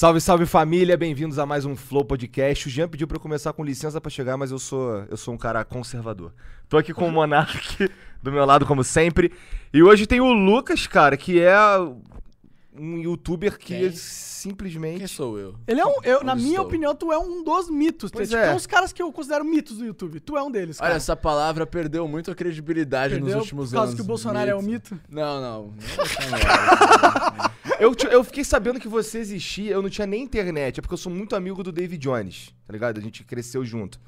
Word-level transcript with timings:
Salve, 0.00 0.18
salve 0.18 0.46
família, 0.46 0.96
bem-vindos 0.96 1.38
a 1.38 1.44
mais 1.44 1.66
um 1.66 1.76
Flow 1.76 2.02
Podcast. 2.02 2.66
O 2.66 2.70
Jean 2.70 2.88
pediu 2.88 3.06
pra 3.06 3.18
eu 3.18 3.20
começar 3.20 3.52
com 3.52 3.62
licença 3.62 4.00
pra 4.00 4.08
chegar, 4.08 4.34
mas 4.34 4.50
eu 4.50 4.58
sou, 4.58 5.04
eu 5.10 5.16
sou 5.18 5.34
um 5.34 5.36
cara 5.36 5.62
conservador. 5.62 6.32
Tô 6.70 6.78
aqui 6.78 6.94
com 6.94 7.06
o 7.06 7.12
Monark 7.12 7.86
do 8.22 8.32
meu 8.32 8.46
lado, 8.46 8.64
como 8.64 8.82
sempre. 8.82 9.30
E 9.74 9.82
hoje 9.82 10.06
tem 10.06 10.18
o 10.18 10.32
Lucas, 10.32 10.86
cara, 10.86 11.18
que 11.18 11.38
é 11.38 11.54
um 12.72 12.98
youtuber 12.98 13.58
que 13.58 13.78
Quem? 13.78 13.92
simplesmente. 13.92 14.98
Quem 14.98 15.06
sou 15.06 15.38
eu? 15.38 15.56
Ele 15.66 15.80
é 15.80 15.86
um, 15.86 16.02
eu, 16.02 16.22
na 16.22 16.34
minha 16.34 16.50
estou? 16.50 16.66
opinião, 16.66 16.94
tu 16.94 17.12
é 17.12 17.18
um 17.18 17.42
dos 17.42 17.68
mitos. 17.68 18.10
Pois 18.10 18.28
tipo, 18.28 18.40
é. 18.40 18.46
Tem 18.48 18.56
uns 18.56 18.66
caras 18.66 18.92
que 18.92 19.02
eu 19.02 19.12
considero 19.12 19.44
mitos 19.44 19.78
do 19.78 19.84
YouTube. 19.84 20.20
Tu 20.20 20.36
é 20.36 20.42
um 20.42 20.50
deles, 20.50 20.78
cara. 20.78 20.92
Olha, 20.92 20.96
essa 20.96 21.16
palavra 21.16 21.66
perdeu 21.66 22.06
muito 22.06 22.30
a 22.30 22.34
credibilidade 22.34 23.14
Entendeu? 23.14 23.34
nos 23.36 23.42
últimos 23.44 23.70
Por 23.70 23.74
causa 23.76 23.88
anos. 23.90 23.94
que 23.96 24.02
o 24.02 24.04
Bolsonaro 24.06 24.50
é 24.50 24.54
um 24.54 24.62
mito. 24.62 24.98
Não, 25.08 25.40
não. 25.40 25.66
não 25.66 25.74
é 25.92 25.96
Bolsonaro. 25.96 27.50
Eu, 27.80 27.96
eu 28.10 28.22
fiquei 28.22 28.44
sabendo 28.44 28.78
que 28.78 28.86
você 28.86 29.18
existia, 29.18 29.72
eu 29.72 29.80
não 29.80 29.88
tinha 29.88 30.06
nem 30.06 30.22
internet, 30.22 30.78
é 30.78 30.82
porque 30.82 30.92
eu 30.92 30.98
sou 30.98 31.10
muito 31.10 31.34
amigo 31.34 31.62
do 31.62 31.72
David 31.72 31.98
Jones, 31.98 32.54
tá 32.66 32.74
ligado? 32.74 32.98
A 32.98 33.00
gente 33.00 33.24
cresceu 33.24 33.64
junto. 33.64 33.98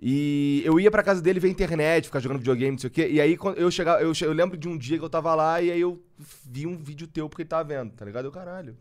E 0.00 0.62
eu 0.64 0.78
ia 0.78 0.90
pra 0.90 1.02
casa 1.02 1.22
dele 1.22 1.40
ver 1.40 1.48
internet, 1.48 2.04
ficar 2.04 2.20
jogando 2.20 2.38
videogame, 2.38 2.72
não 2.72 2.78
sei 2.78 2.88
o 2.88 2.90
quê. 2.90 3.08
E 3.10 3.20
aí 3.20 3.36
eu 3.56 3.70
chegava, 3.70 4.00
eu, 4.02 4.12
eu 4.20 4.32
lembro 4.32 4.56
de 4.56 4.68
um 4.68 4.76
dia 4.76 4.98
que 4.98 5.04
eu 5.04 5.08
tava 5.08 5.34
lá 5.34 5.60
e 5.62 5.70
aí 5.70 5.80
eu 5.80 6.02
vi 6.44 6.66
um 6.66 6.76
vídeo 6.76 7.06
teu 7.06 7.28
porque 7.28 7.42
ele 7.42 7.48
tava 7.48 7.64
vendo, 7.64 7.92
tá 7.92 8.04
ligado? 8.04 8.26
Eu, 8.26 8.32
caralho, 8.32 8.76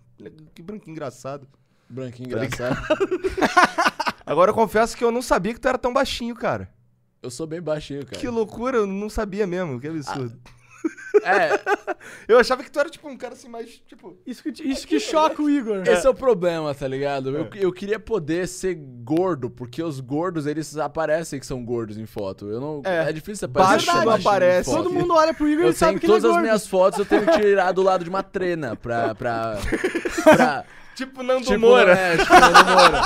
que 0.54 0.62
branquinho 0.62 0.92
engraçado. 0.92 1.48
Branquinho 1.90 2.30
Tá 2.30 2.46
engraçado. 2.46 2.78
Agora 4.26 4.52
eu 4.52 4.56
confesso 4.56 4.98
que 4.98 5.04
eu 5.04 5.12
não 5.12 5.22
sabia 5.22 5.54
que 5.54 5.60
tu 5.60 5.68
era 5.68 5.78
tão 5.78 5.94
baixinho, 5.94 6.36
cara. 6.36 6.70
Eu 7.22 7.30
sou 7.30 7.48
bem 7.48 7.62
baixinho, 7.62 8.06
cara. 8.06 8.20
Que 8.20 8.28
loucura, 8.28 8.78
eu 8.78 8.88
não 8.88 9.10
sabia 9.10 9.48
mesmo, 9.48 9.80
que 9.80 9.88
absurdo. 9.88 10.38
É, 11.24 11.50
Eu 12.28 12.38
achava 12.38 12.62
que 12.62 12.70
tu 12.70 12.80
era 12.80 12.90
tipo 12.90 13.08
um 13.08 13.18
cara 13.18 13.34
assim 13.34 13.48
mais, 13.48 13.82
tipo... 13.88 14.18
Isso 14.28 14.44
que, 14.44 14.50
isso 14.68 14.86
que 14.86 15.00
choca 15.00 15.42
o 15.42 15.50
Igor. 15.50 15.84
esse 15.88 16.06
é 16.06 16.10
o 16.10 16.14
problema, 16.14 16.76
tá 16.76 16.88
ligado? 16.88 17.36
Eu, 17.36 17.50
eu 17.56 17.72
queria 17.72 18.00
poder 18.00 18.48
ser 18.48 18.76
gordo, 18.76 19.50
porque 19.50 19.82
os 19.82 20.00
gordos, 20.00 20.46
eles 20.46 20.78
aparecem 20.78 21.40
que 21.40 21.46
são 21.46 21.64
gordos 21.64 21.98
em 21.98 22.06
foto. 22.06 22.48
Eu 22.50 22.60
não... 22.60 22.82
É. 22.84 23.10
É, 23.10 23.14
difícil 23.14 23.46
aparecer 23.46 23.86
Baixo 23.88 24.06
não 24.06 24.14
aparece. 24.14 24.70
Todo 24.70 24.90
mundo 24.90 25.14
olha 25.14 25.34
pro 25.34 25.48
Igor 25.48 25.66
Eu 25.66 25.70
e 25.72 25.74
sabe 25.74 26.00
que 26.00 26.06
ele 26.06 26.14
é 26.14 26.16
todas 26.16 26.26
as 26.26 26.32
gordo. 26.32 26.44
minhas 26.44 26.68
fotos, 26.68 27.00
eu 27.00 27.06
tenho 27.06 27.26
que 27.26 27.40
tirar 27.40 27.72
do 27.72 27.82
lado 27.82 28.04
de 28.04 28.10
uma 28.10 28.22
trena 28.22 28.76
pra... 28.76 29.16
pra, 29.16 29.58
pra 30.24 30.66
Tipo 30.96 31.22
Nando 31.24 31.46
tipo, 31.46 31.60
Moura. 31.60 31.92
É, 31.94 32.18
tipo 32.18 32.34
Nando 32.34 32.72
Moura. 32.72 33.02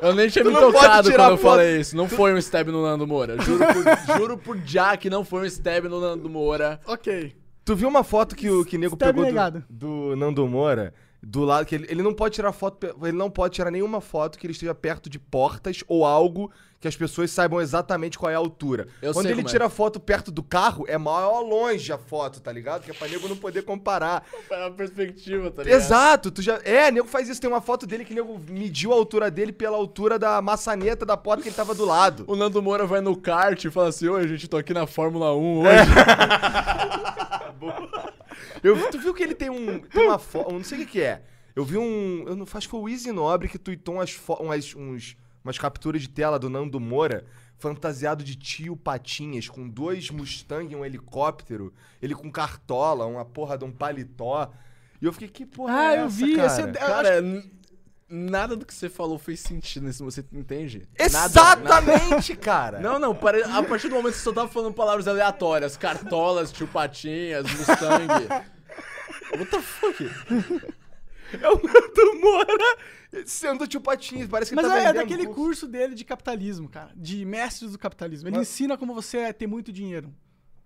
Eu 0.00 0.14
nem 0.14 0.28
tinha 0.28 0.44
Tu 0.44 0.50
me 0.50 0.56
tocado 0.58 1.10
quando 1.10 1.30
eu 1.32 1.36
foto. 1.36 1.50
falei 1.50 1.80
isso. 1.80 1.96
Não 1.96 2.08
foi 2.08 2.32
um 2.32 2.38
stab 2.38 2.68
no 2.68 2.82
Nando 2.82 3.06
Moura. 3.06 3.36
Juro 3.42 3.64
por, 3.66 3.84
juro 4.18 4.38
por 4.38 4.56
já 4.64 4.96
que 4.96 5.10
não 5.10 5.24
foi 5.24 5.42
um 5.42 5.44
stab 5.44 5.84
no 5.86 6.00
Nando 6.00 6.28
Moura. 6.30 6.80
Ok. 6.86 7.34
Tu 7.64 7.76
viu 7.76 7.88
uma 7.88 8.02
foto 8.02 8.34
que 8.34 8.48
o 8.48 8.64
que 8.64 8.78
nego 8.78 8.94
Stab 8.94 9.08
pegou 9.10 9.24
negado. 9.24 9.64
do, 9.68 10.10
do 10.10 10.16
Nando 10.16 10.46
Moura? 10.46 10.94
Do 11.22 11.44
lado 11.44 11.66
que 11.66 11.74
ele, 11.74 11.86
ele 11.90 12.02
não 12.02 12.14
pode 12.14 12.34
tirar 12.34 12.50
foto, 12.52 12.96
ele 13.02 13.12
não 13.16 13.30
pode 13.30 13.54
tirar 13.54 13.70
nenhuma 13.70 14.00
foto 14.00 14.38
que 14.38 14.46
ele 14.46 14.52
esteja 14.52 14.74
perto 14.74 15.10
de 15.10 15.18
portas 15.18 15.84
ou 15.86 16.06
algo 16.06 16.50
que 16.80 16.88
as 16.88 16.96
pessoas 16.96 17.30
saibam 17.30 17.60
exatamente 17.60 18.18
qual 18.18 18.32
é 18.32 18.34
a 18.34 18.38
altura. 18.38 18.88
Eu 19.02 19.12
Quando 19.12 19.26
ele 19.26 19.42
é. 19.42 19.44
tira 19.44 19.68
foto 19.68 20.00
perto 20.00 20.30
do 20.30 20.42
carro, 20.42 20.86
é 20.88 20.96
maior 20.96 21.42
longe 21.42 21.92
a 21.92 21.98
foto, 21.98 22.40
tá 22.40 22.50
ligado? 22.50 22.82
Que 22.82 22.90
é 22.90 22.94
pra 22.94 23.06
nego 23.06 23.28
não 23.28 23.36
poder 23.36 23.60
comparar. 23.62 24.24
Foi 24.48 24.56
uma 24.56 24.70
perspectiva, 24.70 25.50
tá 25.50 25.62
ligado? 25.62 25.78
Exato, 25.78 26.30
tu 26.30 26.40
já. 26.40 26.58
É, 26.64 26.90
nego 26.90 27.06
faz 27.06 27.28
isso. 27.28 27.38
Tem 27.38 27.50
uma 27.50 27.60
foto 27.60 27.86
dele 27.86 28.02
que 28.02 28.14
nego 28.14 28.40
mediu 28.48 28.92
a 28.92 28.96
altura 28.96 29.30
dele 29.30 29.52
pela 29.52 29.76
altura 29.76 30.18
da 30.18 30.40
maçaneta 30.40 31.04
da 31.04 31.18
porta 31.18 31.42
que 31.42 31.50
ele 31.50 31.56
tava 31.56 31.74
do 31.74 31.84
lado. 31.84 32.24
O 32.26 32.34
Nando 32.34 32.62
Moura 32.62 32.86
vai 32.86 33.02
no 33.02 33.14
kart 33.14 33.62
e 33.62 33.70
fala 33.70 33.90
assim: 33.90 34.08
Oi, 34.08 34.26
gente, 34.26 34.48
tô 34.48 34.56
aqui 34.56 34.72
na 34.72 34.86
Fórmula 34.86 35.36
1 35.36 35.58
hoje. 35.58 35.68
Eu, 38.62 38.90
tu 38.90 38.98
viu 38.98 39.14
que 39.14 39.22
ele 39.22 39.34
tem 39.34 39.50
um. 39.50 39.80
Tem 39.80 40.06
uma 40.06 40.18
foto. 40.18 40.52
Não 40.52 40.64
sei 40.64 40.78
o 40.78 40.80
que, 40.82 40.92
que 40.92 41.02
é. 41.02 41.22
Eu 41.54 41.64
vi 41.64 41.76
um. 41.76 42.24
Eu 42.26 42.36
não 42.36 42.44
acho 42.44 42.66
que 42.66 42.70
foi 42.70 42.80
o 42.80 42.88
Easy 42.88 43.12
Nobre 43.12 43.48
que 43.48 43.58
tweetou 43.58 43.96
umas, 43.96 44.18
umas, 44.38 44.74
uns, 44.74 45.16
umas 45.44 45.58
capturas 45.58 46.02
de 46.02 46.08
tela 46.08 46.38
do 46.38 46.48
Nando 46.50 46.78
Moura 46.80 47.24
fantasiado 47.58 48.24
de 48.24 48.36
tio 48.36 48.74
Patinhas, 48.76 49.48
com 49.48 49.68
dois 49.68 50.08
Mustang 50.10 50.72
e 50.72 50.76
um 50.76 50.84
helicóptero, 50.84 51.72
ele 52.00 52.14
com 52.14 52.30
cartola, 52.30 53.04
uma 53.06 53.24
porra 53.24 53.58
de 53.58 53.64
um 53.64 53.70
paletó. 53.72 54.50
E 55.00 55.04
eu 55.04 55.12
fiquei, 55.12 55.28
que 55.28 55.44
porra 55.46 55.74
Ah, 55.78 55.94
é 55.94 56.00
eu 56.00 56.06
essa, 56.06 56.16
vi, 56.16 56.36
cara? 56.36 56.46
esse- 56.46 56.60
eu 56.62 56.72
Cara, 56.72 57.20
n- 57.22 57.50
nada 58.08 58.56
do 58.56 58.64
que 58.64 58.72
você 58.74 58.88
falou 58.88 59.18
fez 59.18 59.40
sentido 59.40 59.86
nisso, 59.86 60.02
você 60.04 60.24
entende? 60.32 60.88
Nada, 61.12 61.28
nada. 61.42 61.60
Exatamente, 61.94 62.34
cara! 62.36 62.80
Não, 62.80 62.98
não, 62.98 63.14
pare- 63.14 63.42
a 63.42 63.62
partir 63.62 63.88
do 63.88 63.94
momento 63.94 64.12
que 64.12 64.18
você 64.18 64.24
só 64.24 64.32
tava 64.32 64.48
falando 64.48 64.72
palavras 64.74 65.06
aleatórias, 65.06 65.76
cartolas, 65.76 66.50
tio 66.52 66.66
Patinhas, 66.66 67.44
Mustang. 67.44 68.06
What 69.36 69.50
the 69.50 69.60
fuck? 69.60 70.74
É 71.40 71.48
o 71.48 71.54
Nando 71.62 72.20
Moura 72.20 72.76
sendo 73.26 73.66
tio 73.66 73.80
Patinhas, 73.80 74.28
parece 74.28 74.50
que 74.50 74.54
Mas 74.56 74.64
ele 74.66 74.74
tá 74.74 74.80
é, 74.80 74.84
é 74.86 74.92
daquele 74.92 75.24
curso. 75.26 75.40
curso 75.40 75.66
dele 75.68 75.94
de 75.94 76.04
capitalismo, 76.04 76.68
cara. 76.68 76.92
De 76.96 77.24
mestres 77.24 77.72
do 77.72 77.78
capitalismo. 77.78 78.28
Ele 78.28 78.36
Mas- 78.38 78.48
ensina 78.48 78.76
como 78.78 78.94
você 78.94 79.32
ter 79.32 79.46
muito 79.46 79.72
dinheiro. 79.72 80.14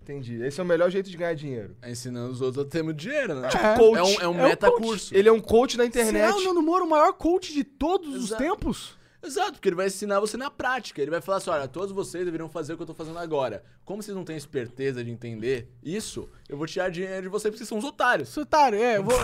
Entendi. 0.03 0.43
Esse 0.43 0.61
é 0.61 0.63
o 0.63 0.67
melhor 0.67 0.91
jeito 0.91 1.09
de 1.09 1.17
ganhar 1.17 1.35
dinheiro. 1.35 1.75
É 1.81 1.91
ensinando 1.91 2.31
os 2.31 2.43
outros 2.43 2.67
a 2.67 2.69
ter 2.69 2.83
muito 2.83 2.99
dinheiro, 2.99 3.35
né? 3.41 3.49
Tipo, 3.49 3.63
coach. 3.79 3.99
É 3.99 4.03
um, 4.03 4.07
é 4.07 4.29
um 4.29 4.41
É 4.41 4.45
um 4.45 4.49
metacurso. 4.49 5.17
Ele 5.17 5.29
é 5.31 5.33
um 5.33 5.41
coach 5.41 5.79
da 5.79 5.87
internet. 5.87 6.13
Será 6.13 6.37
o 6.37 6.43
Nando 6.45 6.61
Moura 6.63 6.85
o 6.85 6.89
maior 6.91 7.15
coach 7.15 7.55
de 7.55 7.65
todos 7.65 8.15
os 8.15 8.25
Exato. 8.27 8.43
tempos? 8.43 8.99
Exato, 9.25 9.53
porque 9.55 9.69
ele 9.69 9.77
vai 9.77 9.87
ensinar 9.87 10.21
você 10.21 10.37
na 10.37 10.51
prática. 10.51 11.01
Ele 11.01 11.11
vai 11.11 11.21
falar 11.21 11.39
assim: 11.39 11.51
olha, 11.51 11.67
todos 11.69 11.93
vocês 11.93 12.25
deveriam 12.25 12.49
fazer 12.49 12.75
o 12.75 12.77
que 12.77 12.83
eu 12.83 12.87
tô 12.87 12.95
fazendo 12.95 13.19
agora. 13.19 13.65
Como 13.85 14.03
vocês 14.03 14.17
não 14.17 14.25
têm 14.25 14.37
esperteza 14.37 15.03
de 15.05 15.11
entender 15.11 15.69
isso, 15.83 16.29
eu 16.49 16.57
vou 16.57 16.67
tirar 16.67 16.91
dinheiro 16.91 17.23
de 17.23 17.29
vocês 17.29 17.51
porque 17.51 17.59
vocês 17.59 17.69
são 17.69 17.79
uns 17.79 17.85
otários. 17.85 18.29
Sou 18.29 18.43
otário, 18.43 18.79
é. 18.79 18.97
Eu 18.99 19.05
vou, 19.05 19.15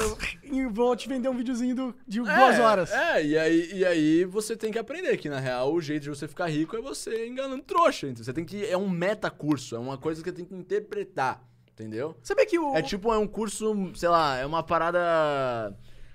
eu 0.42 0.70
vou 0.70 0.94
te 0.96 1.08
vender 1.08 1.28
um 1.28 1.36
videozinho 1.36 1.74
do- 1.74 1.94
de 2.06 2.20
É, 2.20 2.22
duas 2.22 2.58
horas. 2.58 2.90
É, 2.90 3.24
e 3.24 3.38
aí, 3.38 3.70
e 3.74 3.84
aí 3.84 4.24
você 4.24 4.56
tem 4.56 4.72
que 4.72 4.78
aprender 4.78 5.16
que, 5.16 5.28
na 5.28 5.38
real, 5.40 5.72
o 5.72 5.80
jeito 5.80 6.02
de 6.04 6.08
você 6.10 6.26
ficar 6.28 6.46
rico 6.46 6.76
é 6.76 6.80
você 6.80 7.26
enganando 7.26 7.62
trouxa. 7.62 8.08
Então 8.08 8.24
você 8.24 8.32
tem 8.32 8.44
que. 8.44 8.64
É 8.66 8.76
um 8.76 8.88
metacurso, 8.88 9.76
é 9.76 9.78
uma 9.78 9.98
coisa 9.98 10.22
que 10.22 10.30
você 10.30 10.36
tem 10.36 10.44
que 10.44 10.54
interpretar. 10.54 11.42
Entendeu? 11.72 12.14
Sabia 12.22 12.44
que 12.46 12.58
o. 12.58 12.74
É 12.76 12.82
tipo, 12.82 13.10
é 13.12 13.16
um 13.18 13.26
curso, 13.26 13.74
sei 13.94 14.08
lá, 14.10 14.36
é 14.36 14.44
uma 14.44 14.62
parada. 14.62 14.98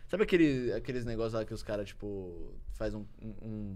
Sabe 0.07 0.23
aquele, 0.23 0.71
aqueles 0.73 1.03
negócios 1.05 1.33
lá 1.33 1.43
que 1.43 1.53
os 1.53 1.63
caras, 1.63 1.87
tipo, 1.87 2.53
faz 2.77 2.93
um, 2.93 3.05
um- 3.21 3.35
um 3.41 3.75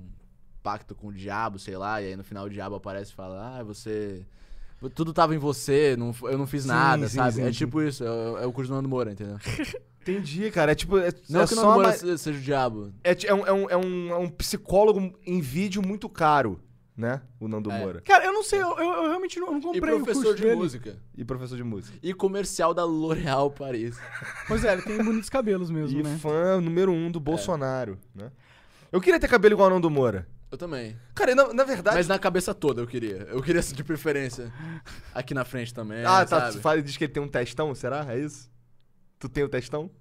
pacto 0.64 0.94
com 0.96 1.08
o 1.08 1.14
diabo, 1.14 1.58
sei 1.60 1.78
lá, 1.78 2.02
e 2.02 2.08
aí 2.08 2.16
no 2.16 2.24
final 2.24 2.46
o 2.46 2.50
diabo 2.50 2.76
aparece 2.76 3.12
e 3.12 3.16
fala, 3.16 3.58
ah, 3.60 3.64
você. 3.64 4.26
Tudo 4.96 5.12
tava 5.14 5.36
em 5.36 5.38
você, 5.38 5.96
não, 5.98 6.14
eu 6.24 6.38
não 6.38 6.48
fiz 6.48 6.62
Sim, 6.64 6.70
nada, 6.70 7.10
sim, 7.10 7.18
sabe? 7.18 7.34
sim, 7.34 7.42
é 7.42 7.46
sim. 7.48 7.52
tipo 7.52 7.82
isso, 7.82 8.04
é, 8.04 8.44
é 8.44 8.46
o 8.46 8.52
curso 8.54 8.72
do 8.72 8.76
Nando 8.76 8.88
Moura, 8.88 9.12
entendeu? 9.12 9.38
Entendi, 10.02 10.50
cara. 10.50 10.72
É 10.72 10.76
tipo. 10.76 10.98
É, 10.98 11.12
Não 11.30 11.42
é 11.42 11.46
que 11.48 11.54
o 11.54 11.56
só 11.56 11.62
Nando 11.64 11.74
Moura 11.74 11.90
uma- 11.90 12.18
seja 12.18 12.40
o 12.40 12.42
diabo. 12.42 12.94
é, 13.04 13.12
é 13.26 13.34
um, 13.34 13.46
é, 13.46 13.52
um, 13.54 13.70
é, 13.72 13.78
um, 13.78 14.10
é 14.12 14.18
um 14.18 14.30
psicólogo 14.30 15.14
em 15.26 15.42
vídeo 15.42 15.86
muito 15.86 16.08
caro, 16.08 16.60
né? 16.96 17.22
O 17.42 17.48
Nando 17.50 17.70
É. 17.70 17.78
Moura. 17.78 18.02
Cara, 18.02 18.24
eu 18.26 18.32
não 18.32 18.42
sei, 18.42 18.62
eu, 18.62 18.70
eu- 18.80 18.94
eu 19.04 19.10
realmente 19.10 19.38
não, 19.40 19.52
não 19.52 19.62
comprei 19.62 19.94
o 19.94 19.98
professor 19.98 20.24
curso 20.24 20.36
de 20.38 20.44
dele. 20.44 20.56
música. 20.56 20.98
E 21.18 21.26
professor 21.26 21.58
de 21.58 21.64
música. 21.64 21.98
E 22.02 22.14
comercial 22.14 22.74
da 22.74 22.86
L'Oréal 22.86 23.52
Paris. 23.52 23.98
Pois 24.48 24.64
é, 24.64 24.72
ele 24.74 24.82
tem 24.84 25.04
bonitos 25.04 25.30
cabelos 25.30 25.70
mesmo, 25.70 26.00
E 26.00 26.04
né? 26.04 26.18
fã 26.22 26.62
número 26.62 26.92
um 26.94 27.12
do 27.12 27.20
Bolsonaro, 27.20 27.98
né? 28.16 28.32
Eu 28.92 29.00
queria 29.02 29.20
ter 29.20 29.28
cabelo 29.28 29.54
igual 29.54 29.68
ao 29.70 29.76
Nando 29.76 29.90
Moura. 29.90 30.28
Eu 30.52 30.58
também. 30.58 30.98
Cara, 31.14 31.36
na, 31.36 31.54
na 31.54 31.64
verdade. 31.64 31.96
Mas 31.96 32.08
na 32.08 32.18
cabeça 32.18 32.54
toda 32.56 32.82
eu 32.82 32.88
queria. 32.88 33.28
Eu 33.30 33.42
queria 33.42 33.62
de 33.62 33.84
preferência. 33.84 34.52
Aqui 35.14 35.34
na 35.34 35.46
frente 35.46 35.74
também. 35.74 36.04
ah, 36.04 36.26
tá. 36.26 36.40
sabe? 36.42 36.54
Tu 36.54 36.62
fala, 36.62 36.82
diz 36.82 36.98
que 36.98 37.04
ele 37.04 37.14
tem 37.14 37.22
um 37.22 37.28
testão, 37.28 37.74
será? 37.76 38.06
É 38.12 38.18
isso? 38.18 38.50
Tu 39.20 39.30
tem 39.30 39.44
o 39.44 39.50
testão? 39.50 39.92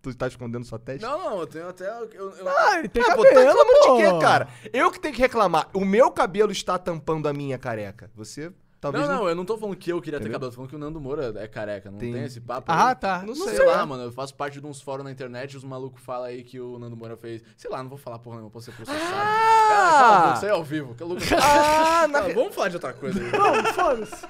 Tu 0.00 0.14
tá 0.14 0.28
escondendo 0.28 0.64
sua 0.64 0.78
testa? 0.78 1.04
Não, 1.08 1.18
não, 1.18 1.40
eu 1.40 1.46
tenho 1.48 1.68
até. 1.68 1.88
Eu, 1.88 2.08
eu- 2.30 2.48
Ah, 2.48 2.78
ele 2.78 2.88
tem 2.88 3.02
Ah, 3.02 3.16
pô, 3.16 3.24
cabelo, 3.24 3.34
tá 3.34 3.40
reclamando 3.40 3.80
pô. 3.80 3.96
de 3.96 4.02
quê, 4.04 4.18
cara? 4.20 4.48
Eu 4.72 4.90
que 4.92 5.00
tenho 5.00 5.14
que 5.14 5.20
reclamar. 5.20 5.68
O 5.74 5.84
meu 5.84 6.12
cabelo 6.12 6.52
está 6.52 6.78
tampando 6.78 7.26
a 7.28 7.32
minha 7.32 7.58
careca. 7.58 8.08
Você 8.14 8.52
talvez 8.80 9.06
Não, 9.08 9.14
não, 9.16 9.28
eu 9.28 9.34
não 9.34 9.44
tô 9.44 9.56
falando 9.58 9.76
que 9.76 9.90
eu 9.90 10.00
queria 10.00 10.18
ter 10.18 10.24
Entendeu? 10.24 10.34
cabelo, 10.40 10.50
tô 10.52 10.56
falando 10.56 10.70
que 10.70 10.76
o 10.76 10.78
Nando 10.78 11.00
Moura 11.00 11.32
é 11.36 11.46
careca, 11.48 11.90
não 11.90 11.98
Tem- 11.98 12.12
tem, 12.12 12.24
esse 12.24 12.40
papo. 12.40 12.70
Ah, 12.70 12.88
aí. 12.90 12.94
tá. 12.94 13.18
Não 13.20 13.28
Não 13.34 13.34
sei. 13.46 13.56
Sei, 13.56 13.66
lá, 13.66 13.84
mano, 13.86 14.04
eu 14.04 14.12
faço 14.12 14.34
parte 14.34 14.60
de 14.60 14.66
uns 14.66 14.80
fóruns 14.80 15.04
na 15.04 15.10
internet 15.10 15.52
e 15.52 15.56
os 15.56 15.64
malucos 15.64 16.02
falam 16.02 16.26
aí 16.26 16.42
que 16.42 16.60
o 16.60 16.78
Nando 16.78 16.96
Moura 16.96 17.16
fez. 17.16 17.42
Sei 17.56 17.70
lá, 17.70 17.82
não 17.82 17.88
vou 17.88 17.98
falar 17.98 18.18
porra 18.18 18.36
nenhuma, 18.36 18.50
posso 18.50 18.66
ser 18.66 18.72
processado. 18.72 19.02
Ah! 19.04 20.34
É, 20.36 20.40
cala 20.40 20.46
é 20.46 20.50
ao 20.50 20.64
vivo. 20.64 20.94
que 20.94 21.02
louco. 21.04 21.22
Ah, 21.42 22.06
na 22.10 22.18
Ah, 22.20 22.28
vamos 22.34 22.54
falar 22.54 22.68
de 22.68 22.76
outra 22.76 22.92
coisa 22.92 23.18
aí. 23.20 23.30
Não, 23.32 23.64
foda-se. 23.72 24.26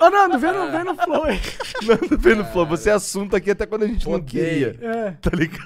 Ô, 0.00 0.10
Nando, 0.10 0.38
vem 0.38 0.52
no, 0.52 0.70
vem 0.72 0.84
no 0.84 0.94
flow 0.96 1.24
aí. 1.24 1.40
Nando 1.86 2.18
vem 2.18 2.34
no 2.34 2.44
flow. 2.46 2.66
Você 2.66 2.90
é 2.90 2.94
assunto 2.94 3.36
aqui 3.36 3.50
até 3.50 3.64
quando 3.66 3.84
a 3.84 3.86
gente 3.86 4.06
não 4.08 4.14
Odeio. 4.16 4.74
queria. 4.74 4.90
É. 4.90 5.10
Tá 5.12 5.30
ligado? 5.32 5.64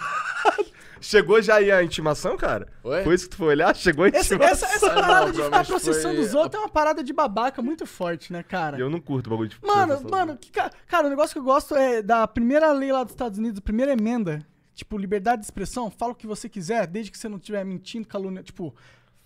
Chegou 1.00 1.40
já 1.42 1.56
aí 1.56 1.70
a 1.70 1.82
intimação, 1.82 2.36
cara? 2.36 2.68
Oi? 2.84 3.02
Foi 3.04 3.14
isso 3.14 3.24
que 3.24 3.30
tu 3.30 3.36
foi 3.38 3.48
olhar? 3.48 3.74
Chegou 3.76 4.04
a 4.04 4.08
Essa, 4.08 4.34
intimação. 4.34 4.68
essa, 4.68 4.76
essa 4.76 4.92
Ah, 4.92 4.94
não, 4.94 5.00
parada 5.02 5.26
de 5.26 5.32
ficar 5.32 5.42
provavelmente 5.50 5.66
processando 5.68 6.14
foi- 6.16 6.24
os 6.24 6.34
outros 6.34 6.54
é 6.54 6.58
uma 6.64 6.68
parada 6.68 7.02
de 7.04 7.12
babaca 7.12 7.62
muito 7.62 7.86
forte, 7.86 8.32
né, 8.32 8.42
cara? 8.42 8.78
Eu 8.78 8.88
não 8.90 9.00
curto 9.00 9.30
bagulho 9.30 9.48
de 9.48 9.56
Mano, 9.62 10.00
mano, 10.10 10.36
que 10.36 10.50
ca- 10.50 10.70
cara, 10.86 11.06
o 11.06 11.10
negócio 11.10 11.32
que 11.32 11.38
eu 11.38 11.44
gosto 11.44 11.74
é 11.74 12.02
da 12.02 12.26
primeira 12.26 12.70
lei 12.72 12.92
lá 12.92 13.02
dos 13.02 13.12
Estados 13.12 13.38
Unidos, 13.38 13.58
a 13.58 13.62
primeira 13.62 13.92
emenda. 13.92 14.44
Tipo, 14.74 14.96
liberdade 14.96 15.40
de 15.40 15.46
expressão, 15.46 15.90
fala 15.90 16.12
o 16.12 16.14
que 16.14 16.26
você 16.26 16.48
quiser, 16.48 16.86
desde 16.86 17.10
que 17.10 17.18
você 17.18 17.28
não 17.28 17.38
estiver 17.38 17.64
mentindo, 17.64 18.06
calúnia, 18.06 18.44
tipo, 18.44 18.72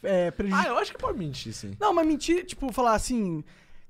é, 0.03 0.33
Ah, 0.51 0.69
eu 0.69 0.79
acho 0.79 0.93
que 0.93 0.99
pode 0.99 1.19
mentir, 1.19 1.53
sim. 1.53 1.77
Não, 1.79 1.93
mas 1.93 2.07
mentir, 2.07 2.45
tipo, 2.47 2.73
falar 2.73 2.95
assim. 2.95 3.45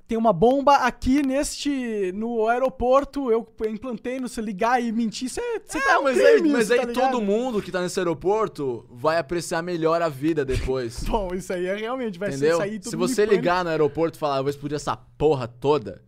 Tem 0.09 0.19
uma 0.19 0.33
bomba 0.33 0.77
aqui 0.77 1.23
neste. 1.27 2.13
no 2.15 2.47
aeroporto, 2.49 3.31
eu 3.31 3.47
implantei 3.67 4.21
no 4.21 4.29
seu 4.29 4.45
ligar 4.45 4.83
e 4.83 4.93
mentir. 4.93 5.29
Você 5.31 5.41
você 5.65 5.81
tá 5.81 5.93
É, 5.93 5.99
um 5.99 6.03
mas 6.03 6.19
aí, 6.19 6.33
crime, 6.35 6.49
mas 6.51 6.65
isso, 6.65 6.73
aí 6.75 6.81
tá 6.81 6.87
ligado? 6.87 7.11
todo 7.13 7.23
mundo 7.23 7.63
que 7.63 7.73
tá 7.73 7.81
nesse 7.81 7.99
aeroporto 7.99 8.87
vai 8.91 9.19
apreciar 9.19 9.63
melhor 9.63 10.03
a 10.03 10.09
vida 10.09 10.45
depois. 10.45 11.03
Bom, 11.09 11.35
isso 11.35 11.53
aí 11.53 11.67
é 11.67 11.77
realmente, 11.77 12.19
vai 12.19 12.29
entendeu? 12.29 12.59
sair 12.59 12.79
tudo 12.79 12.91
Se 12.91 12.97
mundo 12.97 13.09
você 13.09 13.25
ligar 13.25 13.65
no 13.65 13.71
aeroporto 13.71 14.17
e 14.17 14.21
falar, 14.21 14.37
eu 14.39 14.43
vou 14.43 14.51
explodir 14.51 14.77
essa 14.77 14.95
porra 14.97 15.49
toda, 15.49 16.03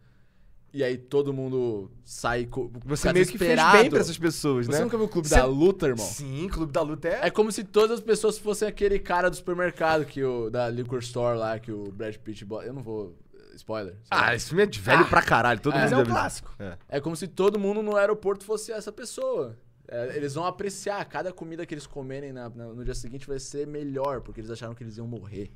e 0.73 0.83
aí 0.85 0.99
todo 0.99 1.33
mundo 1.33 1.91
sai 2.05 2.45
co- 2.47 2.71
Você 2.85 3.11
meio 3.13 3.27
que 3.27 3.39
fez 3.39 3.59
bem 3.73 3.89
pra 3.89 4.01
essas 4.01 4.19
pessoas, 4.19 4.67
Você 4.67 4.73
né? 4.73 4.81
nunca 4.81 4.97
viu 4.99 5.07
o 5.07 5.09
Clube 5.09 5.29
Você- 5.29 5.37
da 5.37 5.47
Luta, 5.47 5.87
irmão? 5.87 6.05
Sim, 6.05 6.49
Clube 6.53 6.73
da 6.73 6.83
Luta 6.83 7.09
é... 7.09 7.21
É 7.29 7.31
como 7.31 7.51
se 7.53 7.63
todas 7.65 7.93
as 7.93 8.01
pessoas 8.01 8.37
fossem 8.39 8.67
aquele 8.69 8.99
cara 8.99 9.31
do 9.31 9.37
supermercado 9.37 10.05
que 10.05 10.23
o 10.23 10.51
da 10.51 10.69
liquor 10.69 10.99
store 10.99 11.39
lá 11.39 11.59
que 11.59 11.71
o 11.73 11.91
Brad 11.93 12.17
Pitt 12.17 12.45
bota. 12.45 12.67
Eu 12.67 12.75
não 12.75 12.83
vou 12.83 13.15
spoiler. 13.57 13.95
lá. 14.11 14.29
Ah, 14.29 14.35
esse 14.35 14.49
filme 14.49 14.63
é 14.63 14.67
de 14.67 14.81
velho 14.81 15.07
pra 15.09 15.23
caralho, 15.23 15.61
todo 15.61 15.75
É, 15.75 15.83
mundo 15.83 15.91
Mas 15.91 15.93
é 15.93 16.03
um 16.03 16.05
clássico. 16.07 16.55
É. 16.59 16.79
É 16.89 17.01
como 17.01 17.15
se 17.17 17.27
todo 17.29 17.59
mundo 17.59 17.83
no 17.83 17.97
aeroporto 17.97 18.45
fosse 18.45 18.73
essa 18.73 18.93
pessoa. 18.93 19.59
É, 19.87 20.17
eles 20.17 20.35
vão 20.35 20.47
apreciar 20.47 21.05
cada 21.05 21.33
comida 21.33 21.67
que 21.67 21.75
eles 21.75 21.87
comerem 21.87 22.33
na- 22.33 22.49
na- 22.49 22.67
no 22.69 22.85
dia 22.85 22.95
seguinte 22.95 23.27
vai 23.27 23.39
ser 23.39 23.67
melhor, 23.67 24.23
porque 24.23 24.41
eles 24.41 24.51
acharam 24.51 24.75
que 24.75 24.83
eles 24.83 24.97
iam 24.97 25.07
morrer. 25.07 25.53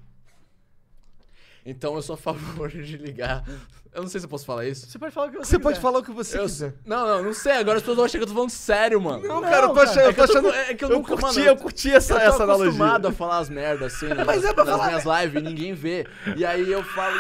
Então 1.66 1.94
eu 1.94 2.02
sou 2.02 2.14
a 2.14 2.16
favor 2.16 2.68
de 2.68 2.96
ligar. 2.96 3.44
Eu 3.92 4.02
não 4.02 4.08
sei 4.08 4.20
se 4.20 4.26
eu 4.26 4.30
posso 4.30 4.44
falar 4.44 4.66
isso. 4.66 4.86
Você 4.88 4.98
pode 4.98 5.12
falar 5.12 5.26
o 5.26 5.30
que 5.30 5.38
você 5.38 5.44
Você 5.50 5.58
pode 5.58 5.80
falar 5.80 5.98
o 5.98 6.02
que 6.02 6.10
você 6.12 6.38
Eu- 6.38 6.42
quiser. 6.42 6.74
não, 6.86 7.06
não, 7.06 7.22
não 7.24 7.32
sei. 7.32 7.52
Agora 7.52 7.78
as 7.78 7.82
pessoas 7.82 7.96
vão 7.96 8.04
achar 8.04 8.18
que 8.18 8.24
eu 8.24 8.28
tô 8.28 8.34
falando 8.34 8.50
sério, 8.50 9.00
mano. 9.00 9.22
Não, 9.26 9.40
Não, 9.40 9.42
cara, 9.42 9.66
eu 9.66 9.72
tô 9.74 9.80
achando... 9.80 10.00
Eu 10.00 10.08
É 10.10 10.12
que 10.12 10.16
tô 10.16 10.22
eu 10.22 10.28
tô- 10.28 10.48
achando... 10.48 10.54
é 10.54 10.74
que 10.74 10.84
eu 10.84 10.88
eu 10.90 10.96
nunca- 10.96 11.16
curti, 11.16 11.38
mano, 11.38 11.40
eu 11.50 11.56
curti 11.56 11.90
essa, 11.90 12.12
eu 12.14 12.18
tô 12.18 12.24
essa 12.26 12.42
analogia. 12.44 12.66
acostumado 12.66 13.08
a 13.08 13.12
falar 13.12 13.38
as 13.38 13.48
merdas 13.48 13.94
assim 13.94 14.08
nas, 14.08 14.26
Mas 14.26 14.44
é 14.44 14.52
pra 14.52 14.64
nas 14.64 14.76
falar- 14.76 14.86
minhas 14.88 15.04
lives 15.24 15.42
e 15.42 15.44
ninguém 15.44 15.72
vê. 15.74 16.06
E 16.36 16.44
aí 16.44 16.70
eu 16.70 16.82
falo, 16.84 17.16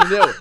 entendeu? 0.00 0.34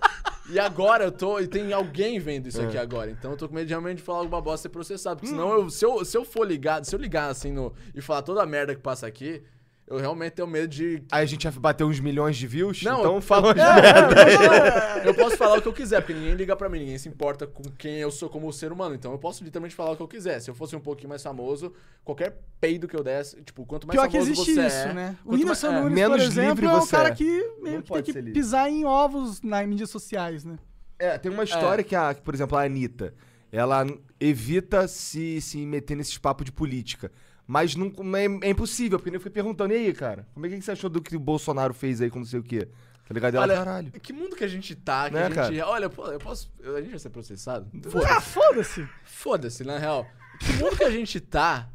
E 0.50 0.60
agora 0.60 1.04
eu 1.06 1.12
tô. 1.12 1.40
E 1.40 1.48
tem 1.48 1.72
alguém 1.74 2.20
vendo 2.20 2.48
isso 2.48 2.62
É. 2.62 2.66
aqui 2.66 2.78
agora. 2.78 3.12
Então 3.12 3.32
eu 3.32 3.38
tô 3.38 3.48
com 3.50 3.56
medo 3.56 3.68
de 3.68 3.74
realmente 3.74 4.02
falar 4.02 4.20
alguma 4.20 4.42
bosta 4.42 4.62
e 4.62 4.64
ser 4.64 4.70
processado. 4.70 5.18
Porque 5.18 5.28
senão 5.30 5.50
Hum. 5.50 5.64
eu, 5.64 5.70
se, 5.70 5.86
eu, 5.86 6.04
se 6.06 6.18
eu 6.18 6.24
for 6.26 6.46
ligado, 6.48 6.86
se 6.86 6.96
eu 6.96 7.00
ligar 7.00 7.30
assim 7.30 7.52
no, 7.52 7.74
e 7.94 8.02
falar 8.02 8.22
toda 8.22 8.42
a 8.42 8.46
merda 8.46 8.74
que 8.74 8.82
passa 8.82 9.06
aqui, 9.06 9.44
eu 9.88 9.98
realmente 9.98 10.34
tenho 10.34 10.48
medo 10.48 10.68
de. 10.68 11.02
Aí 11.12 11.24
a 11.24 11.26
gente 11.26 11.48
vai 11.50 11.60
bater 11.60 11.84
uns 11.86 12.00
milhões 12.00 12.36
de 12.36 12.46
views, 12.46 12.84
Não, 12.84 13.00
então 13.00 13.16
eu- 13.16 13.22
fala 13.22 13.48
umas 13.48 13.58
É, 13.58 13.82
merda. 13.82 15.02
Eu 15.06 15.14
posso 15.16 15.38
falar 15.38 15.58
o 15.58 15.62
que 15.62 15.68
eu 15.68 15.74
quiser, 15.74 16.02
porque 16.02 16.14
ninguém 16.14 16.34
liga 16.34 16.56
pra 16.56 16.68
mim, 16.68 16.80
ninguém 16.80 16.98
se 16.98 17.08
importa 17.08 17.48
com 17.48 17.64
quem 17.78 17.98
eu 18.00 18.12
sou 18.12 18.30
como 18.30 18.52
ser 18.52 18.72
humano. 18.72 18.94
Então 18.96 19.12
eu 19.14 19.18
posso 19.18 19.44
literalmente 19.44 19.74
falar 19.76 19.92
o 19.92 19.96
que 19.96 20.04
eu 20.04 20.08
quiser. 20.08 20.40
Se 20.42 20.50
eu 20.50 20.56
fosse 20.56 20.76
um 20.76 20.80
pouquinho 20.80 21.08
mais 21.10 21.24
famoso, 21.24 21.74
qualquer 22.04 22.38
peido 22.60 22.88
que 22.88 22.96
eu 22.96 23.04
desse, 23.04 23.42
tipo, 23.44 23.66
quanto 23.66 23.88
mais 23.88 23.98
Pior 23.98 24.08
que 24.08 24.14
famoso 24.18 24.32
existe 24.32 24.54
você 24.56 24.68
isso, 24.68 24.88
é, 24.90 24.94
né? 24.94 25.16
O 25.24 25.34
Whindersson 25.34 25.68
mais- 25.72 25.78
é. 25.78 25.84
Nunes, 25.84 25.96
menos 25.96 26.18
por 26.18 26.24
exemplo, 26.26 26.50
livre 26.50 26.66
é 26.66 26.70
um 26.70 26.80
você 26.82 26.92
cara 26.96 27.10
é. 27.10 27.16
que 27.16 27.24
meio 27.26 27.42
Não 27.42 27.62
que 27.62 27.70
tem 27.70 27.82
pode 27.84 28.14
que 28.14 28.22
pisar 28.32 28.70
em 28.70 28.84
ovos 28.86 29.42
nas 29.42 29.66
mídias 29.68 29.90
sociais, 29.90 30.44
né? 30.44 30.58
É, 31.00 31.18
tem 31.18 31.32
uma 31.32 31.44
história 31.44 31.84
que, 31.84 31.96
a, 31.96 32.14
que, 32.14 32.22
por 32.22 32.34
exemplo, 32.34 32.58
a 32.58 32.64
Anitta, 32.64 33.14
ela 33.52 33.86
evita 34.20 34.88
se, 34.88 35.40
se 35.40 35.66
meter 35.66 35.96
nesses 35.96 36.18
papos 36.18 36.44
de 36.46 36.52
política. 36.52 37.12
Mas 37.48 37.76
não, 37.76 37.92
é, 38.16 38.48
é 38.48 38.50
impossível, 38.50 39.00
porque 39.00 39.16
eu 39.16 39.20
fiquei 39.22 39.32
perguntando, 39.32 39.74
e 39.74 39.78
aí, 39.78 39.94
cara, 39.94 40.28
como 40.34 40.46
é 40.46 40.50
que 40.50 40.62
você 40.62 40.72
achou 40.72 40.90
do 40.90 41.02
que 41.02 41.16
o 41.16 41.20
Bolsonaro 41.20 41.74
fez 41.74 42.02
aí 42.02 42.10
com 42.10 42.20
não 42.20 42.26
sei 42.26 42.40
o 42.40 42.44
quê? 42.44 42.68
Tá 43.08 43.14
ligado? 43.14 43.36
Ela, 43.36 43.44
Olha, 43.44 43.56
caralho. 43.56 43.92
que 44.02 44.12
mundo 44.12 44.36
que 44.36 44.44
a 44.44 44.48
gente 44.50 44.76
tá, 44.76 45.08
que 45.08 45.16
Né, 45.16 45.22
a 45.22 45.28
gente... 45.30 45.36
cara? 45.36 45.68
Olha, 45.70 45.90
pô, 45.90 46.08
eu 46.08 46.20
posso... 46.20 46.52
A 46.76 46.82
gente 46.82 46.90
vai 46.90 47.00
ser 47.00 47.10
processado? 47.10 47.66
Ah, 48.06 48.20
foda-se! 48.20 48.86
Foda-se, 49.06 49.64
na 49.64 49.78
real. 49.78 50.06
Que 50.42 50.52
mundo 50.62 50.76
que 50.76 50.84
a 50.84 50.90
gente 50.92 51.22
tá, 51.22 51.70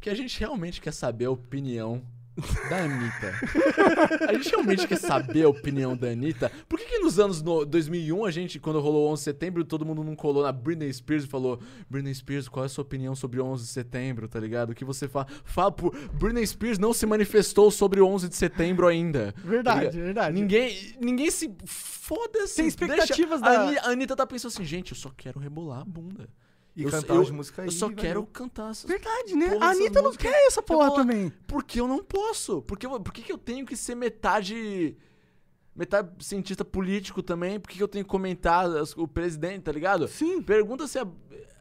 que 0.00 0.08
a 0.08 0.14
gente 0.14 0.38
realmente 0.38 0.80
quer 0.80 0.92
saber 0.92 1.24
a 1.24 1.30
opinião 1.32 2.02
da 2.68 2.76
Anitta. 2.84 3.32
A 4.28 4.32
gente 4.34 4.50
realmente 4.50 4.86
quer 4.86 4.96
saber 4.98 5.44
a 5.44 5.48
opinião 5.48 5.96
da 5.96 6.08
Anitta. 6.08 6.50
Por 6.68 6.78
que, 6.78 6.84
que 6.86 6.98
nos 6.98 7.18
anos 7.18 7.42
no 7.42 7.64
2001, 7.64 8.24
a 8.24 8.30
gente, 8.30 8.58
quando 8.60 8.80
rolou 8.80 9.08
o 9.08 9.12
11 9.12 9.20
de 9.20 9.24
setembro, 9.24 9.64
todo 9.64 9.84
mundo 9.86 10.02
não 10.04 10.14
colou 10.14 10.42
na 10.42 10.52
Britney 10.52 10.92
Spears 10.92 11.24
e 11.24 11.26
falou: 11.26 11.60
Britney 11.88 12.14
Spears, 12.14 12.48
qual 12.48 12.64
é 12.64 12.66
a 12.66 12.68
sua 12.68 12.82
opinião 12.82 13.14
sobre 13.14 13.40
o 13.40 13.44
11 13.46 13.64
de 13.64 13.70
setembro, 13.70 14.28
tá 14.28 14.38
ligado? 14.40 14.70
O 14.70 14.74
que 14.74 14.84
você 14.84 15.08
fala? 15.08 15.26
Fala 15.44 15.72
por. 15.72 15.96
Britney 16.14 16.46
Spears 16.46 16.78
não 16.78 16.92
se 16.92 17.06
manifestou 17.06 17.70
sobre 17.70 18.00
o 18.00 18.06
11 18.06 18.28
de 18.28 18.36
setembro 18.36 18.86
ainda. 18.86 19.32
tá 19.32 19.40
Verdade, 19.44 19.80
ligado? 19.80 19.94
verdade. 19.96 20.34
Ninguém, 20.40 20.96
ninguém 21.00 21.30
se. 21.30 21.50
Foda-se. 21.64 22.56
Tem 22.56 22.66
expectativas 22.66 23.40
deixa- 23.40 23.80
da- 23.80 23.88
A 23.88 23.90
Anitta 23.92 24.14
tá 24.14 24.26
pensando 24.26 24.52
assim, 24.52 24.64
gente, 24.64 24.92
eu 24.92 24.96
só 24.96 25.10
quero 25.16 25.40
rebolar 25.40 25.80
a 25.80 25.84
bunda. 25.84 26.28
E 26.76 26.82
eu, 26.82 26.90
cantar 26.90 27.14
eu, 27.14 27.22
as 27.22 27.30
músicas 27.30 27.58
aí, 27.60 27.66
Eu 27.68 27.72
só 27.72 27.86
valeu. 27.86 27.96
quero 28.02 28.26
cantar 28.26 28.70
essas 28.70 28.84
Verdade, 28.88 29.34
né? 29.34 29.48
porra, 29.48 29.64
a 29.66 29.70
Anitta 29.70 30.02
não 30.02 30.12
quer 30.12 30.46
essa 30.46 30.60
porra 30.62 30.90
Porra, 30.90 31.02
também. 31.02 31.32
Porque 31.46 31.80
eu 31.80 31.88
não 31.88 32.04
posso. 32.04 32.60
Porque, 32.62 32.84
eu- 32.84 33.00
por 33.00 33.12
que, 33.14 33.22
que 33.22 33.32
eu 33.32 33.38
tenho 33.38 33.64
que 33.64 33.74
ser 33.76 33.94
metade. 33.94 34.96
Metade 35.74 36.08
cientista 36.24 36.64
político 36.64 37.22
também? 37.22 37.58
Por 37.60 37.68
que, 37.70 37.76
que 37.78 37.82
eu 37.82 37.88
tenho 37.88 38.04
que 38.04 38.10
comentar 38.10 38.64
as- 38.66 38.96
o 38.96 39.06
presidente, 39.08 39.62
tá 39.62 39.72
ligado? 39.72 40.06
Sim. 40.08 40.40
Pergunta 40.42 40.86
se 40.86 40.98
a- 40.98 41.06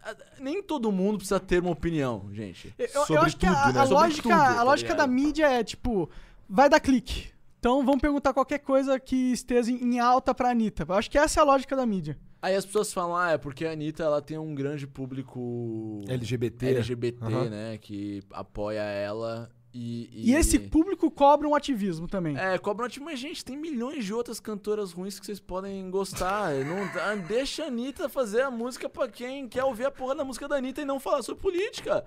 a- 0.04 0.16
nem 0.40 0.62
todo 0.64 0.92
mundo 0.92 1.18
precisa 1.18 1.40
ter 1.40 1.62
uma 1.62 1.72
opinião, 1.72 2.30
gente. 2.34 2.74
Eu, 2.78 2.88
eu 3.16 3.22
acho 3.22 3.36
que 3.38 3.46
a, 3.46 3.56
tudo, 3.56 3.74
né? 3.74 3.80
a 3.80 3.84
lógica, 3.84 4.24
tudo, 4.24 4.34
a 4.34 4.56
tá 4.56 4.64
lógica 4.64 4.96
da 4.96 5.06
mídia 5.08 5.48
é 5.50 5.64
tipo, 5.64 6.10
vai 6.50 6.70
dar 6.70 6.80
clique. 6.80 7.30
Então 7.66 7.84
vamos 7.84 8.00
perguntar 8.00 8.32
qualquer 8.32 8.60
coisa 8.60 9.00
que 9.00 9.32
esteja 9.32 9.72
em 9.72 10.00
alta 10.00 10.36
pra 10.36 10.52
Anitta. 10.52 10.86
Eu 10.88 10.94
acho 10.94 11.10
que 11.10 11.18
essa 11.18 11.40
é 11.40 11.42
a 11.42 11.44
lógica 11.44 11.76
da 11.76 11.84
mídia. 11.84 12.16
Aí 12.40 12.56
as 12.56 12.64
pessoas 12.64 12.94
falam, 12.94 13.18
ah, 13.18 13.32
é 13.32 13.38
porque 13.40 13.66
a 13.66 13.72
Anitta 13.72 14.04
ela 14.04 14.22
tem 14.22 14.38
um 14.38 14.54
grande 14.54 14.86
público 14.86 16.04
LGBT. 16.08 16.68
LGBT, 16.68 17.26
Aham. 17.26 17.50
né? 17.50 17.80
Que 17.80 18.22
apoia 18.30 18.82
ela 18.84 19.50
e. 19.74 20.30
E, 20.30 20.36
esse 20.36 20.60
público 20.60 21.10
cobra 21.10 21.48
um 21.48 21.56
ativismo 21.56 22.08
também. 22.08 22.38
É, 22.38 22.56
cobra 22.60 22.86
um 22.86 23.04
mas 23.04 23.18
gente, 23.20 23.44
tem 23.44 23.58
milhões 23.58 24.06
de 24.06 24.14
outras 24.14 24.40
cantoras 24.40 24.92
ruins 24.92 25.20
que 25.20 25.26
vocês 25.26 25.40
podem 25.40 25.90
gostar. 25.90 26.52
Não, 26.66 27.18
deixa 27.28 27.64
a 27.64 27.68
Anitta 27.70 28.08
fazer 28.08 28.44
a 28.44 28.52
música 28.52 28.88
pra 28.88 29.08
quem 29.08 29.48
quer 29.48 29.64
ouvir 29.64 29.86
a 29.86 29.92
porra 29.92 30.14
da 30.14 30.24
música 30.24 30.48
da 30.48 30.58
Anitta 30.58 30.84
e 30.84 30.86
não 30.86 31.00
falar 31.00 31.24
sobre 31.24 31.42
política. 31.42 32.06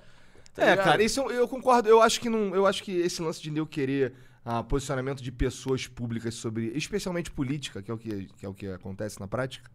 Tá 0.55 0.63
É, 0.63 0.71
ligado? 0.71 0.85
cara, 0.85 1.03
isso 1.03 1.19
eu, 1.19 1.31
eu 1.33 1.49
concordo. 1.49 1.89
Eu 1.89 2.01
acho 2.01 2.21
que 2.21 2.29
não. 2.29 2.55
Eu 2.55 2.65
acho 2.65 2.85
que 2.85 2.93
esse 2.93 3.21
lance 3.21 3.43
de 3.43 3.59
eu 3.59 3.67
querer 3.67 4.15
ah, 4.51 4.63
posicionamento 4.63 5.23
de 5.23 5.31
pessoas 5.31 5.87
públicas 5.87 6.35
sobre, 6.35 6.69
especialmente 6.75 7.31
política, 7.31 7.83
que 7.83 7.91
é 7.91 7.95
o 7.95 7.99
que, 7.99 8.27
que 8.39 8.47
é 8.47 8.49
o 8.49 8.55
que 8.55 8.67
acontece 8.69 9.21
na 9.21 9.29
prática, 9.29 9.71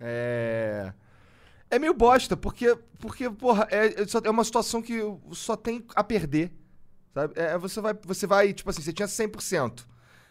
é 0.00 0.92
é 1.68 1.78
meio 1.78 1.92
bosta, 1.92 2.36
porque 2.36 2.78
porque 2.98 3.28
porra, 3.28 3.66
é, 3.70 3.86
é 3.88 4.06
é 4.24 4.30
uma 4.30 4.44
situação 4.44 4.80
que 4.80 5.00
só 5.32 5.56
tem 5.56 5.84
a 5.94 6.02
perder, 6.04 6.52
sabe? 7.12 7.34
É, 7.36 7.58
você 7.58 7.80
vai 7.80 7.92
você 8.04 8.26
vai, 8.26 8.52
tipo 8.54 8.70
assim, 8.70 8.80
você 8.82 8.92
tinha 8.92 9.08
100%. 9.08 9.84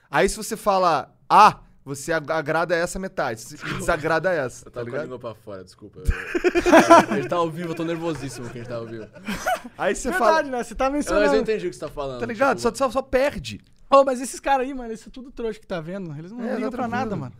Aí 0.09 0.29
se 0.29 0.37
você 0.37 0.55
fala 0.55 1.13
A, 1.29 1.59
você 1.83 2.13
ag- 2.13 2.31
agrada 2.31 2.73
essa 2.75 2.97
metade, 2.97 3.41
se 3.41 3.57
desagrada 3.77 4.31
essa, 4.31 4.65
Eu 4.67 4.71
tá 4.71 4.79
tava 4.79 4.85
com 4.85 4.89
a 4.95 4.99
ligado? 4.99 5.03
língua 5.03 5.19
pra 5.19 5.35
fora, 5.35 5.63
desculpa. 5.63 5.99
Eu- 5.99 6.05
a 7.11 7.15
gente 7.17 7.27
tá 7.27 7.35
ao 7.35 7.51
vivo, 7.51 7.71
eu 7.71 7.75
tô 7.75 7.83
nervosíssimo 7.83 8.49
que 8.49 8.57
a 8.59 8.61
gente 8.61 8.69
tá 8.69 8.75
ao 8.77 8.87
vivo. 8.87 9.07
Aí 9.77 9.93
você 9.93 10.09
Verdade, 10.09 10.31
fala, 10.31 10.43
né? 10.43 10.63
Você 10.63 10.73
tá 10.73 10.89
Mas 10.89 11.05
eu 11.07 11.13
mencionando. 11.15 11.41
entendi 11.41 11.67
o 11.67 11.69
que 11.69 11.75
você 11.75 11.81
tá 11.81 11.89
falando. 11.91 12.19
tá 12.21 12.25
ligado? 12.25 12.57
tipo, 12.57 12.69
Só, 12.69 12.73
só, 12.73 12.89
só 12.91 13.01
perde. 13.01 13.59
Ô, 13.89 14.03
mas 14.03 14.19
esses 14.21 14.39
caras 14.39 14.65
aí, 14.67 14.73
mano, 14.73 14.93
isso 14.93 15.09
é 15.09 15.11
tudo 15.11 15.31
trouxa 15.31 15.59
que 15.59 15.67
tá 15.67 15.79
vendo. 15.79 16.15
Eles 16.17 16.31
não 16.31 16.41
É, 16.43 16.55
ligam 16.55 16.69
tá 16.71 16.77
pra 16.77 16.87
nada, 16.87 17.15
mano. 17.15 17.33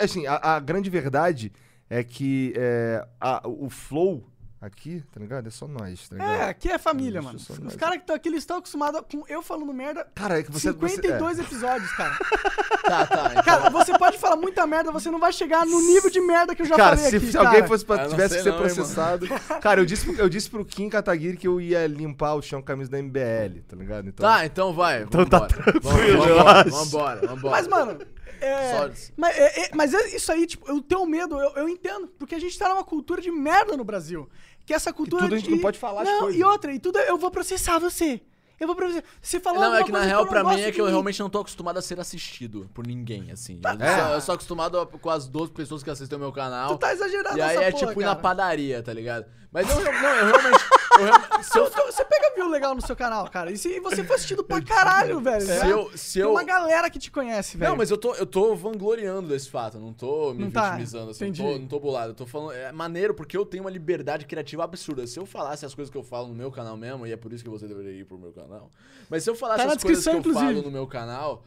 Assim, 0.00 0.26
a, 0.26 0.56
a 0.56 0.60
grande 0.60 0.88
verdade 0.90 1.52
é 1.88 2.02
que 2.04 2.52
é, 2.56 3.06
a- 3.20 3.42
o 3.46 3.68
flow 3.70 4.24
aqui, 4.60 5.02
tá 5.12 5.20
ligado? 5.20 5.46
É 5.46 5.50
só 5.50 5.66
nós, 5.68 6.08
tá 6.08 6.16
ligado? 6.16 6.30
É, 6.40 6.48
aqui 6.48 6.68
é 6.68 6.78
família, 6.78 7.20
Isso, 7.20 7.52
mano. 7.52 7.66
Os 7.68 7.76
caras 7.76 7.96
que 7.96 8.02
estão 8.02 8.16
aqui, 8.16 8.28
eles 8.28 8.40
estão 8.40 8.56
acostumados 8.58 9.00
com 9.10 9.22
eu 9.28 9.42
falando 9.42 9.72
merda. 9.72 10.06
Cara, 10.14 10.38
é 10.40 10.42
que 10.42 10.50
você. 10.50 10.72
você- 10.72 10.88
52 10.96 11.38
episódios, 11.38 11.90
cara. 11.92 12.16
Tá, 12.86 13.04
tá. 13.04 13.30
Então, 13.32 13.42
Cara, 13.42 13.68
você 13.70 13.98
pode 13.98 14.16
falar 14.16 14.36
muita 14.36 14.64
merda, 14.64 14.92
você 14.92 15.10
não 15.10 15.18
vai 15.18 15.32
chegar 15.32 15.66
no 15.66 15.80
nível 15.80 16.08
de 16.08 16.20
merda 16.20 16.54
que 16.54 16.62
eu 16.62 16.66
já 16.66 16.74
é. 16.74 16.78
Cara, 16.78 16.96
falei 16.96 17.10
se, 17.10 17.16
aqui, 17.16 17.30
se 17.32 17.36
alguém 17.36 17.54
cara. 17.54 17.66
fosse 17.66 17.84
pra, 17.84 17.96
Eu 17.96 18.02
não 18.02 18.10
tivesse 18.10 18.28
sei 18.34 18.38
que 18.38 18.44
ser 18.44 18.50
não, 18.50 18.56
irmão. 18.58 18.74
processado. 18.76 19.26
cara, 19.60 19.80
eu 19.80 19.84
disse, 19.84 20.04
pro- 20.06 20.14
eu 20.14 20.28
disse 20.28 20.48
pro 20.48 20.64
Kim 20.64 20.88
Kataguiri 20.88 21.36
que 21.36 21.48
eu 21.48 21.60
ia 21.60 21.84
limpar 21.88 22.34
o 22.34 22.42
chão 22.42 22.60
com 22.60 22.64
a 22.64 22.68
camisa 22.68 22.88
da 22.92 22.98
MBL, 23.02 23.60
tá 23.66 23.74
ligado? 23.76 24.06
Então, 24.08 24.24
Tá, 24.24 24.46
então 24.46 24.72
vai. 24.72 25.02
Então 25.02 25.26
tá 25.26 25.40
vambora. 25.40 25.62
tranquilo, 25.72 25.80
Vamos- 25.82 26.28
eu 26.28 26.36
Vambora, 26.36 26.70
vambora, 26.70 27.26
vambora. 27.26 27.50
Mas, 27.56 27.66
mano, 27.66 27.98
é, 28.40 28.90
mas, 29.16 29.36
é- 29.38 29.60
é- 29.66 29.70
mas 29.74 29.94
é 29.94 30.16
isso 30.16 30.30
aí, 30.32 30.46
tipo, 30.46 30.68
eu 30.70 30.80
tenho 30.80 31.04
medo, 31.06 31.38
eu, 31.40 31.50
eu 31.56 31.68
entendo, 31.68 32.08
porque 32.18 32.34
a 32.34 32.38
gente 32.40 32.58
tá 32.58 32.68
numa 32.68 32.84
cultura 32.84 33.20
de 33.20 33.30
merda 33.30 33.76
no 33.76 33.84
Brasil. 33.84 34.28
Que 34.64 34.74
essa 34.74 34.92
cultura 34.92 35.22
tudo 35.24 35.34
a 35.34 35.38
gente 35.38 35.48
de... 35.48 35.54
não 35.54 35.60
pode 35.62 35.78
falar 35.78 36.02
as 36.02 36.08
Não, 36.08 36.18
coisas. 36.20 36.40
e 36.40 36.44
outra, 36.44 36.72
e 36.72 36.78
tudo 36.80 36.98
eu 36.98 37.16
vou 37.16 37.30
processar 37.30 37.78
você. 37.78 38.20
Eu 38.58 38.66
vou 38.66 38.74
processar. 38.74 39.04
Você 39.20 39.38
falou 39.38 39.60
Não, 39.60 39.74
é 39.76 39.84
que 39.84 39.92
na 39.92 40.00
real, 40.02 40.22
eu 40.22 40.28
pra 40.28 40.42
mim, 40.42 40.60
é 40.60 40.66
de 40.66 40.72
que 40.72 40.80
eu 40.80 40.86
realmente 40.86 41.20
não 41.20 41.28
tô 41.28 41.40
acostumado 41.40 41.76
a 41.78 41.82
ser 41.82 42.00
assistido 42.00 42.68
por 42.72 42.86
ninguém, 42.86 43.30
assim. 43.30 43.60
Eu, 43.62 43.86
É. 43.86 43.98
sou, 44.00 44.08
eu 44.14 44.20
sou 44.22 44.34
acostumado 44.34 44.80
a- 44.80 44.86
com 44.86 45.10
as 45.10 45.28
12 45.28 45.52
pessoas 45.52 45.82
que 45.82 45.90
assistem 45.90 46.16
o 46.16 46.20
meu 46.20 46.32
canal. 46.32 46.70
Tu 46.70 46.78
tá 46.78 46.92
exagerando 46.92 47.36
E 47.36 47.42
aí 47.42 47.56
é 47.58 47.70
porra, 47.70 47.86
tipo 47.88 48.00
ir 48.00 48.04
na 48.04 48.10
cara. 48.12 48.20
padaria, 48.22 48.82
tá 48.82 48.92
ligado? 48.94 49.26
Mas 49.52 49.68
eu, 49.68 49.76
não, 49.76 49.92
eu 49.92 50.26
realmente. 50.26 50.64
Eu 51.00 51.70
Você, 51.92 52.04
pega 52.04 52.34
view 52.34 52.48
legal 52.48 52.74
no 52.74 52.80
seu 52.84 52.94
canal, 52.96 53.28
cara. 53.30 53.50
E, 53.50 53.56
se, 53.58 53.78
você 53.80 54.04
foi 54.04 54.16
assistido 54.16 54.42
pra 54.44 54.60
caralho, 54.62 55.20
velho. 55.20 55.40
se 55.40 55.48
né? 55.48 55.72
eu, 55.72 55.90
se 55.96 56.12
Tem 56.14 56.22
eu, 56.22 56.30
uma 56.32 56.42
galera 56.44 56.88
que 56.90 56.98
te 56.98 57.10
conhece, 57.10 57.56
velho. 57.56 57.70
Não, 57.70 57.76
mas 57.76 57.90
eu 57.90 57.96
tô, 57.98 58.14
eu 58.14 58.26
tô 58.26 58.54
vangloriando 58.54 59.28
desse 59.28 59.48
fato, 59.50 59.78
não 59.78 59.92
tô 59.92 60.32
me 60.34 60.44
Não 60.44 60.50
tá, 60.50 60.70
vitimizando, 60.70 61.10
assim, 61.10 61.24
não 61.24 61.30
entendi. 61.30 61.52
tô, 61.52 61.58
não 61.58 61.66
tô 61.66 61.80
bolado. 61.80 62.10
Eu 62.10 62.14
tô 62.14 62.26
falando, 62.26 62.52
é 62.52 62.72
maneiro 62.72 63.14
porque 63.14 63.36
eu 63.36 63.44
tenho 63.46 63.64
uma 63.64 63.70
liberdade 63.70 64.26
criativa 64.26 64.64
absurda. 64.64 65.06
Se 65.06 65.18
eu 65.18 65.26
falasse 65.26 65.64
as 65.66 65.74
coisas 65.74 65.90
que 65.90 65.98
eu 65.98 66.02
falo 66.04 66.28
no 66.28 66.34
meu 66.34 66.50
canal 66.50 66.76
mesmo, 66.76 67.06
e 67.06 67.12
é 67.12 67.16
por 67.16 67.32
isso 67.32 67.42
que 67.44 67.50
você 67.50 67.66
deveria 67.66 67.92
ir 67.92 68.04
pro 68.04 68.18
meu 68.18 68.32
canal. 68.32 68.70
Mas 69.08 69.24
se 69.24 69.30
eu 69.30 69.34
falasse 69.34 69.64
Tá 69.66 69.72
as 69.72 69.82
coisas 69.82 70.04
que 70.04 70.10
eu 70.10 70.14
descrição, 70.14 70.32
falo 70.34 70.44
inclusive. 70.50 70.66
no 70.66 70.70
meu 70.72 70.86
canal, 70.86 71.44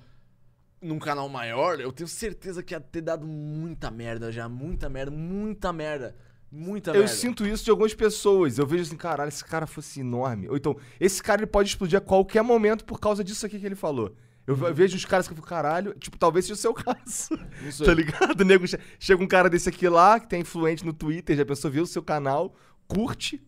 num 0.82 0.98
canal 1.00 1.27
maior, 1.27 1.79
eu 1.79 1.91
tenho 1.91 2.08
certeza 2.08 2.63
que 2.63 2.74
ia 2.74 2.79
ter 2.79 3.01
dado 3.01 3.25
muita 3.27 3.91
merda 3.91 4.32
já. 4.32 4.48
Muita 4.48 4.88
merda, 4.89 5.12
muita 5.12 5.74
merda. 5.74 6.15
Muita 6.51 6.91
Eu 6.91 7.01
merda. 7.01 7.08
sinto 7.10 7.46
isso 7.46 7.63
de 7.63 7.70
algumas 7.70 7.94
pessoas. 7.94 8.58
Eu 8.58 8.65
vejo 8.65 8.84
assim, 8.84 8.98
caralho, 8.98 9.29
esse 9.29 9.46
cara 9.46 9.68
fosse 9.68 10.00
enorme. 10.00 10.48
Ou 10.50 10.58
então, 10.58 10.75
esse 11.00 11.22
cara 11.22 11.41
ele 11.41 11.48
pode 11.48 11.70
explodir 11.70 11.98
a 11.98 12.01
qualquer 12.01 12.41
momento 12.41 12.84
por 12.86 13.00
causa 13.00 13.24
disso 13.24 13.46
aqui 13.46 13.60
que 13.60 13.65
ele 13.65 13.75
falou. 13.75 14.15
Eu 14.48 14.56
Uhum. 14.56 14.74
vejo 14.74 14.98
os 14.98 15.06
caras 15.06 15.27
que 15.27 15.34
eu 15.34 15.36
fico, 15.36 15.48
caralho, 15.48 15.94
tipo, 16.00 16.18
talvez 16.18 16.46
seja 16.46 16.53
o 16.56 16.58
seu 16.58 16.74
caso. 16.74 17.38
Sei. 17.72 17.86
tá 17.86 17.94
ligado? 17.94 18.44
Nego, 18.44 18.65
che- 18.68 18.79
chega 19.00 19.24
um 19.24 19.27
cara 19.27 19.48
desse 19.48 19.70
aqui 19.70 19.88
lá, 19.88 20.20
que 20.20 20.27
tem 20.27 20.41
influente 20.41 20.84
no 20.84 20.91
Twitter, 20.91 21.38
já 21.38 21.46
pensou, 21.46 21.70
viu 21.70 21.84
o 21.84 21.88
seu 21.88 22.01
canal, 22.01 22.56
curte, 22.88 23.39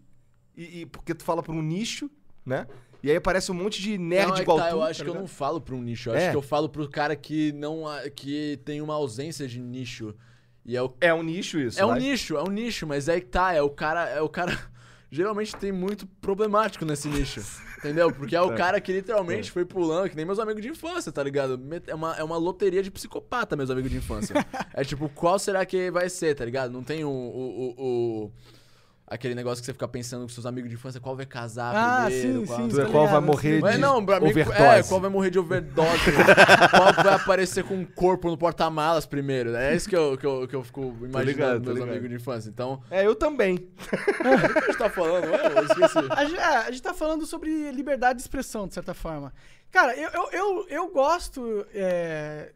e, 0.55 0.81
e 0.81 0.86
porque 0.86 1.15
tu 1.15 1.24
fala 1.24 1.41
pra 1.41 1.53
um 1.53 1.62
nicho, 1.62 2.08
né? 2.46 2.67
E 3.01 3.10
aí 3.10 3.17
aparece 3.17 3.51
um 3.51 3.55
monte 3.55 3.81
de 3.81 3.98
nerd 3.98 4.27
não, 4.29 4.38
é 4.38 4.41
igual 4.43 4.58
tá, 4.60 4.67
tu. 4.70 4.75
eu 4.75 4.79
tá 4.79 4.86
acho 4.86 5.03
que 5.03 5.10
eu 5.10 5.15
não 5.15 5.25
falo 5.25 5.60
pra 5.60 5.74
um 5.74 5.81
nicho. 5.81 6.12
Eu 6.12 6.13
É. 6.13 6.17
acho 6.25 6.31
que 6.31 6.38
eu 6.38 6.41
falo 6.43 6.70
pro 6.70 6.88
cara 6.88 7.15
que 7.15 7.51
não. 7.53 7.86
que 8.15 8.60
tem 8.63 8.79
uma 8.79 8.93
ausência 8.93 9.48
de 9.48 9.60
nicho. 9.60 10.13
E 10.65 10.75
é 10.77 10.81
o. 10.81 10.93
É 11.01 11.13
um 11.13 11.23
nicho 11.23 11.59
isso. 11.59 11.79
É 11.79 11.85
um 11.85 11.95
nicho, 11.95 12.37
é 12.37 12.41
um 12.43 12.51
nicho, 12.51 12.85
mas 12.85 13.07
é 13.07 13.19
que 13.19 13.25
tá, 13.27 13.53
é 13.53 13.61
o 13.61 13.69
cara. 13.69 14.07
É 14.09 14.21
o 14.21 14.29
cara. 14.29 14.57
Geralmente 15.13 15.53
tem 15.57 15.71
muito 15.73 16.07
problemático 16.21 16.85
nesse 16.85 17.09
nicho. 17.09 17.41
Entendeu? 17.79 18.11
Porque 18.13 18.35
é 18.35 18.41
o 18.41 18.53
É. 18.53 18.55
cara 18.55 18.79
que 18.79 18.93
literalmente 18.93 19.49
foi 19.51 19.65
pulando, 19.65 20.07
que 20.09 20.15
nem 20.15 20.23
meus 20.23 20.37
amigos 20.37 20.61
de 20.61 20.69
infância, 20.69 21.11
tá 21.11 21.23
ligado? 21.23 21.59
É 21.87 21.95
uma, 21.95 22.15
é 22.15 22.23
uma 22.23 22.37
loteria 22.37 22.81
de 22.83 22.91
psicopata, 22.91 23.55
meus 23.55 23.71
amigos 23.71 23.89
de 23.89 23.97
infância. 23.97 24.35
é 24.73 24.83
tipo, 24.83 25.09
qual 25.09 25.39
será 25.39 25.65
que 25.65 25.89
vai 25.89 26.07
ser, 26.07 26.35
tá 26.35 26.45
ligado? 26.45 26.71
Não 26.71 26.83
tem 26.83 27.03
o. 27.03 27.09
o, 27.09 27.11
o- 27.11 27.75
o- 28.25 28.31
aquele 29.11 29.35
negócio 29.35 29.61
que 29.61 29.65
você 29.65 29.73
fica 29.73 29.87
pensando 29.89 30.21
com 30.21 30.29
seus 30.29 30.45
amigos 30.45 30.69
de 30.69 30.75
infância, 30.75 31.01
qual 31.01 31.15
vai 31.17 31.25
casar 31.25 31.75
Ah, 31.75 32.05
primeiro, 32.05 32.39
sim, 32.39 32.45
qual... 32.45 32.59
sim. 32.61 32.67
Tu 32.69 32.81
é 32.81 32.85
qual 32.85 33.07
vai 33.07 33.19
morrer 33.19 33.55
sim. 33.55 33.61
Mas 33.61 33.75
de 33.75 33.81
não, 33.81 34.05
pra 34.05 34.19
mim, 34.21 34.29
overdose. 34.29 34.61
é, 34.61 34.83
qual 34.83 35.01
vai 35.01 35.09
morrer 35.09 35.29
de 35.29 35.37
overdose? 35.37 35.89
qual 36.71 36.93
vai 37.03 37.13
aparecer 37.13 37.63
com 37.65 37.75
um 37.75 37.85
corpo 37.85 38.29
no 38.29 38.37
porta-malas 38.37 39.05
primeiro? 39.05 39.53
É 39.53 39.75
isso 39.75 39.89
que 39.89 39.95
eu, 39.95 40.17
que 40.17 40.25
eu, 40.25 40.47
que 40.47 40.55
eu 40.55 40.63
fico 40.63 40.81
imaginando 41.01 41.21
ligado, 41.25 41.61
meus 41.65 41.73
ligado. 41.75 41.89
amigos 41.89 42.09
de 42.09 42.15
infância. 42.15 42.49
Então, 42.49 42.81
É, 42.89 43.05
eu 43.05 43.13
também. 43.13 43.55
o 43.83 44.51
que 44.53 44.57
a 44.59 44.61
gente 44.67 44.77
tá 44.77 44.89
falando? 44.89 45.25
Eu 45.25 45.63
esqueci. 45.65 45.97
A 46.11 46.25
gente, 46.25 46.39
é, 46.39 46.55
a 46.57 46.71
gente 46.71 46.81
tá 46.81 46.93
falando 46.93 47.25
sobre 47.25 47.71
liberdade 47.71 48.17
de 48.17 48.21
expressão, 48.21 48.67
de 48.67 48.73
certa 48.73 48.93
forma. 48.93 49.33
Cara, 49.71 49.95
eu, 49.95 50.09
eu, 50.11 50.29
eu, 50.31 50.65
eu 50.69 50.87
gosto. 50.89 51.65
é, 51.73 52.51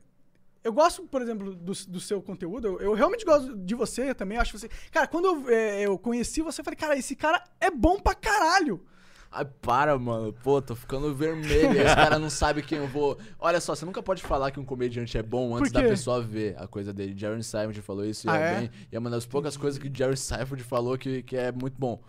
eu 0.66 0.74
gosto, 0.74 1.04
por 1.04 1.22
exemplo, 1.22 1.54
do, 1.54 1.72
do 1.74 2.00
seu 2.00 2.20
conteúdo. 2.24 2.68
Eu, 2.68 2.82
eu 2.82 2.94
realmente 2.96 3.24
gosto 3.24 3.56
de 3.56 3.76
você 3.76 4.16
também. 4.16 4.40
Acho 4.40 4.58
você. 4.58 4.68
Cara, 4.92 5.06
quando 5.06 5.26
eu, 5.26 5.50
é, 5.50 5.82
eu 5.82 5.96
conheci 5.98 6.42
você, 6.42 6.60
eu 6.62 6.66
falei, 6.66 6.76
cara, 6.76 6.98
esse 6.98 7.16
cara 7.16 7.44
é 7.62 7.70
bom 7.70 8.00
pra 8.00 8.16
caralho. 8.16 8.84
Ai, 9.32 9.46
para, 9.46 9.96
mano. 10.00 10.34
Pô, 10.34 10.60
tô 10.62 10.76
ficando 10.76 11.14
vermelho. 11.14 11.80
Esse 11.80 11.96
cara 11.96 12.18
não 12.18 12.32
sabe 12.32 12.64
quem 12.64 12.80
eu 12.80 12.88
vou. 12.88 13.16
Olha 13.38 13.62
só, 13.62 13.76
você 13.76 13.86
nunca 13.86 14.02
pode 14.02 14.24
falar 14.24 14.50
que 14.50 14.60
um 14.60 14.66
comediante 14.66 15.16
é 15.18 15.22
bom 15.22 15.56
antes 15.56 15.72
da 15.72 15.84
pessoa 15.84 16.20
ver 16.20 16.56
a 16.58 16.68
coisa 16.68 16.92
dele. 16.92 17.14
Jerry 17.16 17.44
Seinfeld 17.44 17.82
falou 17.84 18.04
isso 18.04 18.26
e 18.26 18.30
Ah, 18.32 18.38
é, 18.40 18.42
é? 18.54 18.60
bem. 18.62 18.72
E 18.92 18.96
é 18.96 18.98
uma 19.00 19.10
das 19.12 19.26
poucas 19.26 19.56
coisas 19.56 19.80
que 19.80 19.92
Jerry 19.96 20.18
Seinfeld 20.18 20.64
falou 20.64 20.98
que, 20.98 21.22
que 21.22 21.38
é 21.38 21.52
muito 21.52 21.76
bom. 21.78 22.02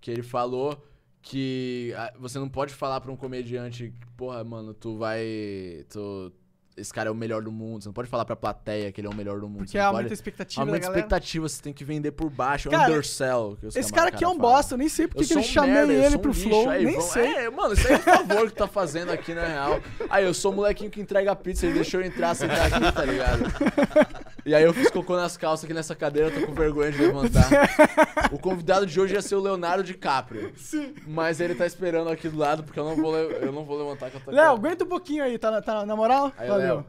Que 0.00 0.12
ele 0.12 0.22
falou 0.22 0.80
que 1.20 1.92
ah, 1.96 2.12
você 2.16 2.38
não 2.38 2.48
pode 2.48 2.72
falar 2.74 3.00
pra 3.00 3.10
um 3.10 3.16
comediante, 3.16 3.92
porra, 4.16 4.44
mano, 4.44 4.72
tu 4.72 4.96
vai. 4.96 5.84
Tu, 5.88 6.32
esse 6.78 6.92
cara 6.92 7.08
é 7.08 7.12
o 7.12 7.14
melhor 7.14 7.42
do 7.42 7.50
mundo. 7.52 7.82
Você 7.82 7.88
não 7.88 7.92
pode 7.92 8.08
falar 8.08 8.24
pra 8.24 8.36
plateia 8.36 8.90
que 8.92 9.00
ele 9.00 9.08
é 9.08 9.10
o 9.10 9.14
melhor 9.14 9.40
do 9.40 9.48
mundo. 9.48 9.58
Porque 9.58 9.72
você 9.72 9.78
a 9.78 9.90
pode... 9.90 10.12
expectativa 10.12 10.60
Aumenta 10.62 10.78
da 10.80 10.84
a 10.86 10.88
galera. 10.88 11.00
expectativa, 11.00 11.48
você 11.48 11.62
tem 11.62 11.72
que 11.72 11.84
vender 11.84 12.12
por 12.12 12.30
baixo. 12.30 12.70
Cara, 12.70 12.90
undersell. 12.90 13.56
que 13.60 13.78
Esse 13.78 13.92
cara 13.92 14.08
aqui 14.08 14.24
é 14.24 14.28
um 14.28 14.36
fala. 14.36 14.42
bosta, 14.54 14.74
eu 14.74 14.78
nem 14.78 14.88
sei 14.88 15.06
porque 15.08 15.24
Eu 15.24 15.26
que 15.28 15.34
eu 15.34 15.40
um 15.40 15.42
chamei 15.44 15.72
merda, 15.74 15.92
eu 15.92 16.04
ele 16.04 16.16
um 16.16 16.18
pro 16.18 16.30
lixo, 16.32 16.48
Flow, 16.48 16.70
aí, 16.70 16.84
nem 16.84 16.94
vamos- 16.96 17.10
sei. 17.12 17.26
É, 17.26 17.50
mano, 17.50 17.74
isso 17.74 17.86
aí 17.88 17.94
é 17.94 17.96
um 17.96 18.00
favor 18.00 18.50
que 18.50 18.56
tá 18.56 18.66
fazendo 18.68 19.10
aqui, 19.12 19.34
na 19.34 19.44
real. 19.46 19.80
Aí, 20.08 20.24
eu 20.24 20.32
sou 20.34 20.52
o 20.52 20.54
molequinho 20.56 20.90
que 20.90 21.00
entrega 21.00 21.34
pizza, 21.36 21.66
ele 21.66 21.74
deixou 21.74 22.00
eu 22.00 22.06
entrar, 22.06 22.34
sentar 22.34 22.72
aqui, 22.72 22.92
tá 22.92 23.04
ligado? 23.04 23.42
E 24.48 24.54
aí 24.54 24.64
eu 24.64 24.72
fiz 24.72 24.88
cocô 24.90 25.14
nas 25.14 25.36
calças 25.36 25.64
aqui 25.66 25.74
nessa 25.74 25.94
cadeira, 25.94 26.30
tô 26.30 26.46
com 26.46 26.54
vergonha 26.54 26.90
de 26.90 26.96
levantar. 26.98 27.50
O 28.32 28.38
convidado 28.38 28.86
de 28.86 28.98
hoje 28.98 29.12
ia 29.14 29.20
ser 29.20 29.34
o 29.34 29.40
Leonardo 29.40 29.82
DiCaprio. 29.82 30.52
Sim. 30.56 30.94
Mas 31.06 31.38
ele 31.38 31.54
tá 31.54 31.66
esperando 31.66 32.08
aqui 32.10 32.28
do 32.30 32.38
lado, 32.38 32.62
porque 32.62 32.78
eu 32.80 32.84
não 32.84 32.96
vou, 32.96 33.12
le- 33.14 33.36
eu 33.42 33.52
não 33.52 33.64
vou 33.64 33.76
levantar 33.78 34.10
que 34.10 34.16
eu 34.16 34.20
tô 34.22 34.30
Léo, 34.30 34.52
aguenta 34.52 34.84
um 34.84 34.88
pouquinho 34.88 35.22
aí, 35.22 35.38
tá, 35.38 35.50
na- 35.50 35.60
tá 35.62 35.84
na 35.84 35.94
moral? 35.96 36.32
Aí, 36.38 36.48
Valeu. 36.48 36.76
Léo. 36.76 36.86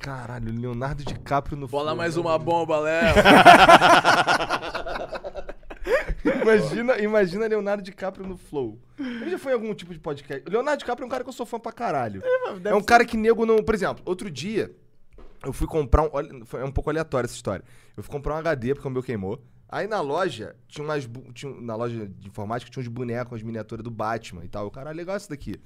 Caralho, 0.00 0.52
Leonardo 0.58 1.04
DiCaprio 1.04 1.56
no 1.56 1.68
Bola 1.68 1.94
mais 1.94 2.16
uma 2.16 2.38
bomba, 2.38 2.78
Léo. 2.80 3.14
Imagina, 6.42 6.98
imagina 6.98 7.46
Leonardo 7.46 7.82
DiCaprio 7.82 8.26
no 8.26 8.36
Flow. 8.36 8.78
Ele 8.98 9.30
já 9.30 9.38
foi 9.38 9.52
em 9.52 9.54
algum 9.54 9.74
tipo 9.74 9.92
de 9.92 9.98
podcast. 10.00 10.48
Leonardo 10.48 10.78
DiCaprio 10.78 11.04
é 11.04 11.06
um 11.06 11.10
cara 11.10 11.22
que 11.22 11.28
eu 11.28 11.32
sou 11.34 11.44
fã 11.46 11.58
pra 11.60 11.72
caralho. 11.72 12.22
É 12.64 12.74
um 12.74 12.82
cara 12.82 13.04
que 13.04 13.16
nego 13.16 13.44
não. 13.46 13.62
Por 13.62 13.74
exemplo, 13.74 14.02
outro 14.06 14.30
dia, 14.30 14.74
eu 15.46 15.52
fui 15.52 15.66
comprar 15.66 16.02
um. 16.04 16.10
olha, 16.12 16.44
foi- 16.44 16.60
É 16.60 16.64
um 16.64 16.72
pouco 16.72 16.90
aleatório 16.90 17.26
essa 17.26 17.34
história. 17.34 17.64
Eu 17.96 18.02
fui 18.02 18.12
comprar 18.12 18.34
um 18.34 18.38
HD 18.38 18.74
porque 18.74 18.88
o 18.88 18.90
meu 18.90 19.02
queimou. 19.02 19.42
Aí 19.68 19.86
na 19.86 20.00
loja, 20.00 20.54
tinha 20.68 20.84
umas. 20.84 21.08
Tinha, 21.32 21.52
na 21.60 21.74
loja 21.74 22.06
de 22.06 22.28
informática 22.28 22.70
tinha 22.70 22.80
uns 22.82 22.88
bonecos, 22.88 23.34
as 23.36 23.42
miniaturas 23.42 23.82
do 23.82 23.90
Batman 23.90 24.44
e 24.44 24.48
tal. 24.48 24.66
O 24.66 24.70
cara, 24.70 24.90
legal 24.90 25.16
isso 25.16 25.28
daqui. 25.28 25.56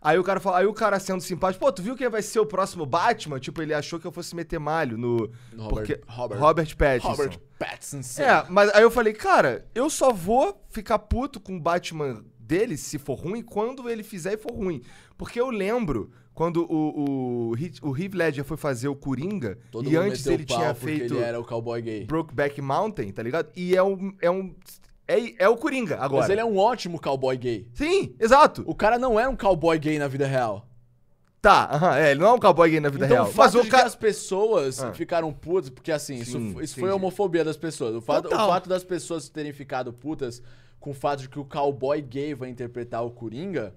Aí 0.00 0.18
o 0.18 0.22
cara 0.24 0.38
fala, 0.38 0.58
aí 0.58 0.66
o 0.66 0.74
cara 0.74 1.00
sendo 1.00 1.22
simpático, 1.22 1.64
pô, 1.64 1.72
tu 1.72 1.80
viu 1.82 1.96
quem 1.96 2.10
vai 2.10 2.20
ser 2.20 2.38
o 2.38 2.44
próximo 2.44 2.84
Batman? 2.84 3.40
Tipo, 3.40 3.62
ele 3.62 3.72
achou 3.72 3.98
que 3.98 4.06
eu 4.06 4.12
fosse 4.12 4.36
meter 4.36 4.58
malho 4.60 4.98
no. 4.98 5.30
No 5.52 5.68
porque, 5.68 5.98
Robert- 6.06 6.38
Robert 6.38 6.76
Pattinson. 6.76 7.08
Robert 7.08 7.38
Pattinson. 7.58 8.22
É, 8.22 8.44
mas 8.50 8.68
aí 8.74 8.82
eu 8.82 8.90
falei, 8.90 9.14
cara, 9.14 9.66
eu 9.74 9.88
só 9.88 10.12
vou 10.12 10.62
ficar 10.68 10.98
puto 10.98 11.40
com 11.40 11.56
o 11.56 11.60
Batman 11.60 12.22
dele, 12.38 12.76
se 12.76 12.98
for 12.98 13.14
ruim, 13.14 13.40
quando 13.42 13.88
ele 13.88 14.02
fizer 14.02 14.34
e 14.34 14.36
for 14.36 14.52
ruim. 14.52 14.82
Porque 15.16 15.40
eu 15.40 15.48
lembro 15.48 16.10
quando 16.34 16.66
o, 16.70 17.50
o, 17.52 17.56
Heath- 17.56 17.80
o 17.82 17.96
Heath 17.96 18.12
Ledger 18.14 18.44
foi 18.44 18.56
fazer 18.56 18.88
o 18.88 18.94
Coringa, 18.96 19.56
Todo 19.70 19.88
e 19.88 19.92
mundo 19.94 20.02
antes 20.02 20.20
meteu 20.26 20.32
ele 20.34 20.42
o 20.42 20.46
pau 20.46 20.56
tinha 20.58 20.74
porque 20.74 20.86
feito 20.98 21.14
ele 21.14 21.22
era 21.22 21.40
o 21.40 21.44
cowboy 21.44 21.80
gay. 21.80 22.04
Brokeback 22.04 22.60
Mountain, 22.60 23.12
tá 23.12 23.22
ligado? 23.22 23.48
E 23.56 23.76
é 23.76 23.82
um... 23.82 24.14
É 24.20 24.30
um 24.30 24.54
é, 25.06 25.44
é 25.44 25.48
o 25.48 25.56
Coringa 25.56 25.96
agora. 26.00 26.22
Mas 26.22 26.30
ele 26.30 26.40
é 26.40 26.44
um 26.44 26.56
ótimo 26.56 26.98
cowboy 27.00 27.36
gay. 27.36 27.68
Sim, 27.74 28.14
exato. 28.18 28.64
O 28.66 28.74
cara 28.74 28.98
não 28.98 29.20
era 29.20 29.28
um 29.30 29.36
cowboy 29.36 29.78
gay 29.78 29.98
na 29.98 30.08
vida 30.08 30.26
real. 30.26 30.66
Tá, 31.42 31.68
aham, 31.70 31.96
é, 31.98 32.10
ele 32.12 32.20
não 32.20 32.28
é 32.28 32.32
um 32.32 32.38
cowboy 32.38 32.70
gay 32.70 32.80
na 32.80 32.88
vida 32.88 33.04
então 33.04 33.16
real. 33.18 33.28
o 33.28 33.30
fato 33.30 33.36
Mas 33.52 33.54
o 33.54 33.62
de 33.62 33.68
cara... 33.68 33.82
que 33.82 33.88
as 33.88 33.94
pessoas 33.94 34.82
Ah. 34.82 34.94
ficaram 34.94 35.30
putas, 35.30 35.68
porque 35.68 35.92
assim, 35.92 36.14
isso, 36.14 36.38
Sim, 36.38 36.58
isso 36.62 36.74
foi 36.74 36.84
entendi. 36.84 36.94
homofobia 36.96 37.44
das 37.44 37.58
pessoas. 37.58 37.94
O 37.94 38.00
fato, 38.00 38.24
o 38.26 38.30
Total. 38.30 38.48
fato 38.48 38.66
das 38.66 38.82
pessoas 38.82 39.28
terem 39.28 39.52
ficado 39.52 39.92
putas 39.92 40.42
com 40.80 40.90
o 40.92 40.94
fato 40.94 41.20
de 41.20 41.28
que 41.28 41.38
o 41.38 41.44
cowboy 41.44 42.00
gay 42.00 42.32
vai 42.34 42.48
interpretar 42.48 43.04
o 43.04 43.10
Coringa, 43.10 43.74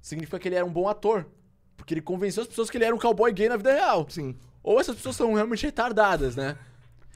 significa 0.00 0.38
que 0.38 0.48
ele 0.48 0.54
era 0.54 0.64
um 0.64 0.72
bom 0.72 0.88
ator. 0.88 1.26
Porque 1.76 1.94
ele 1.94 2.00
convenceu 2.00 2.42
as 2.42 2.48
pessoas 2.48 2.70
que 2.70 2.76
ele 2.76 2.84
era 2.84 2.94
um 2.94 2.98
cowboy 2.98 3.32
gay 3.32 3.48
na 3.48 3.56
vida 3.56 3.72
real. 3.72 4.06
Sim. 4.08 4.36
Ou 4.62 4.80
essas 4.80 4.96
pessoas 4.96 5.16
são 5.16 5.34
realmente 5.34 5.64
retardadas, 5.64 6.34
né? 6.34 6.56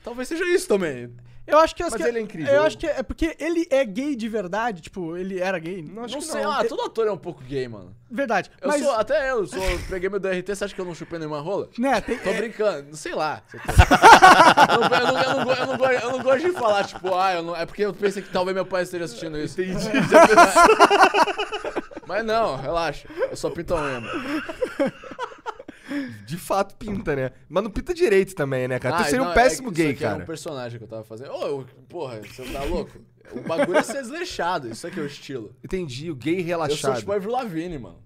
Talvez 0.05 0.29
seja 0.29 0.45
isso 0.49 0.69
também. 0.69 1.13
Eu 1.51 1.59
acho 1.59 1.75
que... 1.75 1.83
Mas 1.83 1.95
que- 1.95 2.03
ele 2.03 2.19
é 2.19 2.23
incrível. 2.23 2.53
Eu 2.53 2.63
acho 2.63 2.79
que 2.79 2.87
é 2.87 3.03
porque 3.03 3.37
ele 3.39 3.67
é 3.71 3.85
gay 3.85 4.15
de 4.17 4.29
verdade, 4.29 4.83
tipo, 4.83 5.17
ele 5.17 5.39
era 5.41 5.59
gay. 5.59 5.83
Não, 5.83 6.05
acho 6.05 6.15
não 6.15 6.21
que 6.21 6.27
sei, 6.29 6.43
não. 6.43 6.53
ah, 6.53 6.65
todo 6.65 6.83
ator 6.83 7.07
é 7.07 7.13
um 7.13 7.17
pouco 7.19 7.43
gay, 7.43 7.67
mano. 7.69 7.95
Verdade. 8.11 8.51
Eu 8.61 8.69
mas, 8.69 8.83
sou, 8.83 8.93
até 8.93 9.31
eu, 9.31 9.47
sou, 9.47 9.61
peguei 9.89 10.09
meu 10.09 10.19
DRT, 10.19 10.55
você 10.55 10.65
acha 10.65 10.75
que 10.75 10.81
eu 10.81 10.85
não 10.85 10.95
chupei 10.95 11.19
nenhuma 11.19 11.41
rola? 11.41 11.69
né, 11.79 12.01
tem, 12.01 12.19
Tô 12.19 12.31
é, 12.31 12.35
brincando, 12.35 12.97
sei 12.97 13.15
lá. 13.15 13.43
eu, 13.55 15.57
não, 15.57 15.67
não, 15.67 15.77
go- 15.77 15.85
eu 15.87 16.11
não 16.13 16.23
gosto 16.23 16.41
de 16.47 16.53
falar, 16.53 16.85
tipo, 16.85 17.15
ah, 17.15 17.35
eu 17.35 17.43
não, 17.43 17.57
é 17.57 17.65
porque 17.65 17.83
eu 17.85 17.95
pensei 17.95 18.23
que 18.23 18.31
talvez 18.31 18.55
meu 18.55 18.67
pai 18.67 18.83
esteja 18.83 19.05
assistindo 19.05 19.39
isso. 19.39 19.61
Entendi. 19.63 19.87
Mas 22.07 22.25
não, 22.25 22.57
relaxa. 22.57 23.09
Eu 23.31 23.37
só 23.37 23.51
pinto 23.51 23.75
a 23.75 23.81
unha. 23.83 24.01
mano. 24.01 24.43
De 26.27 26.37
fato 26.37 26.77
pinta, 26.77 27.15
né? 27.17 27.33
Mas 27.49 27.63
não 27.65 27.71
pinta 27.71 27.93
direito 27.95 28.35
também, 28.35 28.67
né, 28.69 28.79
cara? 28.79 28.97
Ah, 28.97 28.99
tu 29.03 29.05
seria 29.05 29.19
não, 29.21 29.29
um 29.29 29.31
é 29.33 29.35
péssimo 29.35 29.71
que 29.73 29.83
gay, 29.83 29.91
aqui 29.93 30.05
Era 30.05 30.13
cara. 30.13 30.23
um 30.23 30.27
personagem 30.27 30.79
que 30.79 30.85
eu 30.85 30.89
tava 30.89 31.05
fazendo. 31.05 31.33
Ô, 31.33 31.47
eu- 31.47 31.67
porra, 31.89 32.21
você 32.21 32.45
tá 32.45 32.63
louco? 32.65 32.99
O 33.33 33.41
bagulho 33.43 33.79
é 33.79 33.83
ser 33.83 34.01
desleixado, 34.03 34.69
isso 34.69 34.87
aqui 34.87 34.99
é 34.99 35.03
o 35.03 35.07
estilo. 35.07 35.55
Entendi, 35.65 36.11
o 36.11 36.17
gay 36.17 36.35
Eu 36.35 36.39
sou 36.41 36.47
relaxado. 36.47 36.99
tipo 36.99 37.13
Avril 37.13 37.31
Lavigne, 37.33 37.79
mano. 37.79 37.99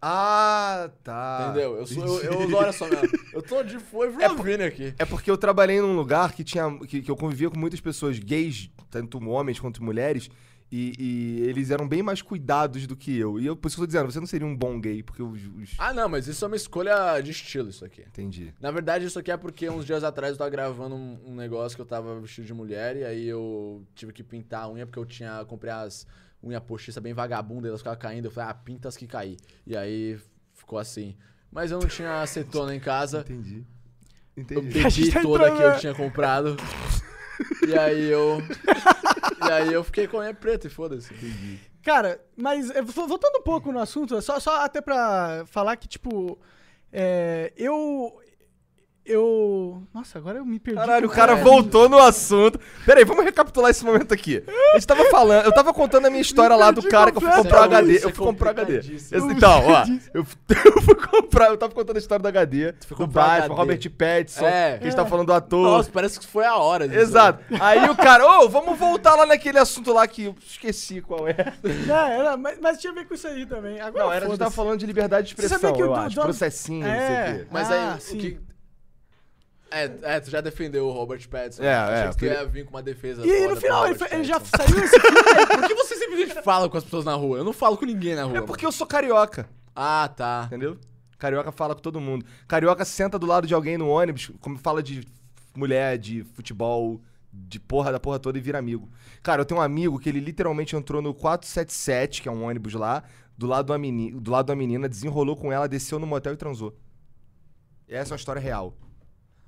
Ah, 0.00 0.90
tá. 1.02 1.46
Entendeu? 1.50 1.76
Eu 1.76 1.86
sou, 1.86 2.20
eu, 2.22 2.42
eu, 2.48 2.56
olha 2.56 2.70
só. 2.72 2.86
Eu 3.32 3.42
tô 3.42 3.62
de 3.64 3.74
Avril 3.76 4.20
É 4.20 4.28
por- 4.28 4.62
aqui. 4.62 4.94
É 4.96 5.04
porque 5.04 5.28
eu 5.28 5.36
trabalhei 5.36 5.80
num 5.80 5.96
lugar 5.96 6.32
que 6.32 6.44
tinha. 6.44 6.70
Que, 6.86 7.02
que 7.02 7.10
eu 7.10 7.16
convivia 7.16 7.50
com 7.50 7.58
muitas 7.58 7.80
pessoas 7.80 8.16
gays, 8.18 8.70
tanto 8.90 9.18
homens 9.28 9.58
quanto 9.58 9.82
mulheres, 9.82 10.30
e, 10.70 10.92
e 10.98 11.40
eles 11.48 11.70
eram 11.70 11.88
bem 11.88 12.02
mais 12.02 12.20
cuidados 12.20 12.86
do 12.86 12.94
que 12.96 13.16
eu. 13.16 13.40
E 13.40 13.46
eu, 13.46 13.56
por 13.56 13.68
isso 13.68 13.76
que 13.76 13.82
eu 13.82 13.86
tô 13.86 13.86
dizendo, 13.86 14.10
você 14.12 14.20
não 14.20 14.26
seria 14.26 14.46
um 14.46 14.54
bom 14.56 14.78
gay, 14.80 15.02
porque 15.02 15.22
os. 15.22 15.40
os- 15.56 15.74
Ah, 15.78 15.92
não, 15.94 16.08
mas 16.08 16.26
isso 16.28 16.44
é 16.44 16.48
uma 16.48 16.56
escolha 16.56 17.20
de 17.20 17.30
estilo, 17.30 17.70
isso 17.70 17.84
aqui. 17.84 18.02
Entendi. 18.02 18.52
Na 18.60 18.70
verdade, 18.70 19.04
isso 19.06 19.18
aqui 19.18 19.30
é 19.30 19.36
porque 19.36 19.68
uns 19.70 19.84
dias 19.86 20.04
atrás 20.04 20.32
eu 20.32 20.38
tava 20.38 20.50
gravando 20.50 20.94
um, 20.94 21.18
um 21.26 21.34
negócio 21.34 21.74
que 21.76 21.80
eu 21.82 21.86
tava 21.86 22.20
vestido 22.20 22.46
de 22.46 22.52
mulher 22.54 22.96
e 22.96 23.04
aí 23.04 23.26
eu 23.28 23.82
tive 23.94 24.12
que 24.12 24.22
pintar 24.22 24.64
a 24.64 24.70
unha 24.70 24.86
porque 24.86 24.98
eu 24.98 25.06
tinha. 25.06 25.44
Comprei 25.46 25.72
as 25.72 26.06
unhas 26.42 26.62
postiças 26.62 27.02
bem 27.02 27.14
vagabunda 27.14 27.66
e 27.66 27.70
elas 27.70 27.80
ficavam 27.80 27.98
caindo. 27.98 28.26
Eu 28.26 28.30
falei, 28.30 28.50
ah, 28.50 28.54
pinta 28.54 28.88
as 28.88 28.96
que 28.96 29.06
cair. 29.06 29.36
E 29.66 29.76
aí 29.76 30.18
ficou 30.54 30.78
assim. 30.78 31.16
Mas 31.50 31.70
eu 31.70 31.78
não 31.80 31.88
tinha 31.88 32.20
acetona 32.20 32.74
em 32.74 32.80
casa. 32.80 33.20
Entendi. 33.20 33.64
Eu 34.36 34.42
Entendi. 34.42 34.78
A 34.84 34.88
gente 34.88 35.00
bebi 35.00 35.12
tá 35.14 35.22
toda 35.22 35.44
entrando, 35.48 35.58
que 35.58 35.64
eu 35.76 35.80
tinha 35.80 35.94
comprado. 35.94 36.56
e 37.66 37.76
aí 37.76 38.04
eu. 38.10 38.38
E 39.46 39.52
aí 39.52 39.72
eu 39.72 39.84
fiquei 39.84 40.06
com 40.08 40.18
a 40.18 40.20
unha 40.20 40.34
preta 40.34 40.66
e 40.66 40.70
foda-se. 40.70 41.12
Cara, 41.82 42.20
mas 42.36 42.70
é, 42.70 42.82
vo- 42.82 43.06
voltando 43.06 43.38
um 43.38 43.42
pouco 43.42 43.70
no 43.72 43.78
assunto, 43.78 44.20
só, 44.20 44.38
só 44.40 44.62
até 44.64 44.80
pra 44.80 45.44
falar 45.46 45.76
que, 45.76 45.86
tipo, 45.88 46.38
É, 46.92 47.52
eu. 47.56 48.20
Eu. 49.08 49.82
Nossa, 49.94 50.18
agora 50.18 50.38
eu 50.38 50.44
me 50.44 50.58
perdi. 50.58 50.78
Caralho, 50.78 51.06
o 51.08 51.10
cara 51.10 51.32
É, 51.32 51.42
voltou 51.42 51.88
no 51.88 51.98
assunto. 51.98 52.60
Pera 52.84 53.00
aí, 53.00 53.04
vamos 53.04 53.24
recapitular 53.24 53.70
esse 53.70 53.84
momento 53.84 54.12
aqui. 54.12 54.44
A 54.72 54.74
gente 54.74 54.86
tava 54.86 55.04
falando, 55.06 55.44
eu 55.46 55.52
tava 55.52 55.72
contando 55.72 56.06
a 56.06 56.10
minha 56.10 56.20
história 56.20 56.54
lá 56.54 56.70
do 56.70 56.82
cara 56.82 57.10
que 57.10 57.16
eu 57.16 57.20
fui 57.22 57.30
comprar 57.32 57.60
é 57.60 57.64
HD. 57.64 57.90
muito- 57.92 58.04
Eu 58.04 58.14
fui 58.14 58.26
comprar 58.26 58.46
o 58.48 58.50
HD. 58.50 58.80
Então, 59.34 59.62
ó, 59.66 59.84
eu, 60.14 60.26
eu 60.76 60.82
fui 60.82 60.94
comprar, 60.94 61.48
eu 61.48 61.56
tava 61.56 61.72
contando 61.74 61.96
a 61.96 61.98
história 61.98 62.22
do 62.22 62.28
HD, 62.28 62.72
do 62.72 63.06
Batman. 63.06 63.54
Robert 63.54 63.90
Pattinson, 63.90 64.46
É. 64.46 64.76
que 64.78 64.84
a 64.84 64.86
gente 64.88 64.96
tava 64.96 65.08
falando 65.08 65.26
do 65.28 65.32
ator. 65.32 65.62
Nossa, 65.62 65.90
parece 65.90 66.20
que 66.20 66.26
foi 66.26 66.44
a 66.44 66.56
hora. 66.56 66.84
Exato. 66.84 67.42
Aí 67.60 67.88
o 67.88 67.96
cara, 67.96 68.26
ô, 68.42 68.48
vamos 68.48 68.78
voltar 68.78 69.14
lá 69.14 69.24
naquele 69.24 69.58
assunto 69.58 69.92
lá 69.92 70.06
que 70.06 70.24
eu 70.24 70.34
esqueci 70.46 71.00
qual 71.00 71.26
é. 71.26 71.34
Não, 71.86 71.94
era, 72.06 72.36
mas, 72.36 72.58
mas 72.60 72.78
tinha 72.78 72.92
a 72.92 72.94
ver 72.94 73.06
com 73.06 73.14
isso 73.14 73.26
aí 73.26 73.46
também. 73.46 73.80
Agora, 73.80 74.04
Não, 74.04 74.12
era 74.12 74.26
a 74.26 74.28
gente 74.28 74.38
tava 74.38 74.50
falando 74.50 74.78
de 74.78 74.86
liberdade 74.86 75.28
de 75.28 75.34
Você 75.34 75.46
expressão, 75.46 75.58
sabia 75.70 75.76
que 75.76 75.82
o 75.82 75.86
eu 75.86 75.94
acho. 75.94 76.20
Processinho, 76.20 76.86
não 76.86 76.92
sei 76.94 77.00
É. 77.00 77.30
o 77.32 77.38
quê. 77.40 77.46
Mas 77.50 77.70
Ah, 77.70 77.94
aí, 77.94 78.00
sim. 78.00 78.16
o 78.16 78.20
que... 78.20 78.40
É, 79.70 79.90
é, 80.02 80.20
tu 80.20 80.30
já 80.30 80.40
defendeu 80.40 80.86
o 80.86 80.92
Robert 80.92 81.28
Pattinson. 81.28 81.62
É, 81.62 82.06
é, 82.06 82.08
que 82.10 82.16
queria- 82.16 82.34
ia 82.40 82.46
vir 82.46 82.64
com 82.64 82.70
uma 82.70 82.82
defesa 82.82 83.26
E 83.26 83.30
aí, 83.30 83.46
no 83.46 83.56
final, 83.56 83.86
ele, 83.86 83.98
ele 84.10 84.24
já 84.24 84.40
saiu 84.40 84.82
esse 84.82 84.98
filme. 84.98 85.18
Por 85.46 85.66
que 85.68 85.74
você 85.74 85.96
simplesmente 85.96 86.42
fala 86.42 86.68
com 86.70 86.76
as 86.78 86.84
pessoas 86.84 87.04
na 87.04 87.14
rua? 87.14 87.38
Eu 87.38 87.44
não 87.44 87.52
falo 87.52 87.76
com 87.76 87.84
ninguém 87.84 88.14
na 88.14 88.24
rua. 88.24 88.38
É 88.38 88.40
porque 88.40 88.64
eu 88.64 88.72
sou 88.72 88.86
carioca, 88.86 89.48
Ah, 89.76 90.08
tá. 90.16 90.44
entendeu? 90.46 90.78
Carioca 91.18 91.52
fala 91.52 91.74
com 91.74 91.82
todo 91.82 92.00
mundo. 92.00 92.24
Carioca 92.46 92.84
senta 92.84 93.18
do 93.18 93.26
lado 93.26 93.46
de 93.46 93.52
alguém 93.52 93.76
no 93.76 93.88
ônibus, 93.88 94.30
como 94.40 94.56
fala 94.56 94.82
de 94.82 95.06
mulher, 95.54 95.98
de 95.98 96.22
futebol, 96.32 97.02
de 97.32 97.58
porra 97.60 97.90
da 97.92 97.98
porra 98.00 98.18
toda 98.18 98.38
e 98.38 98.40
vira 98.40 98.58
amigo. 98.58 98.88
Cara, 99.22 99.42
eu 99.42 99.44
tenho 99.44 99.60
um 99.60 99.62
amigo 99.62 99.98
que 99.98 100.08
ele 100.08 100.20
literalmente 100.20 100.76
entrou 100.76 101.02
no 101.02 101.12
477, 101.12 102.22
que 102.22 102.28
é 102.28 102.32
um 102.32 102.44
ônibus 102.44 102.72
lá, 102.74 103.02
do 103.36 103.46
lado 103.46 103.66
da 103.66 103.76
menina, 103.78 104.18
do 104.20 104.30
lado 104.30 104.46
da 104.46 104.56
menina 104.56 104.88
desenrolou 104.88 105.36
com 105.36 105.52
ela, 105.52 105.68
desceu 105.68 105.98
no 105.98 106.06
motel 106.06 106.32
e 106.32 106.36
transou. 106.36 106.74
Essa 107.88 108.12
é 108.12 108.14
uma 108.14 108.18
história 108.18 108.40
real. 108.40 108.74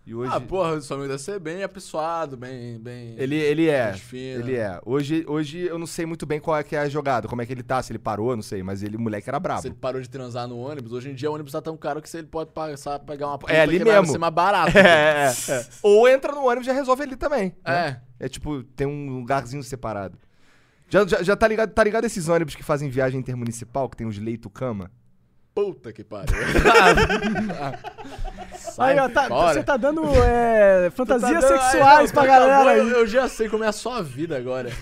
E 0.07 0.15
hoje 0.15 0.33
Ah, 0.35 0.41
porra, 0.41 0.73
o 0.73 0.81
seu 0.81 0.97
amigo 0.97 1.11
deve 1.11 1.23
ser 1.23 1.39
bem 1.39 1.63
apessoado, 1.63 2.37
bem... 2.37 2.79
bem... 2.79 3.15
ele, 3.19 3.37
ele 3.37 3.69
é. 3.69 3.93
Fina. 3.93 4.41
Ele 4.41 4.57
é. 4.57 4.81
Hoje, 4.85 5.25
hoje 5.29 5.59
eu 5.61 5.79
não 5.79 5.87
sei 5.87 6.07
muito 6.07 6.25
bem 6.25 6.41
qual 6.41 6.57
é 6.57 6.63
que 6.65 6.75
é 6.75 6.81
a 6.81 6.89
jogada, 6.89 7.29
como 7.29 7.43
é 7.43 7.47
que 7.47 7.53
ele 7.53 7.63
tá, 7.63 7.83
se 7.83 7.93
ele 7.93 7.99
parou, 7.99 8.35
não 8.35 8.43
sei, 8.43 8.63
mas 8.63 8.83
ele, 8.83 8.97
o 8.97 9.01
moleque 9.01 9.29
era 9.29 9.39
brabo. 9.39 9.61
Se 9.61 9.69
ele 9.69 9.75
parou 9.75 10.01
de 10.01 10.09
transar 10.09 10.49
no 10.49 10.59
ônibus, 10.59 10.93
hoje 10.93 11.11
em 11.11 11.15
dia 11.15 11.31
o 11.31 11.35
ônibus 11.35 11.53
tá 11.53 11.61
tão 11.61 11.77
caro 11.77 12.01
que 12.01 12.09
se 12.09 12.17
ele 12.19 12.27
pode 12.27 12.51
passar, 12.51 12.99
pegar 13.01 13.29
uma 13.29 13.39
É 13.49 13.61
ali 13.61 13.79
que 13.79 13.85
vai 13.85 14.01
mesmo. 14.01 14.13
ser 14.13 14.19
mais 14.19 14.35
barato. 14.35 14.73
É, 14.81 15.27
é, 15.27 15.53
é. 15.53 15.67
Ou 15.83 16.09
entra 16.09 16.33
no 16.33 16.45
ônibus 16.47 16.65
e 16.65 16.71
já 16.71 16.73
resolve 16.73 17.03
ali 17.03 17.17
também. 17.17 17.55
né? 17.65 18.01
É. 18.19 18.27
É 18.27 18.29
tipo, 18.29 18.63
tem 18.63 18.87
um 18.87 19.19
lugarzinho 19.19 19.63
separado. 19.63 20.19
Já, 20.89 21.07
já, 21.07 21.23
já 21.23 21.37
tá, 21.37 21.47
ligado, 21.47 21.73
tá 21.73 21.85
ligado 21.85 22.05
esses 22.05 22.29
ônibus 22.29 22.57
que 22.57 22.63
fazem 22.63 22.89
viagem 22.89 23.21
intermunicipal, 23.21 23.89
que 23.89 23.97
tem 23.97 24.07
os 24.07 24.19
leito-cama? 24.19 24.91
Puta 25.55 25.93
que 25.93 26.03
pariu. 26.03 26.35
Aí, 28.81 28.99
ó, 28.99 29.09
tá- 29.09 29.29
você 29.29 29.63
tá 29.63 29.77
dando 29.77 30.03
é, 30.25 30.91
fantasias 30.91 31.41
Tá 31.43 31.49
dando- 31.49 31.61
sexuais 31.61 32.11
Ai, 32.11 32.15
pra 32.15 32.27
galera 32.27 32.71
aí. 32.71 32.79
Eu, 32.81 32.89
eu 32.89 33.07
já 33.07 33.29
sei 33.29 33.49
como 33.49 33.63
é 33.65 33.69
a 33.69 33.73
sua 33.73 34.03
vida 34.03 34.37
agora. 34.37 34.71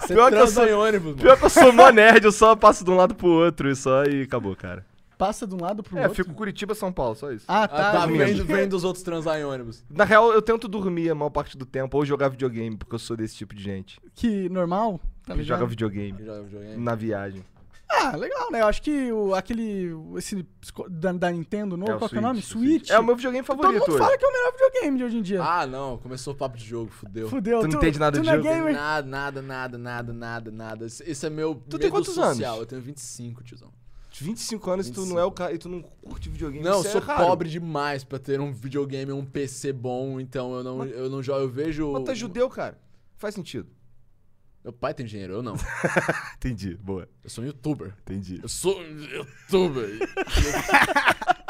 Você 0.00 0.12
Pior 0.14 0.28
que 0.28 0.34
eu 0.34 0.38
transa 0.40 0.52
sou- 0.52 0.66
em 0.68 0.72
ônibus, 0.74 1.10
mano. 1.12 1.22
Pior 1.22 1.38
que 1.38 1.44
eu 1.46 1.50
sou 1.50 1.72
mó 1.72 1.88
nerd, 1.90 2.24
eu 2.24 2.32
só 2.32 2.54
passo 2.54 2.84
de 2.84 2.90
um 2.90 2.96
lado 2.96 3.14
pro 3.14 3.26
outro 3.28 3.70
e 3.70 3.74
só 3.76 4.04
e 4.04 4.22
acabou, 4.22 4.54
cara. 4.54 4.84
Passa 5.16 5.46
de 5.46 5.54
um 5.54 5.60
lado 5.62 5.82
pro 5.82 5.96
É, 5.96 6.02
outro. 6.02 6.14
fico 6.16 6.34
Curitiba, 6.34 6.74
São 6.74 6.92
Paulo, 6.92 7.14
só 7.14 7.30
isso. 7.32 7.44
Ah, 7.48 7.62
Ah, 7.62 7.68
tá. 7.68 7.92
tá, 7.92 8.06
vem, 8.06 8.34
vem 8.44 8.68
dos 8.68 8.84
outros 8.84 9.02
transar 9.02 9.38
em 9.38 9.44
ônibus. 9.44 9.82
Na 9.88 10.04
real, 10.04 10.32
eu 10.32 10.42
tento 10.42 10.66
dormir 10.68 11.08
a 11.08 11.14
maior 11.14 11.30
parte 11.30 11.56
do 11.56 11.64
tempo, 11.64 11.96
ou 11.96 12.04
jogar 12.04 12.28
videogame, 12.28 12.76
porque 12.76 12.94
eu 12.96 12.98
sou 12.98 13.16
desse 13.16 13.34
tipo 13.36 13.54
de 13.54 13.62
gente. 13.62 13.98
Que 14.14 14.48
normal, 14.50 15.00
tá 15.26 15.34
que 15.34 15.42
joga 15.44 15.64
videogame 15.64 16.18
Joga 16.22 16.42
videogame. 16.42 16.76
na 16.82 16.94
viagem. 16.94 17.44
Ah, 17.88 18.16
legal, 18.16 18.50
né? 18.50 18.60
Eu 18.62 18.66
acho 18.66 18.82
que 18.82 19.12
o, 19.12 19.34
aquele. 19.34 19.90
Esse 20.16 20.46
da, 20.88 21.12
da 21.12 21.30
Nintendo 21.30 21.76
novo, 21.76 21.92
É 21.92 21.98
qual 21.98 22.08
que 22.08 22.16
é 22.16 22.18
o 22.18 22.22
nome? 22.22 22.42
Switch. 22.42 22.90
É 22.90 22.98
o 22.98 23.04
meu 23.04 23.14
videogame 23.14 23.46
Todo 23.46 23.56
favorito 23.56 23.80
mundo 23.80 23.90
hoje. 23.90 23.98
fala 23.98 24.18
que 24.18 24.24
é 24.24 24.28
o 24.28 24.32
melhor 24.32 24.52
videogame 24.52 24.98
de 24.98 25.04
hoje 25.04 25.16
em 25.18 25.22
dia. 25.22 25.42
Ah, 25.42 25.66
não, 25.66 25.98
começou 25.98 26.32
o 26.34 26.36
papo 26.36 26.56
de 26.56 26.64
jogo, 26.64 26.90
fudeu. 26.90 27.28
Fudeu. 27.28 27.60
tu 27.60 27.68
não 27.68 27.76
entende 27.76 27.98
nada 27.98 28.18
tu 28.18 28.22
de 28.22 28.28
é 28.28 28.32
jogo? 28.32 28.44
gamer. 28.44 28.74
Nada, 28.74 29.06
nada, 29.06 29.42
nada, 29.42 29.78
nada, 29.78 30.12
nada, 30.12 30.50
nada. 30.50 30.86
Esse 30.86 31.26
é 31.26 31.30
meu 31.30 31.54
Tu 31.68 31.78
tem 31.78 31.90
quantos 31.90 32.14
social. 32.14 32.54
anos? 32.54 32.60
Eu 32.60 32.66
tenho 32.66 32.82
25, 32.82 33.44
tiozão. 33.44 33.72
25 34.20 34.70
anos 34.70 34.88
e 34.88 34.92
tu 34.92 35.04
não 35.06 35.18
é 35.18 35.24
o 35.24 35.30
cara 35.32 35.52
e 35.52 35.58
tu 35.58 35.68
não 35.68 35.82
curte 35.82 36.28
videogame. 36.28 36.64
Não, 36.64 36.80
eu 36.82 36.86
é 36.86 36.90
sou 36.90 37.00
raro. 37.00 37.26
pobre 37.26 37.48
demais 37.48 38.04
pra 38.04 38.18
ter 38.18 38.40
um 38.40 38.52
videogame 38.52 39.10
um 39.12 39.24
PC 39.24 39.72
bom, 39.72 40.20
então 40.20 40.54
eu 40.54 40.62
não, 40.62 40.84
eu 40.84 41.10
não 41.10 41.20
jogo, 41.22 41.40
eu 41.40 41.48
vejo... 41.48 41.92
Mas 41.92 42.04
tu 42.04 42.10
é 42.12 42.14
judeu, 42.14 42.48
cara. 42.48 42.78
Faz 43.16 43.34
sentido. 43.34 43.68
Meu 44.64 44.72
pai 44.72 44.94
tem 44.94 45.04
dinheiro, 45.04 45.34
eu 45.34 45.42
não. 45.42 45.54
Entendi, 46.36 46.74
boa. 46.76 47.06
Eu 47.22 47.28
sou 47.28 47.44
um 47.44 47.46
youtuber. 47.46 47.94
Entendi. 48.00 48.40
Eu 48.42 48.48
sou 48.48 48.80
um 48.80 48.98
youtuber. 48.98 49.90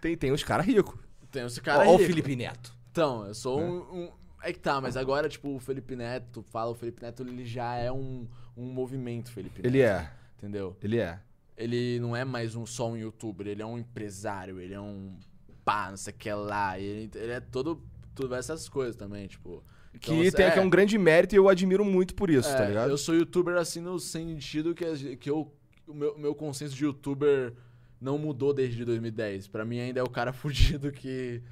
Tem, 0.00 0.16
tem 0.16 0.32
uns 0.32 0.44
caras 0.44 0.64
ricos. 0.64 0.98
Tem 1.30 1.44
esse 1.44 1.60
Ó, 1.60 1.62
cara 1.62 1.88
ó 1.88 1.96
o. 1.96 1.98
Felipe 1.98 2.34
Neto. 2.36 2.72
Então, 2.90 3.26
eu 3.26 3.34
sou 3.34 3.60
um, 3.60 4.04
um- 4.04 4.12
É 4.42 4.52
que 4.52 4.58
tá, 4.60 4.80
mas 4.80 4.96
agora, 4.96 5.28
tipo, 5.28 5.56
o 5.56 5.58
Felipe 5.58 5.96
Neto, 5.96 6.42
fala, 6.42 6.70
o 6.70 6.74
Felipe 6.74 7.02
Neto, 7.02 7.22
ele 7.24 7.44
já 7.44 7.74
é 7.74 7.90
um, 7.90 8.26
um 8.56 8.64
movimento, 8.66 9.30
Felipe 9.32 9.56
Neto. 9.60 9.66
Ele 9.66 9.82
é. 9.82 10.10
Entendeu? 10.36 10.76
Ele 10.82 10.98
é. 10.98 11.20
Ele 11.56 11.98
não 11.98 12.14
é 12.14 12.24
mais 12.24 12.54
um 12.54 12.64
só 12.64 12.88
um 12.88 12.96
youtuber, 12.96 13.48
ele 13.48 13.60
é 13.60 13.66
um 13.66 13.76
empresário, 13.76 14.60
ele 14.60 14.72
é 14.74 14.80
um 14.80 15.18
pá, 15.64 15.90
não 15.90 15.96
sei 15.96 16.12
o 16.14 16.16
que 16.16 16.32
lá. 16.32 16.78
Ele, 16.78 17.10
ele 17.14 17.32
é 17.32 17.40
todo. 17.40 17.82
Tudo 18.14 18.34
essas 18.36 18.68
coisas 18.68 18.94
também, 18.96 19.26
tipo. 19.26 19.62
Que 20.00 20.12
Então, 20.12 20.30
tem 20.32 20.46
é, 20.46 20.50
que 20.50 20.58
é 20.58 20.62
um 20.62 20.70
grande 20.70 20.96
mérito 20.98 21.34
e 21.34 21.38
eu 21.38 21.48
admiro 21.48 21.84
muito 21.84 22.14
por 22.14 22.30
isso, 22.30 22.48
é, 22.48 22.54
tá 22.54 22.64
ligado? 22.66 22.90
Eu 22.90 22.98
sou 22.98 23.14
youtuber 23.14 23.56
assim 23.56 23.80
no 23.80 23.98
sentido 23.98 24.74
que, 24.74 25.16
que 25.16 25.30
eu, 25.30 25.52
o 25.86 25.94
meu, 25.94 26.12
o 26.12 26.18
meu 26.18 26.34
consenso 26.34 26.74
de 26.74 26.84
youtuber 26.84 27.54
não 28.00 28.18
mudou 28.18 28.52
desde 28.52 28.84
2010. 28.84 29.48
Pra 29.48 29.64
mim 29.64 29.80
ainda 29.80 30.00
é 30.00 30.02
o 30.02 30.10
cara 30.10 30.32
fudido 30.34 30.92
que, 30.92 31.42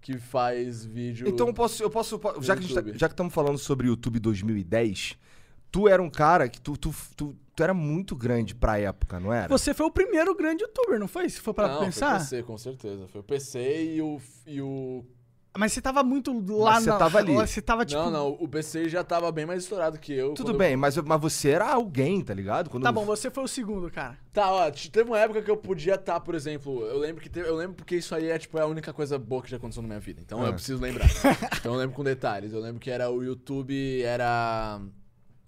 que 0.00 0.18
faz 0.18 0.84
vídeo. 0.84 1.28
Então 1.28 1.46
eu 1.46 1.54
posso, 1.54 1.82
eu 1.82 1.90
posso, 1.90 2.18
po- 2.18 2.42
já 2.42 2.56
que 2.56 2.62
tá- 2.68 2.80
YouTube. 2.80 2.98
já 2.98 3.08
que 3.08 3.14
estamos 3.14 3.32
falando 3.32 3.58
sobre 3.58 3.86
YouTube 3.86 4.18
2010, 4.18 5.16
tu 5.70 5.88
era 5.88 6.02
um 6.02 6.10
cara 6.10 6.48
que 6.48 6.60
tu, 6.60 6.76
tu, 6.76 6.94
tu, 7.16 7.36
tu 7.54 7.62
era 7.62 7.72
muito 7.72 8.14
grande 8.14 8.54
pra 8.54 8.78
época, 8.78 9.18
não 9.18 9.32
era? 9.32 9.48
Você 9.48 9.72
foi 9.72 9.86
o 9.86 9.90
primeiro 9.90 10.34
grande 10.34 10.62
youtuber, 10.64 10.98
não 10.98 11.08
foi? 11.08 11.28
Se 11.28 11.40
for 11.40 11.54
pra 11.54 11.68
não, 11.68 11.80
pensar. 11.84 12.10
Foi 12.10 12.16
o 12.16 12.20
PC, 12.20 12.42
com 12.42 12.58
certeza. 12.58 13.08
Foi 13.08 13.20
o 13.20 13.24
PC 13.24 13.94
e 13.94 14.02
o. 14.02 14.20
E 14.46 14.60
o... 14.60 15.04
Mas 15.56 15.72
você 15.72 15.80
tava 15.80 16.02
muito 16.02 16.32
lá 16.56 16.72
Mas 16.74 16.84
você 16.84 16.90
na. 16.90 16.96
tava 16.98 17.18
ali. 17.18 17.32
Você 17.34 17.62
tava 17.62 17.84
tipo. 17.84 18.02
Não, 18.02 18.10
não, 18.10 18.28
o 18.40 18.48
PC 18.48 18.88
já 18.88 19.04
tava 19.04 19.30
bem 19.30 19.46
mais 19.46 19.62
estourado 19.62 19.98
que 19.98 20.12
eu. 20.12 20.34
Tudo 20.34 20.46
quando 20.46 20.54
eu- 20.54 20.58
bem, 20.58 20.76
mas, 20.76 20.96
mas 20.96 21.20
você 21.20 21.50
era 21.50 21.72
alguém, 21.72 22.20
tá 22.22 22.34
ligado? 22.34 22.68
Quando 22.68 22.82
Tá 22.82 22.88
eu- 22.88 22.92
bom, 22.92 23.04
você 23.04 23.30
foi 23.30 23.44
o 23.44 23.48
segundo, 23.48 23.88
cara. 23.90 24.18
Tá, 24.32 24.50
ó, 24.50 24.68
teve 24.70 25.08
uma 25.08 25.18
época 25.20 25.42
que 25.42 25.50
eu 25.50 25.56
podia 25.56 25.94
estar, 25.94 26.18
por 26.18 26.34
exemplo, 26.34 26.84
eu 26.86 26.98
lembro 26.98 27.22
que 27.22 27.30
teve, 27.30 27.48
eu 27.48 27.54
lembro 27.54 27.76
porque 27.76 27.94
isso 27.96 28.14
aí 28.16 28.26
é 28.30 28.36
tipo 28.38 28.58
é 28.58 28.62
a 28.62 28.66
única 28.66 28.92
coisa 28.92 29.16
boa 29.16 29.40
que 29.42 29.50
já 29.50 29.56
aconteceu 29.56 29.80
na 29.82 29.86
minha 29.88 30.00
vida. 30.00 30.20
Então 30.20 30.42
Ah. 30.42 30.46
eu 30.46 30.52
preciso 30.54 30.80
lembrar. 30.82 31.06
então 31.60 31.72
eu 31.74 31.78
lembro 31.78 31.94
com 31.94 32.02
detalhes. 32.02 32.52
Eu 32.52 32.58
lembro 32.60 32.80
que 32.80 32.90
era 32.90 33.08
o 33.10 33.22
YouTube 33.22 34.02
era 34.02 34.80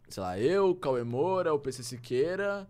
sei 0.09 0.23
lá, 0.23 0.39
eu, 0.39 0.73
Cauê 0.77 1.03
Moura, 1.03 1.53
o 1.53 1.59
PC 1.59 1.83
Siqueira 1.83 2.69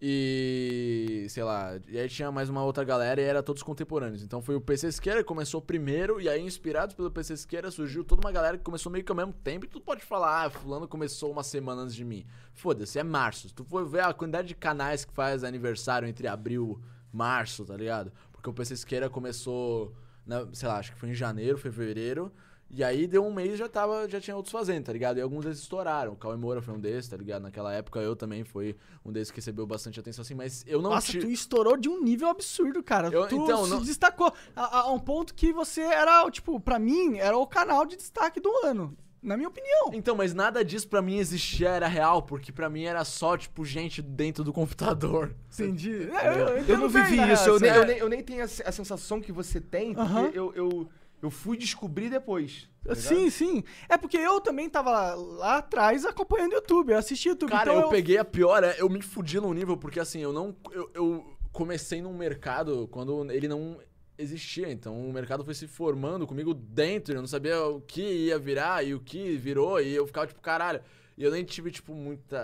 e 0.00 1.26
sei 1.30 1.42
lá, 1.42 1.78
e 1.88 1.98
aí 1.98 2.08
tinha 2.08 2.30
mais 2.30 2.50
uma 2.50 2.62
outra 2.62 2.84
galera 2.84 3.20
e 3.20 3.24
era 3.24 3.42
todos 3.42 3.62
contemporâneos. 3.62 4.22
Então 4.22 4.42
foi 4.42 4.54
o 4.54 4.60
PC 4.60 4.92
Siqueira 4.92 5.20
que 5.20 5.24
começou 5.24 5.60
primeiro 5.60 6.20
e 6.20 6.28
aí 6.28 6.42
inspirados 6.42 6.94
pelo 6.94 7.10
PC 7.10 7.36
Siqueira 7.36 7.70
surgiu 7.70 8.04
toda 8.04 8.20
uma 8.20 8.30
galera 8.30 8.58
que 8.58 8.64
começou 8.64 8.92
meio 8.92 9.04
que 9.04 9.10
ao 9.10 9.16
mesmo 9.16 9.32
tempo 9.32 9.64
e 9.64 9.68
tu 9.68 9.80
pode 9.80 10.04
falar, 10.04 10.44
ah, 10.44 10.50
fulano 10.50 10.86
começou 10.86 11.32
uma 11.32 11.42
semana 11.42 11.82
antes 11.82 11.94
de 11.94 12.04
mim. 12.04 12.26
Foda-se, 12.52 12.98
é 12.98 13.02
março. 13.02 13.52
Tu 13.54 13.64
for 13.64 13.88
ver 13.88 14.00
a 14.00 14.12
quantidade 14.12 14.48
de 14.48 14.54
canais 14.54 15.04
que 15.04 15.12
faz 15.12 15.42
aniversário 15.42 16.06
entre 16.06 16.28
abril 16.28 16.78
e 17.12 17.16
março, 17.16 17.64
tá 17.64 17.76
ligado? 17.76 18.12
Porque 18.32 18.50
o 18.50 18.52
PC 18.52 18.76
Siqueira 18.76 19.08
começou, 19.08 19.94
na, 20.26 20.46
sei 20.52 20.68
lá, 20.68 20.76
acho 20.76 20.92
que 20.92 20.98
foi 20.98 21.08
em 21.08 21.14
janeiro, 21.14 21.56
fevereiro. 21.56 22.30
E 22.68 22.82
aí 22.82 23.06
deu 23.06 23.24
um 23.24 23.32
mês 23.32 23.54
e 23.54 23.56
já 23.56 23.68
tava, 23.68 24.08
já 24.08 24.20
tinha 24.20 24.34
outros 24.36 24.50
fazendo, 24.52 24.84
tá 24.84 24.92
ligado? 24.92 25.18
E 25.18 25.20
alguns 25.20 25.44
deles 25.44 25.58
estouraram. 25.60 26.12
O 26.12 26.16
Cauê 26.16 26.36
Moura 26.36 26.60
foi 26.60 26.74
um 26.74 26.80
desses, 26.80 27.08
tá 27.08 27.16
ligado? 27.16 27.42
Naquela 27.42 27.72
época 27.72 28.00
eu 28.00 28.16
também 28.16 28.42
fui 28.42 28.76
um 29.04 29.12
desses 29.12 29.30
que 29.30 29.36
recebeu 29.36 29.64
bastante 29.66 30.00
atenção 30.00 30.22
assim, 30.22 30.34
mas 30.34 30.64
eu 30.66 30.82
não 30.82 30.90
Nossa, 30.90 31.12
ti- 31.12 31.20
tu 31.20 31.28
estourou 31.30 31.76
de 31.76 31.88
um 31.88 32.02
nível 32.02 32.28
absurdo, 32.28 32.82
cara. 32.82 33.08
Eu- 33.08 33.28
tu 33.28 33.36
então, 33.36 33.64
se 33.64 33.70
não- 33.70 33.80
destacou 33.82 34.32
a, 34.54 34.80
a 34.80 34.92
um 34.92 34.98
ponto 34.98 35.32
que 35.32 35.52
você 35.52 35.80
era, 35.82 36.28
tipo, 36.30 36.58
pra 36.58 36.78
mim, 36.78 37.18
era 37.18 37.38
o 37.38 37.46
canal 37.46 37.86
de 37.86 37.96
destaque 37.96 38.40
do 38.40 38.50
ano. 38.64 38.96
Na 39.22 39.36
minha 39.36 39.48
opinião. 39.48 39.90
Então, 39.92 40.14
mas 40.14 40.34
nada 40.34 40.64
disso 40.64 40.86
pra 40.88 41.02
mim 41.02 41.18
existia 41.18 41.70
era 41.70 41.88
real, 41.88 42.22
porque 42.22 42.52
pra 42.52 42.68
mim 42.70 42.84
era 42.84 43.04
só, 43.04 43.36
tipo, 43.36 43.64
gente 43.64 44.00
dentro 44.00 44.44
do 44.44 44.52
computador. 44.52 45.34
Entendi. 45.52 46.08
É, 46.12 46.28
eu, 46.28 46.48
Eu 46.48 46.58
entendo 46.60 46.80
não 46.82 46.88
vivi 46.88 47.32
isso, 47.32 47.48
eu 47.48 47.58
nem, 47.58 47.70
eu, 47.70 47.84
nem, 47.86 47.96
eu 47.98 48.08
nem 48.08 48.22
tenho 48.22 48.44
a, 48.44 48.48
se- 48.48 48.62
a 48.64 48.70
sensação 48.70 49.20
que 49.20 49.32
você 49.32 49.60
tem, 49.60 49.94
porque 49.94 50.10
Aham. 50.12 50.30
eu, 50.32 50.52
eu, 50.54 50.88
eu 51.22 51.30
fui 51.30 51.56
descobrir 51.56 52.10
depois. 52.10 52.68
tá? 52.84 52.94
Sim, 52.94 53.30
sim. 53.30 53.64
É 53.88 53.96
porque 53.96 54.16
eu 54.16 54.40
também 54.40 54.68
tava 54.68 55.14
lá 55.14 55.58
atrás 55.58 56.04
acompanhando 56.04 56.52
o 56.52 56.56
YouTube. 56.56 56.92
Eu 56.92 56.98
assistia 56.98 57.32
YouTube. 57.32 57.50
Cara, 57.50 57.70
então 57.70 57.82
eu, 57.82 57.88
peguei 57.88 58.18
a 58.18 58.24
pior, 58.24 58.62
é, 58.62 58.76
eu 58.78 58.88
me 58.88 59.02
fudi 59.02 59.40
num 59.40 59.52
nível, 59.52 59.76
porque 59.76 60.00
assim, 60.00 60.20
eu 60.20 60.32
não. 60.32 60.54
Eu, 60.70 60.90
eu 60.94 61.36
comecei 61.52 62.02
num 62.02 62.14
mercado 62.14 62.86
quando 62.88 63.30
ele 63.30 63.48
não 63.48 63.78
existia. 64.18 64.70
Então 64.70 65.08
o 65.08 65.12
mercado 65.12 65.44
foi 65.44 65.54
se 65.54 65.66
formando 65.66 66.26
comigo 66.26 66.54
dentro. 66.54 67.14
Eu 67.14 67.20
não 67.20 67.28
sabia 67.28 67.60
o 67.64 67.80
que 67.80 68.02
ia 68.02 68.38
virar 68.38 68.84
e 68.84 68.94
o 68.94 69.00
que 69.00 69.36
virou. 69.36 69.80
E 69.80 69.94
eu 69.94 70.06
ficava 70.06 70.26
tipo, 70.26 70.40
caralho. 70.40 70.80
E 71.16 71.24
eu 71.24 71.30
nem 71.30 71.42
tive, 71.44 71.70
tipo, 71.70 71.94
muita. 71.94 72.38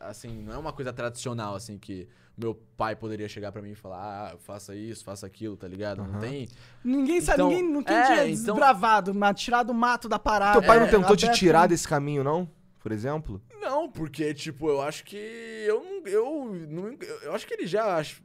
Assim, 0.00 0.42
não 0.42 0.54
é 0.54 0.58
uma 0.58 0.72
coisa 0.72 0.92
tradicional, 0.92 1.54
assim, 1.54 1.78
que 1.78 2.08
meu 2.36 2.54
pai 2.76 2.96
poderia 2.96 3.28
chegar 3.28 3.52
pra 3.52 3.62
mim 3.62 3.70
e 3.70 3.74
falar, 3.74 4.32
ah, 4.32 4.36
faça 4.38 4.74
isso, 4.74 5.04
faça 5.04 5.24
aquilo, 5.26 5.56
tá 5.56 5.68
ligado? 5.68 5.98
Não 5.98 6.06
Aham. 6.14 6.20
tem. 6.20 6.48
Ninguém 6.82 7.20
sabe, 7.20 7.36
Então, 7.42 7.48
ninguém 7.48 7.72
não 7.72 7.82
tem 7.82 7.96
é, 7.96 8.04
dia 8.06 8.28
então- 8.28 8.54
desbravado, 8.54 9.14
mas 9.14 9.40
tirado 9.40 9.70
o 9.70 9.74
mato 9.74 10.08
da 10.08 10.18
parada. 10.18 10.58
Teu 10.58 10.66
pai 10.66 10.78
não 10.80 10.86
é, 10.86 10.90
tentou 10.90 11.16
te 11.16 11.30
tirar 11.32 11.62
né? 11.62 11.68
desse 11.68 11.86
caminho, 11.86 12.24
não? 12.24 12.50
Por 12.80 12.92
exemplo? 12.92 13.40
Não, 13.60 13.88
porque, 13.90 14.34
tipo, 14.34 14.68
eu 14.68 14.82
acho 14.82 15.04
que. 15.04 15.16
Eu 15.16 15.82
não. 15.82 16.06
Eu, 16.06 16.44
não, 16.68 16.88
eu, 16.88 17.20
eu 17.22 17.34
acho 17.34 17.46
que 17.46 17.54
ele 17.54 17.66
já 17.66 17.96
ach- 17.98 18.20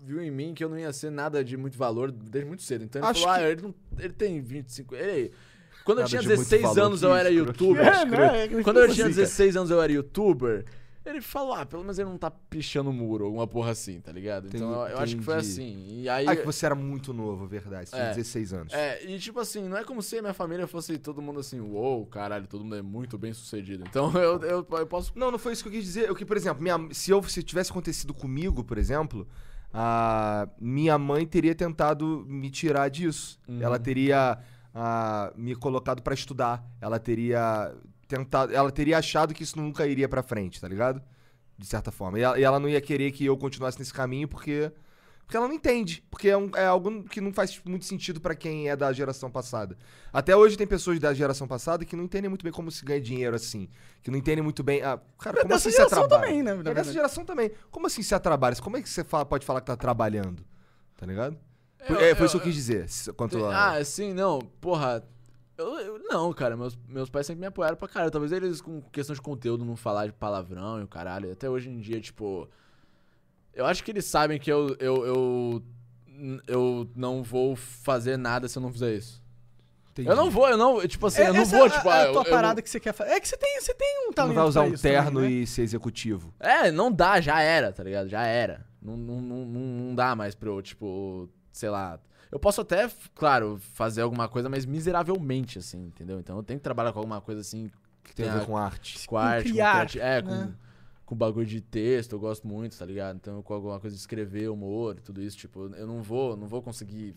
viu 0.00 0.20
em 0.22 0.30
mim 0.30 0.52
que 0.54 0.64
eu 0.64 0.68
não 0.68 0.78
ia 0.78 0.92
ser 0.92 1.10
nada 1.10 1.44
de 1.44 1.56
muito 1.56 1.76
valor 1.78 2.10
desde 2.10 2.48
muito 2.48 2.62
cedo. 2.62 2.82
Então 2.84 3.00
ele 3.02 3.10
Acho 3.10 3.20
falou, 3.22 3.36
que- 3.38 3.44
ah, 3.44 3.50
ele, 3.50 3.62
não, 3.62 3.74
ele 3.98 4.12
tem 4.14 4.40
25. 4.40 4.96
Ele, 4.96 5.32
quando 5.84 5.98
eu 5.98 6.02
Nada 6.02 6.08
tinha 6.10 6.22
de 6.22 6.28
muito 6.28 6.38
16 6.40 6.62
valor, 6.62 6.80
anos 6.86 7.02
eu 7.02 7.14
era 7.14 7.30
youtuber. 7.30 7.86
É, 7.86 8.04
né? 8.04 8.44
É, 8.46 8.62
Quando 8.62 8.80
eu 8.80 8.86
tinha 8.88 9.04
cara. 9.04 9.14
16 9.14 9.56
anos 9.56 9.70
eu 9.70 9.80
era 9.80 9.92
youtuber. 9.92 10.64
Ele 11.08 11.20
falou, 11.20 11.54
ah, 11.54 11.64
pelo 11.64 11.82
menos 11.82 11.98
ele 11.98 12.08
não 12.08 12.18
tá 12.18 12.30
pichando 12.30 12.92
muro, 12.92 13.24
alguma 13.24 13.46
porra 13.46 13.70
assim, 13.70 14.00
tá 14.00 14.12
ligado? 14.12 14.48
Então 14.48 14.72
eu, 14.72 14.88
eu 14.88 14.98
acho 14.98 15.16
que 15.16 15.22
foi 15.22 15.34
Entendi. 15.38 15.52
assim. 15.52 16.00
E 16.02 16.08
aí. 16.08 16.26
Ah, 16.28 16.36
que 16.36 16.44
você 16.44 16.66
era 16.66 16.74
muito 16.74 17.12
novo, 17.12 17.46
verdade. 17.46 17.88
Você 17.88 17.96
tinha 17.96 18.08
É. 18.10 18.14
16 18.14 18.52
anos. 18.52 18.72
É, 18.72 19.04
e 19.04 19.18
tipo 19.18 19.40
assim, 19.40 19.68
não 19.68 19.76
é 19.76 19.84
como 19.84 20.02
se 20.02 20.18
a 20.18 20.22
minha 20.22 20.34
família 20.34 20.66
fosse 20.66 20.98
todo 20.98 21.22
mundo 21.22 21.40
assim, 21.40 21.60
uou, 21.60 22.06
caralho, 22.06 22.46
todo 22.46 22.62
mundo 22.62 22.76
é 22.76 22.82
muito 22.82 23.16
bem 23.16 23.32
sucedido. 23.32 23.84
Então 23.88 24.12
eu, 24.20 24.40
eu, 24.42 24.66
eu 24.70 24.86
posso. 24.86 25.12
Não, 25.16 25.30
não 25.30 25.38
foi 25.38 25.52
isso 25.52 25.62
que 25.62 25.68
eu 25.68 25.72
quis 25.72 25.84
dizer. 25.84 26.08
Eu 26.08 26.14
que, 26.14 26.24
por 26.24 26.36
exemplo, 26.36 26.62
minha, 26.62 26.78
se 26.92 27.10
eu 27.10 27.22
se 27.22 27.42
tivesse 27.42 27.70
acontecido 27.70 28.12
comigo, 28.12 28.62
por 28.62 28.78
exemplo, 28.78 29.26
a 29.72 30.48
minha 30.60 30.98
mãe 30.98 31.26
teria 31.26 31.54
tentado 31.54 32.24
me 32.28 32.50
tirar 32.50 32.88
disso. 32.88 33.38
Uhum. 33.48 33.60
Ela 33.60 33.78
teria 33.78 34.38
ah, 34.74 35.32
me 35.36 35.54
colocado 35.54 36.02
pra 36.02 36.14
estudar. 36.14 36.64
Ela 36.80 36.98
teria 36.98 37.74
tentado, 38.08 38.52
ela 38.54 38.70
teria 38.72 38.98
achado 38.98 39.32
que 39.34 39.42
isso 39.42 39.56
nunca 39.60 39.86
iria 39.86 40.08
pra 40.08 40.22
frente, 40.22 40.60
tá 40.60 40.66
ligado? 40.66 41.00
De 41.56 41.66
certa 41.66 41.90
forma. 41.92 42.18
E 42.18 42.22
ela, 42.22 42.38
e 42.40 42.42
ela 42.42 42.58
não 42.58 42.68
ia 42.68 42.80
querer 42.80 43.12
que 43.12 43.24
eu 43.24 43.36
continuasse 43.36 43.78
nesse 43.78 43.92
caminho 43.92 44.26
porque 44.26 44.72
porque 45.24 45.36
ela 45.36 45.46
não 45.46 45.54
entende, 45.54 46.02
porque 46.10 46.30
é, 46.30 46.36
um- 46.38 46.50
é 46.56 46.64
algo 46.64 47.04
que 47.04 47.20
não 47.20 47.34
faz 47.34 47.60
muito 47.66 47.84
sentido 47.84 48.18
pra 48.18 48.34
quem 48.34 48.70
é 48.70 48.74
da 48.74 48.90
geração 48.94 49.30
passada. 49.30 49.76
Até 50.10 50.34
hoje 50.34 50.56
tem 50.56 50.66
pessoas 50.66 50.98
da 50.98 51.12
geração 51.12 51.46
passada 51.46 51.84
que 51.84 51.94
não 51.94 52.04
entendem 52.04 52.30
muito 52.30 52.42
bem 52.42 52.50
como 52.50 52.70
se 52.70 52.82
ganha 52.82 52.98
dinheiro 52.98 53.36
assim, 53.36 53.68
que 54.02 54.10
não 54.10 54.16
entendem 54.16 54.42
muito 54.42 54.62
bem, 54.62 54.80
ah, 54.80 54.98
cara, 55.18 55.36
como 55.36 55.48
Dessa 55.50 55.68
assim 55.68 55.70
você 55.70 55.76
geração 55.82 56.08
trabalha? 56.08 56.22
também, 56.28 56.42
né, 56.42 56.70
É 56.70 56.74
dessa 56.74 56.92
geração 56.94 57.26
também. 57.26 57.50
Como 57.70 57.86
assim 57.86 58.02
você 58.02 58.18
trabalha? 58.18 58.56
Como 58.56 58.78
é 58.78 58.80
que 58.80 58.88
você 58.88 59.04
fala- 59.04 59.26
pode 59.26 59.44
falar 59.44 59.60
que 59.60 59.66
tá 59.66 59.76
trabalhando? 59.76 60.42
Tá 60.96 61.04
ligado? 61.04 61.36
Foi- 61.86 61.96
Eu- 61.96 62.00
é, 62.00 62.14
foi 62.14 62.22
eu- 62.22 62.26
isso 62.26 62.36
que 62.38 62.48
eu 62.48 62.50
quis 62.50 62.54
dizer. 62.54 62.86
Quanto 63.14 63.44
a... 63.44 63.72
Ah, 63.74 63.84
sim, 63.84 64.14
não, 64.14 64.38
porra. 64.62 65.06
Eu, 65.58 65.76
eu- 65.80 65.98
não, 66.08 66.32
cara, 66.32 66.56
meus, 66.56 66.78
meus 66.88 67.10
pais 67.10 67.26
sempre 67.26 67.40
me 67.40 67.46
apoiaram 67.46 67.76
pra 67.76 67.88
caralho. 67.88 68.12
Talvez 68.12 68.30
eles, 68.32 68.60
com 68.60 68.80
questão 68.92 69.12
de 69.14 69.20
conteúdo, 69.20 69.64
não 69.64 69.74
falar 69.76 70.06
de 70.06 70.12
palavrão 70.12 70.80
e 70.80 70.84
o 70.84 70.88
caralho. 70.88 71.32
Até 71.32 71.50
hoje 71.50 71.68
em 71.68 71.80
dia, 71.80 72.00
tipo. 72.00 72.48
Eu 73.52 73.66
acho 73.66 73.82
que 73.82 73.90
eles 73.90 74.04
sabem 74.04 74.38
que 74.38 74.50
eu, 74.52 74.76
eu, 74.78 75.04
eu, 75.04 75.62
eu 76.46 76.90
não 76.94 77.24
vou 77.24 77.56
fazer 77.56 78.16
nada 78.16 78.46
se 78.46 78.56
eu 78.56 78.62
não 78.62 78.72
fizer 78.72 78.94
isso. 78.94 79.20
Entendi. 79.90 80.08
Eu 80.08 80.14
não 80.14 80.30
vou, 80.30 80.48
eu 80.48 80.56
não. 80.56 80.86
Tipo 80.86 81.08
assim, 81.08 81.22
eu 81.22 81.34
não 81.34 81.44
vou, 81.44 81.66
é 81.66 81.70
tipo, 81.70 81.88
a, 81.88 81.92
ah, 81.94 82.02
a 82.02 82.06
eu- 82.06 82.12
tua 82.12 82.22
eu 82.22 82.30
parada 82.30 82.54
não- 82.54 82.62
que 82.62 82.70
você 82.70 82.78
quer 82.78 82.92
fazer. 82.92 83.10
É 83.10 83.18
que 83.20 83.26
você 83.26 83.36
tem, 83.36 83.60
você 83.60 83.74
tem 83.74 84.02
um 84.02 84.06
Não 84.06 84.12
talento 84.12 84.34
vai 84.36 84.44
usar 84.44 84.60
pra 84.60 84.68
um 84.68 84.72
também, 84.74 84.92
terno 84.92 85.20
né? 85.22 85.28
e 85.30 85.44
ser 85.46 85.62
executivo. 85.62 86.32
É, 86.38 86.70
não 86.70 86.92
dá, 86.92 87.20
já 87.20 87.40
era, 87.40 87.72
tá 87.72 87.82
ligado? 87.82 88.08
Já 88.08 88.22
era. 88.24 88.64
Não, 88.80 88.96
não, 88.96 89.20
não, 89.20 89.44
não 89.44 89.60
não 89.88 89.94
dá 89.96 90.14
mais 90.14 90.36
pra 90.36 90.50
eu, 90.50 90.62
tipo, 90.62 91.28
sei 91.52 91.68
lá. 91.68 91.98
Eu 92.30 92.38
posso 92.38 92.60
até, 92.60 92.90
claro, 93.14 93.58
fazer 93.74 94.02
alguma 94.02 94.28
coisa, 94.28 94.48
mas 94.48 94.66
miseravelmente, 94.66 95.58
assim, 95.58 95.86
entendeu? 95.86 96.18
Então 96.20 96.36
eu 96.36 96.42
tenho 96.42 96.58
que 96.60 96.64
trabalhar 96.64 96.92
com 96.92 96.98
alguma 96.98 97.20
coisa 97.20 97.40
assim, 97.40 97.70
Que 98.04 98.14
tem 98.14 98.28
a 98.28 98.38
ver 98.38 98.46
com 98.46 98.56
arte. 98.56 99.06
com 99.06 99.16
arte, 99.16 99.48
com 99.48 99.54
criati- 99.54 100.00
É, 100.00 100.20
com, 100.22 100.28
né? 100.30 100.52
com 101.06 101.16
bagulho 101.16 101.46
de 101.46 101.60
texto, 101.60 102.12
eu 102.12 102.18
gosto 102.20 102.46
muito, 102.46 102.76
tá 102.78 102.84
ligado? 102.84 103.16
Então, 103.16 103.42
com 103.42 103.54
alguma 103.54 103.80
coisa 103.80 103.96
de 103.96 104.00
escrever, 104.00 104.48
humor 104.50 104.96
e 104.98 105.00
tudo 105.00 105.22
isso, 105.22 105.36
tipo, 105.38 105.70
eu 105.74 105.86
não 105.86 106.02
vou, 106.02 106.36
não 106.36 106.46
vou 106.46 106.60
conseguir 106.60 107.14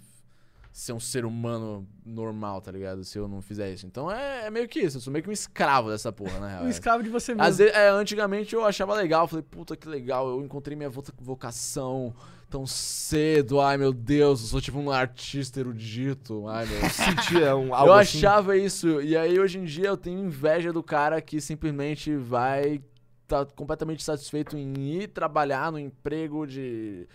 ser 0.71 0.93
um 0.93 1.00
ser 1.02 1.26
humano 1.26 1.86
normal, 2.06 2.62
tá 2.62 2.71
ligado? 2.71 3.04
Se 3.04 3.17
eu 3.17 3.28
não 3.28 3.41
fizer 3.41 3.69
isso. 3.74 3.86
Então 3.86 4.10
é, 4.10 4.45
é 4.45 4.50
meio 4.50 4.69
que 4.69 4.80
isso, 4.80 4.95
eu 4.95 5.02
sou 5.02 5.12
meio 5.12 5.21
que 5.21 5.30
um 5.30 5.34
escravo 5.34 5.89
dessa 5.89 6.13
porra, 6.13 6.39
na 6.39 6.47
real. 6.47 6.63
Um 6.63 6.67
é. 6.67 6.69
escravo 6.69 7.04
de 7.04 7.10
você 7.10 7.34
mesmo. 7.34 7.45
Às 7.45 7.58
vezes, 7.58 7.76
é, 7.76 7.89
antigamente 7.89 8.56
eu 8.56 8.63
achava 8.65 8.95
legal, 8.95 9.28
falei, 9.28 9.43
puta 9.43 9.76
que 9.76 9.89
legal, 9.89 10.30
eu 10.30 10.41
encontrei 10.41 10.78
minha 10.78 10.89
vo- 10.89 11.04
vocação 11.19 12.13
tão 12.52 12.68
cedo, 12.68 13.62
ai 13.62 13.78
meu 13.78 13.94
Deus, 13.94 14.42
eu 14.42 14.48
sou 14.48 14.60
tipo 14.60 14.78
um 14.78 14.92
artista 14.92 15.62
erudito, 15.62 16.48
ai 16.50 16.66
meu 16.66 16.82
Sentia 16.92 17.56
um, 17.56 17.74
algo 17.74 17.94
eu 17.94 17.94
assim. 17.94 18.18
achava 18.18 18.58
isso. 18.58 19.02
E 19.02 19.16
aí, 19.16 19.40
hoje 19.40 19.58
em 19.58 19.64
dia, 19.64 19.88
eu 19.88 19.98
tenho 19.98 20.20
inveja 20.20 20.74
do 20.74 20.84
cara 20.84 21.22
que 21.22 21.40
simplesmente 21.40 22.14
vai 22.16 22.82
tá 23.26 23.46
completamente 23.56 24.04
satisfeito 24.04 24.58
em 24.58 24.74
ir 24.78 25.08
trabalhar 25.08 25.72
no 25.72 25.80
emprego 25.80 26.46
de 26.46 27.08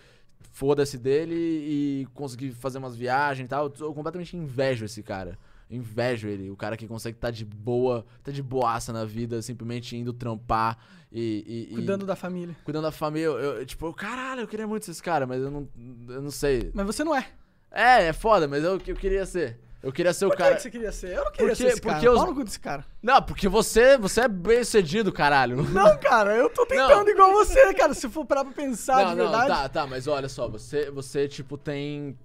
foda-se 0.52 0.96
dele 0.96 1.34
e 1.34 2.08
conseguir 2.14 2.52
fazer 2.52 2.78
umas 2.78 2.96
viagens 2.96 3.44
e 3.44 3.48
tal. 3.48 3.70
Eu 3.78 3.92
completamente 3.92 4.34
invejo 4.34 4.86
esse 4.86 5.02
cara. 5.02 5.38
Invejo 5.68 6.28
ele, 6.28 6.48
o 6.50 6.56
cara 6.56 6.76
que 6.76 6.86
consegue 6.86 7.16
estar 7.16 7.30
de 7.32 7.44
boa, 7.44 8.06
tá 8.22 8.30
de 8.30 8.40
boaça 8.42 8.92
na 8.92 9.04
vida, 9.04 9.42
simplesmente 9.42 9.96
indo 9.96 10.12
trampar 10.12 10.78
e. 11.10 11.44
e- 11.68 11.72
e- 11.72 11.74
Cuidando 11.74 12.06
da 12.06 12.14
família. 12.14 12.54
cuidando 12.64 12.84
da 12.84 12.92
família. 12.92 13.26
Eu, 13.26 13.38
eu, 13.38 13.66
tipo, 13.66 13.92
caralho, 13.92 14.42
eu 14.42 14.46
queria 14.48 14.66
muito 14.66 14.88
esse 14.88 15.02
cara, 15.02 15.26
mas 15.26 15.42
eu 15.42 15.50
não, 15.50 15.68
eu 16.08 16.22
não 16.22 16.30
sei. 16.30 16.70
Mas 16.72 16.86
você 16.86 17.02
não 17.02 17.14
é. 17.14 17.26
É, 17.70 18.04
é 18.04 18.12
foda, 18.12 18.46
mas 18.46 18.62
eu, 18.62 18.80
eu 18.86 18.94
queria 18.96 19.26
ser. 19.26 19.58
Eu 19.82 19.92
queria 19.92 20.12
ser 20.12 20.24
o 20.26 20.28
Por 20.30 20.36
que, 20.36 20.42
cara. 20.42 20.54
que 20.56 20.62
você 20.62 20.70
queria 20.70 20.90
ser? 20.92 21.16
Eu 21.16 21.24
não 21.24 21.32
queria 21.32 21.48
Porque- 21.48 21.54
ser 21.56 21.66
esse 21.72 21.80
cara. 21.80 21.94
porque 21.94 22.08
os- 22.08 22.16
Pau 22.18 22.26
no 22.26 22.34
cu 22.34 22.44
desse 22.44 22.60
cara. 22.60 22.84
Não, 23.02 23.22
porque 23.22 23.48
você, 23.48 23.98
você 23.98 24.20
é 24.22 24.28
bem 24.28 24.64
sucedido, 24.64 25.12
caralho. 25.12 25.62
Não, 25.62 25.98
cara, 25.98 26.34
eu 26.34 26.48
tô 26.48 26.64
tentando 26.66 27.08
igual 27.10 27.32
você, 27.32 27.74
cara. 27.74 27.92
Se 27.92 28.08
for 28.08 28.24
parar 28.24 28.44
pra 28.44 28.54
pensar 28.54 29.02
não, 29.04 29.10
de 29.10 29.16
não, 29.16 29.24
verdade. 29.30 29.48
tá, 29.48 29.68
tá, 29.68 29.86
mas 29.86 30.06
olha 30.06 30.28
só, 30.28 30.48
você, 30.48 30.90
você, 30.92 31.26
tipo, 31.28 31.58
tem. 31.58 32.16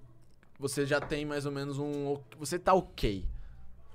Você 0.58 0.86
já 0.86 1.00
tem 1.00 1.24
mais 1.24 1.44
ou 1.44 1.50
menos 1.52 1.78
um. 1.78 2.16
Você 2.38 2.56
tá 2.58 2.72
ok. 2.72 3.24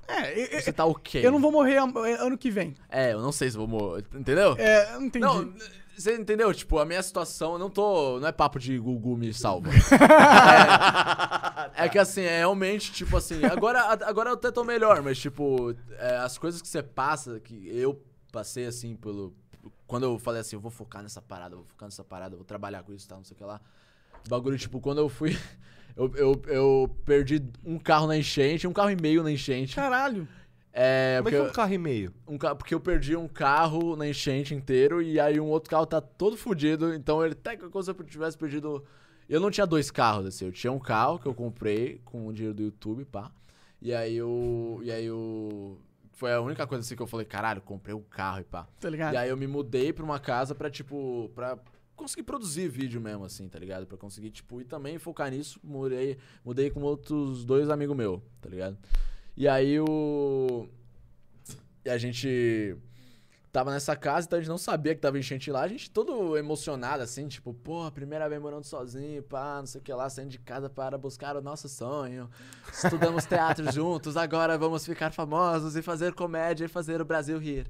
É, 0.07 0.55
eu, 0.57 0.61
Você 0.61 0.71
tá 0.71 0.85
ok. 0.85 1.25
eu 1.25 1.31
não 1.31 1.39
vou 1.39 1.51
morrer 1.51 1.77
am- 1.77 1.95
ano 1.97 2.37
que 2.37 2.49
vem. 2.49 2.73
É, 2.89 3.13
eu 3.13 3.21
não 3.21 3.31
sei 3.31 3.49
se 3.51 3.57
vou 3.57 3.67
morrer. 3.67 4.05
Entendeu? 4.13 4.55
É, 4.57 4.93
eu 4.93 4.99
não 5.01 5.07
entendi. 5.07 5.25
Não, 5.25 5.53
você 5.97 6.15
entendeu? 6.15 6.53
Tipo, 6.53 6.79
a 6.79 6.85
minha 6.85 7.01
situação, 7.03 7.53
eu 7.53 7.59
não 7.59 7.69
tô. 7.69 8.19
Não 8.19 8.27
é 8.27 8.31
papo 8.31 8.59
de 8.59 8.77
Gugu 8.77 9.17
me 9.17 9.33
salva. 9.33 9.69
é, 11.75 11.85
é 11.85 11.89
que 11.89 11.99
assim, 11.99 12.21
é 12.21 12.37
realmente, 12.37 12.91
tipo 12.91 13.15
assim, 13.17 13.43
agora, 13.45 13.81
agora 14.05 14.29
eu 14.29 14.33
até 14.35 14.51
tô 14.51 14.63
melhor, 14.63 15.01
mas 15.01 15.17
tipo, 15.17 15.75
é, 15.97 16.17
as 16.17 16.37
coisas 16.37 16.61
que 16.61 16.67
você 16.67 16.83
passa, 16.83 17.39
que 17.39 17.67
eu 17.67 18.01
passei 18.31 18.65
assim 18.65 18.95
pelo. 18.95 19.33
Quando 19.85 20.03
eu 20.03 20.19
falei 20.19 20.41
assim, 20.41 20.55
eu 20.55 20.59
vou 20.61 20.71
focar 20.71 21.01
nessa 21.01 21.21
parada, 21.21 21.55
vou 21.55 21.65
focar 21.65 21.87
nessa 21.87 22.03
parada, 22.03 22.35
vou 22.35 22.45
trabalhar 22.45 22.83
com 22.83 22.93
isso 22.93 23.05
e 23.05 23.09
tal, 23.09 23.17
não 23.19 23.25
sei 23.25 23.35
o 23.35 23.37
que 23.37 23.43
lá. 23.43 23.59
O 24.25 24.29
bagulho, 24.29 24.57
tipo, 24.57 24.79
quando 24.81 24.99
eu 24.99 25.09
fui. 25.09 25.37
Eu, 25.97 26.11
eu, 26.15 26.41
eu 26.47 26.95
perdi 27.05 27.41
um 27.65 27.79
carro 27.79 28.05
na 28.07 28.15
enchente, 28.17 28.67
um 28.67 28.71
carro 28.73 28.91
e 28.91 28.95
meio 28.95 29.23
na 29.23 29.31
enchente. 29.31 29.75
Caralho. 29.75 30.27
É, 30.71 31.15
Como 31.17 31.29
é 31.29 31.31
que 31.31 31.37
é 31.37 31.41
um 31.41 31.51
carro 31.51 31.73
e 31.73 31.77
meio? 31.79 32.13
um 32.27 32.37
ca- 32.37 32.53
porque 32.53 32.75
eu 32.75 32.79
perdi 32.79 33.15
um 33.15 33.27
carro 33.27 33.95
na 33.95 34.07
enchente 34.07 34.53
inteiro 34.53 35.01
e 35.01 35.19
aí 35.19 35.39
um 35.39 35.47
outro 35.47 35.71
carro 35.71 35.87
tá 35.87 35.99
todo 35.99 36.37
fudido. 36.37 36.93
Então 36.93 37.23
ele 37.25 37.33
até 37.33 37.57
que 37.57 37.67
como 37.67 37.83
se 37.83 37.89
eu 37.89 37.95
tivesse 38.03 38.37
perdido. 38.37 38.83
Eu 39.27 39.39
não 39.41 39.49
tinha 39.49 39.65
dois 39.65 39.89
carros, 39.89 40.27
assim. 40.27 40.45
Eu 40.45 40.51
tinha 40.51 40.71
um 40.71 40.77
carro 40.79 41.17
que 41.17 41.25
eu 41.25 41.33
comprei 41.33 41.99
com 42.05 42.27
o 42.27 42.31
dinheiro 42.33 42.53
do 42.55 42.61
YouTube, 42.61 43.03
pá. 43.05 43.31
E 43.81 43.91
aí 43.91 44.15
eu. 44.15 44.79
E 44.83 44.91
aí 44.91 45.05
eu. 45.05 45.79
Foi 46.13 46.31
a 46.31 46.39
única 46.41 46.65
coisa 46.67 46.83
assim 46.83 46.95
que 46.95 47.01
eu 47.01 47.07
falei, 47.07 47.25
caralho, 47.25 47.61
comprei 47.61 47.93
um 47.95 48.01
carro 48.01 48.39
e 48.41 48.43
pá. 48.43 48.67
Tá 48.79 48.89
ligado? 48.89 49.13
E 49.13 49.17
aí 49.17 49.29
eu 49.29 49.37
me 49.37 49.47
mudei 49.47 49.91
pra 49.91 50.03
uma 50.03 50.19
casa 50.19 50.53
pra, 50.55 50.69
tipo, 50.69 51.31
pra 51.35 51.57
conseguir 51.97 52.23
produzir 52.23 52.69
vídeo 52.69 53.01
mesmo, 53.01 53.25
assim, 53.25 53.49
tá 53.49 53.59
ligado? 53.59 53.85
Pra 53.85 53.97
conseguir, 53.97 54.29
tipo, 54.29 54.61
e 54.61 54.63
também 54.63 54.97
focar 54.97 55.29
nisso, 55.29 55.59
mudei, 55.63 56.17
mudei 56.45 56.69
com 56.69 56.81
outros 56.81 57.43
dois 57.43 57.69
amigos 57.69 57.97
meus, 57.97 58.21
tá 58.39 58.49
ligado? 58.49 58.77
E 59.35 59.47
aí 59.47 59.79
o. 59.79 60.69
E 61.83 61.89
a 61.89 61.97
gente 61.97 62.77
tava 63.51 63.71
nessa 63.71 63.95
casa, 63.95 64.27
então 64.27 64.37
a 64.37 64.41
gente 64.41 64.49
não 64.49 64.57
sabia 64.57 64.93
que 64.93 65.01
tava 65.01 65.17
enchente 65.17 65.49
lá, 65.49 65.61
a 65.61 65.67
gente 65.67 65.89
todo 65.89 66.37
emocionado, 66.37 67.01
assim, 67.01 67.27
tipo, 67.27 67.53
pô, 67.53 67.89
primeira 67.91 68.29
vez 68.29 68.39
morando 68.39 68.65
sozinho, 68.65 69.23
pá, 69.23 69.57
não 69.59 69.65
sei 69.65 69.81
o 69.81 69.83
que 69.83 69.91
lá, 69.91 70.07
saindo 70.09 70.29
de 70.29 70.37
casa 70.37 70.69
para 70.69 70.97
buscar 70.97 71.35
o 71.35 71.41
nosso 71.41 71.67
sonho. 71.67 72.29
Estudamos 72.71 73.25
teatro 73.25 73.69
juntos, 73.73 74.15
agora 74.15 74.57
vamos 74.57 74.85
ficar 74.85 75.11
famosos 75.11 75.75
e 75.75 75.81
fazer 75.81 76.13
comédia 76.13 76.65
e 76.65 76.67
fazer 76.67 77.01
o 77.01 77.05
Brasil 77.05 77.39
rir. 77.39 77.67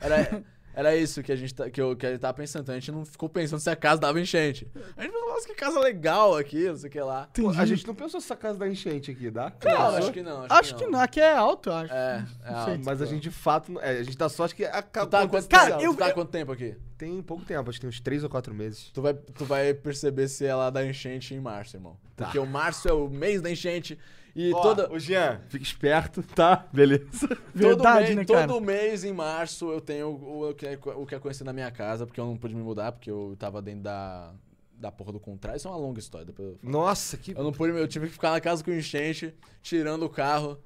Era, 0.00 0.44
era 0.78 0.96
isso 0.96 1.22
que 1.24 1.32
a 1.32 1.36
gente 1.36 1.52
tá, 1.52 1.68
que 1.68 1.80
eu, 1.80 1.96
que 1.96 2.06
a 2.06 2.10
gente 2.12 2.20
tava 2.20 2.34
pensando. 2.34 2.62
Então 2.62 2.74
a 2.74 2.78
gente 2.78 2.92
não 2.92 3.04
ficou 3.04 3.28
pensando 3.28 3.58
se 3.58 3.68
a 3.68 3.74
casa 3.74 4.00
dava 4.00 4.20
enchente. 4.20 4.70
A 4.96 5.02
gente 5.02 5.12
pensou, 5.12 5.28
nossa, 5.28 5.46
que 5.48 5.54
casa 5.54 5.80
legal 5.80 6.36
aqui, 6.36 6.68
não 6.68 6.76
sei 6.76 6.88
o 6.88 6.92
que 6.92 7.00
lá. 7.00 7.28
Pô, 7.34 7.50
a 7.50 7.66
gente 7.66 7.84
não 7.86 7.94
pensou 7.94 8.18
essa 8.18 8.36
casa 8.36 8.58
da 8.58 8.68
enchente 8.68 9.10
aqui, 9.10 9.28
dá? 9.30 9.52
Não, 9.64 9.96
acho 9.96 10.12
que 10.12 10.22
não. 10.22 10.42
Acho, 10.44 10.52
Acho 10.54 10.74
que 10.76 10.86
não. 10.86 11.00
Aqui 11.00 11.20
é 11.20 11.34
alto, 11.34 11.68
eu 11.68 11.74
acho. 11.74 11.92
É, 11.92 12.24
é 12.44 12.50
Não 12.50 12.58
alto. 12.58 12.80
Mas 12.84 13.02
a 13.02 13.06
gente 13.06 13.22
de 13.22 13.30
fato. 13.30 13.72
não- 13.72 13.80
É, 13.80 13.98
a 13.98 14.02
gente 14.04 14.16
dá 14.16 14.28
sorte 14.28 14.54
que 14.54 14.64
a 14.64 14.80
Tu 14.82 15.06
tá 15.06 15.26
quanto, 15.26 15.48
Cara, 15.48 15.70
tempo? 15.72 15.82
eu- 15.82 15.92
tu 15.94 15.98
tá 15.98 16.04
há 16.06 16.08
eu- 16.10 16.14
quanto 16.14 16.30
tempo 16.30 16.52
aqui? 16.52 16.76
tem 16.96 17.22
pouco 17.22 17.44
tempo, 17.44 17.70
acho 17.70 17.78
que 17.78 17.82
tem 17.82 17.88
uns 17.88 18.00
3 18.00 18.24
ou 18.24 18.28
4 18.30 18.52
meses. 18.54 18.90
Tu 18.92 19.00
vai, 19.00 19.14
tu 19.14 19.44
vai 19.44 19.72
perceber 19.74 20.26
se 20.28 20.44
ela 20.44 20.68
dá 20.70 20.84
enchente 20.84 21.32
em 21.34 21.40
março, 21.40 21.76
irmão. 21.76 21.96
Porque 22.16 22.38
o 22.38 22.46
março 22.46 22.88
é 22.88 22.92
o 22.92 23.08
mês 23.08 23.40
da 23.40 23.48
enchente 23.50 23.96
E 24.38 24.52
Ó, 24.54 24.60
toda, 24.60 24.92
Ô, 24.92 25.00
Jean, 25.00 25.40
fica 25.48 25.64
esperto, 25.64 26.22
tá? 26.22 26.64
Beleza. 26.72 27.26
Verdade, 27.52 27.74
todo, 27.74 27.82
né, 27.82 28.14
mês, 28.14 28.26
cara? 28.28 28.46
todo 28.46 28.60
mês, 28.60 29.02
em 29.02 29.12
março, 29.12 29.68
eu 29.72 29.80
tenho 29.80 30.10
o, 30.10 30.50
o 30.50 30.54
que 30.54 30.64
é, 30.64 30.78
o 30.94 31.04
que 31.04 31.16
é 31.16 31.18
conhecido 31.18 31.46
na 31.46 31.52
minha 31.52 31.72
casa, 31.72 32.06
porque 32.06 32.20
eu 32.20 32.24
não 32.24 32.36
pude 32.36 32.54
me 32.54 32.62
mudar, 32.62 32.92
porque 32.92 33.10
eu 33.10 33.34
tava 33.36 33.60
dentro 33.60 33.82
da, 33.82 34.32
da 34.74 34.92
porra 34.92 35.10
do 35.10 35.18
contrato. 35.18 35.56
Isso 35.56 35.66
é 35.66 35.70
uma 35.72 35.76
longa 35.76 35.98
história. 35.98 36.24
Depois 36.24 36.50
eu, 36.50 36.56
falo. 36.56 36.72
Nossa, 36.72 37.16
que. 37.16 37.32
eu 37.32 37.42
não 37.42 37.50
pude, 37.50 37.76
eu 37.76 37.88
tive 37.88 38.06
que 38.06 38.12
ficar 38.12 38.30
na 38.30 38.40
casa 38.40 38.62
com 38.62 38.70
enchente, 38.70 39.34
tirando 39.60 40.04
o 40.04 40.08
carro. 40.08 40.56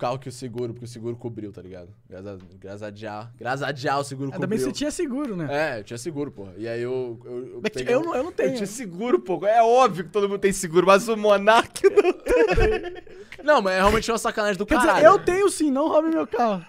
Carro 0.00 0.18
que 0.18 0.28
o 0.28 0.32
seguro, 0.32 0.72
porque 0.72 0.86
o 0.86 0.88
seguro 0.88 1.14
cobriu, 1.14 1.52
tá 1.52 1.60
ligado? 1.60 1.94
Graças 2.08 2.26
a, 2.26 2.38
graças 2.58 2.82
a 2.82 2.90
Jah, 2.90 3.30
graças 3.38 3.62
a 3.62 3.72
Jah, 3.74 3.98
o 3.98 4.04
seguro 4.04 4.32
Ainda 4.32 4.46
bem 4.46 4.58
cobriu. 4.58 4.58
que 4.58 4.72
você 4.72 4.78
tinha 4.78 4.90
seguro, 4.90 5.36
né? 5.36 5.46
É, 5.50 5.80
eu 5.80 5.84
tinha 5.84 5.98
seguro, 5.98 6.30
porra. 6.32 6.54
E 6.56 6.66
aí 6.66 6.80
eu. 6.80 7.20
Eu, 7.24 7.46
eu, 7.56 7.60
peguei- 7.60 7.94
eu, 7.94 8.00
não, 8.02 8.14
eu 8.14 8.22
não 8.22 8.30
Eu 8.30 8.34
tenho. 8.34 8.54
tinha 8.54 8.66
seguro, 8.66 9.20
pô. 9.20 9.44
É 9.46 9.62
óbvio 9.62 10.04
que 10.04 10.10
todo 10.10 10.28
mundo 10.28 10.40
tem 10.40 10.52
seguro, 10.52 10.86
mas 10.86 11.06
o 11.08 11.16
Monark 11.16 11.82
não. 11.90 12.10
Não, 13.44 13.62
mas 13.62 13.72
é 13.74 13.78
realmente 13.78 14.10
uma 14.10 14.18
sacanagem 14.18 14.58
do 14.58 14.66
Quer 14.66 14.76
caralho. 14.78 14.96
dizer, 14.96 15.06
eu 15.08 15.18
tenho 15.18 15.48
sim, 15.48 15.70
não 15.70 15.88
roube 15.88 16.08
meu 16.10 16.26
carro. 16.26 16.62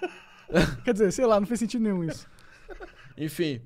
Quer 0.86 0.94
dizer, 0.94 1.12
sei 1.12 1.26
lá, 1.26 1.38
não 1.40 1.46
fez 1.48 1.60
sentido 1.60 1.82
nenhum 1.84 2.04
isso. 2.04 2.26
Enfim. 3.18 3.62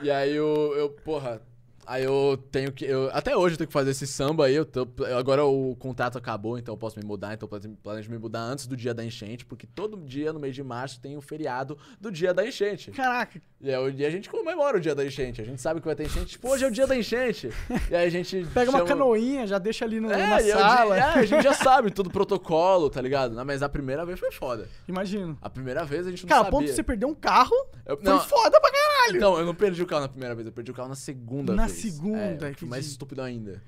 E 0.00 0.10
aí 0.10 0.34
eu, 0.34 0.74
eu 0.76 0.88
porra. 0.90 1.42
Aí 1.86 2.04
eu 2.04 2.38
tenho 2.50 2.70
que. 2.72 2.84
Eu, 2.84 3.10
até 3.12 3.36
hoje 3.36 3.54
eu 3.54 3.58
tenho 3.58 3.68
que 3.68 3.72
fazer 3.72 3.90
esse 3.90 4.06
samba 4.06 4.46
aí. 4.46 4.54
Eu 4.54 4.64
tô- 4.64 4.86
eu- 5.04 5.18
agora 5.18 5.44
o 5.44 5.74
contrato 5.76 6.16
acabou, 6.16 6.56
então 6.58 6.72
eu 6.74 6.78
posso 6.78 6.98
me 6.98 7.04
mudar. 7.04 7.34
Então 7.34 7.46
eu 7.46 7.48
plane- 7.60 7.76
planejo 7.82 8.10
me 8.10 8.18
mudar 8.18 8.40
antes 8.40 8.66
do 8.66 8.76
dia 8.76 8.94
da 8.94 9.04
enchente, 9.04 9.44
porque 9.44 9.66
todo 9.66 9.96
dia 9.96 10.32
no 10.32 10.38
mês 10.40 10.54
de 10.54 10.62
março 10.62 11.00
tem 11.00 11.16
o 11.16 11.20
feriado 11.20 11.76
do 12.00 12.10
dia 12.10 12.32
da 12.32 12.46
enchente. 12.46 12.90
Caraca, 12.92 13.40
E 13.60 13.74
o 13.76 13.92
dia 13.92 14.08
a 14.08 14.10
gente 14.10 14.28
comemora 14.28 14.76
o 14.76 14.80
dia 14.80 14.94
da 14.94 15.04
enchente. 15.04 15.40
A 15.40 15.44
gente 15.44 15.60
sabe 15.60 15.80
que 15.80 15.86
vai 15.86 15.94
ter 15.94 16.04
enchente. 16.04 16.26
Tipo, 16.26 16.48
hoje 16.50 16.64
é 16.64 16.68
o 16.68 16.70
dia 16.70 16.86
da 16.86 16.96
enchente. 16.96 17.50
E 17.90 17.94
aí 17.94 18.06
a 18.06 18.10
gente. 18.10 18.44
pega 18.54 18.70
uma 18.70 18.78
chama- 18.80 18.88
canoinha, 18.88 19.46
já 19.46 19.58
deixa 19.58 19.84
ali 19.84 20.00
no, 20.00 20.10
É, 20.12 20.16
na 20.26 20.40
é 20.40 20.52
sala. 20.52 20.96
é, 20.98 21.02
a 21.02 21.24
gente 21.24 21.42
já 21.42 21.52
sabe 21.54 21.90
todo 21.90 22.06
o 22.08 22.10
protocolo, 22.10 22.90
tá 22.90 23.00
ligado? 23.00 23.34
Não, 23.34 23.44
Mas 23.44 23.62
a 23.62 23.68
primeira 23.68 24.04
vez 24.06 24.18
foi 24.20 24.30
foda. 24.32 24.68
Imagino. 24.88 25.36
A 25.42 25.48
primeira 25.50 25.84
vez 25.84 26.06
a 26.06 26.10
gente 26.10 26.22
não 26.22 26.28
Cara, 26.28 26.44
sabia. 26.44 26.50
ponto 26.52 26.66
de 26.66 26.72
você 26.74 26.82
perder 26.82 27.06
um 27.06 27.14
carro 27.14 27.54
Eu- 27.86 27.96
foi 27.96 28.04
não, 28.04 28.20
foda 28.20 28.60
pra 28.60 28.70
caralho. 28.70 29.16
Então, 29.16 29.38
eu 29.38 29.44
não 29.46 29.54
perdi 29.54 29.82
o 29.82 29.86
carro 29.86 30.02
na 30.02 30.08
primeira 30.08 30.34
vez, 30.34 30.46
eu 30.46 30.52
perdi 30.52 30.70
o 30.70 30.74
carro 30.74 30.88
na 30.88 30.94
segunda 30.94 31.54
Na 31.54 31.66
vez. 31.66 31.71
Segunda, 31.72 32.50
é, 32.50 32.54
que 32.54 32.64
mais 32.64 32.86
estúpido 32.86 33.22
ainda. 33.22 33.62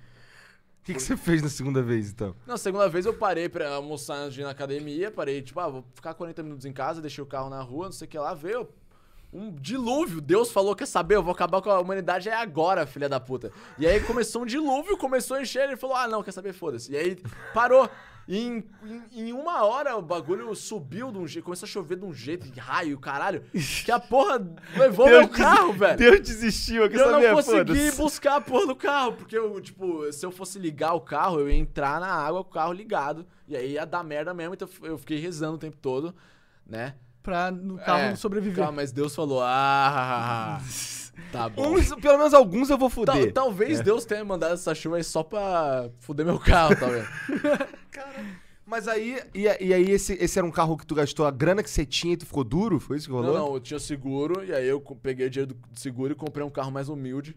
O 0.80 0.84
que, 0.84 0.94
que 0.94 1.00
você 1.00 1.16
fez 1.16 1.40
na 1.42 1.48
segunda 1.48 1.82
vez, 1.82 2.10
então? 2.10 2.36
Na 2.46 2.58
segunda 2.58 2.88
vez 2.88 3.06
eu 3.06 3.14
parei 3.14 3.48
pra 3.48 3.70
almoçar 3.74 4.16
antes 4.16 4.34
de 4.34 4.42
ir 4.42 4.44
na 4.44 4.50
academia, 4.50 5.10
parei, 5.10 5.40
tipo, 5.40 5.58
ah, 5.58 5.68
vou 5.68 5.84
ficar 5.94 6.12
40 6.12 6.42
minutos 6.42 6.66
em 6.66 6.72
casa, 6.72 7.00
deixei 7.00 7.24
o 7.24 7.26
carro 7.26 7.48
na 7.48 7.62
rua, 7.62 7.86
não 7.86 7.92
sei 7.92 8.06
o 8.06 8.10
que 8.10 8.18
lá, 8.18 8.34
veio 8.34 8.68
um 9.32 9.50
dilúvio. 9.50 10.20
Deus 10.20 10.52
falou, 10.52 10.76
quer 10.76 10.86
saber, 10.86 11.16
eu 11.16 11.22
vou 11.22 11.32
acabar 11.32 11.60
com 11.60 11.70
a 11.70 11.80
humanidade 11.80 12.28
é 12.28 12.34
agora, 12.34 12.86
filha 12.86 13.08
da 13.08 13.18
puta. 13.18 13.50
E 13.78 13.86
aí 13.86 14.00
começou 14.00 14.42
um 14.42 14.46
dilúvio, 14.46 14.96
começou 14.96 15.36
a 15.36 15.42
encher, 15.42 15.64
ele 15.64 15.76
falou, 15.76 15.96
ah, 15.96 16.06
não, 16.06 16.22
quer 16.22 16.32
saber, 16.32 16.52
foda-se. 16.52 16.92
E 16.92 16.96
aí 16.96 17.18
parou. 17.52 17.90
E 18.26 18.38
em, 18.38 18.64
em, 19.12 19.28
em 19.28 19.32
uma 19.32 19.64
hora 19.64 19.96
o 19.96 20.02
bagulho 20.02 20.54
subiu 20.54 21.12
de 21.12 21.18
um 21.18 21.26
jeito, 21.26 21.44
começou 21.44 21.66
a 21.66 21.68
chover 21.70 21.98
de 21.98 22.04
um 22.06 22.12
jeito, 22.14 22.48
de 22.50 22.58
raio, 22.58 22.98
caralho, 22.98 23.44
que 23.84 23.92
a 23.92 24.00
porra 24.00 24.40
levou 24.76 25.06
meu 25.06 25.28
carro, 25.28 25.72
velho. 25.74 25.98
Deus 25.98 26.20
desistiu, 26.20 26.88
quer 26.88 26.98
Eu 27.00 27.12
não 27.12 27.20
saber? 27.20 27.32
consegui 27.34 27.92
buscar 27.92 28.37
a 28.37 28.40
porra 28.40 28.66
do 28.66 28.74
carro, 28.76 29.12
porque 29.12 29.37
eu, 29.37 29.60
tipo, 29.60 30.10
se 30.10 30.24
eu 30.24 30.30
fosse 30.32 30.58
ligar 30.58 30.94
o 30.94 31.00
carro, 31.02 31.38
eu 31.40 31.50
ia 31.50 31.56
entrar 31.56 32.00
na 32.00 32.08
água 32.12 32.42
com 32.42 32.50
o 32.50 32.54
carro 32.54 32.72
ligado. 32.72 33.26
E 33.46 33.54
aí 33.56 33.72
ia 33.72 33.84
dar 33.84 34.02
merda 34.02 34.32
mesmo, 34.32 34.54
então 34.54 34.66
eu 34.82 34.96
fiquei 34.96 35.18
rezando 35.18 35.56
o 35.56 35.58
tempo 35.58 35.76
todo, 35.76 36.14
né? 36.66 36.94
Pra 37.22 37.50
no 37.50 37.76
carro 37.78 38.00
É, 38.00 38.16
sobreviver. 38.16 38.56
Calma, 38.64 38.72
mas 38.72 38.90
Deus 38.92 39.14
falou, 39.14 39.42
ah, 39.42 40.60
tá 41.33 41.48
bom. 41.48 41.74
Uns, 41.74 41.94
pelo 41.96 42.18
menos 42.18 42.35
alguns 42.35 42.70
eu 42.70 42.79
vou 42.79 42.88
Tal- 42.90 43.14
fuder. 43.16 43.33
talvez 43.33 43.81
Deus 43.81 44.05
tenha 44.05 44.24
mandado 44.24 44.55
essa 44.55 44.74
chuva 44.74 44.96
aí 44.96 45.05
só 45.05 45.22
pra 45.22 45.88
fuder 46.00 46.24
meu 46.27 46.38
carro, 46.38 46.74
talvez. 46.77 47.07
Mas 48.66 48.88
aí, 48.88 49.20
e, 49.35 49.42
e 49.42 49.74
aí 49.74 49.90
esse, 49.90 50.14
esse 50.14 50.38
era 50.38 50.46
um 50.46 50.50
carro 50.50 50.77
que 50.77 50.87
tu 50.87 50.94
gastou 50.94 51.27
a 51.27 51.31
grana 51.31 51.62
que 51.62 51.68
você 51.68 51.85
tinha 51.85 52.14
e 52.14 52.16
tu 52.16 52.24
ficou 52.24 52.42
duro? 52.42 52.81
Foi 52.81 52.96
isso 52.96 53.07
que 53.07 53.12
rolou? 53.12 53.35
não, 53.35 53.46
não, 53.48 53.55
eu 53.55 53.61
tinha 53.61 53.79
seguro, 53.79 54.42
e 54.42 54.53
aí 54.55 54.66
eu 54.66 54.81
peguei 54.81 55.27
o 55.27 55.31
dinheiro 55.31 55.55
do 55.55 55.79
seguro 55.79 56.12
e 56.12 56.16
comprei 56.16 56.44
um 56.44 56.50
carro 56.50 56.70
mais 56.72 56.88
humilde. 56.88 57.37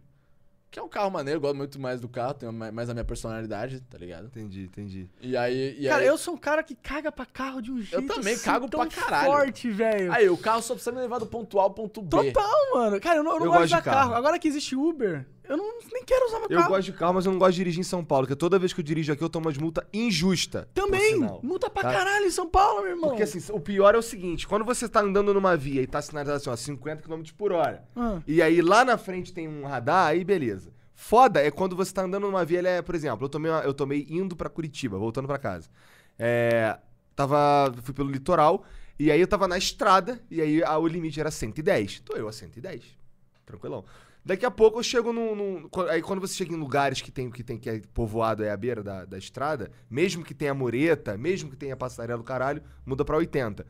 Que 0.70 0.80
é 0.80 0.84
um 0.84 0.90
carro 0.90 1.10
maneiro, 1.10 1.38
eu 1.38 1.42
gosto 1.42 1.56
muito 1.56 1.80
mais 1.80 2.02
do 2.02 2.10
carro, 2.10 2.34
tem 2.34 2.52
ma- 2.52 2.72
mais 2.74 2.90
a 2.90 2.94
minha 2.94 3.06
personalidade, 3.06 3.80
tá 3.82 3.98
ligado? 3.98 4.26
Entendi, 4.26 4.64
entendi. 4.64 5.08
E 5.22 5.36
aí. 5.38 5.78
E 5.80 5.88
Cara, 5.88 6.02
aí, 6.02 6.08
eu 6.08 6.18
sou 6.18 6.34
um 6.34 6.38
cara 6.38 6.62
que 6.62 6.76
caga 6.76 7.10
pra 7.10 7.26
carro 7.26 7.62
de 7.62 7.72
um 7.72 7.82
jeito 7.82 8.06
também 8.14 8.34
assim 8.34 8.44
cago 8.44 8.68
tão 8.70 8.82
pra 8.86 8.90
caralho. 8.90 9.26
forte, 9.32 9.70
velho. 9.72 10.12
Aí, 10.12 10.28
o 10.30 10.38
carro 10.38 10.62
só 10.62 10.74
precisa 10.74 10.92
me 10.94 11.00
levar 11.00 11.20
do 11.20 11.26
ponto 11.26 11.58
A 11.58 11.64
ao 11.64 11.72
ponto 11.72 12.02
B. 12.02 12.10
Total, 12.34 12.52
mano. 12.74 13.00
Cara, 13.00 13.20
eu 13.20 13.24
não, 13.24 13.34
eu 13.36 13.40
não 13.40 13.46
Eu 13.46 13.52
gosto 13.54 13.68
de 13.68 13.82
carro. 13.82 13.84
carro. 14.10 14.14
Agora 14.16 14.38
que 14.38 14.48
existe 14.48 14.76
Uber, 14.76 15.26
eu 15.50 15.58
não, 15.58 15.80
nem 15.94 16.04
quero 16.04 16.26
usar 16.28 16.40
meu 16.40 16.48
Eu 16.50 16.58
carro. 16.60 16.70
gosto 16.70 16.84
de 16.86 16.94
carro, 16.94 17.14
mas 17.16 17.26
eu 17.26 17.32
não 17.32 17.40
gosto 17.40 17.52
de 17.52 17.58
dirigir 17.58 17.80
em 17.80 17.84
São 17.84 18.04
Paulo, 18.04 18.26
porque 18.28 18.36
toda 18.36 18.58
vez 18.60 18.74
que 18.74 18.80
eu 18.80 18.84
dirijo 18.84 19.12
aqui 19.14 19.24
eu 19.24 19.30
tomo 19.30 19.48
umas 19.48 19.58
multas 19.58 19.86
injustas. 19.94 20.66
por 20.66 20.84
Também. 20.84 21.20
Multa 21.44 21.70
pra 21.70 21.84
tá? 21.84 21.92
caralho 21.94 22.26
em 22.26 22.32
São 22.32 22.48
Paulo, 22.50 22.82
meu 22.82 22.92
irmão. 22.92 23.10
Porque 23.10 23.24
assim, 23.24 23.40
o 23.52 23.60
pior 23.60 23.96
é 23.96 23.98
o 23.98 24.02
seguinte, 24.02 24.48
quando 24.48 24.64
você 24.66 24.88
tá 24.90 25.02
andando 25.02 25.34
numa 25.34 25.56
via 25.58 25.82
e 25.82 25.88
tá 25.88 26.02
sinalizado 26.02 26.38
assim, 26.38 26.50
ó, 26.50 26.56
50 26.56 27.02
km 27.04 27.22
por 27.38 27.52
hora, 27.52 27.84
Ah. 27.96 28.20
e 28.28 28.42
aí 28.42 28.62
lá 28.62 28.84
na 28.86 28.98
frente 28.98 29.34
tem 29.34 29.48
um 29.48 29.66
radar, 29.66 30.08
aí 30.08 30.24
beleza. 30.24 30.72
Foda 30.94 31.42
é 31.42 31.52
quando 31.52 31.76
você 31.76 31.94
tá 31.94 32.02
andando 32.04 32.24
numa 32.26 32.44
via, 32.44 32.58
ele 32.60 32.68
é, 32.68 32.82
por 32.82 32.96
exemplo, 32.96 33.26
eu 33.26 33.30
tomei, 33.30 33.52
uma- 33.52 33.62
eu 33.62 33.74
tomei 33.74 34.08
indo 34.10 34.36
pra 34.36 34.50
Curitiba, 34.50 34.98
voltando 34.98 35.28
pra 35.28 35.38
casa. 35.38 35.70
É, 36.18 36.78
tava, 37.16 37.72
fui 37.84 37.94
pelo 37.94 38.10
litoral, 38.10 38.64
e 39.00 39.12
aí 39.12 39.22
eu 39.22 39.28
tava 39.28 39.48
na 39.48 39.58
estrada, 39.60 40.20
e 40.32 40.42
aí 40.42 40.64
a- 40.64 40.78
o 40.80 40.88
limite 40.88 41.20
era 41.20 41.30
110. 41.30 42.00
Tô 42.00 42.16
eu 42.16 42.28
a 42.28 42.32
110. 42.34 42.82
Tranquilão. 43.46 43.86
Daqui 44.28 44.46
a 44.46 44.52
pouco 44.52 44.78
eu 44.78 44.84
chego 44.84 45.14
num, 45.14 45.34
num- 45.34 45.70
Aí 45.90 46.02
quando 46.02 46.20
você 46.20 46.34
chega 46.34 46.54
em 46.54 46.58
lugares 46.58 47.02
que 47.02 47.10
tem 47.12 47.32
que, 47.32 47.42
tem, 47.44 47.58
que 47.58 47.70
é 47.70 47.82
povoado 47.94 48.44
é 48.44 48.52
a 48.52 48.58
beira 48.58 48.84
da, 48.84 49.06
da 49.06 49.18
estrada, 49.18 49.72
mesmo 49.90 50.22
que 50.24 50.34
tenha 50.34 50.54
mureta, 50.54 51.18
mesmo 51.18 51.50
que 51.50 51.56
tenha 51.56 51.78
passarela 51.78 52.18
do 52.18 52.26
caralho, 52.26 52.62
muda 52.86 53.06
pra 53.06 53.16
80. 53.16 53.66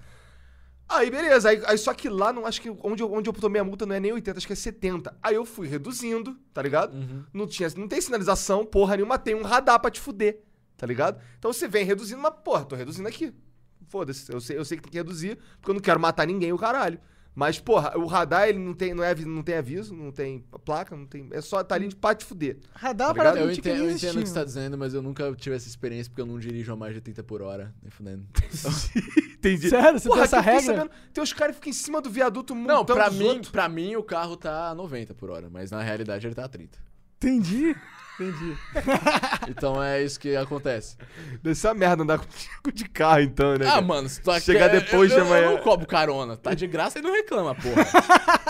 Aí 0.90 1.12
beleza, 1.12 1.50
aí, 1.50 1.62
aí 1.66 1.78
só 1.78 1.94
que 1.94 2.10
lá, 2.10 2.32
não 2.34 2.46
acho 2.46 2.60
que 2.62 2.70
onde 2.82 3.04
eu, 3.04 3.12
onde 3.14 3.30
eu 3.30 3.34
tomei 3.34 3.62
a 3.62 3.64
multa 3.64 3.86
não 3.86 3.94
é 3.94 4.00
nem 4.00 4.14
80, 4.14 4.38
acho 4.38 4.48
que 4.48 4.54
é 4.54 4.56
70. 4.56 5.16
Aí 5.22 5.36
eu 5.36 5.46
fui 5.46 5.68
reduzindo, 5.68 6.36
tá 6.54 6.62
ligado? 6.62 6.96
Uhum. 6.96 7.24
Não, 7.34 7.46
tinha, 7.46 7.70
não 7.78 7.88
tem 7.88 8.00
sinalização, 8.02 8.66
porra 8.66 8.96
nenhuma, 8.96 9.20
tem 9.20 9.36
um 9.36 9.44
radar 9.44 9.80
pra 9.80 9.92
te 9.92 10.00
fuder, 10.00 10.42
tá 10.78 10.88
ligado? 10.88 11.22
Então 11.38 11.54
você 11.54 11.68
vem 11.68 11.86
reduzindo, 11.86 12.22
mas 12.22 12.34
porra, 12.44 12.66
tô 12.66 12.76
reduzindo 12.76 13.08
aqui. 13.08 13.34
Foda-se, 13.90 14.32
eu 14.34 14.40
sei, 14.42 14.58
eu 14.58 14.66
sei 14.66 14.78
que 14.78 14.84
tem 14.84 14.92
que 14.92 14.98
reduzir, 14.98 15.38
porque 15.60 15.70
eu 15.70 15.76
não 15.76 15.82
quero 15.82 16.00
matar 16.00 16.26
ninguém, 16.26 16.52
o 16.52 16.58
caralho. 16.58 17.00
Mas, 17.38 17.60
porra, 17.60 17.96
o 17.96 18.08
radar, 18.08 18.50
ele 18.50 18.58
não 18.58 18.74
tem, 18.74 18.96
não 18.96 19.04
é, 19.04 19.14
não 19.14 19.44
tem 19.44 19.54
aviso, 19.58 19.94
não 19.94 20.12
tem 20.12 20.44
placa, 20.66 20.96
não 20.96 21.06
tem. 21.06 21.28
É 21.32 21.40
só 21.40 21.64
tá 21.64 21.76
ali 21.76 21.94
pra 21.94 22.16
te 22.16 22.26
fuder. 22.26 22.58
Radar 22.74 23.10
Tá 23.10 23.14
para 23.14 23.30
ligado? 23.34 23.46
Eu 23.46 23.52
entendo, 23.52 23.84
eu 23.84 23.92
entendo 23.92 24.16
o 24.18 24.24
que 24.24 24.28
você 24.30 24.34
tá 24.34 24.44
dizendo, 24.44 24.76
mas 24.76 24.96
eu 24.96 25.04
nunca 25.04 25.32
tive 25.36 25.56
essa 25.56 25.68
experiência 25.68 26.10
porque 26.10 26.22
eu 26.24 26.26
não 26.26 26.40
dirijo 26.40 26.74
a 26.74 26.76
mais 26.76 26.96
de 26.96 27.02
30 27.02 27.22
por 27.24 27.44
hora, 27.44 27.72
nem 27.84 27.92
fudendo. 27.92 28.26
Entendi. 29.38 29.70
Sério? 29.70 30.00
Você 30.00 30.08
Porra, 30.08 30.22
tem 30.22 30.24
essa 30.26 30.42
regra? 30.42 30.62
sabendo, 30.64 30.92
tem 31.14 31.24
os 31.24 31.32
caras 31.32 31.52
que 31.56 31.60
ficam 31.60 31.70
em 31.70 31.74
cima 31.74 32.02
do 32.02 32.10
viaduto 32.10 32.56
Não, 32.56 32.84
pra 32.84 33.12
mim, 33.12 33.24
outros. 33.28 33.52
pra 33.52 33.70
mim 33.70 33.96
o 33.96 34.02
carro 34.02 34.36
tá 34.36 34.70
a 34.70 34.74
90 34.76 35.14
por 35.14 35.30
hora, 35.30 35.48
mas 35.48 35.70
na 35.70 35.84
realidade 35.84 36.26
ele 36.26 36.34
tá 36.34 36.46
a 36.46 36.50
30. 36.50 36.80
Entendi. 37.18 37.76
Entendi. 38.20 38.58
Então 39.50 39.82
é 39.82 40.02
isso 40.04 40.20
que 40.20 40.36
acontece. 40.36 40.98
Deve 41.42 41.56
ser 41.56 41.68
uma 41.70 41.74
merda 41.76 42.04
andar 42.04 42.20
com 42.20 42.72
de 42.72 42.84
carro, 42.90 43.22
então, 43.22 43.54
né? 43.58 43.66
Ah, 43.66 43.70
cara? 43.72 43.82
mano, 43.82 44.10
se 44.10 44.22
tu 44.22 44.40
Chegar 44.42 44.74
eu- 44.74 44.82
depois 44.82 45.12
eu, 45.12 45.18
de 45.18 45.22
amanhã. 45.28 45.46
Eu 45.46 45.52
não 45.52 45.58
cobro 45.60 45.88
carona. 45.88 46.36
Tá 46.36 46.54
de 46.54 46.68
graça 46.68 47.00
e 47.00 47.02
não 47.02 47.14
reclama, 47.14 47.56
porra. 47.56 47.86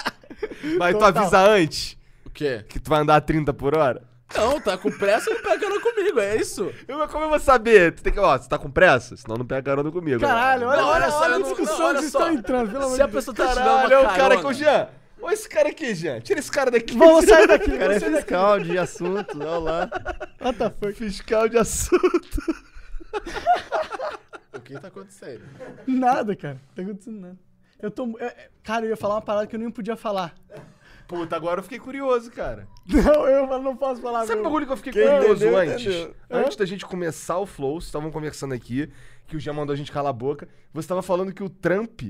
Mas 0.78 0.96
tu 0.96 1.00
Total. 1.00 1.22
avisa 1.24 1.40
antes 1.40 1.98
o 2.26 2.30
quê? 2.30 2.66
que 2.68 2.80
tu 2.80 2.90
vai 2.90 3.02
andar 3.02 3.16
a 3.18 3.22
30 3.22 3.54
por 3.54 3.78
hora? 3.78 4.02
Não, 4.36 4.60
tá 4.60 4.78
com 4.78 4.92
pressa, 4.92 5.30
não 5.30 5.42
pega 5.42 5.60
carona 5.60 5.80
comigo, 5.82 6.20
é 6.20 6.36
isso. 6.36 6.70
Eu, 6.88 7.08
como 7.08 7.26
eu 7.26 7.30
vou 7.30 7.40
saber? 7.40 7.94
Tu 7.94 8.04
tem 8.04 8.12
que, 8.12 8.20
ó, 8.20 8.38
você 8.38 8.50
tá 8.50 8.58
com 8.58 8.70
pressa? 8.70 9.16
Senão 9.16 9.38
não 9.38 9.46
pega 9.46 9.62
carona 9.62 9.90
comigo. 9.92 10.20
Caralho, 10.20 10.68
olha, 10.68 10.82
Não, 10.82 10.88
olha, 10.90 11.04
olha 11.06 11.12
só, 11.12 11.22
olha 11.24 11.36
a 11.36 11.42
discussão 11.42 11.78
não, 11.80 11.86
olha 11.86 11.94
que 11.96 12.00
vocês 12.02 12.12
só. 12.12 12.20
estão 12.20 12.34
entrando, 12.34 12.72
pelo 12.72 12.84
amor 12.86 12.96
Se 12.96 13.02
a 13.02 13.06
de 13.06 13.12
Deus. 13.12 13.26
pessoa 13.26 13.36
tá 13.38 13.48
te 13.54 13.56
dando 13.56 13.66
Caralho, 13.66 13.88
uma 13.88 13.94
é 13.94 14.00
o 14.00 14.04
cara 14.04 14.18
carona- 14.18 14.42
com 14.42 14.48
o 14.50 14.54
Jean. 14.54 14.88
Olha 15.22 15.34
esse 15.34 15.50
cara 15.50 15.70
aqui, 15.70 15.94
Jean. 15.96 16.20
Tira 16.22 16.40
esse 16.40 16.52
cara 16.52 16.70
daqui. 16.72 16.96
Vamos 16.98 17.26
sair 17.26 17.48
daqui, 17.48 17.72
O 17.72 17.78
cara 17.78 17.96
é 17.96 18.00
sair 18.00 18.12
daqui. 18.12 18.22
fiscal 18.24 18.60
de 18.60 18.78
assuntos, 18.78 19.36
olha 19.36 19.58
lá. 19.58 19.90
What 20.42 20.58
the 20.60 20.70
fuck? 20.70 20.94
Fiscal 20.94 21.50
de 21.50 21.58
assunto. 21.58 22.42
O 24.54 24.60
que 24.60 24.80
tá 24.80 24.88
acontecendo? 24.88 25.44
Nada, 25.88 26.36
cara. 26.36 26.56
Não 26.56 26.76
tá 26.76 26.82
acontecendo 26.82 27.20
nada. 27.20 27.38
Eu 27.80 27.92
tô. 27.92 28.18
é, 28.20 28.26
é, 28.26 28.50
Cara, 28.64 28.86
eu 28.86 28.90
ia 28.90 28.98
falar 28.98 29.16
uma 29.16 29.22
parada 29.22 29.48
que 29.48 29.56
eu 29.56 29.60
nem 29.60 29.70
podia 29.70 29.96
falar. 29.96 30.36
Puta, 31.08 31.36
agora 31.36 31.60
eu 31.60 31.64
fiquei 31.64 31.80
curioso, 31.80 32.30
cara. 32.32 32.68
Não, 32.88 33.28
eu 33.28 33.48
não 33.62 33.78
posso 33.78 34.02
falar. 34.02 34.22
Sabe 34.22 34.34
o 34.34 34.36
meu. 34.36 34.44
bagulho 34.46 34.66
que 34.66 34.74
eu 34.74 34.78
fiquei 34.78 34.92
Quem 34.94 35.04
curioso 35.04 35.46
entendeu, 35.46 35.58
antes? 35.58 35.86
entendeu. 35.86 36.16
Antes 36.30 36.58
da 36.58 36.66
gente 36.66 36.86
começar 36.86 37.38
o 37.38 37.46
Flow, 37.46 37.76
vocês 37.80 37.86
estavam 37.86 38.12
conversando 38.12 38.54
aqui, 38.54 38.92
que 39.26 39.38
o 39.38 39.40
Jean 39.40 39.54
mandou 39.54 39.74
a 39.74 39.78
gente 39.78 39.92
calar 39.92 40.10
a 40.10 40.14
boca. 40.14 40.50
Você 40.74 40.88
tava 40.88 41.02
falando 41.02 41.32
que 41.34 41.44
o 41.44 41.50
Trump, 41.50 42.02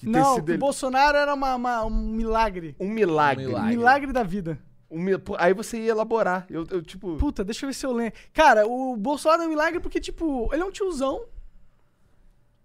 que 0.00 0.06
tem 0.06 0.12
Não, 0.20 0.34
sido 0.34 0.44
que 0.46 0.50
ele- 0.52 0.58
Bolsonaro 0.58 1.16
era 1.16 1.34
uma, 1.34 1.54
uma- 1.54 1.84
um 1.84 1.90
milagre. 1.90 2.74
um 2.80 2.88
milagre. 2.88 3.44
Um 3.44 3.48
Um 3.48 3.50
milagre. 3.52 3.76
milagre 3.76 4.12
da 4.12 4.22
vida. 4.22 4.58
Um 4.90 4.98
mi- 4.98 5.12
Aí 5.38 5.54
você 5.54 5.78
ia 5.78 5.90
elaborar. 5.92 6.46
Eu, 6.50 6.66
eu, 6.70 6.82
tipo. 6.82 7.16
Puta, 7.16 7.44
deixa 7.44 7.64
eu 7.64 7.68
ver 7.68 7.74
se 7.74 7.86
eu 7.86 7.92
lembro. 7.92 8.18
Cara, 8.32 8.66
o 8.66 8.96
Bolsonaro 8.96 9.42
é 9.42 9.46
um 9.46 9.50
milagre 9.50 9.78
porque, 9.78 10.00
tipo, 10.00 10.48
ele 10.52 10.62
é 10.62 10.64
um 10.64 10.70
tiozão 10.72 11.24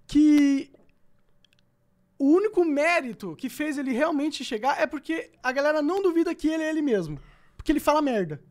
que. 0.08 0.72
O 2.18 2.30
único 2.32 2.64
mérito 2.64 3.36
que 3.36 3.50
fez 3.50 3.78
ele 3.78 3.92
realmente 3.92 4.44
chegar 4.44 4.82
é 4.82 4.88
porque 4.88 5.32
a 5.44 5.52
galera 5.52 5.82
não 5.82 6.02
duvida 6.02 6.34
que 6.34 6.48
ele 6.48 6.64
é 6.64 6.70
ele 6.70 6.82
mesmo. 6.82 7.20
Porque 7.58 7.72
ele 7.72 7.80
fala 7.80 8.02
merda. 8.02 8.42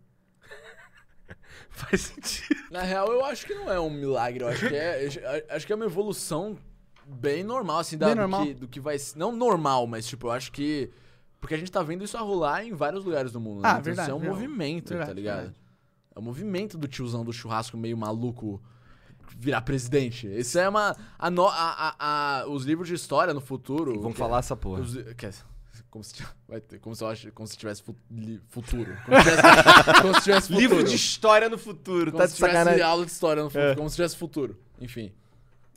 Faz 1.70 2.02
sentido. 2.02 2.60
Na 2.70 2.82
real, 2.82 3.10
eu 3.10 3.24
acho 3.24 3.46
que 3.46 3.54
não 3.54 3.72
é 3.72 3.80
um 3.80 3.90
milagre. 3.90 4.44
Eu 4.44 4.48
acho 4.48 4.68
que 4.68 4.74
é, 4.76 5.04
eu 5.06 5.56
acho 5.56 5.66
que 5.66 5.72
é 5.72 5.76
uma 5.76 5.86
evolução 5.86 6.58
bem 7.06 7.42
normal, 7.44 7.78
assim, 7.78 7.96
da, 7.98 8.06
Bem 8.06 8.14
do, 8.14 8.20
normal. 8.20 8.46
Que, 8.46 8.54
do 8.54 8.68
que 8.68 8.80
vai 8.80 8.98
ser. 8.98 9.18
Não 9.18 9.30
normal, 9.34 9.86
mas, 9.86 10.06
tipo, 10.06 10.26
eu 10.26 10.30
acho 10.32 10.50
que. 10.52 10.90
Porque 11.40 11.54
a 11.54 11.58
gente 11.58 11.70
tá 11.70 11.82
vendo 11.82 12.02
isso 12.04 12.16
a 12.16 12.20
rolar 12.20 12.64
em 12.64 12.72
vários 12.72 13.04
lugares 13.04 13.30
do 13.32 13.38
mundo. 13.40 13.60
né? 13.62 13.68
Ah, 13.68 13.72
Então, 13.72 13.82
verdade, 13.82 14.08
Isso 14.08 14.10
é 14.10 14.14
um 14.14 14.18
verdade. 14.20 14.42
movimento, 14.42 14.88
Verdade, 14.88 15.10
tá 15.10 15.14
ligado? 15.14 15.36
verdade. 15.36 15.60
É 16.14 16.18
o 16.18 16.22
movimento 16.22 16.78
do 16.78 16.88
tiozão 16.88 17.24
do 17.24 17.32
churrasco 17.32 17.76
meio 17.76 17.96
maluco 17.98 18.62
virar 19.36 19.60
presidente. 19.62 20.26
Isso 20.26 20.58
é 20.58 20.68
uma. 20.68 20.96
a 21.18 21.30
no- 21.30 21.46
a- 21.48 21.94
a- 21.98 22.40
a- 22.40 22.46
os 22.48 22.64
livros 22.64 22.88
de 22.88 22.94
história 22.94 23.34
no 23.34 23.40
futuro. 23.40 23.94
Vamos 24.00 24.12
que- 24.12 24.18
falar 24.18 24.38
essa 24.38 24.56
porra. 24.56 24.80
os- 24.80 24.94
que- 24.96 25.44
como 25.90 26.02
se, 26.04 26.14
vai 26.48 26.60
ter, 26.60 26.78
como, 26.80 26.94
se 26.96 27.04
eu 27.04 27.08
acho, 27.08 27.32
como 27.32 27.46
se 27.46 27.56
tivesse 27.56 27.82
fu- 27.82 27.94
li- 28.10 28.40
futuro. 28.48 28.96
Como 29.04 29.16
se 29.18 29.24
tivesse, 29.24 29.42
como 30.02 30.14
se 30.14 30.20
tivesse 30.22 30.40
futuro. 30.48 30.60
Livro 30.60 30.84
de 30.84 30.94
história 30.96 31.48
no 31.48 31.58
futuro, 31.58 32.10
Como 32.12 32.22
tá 32.22 32.26
se 32.28 32.32
de 32.34 32.36
tivesse 32.38 32.54
sacanagem. 32.56 32.82
aula 32.82 33.04
de 33.06 33.12
história 33.12 33.42
no 33.42 33.50
futuro, 33.50 33.70
É. 33.70 33.74
como 33.76 33.90
se 33.90 33.96
tivesse 33.96 34.16
futuro. 34.16 34.58
Enfim. 34.80 35.12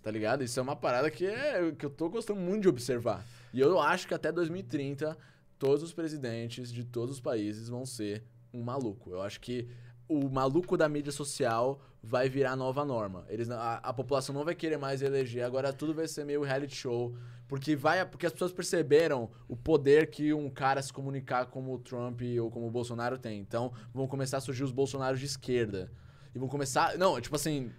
Tá 0.07 0.11
ligado? 0.11 0.41
Isso 0.41 0.57
é 0.57 0.63
uma 0.63 0.73
parada 0.73 1.11
que, 1.11 1.25
é, 1.25 1.69
que 1.77 1.85
eu 1.85 1.89
tô 1.89 2.07
gostando 2.07 2.39
muito 2.39 2.61
de 2.61 2.69
observar. 2.69 3.25
E 3.53 3.59
eu 3.59 3.77
acho 3.77 4.07
que 4.07 4.13
até 4.13 4.31
2030, 4.31 5.17
todos 5.59 5.83
os 5.83 5.91
presidentes 5.91 6.71
de 6.71 6.85
todos 6.85 7.15
os 7.15 7.19
países 7.19 7.67
vão 7.67 7.85
ser 7.85 8.23
um 8.53 8.63
maluco. 8.63 9.11
Eu 9.11 9.21
acho 9.21 9.41
que 9.41 9.67
o 10.07 10.29
maluco 10.29 10.77
da 10.77 10.87
mídia 10.87 11.11
social 11.11 11.81
vai 12.01 12.29
virar 12.29 12.55
nova 12.55 12.85
norma. 12.85 13.25
Eles, 13.27 13.49
a, 13.49 13.79
a 13.83 13.91
população 13.91 14.33
não 14.33 14.45
vai 14.45 14.55
querer 14.55 14.77
mais 14.77 15.01
eleger, 15.01 15.43
agora 15.43 15.73
tudo 15.73 15.93
vai 15.93 16.07
ser 16.07 16.23
meio 16.23 16.41
reality 16.41 16.77
show. 16.77 17.13
Porque, 17.45 17.75
vai, 17.75 18.05
porque 18.05 18.27
as 18.27 18.31
pessoas 18.31 18.53
perceberam 18.53 19.29
o 19.45 19.57
poder 19.57 20.09
que 20.09 20.33
um 20.33 20.49
cara 20.49 20.81
se 20.81 20.93
comunicar 20.93 21.47
como 21.47 21.73
o 21.73 21.79
Trump 21.79 22.21
ou 22.41 22.49
como 22.49 22.65
o 22.65 22.71
Bolsonaro 22.71 23.17
tem. 23.17 23.41
Então 23.41 23.73
vão 23.93 24.07
começar 24.07 24.37
a 24.37 24.39
surgir 24.39 24.63
os 24.63 24.71
Bolsonaros 24.71 25.19
de 25.19 25.25
esquerda. 25.25 25.91
E 26.33 26.39
vão 26.39 26.47
começar. 26.47 26.97
Não, 26.97 27.19
tipo 27.19 27.35
assim. 27.35 27.73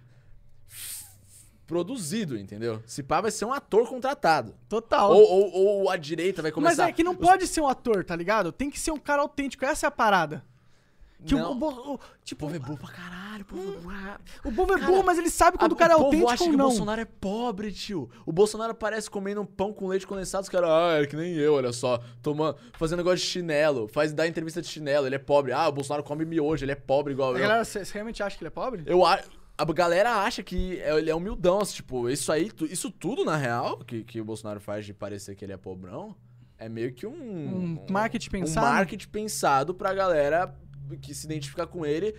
Produzido, 1.69 2.35
entendeu? 2.37 2.81
Se 2.85 3.03
pá, 3.03 3.21
vai 3.21 3.29
ser 3.29 3.45
um 3.45 3.53
ator 3.53 3.87
contratado. 3.87 4.55
Total. 4.67 5.11
Ou, 5.11 5.21
ou, 5.23 5.53
ou 5.83 5.89
a 5.89 5.95
direita 5.95 6.41
vai 6.41 6.49
Mas 6.49 6.55
começar. 6.55 6.89
é 6.89 6.91
que 6.91 7.03
não 7.03 7.15
pode 7.15 7.45
ser 7.45 7.61
um 7.61 7.67
ator, 7.67 8.03
tá 8.03 8.15
ligado? 8.15 8.51
Tem 8.51 8.69
que 8.71 8.79
ser 8.79 8.89
um 8.91 8.97
cara 8.97 9.21
autêntico, 9.21 9.63
essa 9.63 9.85
é 9.85 9.87
a 9.87 9.91
parada. 9.91 10.43
Que 11.25 11.35
o, 11.35 11.37
Não. 11.37 11.51
o, 11.51 11.63
o- 11.65 11.93
O 11.95 11.99
tipo, 12.23 12.45
povo 12.45 12.55
é 12.55 12.59
burro 12.59 12.77
pra 12.77 12.89
caralho, 12.91 13.41
o 13.41 13.45
povo 13.45 13.61
é 13.61 13.75
burro. 13.81 14.17
o 14.45 14.51
povo 14.53 14.73
é 14.73 14.77
burro, 14.77 15.03
mas 15.03 15.17
ele 15.17 15.29
sabe 15.29 15.57
quando 15.57 15.73
Ah, 15.73 15.75
o 15.75 15.77
cara 15.77 15.93
é 15.93 15.95
povo 15.97 16.05
autêntico 16.07 16.31
acha 16.31 16.43
ou 16.45 16.49
que 16.49 16.55
não. 16.55 16.65
o 16.65 16.67
Bolsonaro 16.69 17.01
é 17.01 17.05
pobre, 17.05 17.71
tio. 17.73 18.09
O 18.25 18.31
Bolsonaro 18.31 18.73
parece 18.73 19.09
comendo 19.11 19.41
um 19.41 19.45
pão 19.45 19.73
com 19.73 19.85
leite 19.87 20.07
condensado. 20.07 20.43
Os 20.43 20.49
caras, 20.49 20.69
ah, 20.69 21.01
é 21.01 21.05
que 21.05 21.17
nem 21.17 21.33
eu, 21.35 21.55
olha 21.55 21.73
só. 21.73 21.99
Tomando, 22.23 22.57
fazendo 22.77 22.99
negócio 22.99 23.17
de 23.19 23.25
chinelo. 23.25 23.89
Faz 23.89 24.13
dar 24.13 24.27
entrevista 24.27 24.61
de 24.61 24.69
chinelo, 24.69 25.07
ele 25.07 25.15
é 25.15 25.19
pobre. 25.19 25.51
Ah, 25.51 25.67
o 25.67 25.71
Bolsonaro 25.73 26.03
come 26.03 26.23
miojo, 26.23 26.63
ele 26.63 26.71
é 26.71 26.75
pobre 26.75 27.11
igual 27.11 27.31
A 27.33 27.35
eu. 27.35 27.39
galera, 27.41 27.65
você 27.65 27.83
realmente 27.93 28.23
acha 28.23 28.37
que 28.37 28.43
ele 28.43 28.47
é 28.47 28.51
pobre? 28.51 28.83
Eu 28.85 29.05
a, 29.05 29.19
a 29.61 29.65
galera 29.73 30.23
acha 30.23 30.41
que 30.41 30.79
é- 30.79 30.97
ele 30.97 31.09
é 31.09 31.15
humildão, 31.15 31.59
assim, 31.59 31.75
tipo, 31.75 32.09
isso 32.09 32.31
aí, 32.31 32.51
isso 32.69 32.89
tudo, 32.89 33.25
na 33.25 33.35
real, 33.35 33.79
que, 33.79 34.03
que 34.03 34.21
o 34.21 34.25
Bolsonaro 34.25 34.59
faz 34.59 34.85
de 34.85 34.93
parecer 34.93 35.35
que 35.35 35.43
ele 35.43 35.53
é 35.53 35.57
pobrão, 35.57 36.15
é 36.57 36.67
meio 36.69 36.93
que 36.93 37.05
um... 37.05 37.13
Um 37.77 37.85
marketing 37.89 38.29
pensado? 38.29 38.65
Um 38.65 38.69
marketing 38.69 39.07
pensado 39.09 39.73
pra 39.73 39.93
galera 39.93 40.55
que 41.01 41.13
se 41.13 41.25
identifica 41.25 41.67
com 41.67 41.85
ele 41.85 42.15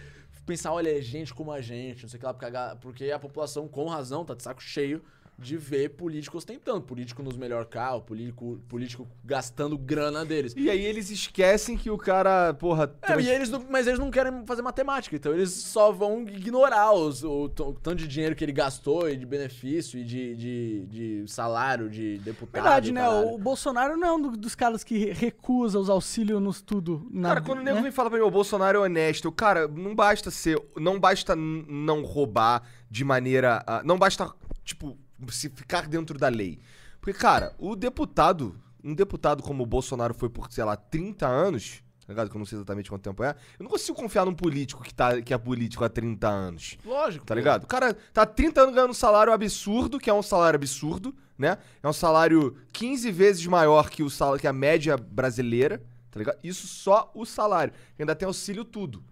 pensar, 0.46 0.72
olha, 0.72 0.96
é 0.96 1.00
gente 1.00 1.32
como 1.32 1.52
a 1.52 1.60
gente, 1.60 2.02
não 2.02 2.08
sei 2.08 2.16
o 2.16 2.20
que 2.20 2.26
lá, 2.26 2.34
porque 2.34 2.56
a, 2.56 2.76
porque 2.80 3.10
a 3.10 3.18
população, 3.18 3.68
com 3.68 3.86
razão, 3.86 4.24
tá 4.24 4.34
de 4.34 4.42
saco 4.42 4.60
cheio 4.62 5.02
de 5.40 5.56
ver 5.56 5.88
político 5.90 6.36
ostentando, 6.36 6.82
político 6.82 7.22
nos 7.22 7.36
melhor 7.36 7.64
carro, 7.64 8.02
político, 8.02 8.60
político 8.68 9.08
gastando 9.24 9.78
grana 9.78 10.22
deles. 10.24 10.52
E 10.54 10.68
aí 10.68 10.84
eles 10.84 11.10
esquecem 11.10 11.78
que 11.78 11.90
o 11.90 11.96
cara, 11.96 12.52
porra... 12.54 12.84
É, 13.00 13.06
trans- 13.06 13.24
e 13.24 13.30
eles 13.30 13.48
não- 13.48 13.64
mas 13.70 13.86
eles 13.86 13.98
não 13.98 14.10
querem 14.10 14.44
fazer 14.44 14.60
matemática, 14.60 15.16
então 15.16 15.32
eles 15.32 15.50
só 15.50 15.90
vão 15.92 16.22
ignorar 16.28 16.92
os- 16.92 17.24
o, 17.24 17.44
o 17.44 17.48
tanto 17.48 17.94
de 17.96 18.06
dinheiro 18.08 18.36
que 18.36 18.44
ele 18.44 18.52
gastou 18.52 19.08
e 19.08 19.16
de 19.16 19.24
benefício 19.24 19.98
e 19.98 20.04
de, 20.04 20.36
de, 20.36 20.86
de 20.86 21.24
salário 21.32 21.88
de 21.88 22.18
deputado. 22.18 22.62
Verdade, 22.62 22.92
né? 22.92 23.08
O 23.08 23.38
Bolsonaro 23.38 23.96
não 23.96 24.06
é 24.08 24.12
um 24.12 24.20
do- 24.20 24.36
dos 24.36 24.54
caras 24.54 24.84
que 24.84 24.98
re- 24.98 25.12
recusa 25.12 25.78
os 25.78 25.88
auxílios 25.88 26.40
nos 26.42 26.60
tudo. 26.60 27.06
Na, 27.10 27.28
Cara, 27.30 27.40
quando 27.40 27.60
o 27.60 27.62
nego 27.62 27.76
né? 27.78 27.82
vem 27.84 27.92
falar 27.92 28.10
pra 28.10 28.18
mim, 28.18 28.24
o 28.26 28.30
Bolsonaro 28.30 28.78
é 28.78 28.80
honesto, 28.82 29.32
cara, 29.32 29.66
não 29.66 29.94
basta 29.94 30.30
ser. 30.30 30.60
Não 30.76 31.00
basta 31.00 31.34
não 31.34 32.02
roubar 32.02 32.62
de 32.90 33.04
maneira. 33.04 33.62
ah, 33.66 33.80
não 33.84 33.98
basta, 33.98 34.30
tipo, 34.64 34.98
se 35.30 35.48
ficar 35.48 35.86
dentro 35.86 36.18
da 36.18 36.28
lei. 36.28 36.58
Porque, 37.00 37.18
cara, 37.18 37.54
o 37.58 37.74
deputado, 37.74 38.54
um 38.84 38.94
deputado 38.94 39.42
como 39.42 39.62
o 39.62 39.66
Bolsonaro 39.66 40.14
foi 40.14 40.28
por, 40.28 40.50
sei 40.52 40.64
lá, 40.64 40.76
30 40.76 41.26
anos, 41.26 41.82
tá 42.06 42.12
ligado? 42.12 42.30
Que 42.30 42.36
eu 42.36 42.38
não 42.38 42.46
sei 42.46 42.58
exatamente 42.58 42.90
quanto 42.90 43.02
tempo 43.02 43.22
é. 43.22 43.34
Eu 43.58 43.64
não 43.64 43.70
consigo 43.70 43.96
confiar 43.96 44.26
num 44.26 44.34
político 44.34 44.82
que, 44.82 44.92
tá, 44.92 45.20
que 45.22 45.32
é 45.32 45.38
político 45.38 45.84
há 45.84 45.88
30 45.88 46.28
anos. 46.28 46.78
Lógico. 46.84 47.24
Tá 47.24 47.34
ligado? 47.34 47.64
O 47.64 47.66
cara 47.66 47.94
tá 48.12 48.22
há 48.22 48.26
30 48.26 48.60
anos 48.60 48.74
ganhando 48.74 48.90
um 48.90 48.94
salário 48.94 49.32
absurdo, 49.32 49.98
que 49.98 50.10
é 50.10 50.14
um 50.14 50.22
salário 50.22 50.56
absurdo, 50.56 51.14
né? 51.38 51.56
É 51.82 51.88
um 51.88 51.92
salário 51.92 52.56
15 52.72 53.10
vezes 53.10 53.46
maior 53.46 53.88
que, 53.88 54.02
o 54.02 54.10
sal... 54.10 54.38
que 54.38 54.46
a 54.46 54.52
média 54.52 54.96
brasileira, 54.96 55.82
tá 56.10 56.18
ligado? 56.18 56.38
Isso 56.44 56.66
só 56.66 57.10
o 57.14 57.24
salário. 57.24 57.72
Ainda 57.98 58.14
tem 58.14 58.26
auxílio 58.26 58.64
tudo. 58.64 59.02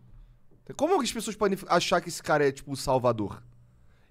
Como 0.77 1.01
as 1.01 1.11
pessoas 1.11 1.35
podem 1.35 1.59
achar 1.69 2.01
que 2.01 2.11
esse 2.11 2.23
cara 2.23 2.47
é, 2.47 2.53
tipo, 2.53 2.73
o 2.73 2.77
salvador? 2.77 3.43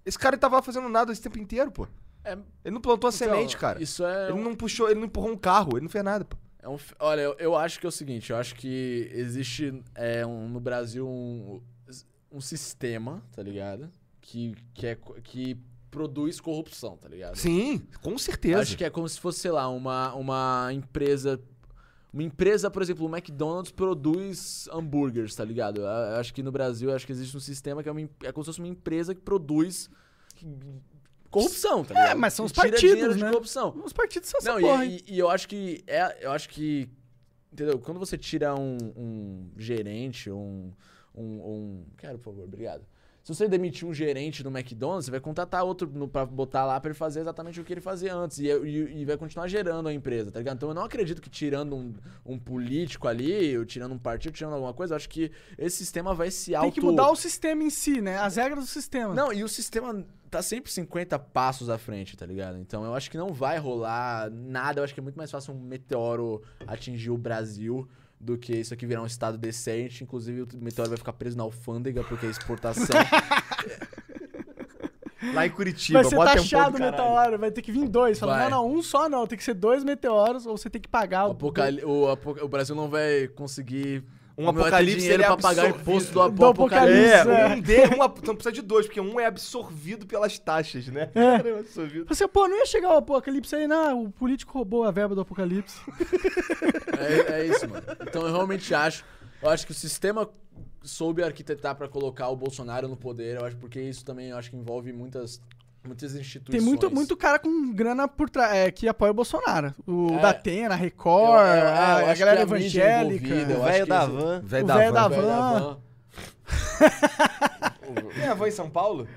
Esse 0.08 0.18
cara 0.18 0.38
tava 0.38 0.62
fazendo 0.62 0.88
nada 0.88 1.12
esse 1.12 1.22
tempo 1.22 1.38
inteiro, 1.38 1.70
pô. 1.70 1.86
É, 2.24 2.32
Ele 2.64 2.74
não 2.74 2.82
plantou 2.82 3.10
a 3.10 3.14
então, 3.14 3.28
semente, 3.28 3.58
cara. 3.58 3.82
Isso 3.84 4.06
é. 4.06 4.30
Ele 4.30 4.40
um- 4.40 4.44
não 4.44 4.56
puxou, 4.56 4.90
ele 4.90 5.00
não 5.00 5.06
empurrou 5.08 5.32
um 5.32 5.38
carro, 5.38 5.72
ele 5.74 5.82
não 5.82 5.90
fez 5.90 6.04
nada, 6.04 6.24
pô. 6.24 6.38
É 6.60 6.68
um 6.70 6.78
olha, 7.00 7.22
eu, 7.22 7.36
eu 7.40 7.56
acho 7.56 7.80
que 7.80 7.86
é 7.86 7.90
o 7.90 7.92
seguinte, 7.92 8.32
eu 8.32 8.38
acho 8.38 8.56
que 8.56 9.10
existe 9.14 9.82
é, 9.96 10.26
um- 10.26 10.48
no 10.50 10.60
Brasil 10.60 11.08
um, 11.08 11.62
um 12.32 12.42
sistema, 12.42 13.22
tá 13.36 13.42
ligado? 13.44 13.90
Que, 14.22 14.56
que, 14.74 14.88
é, 14.88 14.98
que 15.24 15.58
produz 15.92 16.40
corrupção, 16.42 16.98
tá 16.98 17.08
ligado? 17.08 17.36
Sim, 17.38 17.80
com 18.02 18.12
Eu 18.12 18.18
certeza. 18.20 18.62
Acho 18.62 18.78
que 18.78 18.84
é 18.84 18.90
como 18.90 19.08
se 19.08 19.20
fosse, 19.20 19.40
sei 19.40 19.52
lá, 19.52 19.68
uma, 19.70 20.14
uma 20.16 20.70
empresa. 20.74 21.40
Uma 22.18 22.24
empresa, 22.24 22.72
por 22.72 22.82
exemplo, 22.82 23.06
o 23.06 23.16
McDonald's 23.16 23.72
produz 23.72 24.68
hambúrgueres, 24.74 25.36
tá 25.36 25.46
ligado? 25.46 25.82
Eu, 25.82 26.16
acho 26.20 26.34
que 26.34 26.42
no 26.42 26.52
Brasil 26.52 26.92
acho 26.92 27.06
que 27.06 27.12
existe 27.12 27.38
um 27.38 27.40
sistema 27.40 27.84
que 27.84 27.90
é, 27.90 27.92
uma, 27.92 28.02
é 28.24 28.32
como 28.32 28.44
se 28.44 28.48
fosse 28.48 28.58
uma 28.60 28.68
empresa 28.68 29.14
que 29.14 29.22
produz 29.22 29.88
corrupção, 31.30 31.86
tá 31.86 31.94
ligado? 31.94 32.18
mas 32.18 32.34
são 32.34 32.44
os 32.44 32.52
partidos, 32.52 33.18
né? 33.18 33.30
corrupção. 33.30 33.80
Os 33.86 33.94
partidos 33.94 34.30
são 34.30 34.60
Não, 34.60 34.84
e, 34.84 34.98
e- 34.98 35.14
e 35.14 35.20
eu 35.20 35.30
acho 35.30 35.48
que. 35.48 35.84
É, 35.86 36.26
eu 36.26 36.32
acho 36.32 36.50
que. 36.50 36.90
Entendeu? 37.54 37.78
Quando 37.78 38.00
você 38.00 38.18
tira 38.18 38.56
um, 38.56 38.78
um 38.98 39.52
gerente, 39.56 40.32
um, 40.32 40.74
um, 41.14 41.24
um. 41.24 41.86
Quero, 42.00 42.18
por 42.18 42.32
favor, 42.32 42.46
obrigado. 42.46 42.84
Se 43.28 43.36
você 43.36 43.46
demitir 43.50 43.86
um 43.86 43.94
gerente 43.94 44.42
do 44.42 44.48
McDonald's, 44.50 45.04
você 45.04 45.12
vai 45.12 45.20
contratar 45.20 45.62
outro 45.62 45.86
pra 46.08 46.26
botar 46.26 46.64
lá 46.64 46.80
pra 46.80 46.92
ele 46.92 46.98
fazer 46.98 47.20
exatamente 47.20 47.60
o 47.60 47.64
que 47.66 47.74
ele 47.74 47.82
fazia 47.82 48.16
antes. 48.16 48.40
E, 48.40 48.46
e- 48.48 49.02
e 49.02 49.04
vai 49.06 49.18
continuar 49.18 49.50
gerando 49.50 49.90
a 49.90 49.94
empresa, 49.94 50.32
tá 50.32 50.40
ligado? 50.40 50.56
Então 50.56 50.70
eu 50.70 50.74
não 50.74 50.86
acredito 50.86 51.22
que 51.22 51.30
tirando 51.30 51.76
um, 51.76 51.94
um 52.26 52.40
político 52.40 53.06
ali, 53.06 53.58
ou 53.58 53.66
tirando 53.66 53.92
um 53.92 54.00
partido, 54.00 54.32
tirando 54.32 54.54
alguma 54.54 54.74
coisa, 54.74 54.94
eu 54.94 54.96
acho 54.96 55.10
que 55.10 55.30
esse 55.58 55.76
sistema 55.76 56.14
vai 56.14 56.32
se 56.32 56.56
auto... 56.56 56.68
Tem 56.68 56.72
que 56.72 56.80
mudar 56.80 57.12
o 57.12 57.18
sistema 57.18 57.62
em 57.64 57.70
si, 57.70 58.00
né? 58.00 58.18
As 58.18 58.38
regras 58.38 58.64
do 58.64 58.70
sistema. 58.70 59.14
Não, 59.14 59.34
e 59.34 59.44
o 59.44 59.50
sistema 59.50 60.06
tá 60.32 60.42
sempre 60.42 60.72
50 60.72 61.20
passos 61.20 61.70
à 61.70 61.78
frente, 61.78 62.16
tá 62.16 62.26
ligado? 62.26 62.58
Então 62.58 62.86
eu 62.86 62.96
acho 62.96 63.12
que 63.12 63.18
não 63.18 63.34
vai 63.34 63.58
rolar 63.58 64.30
nada. 64.32 64.80
Eu 64.80 64.86
acho 64.86 64.94
que 64.94 65.02
é 65.02 65.04
muito 65.04 65.18
mais 65.18 65.30
fácil 65.30 65.54
um 65.54 65.60
meteoro 65.60 66.42
atingir 66.66 67.10
o 67.10 67.18
Brasil 67.18 67.86
do 68.20 68.38
que 68.38 68.54
isso 68.56 68.74
aqui 68.74 68.86
virar 68.86 69.02
um 69.02 69.06
estado 69.06 69.38
decente. 69.38 70.04
Inclusive, 70.04 70.42
o 70.44 70.48
meteoro 70.56 70.90
vai 70.90 70.98
ficar 70.98 71.14
preso 71.14 71.38
na 71.38 71.44
alfândega 71.44 72.04
porque 72.04 72.26
é 72.26 72.30
exportação. 72.30 72.96
Lá 75.34 75.46
em 75.46 75.50
Curitiba, 75.50 76.02
vai 76.02 76.10
ser 76.10 76.16
bota 76.16 76.36
taxado 76.36 76.78
o 76.78 76.80
meteoro, 76.80 77.40
vai 77.40 77.52
ter 77.52 77.62
que 77.62 77.72
vir 77.72 77.88
dois. 77.88 78.20
Fala, 78.20 78.34
Vai. 78.38 78.50
não, 78.50 78.68
não, 78.70 78.76
um 78.78 78.82
só 78.84 79.10
não, 79.10 79.26
tem 79.26 79.38
que 79.38 79.44
ser 79.44 79.56
dois 79.56 79.84
meteoros, 79.84 80.46
ou 80.46 80.56
você 80.58 80.70
tem 80.70 80.80
que 80.82 80.88
pagar 80.88 81.28
o, 81.28 81.32
apocali- 81.32 81.84
o, 81.84 82.08
apo- 82.10 82.38
o 82.42 82.48
Brasil 82.48 82.76
não 82.76 82.88
vai 82.88 83.28
conseguir. 83.30 84.04
Um 84.38 84.48
apocalipse, 84.50 85.08
ele 85.08 85.24
é 85.24 85.26
pra 85.26 85.38
pagar 85.38 85.68
imposto 85.70 86.12
do, 86.14 86.30
Do 86.30 86.46
apocalipse. 86.46 87.12
apocalipse. 87.12 87.30
É, 87.32 87.42
É. 87.42 87.48
um 87.56 87.62
de, 87.62 87.78
um, 87.96 88.06
então 88.22 88.36
precisa 88.36 88.52
de 88.52 88.62
dois, 88.62 88.86
porque 88.86 89.02
um 89.02 89.20
é 89.20 89.26
absorvido 89.26 90.06
pelas 90.06 90.38
taxas, 90.38 90.86
né? 90.88 91.10
É. 91.16 91.38
Caramba, 91.38 91.60
absorvido. 91.62 92.06
Você, 92.08 92.28
pô, 92.28 92.48
não 92.48 92.56
ia 92.58 92.66
chegar 92.68 92.90
o 92.94 92.98
apocalipse 92.98 93.56
aí, 93.56 93.68
não, 93.68 94.04
o 94.04 94.12
político 94.12 94.54
roubou 94.54 94.84
a 94.84 94.92
verba 94.92 95.16
do 95.16 95.22
apocalipse. 95.22 95.80
É, 97.00 97.42
é 97.42 97.46
isso, 97.48 97.68
mano. 97.70 97.84
Então 98.02 98.24
eu 98.26 98.34
realmente 98.34 98.74
acho. 98.74 99.06
Eu 99.42 99.50
acho 99.50 99.66
que 99.68 99.72
o 99.72 99.76
sistema 99.76 100.28
soube 100.84 101.22
arquitetar 101.24 101.76
pra 101.76 101.88
colocar 101.88 102.28
o 102.30 102.36
Bolsonaro 102.36 102.88
no 102.88 102.98
poder. 102.98 103.38
Eu 103.38 103.46
acho 103.46 103.56
porque 103.58 103.80
isso 103.80 104.04
também 104.04 104.30
eu 104.30 104.38
acho 104.38 104.50
que 104.50 104.56
envolve 104.56 104.92
muitas, 104.92 105.40
muitas 105.88 106.14
instituições. 106.16 106.52
Tem 106.52 106.62
muito, 106.62 106.92
muito 106.94 107.16
cara 107.18 107.40
com 107.40 107.74
grana 107.74 108.08
por 108.08 108.30
trás, 108.30 108.54
é, 108.56 108.70
que 108.72 108.88
apoia 108.88 109.12
o 109.12 109.16
Bolsonaro. 109.16 109.74
O 109.88 110.14
É. 110.18 110.20
Datena, 110.22 110.76
a 110.76 110.78
Eu- 110.78 110.82
Record, 110.82 111.40
eu- 111.40 111.56
eu 111.56 111.68
a, 111.68 111.72
a 111.72 112.12
acho 112.12 112.20
galera 112.20 112.46
que 112.46 112.54
a 112.54 112.56
mídia 112.58 112.84
evangélica. 112.84 113.28
eu 113.54 113.60
O 113.60 113.64
velho 113.64 113.86
da 113.88 114.06
van. 114.06 114.42
Velho 114.44 114.64
O 114.64 114.68
da 114.68 114.76
velho 114.78 114.94
van. 114.94 114.98
da 115.00 115.08
da 115.08 115.60
van. 115.60 115.78
Tem 118.16 118.28
a 118.28 118.34
van 118.34 118.48
em 118.48 118.52
São 118.52 118.70
Paulo? 118.70 119.08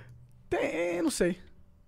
Tem, 0.48 1.02
não 1.02 1.10
sei. 1.10 1.38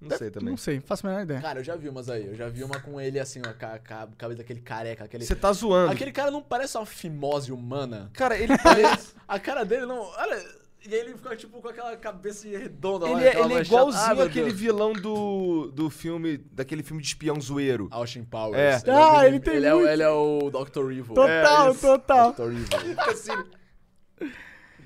Não 0.01 0.17
sei 0.19 0.31
também. 0.33 0.51
Não 0.51 0.57
sei, 0.57 0.81
faço 0.81 1.07
a 1.07 1.11
menor 1.11 1.23
ideia. 1.23 1.41
Cara, 1.41 1.61
eu 1.61 1.65
já 1.65 1.77
vi 1.77 1.89
umas 1.89 2.09
aí. 2.09 2.27
Eu 2.27 2.35
já 2.35 2.49
vi 2.49 2.65
uma 2.65 2.81
com 2.81 3.01
ele 3.01 3.21
assim, 3.21 3.41
ó, 3.47 3.51
a, 3.51 3.75
a 3.75 4.07
cabeça 4.19 4.39
daquele 4.39 4.61
careca. 4.61 5.05
Aquele, 5.05 5.25
Você 5.25 5.37
tá 5.37 5.53
zoando. 5.53 5.93
aquele 5.93 6.11
cara 6.11 6.29
não 6.31 6.43
parece 6.43 6.77
uma 6.77 6.85
fimose 6.85 7.53
humana. 7.53 8.11
Cara, 8.13 8.37
ele 8.37 8.57
parece. 8.59 9.15
A 9.29 9.39
cara 9.39 9.65
dele 9.65 9.87
não. 9.87 10.01
Olha, 10.01 10.45
E 10.85 10.93
aí 10.95 11.01
ele 11.01 11.15
fica, 11.15 11.37
tipo, 11.37 11.61
com 11.61 11.69
aquela 11.69 11.97
cabeça 11.97 12.49
redonda 12.49 13.07
lá. 13.07 13.13
Ele, 13.13 13.25
é- 13.25 13.29
aquela 13.29 13.45
ele 13.47 13.55
é 13.55 13.59
manchada. 13.59 13.81
igualzinho 13.83 14.21
Ah, 14.21 14.25
aquele 14.25 14.51
vilão 14.51 14.93
do, 14.93 15.71
do 15.73 15.89
filme, 15.89 16.39
daquele 16.39 16.83
filme 16.83 17.01
de 17.01 17.09
espião 17.09 17.41
zoeiro. 17.41 17.87
Austin 17.93 18.25
Powers. 18.25 18.83
É. 18.85 18.91
é 18.91 18.93
o 18.93 18.97
Ah, 18.97 19.09
menino- 19.11 19.25
ele 19.27 19.41
tem 19.41 19.55
ele 19.55 19.67
é, 19.67 19.75
o- 19.75 19.79
muito. 19.79 19.91
ele 19.91 20.03
é 20.03 20.09
o 20.11 20.51
Dr. 20.51 20.91
Evil. 20.91 21.15
Total, 21.15 21.71
É, 21.71 21.75
total. 21.75 22.33
Dr. 22.33 22.43
Evil. 22.53 23.01
assim. 23.01 23.33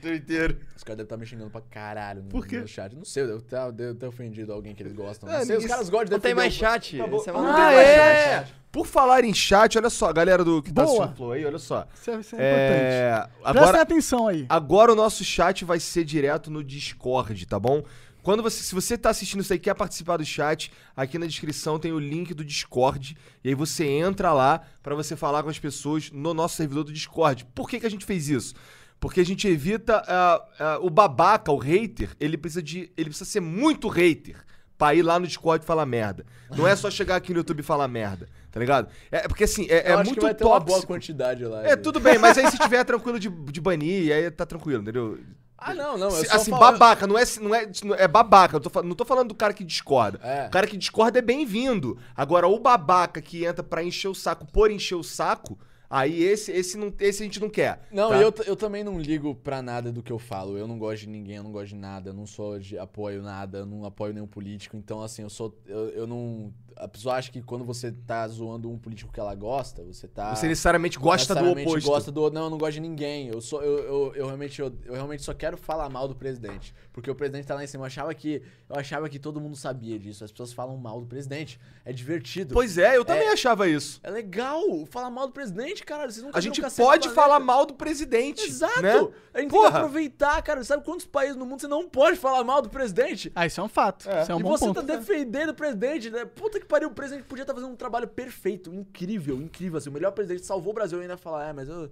Doideiro. 0.07 0.57
Os 0.77 0.83
caras 0.85 0.97
devem 0.99 1.05
estar 1.05 1.17
me 1.17 1.27
xingando 1.27 1.51
pra 1.51 1.61
caralho 1.61 2.23
no, 2.23 2.29
Por 2.29 2.47
quê? 2.47 2.59
no 2.59 2.69
chat. 2.69 2.95
Não 2.95 3.05
sei, 3.05 3.25
eu 3.25 3.27
devo 3.29 3.43
ter, 3.43 3.73
devo 3.73 3.95
ter 3.99 4.07
ofendido 4.07 4.53
alguém 4.53 4.75
que 4.75 4.83
eles 4.83 4.93
gostam. 4.93 5.29
É, 5.29 5.39
Não 5.41 5.47
sei, 5.47 5.57
os 5.57 5.67
caras 5.67 5.89
gostam 5.89 6.05
de 6.07 6.11
Não 6.13 6.21
tem 6.21 6.35
mais 6.35 6.55
o- 6.55 6.57
chat. 6.59 7.01
Acabou. 7.01 7.21
Esse 7.21 7.31
é 7.31 7.33
Ah, 7.33 7.37
uma- 7.37 7.67
Ah, 7.67 7.73
é. 7.73 8.47
Por 8.71 8.87
falar 8.87 9.25
em 9.25 9.33
chat, 9.33 9.79
olha 9.79 9.89
só, 9.89 10.13
galera 10.13 10.45
do 10.45 10.63
que 10.63 10.71
tá 10.73 10.83
Boa. 10.85 10.95
assistindo 10.97 11.13
o 11.15 11.17
Flow 11.17 11.33
aí, 11.33 11.45
olha 11.47 11.59
só. 11.59 11.87
Isso 11.95 12.11
é, 12.11 12.21
isso 12.21 12.37
é 12.37 12.39
importante. 12.39 12.43
É, 12.43 13.11
Prestem 13.43 13.43
agora, 13.63 13.81
atenção 13.81 14.29
aí. 14.29 14.47
agora 14.49 14.93
o 14.93 14.95
nosso 14.95 15.25
chat 15.25 15.65
vai 15.65 15.81
ser 15.81 16.05
direto 16.05 16.51
no 16.51 16.63
Discord, 16.63 17.47
tá 17.47 17.59
bom? 17.59 17.83
Quando 18.23 18.43
você, 18.43 18.63
se 18.63 18.75
você 18.75 18.99
tá 18.99 19.11
assistindo 19.11 19.41
isso 19.41 19.53
aí 19.53 19.57
e 19.57 19.61
quer 19.61 19.73
participar 19.75 20.17
do 20.17 20.25
chat, 20.25 20.71
aqui 20.97 21.17
na 21.17 21.27
descrição 21.27 21.79
tem 21.79 21.93
o 21.93 21.99
link 21.99 22.35
do 22.35 22.45
Discord. 22.45 23.17
E 23.45 23.49
aí 23.49 23.55
você 23.55 23.87
entra 23.87 24.33
lá 24.33 24.61
pra 24.83 24.95
você 24.97 25.15
falar 25.17 25.43
com 25.45 25.49
as 25.49 25.59
pessoas 25.61 26.11
no 26.11 26.35
nosso 26.35 26.57
servidor 26.57 26.83
do 26.85 26.93
Discord. 26.93 27.47
Por 27.55 27.71
que, 27.71 27.79
que 27.81 27.87
a 27.87 27.91
gente 27.91 28.05
fez 28.05 28.29
isso? 28.29 28.53
Porque 28.99 29.21
a 29.21 29.25
gente 29.25 29.47
evita 29.47 30.03
ah, 30.07 30.45
ah, 30.59 30.79
o 30.81 30.89
babaca, 30.91 31.53
o 31.53 31.59
hater, 31.59 32.11
ele 32.19 32.37
precisa 32.37 32.63
de. 32.63 32.91
Ele 32.97 33.11
precisa 33.11 33.29
ser 33.29 33.41
muito 33.41 33.89
hater 33.89 34.37
pra 34.79 34.95
ir 34.95 35.03
lá 35.03 35.19
no 35.19 35.27
Discord 35.27 35.63
e 35.63 35.67
falar 35.67 35.87
merda. 35.87 36.25
Não 36.57 36.67
é 36.67 36.75
só 36.77 36.91
chegar 36.91 37.17
aqui 37.17 37.33
no 37.33 37.39
YouTube 37.39 37.61
e 37.61 37.63
falar 37.63 37.89
merda, 37.89 38.29
tá 38.51 38.61
ligado? 38.61 38.89
É 39.11 39.27
porque 39.27 39.45
assim, 39.45 39.67
é, 39.71 39.93
é 39.93 39.97
muito 39.97 40.21
ter 40.21 40.45
uma 40.45 40.61
boa 40.61 40.61
tóxico. 40.61 40.87
quantidade 40.87 41.45
lá. 41.45 41.67
É, 41.67 41.77
tudo 41.77 41.99
bem, 42.01 42.19
mas 42.19 42.37
aí 42.39 42.51
se 42.51 42.59
tiver 42.59 42.85
tranquilo 42.85 43.19
de, 43.19 43.29
de 43.29 43.61
banir, 43.61 44.13
aí 44.13 44.31
tá 44.31 44.45
tranquilo, 44.45 44.83
entendeu? 44.83 45.19
Ah, 45.59 45.73
não, 45.75 45.97
não. 45.97 46.11
Se- 46.11 46.31
assim, 46.31 46.51
falo- 46.51 46.73
babaca, 46.73 47.07
não 47.07 47.19
é, 47.19 47.25
não 47.43 47.55
é, 47.55 47.67
é 48.03 48.09
babaca. 48.09 48.57
Eu 48.57 48.61
tô, 48.61 48.83
não 48.83 48.95
tô 48.95 49.05
falando 49.05 49.29
do 49.29 49.35
cara 49.35 49.55
que 49.55 49.65
discorda. 49.65 50.21
É. 50.23 50.47
O 50.47 50.51
cara 50.51 50.67
que 50.67 50.77
discorda 50.77 51.19
é 51.19 51.23
bem-vindo. 51.23 51.99
Agora, 52.15 52.47
o 52.47 52.59
babaca 52.59 53.23
que 53.23 53.45
entra 53.45 53.63
pra 53.63 53.83
encher 53.83 54.09
o 54.09 54.15
saco 54.15 54.47
por 54.47 54.71
encher 54.71 54.97
o 54.97 55.03
saco, 55.03 55.59
aí 55.89 56.23
esse, 56.23 56.53
esse, 56.53 56.77
não, 56.77 56.93
esse 56.99 57.23
a 57.23 57.27
gente 57.27 57.41
não 57.41 57.49
quer. 57.49 57.87
Não, 57.91 58.11
tá? 58.11 58.21
eu, 58.21 58.35
eu 58.47 58.57
também 58.57 58.83
não 58.83 58.99
ligo 58.99 59.35
pra 59.35 59.63
nada 59.63 59.93
do 59.93 60.03
que 60.03 60.13
eu 60.13 60.19
falo. 60.19 60.57
Eu 60.57 60.67
não 60.67 60.79
gosto 60.79 61.03
de 61.03 61.09
ninguém, 61.09 61.37
eu 61.37 61.43
não 61.43 61.53
gosto 61.53 61.69
de 61.69 61.77
nada, 61.77 62.11
eu 62.11 62.15
não 62.15 62.27
sou 62.27 62.59
de 62.59 62.79
apoio 62.79 63.23
nada, 63.23 63.59
eu 63.59 63.67
não 63.67 63.85
apoio 63.85 64.13
nenhum 64.13 64.27
político. 64.27 64.77
Então, 64.77 65.03
assim, 65.03 65.23
eu 65.23 65.31
sou. 65.31 65.57
Eu, 65.67 65.89
eu 65.91 66.07
não. 66.07 66.53
A 66.77 66.87
pessoa 66.87 67.15
acha 67.15 67.31
que 67.31 67.41
quando 67.41 67.65
você 67.65 67.91
tá 67.91 68.29
zoando 68.29 68.71
um 68.71 68.79
político 68.79 69.11
que 69.11 69.19
ela 69.19 69.35
gosta, 69.35 69.83
você 69.83 70.07
tá. 70.07 70.35
Você 70.35 70.47
necessariamente 70.47 70.99
gosta 70.99 71.35
do 71.35 71.41
necessariamente 71.41 71.69
oposto. 71.71 71.87
gosta 71.87 72.13
do 72.13 72.31
Não, 72.31 72.45
eu 72.45 72.51
não 72.51 72.59
gosto 72.59 72.75
de 72.75 72.81
ninguém. 72.81 73.29
Eu, 73.29 73.41
sou, 73.41 73.63
eu, 73.63 73.79
eu, 73.79 74.15
eu 74.15 74.27
realmente, 74.27 74.61
eu, 74.61 74.73
eu 74.85 74.93
realmente 74.93 75.23
só 75.23 75.33
quero 75.33 75.57
falar 75.57 75.89
mal 75.89 76.07
do 76.07 76.15
presidente. 76.15 76.75
Porque 76.93 77.11
o 77.11 77.15
presidente 77.15 77.47
tá 77.47 77.55
lá 77.55 77.65
em 77.65 77.67
cima. 77.67 77.83
Eu 77.83 77.87
achava, 77.87 78.15
que, 78.15 78.43
eu 78.69 78.77
achava 78.77 79.09
que 79.09 79.19
todo 79.19 79.41
mundo 79.41 79.57
sabia 79.57 79.99
disso. 79.99 80.23
As 80.23 80.31
pessoas 80.31 80.53
falam 80.53 80.77
mal 80.77 81.01
do 81.01 81.07
presidente. 81.07 81.59
É 81.85 81.93
divertido. 81.93 82.53
Pois 82.53 82.77
é, 82.77 82.97
eu 82.97 83.05
também 83.05 83.29
achava 83.29 83.69
isso. 83.69 84.01
É 84.03 84.11
legal 84.11 84.63
falar 84.87 85.09
mal 85.09 85.27
do 85.27 85.33
presidente, 85.33 85.83
cara. 85.83 86.11
Vocês 86.11 86.25
nunca 86.25 86.37
A 86.37 86.41
gente 86.43 86.61
pode 86.77 87.09
falar 87.11 87.41
mal 87.41 87.65
do 87.65 87.75
presidente. 87.75 88.45
Exato! 88.45 88.83
Né? 88.83 88.93
A 88.93 88.99
gente 88.99 89.13
tem 89.33 89.49
Porra. 89.49 89.71
que 89.71 89.77
aproveitar, 89.79 90.43
cara. 90.43 90.63
Sabe 90.63 90.85
quantos 90.85 91.07
países 91.07 91.37
no 91.37 91.47
mundo 91.47 91.61
você 91.61 91.69
não 91.69 91.89
pode 91.89 92.19
falar 92.19 92.45
mal 92.45 92.61
do 92.61 92.69
presidente? 92.69 93.33
Ah, 93.35 93.47
isso 93.47 93.61
é 93.61 93.65
um 93.65 93.69
fato. 93.69 94.09
É. 94.11 94.23
Isso 94.23 94.33
é 94.33 94.35
um 94.35 94.41
e 94.41 94.43
bom 94.43 94.51
você 94.51 94.67
ponto. 94.67 94.83
tá 94.83 94.97
defendendo 94.97 95.51
o 95.51 95.55
presidente, 95.55 96.11
né? 96.11 96.25
Puta 96.25 96.59
que 96.59 96.66
pariu, 96.67 96.89
o 96.89 96.93
presidente 96.93 97.25
podia 97.25 97.43
estar 97.43 97.55
fazendo 97.55 97.73
um 97.73 97.77
trabalho 97.77 98.09
perfeito, 98.09 98.73
incrível, 98.73 99.41
incrível. 99.41 99.79
Assim, 99.79 99.89
o 99.89 99.93
melhor 99.93 100.13
presidente 100.13 100.45
salvou 100.45 100.73
o 100.73 100.75
Brasil 100.75 100.99
e 100.99 101.03
ainda 101.03 101.17
falar, 101.17 101.49
é, 101.49 101.53
mas 101.53 101.69
eu 101.69 101.91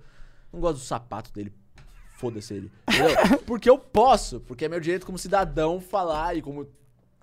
não 0.52 0.60
gosto 0.60 0.76
do 0.76 0.84
sapato 0.84 1.32
dele. 1.32 1.52
Foda-se 2.16 2.54
ele. 2.54 2.72
Entendeu? 2.88 3.38
porque 3.46 3.68
eu 3.68 3.78
posso, 3.78 4.40
porque 4.40 4.64
é 4.64 4.68
meu 4.68 4.80
direito 4.80 5.04
como 5.04 5.18
cidadão 5.18 5.80
falar 5.80 6.36
e 6.36 6.42
como 6.42 6.68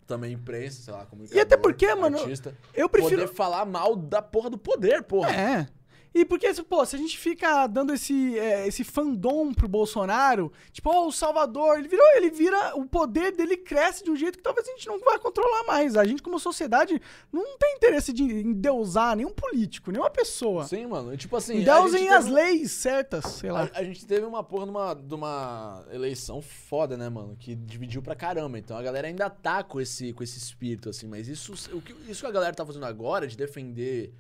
também 0.06 0.34
imprensa, 0.34 0.82
sei 0.82 0.93
lá, 0.93 1.06
como 1.06 1.24
E 1.32 1.39
até 1.39 1.56
porque, 1.56 1.93
mano, 1.95 2.20
artista, 2.20 2.54
Eu 2.74 2.89
prefiro. 2.89 3.22
poder 3.22 3.34
falar 3.34 3.66
mal 3.66 3.95
da 3.95 4.22
porra 4.22 4.49
do 4.49 4.58
poder, 4.58 5.04
porra. 5.04 5.32
É. 5.32 5.68
E 6.14 6.26
porque, 6.26 6.53
pô, 6.64 6.86
se 6.86 6.95
a 6.95 6.99
gente 6.99 7.18
fica 7.18 7.66
dando 7.68 7.93
esse, 7.93 8.38
é, 8.38 8.68
esse 8.68 8.84
fandom 8.84 9.53
pro 9.53 9.68
Bolsonaro, 9.68 10.51
tipo, 10.72 10.89
ó, 10.89 11.07
o 11.07 11.12
Salvador, 11.12 11.80
ele 11.80 11.88
virou, 11.88 12.05
ele 12.16 12.30
vira, 12.30 12.76
o 12.76 12.86
poder 12.86 13.32
dele 13.32 13.55
cresce 13.55 14.03
de 14.03 14.12
um 14.12 14.16
jeito 14.16 14.38
que 14.38 14.43
talvez 14.43 14.68
a 14.68 14.72
gente 14.72 14.88
não 14.88 14.99
vai 14.99 15.18
controlar 15.20 15.64
mais. 15.64 15.95
A 15.95 16.03
gente, 16.03 16.22
como 16.22 16.38
sociedade, 16.38 17.01
não 17.32 17.57
tem 17.57 17.76
interesse 17.76 18.12
de 18.12 18.24
endeusar 18.24 19.16
nenhum 19.16 19.32
político, 19.32 19.89
nenhuma 19.89 20.09
pessoa. 20.09 20.66
Sim, 20.66 20.86
mano. 20.86 21.16
Tipo 21.16 21.38
assim. 21.38 21.62
Endeusem 21.62 22.09
as 22.09 22.26
teve 22.26 22.36
leis 22.36 22.72
certas, 22.72 23.26
sei 23.26 23.51
lá. 23.51 23.70
A, 23.74 23.80
a 23.80 23.84
gente 23.84 24.05
teve 24.05 24.26
uma 24.26 24.43
porra 24.43 24.66
de 24.66 24.72
uma, 24.72 24.93
de 24.93 25.16
uma 25.16 25.86
eleição 25.93 26.41
foda, 26.41 26.97
né, 26.97 27.07
mano? 27.07 27.38
Que 27.39 27.55
dividiu 27.55 28.01
pra 28.01 28.16
caramba. 28.16 28.59
Então 28.59 28.76
a 28.76 28.82
galera 28.82 29.07
ainda 29.07 29.30
tá 29.30 29.64
com 29.64 29.80
esse, 29.80 30.12
com 30.12 30.24
esse 30.24 30.38
espírito, 30.38 30.89
assim. 30.89 31.07
Mas 31.07 31.30
isso, 31.30 31.53
o 31.74 31.82
que, 31.82 31.95
isso 32.09 32.20
que 32.20 32.28
a 32.28 32.32
galera 32.32 32.53
tá 32.53 32.66
fazendo 32.66 32.86
agora, 32.86 33.26
de 33.28 33.38
defender 33.38 34.14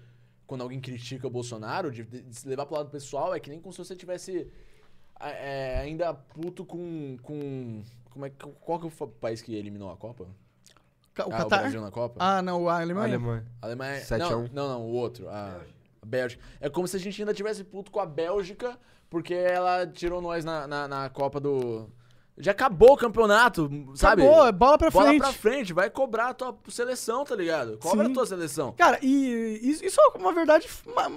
quando 0.51 0.63
alguém 0.63 0.81
critica 0.81 1.25
o 1.25 1.29
Bolsonaro, 1.29 1.89
de, 1.89 2.03
de 2.03 2.35
se 2.35 2.45
levar 2.45 2.65
pro 2.65 2.75
lado 2.75 2.89
pessoal, 2.89 3.33
é 3.33 3.39
que 3.39 3.49
nem 3.49 3.61
como 3.61 3.71
se 3.71 3.77
você 3.77 3.95
tivesse 3.95 4.51
é, 5.17 5.79
ainda 5.79 6.13
puto 6.13 6.65
com. 6.65 7.15
com 7.21 7.81
como 8.09 8.25
é, 8.25 8.29
que- 8.29 8.45
qual 8.59 8.77
que 8.77 8.89
foi 8.89 9.07
o 9.07 9.11
país 9.11 9.41
que 9.41 9.55
eliminou 9.55 9.89
a 9.89 9.95
Copa? 9.95 10.25
O 10.25 11.21
ah, 11.21 11.25
o 11.25 11.29
Qatar? 11.29 11.61
Brasil 11.61 11.79
na 11.79 11.89
Copa? 11.89 12.15
Ah, 12.19 12.41
não, 12.41 12.67
a 12.67 12.81
Alemanha. 12.81 13.15
Alemanha. 13.15 13.45
A 13.61 13.65
Alemanha. 13.65 14.01
7 14.01 14.21
a 14.21 14.29
não, 14.29 14.43
1. 14.43 14.49
não, 14.51 14.67
não, 14.67 14.81
o 14.81 14.91
outro. 14.91 15.29
A, 15.29 15.61
a 16.01 16.05
Bélgica. 16.05 16.43
É 16.59 16.69
como 16.69 16.85
se 16.85 16.97
a 16.97 16.99
gente 16.99 17.21
ainda 17.21 17.33
tivesse 17.33 17.63
puto 17.63 17.89
com 17.89 18.01
a 18.01 18.05
Bélgica, 18.05 18.77
porque 19.09 19.33
ela 19.33 19.87
tirou 19.87 20.21
nós 20.21 20.43
na, 20.43 20.67
na, 20.67 20.85
na 20.85 21.09
Copa 21.09 21.39
do. 21.39 21.89
Já 22.41 22.51
acabou 22.51 22.93
o 22.93 22.97
campeonato, 22.97 23.69
sabe? 23.95 24.23
Acabou, 24.23 24.47
é 24.47 24.51
bola 24.51 24.77
pra 24.77 24.89
Bola 24.89 25.05
frente. 25.05 25.19
pra 25.21 25.31
frente, 25.31 25.73
vai 25.73 25.89
cobrar 25.89 26.29
a 26.29 26.33
tua 26.33 26.57
seleção, 26.69 27.23
tá 27.23 27.35
ligado? 27.35 27.77
Cobra 27.77 28.05
Sim. 28.05 28.11
a 28.11 28.13
tua 28.13 28.25
seleção. 28.25 28.73
Cara, 28.77 28.99
e 29.01 29.59
isso 29.63 29.99
é 30.01 30.17
uma 30.17 30.33
verdade 30.33 30.67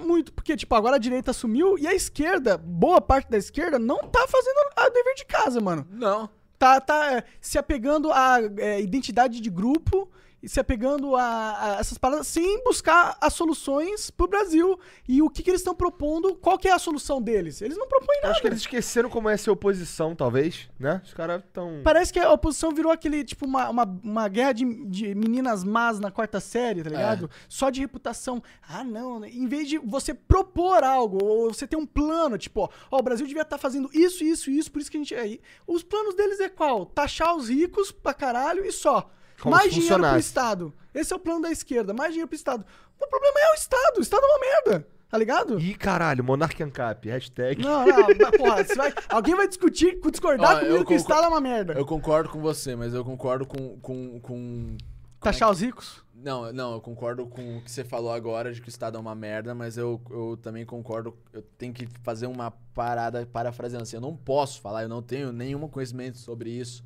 muito, 0.04 0.32
porque, 0.32 0.56
tipo, 0.56 0.74
agora 0.74 0.96
a 0.96 0.98
direita 0.98 1.30
assumiu 1.30 1.78
e 1.78 1.86
a 1.86 1.94
esquerda, 1.94 2.56
boa 2.56 3.00
parte 3.00 3.30
da 3.30 3.38
esquerda, 3.38 3.78
não 3.78 3.98
tá 3.98 4.26
fazendo 4.28 4.58
a 4.76 4.88
dever 4.88 5.14
de 5.14 5.24
casa, 5.24 5.60
mano. 5.60 5.86
Não. 5.90 6.28
Tá, 6.58 6.80
tá 6.80 7.12
é, 7.14 7.24
se 7.40 7.58
apegando 7.58 8.12
à 8.12 8.38
é, 8.58 8.80
identidade 8.80 9.40
de 9.40 9.50
grupo 9.50 10.08
e 10.45 10.49
se 10.49 10.61
apegando 10.61 11.16
a, 11.16 11.76
a 11.76 11.80
essas 11.80 11.97
paradas 11.97 12.26
sem 12.26 12.62
buscar 12.62 13.16
as 13.18 13.32
soluções 13.32 14.11
pro 14.11 14.28
Brasil. 14.28 14.78
E 15.09 15.22
o 15.22 15.30
que, 15.30 15.42
que 15.42 15.51
eles 15.51 15.62
estão 15.62 15.74
propondo, 15.74 16.34
qual 16.34 16.59
que 16.59 16.68
é 16.68 16.72
a 16.72 16.78
solução 16.78 17.20
deles? 17.20 17.62
Eles 17.62 17.78
não 17.78 17.88
propõem 17.88 18.18
nada. 18.20 18.32
acho 18.32 18.42
que 18.42 18.47
eles 18.47 18.61
esqueceram 18.61 19.09
como 19.09 19.28
é 19.28 19.36
ser 19.36 19.51
oposição, 19.51 20.14
talvez, 20.14 20.68
né? 20.78 21.01
Os 21.03 21.14
caras 21.14 21.42
tão. 21.53 21.80
Parece 21.82 22.12
que 22.12 22.20
a 22.20 22.30
oposição 22.30 22.72
virou 22.72 22.92
aquele, 22.92 23.24
tipo, 23.24 23.47
uma, 23.47 23.70
uma, 23.70 24.01
uma 24.03 24.28
guerra 24.28 24.53
de, 24.53 24.64
de 24.86 25.14
meninas 25.14 25.64
más 25.64 25.99
na 25.99 26.11
quarta 26.11 26.40
série, 26.40 26.82
tá 26.82 26.90
ligado? 26.90 27.30
Só 27.49 27.70
de 27.70 27.80
reputação. 27.80 28.42
Ah, 28.68 28.84
não. 28.84 29.20
né? 29.20 29.30
Em 29.30 29.47
vez 29.47 29.66
de 29.66 29.78
você 29.78 30.12
propor 30.12 30.84
algo, 30.84 31.24
ou 31.24 31.55
você 31.55 31.66
ter 31.66 31.76
um 31.76 31.86
plano, 31.86 32.36
tipo, 32.36 32.61
ó, 32.61 32.68
ó, 32.90 32.99
o 32.99 33.03
Brasil 33.03 33.26
devia 33.26 33.42
estar 33.42 33.57
fazendo 33.57 33.88
isso, 33.95 34.22
isso, 34.22 34.51
isso, 34.51 34.70
por 34.70 34.80
isso 34.80 34.90
que 34.90 34.99
a 34.99 35.01
gente. 35.01 35.14
Aí, 35.14 35.40
os 35.66 35.82
planos 35.82 36.14
deles 36.14 36.38
é 36.40 36.51
qual? 36.51 36.84
Taxar 36.84 37.34
os 37.34 37.49
ricos 37.49 37.90
pra 37.90 38.12
caralho 38.12 38.64
e 38.64 38.72
só. 38.72 39.11
Como 39.41 39.55
mais 39.55 39.72
dinheiro 39.72 40.01
pro. 40.01 40.18
Estado. 40.18 40.74
Esse 40.95 41.12
é 41.12 41.16
o 41.16 41.18
plano 41.18 41.43
da 41.43 41.51
esquerda, 41.51 41.93
mais 41.93 42.11
dinheiro 42.11 42.28
pro 42.28 42.37
Estado. 42.37 42.64
O 43.01 43.07
problema 43.07 43.41
é 43.41 43.51
o 43.53 43.55
Estado. 43.55 43.99
O 43.99 44.03
Estado 44.03 44.24
é 44.24 44.26
uma 44.26 44.41
merda, 44.41 44.87
tá 45.11 45.18
ligado? 45.18 45.61
Ih, 45.61 45.74
caralho, 45.74 46.22
Monarch 46.22 46.62
Ancap, 46.62 47.09
hashtag. 47.09 47.62
Não, 47.62 47.85
não, 47.85 48.07
mas, 48.20 48.37
porra, 48.37 48.64
você 48.64 48.74
vai, 48.74 48.95
alguém 49.09 49.35
vai 49.35 49.49
discutir, 49.49 50.01
discordar 50.11 50.57
Ó, 50.57 50.61
comigo 50.61 50.76
eu 50.76 50.85
que 50.85 50.95
o 50.95 50.97
Estado 50.97 51.24
é 51.24 51.28
uma 51.28 51.41
merda. 51.41 51.72
Eu 51.74 51.85
concordo 51.85 52.28
com 52.28 52.41
você, 52.41 52.76
mas 52.76 52.95
eu 52.95 53.05
concordo 53.05 53.47
com. 53.47 53.78
com, 53.80 54.20
com... 54.20 54.76
Taxar 55.20 55.51
os 55.51 55.61
ricos? 55.61 56.05
Não, 56.14 56.53
não, 56.53 56.74
eu 56.74 56.80
concordo 56.80 57.26
com 57.26 57.59
o 57.59 57.61
que 57.61 57.70
você 57.70 57.85
falou 57.85 58.12
agora 58.12 58.53
de 58.53 58.61
que 58.61 58.68
o 58.68 58.70
Estado 58.70 58.97
é 58.97 59.01
uma 59.01 59.14
merda, 59.14 59.55
mas 59.55 59.76
eu, 59.76 60.01
eu 60.11 60.39
também 60.41 60.64
concordo. 60.64 61.16
Eu 61.32 61.43
tenho 61.59 61.72
que 61.72 61.87
fazer 62.03 62.26
uma 62.26 62.51
parada 62.72 63.26
parafraseando 63.26 63.82
assim. 63.82 63.97
Eu 63.97 64.01
não 64.01 64.16
posso 64.16 64.61
falar, 64.61 64.85
eu 64.85 64.89
não 64.89 65.03
tenho 65.03 65.32
nenhum 65.32 65.66
conhecimento 65.68 66.18
sobre 66.18 66.51
isso. 66.51 66.85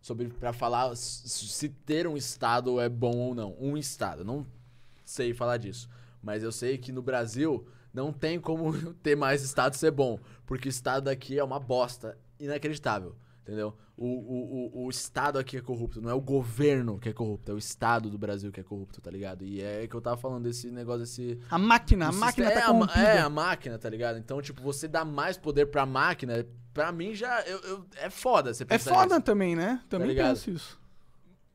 Sobre 0.00 0.28
para 0.28 0.52
falar 0.52 0.94
se 0.96 1.68
ter 1.68 2.06
um 2.06 2.16
Estado 2.16 2.80
é 2.80 2.88
bom 2.88 3.16
ou 3.16 3.34
não. 3.34 3.56
Um 3.60 3.76
Estado. 3.76 4.24
Não 4.24 4.46
sei 5.04 5.34
falar 5.34 5.58
disso. 5.58 5.88
Mas 6.22 6.42
eu 6.42 6.52
sei 6.52 6.78
que 6.78 6.92
no 6.92 7.02
Brasil 7.02 7.66
não 7.92 8.12
tem 8.12 8.40
como 8.40 8.72
ter 9.02 9.16
mais 9.16 9.42
Estado 9.42 9.74
ser 9.74 9.90
bom. 9.90 10.18
Porque 10.46 10.68
Estado 10.68 11.04
daqui 11.04 11.38
é 11.38 11.44
uma 11.44 11.60
bosta 11.60 12.18
inacreditável. 12.38 13.14
Entendeu? 13.42 13.76
O, 14.02 14.06
o, 14.06 14.84
o, 14.86 14.88
Estado 14.88 15.38
aqui 15.38 15.58
é 15.58 15.60
corrupto, 15.60 16.00
não 16.00 16.08
é 16.08 16.14
o 16.14 16.20
governo 16.22 16.98
que 16.98 17.10
é 17.10 17.12
corrupto, 17.12 17.52
é 17.52 17.54
o 17.54 17.58
Estado 17.58 18.08
do 18.08 18.16
Brasil 18.16 18.50
que 18.50 18.58
é 18.58 18.62
corrupto, 18.62 18.98
tá 18.98 19.10
ligado? 19.10 19.44
E 19.44 19.60
é 19.60 19.86
que 19.86 19.94
eu 19.94 20.00
tava 20.00 20.16
falando 20.16 20.44
desse 20.44 20.70
negócio, 20.70 21.00
desse. 21.00 21.38
A 21.50 21.58
máquina, 21.58 22.08
a 22.08 22.12
máquina 22.12 22.50
tá 22.50 22.60
é, 22.60 22.62
a 22.62 22.72
ma- 22.72 22.86
corrompida. 22.86 23.00
é, 23.02 23.18
a 23.20 23.28
máquina, 23.28 23.78
tá 23.78 23.90
ligado? 23.90 24.18
Então, 24.18 24.40
tipo, 24.40 24.62
você 24.62 24.88
dá 24.88 25.04
mais 25.04 25.36
poder 25.36 25.66
pra 25.66 25.84
máquina, 25.84 26.46
pra 26.72 26.90
mim 26.90 27.14
já. 27.14 27.42
eu- 27.42 27.60
eu- 27.60 27.86
é 27.96 28.08
foda 28.08 28.54
você 28.54 28.62
É 28.62 28.66
pensar 28.66 28.90
foda 28.94 29.16
nisso. 29.16 29.20
também, 29.20 29.54
né? 29.54 29.82
Também 29.86 30.08
ligado? 30.08 30.28
penso 30.30 30.50
isso. 30.50 30.80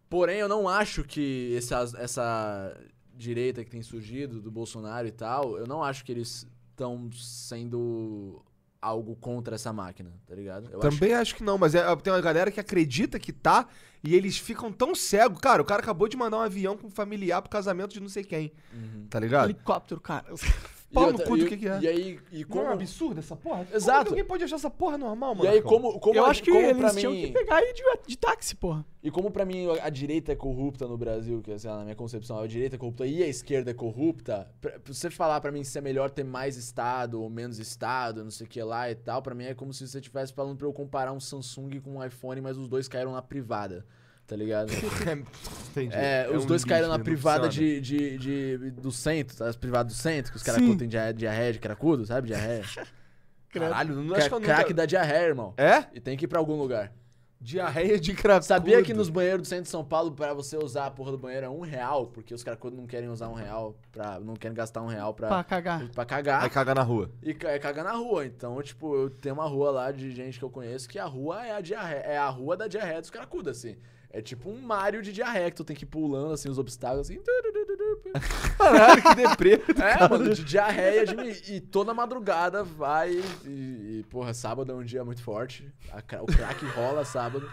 Porém, 0.08 0.38
eu 0.38 0.48
não 0.48 0.70
acho 0.70 1.04
que 1.04 1.56
essa, 1.58 1.84
essa 1.98 2.78
direita 3.16 3.64
que 3.64 3.72
tem 3.72 3.82
surgido, 3.82 4.39
do 4.39 4.52
Bolsonaro 4.52 5.08
e 5.08 5.12
tal, 5.12 5.58
eu 5.58 5.66
não 5.66 5.84
acho 5.84 6.06
que 6.06 6.12
eles 6.12 6.48
estão 6.70 7.10
sendo 7.12 8.45
algo 8.86 9.15
contra 9.15 9.55
essa 9.55 9.73
máquina, 9.73 10.11
tá 10.27 10.36
ligado? 10.36 10.69
Eu 10.71 10.79
Também 10.79 11.13
acho 11.13 11.36
que 11.36 11.43
não, 11.43 11.57
mas 11.57 11.73
é- 11.73 11.83
tem 11.97 12.13
uma 12.13 12.21
galera 12.21 12.51
que 12.51 12.59
acredita 12.59 13.17
que 13.19 13.33
tá 13.33 13.67
e 14.03 14.13
eles 14.15 14.38
ficam 14.38 14.71
tão 14.71 14.93
cegos. 14.93 15.39
Cara, 15.39 15.61
o 15.61 15.65
cara 15.65 15.81
acabou 15.81 16.07
de 16.07 16.15
mandar 16.15 16.38
um 16.38 16.41
avião 16.41 16.77
com 16.77 16.88
um 16.88 16.91
familiar 16.91 17.41
pro 17.41 17.49
casamento 17.49 17.93
de 17.93 17.99
não 17.99 18.09
sei 18.09 18.23
quem. 18.23 18.51
Uhum. 18.71 19.07
Tá 19.09 19.19
ligado? 19.19 19.45
Helicóptero, 19.45 19.99
cara. 19.99 20.25
E 20.96 21.04
Pau 21.04 21.12
no 21.12 21.20
cu 21.24 21.38
do 21.38 21.46
que 21.46 21.58
que 21.58 21.68
é. 21.68 21.80
E 21.82 21.88
aí, 21.88 22.20
e 22.32 22.43
Como 22.46 22.62
como... 22.62 22.72
é 22.72 22.74
absurdo 22.74 23.20
essa 23.20 23.36
porra? 23.36 23.68
Exato. 23.74 23.98
Como 23.98 24.04
que 24.06 24.10
alguém 24.12 24.26
pode 24.26 24.43
achar 24.46 24.56
essa 24.56 24.70
porra 24.70 24.98
normal, 24.98 25.36
mano? 25.36 25.50
E 25.50 25.54
aí, 25.54 25.62
como, 25.62 26.00
como 26.00 26.16
eu 26.16 26.26
a- 26.26 26.30
acho 26.30 26.41
que 26.41 26.52
como 26.52 26.64
eles 26.66 26.96
tinham 26.96 27.12
mim, 27.12 27.22
que 27.28 27.32
pegar 27.32 27.62
e 27.62 27.70
ir 27.70 27.74
de, 27.74 27.84
de 28.08 28.18
táxi, 28.18 28.56
porra. 28.56 28.86
E 29.04 29.12
como 29.12 29.30
pra 29.30 29.46
mim 29.46 29.68
a 29.82 29.89
direita 29.89 30.32
é 30.32 30.36
corrupta 30.36 30.88
no 30.88 30.98
Brasil, 30.98 31.41
que 31.41 31.58
sei 31.60 31.70
lá, 31.70 31.78
na 31.78 31.84
minha 31.84 31.96
concepção, 31.96 32.39
a 32.39 32.48
direita 32.48 32.76
é 32.76 32.80
corrupta 32.80 33.06
e 33.06 33.22
a 33.22 33.28
esquerda 33.28 33.70
é 33.72 33.74
corrupta, 33.74 34.50
pra, 34.60 34.80
pra 34.80 34.93
você 34.93 35.10
falar 35.12 35.39
pra 35.41 35.52
mim 35.52 35.64
se 35.64 35.78
é 35.78 35.82
melhor 35.82 36.10
ter 36.10 36.24
mais 36.24 36.58
Estado 36.58 37.22
ou 37.22 37.30
menos 37.30 37.60
Estado, 37.60 38.24
não 38.24 38.32
sei 38.32 38.48
o 38.48 38.50
que 38.50 38.62
lá 38.64 38.89
e 38.89 38.96
tal, 38.96 39.22
pra 39.22 39.36
mim 39.36 39.43
é 39.43 39.54
como 39.54 39.72
se 39.74 39.88
você 39.88 40.00
estivesse 40.00 40.34
falando 40.34 40.58
pra 40.58 40.66
eu 40.68 40.74
comparar 40.74 41.12
um 41.12 41.20
Samsung 41.20 41.80
com 41.82 41.98
um 41.98 42.04
iPhone, 42.04 42.41
mas 42.41 42.58
os 42.58 42.68
dois 42.68 42.88
caíram 42.88 43.12
na 43.12 43.22
privada, 43.22 43.86
tá 44.28 44.36
ligado? 44.36 44.71
Entendi. 45.71 45.93
É, 45.95 46.30
os 46.34 46.43
um 46.43 46.47
dois 46.47 46.63
caíram 46.63 46.88
na 46.89 46.97
não 46.97 47.03
privada 47.03 47.47
de, 47.49 47.80
de, 47.82 48.17
de- 48.17 48.71
do 48.71 48.91
centro, 48.91 49.36
tá? 49.38 49.47
As 49.47 49.55
privadas 49.55 49.93
do 49.93 49.97
centro, 49.97 50.32
que 50.32 50.38
os 50.38 50.43
caras 50.43 50.61
têm 50.61 50.88
diarreia, 50.88 51.13
diarreia 51.13 51.53
de 51.53 51.59
cracudo, 51.59 52.05
sabe? 52.05 52.28
Diarreia. 52.28 52.63
Caralho, 53.51 53.95
não 53.95 54.15
acho 54.15 54.28
que 54.28 54.36
eu 54.36 54.39
nunca... 54.39 54.53
crack 54.53 54.73
da 54.73 54.86
diarreia, 54.86 55.28
irmão. 55.28 55.53
É? 55.57 55.86
E 55.93 55.99
tem 56.01 56.17
que 56.17 56.26
ir 56.26 56.28
pra 56.28 56.39
algum 56.39 56.55
lugar. 56.57 56.91
Diarreia 57.39 57.99
de 57.99 58.13
cracudo. 58.13 58.45
Sabia 58.45 58.82
que 58.82 58.93
nos 58.93 59.07
banheiros 59.09 59.43
do 59.43 59.47
centro 59.47 59.65
de 59.65 59.69
São 59.69 59.84
Paulo, 59.86 60.11
pra 60.11 60.34
você 60.34 60.57
usar 60.57 60.88
a 60.88 60.91
porra 60.91 61.11
do 61.11 61.17
banheiro 61.17 61.45
é 61.45 61.49
um 61.49 61.61
real, 61.61 62.07
porque 62.07 62.34
os 62.34 62.43
cracudos 62.43 62.78
não 62.78 62.88
querem 62.88 63.07
usar 63.07 63.30
um 63.30 63.34
real 63.34 63.76
pra. 63.91 64.19
não 64.19 64.34
querem 64.36 64.55
gastar 64.55 64.82
um 64.82 64.88
real 64.88 65.13
pra, 65.13 65.28
Pra 65.28 65.43
cagar. 65.43 65.88
pra 65.89 66.05
cagar. 66.05 66.41
Vai 66.41 66.49
cagar 66.49 66.76
na 66.76 66.82
rua. 66.82 67.11
E 67.21 67.32
é 67.32 67.59
cagar 67.59 67.86
na 67.86 67.91
rua. 67.93 68.26
Então, 68.26 68.59
tipo, 68.63 68.95
eu 68.95 69.09
tenho 69.09 69.36
uma 69.36 69.45
rua 69.47 69.69
lá 69.69 69.91
de 69.91 70.11
gente 70.11 70.39
que 70.39 70.43
eu 70.45 70.49
conheço 70.49 70.89
que 70.89 70.97
a 70.97 71.05
rua 71.05 71.45
é 71.45 71.51
a 71.51 71.61
diarreia, 71.61 71.99
é 71.99 72.17
a 72.17 72.28
rua 72.30 72.57
da 72.57 72.67
diarreia 72.67 72.99
dos 72.99 73.09
cracudos, 73.11 73.57
assim. 73.57 73.76
É 74.16 74.22
tipo 74.22 74.49
um 74.49 74.61
Mario 74.61 75.01
de 75.01 75.11
diarreia, 75.11 75.51
que 75.51 75.57
tu 75.57 75.66
tem 75.66 75.76
que 75.76 75.84
ir 75.84 75.88
pulando, 75.88 76.32
assim, 76.32 76.47
os 76.47 76.57
obstáculos, 76.57 77.09
assim. 77.09 77.20
Caralho, 78.57 79.01
que 79.01 79.13
deprê. 79.16 79.61
É, 79.76 80.07
mano, 80.07 80.34
de 80.34 80.41
diarreia 80.41 81.05
de. 81.05 81.53
E 81.53 81.59
toda 81.59 81.93
madrugada 81.93 82.63
vai. 82.63 83.11
E, 83.43 83.99
e, 83.99 84.05
porra, 84.09 84.34
sábado 84.34 84.72
é 84.72 84.76
um 84.76 84.86
dia 84.86 85.03
muito 85.03 85.22
forte. 85.22 85.70
A 85.91 85.97
o 86.22 86.28
crack 86.28 86.63
rola 86.74 87.03
sábado. 87.03 87.51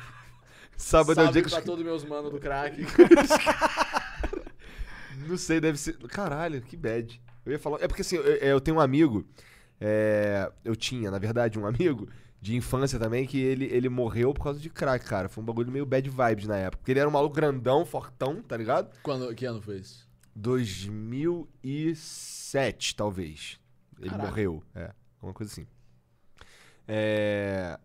Sábado 0.77 1.21
é 1.21 1.25
o 1.29 1.33
dia 1.33 1.43
que 1.43 1.51
pra 1.51 1.63
todos 1.63 1.85
meus 1.85 2.05
manos 2.05 2.31
do 2.31 2.39
crack. 2.39 2.77
Não 5.27 5.37
sei, 5.37 5.61
deve 5.61 5.79
ser... 5.79 5.97
Caralho, 6.07 6.63
que 6.63 6.77
bad. 6.77 7.21
Eu 7.45 7.51
ia 7.51 7.59
falar... 7.59 7.83
É 7.83 7.89
porque 7.89 8.03
assim, 8.03 8.15
eu, 8.15 8.23
eu 8.23 8.61
tenho 8.61 8.77
um 8.77 8.81
amigo... 8.81 9.27
é, 9.81 10.49
Eu 10.65 10.77
tinha, 10.77 11.11
na 11.11 11.19
verdade, 11.19 11.59
um 11.59 11.67
amigo 11.67 12.09
de 12.43 12.55
infância 12.57 12.99
também 12.99 13.25
que 13.25 13.41
ele, 13.41 13.67
ele 13.67 13.89
morreu 13.89 14.35
por 14.35 14.43
causa 14.43 14.59
de 14.59 14.69
crack, 14.69 15.07
cara. 15.07 15.29
Foi 15.29 15.41
um 15.41 15.47
bagulho 15.47 15.71
meio 15.71 15.87
bad 15.87 16.11
vibes 16.11 16.49
na 16.49 16.57
época. 16.57 16.79
Porque 16.79 16.91
ele 16.91 16.99
era 16.99 17.09
um 17.09 17.13
maluco 17.13 17.37
grandão, 17.37 17.87
fortão, 17.87 18.43
tá 18.43 18.57
ligado? 18.57 18.91
Quando, 19.01 19.33
que 19.33 19.47
ano 19.47 19.63
foi 19.63 19.77
isso? 19.77 20.09
2007, 20.35 22.97
talvez. 22.97 23.61
Ele 24.01 24.11
Caraca. 24.11 24.29
morreu. 24.29 24.61
É, 24.75 24.91
uma 25.23 25.33
coisa 25.33 25.53
assim. 25.53 25.65
É. 26.89 27.79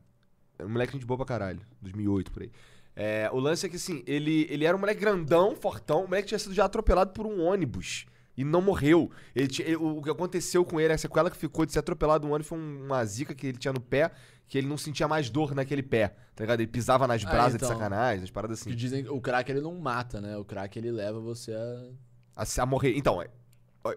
é 0.58 0.66
Um 0.66 0.70
moleque 0.70 0.97
de 0.97 1.05
boa 1.05 1.20
pra 1.20 1.28
caralho. 1.28 1.62
2008, 1.80 2.32
por 2.32 2.41
aí. 2.41 2.51
É, 2.95 3.30
o 3.32 3.39
lance 3.39 3.64
é 3.64 3.70
que, 3.70 3.76
assim, 3.76 4.03
ele, 4.08 4.47
ele 4.49 4.66
era 4.66 4.76
um 4.76 4.80
moleque 4.80 4.99
grandão, 4.99 5.55
fortão. 5.55 6.05
O 6.05 6.08
moleque 6.08 6.30
tinha 6.30 6.39
sido 6.39 6.55
já 6.55 6.66
atropelado 6.66 7.14
por 7.14 7.28
um 7.28 7.43
ônibus. 7.43 8.08
E 8.38 8.43
não 8.43 8.61
morreu. 8.61 9.09
Ele 9.35 9.49
ele- 9.61 9.75
o, 9.75 10.01
que 10.01 10.09
aconteceu 10.11 10.63
com 10.63 10.79
ele, 10.79 10.93
a 10.93 10.97
sequela 10.97 11.29
que 11.31 11.35
ficou 11.38 11.65
de 11.65 11.73
ser 11.73 11.79
atropelado 11.79 12.25
no 12.27 12.33
ônibus 12.33 12.47
foi 12.47 12.57
um- 12.59 12.85
uma 12.85 13.03
zica 13.03 13.33
que 13.33 13.47
ele 13.47 13.57
tinha 13.57 13.73
no 13.73 13.81
pé, 13.81 14.11
que 14.47 14.57
ele 14.57 14.67
não 14.67 14.77
sentia 14.77 15.07
mais 15.07 15.29
dor 15.29 15.55
naquele 15.55 15.81
pé. 15.81 16.09
Tá 16.35 16.43
ligado? 16.43 16.59
Ele 16.59 16.67
pisava 16.67 17.07
nas 17.07 17.25
Ah, 17.25 17.29
brasas 17.29 17.55
então. 17.55 17.67
de 17.67 17.73
sacanagem, 17.73 18.23
as 18.23 18.29
paradas 18.31 18.61
assim. 18.61 18.69
Que 18.69 18.75
dizem 18.75 19.09
o 19.09 19.19
crack 19.19 19.49
ele 19.51 19.59
não 19.61 19.73
mata, 19.79 20.21
né? 20.21 20.38
O 20.38 20.45
crack 20.45 20.77
ele 20.77 20.91
leva 20.91 21.19
você 21.19 21.51
a. 21.51 22.43
a, 22.43 22.61
a 22.61 22.65
morrer. 22.67 22.95
Então, 22.95 23.19
é- 23.21 23.27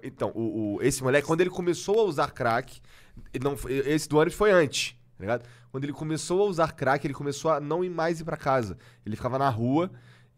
então 0.03 0.33
o, 0.35 0.77
o- 0.77 0.83
esse 0.83 1.03
moleque, 1.03 1.27
quando 1.27 1.43
ele 1.43 1.51
começou 1.51 2.01
a 2.01 2.05
usar 2.05 2.31
crack, 2.33 2.81
não, 3.43 3.55
esse 3.69 4.09
do 4.09 4.17
ônibus 4.17 4.35
foi 4.39 4.51
antes, 4.53 4.93
tá 5.19 5.21
ligado? 5.21 5.45
Quando 5.71 5.85
ele 5.85 5.93
começou 5.93 6.41
a 6.43 6.45
usar 6.47 6.73
crack, 6.73 7.07
ele 7.07 7.13
começou 7.15 7.51
a 7.51 7.61
não 7.61 7.85
ir 7.85 7.91
mais 7.91 8.21
ir 8.21 8.25
pra 8.25 8.37
casa. 8.39 8.79
Ele 9.05 9.15
ficava 9.17 9.39
na 9.39 9.49
rua 9.51 9.91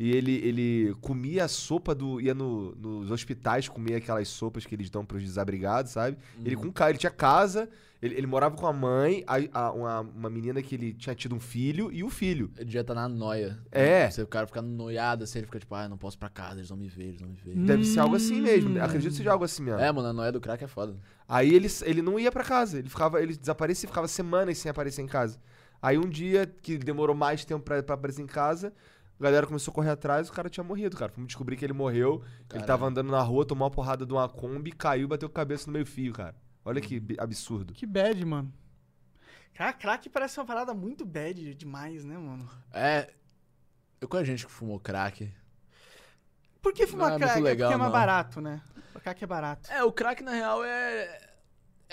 e 0.04 0.10
ele, 0.10 0.32
ele 0.44 0.94
comia 1.00 1.44
a 1.44 1.48
sopa 1.48 1.94
do. 1.94 2.20
ia 2.20 2.34
no- 2.34 2.74
nos 2.74 3.08
hospitais 3.08 3.68
comer 3.68 3.94
aquelas 3.94 4.26
sopas 4.26 4.66
que 4.66 4.74
eles 4.74 4.90
dão 4.90 5.04
pros 5.06 5.22
desabrigados, 5.22 5.92
sabe? 5.92 6.18
Ele 6.44 6.56
com 6.56 6.72
ele 6.88 6.98
tinha 6.98 7.08
casa, 7.12 7.68
ele, 8.02 8.16
ele 8.16 8.26
morava 8.26 8.56
com 8.56 8.66
a 8.66 8.72
mãe, 8.72 9.22
a, 9.28 9.36
a- 9.66 9.70
uma, 9.72 10.00
uma 10.00 10.28
menina 10.28 10.60
que 10.60 10.74
ele 10.74 10.92
tinha 10.92 11.14
tido 11.14 11.36
um 11.36 11.38
filho 11.38 11.88
e 11.92 12.02
o 12.02 12.10
filho. 12.10 12.50
Ele 12.56 12.64
devia 12.64 12.80
estar 12.80 12.94
na 12.94 13.08
noia. 13.08 13.60
É. 13.70 14.10
Você, 14.10 14.22
o 14.22 14.26
cara 14.26 14.44
fica 14.48 14.60
noiado 14.60 15.22
assim, 15.22 15.38
ele 15.38 15.46
fica 15.46 15.60
tipo, 15.60 15.72
ah, 15.72 15.88
não 15.88 15.96
posso 15.96 16.16
ir 16.16 16.18
pra 16.18 16.28
casa, 16.28 16.56
eles 16.56 16.68
vão 16.68 16.76
me 16.76 16.88
ver, 16.88 17.04
eles 17.04 17.20
vão 17.20 17.30
me 17.30 17.36
ver. 17.36 17.54
Deve 17.64 17.84
ser 17.84 18.00
algo 18.00 18.16
assim 18.16 18.40
mesmo. 18.40 18.70
Hum. 18.76 18.82
Acredito 18.82 19.12
que 19.12 19.16
seja 19.18 19.30
algo 19.30 19.44
assim 19.44 19.62
mesmo. 19.62 19.78
É, 19.78 19.92
mano, 19.92 20.08
a 20.08 20.12
noia 20.12 20.32
do 20.32 20.40
crack 20.40 20.64
é 20.64 20.66
foda. 20.66 20.96
Aí 21.28 21.54
ele, 21.54 21.68
ele 21.82 22.02
não 22.02 22.18
ia 22.18 22.32
pra 22.32 22.42
casa, 22.42 22.80
ele 22.80 22.88
ficava, 22.88 23.22
ele 23.22 23.36
desaparecia, 23.36 23.88
ficava 23.88 24.08
semanas 24.08 24.58
sem 24.58 24.68
aparecer 24.68 25.00
em 25.00 25.06
casa. 25.06 25.38
Aí 25.80 25.96
um 25.96 26.08
dia 26.08 26.44
que 26.60 26.76
demorou 26.76 27.14
mais 27.14 27.44
tempo 27.44 27.62
pra, 27.64 27.80
pra 27.84 27.94
aparecer 27.94 28.22
em 28.22 28.26
casa, 28.26 28.72
a 29.18 29.22
galera 29.22 29.46
começou 29.46 29.70
a 29.72 29.74
correr 29.74 29.90
atrás, 29.90 30.28
o 30.28 30.32
cara 30.32 30.50
tinha 30.50 30.64
morrido, 30.64 30.96
cara. 30.96 31.12
Fomos 31.12 31.28
descobrir 31.28 31.56
que 31.56 31.64
ele 31.64 31.72
morreu, 31.72 32.22
ele 32.40 32.44
Caralho. 32.48 32.66
tava 32.66 32.86
andando 32.86 33.10
na 33.10 33.20
rua, 33.22 33.46
tomou 33.46 33.66
uma 33.66 33.70
porrada 33.74 34.04
de 34.04 34.12
uma 34.12 34.28
Kombi, 34.28 34.72
caiu, 34.72 35.06
bateu 35.08 35.28
com 35.28 35.32
a 35.34 35.42
cabeça 35.42 35.66
no 35.66 35.72
meio 35.72 35.86
fio, 35.86 36.12
cara. 36.12 36.34
Olha 36.64 36.80
que 36.80 36.98
bi- 37.00 37.16
absurdo. 37.18 37.72
Que 37.72 37.86
bad, 37.86 38.24
mano. 38.24 38.52
Cara, 39.54 39.72
crack 39.72 40.08
parece 40.08 40.38
uma 40.40 40.46
parada 40.46 40.72
muito 40.74 41.04
bad 41.04 41.54
demais, 41.54 42.04
né, 42.04 42.16
mano? 42.16 42.48
É. 42.72 43.12
Eu 44.00 44.08
conheço 44.08 44.30
gente 44.30 44.46
que 44.46 44.52
fumou 44.52 44.80
crack. 44.80 45.32
Por 46.60 46.72
que 46.72 46.86
fumar 46.86 47.08
Não 47.10 47.16
é 47.16 47.18
muito 47.18 47.24
crack? 47.28 47.38
é 47.38 47.42
legal, 47.42 47.70
porque 47.70 47.74
é 47.74 47.78
mais 47.78 47.92
não. 47.92 47.98
barato, 47.98 48.40
né? 48.40 48.62
O 48.94 49.00
crack 49.00 49.22
é 49.22 49.26
barato. 49.26 49.70
É, 49.72 49.84
o 49.84 49.92
crack, 49.92 50.22
na 50.22 50.32
real, 50.32 50.64
é. 50.64 51.31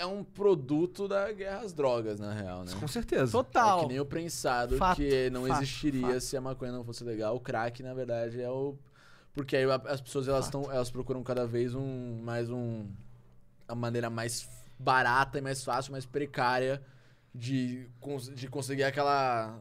É 0.00 0.06
um 0.06 0.24
produto 0.24 1.06
da 1.06 1.30
guerra 1.30 1.58
às 1.60 1.74
drogas, 1.74 2.18
na 2.18 2.32
real, 2.32 2.64
né? 2.64 2.72
Com 2.80 2.88
certeza. 2.88 3.24
É 3.24 3.30
Total. 3.32 3.80
que 3.80 3.86
nem 3.88 4.00
o 4.00 4.06
prensado, 4.06 4.78
Fato, 4.78 4.96
que 4.96 5.28
não 5.28 5.46
fato, 5.46 5.62
existiria 5.62 6.06
fato. 6.08 6.20
se 6.20 6.36
a 6.38 6.40
maconha 6.40 6.72
não 6.72 6.82
fosse 6.82 7.04
legal. 7.04 7.36
O 7.36 7.40
crack, 7.40 7.82
na 7.82 7.92
verdade, 7.92 8.40
é 8.40 8.48
o. 8.48 8.76
Porque 9.34 9.54
aí 9.56 9.64
as 9.86 10.00
pessoas 10.00 10.26
elas, 10.26 10.48
tão, 10.48 10.72
elas 10.72 10.90
procuram 10.90 11.22
cada 11.22 11.46
vez 11.46 11.74
um 11.74 12.18
mais 12.22 12.50
um. 12.50 12.86
A 13.68 13.74
maneira 13.74 14.08
mais 14.08 14.48
barata 14.78 15.38
e 15.38 15.42
mais 15.42 15.62
fácil, 15.62 15.92
mais 15.92 16.06
precária 16.06 16.82
de, 17.34 17.86
de 18.34 18.48
conseguir 18.48 18.84
aquela. 18.84 19.60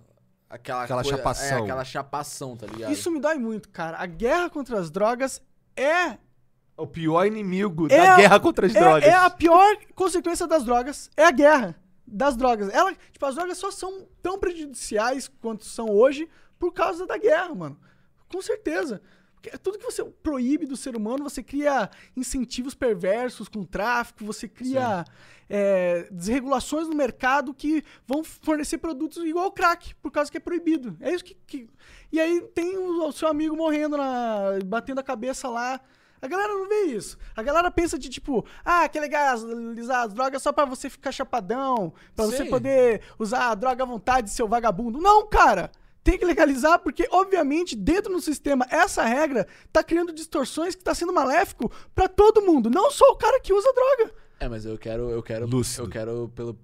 Aquela, 0.50 0.84
Aquela 0.86 1.04
coisa- 1.04 1.18
chapação. 1.18 1.58
É, 1.58 1.62
aquela 1.62 1.84
chapação, 1.84 2.56
tá 2.58 2.66
ligado? 2.66 2.92
Isso 2.94 3.12
me 3.12 3.20
dói 3.20 3.38
muito, 3.38 3.68
cara. 3.70 3.98
A 3.98 4.06
guerra 4.06 4.50
contra 4.50 4.80
as 4.80 4.90
drogas 4.90 5.42
é 5.76 6.18
O 6.80 6.88
pior 6.88 7.26
inimigo 7.26 7.88
É 7.90 7.98
da 7.98 8.14
a- 8.14 8.18
guerra 8.18 8.40
contra 8.40 8.66
as 8.68 8.76
é, 8.76 8.80
drogas. 8.80 9.04
é 9.10 9.14
a 9.14 9.30
pior 9.30 9.78
consequência 9.96 10.48
das 10.48 10.64
drogas. 10.64 11.10
É 11.18 11.26
a 11.26 11.32
guerra 11.32 11.76
das 12.08 12.36
drogas. 12.36 12.70
Ela, 12.74 12.94
tipo, 13.12 13.26
as 13.26 13.36
drogas 13.36 13.58
só 13.58 13.70
são 13.72 14.08
tão 14.22 14.40
prejudiciais 14.40 15.28
quanto 15.42 15.66
são 15.66 15.90
hoje 15.90 16.28
por 16.58 16.72
causa 16.74 17.06
da 17.06 17.18
guerra, 17.18 17.54
mano. 17.54 17.80
Com 18.32 18.42
certeza. 18.42 19.02
Porque 19.36 19.58
tudo 19.58 19.78
que 19.78 19.86
você 19.86 20.04
proíbe 20.04 20.66
do 20.66 20.76
ser 20.76 20.98
humano, 20.98 21.24
você 21.24 21.42
cria 21.42 21.90
incentivos 22.16 22.76
perversos 22.76 23.48
com 23.48 23.60
o 23.60 23.66
tráfico, 23.66 24.26
você 24.26 24.50
cria 24.50 25.06
é, 25.50 26.08
desregulações 26.12 26.88
no 26.90 26.96
mercado 26.96 27.54
que 27.54 27.82
vão 28.06 28.22
fornecer 28.24 28.78
produtos 28.80 29.24
igual 29.24 29.48
o 29.48 29.52
crack, 29.52 29.96
por 29.96 30.12
causa 30.12 30.30
que 30.30 30.36
é 30.38 30.42
proibido. 30.42 30.98
É 31.00 31.14
isso 31.14 31.24
que. 31.24 31.36
que- 31.48 31.70
E 32.12 32.20
aí 32.20 32.42
tem 32.54 32.76
o, 32.78 33.08
o 33.08 33.12
seu 33.14 33.28
amigo 33.30 33.56
morrendo, 33.56 33.96
na, 33.96 34.60
batendo 34.66 35.00
a 35.00 35.04
cabeça 35.04 35.48
lá. 35.48 35.80
A 36.22 36.28
galera 36.28 36.54
não 36.54 36.68
vê 36.68 36.84
isso. 36.86 37.18
A 37.36 37.42
galera 37.42 37.72
pensa 37.72 37.98
de 37.98 38.10
tipo, 38.10 38.46
ah, 38.64 38.88
que 38.90 39.00
legalizar 39.00 40.04
as 40.04 40.14
drogas 40.14 40.42
só 40.42 40.52
pra 40.52 40.66
você 40.66 40.90
ficar 40.90 41.12
chapadão, 41.12 41.94
pra 42.16 42.26
você 42.26 42.46
poder 42.46 43.02
usar 43.18 43.52
a 43.52 43.56
droga 43.56 43.84
à 43.84 43.88
vontade, 43.88 44.30
seu 44.30 44.48
vagabundo. 44.48 45.00
Não, 45.00 45.28
cara! 45.28 45.72
Tem 46.04 46.18
que 46.18 46.26
legalizar 46.26 46.80
porque, 46.80 47.08
obviamente, 47.12 47.76
dentro 47.76 48.14
do 48.14 48.22
sistema, 48.22 48.66
essa 48.70 49.04
regra 49.04 49.48
tá 49.72 49.84
criando 49.84 50.14
distorções 50.14 50.74
que 50.74 50.84
tá 50.84 50.96
sendo 50.96 51.14
maléfico 51.14 51.72
pra 51.94 52.08
todo 52.08 52.42
mundo, 52.42 52.70
não 52.70 52.90
só 52.90 53.06
o 53.12 53.18
cara 53.18 53.40
que 53.42 53.54
usa 53.54 53.72
droga. 53.74 54.14
É, 54.40 54.48
mas 54.48 54.66
eu 54.66 54.78
quero. 54.78 55.10
Eu 55.10 55.22
quero. 55.22 55.46
Lúcido. 55.46 55.84
Eu 55.84 55.90
quero 55.90 56.32
pelo. 56.34 56.58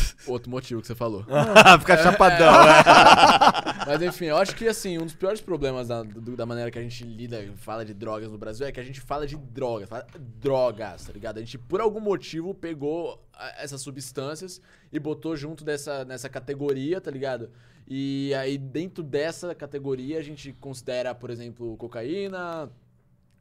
Outro 0.26 0.50
motivo 0.50 0.80
que 0.80 0.86
você 0.86 0.94
falou. 0.94 1.24
Ficar 1.80 1.98
chapadão, 1.98 2.48
é. 2.48 3.86
Mas 3.86 4.02
enfim, 4.02 4.26
eu 4.26 4.36
acho 4.36 4.54
que 4.56 4.66
assim, 4.66 4.98
um 4.98 5.04
dos 5.04 5.14
piores 5.14 5.40
problemas 5.40 5.88
da, 5.88 6.02
do- 6.02 6.36
da 6.36 6.44
maneira 6.44 6.70
que 6.70 6.78
a 6.78 6.82
gente 6.82 7.04
lida, 7.04 7.44
fala 7.56 7.84
de 7.84 7.94
drogas 7.94 8.30
no 8.30 8.36
Brasil 8.38 8.66
é 8.66 8.72
que 8.72 8.80
a 8.80 8.84
gente 8.84 9.00
fala 9.00 9.26
de 9.26 9.36
drogas, 9.36 9.88
fala 9.88 10.06
drogas, 10.40 11.04
tá 11.06 11.12
ligado? 11.12 11.38
A 11.38 11.40
gente, 11.40 11.58
por 11.58 11.80
algum 11.80 12.00
motivo, 12.00 12.52
pegou 12.54 13.24
ah, 13.32 13.54
essas 13.58 13.80
substâncias 13.80 14.60
e 14.92 14.98
botou 14.98 15.36
junto 15.36 15.64
dessa, 15.64 16.04
nessa 16.04 16.28
categoria, 16.28 17.00
tá 17.00 17.10
ligado? 17.10 17.50
E 17.88 18.34
aí, 18.34 18.58
dentro 18.58 19.04
dessa 19.04 19.54
categoria, 19.54 20.18
a 20.18 20.22
gente 20.22 20.52
considera, 20.54 21.14
por 21.14 21.30
exemplo, 21.30 21.76
cocaína, 21.76 22.68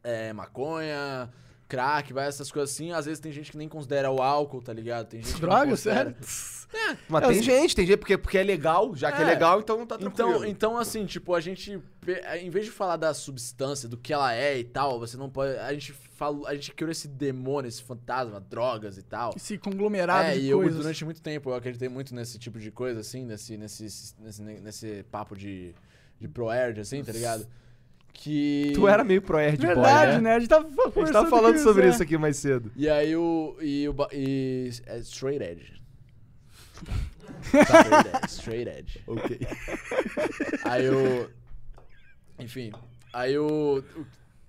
é, 0.04 0.32
maconha, 0.34 1.32
crack, 1.68 2.14
vai 2.14 2.28
essas 2.28 2.52
coisas 2.52 2.72
assim. 2.74 2.92
Às 2.92 3.06
vezes 3.06 3.20
tem 3.20 3.32
gente 3.32 3.52
que 3.52 3.58
nem 3.58 3.68
considera 3.68 4.12
o 4.12 4.22
álcool, 4.22 4.62
tá 4.62 4.72
ligado? 4.74 5.08
Tem 5.08 5.22
gente 5.22 5.40
Droga, 5.42 5.76
sério? 5.76 6.16
Mas 7.08 7.24
É, 7.24 7.28
tem 7.28 7.40
os- 7.40 7.46
gente, 7.46 7.76
tem 7.76 7.86
gente, 7.86 7.98
porque, 7.98 8.18
porque 8.18 8.38
é 8.38 8.44
legal, 8.44 8.94
já 8.96 9.12
que 9.12 9.20
é, 9.22 9.24
É. 9.24 9.28
legal, 9.28 9.60
então 9.62 9.86
tá 9.86 9.98
tranquilo. 9.98 10.30
Então, 10.36 10.46
então, 10.46 10.78
assim, 10.78 11.06
tipo, 11.06 11.34
a 11.34 11.40
gente. 11.40 11.80
pe- 12.02 12.22
Em 12.42 12.50
vez 12.50 12.66
de 12.66 12.72
falar 12.72 12.98
da 12.98 13.14
substância, 13.14 13.88
do 13.88 13.96
que 13.98 14.12
ela 14.12 14.34
é 14.34 14.58
e 14.60 14.64
tal, 14.64 15.00
você 15.00 15.16
não 15.16 15.30
pode. 15.30 15.58
A 15.60 15.72
gente 15.74 15.94
falou. 15.94 16.46
A 16.46 16.54
gente 16.54 16.74
criou 16.74 16.92
esse 16.92 17.08
demônio, 17.08 17.70
esse 17.70 17.82
fantasma, 17.82 18.40
drogas 18.42 18.98
e 18.98 19.04
tal. 19.04 19.34
Esse 19.38 19.58
conglomerado 19.58 20.30
É, 20.30 20.34
de 20.34 20.42
e 20.42 20.50
eu, 20.50 20.58
coisas. 20.60 20.78
durante 20.82 21.06
muito 21.06 21.22
tempo, 21.22 21.50
eu 21.50 21.54
acreditei 21.56 21.88
muito 21.88 22.14
nesse 22.14 22.38
tipo 22.38 22.60
de 22.60 22.72
coisa, 22.72 23.00
assim, 23.00 23.24
nesse, 23.26 23.56
nesse, 23.58 24.14
nesse, 24.20 24.42
nesse 24.42 25.06
papo 25.10 25.36
de, 25.38 25.74
de 26.20 26.28
pro-erd, 26.28 26.80
assim, 26.82 27.02
tá 27.04 27.12
ligado? 27.14 27.48
Que. 28.16 28.72
Tu 28.74 28.88
era 28.88 29.04
meio 29.04 29.22
pro 29.22 29.38
Erd 29.38 29.58
Boy, 29.58 29.68
Verdade, 29.68 30.14
né? 30.14 30.22
né? 30.22 30.36
A 30.36 30.40
gente 30.40 30.50
tava, 30.50 30.68
A 30.68 31.00
gente 31.00 31.12
tava 31.12 31.30
falando 31.30 31.58
sobre 31.60 31.88
isso 31.90 32.02
aqui 32.02 32.18
mais 32.18 32.38
cedo. 32.38 32.72
E 32.76 32.90
aí 32.90 33.16
o. 33.16 33.56
E 33.62 33.88
o. 33.88 33.96
E. 34.12 34.72
É 34.88 34.98
straight 35.00 35.44
edge. 35.44 35.82
straight 37.54 37.94
edge. 37.94 38.26
Straight 38.28 38.70
edge. 38.70 39.04
Ok. 39.06 39.40
Aí 40.64 40.90
o. 40.90 41.30
Enfim. 42.40 42.72
Aí 43.14 43.38
o, 43.38 43.84
o. 43.96 44.06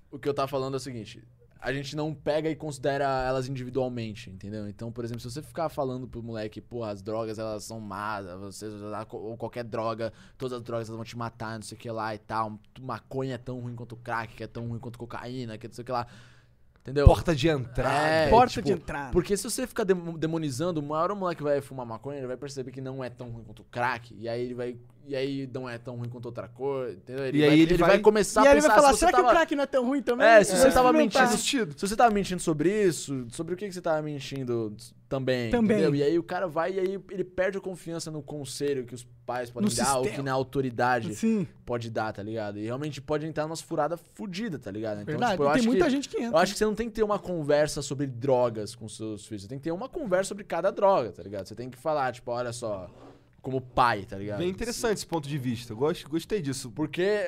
O 0.09 0.17
que 0.17 0.27
eu 0.27 0.33
tava 0.33 0.47
falando 0.47 0.73
é 0.73 0.77
o 0.77 0.79
seguinte. 0.79 1.21
A 1.59 1.73
gente 1.73 1.95
não 1.95 2.13
pega 2.13 2.49
e 2.49 2.55
considera 2.55 3.05
elas 3.27 3.47
individualmente, 3.47 4.29
entendeu? 4.29 4.67
Então, 4.67 4.91
por 4.91 5.03
exemplo, 5.03 5.21
se 5.21 5.29
você 5.31 5.41
ficar 5.41 5.69
falando 5.69 6.07
pro 6.07 6.21
moleque, 6.21 6.61
pô, 6.61 6.83
as 6.83 7.01
drogas 7.01 7.39
elas 7.39 7.63
são 7.63 7.79
más, 7.79 8.25
você 8.39 8.67
ou 9.11 9.35
qualquer 9.37 9.63
droga, 9.63 10.13
todas 10.37 10.57
as 10.57 10.63
drogas 10.63 10.87
elas 10.87 10.97
vão 10.97 11.05
te 11.05 11.17
matar, 11.17 11.55
não 11.55 11.63
sei 11.63 11.77
o 11.77 11.79
que 11.79 11.89
lá 11.89 12.13
e 12.13 12.19
tal. 12.19 12.59
Maconha 12.79 13.35
é 13.35 13.37
tão 13.37 13.59
ruim 13.59 13.75
quanto 13.75 13.95
crack, 13.95 14.35
que 14.35 14.43
é 14.43 14.47
tão 14.47 14.67
ruim 14.67 14.79
quanto 14.79 14.99
cocaína, 14.99 15.57
que 15.57 15.67
não 15.67 15.73
sei 15.73 15.81
o 15.81 15.85
que 15.85 15.91
lá. 15.91 16.05
Entendeu? 16.81 17.05
Porta 17.05 17.35
de 17.35 17.49
entrada. 17.49 18.07
É, 18.07 18.29
Porta 18.29 18.53
tipo, 18.53 18.65
de 18.67 18.71
entrada. 18.71 19.11
Porque 19.11 19.35
se 19.35 19.43
você 19.43 19.67
ficar 19.67 19.83
dem- 19.83 20.17
demonizando, 20.17 20.79
uma 20.79 20.97
hora 20.97 21.11
o 21.13 21.17
moleque 21.17 21.43
vai 21.43 21.59
fumar 21.59 21.85
maconha, 21.85 22.17
ele 22.19 22.27
vai 22.27 22.37
perceber 22.37 22.71
que 22.71 22.79
não 22.79 23.03
é 23.03 23.09
tão 23.09 23.29
ruim 23.29 23.43
quanto 23.43 23.61
crack. 23.65 24.15
E 24.17 24.29
aí 24.29 24.41
ele 24.41 24.53
vai. 24.53 24.77
E 25.09 25.15
aí 25.15 25.49
não 25.53 25.69
é 25.69 25.77
tão 25.77 25.95
ruim 25.95 26.09
quanto 26.09 26.25
outra 26.25 26.49
coisa. 26.49 26.93
Entendeu? 26.97 27.25
Ele 27.25 27.37
E 27.37 27.41
vai, 27.41 27.49
aí 27.49 27.61
ele 27.61 27.77
vai- 27.77 27.99
começar 27.99 28.43
E 28.43 28.47
a 28.47 28.49
aí 28.51 28.55
ele 28.57 28.61
pensar 28.61 28.73
vai 28.73 28.81
falar, 28.83 28.93
se 28.93 28.99
será 28.99 29.11
que 29.13 29.17
o 29.19 29.21
tava- 29.23 29.33
crack 29.35 29.55
não 29.55 29.63
é 29.63 29.67
tão 29.67 29.85
ruim 29.85 30.01
também? 30.01 30.27
É, 30.27 30.43
se 30.43 30.51
você 30.51 30.63
Vai 30.63 30.71
tava 30.73 30.91
mentindo. 30.93 31.73
Se 31.77 31.87
você 31.87 31.95
tava 31.95 32.13
mentindo 32.13 32.41
sobre 32.41 32.83
isso, 32.83 33.25
sobre 33.31 33.53
o 33.53 33.57
que, 33.57 33.65
que 33.67 33.73
você 33.73 33.81
tava 33.81 34.01
mentindo 34.01 34.75
também, 35.07 35.49
Também. 35.49 35.77
entendeu? 35.77 35.95
E 35.95 36.03
aí 36.03 36.19
o 36.19 36.23
cara 36.23 36.47
vai 36.47 36.73
e 36.73 36.79
aí 36.81 36.99
ele 37.09 37.23
perde 37.23 37.57
a 37.57 37.61
confiança 37.61 38.11
no 38.11 38.21
conselho 38.21 38.85
que 38.85 38.93
os 38.93 39.07
pais 39.25 39.49
podem 39.49 39.69
No 39.69 39.73
dar, 39.75 39.95
ou 39.97 40.03
sistema. 40.03 40.15
que 40.17 40.21
na 40.25 40.33
autoridade 40.33 41.15
Sim, 41.15 41.47
pode 41.65 41.89
dar, 41.89 42.11
tá 42.11 42.21
ligado? 42.21 42.59
E 42.59 42.65
realmente 42.65 42.99
pode 43.01 43.25
entrar 43.25 43.43
numa 43.45 43.55
furada 43.55 43.95
fudida, 43.95 44.59
tá 44.59 44.69
ligado? 44.69 44.95
Então, 45.01 45.05
verdade. 45.05 45.31
tipo, 45.31 45.43
eu 45.43 45.47
E 45.47 45.51
tem 45.53 45.59
acho 45.61 45.67
muita 45.69 45.85
que... 45.85 45.91
gente 45.91 46.09
que 46.09 46.17
entra. 46.17 46.37
Eu 46.37 46.37
acho 46.41 46.51
que 46.51 46.57
você 46.59 46.65
não 46.65 46.75
tem 46.75 46.89
que 46.89 46.95
ter 46.95 47.03
uma 47.03 47.17
conversa 47.17 47.81
sobre 47.81 48.05
drogas 48.05 48.75
com 48.75 48.89
seus 48.89 49.25
filhos. 49.25 49.43
Você 49.43 49.47
tem 49.47 49.57
que 49.57 49.63
ter 49.63 49.71
uma 49.71 49.87
conversa 49.87 50.27
sobre 50.27 50.43
cada 50.43 50.69
droga, 50.71 51.13
tá 51.13 51.23
ligado? 51.23 51.47
Você 51.47 51.55
tem 51.55 51.69
que 51.69 51.77
falar, 51.77 52.11
tipo, 52.11 52.29
olha 52.31 52.51
só, 52.51 52.89
como 53.41 53.61
pai, 53.61 54.05
tá 54.05 54.17
ligado? 54.17 54.39
Bem 54.39 54.49
interessante 54.49 54.97
esse 54.97 55.05
ponto 55.07 55.27
de 55.27 55.37
vista. 55.37 55.73
Eu 55.73 55.77
gosto, 55.77 56.09
gostei 56.09 56.41
disso. 56.41 56.71
Porque 56.71 57.25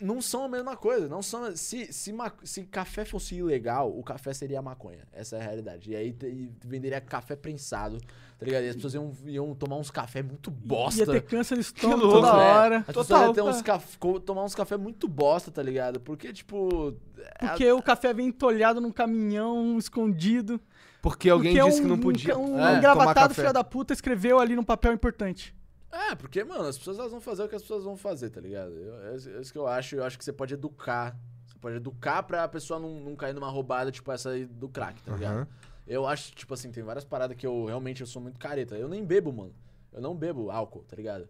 não 0.00 0.20
são 0.20 0.44
a 0.44 0.48
mesma 0.48 0.76
coisa. 0.76 1.08
Não 1.08 1.22
são. 1.22 1.54
Se, 1.56 1.92
se, 1.92 2.12
ma- 2.12 2.32
se 2.42 2.62
café 2.64 3.04
fosse 3.04 3.34
ilegal, 3.36 3.90
o 3.96 4.02
café 4.02 4.32
seria 4.34 4.58
a 4.58 4.62
maconha. 4.62 5.06
Essa 5.12 5.36
é 5.36 5.40
a 5.40 5.42
realidade. 5.42 5.90
E 5.90 5.96
aí 5.96 6.16
e 6.22 6.50
venderia 6.64 7.00
café 7.00 7.34
prensado, 7.34 7.98
tá 8.38 8.44
ligado? 8.44 8.64
E 8.64 8.68
as 8.68 8.74
pessoas 8.76 8.94
iam, 8.94 9.12
iam 9.26 9.54
tomar 9.54 9.76
uns 9.76 9.90
café 9.90 10.22
muito 10.22 10.50
bosta. 10.50 11.00
Ia 11.00 11.06
ter 11.06 11.22
câncer 11.22 11.54
de 11.54 11.62
estômago 11.62 12.02
louco, 12.02 12.20
toda 12.20 12.28
É, 12.42 12.52
hora. 12.52 12.76
As 12.80 12.86
pessoas 12.86 13.06
Total, 13.08 13.24
iam 13.24 13.32
ter 13.34 13.42
uns 13.42 13.60
é. 13.60 13.62
caf- 13.62 13.98
tomar 14.24 14.44
uns 14.44 14.54
café 14.54 14.76
muito 14.76 15.08
bosta, 15.08 15.50
tá 15.50 15.62
ligado? 15.62 15.98
Porque, 16.00 16.32
tipo. 16.32 16.94
Porque 17.40 17.72
o 17.72 17.80
café 17.82 18.12
vem 18.12 18.26
entolhado 18.28 18.80
num 18.80 18.92
caminhão 18.92 19.78
escondido. 19.78 20.60
Porque 21.04 21.28
alguém 21.28 21.52
porque 21.54 21.68
disse 21.68 21.80
que 21.82 21.86
um- 21.86 21.90
não 21.90 21.98
podia 22.00 22.38
Um, 22.38 22.54
um 22.54 22.66
É, 22.66 22.78
engravatado 22.78 23.34
filho 23.34 23.52
da 23.52 23.62
puta 23.62 23.92
escreveu 23.92 24.38
ali 24.40 24.56
num 24.56 24.64
papel 24.64 24.90
importante. 24.94 25.54
É, 25.92 26.14
porque, 26.14 26.42
mano, 26.42 26.64
as 26.64 26.78
pessoas 26.78 26.98
elas 26.98 27.10
vão 27.12 27.20
fazer 27.20 27.42
o 27.42 27.48
que 27.48 27.54
as 27.54 27.60
pessoas 27.60 27.84
vão 27.84 27.94
fazer, 27.94 28.30
tá 28.30 28.40
ligado? 28.40 28.72
Eu- 28.72 29.12
É 29.12 29.16
isso 29.16 29.28
é 29.28 29.40
isso 29.42 29.52
que 29.52 29.58
eu 29.58 29.66
acho. 29.66 29.96
Eu 29.96 30.02
acho 30.04 30.16
que 30.16 30.24
você 30.24 30.32
pode 30.32 30.54
educar. 30.54 31.14
Você 31.46 31.58
pode 31.60 31.76
educar 31.76 32.22
pra 32.22 32.48
pessoa 32.48 32.80
não, 32.80 32.98
não 33.00 33.14
cair 33.14 33.34
numa 33.34 33.50
roubada, 33.50 33.92
tipo 33.92 34.10
essa 34.10 34.30
aí 34.30 34.46
do 34.46 34.66
crack, 34.66 35.02
tá 35.02 35.12
ligado? 35.12 35.34
Aham. 35.36 35.48
Eu 35.86 36.06
acho, 36.06 36.32
tipo 36.34 36.54
assim, 36.54 36.72
tem 36.72 36.82
várias 36.82 37.04
paradas 37.04 37.36
que 37.36 37.46
eu 37.46 37.66
realmente 37.66 38.00
eu 38.00 38.06
sou 38.06 38.22
muito 38.22 38.40
careta. 38.40 38.74
Eu 38.74 38.88
nem 38.88 39.04
bebo, 39.04 39.30
mano. 39.30 39.54
Eu 39.92 40.00
não 40.00 40.16
bebo 40.16 40.50
álcool, 40.50 40.82
tá 40.88 40.96
ligado? 40.96 41.28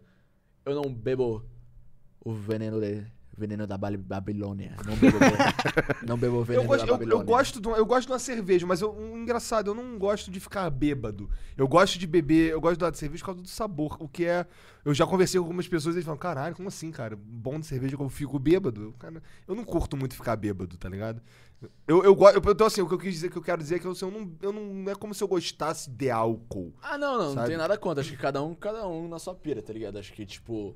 Eu 0.65 0.73
não 0.73 0.89
bebo 0.91 1.43
o 2.23 2.31
veneno 2.33 2.79
de, 2.79 3.05
veneno 3.37 3.67
da 3.67 3.77
Babilônia. 3.77 4.75
Não 4.85 4.95
bebo, 4.95 5.17
não 6.07 6.17
bebo 6.17 6.37
o 6.37 6.43
veneno 6.43 6.63
Eu 6.63 6.67
gosto, 6.67 6.85
da 6.85 6.87
eu, 6.91 6.97
Babilônia. 6.97 7.21
eu 7.21 7.25
gosto 7.25 7.61
de, 7.61 7.67
uma- 7.67 7.77
eu 7.77 7.85
gosto 7.85 8.07
de 8.07 8.13
uma 8.13 8.19
cerveja, 8.19 8.65
mas 8.65 8.81
eu, 8.81 8.93
um 8.95 9.17
engraçado, 9.17 9.71
eu 9.71 9.75
não 9.75 9.97
gosto 9.97 10.31
de 10.31 10.39
ficar 10.39 10.69
bêbado. 10.69 11.29
Eu 11.57 11.67
gosto 11.67 11.97
de 11.99 12.07
beber, 12.07 12.51
eu 12.51 12.61
gosto 12.61 12.91
de 12.91 12.97
cerveja 12.97 13.21
por 13.21 13.27
causa 13.27 13.41
do 13.41 13.47
sabor. 13.47 13.97
O 13.99 14.07
que 14.07 14.25
é. 14.25 14.45
Eu 14.83 14.93
já 14.93 15.05
conversei 15.07 15.39
com 15.39 15.45
algumas 15.45 15.67
pessoas 15.67 15.95
e 15.95 15.97
eles 15.97 16.05
falam, 16.05 16.17
caralho, 16.19 16.55
como 16.55 16.67
assim, 16.67 16.91
cara? 16.91 17.15
Bom 17.15 17.59
de 17.59 17.65
cerveja 17.65 17.97
que 17.97 18.03
eu 18.03 18.09
fico 18.09 18.37
bêbado. 18.39 18.81
Eu, 18.83 18.93
cara, 18.93 19.21
eu 19.47 19.55
não 19.55 19.63
curto 19.63 19.97
muito 19.97 20.15
ficar 20.15 20.35
bêbado, 20.35 20.77
tá 20.77 20.87
ligado? 20.87 21.21
Eu, 21.87 22.03
eu 22.03 22.13
gosto. 22.13 22.37
Então, 22.51 22.67
assim, 22.67 22.81
o 22.81 22.87
que 22.87 22.93
eu 22.93 22.99
quis 22.99 23.13
dizer, 23.13 23.31
que 23.31 23.37
eu 23.37 23.41
quero 23.41 23.61
dizer 23.61 23.75
é 23.75 23.79
que 23.79 23.85
eu, 23.87 23.91
assim, 23.91 24.05
eu 24.05 24.11
não, 24.11 24.31
eu 24.41 24.51
não. 24.53 24.61
Não 24.73 24.91
é 24.91 24.95
como 24.95 25.13
se 25.13 25.23
eu 25.23 25.27
gostasse 25.27 25.89
de 25.89 26.11
álcool. 26.11 26.73
Ah, 26.83 26.97
não, 26.97 27.17
não, 27.17 27.25
não 27.27 27.33
Sabe? 27.33 27.47
tem 27.47 27.57
nada 27.57 27.77
contra. 27.77 28.01
Acho 28.01 28.11
que 28.11 28.17
cada 28.17 28.43
um, 28.43 28.53
cada 28.53 28.85
um 28.87 29.07
na 29.07 29.17
sua 29.17 29.33
pira, 29.33 29.61
tá 29.61 29.73
ligado? 29.73 29.97
Acho 29.97 30.13
que, 30.13 30.25
tipo. 30.25 30.75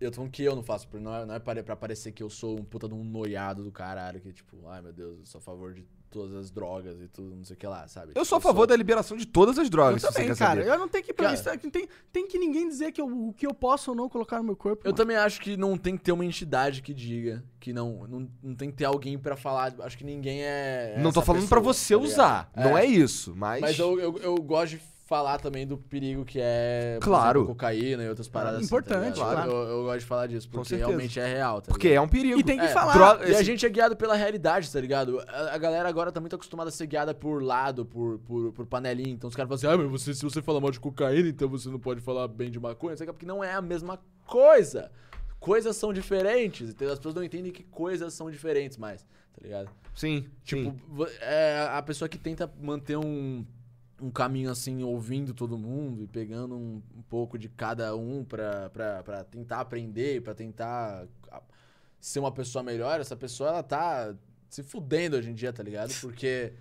Eu 0.00 0.10
tô 0.10 0.16
falando 0.16 0.30
que 0.30 0.44
eu 0.44 0.54
não 0.54 0.62
faço, 0.62 0.86
porque 0.86 1.02
não 1.02 1.14
é, 1.14 1.26
não 1.26 1.34
é 1.34 1.38
pra 1.40 1.74
parecer 1.76 2.12
que 2.12 2.22
eu 2.22 2.30
sou 2.30 2.58
um 2.58 2.64
puta 2.64 2.88
de 2.88 2.94
um 2.94 3.02
noiado 3.02 3.64
do 3.64 3.72
caralho, 3.72 4.20
que, 4.20 4.32
tipo, 4.32 4.56
ai 4.68 4.80
meu 4.80 4.92
Deus, 4.92 5.18
eu 5.18 5.26
sou 5.26 5.38
a 5.38 5.42
favor 5.42 5.74
de 5.74 5.84
todas 6.10 6.34
as 6.34 6.50
drogas 6.50 7.00
e 7.00 7.08
tudo, 7.08 7.34
não 7.34 7.44
sei 7.44 7.54
o 7.54 7.58
que 7.58 7.66
lá, 7.66 7.86
sabe? 7.86 8.12
Eu 8.14 8.24
sou 8.24 8.38
a 8.38 8.40
favor 8.40 8.66
da 8.66 8.74
liberação 8.76 9.16
de 9.16 9.26
todas 9.26 9.58
as 9.58 9.68
drogas, 9.68 10.02
eu 10.02 10.12
também, 10.12 10.34
cara. 10.34 10.60
saber. 10.60 10.66
Eu 10.72 10.78
não 10.78 10.88
tenho 10.88 11.04
que 11.04 11.12
Cara- 11.12 11.34
isso, 11.34 11.44
tem, 11.70 11.88
tem 12.12 12.26
que 12.26 12.38
ninguém 12.38 12.68
dizer 12.68 12.92
que 12.92 13.00
eu, 13.00 13.06
o 13.06 13.32
que 13.32 13.46
eu 13.46 13.52
posso 13.52 13.90
ou 13.90 13.96
não 13.96 14.08
colocar 14.08 14.38
no 14.38 14.44
meu 14.44 14.56
corpo. 14.56 14.82
Eu 14.84 14.90
mano. 14.90 14.96
também 14.96 15.16
acho 15.16 15.40
que 15.40 15.56
não 15.56 15.76
tem 15.76 15.96
que 15.96 16.02
ter 16.04 16.12
uma 16.12 16.24
entidade 16.24 16.80
que 16.80 16.94
diga 16.94 17.44
que 17.60 17.72
não. 17.72 18.06
Não, 18.08 18.30
não 18.42 18.54
tem 18.54 18.70
que 18.70 18.76
ter 18.76 18.84
alguém 18.84 19.18
pra 19.18 19.36
falar. 19.36 19.74
Acho 19.80 19.98
que 19.98 20.04
ninguém 20.04 20.42
é. 20.42 20.96
Não 20.98 21.12
tô 21.12 21.20
falando 21.20 21.48
pra 21.48 21.60
pessoa, 21.60 21.74
você 21.74 21.94
tá 21.94 22.00
usar. 22.00 22.50
Não 22.56 22.78
é 22.78 22.84
isso, 22.86 23.34
mas. 23.36 23.60
Mas 23.60 23.78
eu, 23.78 23.98
eu, 23.98 24.16
eu 24.18 24.36
gosto 24.36 24.76
de 24.76 24.82
falar 25.08 25.38
também 25.38 25.66
do 25.66 25.78
perigo 25.78 26.22
que 26.22 26.38
é. 26.38 26.98
Claro. 27.00 27.40
exemplo, 27.40 27.54
cocaína 27.54 28.04
e 28.04 28.08
outras 28.10 28.28
paradas. 28.28 28.56
assim, 28.58 28.66
Importante, 28.66 29.18
tá 29.18 29.30
ligado? 29.30 29.34
claro. 29.46 29.50
Eu, 29.50 29.68
eu 29.78 29.82
gosto 29.84 30.00
de 30.00 30.04
falar 30.04 30.26
disso, 30.26 30.48
porque 30.50 30.76
realmente 30.76 31.18
é 31.18 31.26
real, 31.26 31.62
tá 31.62 31.70
Porque 31.70 31.88
é 31.88 32.00
um 32.00 32.06
perigo. 32.06 32.38
E 32.38 32.44
tem 32.44 32.58
que 32.58 32.64
É, 32.66 32.68
falar. 32.68 32.92
droga- 32.92 33.26
E 33.28 33.34
a 33.34 33.42
gente 33.42 33.64
é 33.64 33.68
guiado 33.70 33.96
pela 33.96 34.14
realidade, 34.14 34.70
tá 34.70 34.78
ligado? 34.78 35.18
A, 35.26 35.54
a 35.54 35.58
galera 35.58 35.88
agora 35.88 36.12
tá 36.12 36.20
muito 36.20 36.36
acostumada 36.36 36.68
a 36.68 36.72
ser 36.72 36.86
guiada 36.86 37.14
por 37.14 37.42
lado, 37.42 37.86
por, 37.86 38.18
por, 38.18 38.52
por 38.52 38.66
panelinha. 38.66 39.10
Então 39.14 39.28
os 39.28 39.34
caras 39.34 39.48
falam 39.48 39.74
assim, 39.76 39.82
ah, 39.82 39.88
mas 39.88 40.02
você, 40.02 40.12
se 40.14 40.22
você 40.22 40.42
fala 40.42 40.60
mal 40.60 40.70
de 40.70 40.78
cocaína, 40.78 41.28
então 41.28 41.48
você 41.48 41.70
não 41.70 41.80
pode 41.80 42.02
falar 42.02 42.28
bem 42.28 42.50
de 42.50 42.60
maconha. 42.60 42.94
Sabe? 42.96 43.10
Porque 43.12 43.24
não 43.26 43.42
é 43.42 43.54
a 43.54 43.62
mesma 43.62 43.98
coisa. 44.26 44.90
Coisas 45.40 45.74
são 45.76 45.90
diferentes. 45.92 46.68
entendeu? 46.68 46.92
As 46.92 46.98
pessoas 46.98 47.14
não 47.14 47.24
entendem 47.24 47.50
que 47.50 47.62
coisas 47.62 48.12
são 48.12 48.30
diferentes 48.30 48.76
mais, 48.76 49.02
tá 49.02 49.40
ligado? 49.42 49.70
Sim, 49.94 50.26
Tipo, 50.44 50.70
sim. 50.70 51.06
é 51.22 51.66
a 51.72 51.80
pessoa 51.82 52.08
que 52.08 52.18
tenta 52.18 52.48
manter 52.60 52.96
um, 52.98 53.44
um 54.00 54.10
caminho 54.10 54.50
assim, 54.50 54.82
ouvindo 54.82 55.34
todo 55.34 55.58
mundo 55.58 56.02
e 56.02 56.06
pegando 56.06 56.56
um, 56.56 56.82
um 56.96 57.02
pouco 57.08 57.38
de 57.38 57.48
cada 57.48 57.96
um 57.96 58.24
pra 58.24 58.70
tentar 59.30 59.60
aprender, 59.60 60.22
pra 60.22 60.34
tentar 60.34 61.06
ser 62.00 62.20
uma 62.20 62.30
pessoa 62.30 62.62
melhor, 62.62 63.00
essa 63.00 63.16
pessoa 63.16 63.48
ela 63.50 63.62
tá 63.62 64.14
se 64.48 64.62
fudendo 64.62 65.16
hoje 65.16 65.30
em 65.30 65.34
dia, 65.34 65.52
tá 65.52 65.62
ligado? 65.62 65.92
Porque 66.00 66.52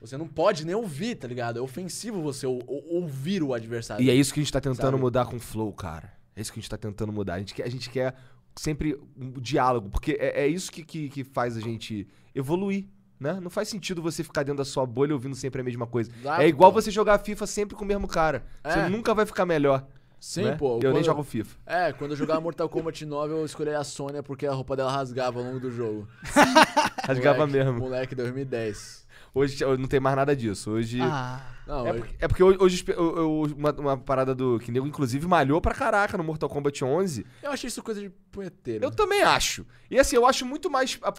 você 0.00 0.16
não 0.16 0.26
pode 0.26 0.64
nem 0.64 0.74
ouvir, 0.74 1.16
tá 1.16 1.28
ligado? 1.28 1.58
É 1.58 1.62
ofensivo 1.62 2.22
você 2.22 2.46
ou- 2.46 2.62
ou- 2.66 2.94
ouvir 3.02 3.42
o 3.42 3.52
adversário. 3.52 4.04
E 4.04 4.10
é 4.10 4.14
isso 4.14 4.32
que 4.32 4.40
a 4.40 4.42
gente 4.42 4.52
tá 4.52 4.60
tentando 4.60 4.90
Sabe? 4.92 5.00
mudar 5.00 5.26
com 5.26 5.36
o 5.36 5.40
Flow, 5.40 5.72
cara. 5.72 6.12
É 6.34 6.40
isso 6.40 6.52
que 6.52 6.58
a 6.58 6.62
gente 6.62 6.70
tá 6.70 6.76
tentando 6.78 7.12
mudar. 7.12 7.34
A 7.34 7.38
gente 7.38 7.54
quer, 7.54 7.64
a 7.64 7.70
gente 7.70 7.88
quer 7.90 8.14
sempre 8.56 8.98
um 9.16 9.32
diálogo, 9.40 9.90
porque 9.90 10.12
é, 10.18 10.42
é 10.44 10.46
isso 10.48 10.72
que, 10.72 10.82
que, 10.82 11.08
que 11.10 11.24
faz 11.24 11.56
a 11.56 11.60
gente 11.60 12.06
evoluir. 12.34 12.86
Né? 13.18 13.38
Não 13.40 13.48
faz 13.50 13.68
sentido 13.68 14.02
você 14.02 14.22
ficar 14.22 14.42
dentro 14.42 14.58
da 14.58 14.64
sua 14.64 14.84
bolha 14.84 15.14
ouvindo 15.14 15.34
sempre 15.34 15.60
a 15.60 15.64
mesma 15.64 15.86
coisa. 15.86 16.10
Exato, 16.20 16.42
é 16.42 16.46
igual 16.48 16.70
pô. 16.72 16.80
você 16.80 16.90
jogar 16.90 17.18
FIFA 17.18 17.46
sempre 17.46 17.74
com 17.74 17.84
o 17.84 17.86
mesmo 17.88 18.06
cara. 18.06 18.44
Você 18.62 18.78
É. 18.78 18.88
nunca 18.88 19.14
vai 19.14 19.24
ficar 19.24 19.46
melhor. 19.46 19.86
Sim, 20.20 20.44
né? 20.44 20.56
pô. 20.56 20.76
Eu 20.76 20.80
quando- 20.80 20.94
nem 20.94 21.04
jogo 21.04 21.22
FIFA. 21.22 21.56
É, 21.66 21.92
quando 21.92 22.10
eu 22.12 22.16
jogava 22.16 22.40
Mortal 22.40 22.68
Kombat 22.68 23.04
9, 23.06 23.32
eu 23.34 23.44
escolhi 23.44 23.70
a 23.74 23.84
Sônia 23.84 24.22
porque 24.22 24.46
a 24.46 24.52
roupa 24.52 24.74
dela 24.76 24.90
rasgava 24.90 25.38
ao 25.38 25.44
longo 25.44 25.60
do 25.60 25.70
jogo. 25.70 26.08
Rasgava 27.06 27.46
Moleque- 27.46 27.56
mesmo. 27.64 27.78
Moleque 27.80 28.14
2010. 28.14 29.06
Hoje 29.34 29.64
não 29.78 29.86
tem 29.86 30.00
mais 30.00 30.16
nada 30.16 30.34
disso. 30.34 30.70
Hoje. 30.70 30.98
Ah, 31.02 31.40
Não, 31.66 31.86
É 31.86 31.90
eu- 31.90 31.94
porque, 31.96 32.14
é 32.20 32.28
porque 32.28 32.42
hoje, 32.44 32.84
eu- 32.88 33.16
eu- 33.16 33.42
uma, 33.56 33.72
uma 33.72 33.96
parada 33.98 34.34
do. 34.34 34.58
Que 34.60 34.70
nego, 34.70 34.86
inclusive, 34.86 35.26
malhou 35.26 35.60
pra 35.60 35.74
caraca 35.74 36.16
no 36.16 36.22
Mortal 36.22 36.48
Kombat 36.48 36.84
11. 36.84 37.26
eu 37.42 37.50
achei 37.50 37.66
isso 37.68 37.82
coisa 37.82 38.00
de 38.00 38.08
punheteiro. 38.30 38.84
Eu 38.84 38.90
também 38.90 39.22
acho. 39.22 39.66
E 39.90 39.98
assim, 39.98 40.14
eu 40.16 40.26
acho 40.26 40.44
muito 40.44 40.68
mais 40.70 40.98
ah, 41.02 41.10
deixa 41.10 41.12
os 41.12 41.18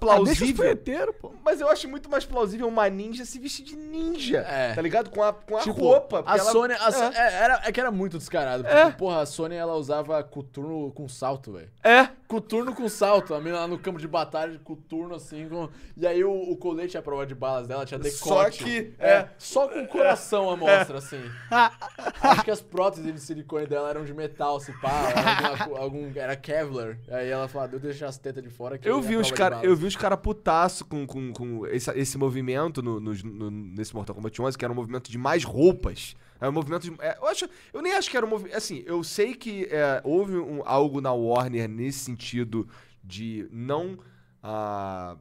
plausível. 0.54 1.14
pô. 1.14 1.34
mas 1.44 1.60
eu 1.62 1.70
acho 1.70 1.88
muito 1.90 2.10
mais 2.10 2.26
plausível 2.26 2.68
uma 2.68 2.88
ninja 2.90 3.26
se 3.26 3.40
vestir 3.40 3.64
de 3.66 3.76
ninja. 3.76 4.40
É. 4.40 4.74
Tá 4.74 4.82
ligado? 4.82 5.10
Com 5.10 5.24
a, 5.24 5.34
com 5.34 5.58
a 5.58 5.62
Tipo, 5.62 5.80
roupa. 5.80 6.24
A 6.26 6.38
ela- 6.38 6.50
a 6.50 6.52
Sô- 6.52 6.66
é. 6.66 7.18
é, 7.18 7.34
era, 7.44 7.62
é 7.66 7.72
que 7.72 7.80
era 7.80 7.92
muito 7.92 8.18
descarado. 8.18 8.64
Porque, 8.64 8.78
É. 8.78 8.92
porra, 8.92 9.22
a 9.22 9.26
Sônia 9.26 9.56
ela 9.58 9.76
usava 9.76 10.22
coturno 10.24 10.92
com 10.92 11.08
salto, 11.08 11.54
velho. 11.54 11.70
É. 11.84 12.10
Coturno 12.28 12.74
com 12.76 12.88
salto. 12.90 13.34
A 13.34 13.40
menina 13.40 13.62
lá 13.62 13.68
no 13.68 13.80
campo 13.80 14.00
de 14.00 14.08
batalha 14.08 14.52
de 14.52 14.60
coturno, 14.60 15.16
assim. 15.16 15.48
Com... 15.48 15.70
E 15.96 16.06
aí 16.06 16.24
o, 16.24 16.32
o 16.52 16.58
colete 16.58 16.98
à 16.98 17.02
prova 17.02 17.26
de 17.26 17.34
balas 17.34 17.68
dela 17.68 17.86
tinha 17.86 18.00
Só 18.04 18.44
decote. 18.44 18.64
que- 18.66 18.94
É. 19.00 19.10
é. 19.12 19.30
Só 19.38 19.68
com 19.70 19.80
o 19.82 19.88
coração, 19.88 20.37
coração 20.46 20.50
a 20.50 20.56
mostra, 20.58 20.98
assim. 20.98 21.22
Acho 22.22 22.44
que 22.44 22.52
as 22.52 22.62
próteses 22.62 23.14
de 23.14 23.20
silicone 23.20 23.66
dela 23.68 23.90
eram 23.90 24.04
de 24.06 24.14
metal, 24.14 24.60
se 24.60 24.72
pá. 24.80 25.10
Era, 25.10 25.48
alguma- 25.64 25.80
algum, 25.80 26.12
era 26.16 26.36
Kevlar. 26.36 26.98
Aí 27.10 27.30
ela 27.30 27.48
falou, 27.48 27.68
ah, 27.68 27.72
eu 27.74 27.80
deixar 27.80 28.08
as 28.08 28.18
tetas 28.18 28.44
de 28.44 28.50
fora 28.50 28.78
que 28.78 28.88
Eu 28.88 29.00
é 29.00 29.02
vi 29.02 29.16
os 29.16 29.32
cara, 29.32 29.56
bala." 29.58 29.68
eu 29.68 29.76
vi 29.76 29.86
os 29.86 29.96
cara 29.96 30.16
putaço 30.18 30.86
com, 30.86 31.06
com, 31.08 31.32
com 31.34 31.66
esse, 31.68 31.90
esse 31.92 32.18
movimento 32.18 32.82
no, 32.82 33.00
no- 33.00 33.14
no- 33.14 33.52
nesse 33.52 33.94
Mortal 33.96 34.16
Kombat 34.16 34.42
11, 34.42 34.58
que 34.58 34.66
era 34.66 34.72
um 34.72 34.76
movimento 34.76 35.10
de 35.12 35.18
mais 35.18 35.44
roupas. 35.44 36.16
Era 36.40 36.50
um 36.52 36.54
movimento 36.54 36.84
de, 36.84 36.96
é, 37.02 37.18
eu 37.20 37.28
acho, 37.28 37.50
eu 37.74 37.82
nem 37.82 37.94
acho 37.94 38.10
que 38.12 38.16
era 38.18 38.26
um 38.26 38.30
movimento, 38.30 38.56
assim, 38.56 38.84
eu 38.86 39.04
sei 39.04 39.34
que 39.34 39.66
é, 39.72 40.02
houve 40.04 40.38
um- 40.38 40.62
algo 40.66 41.02
na 41.02 41.12
Warner 41.12 41.68
nesse 41.68 42.00
sentido 42.00 42.68
de 43.04 43.48
não 43.52 43.98
ah, 44.44 45.18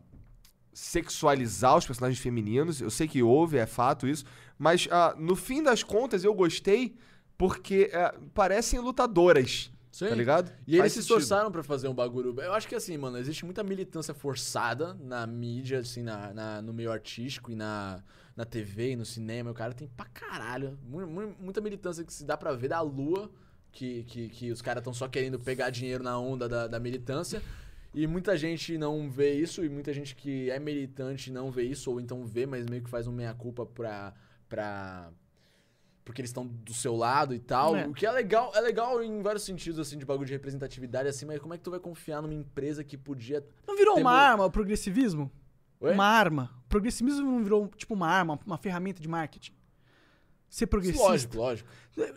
sexualizar 0.73 1.77
os 1.77 1.87
personagens 1.87 2.21
femininos. 2.21 2.81
Eu 2.81 2.91
sei 2.91 3.09
que 3.09 3.23
houve, 3.23 3.57
é 3.57 3.67
fato 3.67 4.07
isso, 4.07 4.25
mas 4.59 4.89
ah, 4.91 5.15
no 5.19 5.35
fim 5.37 5.63
das 5.63 5.83
contas 5.83 6.25
eu 6.25 6.35
gostei 6.35 6.97
porque 7.39 7.91
é, 7.93 8.15
parecem 8.33 8.81
lutadoras, 8.81 9.71
Sim. 9.93 10.09
tá 10.09 10.15
ligado? 10.15 10.51
E 10.67 10.73
eles 10.73 10.79
Faz 10.81 10.93
se 10.93 11.03
sentido. 11.03 11.19
esforçaram 11.19 11.51
pra 11.53 11.63
fazer 11.63 11.89
um 11.89 11.95
bagulho. 11.95 12.35
Eu 12.41 12.53
acho 12.55 12.67
que 12.69 12.75
assim, 12.75 12.97
mano, 12.97 13.19
existe 13.19 13.45
muita 13.45 13.63
militância 13.63 14.15
forçada 14.15 14.95
na 14.95 15.27
mídia, 15.27 15.81
assim, 15.81 16.03
na, 16.03 16.33
na- 16.33 16.63
no 16.63 16.73
meio 16.73 16.91
artístico 16.91 17.51
e 17.51 17.55
na, 17.55 18.03
na 18.35 18.45
TV 18.45 18.93
e 18.93 18.97
no 18.97 19.05
cinema. 19.05 19.51
O 19.51 19.55
cara 19.55 19.73
tem 19.75 19.89
pra 19.89 20.07
caralho. 20.07 20.79
mu- 20.89 21.07
mu- 21.07 21.37
Muita 21.39 21.61
militância 21.61 22.05
que 22.05 22.13
se 22.13 22.25
dá 22.25 22.37
pra 22.37 22.53
ver 22.53 22.69
da 22.69 22.81
lua, 22.81 23.31
que, 23.73 24.05
que, 24.05 24.29
que 24.31 24.51
os 24.51 24.63
caras 24.63 24.81
estão 24.81 24.95
só 24.95 25.07
querendo 25.09 25.39
pegar 25.39 25.69
dinheiro 25.71 26.03
na 26.03 26.19
onda 26.19 26.49
da, 26.49 26.67
da 26.67 26.81
militância. 26.81 27.43
E 27.95 28.07
muita 28.07 28.37
gente 28.37 28.77
não 28.77 29.09
vê 29.11 29.33
isso, 29.35 29.65
e 29.65 29.69
muita 29.71 29.91
gente 29.93 30.15
que 30.15 30.51
é 30.51 30.59
militante 30.59 31.31
não 31.31 31.51
vê 31.51 31.63
isso, 31.65 31.91
ou 31.91 31.99
então 32.01 32.27
vê, 32.27 32.45
mas 32.45 32.67
meio 32.67 32.83
que 32.83 32.91
faz 32.91 33.07
um 33.07 33.13
meia-culpa 33.13 33.65
pra. 33.67 34.13
Pra 34.49 35.11
porque 36.05 36.21
eles 36.21 36.31
estão 36.31 36.47
do 36.47 36.73
seu 36.73 36.95
lado 36.95 37.35
e 37.35 37.39
tal. 37.41 37.75
É. 37.75 37.85
O 37.85 37.93
que 37.93 38.07
é 38.07 38.13
legal, 38.13 38.53
é 38.55 38.61
legal 38.61 39.03
em 39.03 39.21
vários 39.23 39.43
sentidos, 39.45 39.81
assim, 39.81 39.99
de 39.99 40.05
bagulho 40.05 40.25
de 40.27 40.33
representatividade, 40.33 41.09
assim, 41.09 41.27
mas 41.27 41.41
como 41.41 41.53
é 41.53 41.59
que 41.59 41.65
tu 41.65 41.71
vai 41.73 41.81
confiar 41.81 42.23
numa 42.23 42.33
empresa 42.33 42.85
que 42.85 42.97
podia. 42.97 43.45
Não 43.67 43.77
virou 43.77 43.95
uma 43.99 44.11
mo- 44.13 44.17
arma 44.17 44.45
o 44.45 44.51
progressivismo? 44.51 45.33
Oi? 45.81 45.93
Uma 45.93 46.07
arma. 46.07 46.55
O 46.65 46.69
progressivismo 46.69 47.29
não 47.29 47.43
virou, 47.43 47.67
tipo, 47.77 47.93
uma 47.93 48.07
arma, 48.09 48.39
uma 48.47 48.57
ferramenta 48.57 49.03
de 49.03 49.09
marketing? 49.09 49.53
Ser 50.49 50.69
progressista? 50.69 51.09
Lógico, 51.09 51.37
lógico. 51.39 51.69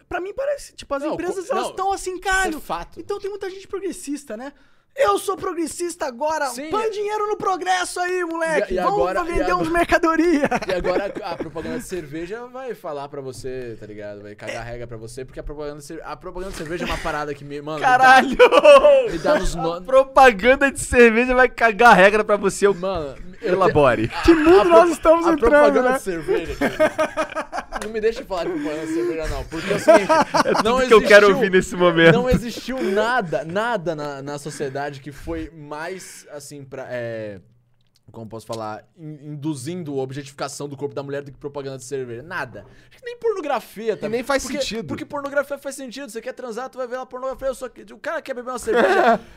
Pra 0.08 0.22
mim 0.22 0.36
parece, 0.36 0.76
tipo, 0.76 0.94
as 0.94 1.02
Não, 1.02 1.14
empresas 1.16 1.50
elas 1.50 1.70
estão 1.70 1.92
assim, 1.92 2.20
caralho. 2.20 2.60
é 2.60 2.62
fato. 2.62 3.00
Então 3.00 3.18
tem 3.20 3.28
muita 3.30 3.50
gente 3.50 3.68
progressista, 3.68 4.38
né? 4.38 4.54
Eu 4.96 5.18
sou 5.18 5.38
progressista 5.38 6.06
agora. 6.08 6.48
Sim. 6.48 6.70
Põe 6.70 6.90
dinheiro 6.92 7.28
no 7.28 7.38
progresso 7.38 8.00
aí, 8.02 8.24
moleque. 8.26 8.74
E- 8.74 8.78
e 8.78 8.82
Vamos 8.82 8.94
agora- 9.00 9.24
vender 9.24 9.44
agora- 9.44 9.58
uns 9.58 9.70
mercadoria. 9.70 10.50
E 10.68 10.74
agora 10.74 11.14
a 11.24 11.36
propaganda 11.38 11.80
de 11.80 11.86
cerveja 11.86 12.46
vai 12.48 12.74
falar 12.76 13.08
pra 13.08 13.22
você, 13.22 13.78
tá 13.80 13.86
ligado? 13.86 14.22
Vai 14.22 14.36
cagar 14.36 14.66
regra 14.66 14.86
pra 14.88 14.98
você, 14.98 15.24
porque 15.24 15.40
a 15.40 15.44
propaganda, 15.44 15.80
de 15.82 16.02
a 16.04 16.16
propaganda 16.18 16.52
de 16.52 16.58
cerveja 16.58 16.84
é 16.84 16.88
uma 16.88 16.98
parada 16.98 17.34
que 17.34 17.46
me. 17.46 17.62
Mano, 17.62 17.80
Caralho! 17.80 18.30
Me 18.30 19.18
dá, 19.18 19.40
me 19.40 19.46
dá 19.46 19.62
A 19.62 19.80
no... 19.80 19.82
propaganda 19.88 20.70
de 20.72 20.80
cerveja 20.82 21.34
vai 21.34 21.48
cagar 21.48 21.92
a 21.92 21.94
regra 21.96 22.24
pra 22.24 22.36
você. 22.36 22.68
Eu... 22.68 22.74
Mano, 22.74 23.16
eu 23.42 23.54
Elabore. 23.54 24.10
Que 24.26 24.34
mundo 24.34 24.66
nós 24.70 24.90
estamos 24.92 25.26
a 25.26 25.32
entrando, 25.32 25.50
propaganda 25.52 25.90
né? 25.92 25.98
de 25.98 26.04
cerveja, 26.04 26.56
cara. 26.56 27.69
Não 27.84 27.90
me 27.92 28.02
deixa 28.02 28.24
falar 28.26 28.46
de 28.46 28.52
propaganda 28.52 28.86
de 28.88 28.94
cerveja, 28.94 29.28
não. 29.28 29.44
Porque 29.46 29.72
é 29.74 29.76
o 29.76 29.80
seguinte, 29.80 30.08
não 30.64 30.78
Tudo 30.80 30.88
que 30.88 30.94
eu 30.94 31.02
quero 31.02 31.26
existiu- 31.28 31.36
ouvir 31.36 31.52
nesse 31.52 31.76
momento. 31.76 32.14
Não 32.16 32.30
existiu 32.30 32.84
nada, 32.84 33.44
nada 33.46 33.96
na, 33.96 34.22
na 34.22 34.38
sociedade 34.38 35.00
que 35.00 35.12
foi 35.12 35.50
mais, 35.50 36.28
assim, 36.32 36.64
pra. 36.64 36.86
É, 36.90 37.40
como 38.12 38.28
posso 38.28 38.46
falar? 38.48 38.84
in- 38.98 39.34
induzindo 39.34 40.00
a 40.00 40.04
objetificação 40.04 40.68
do 40.68 40.76
corpo 40.76 40.96
da 40.96 41.04
mulher 41.04 41.22
do 41.22 41.32
que 41.32 41.38
propaganda 41.38 41.78
de 41.78 41.84
cerveja. 41.86 42.24
Nada. 42.24 42.66
Acho 42.90 43.00
que 43.00 43.06
nem 43.06 43.18
pornografia 43.18 43.96
também. 43.96 44.20
nem 44.20 44.24
faz 44.24 44.44
Porque- 44.44 44.60
sentido. 44.60 44.88
Porque 44.88 45.06
pornografia 45.06 45.58
faz 45.58 45.76
sentido. 45.76 46.10
Você 46.10 46.20
quer 46.22 46.34
transar, 46.34 46.70
tu 46.70 46.78
vai 46.80 46.88
ver 46.88 46.98
lá 46.98 47.06
pornografia. 47.06 47.48
Eu 47.48 47.56
só, 47.56 47.70
que- 47.70 47.82
o 47.94 48.00
cara 48.00 48.22
quer 48.22 48.34
beber 48.34 48.50
uma 48.52 48.60
cerveja. 48.60 49.20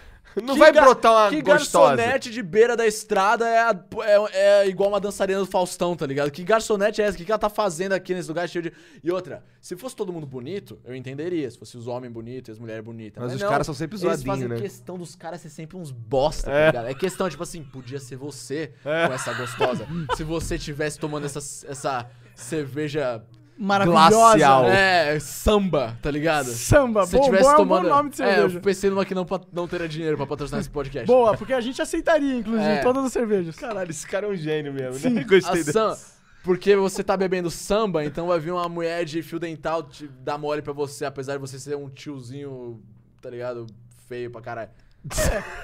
Não 0.42 0.54
Que 0.54 0.60
vai 0.60 0.72
brotar 0.72 1.12
uma 1.12 1.28
Que 1.28 1.42
gostosa. 1.42 1.94
garçonete 1.96 2.30
de 2.30 2.42
beira 2.42 2.74
da 2.74 2.86
estrada 2.86 3.46
é, 3.46 3.58
a- 3.58 3.84
é, 4.02 4.62
é 4.62 4.68
igual 4.68 4.88
uma 4.88 4.98
dançarina 4.98 5.38
do 5.38 5.44
Faustão, 5.44 5.94
tá 5.94 6.06
ligado? 6.06 6.30
Que 6.30 6.42
garçonete 6.42 7.02
é 7.02 7.04
essa? 7.04 7.14
O 7.14 7.18
que, 7.18 7.26
que 7.26 7.30
ela 7.30 7.38
tá 7.38 7.50
fazendo 7.50 7.92
aqui 7.92 8.14
nesse 8.14 8.28
lugar 8.28 8.48
cheio 8.48 8.62
de. 8.62 8.72
E 9.04 9.10
outra, 9.10 9.44
se 9.60 9.76
fosse 9.76 9.94
todo 9.94 10.10
mundo 10.10 10.26
bonito, 10.26 10.80
eu 10.86 10.94
entenderia. 10.94 11.50
Se 11.50 11.58
fosse 11.58 11.76
os 11.76 11.86
homens 11.86 12.10
bonitos 12.10 12.48
e 12.48 12.52
as 12.52 12.58
mulheres 12.58 12.82
bonitas. 12.82 13.22
Mas 13.22 13.34
os 13.34 13.40
não, 13.42 13.48
caras 13.50 13.66
são 13.66 13.74
sempre 13.74 13.96
Eles 13.96 14.00
zoadinhos, 14.00 14.26
fazem 14.26 14.48
né? 14.48 14.56
questão 14.56 14.96
dos 14.96 15.14
caras 15.14 15.38
ser 15.42 15.50
sempre 15.50 15.76
uns 15.76 15.90
bosta, 15.90 16.50
tá 16.50 16.56
É. 16.56 16.66
ligado? 16.68 16.86
É 16.88 16.94
questão, 16.94 17.28
tipo 17.28 17.42
assim, 17.42 17.62
podia 17.62 18.00
ser 18.00 18.16
você 18.16 18.72
com 18.82 19.12
essa 19.12 19.34
gostosa. 19.34 19.86
se 20.16 20.24
você 20.24 20.58
tivesse 20.58 20.98
tomando 20.98 21.26
essa, 21.26 21.40
essa 21.68 22.08
cerveja. 22.34 23.22
Maravilhosa. 23.56 24.08
Glacial. 24.10 24.64
É, 24.66 25.18
samba, 25.20 25.96
tá 26.02 26.10
ligado? 26.10 26.46
Samba. 26.46 27.06
Se 27.06 27.16
bom, 27.16 27.22
tivesse 27.24 27.44
bom 27.44 27.50
é 27.50 27.54
um 27.54 27.56
tomando. 27.56 27.82
bom 27.84 27.88
nome 27.88 28.10
de 28.10 28.22
é, 28.22 28.34
cerveja. 28.34 28.58
eu 28.58 28.62
pensei 28.62 28.90
numa 28.90 29.04
que 29.04 29.14
não, 29.14 29.26
não 29.52 29.68
teria 29.68 29.88
dinheiro 29.88 30.16
pra 30.16 30.26
patrocinar 30.26 30.60
esse 30.60 30.70
podcast. 30.70 31.06
Boa, 31.06 31.36
porque 31.36 31.52
a 31.52 31.60
gente 31.60 31.80
aceitaria, 31.80 32.34
inclusive, 32.36 32.64
É. 32.68 32.80
todas 32.82 33.04
as 33.04 33.12
cervejas. 33.12 33.54
Caralho, 33.56 33.90
esse 33.90 34.06
cara 34.06 34.26
é 34.26 34.30
um 34.30 34.34
gênio 34.36 34.72
mesmo, 34.72 34.94
Sim. 34.98 35.10
né? 35.10 35.24
Gostei 35.24 35.56
desse. 35.62 35.72
sam- 35.72 35.96
Porque 36.42 36.74
você 36.74 37.04
tá 37.04 37.16
bebendo 37.16 37.50
samba, 37.50 38.04
então 38.04 38.26
vai 38.26 38.40
vir 38.40 38.50
uma 38.52 38.68
mulher 38.68 39.04
de 39.04 39.22
fio 39.22 39.38
dental 39.38 39.82
te 39.84 40.08
dar 40.08 40.36
mole 40.38 40.60
pra 40.60 40.72
você, 40.72 41.04
apesar 41.04 41.34
de 41.34 41.38
você 41.38 41.56
ser 41.58 41.76
um 41.76 41.88
tiozinho, 41.88 42.82
tá 43.20 43.30
ligado? 43.30 43.66
Feio 44.08 44.28
pra 44.30 44.40
caralho. 44.40 44.70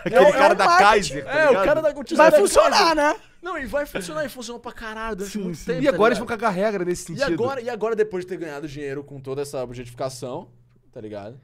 Aquele 0.04 0.24
é 0.24 0.32
cara 0.32 0.54
um 0.54 0.56
da 0.56 0.64
marketing. 0.64 0.84
Kaiser, 0.88 1.24
tá 1.24 1.30
É, 1.32 1.50
o 1.50 1.64
cara 1.64 1.80
da 1.82 1.92
tiozinho 1.92 2.16
Vai 2.16 2.30
funcionar, 2.32 2.94
né? 2.94 3.16
Não, 3.40 3.56
e 3.56 3.66
vai 3.66 3.86
funcionar, 3.86 4.24
e 4.24 4.28
funcionou 4.28 4.60
pra 4.60 4.72
caralho 4.72 5.16
durante 5.16 5.32
Sim, 5.32 5.42
muito 5.44 5.58
sim. 5.58 5.64
tempo. 5.66 5.82
E 5.82 5.84
tá 5.84 5.90
agora 5.94 6.08
eles 6.08 6.18
vão 6.18 6.26
cagar 6.26 6.52
regra 6.52 6.84
nesse 6.84 7.12
E 7.12 7.16
sentido. 7.18 7.32
agora, 7.34 7.60
e 7.60 7.70
agora, 7.70 7.94
depois 7.94 8.24
de 8.24 8.28
ter 8.28 8.36
ganhado 8.36 8.66
dinheiro 8.66 9.04
com 9.04 9.20
toda 9.20 9.42
essa 9.42 9.62
objetificação, 9.62 10.48
tá 10.92 11.00
ligado? 11.00 11.38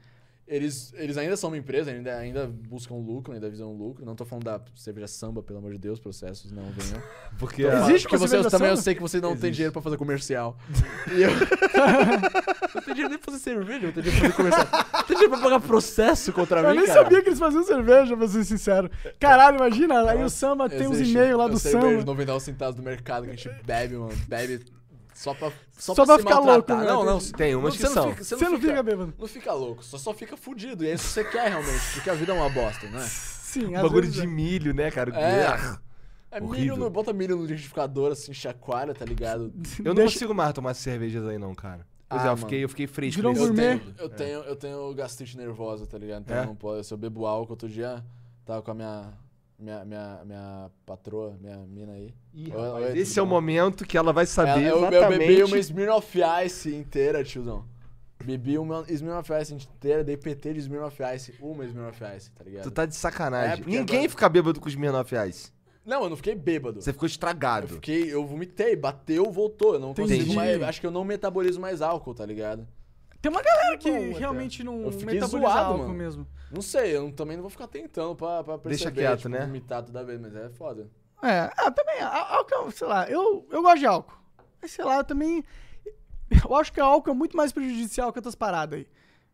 Eles, 0.47 0.93
eles 0.97 1.17
ainda 1.17 1.35
são 1.35 1.49
uma 1.49 1.57
empresa, 1.57 1.89
ainda, 1.89 2.15
ainda 2.19 2.45
buscam 2.45 2.93
lucro, 2.93 3.33
ainda 3.33 3.49
visam 3.49 3.73
lucro. 3.73 4.05
Não 4.05 4.15
tô 4.15 4.23
falando 4.25 4.43
da 4.45 4.61
cerveja 4.75 5.07
samba, 5.07 5.41
pelo 5.41 5.57
amor 5.57 5.71
de 5.71 5.79
Deus, 5.79 5.99
processos 5.99 6.51
não 6.51 6.63
venham. 6.71 7.01
Porque 7.39 7.63
Existe 7.63 8.03
Porque 8.03 8.15
uma 8.15 8.27
você 8.27 8.35
cerveja 8.35 8.49
também 8.51 8.69
eu 8.69 8.77
sei 8.77 8.93
que 8.93 9.01
você 9.01 9.19
não 9.19 9.29
tem 9.29 9.37
Existe. 9.37 9.51
dinheiro 9.53 9.73
pra 9.73 9.81
fazer 9.81 9.97
comercial. 9.97 10.55
E 11.11 11.21
eu. 11.23 11.31
não 12.75 12.81
tem 12.81 12.93
dinheiro 12.93 13.09
nem 13.09 13.17
pra 13.17 13.31
fazer 13.31 13.39
cerveja, 13.43 13.85
não 13.87 13.91
tem 13.93 14.03
dinheiro 14.03 14.19
pra 14.19 14.31
fazer 14.31 14.33
comercial. 14.35 14.67
Não 14.93 15.03
tem 15.03 15.17
dinheiro 15.17 15.29
pra 15.31 15.41
pagar 15.41 15.59
processo 15.61 16.31
contra 16.33 16.61
Eu 16.61 16.69
mim, 16.69 16.77
nem 16.77 16.85
cara. 16.85 17.03
sabia 17.03 17.21
que 17.23 17.29
eles 17.29 17.39
faziam 17.39 17.63
cerveja, 17.63 18.15
pra 18.17 18.27
ser 18.27 18.43
sincero. 18.43 18.91
Caralho, 19.19 19.57
imagina, 19.57 20.09
aí 20.11 20.23
o 20.23 20.29
samba 20.29 20.69
tem 20.69 20.87
uns 20.87 20.99
e-mails 20.99 21.37
lá 21.37 21.47
do 21.47 21.57
cerveja 21.57 21.87
de 21.87 21.93
samba. 21.95 22.05
99 22.05 22.43
centavos 22.45 22.75
do 22.75 22.83
mercado 22.83 23.23
que 23.25 23.31
a 23.31 23.35
gente 23.35 23.49
bebe, 23.65 23.95
mano. 23.95 24.13
Bebe 24.27 24.63
só 25.15 25.33
pra, 25.33 25.51
só 25.77 25.95
Só 25.95 26.05
pra, 26.05 26.05
pra 26.05 26.15
se 26.17 26.21
ficar 26.23 26.35
maltratar. 26.41 26.77
louco, 26.77 26.83
né? 26.83 26.91
Não, 26.91 27.05
não. 27.05 27.19
Tem 27.31 27.55
umas 27.55 27.73
você 27.75 27.79
que 27.79 27.83
não 27.85 27.93
são. 27.93 28.09
Fica, 28.11 28.23
você, 28.23 28.35
Você 28.37 28.43
não 28.45 28.51
não 28.51 28.59
fica, 28.59 28.71
fica 28.71 28.83
bêbado. 28.83 29.13
Não 29.17 29.27
fica 29.27 29.53
louco, 29.53 29.83
só, 29.83 29.97
só 29.97 30.13
fica 30.13 30.37
fudido. 30.37 30.83
E 30.83 30.89
é 30.89 30.93
isso 30.93 31.05
que 31.07 31.09
você 31.13 31.23
quer 31.23 31.47
realmente, 31.49 31.81
porque 31.93 32.09
a 32.09 32.13
vida 32.13 32.31
é 32.33 32.35
uma 32.35 32.49
bosta, 32.49 32.87
né? 32.89 32.99
Sim, 33.09 33.67
um 33.67 33.81
bagulho 33.81 34.07
de 34.07 34.21
é. 34.21 34.25
milho, 34.27 34.73
né, 34.73 34.91
cara? 34.91 35.11
É. 35.19 35.85
É 36.37 36.39
milho 36.41 36.75
no, 36.75 36.89
bota 36.89 37.13
milho 37.13 37.37
no 37.37 37.43
liquidificador, 37.43 38.11
assim, 38.11 38.33
chacoalha, 38.33 38.93
tá 38.93 39.05
ligado? 39.05 39.53
Eu 39.79 39.85
não 39.85 39.95
Deixa- 39.95 40.13
consigo 40.15 40.33
mais 40.35 40.53
tomar 40.53 40.73
cervejas 40.73 41.25
aí, 41.25 41.37
não, 41.37 41.55
cara. 41.55 41.87
Pois 42.09 42.21
Ah, 42.21 42.27
é, 42.27 42.31
eu 42.31 42.37
fiquei, 42.37 42.63
eu 42.63 42.69
fiquei 42.69 42.85
fresco 42.87 43.15
Virou 43.15 43.31
nesse 43.31 43.45
gourmet. 43.45 43.73
sentido. 43.79 43.95
Eu 43.97 44.09
tenho, 44.09 44.39
eu 44.41 44.55
tenho 44.55 44.93
gastrite 44.93 45.35
nervosa, 45.37 45.87
tá 45.87 45.97
ligado? 45.97 46.21
Então 46.21 46.37
É? 46.37 46.41
eu 46.41 46.45
não 46.47 46.55
posso. 46.55 46.83
Se 46.83 46.93
eu 46.93 46.97
bebo 46.97 47.25
álcool, 47.25 47.53
outro 47.53 47.67
dia 47.67 48.03
tava 48.45 48.61
com 48.61 48.71
a 48.71 48.73
minha. 48.75 49.13
Minha, 49.57 49.85
minha, 49.85 50.21
minha 50.25 50.69
patroa, 50.85 51.37
minha 51.39 51.57
mina 51.59 51.93
aí. 51.93 52.13
Ih, 52.33 52.51
Oi, 52.53 52.61
rapaz, 52.61 52.85
oi, 52.93 52.97
esse 52.99 53.17
é 53.17 53.21
o 53.21 53.25
momento 53.25 53.85
que 53.85 53.97
ela 53.97 54.11
vai 54.11 54.25
saber 54.25 54.63
Ela- 54.65 54.67
eu, 54.67 54.79
eu 54.81 54.87
exatamente... 54.89 55.17
bebi 55.27 55.43
uma 55.43 55.57
Smirnoff 55.57 56.19
Ice 56.45 56.75
inteira, 56.75 57.23
tiozão. 57.23 57.63
Bebi 58.23 58.57
uma 58.57 58.83
Smirnoff 58.89 59.31
Ice 59.41 59.53
inteira, 59.53 60.03
dei 60.03 60.17
PT 60.17 60.53
de 60.53 60.59
Smirnoff 60.59 61.01
Ice. 61.15 61.35
Uma 61.39 61.63
Smirnoff 61.65 62.01
Ice, 62.17 62.31
tá 62.31 62.43
ligado? 62.43 62.63
Tu 62.63 62.71
tá 62.71 62.85
de 62.85 62.95
sacanagem. 62.95 63.63
É, 63.63 63.65
Ninguém 63.65 63.97
agora- 63.99 64.09
fica 64.09 64.27
bêbado 64.29 64.59
com 64.59 64.67
os 64.67 64.73
Smirnoff 64.73 65.15
Ice. 65.29 65.51
Não, 65.85 66.03
eu 66.03 66.09
não 66.09 66.17
fiquei 66.17 66.35
bêbado. 66.35 66.81
Você 66.81 66.91
ficou 66.91 67.05
Eu 67.05 67.11
estragado. 67.11 67.67
fiquei, 67.67 68.11
eu 68.13 68.25
vomitei, 68.25 68.75
bateu, 68.75 69.31
voltou. 69.31 69.75
Eu 69.75 69.79
não 69.79 69.91
Entendi. 69.91 70.15
consigo 70.17 70.33
mais. 70.33 70.61
Acho 70.63 70.81
que 70.81 70.87
eu 70.87 70.91
não 70.91 71.05
metabolizo 71.05 71.61
mais 71.61 71.81
álcool, 71.81 72.13
tá 72.13 72.25
ligado? 72.25 72.67
Tem 73.21 73.31
uma 73.31 73.41
galera 73.41 73.77
que 73.77 73.89
Bom, 73.89 73.97
até. 73.97 74.19
realmente 74.19 74.63
não 74.63 74.81
Eu 74.81 74.91
fiquei 74.91 75.13
metaboliza 75.15 75.47
zoado, 75.47 75.65
álcool 75.73 75.83
mano. 75.83 75.93
mesmo. 75.93 76.27
Não 76.55 76.61
sei, 76.61 76.95
eu 76.95 77.11
também 77.11 77.35
não 77.35 77.41
vou 77.41 77.49
ficar 77.49 77.67
tentando 77.67 78.15
pra, 78.15 78.41
pra 78.41 78.55
Deixa 78.55 78.85
perceber, 78.85 79.01
quieto, 79.01 79.17
tipo, 79.17 79.29
né? 79.29 79.41
vomitar 79.41 79.83
toda 79.83 80.03
vez, 80.05 80.19
mas 80.21 80.33
é 80.33 80.49
foda. 80.49 80.89
É, 81.21 81.51
ah, 81.57 81.69
também, 81.69 81.99
álcool, 82.01 82.71
sei 82.71 82.87
lá, 82.87 83.09
eu, 83.09 83.45
eu 83.51 83.61
gosto 83.61 83.79
de 83.79 83.85
álcool. 83.85 84.17
Mas 84.61 84.71
sei 84.71 84.85
lá, 84.85 84.97
eu 84.97 85.03
também. 85.03 85.43
Eu 86.43 86.55
acho 86.55 86.71
que 86.71 86.81
o 86.81 86.83
álcool 86.83 87.11
é 87.11 87.13
muito 87.13 87.35
mais 87.37 87.51
prejudicial 87.51 88.11
que 88.11 88.19
outras 88.19 88.35
paradas 88.35 88.79
aí. 88.79 88.87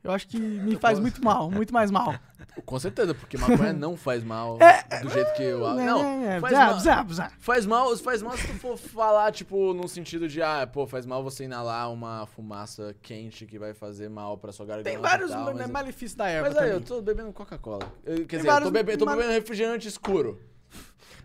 Eu 0.04 0.12
acho 0.12 0.28
que 0.28 0.40
me 0.40 0.76
faz 0.78 1.00
muito 1.00 1.24
mal, 1.24 1.52
muito 1.52 1.74
mais 1.74 1.92
mal. 1.92 2.16
Com 2.66 2.80
certeza, 2.80 3.14
porque 3.14 3.38
maconha 3.38 3.72
não 3.72 3.96
faz 3.96 4.24
mal 4.24 4.58
do 5.02 5.10
jeito 5.10 5.34
que 5.34 5.44
eu. 5.44 5.60
Não, 5.76 6.24
é, 6.24 6.40
faz 6.40 6.54
mal. 6.86 7.30
Faz 7.40 7.66
mal, 7.66 7.98
faz 7.98 8.22
mal 8.22 8.36
se 8.36 8.48
tu 8.48 8.54
for 8.56 8.78
falar, 8.78 9.32
tipo, 9.32 9.74
num 9.74 9.88
sentido 9.88 10.28
de, 10.28 10.42
ah, 10.42 10.68
pô, 10.68 10.86
faz 10.86 11.06
mal 11.06 11.24
você 11.24 11.44
inalar 11.46 11.92
uma 11.92 12.26
fumaça 12.26 12.96
quente 13.02 13.46
que 13.46 13.58
vai 13.58 13.74
fazer 13.74 14.10
mal 14.10 14.38
pra 14.38 14.52
sua 14.52 14.66
garganta. 14.66 14.90
Tem 14.90 14.98
vários 14.98 15.32
tal, 15.32 15.54
mas, 15.54 15.70
malefícios 15.70 16.16
da 16.16 16.28
erva 16.28 16.50
mas 16.50 16.58
aí, 16.58 16.72
eu 16.72 16.82
tô 16.82 17.02
bebendo 17.02 17.32
Coca-Cola. 17.32 17.92
Quer 18.28 18.38
dizer, 18.38 18.50
eu 18.50 18.62
tô, 18.62 18.72
bebendo, 18.72 18.98
tô 18.98 19.06
bebendo 19.06 19.32
refrigerante 19.32 19.88
escuro. 19.88 20.40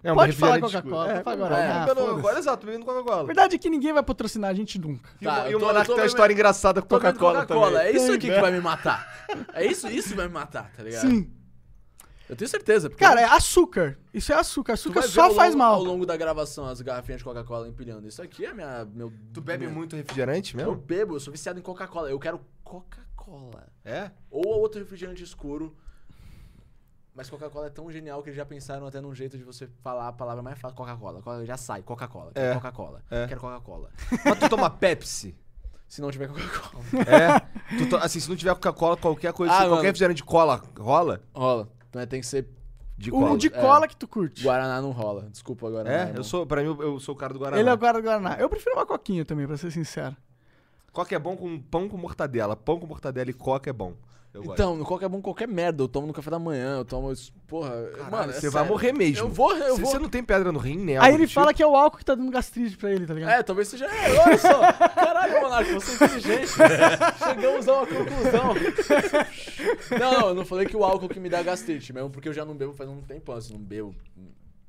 É 0.07 0.13
um 0.13 0.15
Pode 0.15 0.33
falar 0.35 0.55
refrigerante 0.57 0.89
Coca-Cola, 0.89 1.13
É, 1.13 1.19
agora. 1.19 1.57
é, 1.59 1.71
Ah. 1.71 1.87
Coca-Cola, 1.89 2.39
exato, 2.39 2.65
bebendo 2.67 2.85
A 2.89 2.95
Coca-Cola. 2.95 3.25
verdade 3.27 3.57
é 3.57 3.59
que 3.59 3.69
ninguém 3.69 3.93
vai 3.93 4.03
patrocinar 4.03 4.51
a 4.51 4.55
gente 4.55 4.79
nunca. 4.79 5.11
Tá, 5.23 5.49
e 5.49 5.53
eu 5.53 5.59
o 5.59 5.61
tô- 5.61 5.67
Monark 5.67 5.89
eu 5.89 5.95
tem 5.97 6.03
uma 6.05 6.07
história 6.07 6.33
engraçada 6.33 6.81
com 6.81 6.89
Coca-Cola 6.89 7.41
Coca-Cola. 7.41 7.79
também. 7.81 7.87
É 7.87 7.97
isso 7.97 8.13
aqui 8.13 8.31
que 8.31 8.41
vai 8.41 8.53
me 8.53 8.61
matar. 8.61 9.27
É 9.53 9.67
isso, 9.67 9.89
isso 9.89 10.15
vai 10.15 10.29
me 10.29 10.35
matar, 10.35 10.71
tá 10.77 10.83
ligado? 10.83 11.01
Sim. 11.11 11.31
Eu 12.29 12.35
tenho 12.37 12.49
certeza. 12.49 12.89
Porque 12.91 13.05
Cara, 13.05 13.21
é 13.21 13.25
açúcar. 13.25 13.97
Isso 14.13 14.33
é 14.33 14.37
açúcar. 14.37 14.73
Açúcar 14.73 15.03
só 15.03 15.27
ao 15.27 15.35
faz 15.35 15.55
longo- 15.55 15.65
Ao 15.65 15.73
mal. 15.77 15.85
longo 15.85 16.07
da 16.07 16.17
gravação, 16.17 16.67
as 16.67 16.81
garrafinhas 16.81 17.19
de 17.21 17.25
Coca-Cola 17.25 17.69
empilhando. 17.69 18.07
Isso 18.09 18.21
aqui 18.23 18.45
é 18.45 18.53
minha, 18.53 18.85
meu... 18.85 19.13
Tu 19.33 19.41
bebe 19.41 19.65
minha- 19.67 19.77
muito 19.77 19.95
refrigerante 19.97 20.55
Eu 20.55 20.59
mesmo? 20.59 20.75
bebo, 20.77 21.15
eu 21.17 21.21
sou 21.21 21.33
viciado 21.33 21.59
em 21.59 21.63
Coca-Cola. 21.63 22.11
Eu 22.11 22.19
quero 22.19 22.41
Coca-Cola. 22.65 23.67
É? 23.85 24.11
Ou 24.31 24.45
outro 24.61 24.81
refrigerante 24.81 25.23
escuro. 25.23 25.77
Mas 27.17 27.31
Coca-Cola 27.31 27.69
é 27.69 27.71
tão 27.71 27.91
genial 27.91 28.23
que 28.23 28.29
eles 28.29 28.37
já 28.37 28.45
pensaram 28.45 28.87
até 28.87 29.01
num 29.01 29.15
jeito 29.15 29.39
de 29.39 29.43
você 29.45 29.67
falar 29.83 30.09
a 30.09 30.13
palavra 30.13 30.43
mais 30.43 30.59
fácil. 30.61 30.77
Coca-Cola. 30.77 31.23
Co- 31.23 31.45
Já 31.47 31.57
sai, 31.57 31.83
Coca-Cola. 31.83 32.31
É. 32.35 32.49
Quero 32.49 32.55
Coca-Cola. 32.61 33.03
É. 33.11 33.27
Quero 33.27 33.41
Coca-Cola. 33.41 33.91
Mas 34.25 34.39
tu 34.39 34.49
toma 34.51 34.69
Pepsi? 34.69 35.35
Se 35.89 36.03
não 36.03 36.11
tiver 36.11 36.29
Coca-Cola. 36.29 36.85
É? 37.09 37.57
Tu 37.79 37.89
to- 37.89 37.97
Assim, 37.97 38.21
se 38.21 38.29
não 38.29 38.37
tiver 38.37 38.53
Coca-Cola, 38.55 38.97
qualquer 38.99 39.33
coisa, 39.33 39.53
Ah, 39.55 39.67
qualquer 39.67 39.87
refrigerante 39.87 40.19
de 40.19 40.25
cola 40.25 40.63
rola? 40.79 41.21
Rola. 41.35 41.69
Então 41.89 42.07
tem 42.07 42.21
que 42.21 42.27
ser 42.27 42.47
De 42.99 43.11
O 43.11 43.15
cola. 43.19 43.39
de 43.39 43.47
é. 43.47 43.51
cola 43.51 43.89
que 43.89 43.97
tu 43.97 44.07
curte. 44.07 44.43
Guaraná 44.43 44.81
não 44.83 44.91
rola. 44.91 45.29
Desculpa, 45.31 45.71
Guaraná. 45.71 45.91
É? 45.97 46.07
não. 46.07 46.17
Eu 46.17 46.25
sou, 46.25 46.47
pra 46.47 46.61
mim, 46.63 46.69
eu- 46.69 46.83
eu 46.83 47.01
sou 47.01 47.15
o 47.15 47.19
cara 47.19 47.33
do 47.33 47.39
Guaraná. 47.39 47.61
Ele 47.61 47.69
é 47.69 47.73
o 47.73 47.79
cara 47.79 47.99
do 47.99 48.05
Guaraná. 48.05 48.37
Eu 48.39 48.49
prefiro 48.49 48.77
uma 48.77 48.85
coquinha 48.87 49.25
também, 49.25 49.47
pra 49.47 49.57
ser 49.57 49.71
sincero. 49.71 50.15
Coca 50.93 51.15
é 51.15 51.19
bom 51.19 51.37
com 51.37 51.59
pão 51.61 51.89
com 51.89 51.97
mortadela. 51.97 52.55
Pão 52.57 52.79
com 52.79 52.87
mortadela 52.87 53.31
e 53.31 53.35
coca 53.35 53.71
é 53.71 53.73
bom. 53.73 53.95
Eu 54.37 54.43
gosto. 54.43 54.53
Então, 54.55 54.77
no 54.77 54.85
Coca 54.85 55.07
é 55.07 55.09
bom 55.09 55.23
qualquer 55.23 55.49
merda. 55.49 55.83
Eu 55.83 55.89
tomo 55.89 56.07
no 56.07 56.13
café 56.13 56.31
da 56.31 56.39
manhã, 56.39 56.79
eu 56.79 56.85
tomo. 56.85 57.11
isso- 57.11 57.33
Porra, 57.49 57.71
Caralho, 57.93 58.11
mano. 58.11 58.31
é 58.33 58.35
você 58.35 58.51
vai 58.51 58.63
sério. 58.63 58.69
morrer 58.69 58.93
mesmo. 58.93 59.25
Eu 59.27 59.29
vou, 59.31 59.57
eu 59.57 59.77
Se 59.77 59.81
vou. 59.83 59.91
você 59.91 59.99
não 59.99 60.09
tem 60.09 60.23
pedra 60.23 60.51
no 60.53 60.59
rim, 60.59 60.79
né? 60.79 60.99
Aí 60.99 61.15
ele 61.15 61.27
fala 61.27 61.47
tipo, 61.49 61.57
que 61.57 61.63
é 61.63 61.67
o 61.67 61.75
álcool 61.77 61.97
que 61.99 62.05
tá 62.05 62.15
dando 62.15 62.31
gastrite 62.31 62.77
pra 62.77 62.91
ele, 62.93 63.07
tá 63.07 63.15
ligado? 63.15 63.31
É, 63.31 63.43
talvez 63.43 63.69
seja. 63.69 63.87
É, 63.87 64.19
olha 64.21 64.37
só. 64.39 64.73
Caralho, 64.95 65.41
Monark, 65.41 65.73
você 65.73 65.93
é 65.93 65.95
inteligente. 65.95 66.51
Chegamos 67.25 67.69
a 67.69 67.73
uma 67.75 67.87
conclusão. 67.87 68.55
Não, 69.99 70.13
não, 70.21 70.29
eu 70.29 70.35
não 70.35 70.45
falei 70.45 70.67
que 70.67 70.77
o 70.77 70.85
álcool 70.85 71.09
que 71.09 71.21
me 71.21 71.29
dá 71.29 71.43
gastrite, 71.43 71.93
mesmo 71.93 72.11
porque 72.11 72.29
eu 72.29 72.33
já 72.33 72.45
não 72.45 72.55
bebo 72.55 72.73
faz 72.73 72.91
um 72.91 73.01
tempão, 73.01 73.35
assim, 73.37 73.53
não 73.55 73.61
bebo 73.61 73.95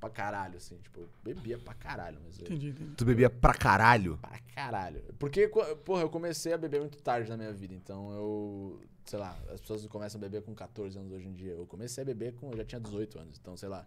pra 0.10 0.24
caralho, 0.24 0.58
assim. 0.58 0.78
Tipo, 0.78 1.02
eu 1.02 1.10
bebia 1.24 1.58
pra 1.58 1.74
caralho, 1.74 2.18
mas. 2.24 2.38
eu- 2.40 2.46
Entendi, 2.46 2.70
entendi. 2.70 2.92
Tu 2.96 3.06
bebia 3.06 3.30
pra 3.30 3.54
caralho. 3.54 4.18
Pra 4.18 4.40
caralho. 4.56 5.02
Porque, 5.20 5.48
porra, 5.86 6.02
eu 6.02 6.10
comecei 6.10 6.54
a 6.54 6.58
beber 6.58 6.80
muito 6.80 6.98
tarde 7.02 7.30
na 7.30 7.38
minha 7.38 7.54
vida, 7.54 7.74
então 7.74 8.12
eu. 8.12 8.82
Sei 9.06 9.18
lá, 9.18 9.38
as 9.54 9.62
pessoas 9.62 9.86
começam 9.88 10.20
a 10.20 10.22
beber 10.22 10.42
com 10.42 10.54
14 10.54 10.98
anos 11.00 11.12
hoje 11.14 11.28
em 11.28 11.34
dia. 11.34 11.54
Eu 11.54 11.66
comecei 11.66 12.02
a 12.02 12.06
beber 12.06 12.34
com. 12.34 12.52
Eu 12.52 12.58
já 12.58 12.66
tinha 12.66 12.82
18 12.82 13.18
anos, 13.20 13.38
então 13.40 13.56
sei 13.56 13.70
lá. 13.70 13.86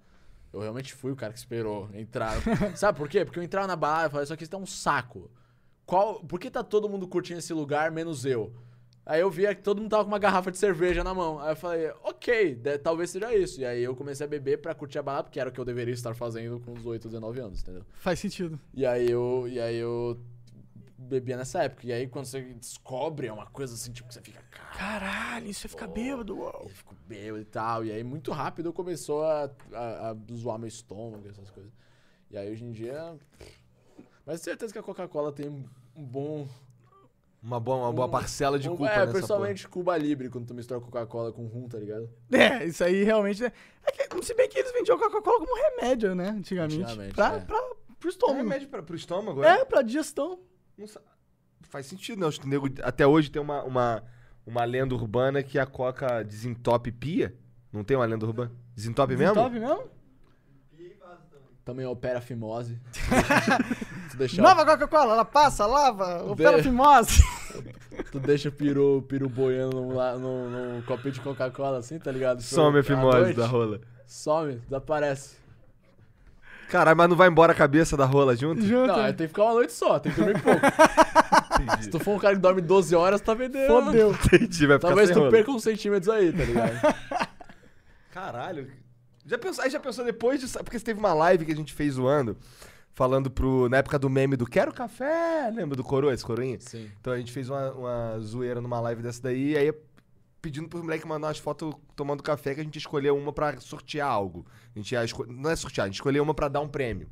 Eu 0.52 0.60
realmente 0.60 0.92
fui 0.94 1.12
o 1.12 1.16
cara 1.16 1.32
que 1.32 1.38
esperou 1.38 1.88
entrar. 1.94 2.32
Sabe 2.76 2.98
por 2.98 3.08
quê? 3.08 3.24
Porque 3.24 3.38
eu 3.38 3.42
entrava 3.42 3.66
na 3.66 3.76
barra 3.76 4.06
e 4.06 4.10
falei, 4.10 4.24
isso 4.24 4.32
aqui 4.32 4.46
tá 4.48 4.56
um 4.56 4.66
saco. 4.66 5.30
Qual, 5.86 6.20
por 6.24 6.40
que 6.40 6.50
tá 6.50 6.62
todo 6.64 6.88
mundo 6.88 7.06
curtindo 7.06 7.38
esse 7.38 7.52
lugar, 7.52 7.90
menos 7.90 8.24
eu? 8.24 8.52
Aí 9.10 9.20
eu 9.22 9.28
via 9.30 9.52
que 9.56 9.60
todo 9.62 9.80
mundo 9.80 9.90
tava 9.90 10.04
com 10.04 10.10
uma 10.10 10.18
garrafa 10.20 10.52
de 10.52 10.58
cerveja 10.58 11.02
na 11.02 11.12
mão. 11.12 11.40
Aí 11.40 11.50
eu 11.50 11.56
falei, 11.56 11.90
ok, 12.04 12.54
de- 12.54 12.78
talvez 12.78 13.10
seja 13.10 13.34
isso. 13.34 13.60
E 13.60 13.64
aí 13.66 13.82
eu 13.82 13.96
comecei 13.96 14.24
a 14.24 14.28
beber 14.28 14.58
pra 14.62 14.72
curtir 14.72 14.98
a 15.00 15.02
balada, 15.02 15.24
porque 15.24 15.40
era 15.40 15.50
o 15.50 15.52
que 15.52 15.58
eu 15.58 15.64
deveria 15.64 15.92
estar 15.92 16.14
fazendo 16.14 16.60
com 16.60 16.74
18, 16.74 17.08
19 17.08 17.40
anos, 17.40 17.60
entendeu? 17.60 17.84
Faz 17.94 18.20
sentido. 18.20 18.60
E 18.72 18.86
aí 18.86 19.10
eu, 19.10 19.48
e 19.48 19.58
aí 19.58 19.74
eu 19.76 20.16
bebia 20.96 21.36
nessa 21.36 21.64
época. 21.64 21.88
E 21.88 21.92
aí 21.92 22.06
quando 22.06 22.26
você 22.26 22.40
descobre 22.54 23.26
é 23.26 23.32
uma 23.32 23.46
coisa 23.46 23.74
assim, 23.74 23.90
tipo, 23.90 24.06
que 24.08 24.14
você 24.14 24.20
fica, 24.22 24.40
cara, 24.48 24.70
Caralho, 24.78 25.52
você 25.52 25.66
fica 25.66 25.88
bêbado, 25.88 26.38
uau. 26.38 26.60
eu 26.62 26.68
fico 26.68 26.94
bêbado 27.08 27.42
e 27.42 27.44
tal. 27.46 27.84
E 27.84 27.90
aí 27.90 28.04
muito 28.04 28.30
rápido 28.30 28.72
começou 28.72 29.24
a, 29.24 29.50
a, 29.72 30.10
a 30.10 30.16
zoar 30.32 30.56
meu 30.56 30.68
estômago, 30.68 31.28
essas 31.28 31.50
coisas. 31.50 31.72
E 32.30 32.38
aí 32.38 32.48
hoje 32.48 32.64
em 32.64 32.70
dia. 32.70 33.18
Mas 34.24 34.40
certeza 34.40 34.72
que 34.72 34.78
a 34.78 34.82
Coca-Cola 34.84 35.32
tem 35.32 35.48
um 35.48 36.04
bom. 36.04 36.46
Uma 37.42 37.58
boa, 37.58 37.78
uma 37.78 37.92
boa 37.92 38.06
Um- 38.06 38.10
parcela 38.10 38.58
de 38.58 38.68
um- 38.68 38.76
culpa 38.76 38.92
É, 38.92 38.98
nessa 38.98 39.12
principalmente 39.12 39.66
Cuba 39.68 39.96
Libre, 39.96 40.28
quando 40.28 40.46
tu 40.46 40.54
mistura 40.54 40.78
Coca-Cola 40.80 41.32
com 41.32 41.46
rum, 41.46 41.68
tá 41.68 41.78
ligado? 41.78 42.10
É, 42.30 42.66
isso 42.66 42.84
aí 42.84 43.02
realmente. 43.02 43.42
É, 43.44 43.52
é 43.84 43.92
que, 43.92 44.22
se 44.22 44.34
bem 44.34 44.48
que 44.48 44.58
eles 44.58 44.72
vendiam 44.72 44.98
Coca-Cola 44.98 45.38
como 45.38 45.56
remédio, 45.56 46.14
né? 46.14 46.28
Antigamente. 46.30 46.82
Antigamente, 46.82 47.14
pra, 47.14 47.36
é. 47.36 47.40
pra, 47.40 47.58
pro 47.58 47.76
porra. 47.78 48.04
É 48.04 48.08
estômago. 48.08 48.38
remédio 48.42 48.68
pra, 48.68 48.82
pro 48.82 48.94
estômago, 48.96 49.42
É, 49.42 49.64
pra 49.64 49.80
digestão. 49.82 50.38
Não 50.76 50.86
Faz 51.62 51.86
sentido, 51.86 52.20
né? 52.20 52.26
Os 52.26 52.38
nego, 52.40 52.68
até 52.82 53.06
hoje 53.06 53.30
tem 53.30 53.40
uma, 53.40 53.62
uma, 53.62 54.02
uma 54.44 54.64
lenda 54.64 54.94
urbana 54.94 55.42
que 55.42 55.58
a 55.58 55.64
coca 55.64 56.22
desentope 56.22 56.90
pia. 56.92 57.34
Não 57.72 57.84
tem 57.84 57.96
uma 57.96 58.04
lenda 58.06 58.26
urbana? 58.26 58.50
Desentope 58.74 59.16
mesmo? 59.16 59.34
Top 59.34 59.58
mesmo? 59.58 59.88
Também 61.64 61.86
opera 61.86 62.20
fimose. 62.20 62.80
tu, 64.10 64.16
deixa, 64.16 64.40
Nova 64.42 64.64
Coca-Cola, 64.64 65.12
ela 65.14 65.24
passa, 65.24 65.66
lava, 65.66 66.24
opera 66.24 66.56
De- 66.58 66.62
fimose. 66.64 67.22
tu 68.12 68.18
deixa 68.20 68.48
o 68.48 68.52
peru, 68.52 68.98
o 68.98 69.02
peru 69.02 69.28
boiando 69.28 69.80
num, 69.80 69.94
la- 69.94 70.16
num, 70.16 70.48
num 70.50 70.82
copinho 70.82 71.12
de 71.12 71.20
Coca-Cola 71.20 71.78
assim, 71.78 71.98
tá 71.98 72.10
ligado? 72.12 72.42
Some 72.42 72.78
a 72.78 72.82
fimose 72.82 73.32
da 73.34 73.46
rola. 73.46 73.80
Some, 74.06 74.54
desaparece. 74.56 75.36
Caralho, 76.68 76.96
mas 76.96 77.08
não 77.08 77.16
vai 77.16 77.28
embora 77.28 77.50
a 77.52 77.54
cabeça 77.54 77.96
da 77.96 78.04
rola 78.04 78.36
junto? 78.36 78.62
Junto. 78.62 78.86
Não, 78.86 79.02
tem 79.06 79.14
que 79.14 79.28
ficar 79.28 79.44
uma 79.44 79.54
noite 79.54 79.72
só, 79.72 79.98
tem 79.98 80.12
que 80.12 80.20
dormir 80.20 80.40
pouco. 80.40 80.60
Se 81.82 81.90
tu 81.90 81.98
for 81.98 82.12
um 82.14 82.18
cara 82.18 82.34
que 82.36 82.40
dorme 82.40 82.60
12 82.60 82.94
horas, 82.94 83.20
tá 83.20 83.34
vendendo. 83.34 83.66
Fodeu. 83.66 84.12
Entendi, 84.12 84.66
vai 84.68 84.76
ficar 84.78 84.88
Talvez 84.88 85.08
sem 85.08 85.14
tu 85.14 85.18
rola. 85.20 85.30
perca 85.32 85.50
uns 85.50 85.62
centímetros 85.64 86.08
aí, 86.08 86.32
tá 86.32 86.44
ligado? 86.44 87.28
Caralho. 88.12 88.70
Já 89.26 89.36
pensou, 89.38 89.64
aí 89.64 89.70
já 89.70 89.78
pensou 89.80 90.04
depois 90.04 90.40
disso? 90.40 90.58
Porque 90.64 90.78
teve 90.80 90.98
uma 90.98 91.12
live 91.12 91.44
que 91.44 91.52
a 91.52 91.56
gente 91.56 91.72
fez 91.72 91.94
zoando, 91.94 92.36
falando 92.92 93.30
pro. 93.30 93.68
Na 93.68 93.78
época 93.78 93.98
do 93.98 94.08
meme 94.10 94.36
do 94.36 94.46
Quero 94.46 94.72
Café, 94.72 95.50
lembra 95.54 95.76
do 95.76 95.84
Coroa, 95.84 96.12
esse 96.12 96.24
coroinha? 96.24 96.58
Sim. 96.60 96.90
Então 97.00 97.12
a 97.12 97.18
gente 97.18 97.32
fez 97.32 97.48
uma, 97.48 97.72
uma 97.72 98.18
zoeira 98.20 98.60
numa 98.60 98.80
live 98.80 99.02
dessa 99.02 99.22
daí, 99.22 99.56
aí 99.56 99.72
pedindo 100.42 100.68
pros 100.68 100.82
moleques 100.82 101.06
mandar 101.06 101.28
umas 101.28 101.38
fotos 101.38 101.74
tomando 101.94 102.22
café, 102.22 102.54
que 102.54 102.60
a 102.60 102.64
gente 102.64 102.78
escolheu 102.78 103.16
uma 103.16 103.32
pra 103.32 103.60
sortear 103.60 104.08
algo. 104.08 104.46
A 104.74 104.78
gente 104.78 104.92
ia 104.92 105.04
esco- 105.04 105.26
Não 105.26 105.50
é 105.50 105.56
sortear, 105.56 105.84
a 105.84 105.88
gente 105.88 105.96
escolheu 105.96 106.22
uma 106.22 106.32
pra 106.34 106.48
dar 106.48 106.60
um 106.60 106.68
prêmio. 106.68 107.08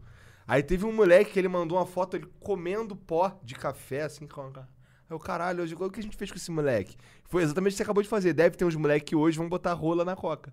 Aí 0.46 0.62
teve 0.62 0.86
um 0.86 0.92
moleque 0.92 1.32
que 1.32 1.38
ele 1.38 1.48
mandou 1.48 1.76
uma 1.76 1.84
foto 1.84 2.16
ele 2.16 2.26
comendo 2.40 2.96
pó 2.96 3.38
de 3.44 3.54
café, 3.54 4.04
assim, 4.04 4.26
com 4.26 4.40
a... 4.40 4.46
Aí 4.60 4.64
eu, 5.10 5.18
caralho, 5.18 5.62
hoje, 5.62 5.74
o 5.74 5.90
que 5.90 6.00
a 6.00 6.02
gente 6.02 6.16
fez 6.16 6.30
com 6.30 6.38
esse 6.38 6.50
moleque? 6.50 6.96
Foi 7.24 7.42
exatamente 7.42 7.72
o 7.72 7.74
que 7.74 7.76
você 7.78 7.82
acabou 7.82 8.02
de 8.02 8.08
fazer. 8.08 8.32
Deve 8.32 8.56
ter 8.56 8.64
uns 8.64 8.74
moleques 8.76 9.06
que 9.08 9.14
hoje 9.16 9.36
vão 9.36 9.46
botar 9.48 9.74
rola 9.74 10.04
na 10.06 10.16
coca. 10.16 10.50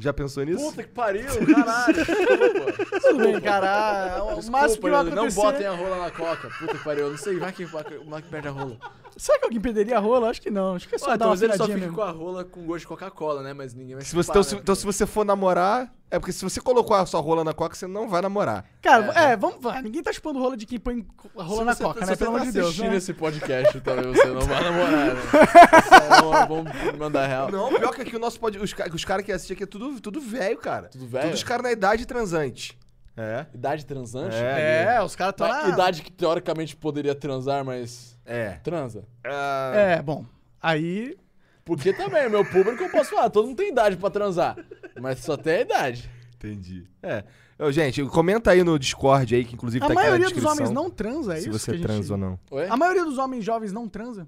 Já 0.00 0.14
pensou 0.14 0.42
nisso? 0.44 0.64
Puta 0.70 0.82
que 0.82 0.88
pariu, 0.88 1.26
caralho. 1.26 1.94
Desculpa. 1.94 3.00
Tudo 3.00 3.18
bem, 3.18 3.40
cara. 3.40 4.24
O 4.24 4.34
Desculpa, 4.36 4.50
máximo 4.50 4.76
que 4.76 4.82
vai 4.82 4.90
Leandro, 4.92 5.14
não 5.14 5.22
acontecer... 5.24 5.40
botem 5.42 5.66
a 5.66 5.74
rola 5.74 5.98
na 5.98 6.10
coca. 6.10 6.48
Puta 6.58 6.78
que 6.78 6.84
pariu. 6.84 7.04
Eu 7.04 7.10
não 7.10 7.18
sei, 7.18 7.38
vai 7.38 7.52
que 7.52 7.64
vai 7.66 7.84
que 7.84 7.94
o 7.96 8.04
moleque 8.06 8.28
perde 8.28 8.48
a 8.48 8.50
rola. 8.50 8.78
Será 9.16 9.38
que 9.38 9.44
alguém 9.44 9.60
perderia 9.60 9.96
a 9.98 10.00
rola? 10.00 10.30
Acho 10.30 10.40
que 10.40 10.50
não. 10.50 10.74
Acho 10.74 10.88
que 10.88 10.94
é 10.94 10.98
só 10.98 11.10
Ué, 11.10 11.18
dar 11.18 11.26
uma 11.26 11.32
talvez 11.32 11.42
ele 11.42 11.56
só 11.58 11.66
fique 11.66 11.78
mesmo. 11.80 11.94
com 11.94 12.02
a 12.02 12.10
rola 12.10 12.44
com 12.44 12.64
gosto 12.64 12.80
de 12.80 12.86
Coca-Cola, 12.86 13.42
né? 13.42 13.52
Mas 13.52 13.74
ninguém 13.74 13.94
vai 13.94 14.02
Se 14.04 14.14
você, 14.14 14.28
chupar, 14.28 14.40
então, 14.40 14.42
né? 14.42 14.48
se, 14.48 14.62
então, 14.62 14.74
se 14.74 14.86
você 14.86 15.06
for 15.06 15.24
namorar. 15.24 15.92
É 16.10 16.18
porque 16.18 16.32
se 16.32 16.42
você 16.42 16.60
colocou 16.60 16.96
a 16.96 17.06
sua 17.06 17.20
rola 17.20 17.44
na 17.44 17.54
coca, 17.54 17.76
você 17.76 17.86
não 17.86 18.08
vai 18.08 18.20
namorar. 18.20 18.64
Cara, 18.82 19.12
É. 19.14 19.32
é, 19.32 19.36
vamos 19.36 19.62
vai. 19.62 19.80
Ninguém 19.80 20.02
tá 20.02 20.12
chupando 20.12 20.40
rola 20.40 20.56
de 20.56 20.66
quem 20.66 20.78
põe 20.78 21.06
a 21.38 21.42
rola 21.42 21.60
Se 21.60 21.64
na 21.66 21.74
você- 21.74 21.84
coca, 21.84 22.00
se 22.00 22.06
né? 22.06 22.12
você 22.12 22.16
Pelo 22.16 22.30
tá 22.32 22.36
amor 22.38 22.46
de 22.46 22.52
Deus, 22.52 22.66
assistindo 22.66 22.90
né? 22.90 22.96
esse 22.96 23.14
podcast, 23.14 23.80
talvez 23.80 24.06
você 24.08 24.26
não 24.26 24.40
vá 24.40 24.60
namorar, 24.60 25.14
né? 25.14 25.20
Vamos 26.48 26.98
mandar 26.98 27.26
real. 27.26 27.50
Não, 27.50 27.68
pior 27.68 27.94
que 27.94 28.02
aqui 28.02 28.16
o 28.16 28.18
nosso 28.18 28.38
pode. 28.40 28.58
Os, 28.58 28.74
os 28.94 29.04
caras 29.04 29.24
que 29.24 29.32
assistem 29.32 29.54
aqui 29.54 29.62
é 29.64 29.66
tudo, 29.66 30.00
tudo 30.00 30.20
velho, 30.20 30.58
cara. 30.58 30.88
Tudo 30.88 31.06
velho? 31.06 31.24
Todos 31.24 31.38
os 31.38 31.44
caras 31.44 31.62
na 31.64 31.72
idade 31.72 32.06
transante. 32.06 32.78
É. 33.16 33.46
Idade 33.54 33.84
transante? 33.84 34.34
É. 34.36 34.94
É, 34.96 35.02
os 35.02 35.14
caras 35.14 35.32
estão 35.34 35.46
na... 35.48 35.68
idade 35.68 36.02
que 36.02 36.10
teoricamente 36.10 36.74
poderia 36.76 37.14
transar, 37.14 37.64
mas 37.64 38.16
É. 38.24 38.52
transa. 38.62 39.04
Ah, 39.24 39.72
É, 39.74 40.02
bom. 40.02 40.24
Aí... 40.60 41.16
Porque 41.62 41.92
também, 41.92 42.28
meu 42.28 42.44
público, 42.44 42.82
eu 42.82 42.90
posso 42.90 43.10
falar, 43.10 43.30
todo 43.30 43.46
mundo 43.46 43.56
tem 43.58 43.68
idade 43.70 43.96
pra 43.96 44.10
transar. 44.10 44.56
Mas 45.00 45.20
só 45.20 45.36
tem 45.36 45.54
a 45.56 45.60
idade. 45.60 46.10
Entendi. 46.36 46.86
É. 47.02 47.24
Ô, 47.58 47.70
gente, 47.70 48.02
comenta 48.06 48.50
aí 48.52 48.64
no 48.64 48.78
Discord 48.78 49.34
aí, 49.34 49.44
que 49.44 49.54
inclusive 49.54 49.84
A 49.84 49.88
tá 49.88 49.92
aqui 49.92 49.94
na 50.02 50.08
maioria 50.08 50.26
dos 50.26 50.32
descrição. 50.34 50.52
homens 50.56 50.70
não 50.70 50.90
transa, 50.90 51.34
é 51.34 51.40
Se 51.40 51.48
isso 51.50 51.58
você 51.58 51.64
que 51.66 51.70
a 51.72 51.74
gente- 51.76 51.86
transa 51.86 52.14
ou 52.14 52.18
não. 52.18 52.40
Oi? 52.50 52.66
A 52.68 52.76
maioria 52.76 53.04
dos 53.04 53.18
homens 53.18 53.44
jovens 53.44 53.72
não 53.72 53.86
transa? 53.88 54.26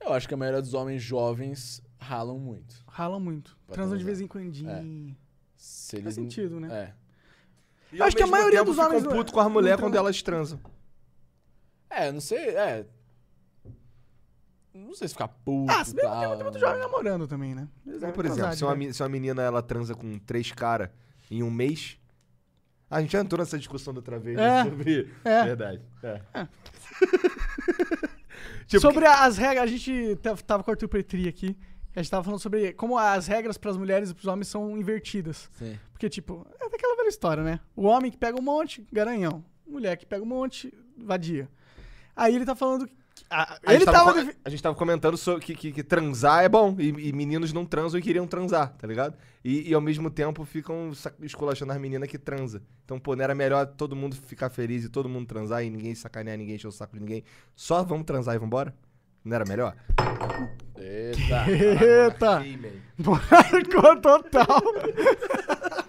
Eu 0.00 0.12
acho 0.12 0.26
que 0.26 0.34
a 0.34 0.36
maioria 0.36 0.60
dos 0.60 0.74
homens 0.74 1.02
jovens 1.02 1.80
ralam 1.98 2.38
muito. 2.38 2.74
Ralam 2.88 3.20
muito. 3.20 3.56
Pra 3.66 3.74
Transam 3.74 3.96
de 3.96 4.04
vez 4.04 4.20
em 4.20 4.26
quando. 4.26 4.52
Se 5.56 5.92
Faz 5.92 5.92
eles... 6.02 6.14
sentido, 6.14 6.58
né? 6.60 6.68
É. 6.70 6.92
E 7.94 7.98
Eu 8.00 8.04
acho 8.04 8.16
que 8.16 8.22
a 8.22 8.26
maioria 8.26 8.58
tempo 8.58 8.72
dos 8.72 8.78
homens 8.78 9.04
não- 9.04 9.12
putos 9.12 9.32
com 9.32 9.40
as 9.40 9.50
mulheres 9.50 9.80
quando 9.80 9.94
elas 9.96 10.20
transam. 10.20 10.58
É, 11.88 12.10
não 12.10 12.20
sei, 12.20 12.48
é... 12.48 12.84
Não 14.74 14.92
sei 14.94 15.06
se 15.08 15.14
ficar 15.14 15.28
puto 15.28 15.70
Ah, 15.72 15.84
se 15.84 15.94
bem 15.94 16.04
que 16.04 16.10
tem 16.18 16.28
muito, 16.28 16.42
muito 16.42 16.58
jovem 16.58 16.80
namorando 16.80 17.28
também, 17.28 17.54
né? 17.54 17.68
Eles 17.86 18.00
devem 18.00 18.14
por 18.14 18.26
exemplo, 18.26 18.54
se 18.54 18.64
uma, 18.64 18.92
se 18.92 19.02
uma 19.02 19.08
menina 19.08 19.40
ela 19.42 19.62
transa 19.62 19.94
com 19.94 20.18
três 20.18 20.50
caras 20.50 20.90
em 21.30 21.42
um 21.42 21.50
mês. 21.50 21.98
A 22.90 23.00
gente 23.00 23.12
já 23.12 23.20
entrou 23.20 23.38
nessa 23.38 23.56
discussão 23.58 23.94
da 23.94 23.98
outra 23.98 24.18
vez 24.18 24.36
né, 24.36 24.60
É. 24.60 24.64
sobre. 24.64 25.12
É. 25.24 25.44
Verdade. 25.44 25.80
É. 26.02 26.20
Tipo, 28.66 28.80
Sobre 28.80 29.06
as 29.06 29.36
regras, 29.36 29.64
a 29.64 29.66
gente 29.66 30.16
tava 30.46 30.62
com 30.62 30.70
o 30.70 30.72
Arthur 30.72 30.88
Petri 30.88 31.28
aqui. 31.28 31.56
A 31.94 32.00
gente 32.02 32.10
tava 32.10 32.24
falando 32.24 32.40
sobre 32.40 32.72
como 32.72 32.98
as 32.98 33.26
regras 33.26 33.56
pras 33.56 33.76
mulheres 33.76 34.10
e 34.10 34.14
pros 34.14 34.26
homens 34.26 34.48
são 34.48 34.76
invertidas. 34.76 35.48
Sim. 35.52 35.78
Porque, 35.92 36.08
tipo, 36.08 36.46
é 36.60 36.68
daquela 36.68 36.96
velha 36.96 37.08
história, 37.08 37.42
né? 37.42 37.60
O 37.76 37.84
homem 37.84 38.10
que 38.10 38.16
pega 38.18 38.38
um 38.38 38.42
monte, 38.42 38.84
garanhão. 38.92 39.44
Mulher 39.66 39.96
que 39.96 40.04
pega 40.04 40.22
um 40.22 40.26
monte, 40.26 40.72
vadia. 40.96 41.48
Aí 42.16 42.34
ele 42.34 42.44
tá 42.44 42.54
falando. 42.54 42.88
Ah, 43.30 43.58
A 43.64 43.72
ele 43.72 43.80
gente, 43.84 43.92
tava, 43.92 44.14
tava. 44.14 44.32
a 44.44 44.48
gente 44.50 44.62
tava 44.62 44.74
comentando 44.74 45.16
sobre 45.16 45.44
que, 45.44 45.54
que- 45.54 45.72
que 45.72 45.82
transar 45.82 46.44
é 46.44 46.48
bom. 46.48 46.76
E, 46.78 46.88
e 47.08 47.12
meninos 47.12 47.52
não 47.52 47.64
transam 47.66 47.98
e 47.98 48.02
queriam 48.02 48.26
transar, 48.26 48.72
tá 48.78 48.86
ligado? 48.86 49.16
E, 49.44 49.68
e 49.70 49.74
ao 49.74 49.80
mesmo 49.80 50.08
tempo 50.10 50.44
ficam 50.44 50.90
esculachando 51.20 51.72
as 51.72 51.78
meninas 51.78 52.08
que 52.08 52.18
transa. 52.18 52.62
Então, 52.84 52.98
pô, 52.98 53.14
não 53.16 53.24
era 53.24 53.34
melhor 53.34 53.66
todo 53.66 53.94
mundo 53.96 54.14
ficar 54.16 54.50
feliz 54.50 54.84
e 54.84 54.88
todo 54.88 55.08
mundo 55.08 55.26
transar 55.26 55.64
e 55.64 55.70
ninguém 55.70 55.94
sacanear 55.94 56.36
ninguém, 56.38 56.54
encher 56.56 56.68
o 56.68 56.72
saco 56.72 56.94
de 56.94 57.00
ninguém. 57.00 57.24
Só 57.56 57.82
vamos 57.82 58.04
transar 58.06 58.34
e 58.34 58.38
vambora? 58.38 58.74
Não 59.24 59.34
era 59.34 59.44
melhor? 59.46 59.74
Eita. 60.76 61.44
Eita! 61.50 62.44
Monarcou 62.98 64.00
total. 64.00 64.62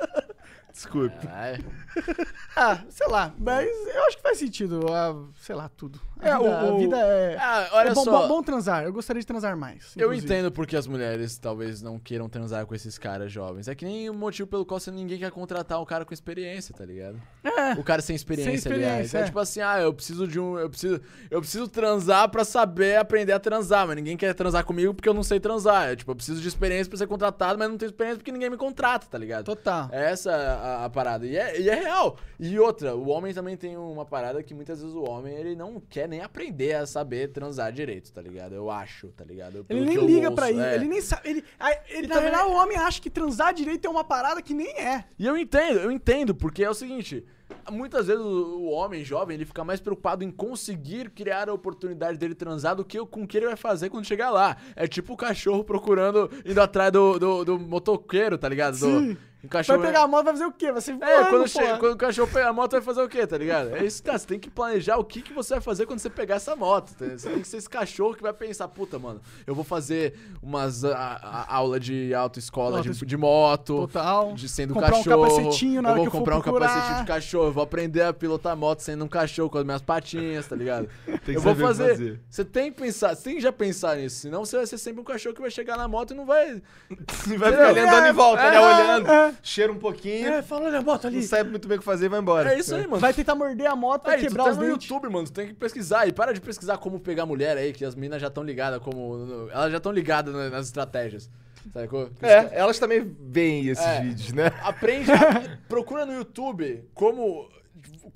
Desculpe. 0.76 1.26
Caralho. 1.26 1.63
Ah, 2.57 2.80
sei 2.89 3.07
lá. 3.09 3.34
Mas 3.38 3.67
eu 3.67 4.03
acho 4.05 4.15
que 4.15 4.23
faz 4.23 4.38
sentido. 4.38 4.86
ah, 4.89 5.13
sei 5.41 5.53
lá, 5.55 5.67
tudo. 5.67 5.99
A 6.21 6.30
É, 6.30 6.38
vida, 6.38 6.49
o- 6.49 6.76
a 6.76 6.78
vida 6.78 6.97
é. 6.97 7.38
Ah, 7.38 7.67
olha 7.73 7.89
é 7.89 7.93
bom, 7.93 8.03
só. 8.05 8.21
bom- 8.21 8.28
bom 8.30 8.43
transar. 8.43 8.84
Eu 8.86 8.93
gostaria 8.93 9.19
de 9.19 9.28
transar 9.28 9.57
mais. 9.57 9.91
Eu 9.97 10.07
inclusive. 10.07 10.26
entendo 10.26 10.51
porque 10.53 10.78
as 10.78 10.88
mulheres 10.88 11.38
talvez 11.38 11.82
não 11.82 11.99
queiram 11.99 12.30
transar 12.30 12.65
com 12.65 12.73
esses 12.73 12.97
caras 12.97 13.30
jovens. 13.30 13.67
É 13.67 13.76
que 13.76 13.84
nem 13.84 14.09
o 14.09 14.13
motivo 14.13 14.47
pelo 14.47 14.65
qual 14.65 14.80
você 14.80 14.89
ninguém 14.89 15.19
quer 15.19 15.32
contratar 15.32 15.82
um 15.82 15.86
cara 15.86 16.05
com 16.05 16.13
experiência, 16.13 16.73
tá 16.73 16.86
ligado? 16.86 17.21
É. 17.43 17.73
O 17.73 17.84
cara 17.84 18.01
sem 18.01 18.15
experiência, 18.15 18.57
Sem 18.61 18.71
aliás. 18.71 19.05
experiência, 19.07 19.17
É, 19.17 19.21
é. 19.21 19.26
tipo 19.26 19.39
assim, 19.39 19.59
ah, 19.59 19.82
eu 19.82 19.93
preciso 19.93 20.26
de 20.26 20.39
um. 20.39 20.57
Eu 20.57 20.69
preciso, 20.69 21.01
eu 21.30 21.41
preciso 21.41 21.67
transar 21.67 22.30
pra 22.30 22.45
saber 22.45 22.95
aprender 22.97 23.34
a 23.34 23.39
transar, 23.39 23.86
mas 23.86 23.97
ninguém 23.97 24.15
quer 24.15 24.34
transar 24.34 24.63
comigo 24.63 24.93
porque 24.93 25.09
eu 25.09 25.13
não 25.13 25.23
sei 25.23 25.41
transar. 25.41 25.89
É, 25.89 25.95
tipo, 25.97 26.09
eu 26.11 26.15
preciso 26.15 26.39
de 26.41 26.47
experiência 26.47 26.89
pra 26.89 26.97
ser 26.97 27.07
contratado, 27.07 27.59
mas 27.59 27.69
não 27.69 27.78
tenho 27.78 27.89
experiência 27.89 28.17
porque 28.19 28.32
ninguém 28.32 28.49
me 28.49 28.57
contrata, 28.57 29.07
tá 29.07 29.17
ligado? 29.17 29.43
Total. 29.43 29.89
Essa 29.91 30.32
é 30.32 30.64
a, 30.66 30.86
a 30.86 30.89
parada. 30.89 31.26
E 31.26 31.38
é, 31.38 31.59
e 31.61 31.70
é 31.70 31.76
real. 31.76 32.18
E 32.39 32.57
outra, 32.59 32.95
o 32.95 33.07
homem 33.09 33.34
também 33.34 33.55
tem 33.55 33.78
uma 33.78 34.05
parada 34.05 34.41
que 34.41 34.53
muitas 34.53 34.82
vezes 34.82 34.95
o 34.95 35.03
homem 35.03 35.34
ele 35.36 35.55
não 35.55 35.80
quer 35.80 36.07
nem 36.07 36.22
aprender 36.22 36.74
a 36.74 36.86
saber 36.88 37.32
transar 37.32 37.72
direito, 37.72 38.11
tá 38.11 38.22
ligado? 38.22 38.55
Eu 38.55 38.70
acho, 38.72 39.07
tá 39.09 39.24
ligado? 39.24 39.57
Ele 39.57 39.63
Pelo 39.63 39.86
nem 39.86 39.89
que 39.91 39.97
eu 39.97 40.05
liga 40.07 40.28
ouço, 40.30 40.36
pra 40.36 40.51
ir. 40.51 40.59
é. 40.59 40.76
Ele 40.76 40.88
nem 40.88 41.01
sabe. 41.01 41.30
Ele, 41.30 41.43
ele 41.89 42.07
na 42.07 42.20
verdade, 42.20 42.49
o 42.49 42.53
homem 42.53 42.78
acha 42.78 43.01
que 43.01 43.09
transar 43.09 43.53
direito 43.53 43.86
é 43.86 43.89
uma 43.89 44.03
parada 44.03 44.41
que 44.41 44.53
nem 44.53 44.70
é. 44.80 45.05
E 45.18 45.26
eu 45.26 45.38
entendo, 45.38 45.80
eu 45.80 45.91
entendo, 45.91 46.34
porque 46.34 46.63
é 46.63 46.70
o 46.70 46.74
seguinte. 46.74 47.24
Muitas 47.72 48.07
vezes 48.07 48.24
o, 48.24 48.66
homem 48.70 49.03
jovem 49.03 49.36
ele 49.36 49.45
fica 49.45 49.63
mais 49.63 49.80
preocupado 49.80 50.24
em 50.24 50.32
conseguir 50.32 51.11
criar 51.11 51.47
a 51.47 51.53
oportunidade 51.53 52.18
dele 52.18 52.34
transar 52.34 52.76
do 52.76 52.84
que 52.84 52.97
com 53.05 53.24
o 53.24 53.28
que 53.28 53.38
ele 53.38 53.45
vai 53.45 53.55
fazer 53.55 53.89
quando 53.89 54.05
chegar 54.05 54.32
lá. 54.32 54.57
É 54.76 54.88
tipo 54.88 55.13
o 55.13 55.18
cachorro 55.18 55.63
procurando, 55.63 56.30
indo 56.43 56.59
atrás 56.59 56.91
do, 56.91 57.20
do, 57.20 57.45
do 57.45 57.59
motoqueiro, 57.59 58.38
tá 58.38 58.49
ligado? 58.49 58.78
Do. 58.80 59.18
O 59.46 59.50
cachorro 59.50 59.80
Vai 59.80 59.88
pegar 59.88 60.04
a 60.04 60.08
moto, 60.08 60.24
vai 60.26 60.34
fazer 60.34 60.46
o 60.46 60.52
quê? 60.52 60.72
Vai 60.72 60.82
ser 60.82 60.91
É, 60.91 60.96
voando, 60.96 61.30
quando, 61.30 61.32
porra. 61.32 61.48
chega, 61.48 61.78
quando 61.78 61.93
o 61.93 61.98
cachorro 61.98 62.30
pega 62.32 62.50
a 62.50 62.54
moto, 62.54 62.72
vai 62.72 62.82
fazer 62.82 63.02
o 63.02 63.10
quê, 63.10 63.26
tá 63.28 63.38
ligado? 63.38 63.76
É 63.76 63.84
isso, 63.86 64.04
cara. 64.04 64.18
Você 64.18 64.28
tem 64.28 64.39
que 64.39 64.50
planejar 64.50 64.98
o 64.98 65.04
que, 65.04 65.22
que 65.22 65.34
você 65.34 65.56
vai 65.56 65.62
fazer 65.62 65.86
quando 65.86 66.00
você 66.00 66.10
pegar 66.10 66.36
essa 66.36 66.56
moto. 66.56 66.93
tá? 66.96 67.06
Você 67.06 67.30
tem 67.30 67.41
que 67.41 67.48
ser 67.48 67.58
esse 67.58 67.70
cachorro 67.70 68.14
que 68.16 68.22
vai 68.22 68.34
pensar, 68.34 68.68
puta, 68.68 68.98
mano, 69.00 69.22
eu 69.48 69.54
vou 69.56 69.64
fazer 69.64 70.18
umas 70.41 70.84
a, 70.86 70.96
a- 70.98 71.56
aula 71.56 71.80
de 71.80 72.14
autoescola 72.14 72.82
de, 72.82 72.89
de 73.06 73.18
moto. 73.18 73.88
Total. 73.88 74.34
De 74.34 74.48
sendo 74.50 74.74
Comprar 74.74 74.96
um 74.96 75.04
cachorro. 75.04 75.24
capacetinho 75.28 75.82
na 75.82 75.89
eu 75.91 75.96
vou 75.98 76.12
comprar 76.12 76.38
um 76.38 76.41
procurar. 76.41 76.68
capacete 76.68 77.02
de 77.02 77.08
cachorro. 77.08 77.46
Eu 77.48 77.54
vou 77.54 77.64
aprender 77.64 78.02
a 78.04 78.14
pilotar 78.14 78.56
moto 78.56 78.80
sendo 78.82 79.06
um 79.06 79.08
cachorro 79.08 79.50
com 79.50 79.58
as 79.58 79.64
minhas 79.66 79.82
patinhas, 79.82 80.48
tá 80.48 80.56
ligado? 80.56 80.88
que 81.24 81.32
eu 81.36 81.41
vou 81.41 81.54
saber 81.56 81.64
o 81.64 81.68
que 81.68 81.74
fazer. 81.78 81.89
fazer. 81.89 82.20
Você 82.30 82.46
tem 82.46 82.72
que 82.72 82.82
pensar, 82.82 83.16
você 83.16 83.24
tem 83.24 83.36
que 83.36 83.41
já 83.41 83.52
pensar 83.52 83.98
nisso. 83.98 84.18
Senão 84.22 84.43
você 84.46 84.58
vai 84.58 84.68
ser 84.68 84.78
sempre 84.78 85.02
um 85.02 85.04
cachorro 85.04 85.36
que 85.36 85.41
vai 85.41 85.52
chegar 85.52 85.78
na 85.78 85.88
moto 85.88 86.12
e 86.12 86.14
não 86.14 86.26
vai. 86.26 86.62
Vai 87.38 87.52
ficar 87.52 87.68
ali 87.70 87.80
andando 87.80 88.08
em 88.08 88.14
volta, 88.14 88.41
É, 88.43 88.52
né? 88.52 88.60
Olhando. 88.60 89.12
é. 89.12 89.35
Cheira 89.44 89.72
um 89.72 89.78
pouquinho. 89.78 90.28
É, 90.28 90.42
fala, 90.42 90.66
olha 90.66 90.80
a 90.80 90.82
moto 90.82 91.04
Não 91.04 91.12
ali. 91.12 91.24
sabe 91.24 91.50
muito 91.50 91.68
bem 91.68 91.78
o 91.78 91.80
que 91.80 91.86
fazer 91.86 92.06
e 92.06 92.10
vai 92.10 92.20
embora. 92.20 92.54
É 92.54 92.60
isso 92.60 92.74
aí, 92.76 92.88
mano. 92.88 93.00
Vai 93.00 93.14
tentar 93.14 93.36
morder 93.36 93.68
a 93.70 93.76
moto, 93.76 94.04
vai 94.06 94.16
Aí, 94.16 94.22
tu 94.22 94.28
quebrar 94.28 94.44
tá 94.46 94.52
os 94.52 94.58
no 94.58 94.64
dentes. 94.66 94.90
YouTube, 94.90 95.12
mano, 95.12 95.26
tu 95.26 95.34
tem 95.34 95.48
que 95.48 95.54
pesquisar. 95.54 96.08
E 96.08 96.14
para 96.14 96.34
de 96.34 96.42
pesquisar 96.42 96.78
como 96.78 97.00
pegar 97.00 97.26
mulher 97.26 97.58
aí, 97.58 97.72
que 97.74 97.84
as 97.86 97.96
meninas 97.96 98.22
já 98.22 98.28
estão 98.28 98.44
ligadas 98.44 98.80
como. 98.82 99.48
Elas 99.52 99.72
já 99.72 99.78
estão 99.78 99.92
ligadas 99.92 100.34
na- 100.34 100.50
nas 100.50 100.68
estratégias. 100.68 101.30
Sacou? 101.74 102.10
É, 102.22 102.50
elas 102.60 102.78
também 102.78 103.16
veem 103.22 103.68
esses 103.68 103.84
É. 103.84 104.02
vídeos, 104.02 104.32
né? 104.34 104.52
Aprende, 104.62 105.12
a- 105.12 105.58
procura 105.68 106.06
no 106.06 106.14
YouTube 106.14 106.84
como. 106.94 107.50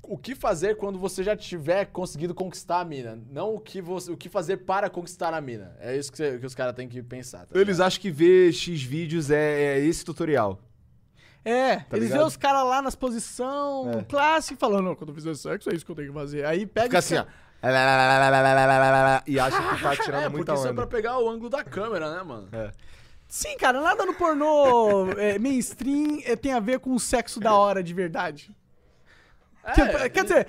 O 0.02 0.16
que 0.18 0.34
fazer 0.34 0.76
quando 0.76 0.98
você 0.98 1.22
já 1.22 1.36
tiver 1.36 1.84
conseguido 1.86 2.34
conquistar 2.34 2.80
a 2.80 2.84
mina. 2.84 3.18
Não 3.30 3.54
o 3.54 3.60
que, 3.60 3.80
você, 3.80 4.10
o 4.10 4.16
que 4.16 4.28
fazer 4.28 4.56
para 4.58 4.90
conquistar 4.90 5.32
a 5.32 5.40
mina. 5.40 5.76
É 5.80 5.96
isso 5.96 6.10
que, 6.10 6.16
você- 6.18 6.38
que 6.38 6.46
os 6.46 6.54
caras 6.54 6.74
têm 6.74 6.88
que 6.88 7.00
pensar. 7.02 7.46
tá 7.46 7.58
Eles 7.58 7.78
acham 7.78 8.00
que 8.00 8.10
ver 8.10 8.52
X 8.52 8.82
vídeos 8.82 9.30
é, 9.30 9.76
é 9.76 9.78
esse 9.84 10.04
tutorial. 10.04 10.58
É, 11.44 11.76
Tá 11.76 11.96
eles 11.96 12.08
ligado? 12.08 12.18
vê 12.20 12.24
os 12.26 12.36
caras 12.36 12.64
lá 12.64 12.82
nas 12.82 12.94
posições 12.94 13.96
É. 13.96 14.02
clássicas 14.04 14.58
falando, 14.58 14.84
não, 14.84 14.94
quando 14.94 15.10
eu 15.10 15.14
fizer 15.14 15.34
sexo 15.34 15.70
é 15.70 15.74
isso 15.74 15.84
que 15.84 15.90
eu 15.90 15.96
tenho 15.96 16.08
que 16.08 16.14
fazer. 16.14 16.44
Aí 16.44 16.66
pega 16.66 16.84
Fica 16.86 16.96
e 16.96 16.98
assim, 16.98 17.16
ó. 17.16 17.24
E 19.26 19.38
acha 19.40 19.56
que 19.76 19.82
tá 19.82 19.96
tirando 19.96 20.22
É, 20.24 20.28
muita 20.28 20.52
porque 20.52 20.60
isso 20.60 20.68
é 20.68 20.72
pra 20.72 20.84
onda. 20.84 20.86
pegar 20.90 21.18
o 21.18 21.28
ângulo 21.28 21.48
da 21.50 21.62
câmera, 21.64 22.14
né, 22.14 22.22
mano? 22.22 22.48
É. 22.52 22.70
Sim, 23.28 23.56
cara, 23.56 23.80
nada 23.80 24.04
no 24.04 24.14
pornô 24.14 25.12
é, 25.12 25.38
mainstream 25.38 26.20
é, 26.24 26.34
tem 26.36 26.52
a 26.52 26.60
ver 26.60 26.80
com 26.80 26.92
o 26.94 26.98
sexo 27.00 27.38
da 27.38 27.54
hora 27.54 27.82
de 27.82 27.94
verdade. 27.94 28.54
Tipo, 29.74 29.96
É, 29.98 30.08
quer 30.08 30.22
dizer, 30.24 30.48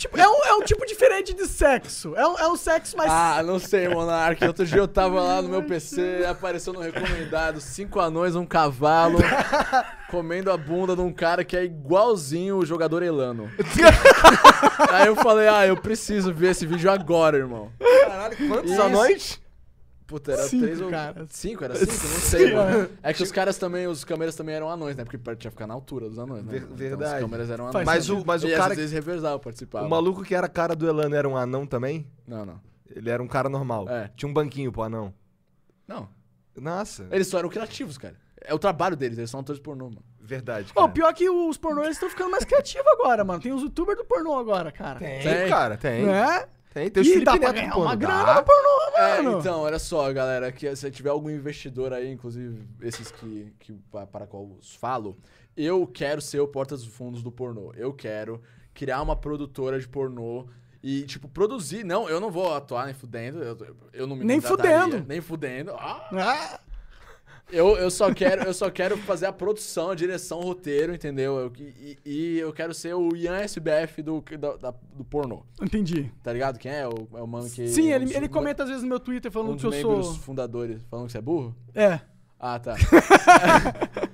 tipo, 0.00 0.18
é, 0.18 0.26
um, 0.26 0.44
é 0.44 0.54
um 0.54 0.62
tipo 0.62 0.84
diferente 0.86 1.34
de 1.34 1.46
sexo. 1.46 2.14
É 2.16 2.26
um, 2.26 2.38
é 2.38 2.48
um 2.48 2.56
sexo 2.56 2.96
mais. 2.96 3.10
Ah, 3.12 3.42
não 3.42 3.58
sei, 3.58 3.86
Monark. 3.88 4.42
Outro 4.44 4.64
dia 4.64 4.78
eu 4.78 4.88
tava 4.88 5.20
lá 5.20 5.42
no 5.42 5.48
meu 5.48 5.62
PC, 5.62 6.24
apareceu 6.28 6.72
no 6.72 6.80
recomendado 6.80 7.60
cinco 7.60 8.00
anões, 8.00 8.34
um 8.34 8.46
cavalo, 8.46 9.18
comendo 10.10 10.50
a 10.50 10.56
bunda 10.56 10.96
de 10.96 11.02
um 11.02 11.12
cara 11.12 11.44
que 11.44 11.56
é 11.56 11.64
igualzinho 11.64 12.56
o 12.56 12.66
jogador 12.66 13.02
Elano. 13.02 13.50
Aí 14.90 15.06
eu 15.06 15.16
falei, 15.16 15.48
ah, 15.48 15.66
eu 15.66 15.76
preciso 15.76 16.32
ver 16.32 16.52
esse 16.52 16.66
vídeo 16.66 16.90
agora, 16.90 17.36
irmão. 17.36 17.70
Caralho, 18.06 18.36
quantos 18.48 18.78
anões? 18.78 19.39
Puta, 20.10 20.32
era 20.32 20.42
Cinco, 20.42 20.64
três 20.64 20.80
ou... 20.80 20.90
cara. 20.90 21.24
Cinco? 21.30 21.62
Era 21.62 21.76
cinco? 21.76 21.92
Não 21.92 22.20
sei, 22.20 22.52
mano. 22.52 22.90
É 23.00 23.14
que 23.14 23.22
os 23.22 23.30
caras 23.30 23.56
também, 23.56 23.86
os 23.86 24.02
câmeras 24.02 24.34
também 24.34 24.56
eram 24.56 24.68
anões, 24.68 24.96
né? 24.96 25.04
Porque 25.04 25.16
tinha 25.16 25.36
que 25.36 25.50
ficar 25.50 25.68
na 25.68 25.74
altura 25.74 26.08
dos 26.08 26.18
anões, 26.18 26.44
né? 26.44 26.50
Ver- 26.50 26.62
Então, 26.64 26.76
verdade. 26.76 27.14
os 27.14 27.20
câmeras 27.30 27.48
eram 27.48 27.68
anões. 27.68 27.86
Mas 27.86 28.10
o, 28.10 28.24
mas 28.26 28.42
o 28.42 28.48
e 28.48 28.56
cara. 28.56 28.72
às 28.72 28.76
vezes 28.76 28.92
reversavam, 28.92 29.38
participavam. 29.38 29.86
O 29.86 29.90
maluco 29.90 30.24
que 30.24 30.34
era 30.34 30.46
a 30.46 30.50
cara 30.50 30.74
do 30.74 30.88
Elano 30.88 31.14
era 31.14 31.28
um 31.28 31.36
anão 31.36 31.64
também? 31.64 32.04
Não, 32.26 32.44
não. 32.44 32.60
Ele 32.92 33.08
era 33.08 33.22
um 33.22 33.28
cara 33.28 33.48
normal. 33.48 33.88
É. 33.88 34.10
Tinha 34.16 34.28
um 34.28 34.32
banquinho 34.34 34.72
pro 34.72 34.82
anão. 34.82 35.14
Não. 35.86 36.08
Nossa. 36.60 37.06
Eles 37.12 37.28
só 37.28 37.38
eram 37.38 37.48
criativos, 37.48 37.96
cara. 37.96 38.16
É 38.40 38.52
o 38.52 38.58
trabalho 38.58 38.96
deles, 38.96 39.16
eles 39.16 39.30
são 39.30 39.38
atores 39.38 39.60
pornô, 39.62 39.84
mano. 39.90 40.02
Verdade. 40.20 40.72
Pô, 40.72 40.80
Cara. 40.80 40.92
pior 40.92 41.14
que 41.14 41.30
os 41.30 41.56
pornôs 41.56 41.90
estão 41.90 42.10
ficando 42.10 42.30
mais 42.32 42.44
criativos 42.44 42.86
agora, 42.88 43.22
mano. 43.24 43.40
Tem 43.40 43.52
os 43.52 43.62
youtubers 43.62 43.96
do 43.98 44.04
pornô 44.04 44.36
agora, 44.38 44.72
cara. 44.72 44.98
Tem, 44.98 45.20
Tem. 45.22 45.48
cara, 45.48 45.76
tem. 45.76 46.04
Né? 46.06 46.46
Tem, 46.72 46.88
tem 46.88 47.00
os 47.02 47.08
Felipe 47.08 47.24
dá 47.24 47.36
pra 47.38 47.52
ganhar 47.52 47.72
pô, 47.74 47.80
uma 47.82 47.96
dá. 47.96 48.06
grana 48.06 48.34
no 48.34 48.42
pornô, 48.44 48.96
É, 48.96 49.22
mano. 49.22 49.38
então, 49.40 49.60
olha 49.62 49.78
só, 49.78 50.12
galera, 50.12 50.52
que 50.52 50.74
se 50.76 50.90
tiver 50.90 51.10
algum 51.10 51.28
investidor 51.28 51.92
aí, 51.92 52.08
inclusive 52.10 52.64
esses 52.80 53.10
que, 53.10 53.52
que 53.58 53.72
pa- 53.90 54.06
para 54.06 54.26
qual 54.26 54.44
eu 54.44 54.58
falo, 54.78 55.16
eu 55.56 55.84
quero 55.86 56.20
ser 56.20 56.38
o 56.40 56.46
porta 56.46 56.76
dos 56.76 56.86
fundos 56.86 57.22
do 57.24 57.32
pornô. 57.32 57.72
Eu 57.76 57.92
quero 57.92 58.40
criar 58.72 59.02
uma 59.02 59.16
produtora 59.16 59.80
de 59.80 59.88
pornô 59.88 60.46
e, 60.82 61.02
tipo, 61.02 61.28
produzir. 61.28 61.84
Não, 61.84 62.08
eu 62.08 62.20
não 62.20 62.30
vou 62.30 62.54
atuar 62.54 62.84
nem 62.86 62.94
fudendo, 62.94 63.42
eu, 63.42 63.76
eu 63.92 64.06
não 64.06 64.14
me 64.14 64.24
Nem 64.24 64.40
fudendo. 64.40 65.04
Nem 65.08 65.20
fudendo. 65.20 65.72
Ah, 65.72 66.08
Ah, 66.12 66.60
eu, 67.50 67.76
eu, 67.76 67.90
só 67.90 68.12
quero, 68.12 68.42
eu 68.44 68.54
só 68.54 68.70
quero 68.70 68.96
fazer 68.98 69.26
a 69.26 69.32
produção, 69.32 69.90
a 69.90 69.94
direção, 69.94 70.38
o 70.38 70.42
roteiro, 70.42 70.94
entendeu? 70.94 71.38
Eu- 71.38 71.52
e, 71.58 71.98
e 72.04 72.38
eu 72.38 72.52
quero 72.52 72.72
ser 72.74 72.94
o 72.94 73.14
Ian 73.16 73.36
SBF 73.38 74.02
do, 74.02 74.22
da- 74.38 74.56
da- 74.56 74.74
do 74.94 75.04
pornô. 75.04 75.42
entendi. 75.62 76.10
Tá 76.22 76.32
ligado 76.32 76.58
quem 76.58 76.70
é? 76.72 76.86
O, 76.86 77.08
é 77.14 77.22
o 77.22 77.26
mano 77.26 77.48
que... 77.50 77.66
Sim, 77.68 77.90
um 77.90 77.94
ele, 77.94 78.04
dos- 78.06 78.14
ele 78.14 78.28
comenta 78.28 78.62
às 78.62 78.68
vezes 78.68 78.82
no 78.84 78.88
meu 78.88 79.00
Twitter 79.00 79.30
um 79.30 79.32
falando 79.32 79.52
dos 79.56 79.60
que 79.74 79.82
eu 79.84 80.02
sou. 80.02 80.14
fundadores 80.14 80.80
falando 80.90 81.06
que 81.06 81.12
você 81.12 81.18
é 81.18 81.22
burro? 81.22 81.54
É. 81.74 82.00
Ah, 82.38 82.58
tá. 82.58 82.74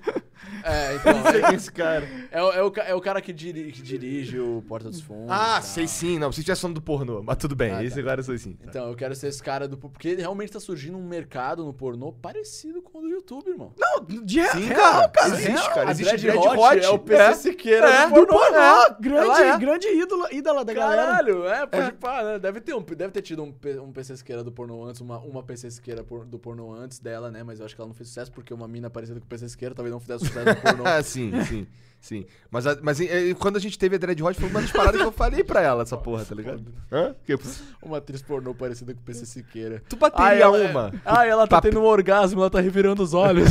é, 0.67 0.95
então. 0.97 1.13
É, 1.49 1.53
é 1.53 1.55
esse 1.55 1.71
cara. 1.73 2.09
é 2.31 2.43
o- 2.43 2.53
é 2.53 2.63
o, 2.63 2.73
é 2.89 2.95
o 2.95 3.01
cara 3.01 3.21
que, 3.21 3.33
diri- 3.33 3.73
que 3.73 3.83
dirige 3.83 4.39
o 4.39 4.63
Porta 4.69 4.89
dos 4.91 5.01
Fundos. 5.01 5.27
Ah, 5.31 5.61
sei 5.63 5.87
sim. 5.87 6.19
Não, 6.19 6.31
você 6.33 6.43
tivesse 6.43 6.61
falando 6.61 6.75
do 6.77 6.83
pornô. 6.83 7.23
Mas 7.23 7.37
tudo 7.37 7.55
bem, 7.55 7.73
Ah, 7.73 7.85
esse 7.85 7.95
tá. 7.95 8.01
agora 8.01 8.23
sei 8.23 8.39
sim. 8.39 8.55
Tá. 8.55 8.67
Então, 8.69 8.89
eu 8.89 8.95
quero 8.97 9.15
ser 9.15 9.29
esse 9.29 9.43
cara 9.43 9.67
do. 9.69 9.77
Porque 9.77 10.15
realmente 10.15 10.53
tá 10.53 10.61
surgindo 10.61 10.97
um 10.99 11.07
mercado 11.07 11.65
no 11.65 11.73
pornô 11.73 12.13
parecido 12.13 12.83
com 12.83 12.99
o 12.99 13.03
do 13.03 13.09
YouTube, 13.09 13.49
irmão. 13.51 13.73
Não, 13.79 14.05
de 14.25 14.43
Sim, 14.49 14.67
real, 14.67 15.09
cara. 15.11 15.29
Existe, 15.29 15.51
real. 15.51 15.75
cara. 15.75 15.91
Existe 15.91 16.17
Dread 16.17 16.39
Hot 16.39 16.59
Hot. 16.59 16.85
é 16.85 16.89
o 16.89 16.99
PC 16.99 17.23
É. 17.23 17.35
Siqueira 17.35 17.89
É, 17.89 18.09
do 18.09 18.15
Do 18.15 18.27
pornô. 18.27 18.39
pornô, 18.39 18.57
é. 18.59 18.97
grande, 19.01 19.43
é. 19.43 19.59
grande 19.59 19.89
ídola, 19.89 20.29
ídola 20.33 20.65
da 20.65 20.73
galera. 20.75 21.03
Caralho, 21.07 21.47
é, 21.47 21.67
pode 21.67 21.93
pá, 21.93 22.23
né? 22.23 22.39
Deve 22.39 22.61
ter, 22.61 22.75
um, 22.75 22.83
deve 22.83 23.13
ter 23.13 23.23
tido 23.23 23.43
um, 23.43 23.55
um 23.83 23.93
PC 23.93 24.17
Siqueira 24.17 24.43
do 24.43 24.51
pornô 24.53 24.85
antes, 24.85 25.01
uma, 25.01 25.19
uma 25.19 25.43
PC 25.43 25.71
Siqueira 25.71 26.03
do 26.27 26.39
pornô 26.39 26.73
antes 26.75 26.99
dela, 26.99 27.31
né? 27.31 27.43
Mas 27.43 27.61
eu 27.61 27.67
acho 27.67 27.75
que 27.75 27.81
ela 27.81 27.89
não 27.89 27.95
fez 27.95 28.09
sucesso 28.09 28.33
porque 28.33 28.53
uma 28.53 28.67
mina 28.67 28.91
parecida 28.91 29.21
com 29.21 29.27
o 29.27 29.29
PC 29.29 29.49
Siqueira 29.49 29.75
talvez 29.75 29.93
não 29.93 30.01
fizesse 30.01 30.27
sucesso 30.27 30.56
pornô. 30.57 30.85
Ah, 30.87 31.03
sim, 31.03 31.33
sim. 31.45 31.67
Sim. 32.01 32.25
Mas, 32.53 32.65
mas 32.83 33.01
eh, 33.01 33.35
quando 33.37 33.57
a 33.57 33.61
gente 33.61 33.77
teve 33.77 33.97
a 33.97 33.99
Dread 33.99 34.23
Hot, 34.23 34.39
foi 34.39 34.49
uma 34.49 34.61
das 34.63 34.71
paradas 34.71 35.01
que 35.01 35.07
eu 35.07 35.11
falei 35.11 35.43
pra 35.43 35.61
ela, 35.61 35.83
essa 35.83 35.97
porra, 35.97 36.25
tá 36.25 36.37
ligado? 36.37 36.65
Hã? 36.93 37.17
Que- 37.25 37.37
Uma 37.83 37.97
atriz 37.99 38.23
pornô 38.23 38.55
parecida 38.55 38.95
com 38.95 39.01
o 39.01 39.03
PC 39.03 39.27
Siqueira. 39.27 39.83
Tu 39.89 39.97
bateria 39.97 40.25
Ai, 40.27 40.41
ela- 40.41 40.57
uma. 40.71 40.93
Ah, 41.05 41.27
ela 41.27 41.49
tá 41.49 41.57
Papi- 41.57 41.71
tendo 41.71 41.81
um 41.81 41.85
orgasmo, 41.85 42.41
ela 42.41 42.51
tá 42.51 42.61
revirando 42.61 43.03
os 43.03 43.13
olhos. 43.13 43.49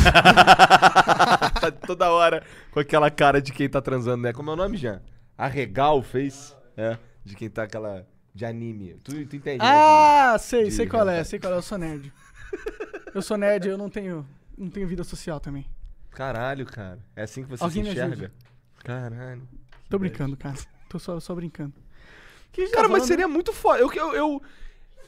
tá 1.59 1.69
toda 1.85 2.09
hora 2.11 2.43
com 2.71 2.79
aquela 2.79 3.11
cara 3.11 3.41
de 3.41 3.51
quem 3.51 3.67
tá 3.67 3.81
transando, 3.81 4.23
né? 4.23 4.31
Como 4.31 4.49
é 4.49 4.53
o 4.53 4.55
nome, 4.57 4.77
Jean? 4.77 5.01
Arregal 5.37 6.01
fez? 6.01 6.55
É. 6.77 6.97
De 7.25 7.35
quem 7.35 7.49
tá 7.49 7.63
aquela. 7.63 8.07
De 8.33 8.45
anime. 8.45 8.95
Tu, 9.03 9.25
tu 9.25 9.35
entende? 9.35 9.59
né? 9.59 9.65
Ah, 9.69 10.37
sei, 10.39 10.65
de 10.65 10.71
sei 10.71 10.87
qual 10.87 11.07
é, 11.09 11.23
sei 11.25 11.39
qual 11.39 11.53
é, 11.53 11.57
eu 11.57 11.61
sou 11.61 11.77
nerd. 11.77 12.11
Eu 13.13 13.21
sou 13.21 13.35
nerd, 13.37 13.67
eu 13.67 13.77
não 13.77 13.89
tenho, 13.89 14.25
não 14.57 14.69
tenho 14.69 14.87
vida 14.87 15.03
social 15.03 15.39
também. 15.41 15.65
Caralho, 16.16 16.66
cara. 16.66 16.99
É 17.16 17.24
assim 17.24 17.43
que 17.43 17.49
você 17.49 17.63
Alguém 17.63 17.84
se 17.84 17.89
me 17.89 17.93
enxerga? 17.95 18.13
ajude. 18.16 18.32
Caralho. 18.84 19.47
Tô 19.89 19.99
brincando, 19.99 20.36
cara. 20.36 20.55
Tô 20.89 20.97
só, 20.97 21.20
só 21.20 21.36
brincando. 21.36 21.74
Que 22.51 22.61
a 22.61 22.63
gente 22.63 22.72
tá 22.74 22.78
Cara, 22.78 22.88
mas 22.88 22.99
falando? 22.99 23.07
seria 23.07 23.28
muito 23.28 23.51
foda. 23.53 23.80
Eu, 23.80 23.91
eu, 23.93 24.13
eu 24.16 24.41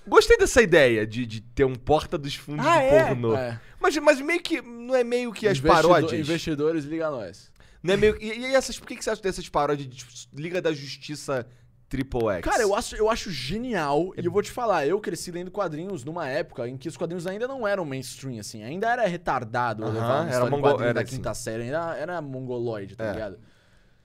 gostei 0.08 0.38
dessa 0.38 0.62
ideia 0.62 1.08
de, 1.08 1.26
de 1.26 1.42
ter 1.42 1.64
um 1.66 1.76
porta 1.76 2.18
dos 2.18 2.36
fundos 2.36 2.66
Ah, 2.66 2.78
de 2.80 2.86
é? 2.86 3.06
pornô. 3.08 3.36
É. 3.36 3.60
Mas, 3.80 3.98
mas 3.98 4.20
meio 4.22 4.42
que. 4.42 4.62
Não 4.62 4.96
é 4.96 5.04
meio 5.04 5.32
que 5.32 5.48
as 5.48 5.58
Investido- 5.58 5.88
paródias. 5.88 6.20
Investidores, 6.20 6.84
liga 6.86 7.08
a 7.08 7.12
nós. 7.12 7.52
Não 7.82 7.94
é 7.94 7.98
meio. 7.98 8.18
E, 8.22 8.40
e 8.40 8.46
essas. 8.56 8.78
Por 8.78 8.88
que, 8.88 8.96
que 8.98 9.04
você 9.04 9.10
acha 9.12 9.22
dessas 9.22 9.48
paródias 9.48 9.88
de 9.88 9.96
tipo, 9.98 10.12
Liga 10.34 10.62
da 10.62 10.74
Justiça 10.74 11.48
Triple 11.90 12.28
X? 12.36 12.42
Cara, 12.44 12.62
eu 12.64 12.76
acho, 12.76 12.96
eu 12.96 13.10
acho 13.10 13.32
genial, 13.32 14.12
e 14.18 14.26
eu 14.26 14.32
vou 14.32 14.42
te 14.42 14.52
falar, 14.52 14.86
eu 14.86 15.00
cresci 15.00 15.32
lendo 15.32 15.50
quadrinhos 15.50 16.04
numa 16.04 16.28
época 16.28 16.68
em 16.68 16.76
que 16.78 16.88
os 16.90 16.98
quadrinhos 16.98 17.26
ainda 17.26 17.48
não 17.48 17.66
eram 17.68 17.86
mainstream, 17.86 18.40
assim, 18.40 18.62
ainda 18.64 18.92
era 18.92 19.06
retardado 19.08 19.86
levar 19.86 20.00
uma 20.00 20.20
era 20.22 20.30
história 20.32 20.48
em 20.48 20.52
mongo- 20.52 20.64
quadrinho 20.68 20.86
era 20.86 20.94
da 20.96 21.02
assim. 21.02 21.16
quinta 21.16 21.34
série, 21.34 21.64
ainda 21.64 21.96
era 21.96 22.22
mongoloide, 22.22 22.96
tá 22.96 23.06
É. 23.06 23.12
ligado? 23.14 23.40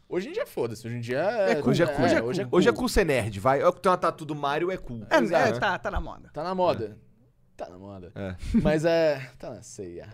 Hoje 0.09 0.29
em 0.29 0.33
dia 0.33 0.45
foda-se, 0.47 0.87
hoje 0.87 0.97
em 0.97 1.01
dia 1.01 1.19
É 1.21 1.55
cool, 1.57 1.71
hoje 1.71 1.83
é 1.83 1.87
cool. 1.87 2.05
hoje 2.05 2.15
é 2.15 2.21
cool. 2.45 2.59
Hoje 2.59 2.69
é 2.69 2.73
cool 2.73 2.89
ser 2.89 3.05
nerd, 3.07 3.41
vai. 3.41 3.63
Eu 3.63 3.73
que 3.73 3.81
tenho 3.81 3.91
uma 3.93 3.99
tatu 3.99 4.25
do 4.27 4.35
Mario 4.35 4.71
é 4.71 4.77
cool. 4.77 5.03
É, 5.09 5.17
é, 5.17 5.53
tá, 5.59 5.79
tá 5.79 5.91
na 5.91 6.01
moda. 6.01 6.29
Tá 6.35 6.43
na 6.45 6.55
moda. 6.55 6.99
Tá 7.57 7.69
na 7.69 7.79
moda. 7.79 8.11
É. 8.15 8.35
Mas 8.63 8.85
é. 8.85 9.31
Tá 9.39 9.51
na 9.51 9.63
ceia. 9.63 10.09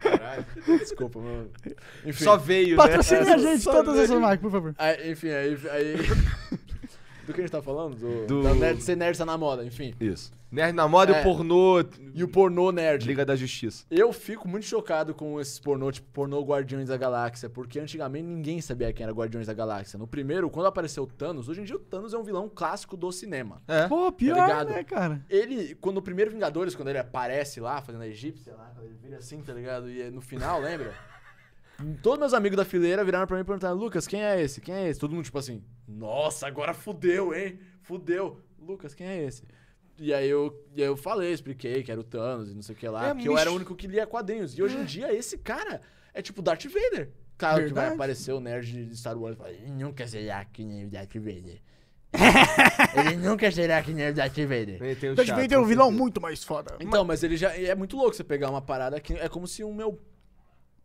Caralho. 0.00 0.44
Desculpa, 0.78 1.18
mano. 1.18 1.50
Enfim. 2.04 2.24
Só 2.24 2.36
veio, 2.36 2.76
Patrocine 2.76 3.24
né? 3.24 3.32
a 3.32 3.38
gente, 3.38 3.62
Só 3.62 3.72
todas 3.72 3.94
veio. 3.94 4.04
essas 4.04 4.20
marcas, 4.20 4.40
por 4.40 4.50
favor. 4.50 4.74
Aí, 4.78 5.12
enfim, 5.12 5.28
aí, 5.30 5.58
aí. 5.70 5.96
Do 7.26 7.34
que 7.34 7.40
a 7.40 7.44
gente 7.44 7.50
tá 7.50 7.60
falando? 7.62 7.96
Do, 7.96 8.26
Do- 8.26 8.42
da 8.42 8.54
nerd, 8.54 8.82
ser 8.82 8.96
nerd 8.96 9.16
tá 9.18 9.24
na 9.24 9.36
moda, 9.36 9.64
enfim. 9.64 9.94
Isso. 10.00 10.32
Nerd 10.50 10.74
na 10.74 10.88
moda 10.88 11.12
e 11.12 11.14
É. 11.14 11.20
o 11.20 11.22
pornô. 11.22 11.84
E 12.14 12.24
o 12.24 12.28
pornô 12.28 12.72
nerd. 12.72 13.06
Liga 13.06 13.24
da 13.24 13.36
Justiça. 13.36 13.84
Eu 13.90 14.12
fico 14.14 14.48
muito 14.48 14.64
chocado 14.64 15.14
com 15.14 15.38
esses 15.38 15.58
pornô, 15.58 15.92
tipo 15.92 16.08
pornô 16.10 16.40
Guardiões 16.42 16.88
da 16.88 16.96
Galáxia, 16.96 17.50
porque 17.50 17.78
antigamente 17.78 18.24
ninguém 18.26 18.60
sabia 18.62 18.90
quem 18.92 19.04
era 19.04 19.12
Guardiões 19.12 19.46
da 19.46 19.52
Galáxia. 19.52 19.98
No 19.98 20.06
primeiro, 20.06 20.48
quando 20.48 20.64
apareceu 20.66 21.02
o 21.02 21.06
Thanos, 21.06 21.48
hoje 21.50 21.60
em 21.60 21.64
dia 21.64 21.76
o 21.76 21.78
Thanos 21.78 22.14
é 22.14 22.18
um 22.18 22.22
vilão 22.22 22.48
clássico 22.48 22.96
do 22.96 23.12
cinema. 23.12 23.60
É. 23.68 23.86
Pô, 23.88 24.10
pior, 24.10 24.34
ligado? 24.34 24.70
né, 24.70 24.82
cara? 24.84 25.22
Ele, 25.28 25.74
quando 25.74 25.98
o 25.98 26.02
primeiro 26.02 26.30
Vingadores, 26.30 26.74
quando 26.74 26.88
ele 26.88 26.98
aparece 26.98 27.60
lá, 27.60 27.82
fazendo 27.82 28.02
a 28.02 28.08
egípcia 28.08 28.54
lá, 28.54 28.72
quando 28.74 28.86
ele 28.86 28.94
vira 28.94 29.18
assim, 29.18 29.42
tá 29.42 29.52
ligado? 29.52 29.90
E 29.90 30.00
é 30.00 30.10
no 30.10 30.22
final, 30.22 30.60
lembra? 30.60 30.94
Todos 32.02 32.18
meus 32.18 32.32
amigos 32.34 32.56
da 32.56 32.64
fileira 32.64 33.04
viraram 33.04 33.26
pra 33.26 33.36
mim 33.36 33.42
e 33.42 33.44
perguntaram, 33.44 33.76
Lucas, 33.76 34.06
quem 34.06 34.24
é 34.24 34.40
esse? 34.42 34.60
Quem 34.60 34.74
é 34.74 34.88
esse? 34.88 34.98
Todo 34.98 35.14
mundo 35.14 35.24
tipo 35.24 35.38
assim, 35.38 35.62
nossa, 35.86 36.46
agora 36.46 36.72
fudeu, 36.74 37.34
hein? 37.34 37.60
Fudeu. 37.82 38.40
Lucas, 38.58 38.94
quem 38.94 39.06
é 39.06 39.22
esse? 39.22 39.44
E 39.98 40.14
aí 40.14 40.28
eu, 40.28 40.64
e 40.74 40.82
aí 40.82 40.88
eu 40.88 40.96
falei, 40.96 41.32
expliquei 41.32 41.82
que 41.82 41.90
era 41.90 42.00
o 42.00 42.04
Thanos 42.04 42.50
e 42.50 42.54
não 42.54 42.62
sei 42.62 42.74
o 42.74 42.78
que 42.78 42.88
lá, 42.88 43.08
É, 43.08 43.14
porque 43.14 43.28
eu 43.28 43.36
era 43.36 43.50
o 43.50 43.54
único 43.54 43.74
que 43.74 43.86
lia 43.86 44.06
quadrinhos. 44.06 44.56
E 44.56 44.62
hoje 44.62 44.76
em 44.76 44.84
dia, 44.84 45.12
esse 45.12 45.36
cara 45.38 45.80
é 46.14 46.22
tipo 46.22 46.40
Darth 46.40 46.64
Vader. 46.64 47.10
Claro 47.36 47.56
que 47.56 47.72
vai 47.72 47.84
Verdade. 47.84 47.94
aparecer 47.94 48.32
o 48.32 48.40
nerd 48.40 48.86
de 48.86 48.96
Star 48.96 49.16
Wars 49.16 49.34
e 49.34 49.38
fala, 49.38 49.50
ele 49.50 49.70
nunca 49.70 50.06
será 50.06 50.44
que 50.44 50.64
nem 50.64 50.86
o 50.86 50.90
Darth 50.90 51.14
Vader. 51.14 51.60
ele 52.96 53.16
nunca 53.16 53.50
será 53.50 53.82
que 53.82 53.92
nem 53.92 54.08
o 54.08 54.14
Darth 54.14 54.36
Vader. 54.36 54.80
O 55.12 55.14
Darth 55.14 55.28
Vader 55.28 55.52
é 55.52 55.58
um 55.58 55.62
com 55.62 55.68
vilão 55.68 55.90
muito 55.92 56.20
mais 56.20 56.42
foda. 56.42 56.76
Então, 56.80 57.04
mas 57.04 57.22
ele 57.22 57.36
já. 57.36 57.54
É 57.56 57.74
muito 57.74 57.96
louco 57.96 58.14
você 58.14 58.24
pegar 58.24 58.50
uma 58.50 58.62
parada 58.62 59.00
que 59.00 59.14
é 59.14 59.28
como 59.28 59.46
se 59.46 59.62
o 59.62 59.72
meu 59.72 60.00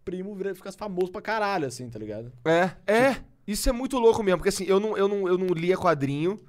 primo 0.04 0.36
ficasse 0.54 0.78
famoso 0.78 1.12
pra 1.12 1.22
caralho, 1.22 1.66
assim, 1.66 1.90
tá 1.90 1.98
ligado? 1.98 2.32
É, 2.46 2.72
é. 2.92 3.16
Isso 3.48 3.68
é 3.70 3.72
muito 3.72 3.98
louco 3.98 4.22
mesmo, 4.24 4.38
porque 4.38 4.50
assim, 4.50 4.66
eu 4.66 4.80
não, 4.80 4.98
eu 4.98 5.08
não, 5.08 5.28
eu 5.28 5.38
não 5.38 5.48
lia 5.48 5.78
quadrinho 5.78 6.40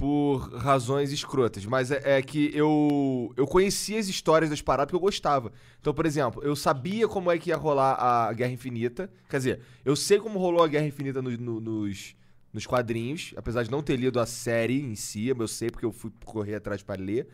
por 0.00 0.54
razões 0.56 1.12
escrotas, 1.12 1.66
mas 1.66 1.90
é, 1.90 2.00
é 2.16 2.22
que 2.22 2.50
eu, 2.56 3.34
eu 3.36 3.46
conhecia 3.46 3.98
as 3.98 4.08
histórias 4.08 4.48
das 4.48 4.62
paradas 4.62 4.86
porque 4.86 4.96
eu 4.96 5.00
gostava. 5.00 5.52
Então, 5.78 5.92
por 5.92 6.06
exemplo, 6.06 6.42
eu 6.42 6.56
sabia 6.56 7.06
como 7.06 7.30
é 7.30 7.36
que 7.38 7.50
ia 7.50 7.56
rolar 7.58 7.96
a 8.00 8.32
Guerra 8.32 8.50
Infinita. 8.52 9.12
Quer 9.28 9.36
dizer, 9.36 9.60
eu 9.84 9.94
sei 9.94 10.18
como 10.18 10.38
rolou 10.38 10.64
a 10.64 10.68
Guerra 10.68 10.86
Infinita 10.86 11.20
no- 11.20 11.30
no- 11.36 11.60
nos, 11.60 12.16
nos 12.50 12.66
quadrinhos, 12.66 13.34
apesar 13.36 13.62
de 13.62 13.70
não 13.70 13.82
ter 13.82 13.96
lido 13.96 14.18
a 14.18 14.24
série 14.24 14.80
em 14.80 14.94
si, 14.94 15.28
eu 15.28 15.46
sei 15.46 15.68
porque 15.70 15.84
eu 15.84 15.92
fui 15.92 16.10
correr 16.24 16.54
atrás 16.54 16.82
pra 16.82 16.94
ler. 16.94 17.28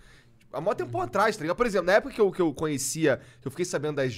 Há 0.52 0.60
mó 0.60 0.74
tempo 0.74 1.00
atrás, 1.00 1.36
tá 1.36 1.42
ligado? 1.42 1.56
Por 1.56 1.66
exemplo, 1.66 1.86
na 1.86 1.92
época 1.92 2.14
que 2.14 2.20
eu, 2.20 2.32
que 2.32 2.42
eu 2.42 2.52
conhecia, 2.52 3.20
que 3.40 3.46
eu 3.46 3.50
fiquei 3.52 3.64
sabendo 3.64 3.94
das, 3.96 4.12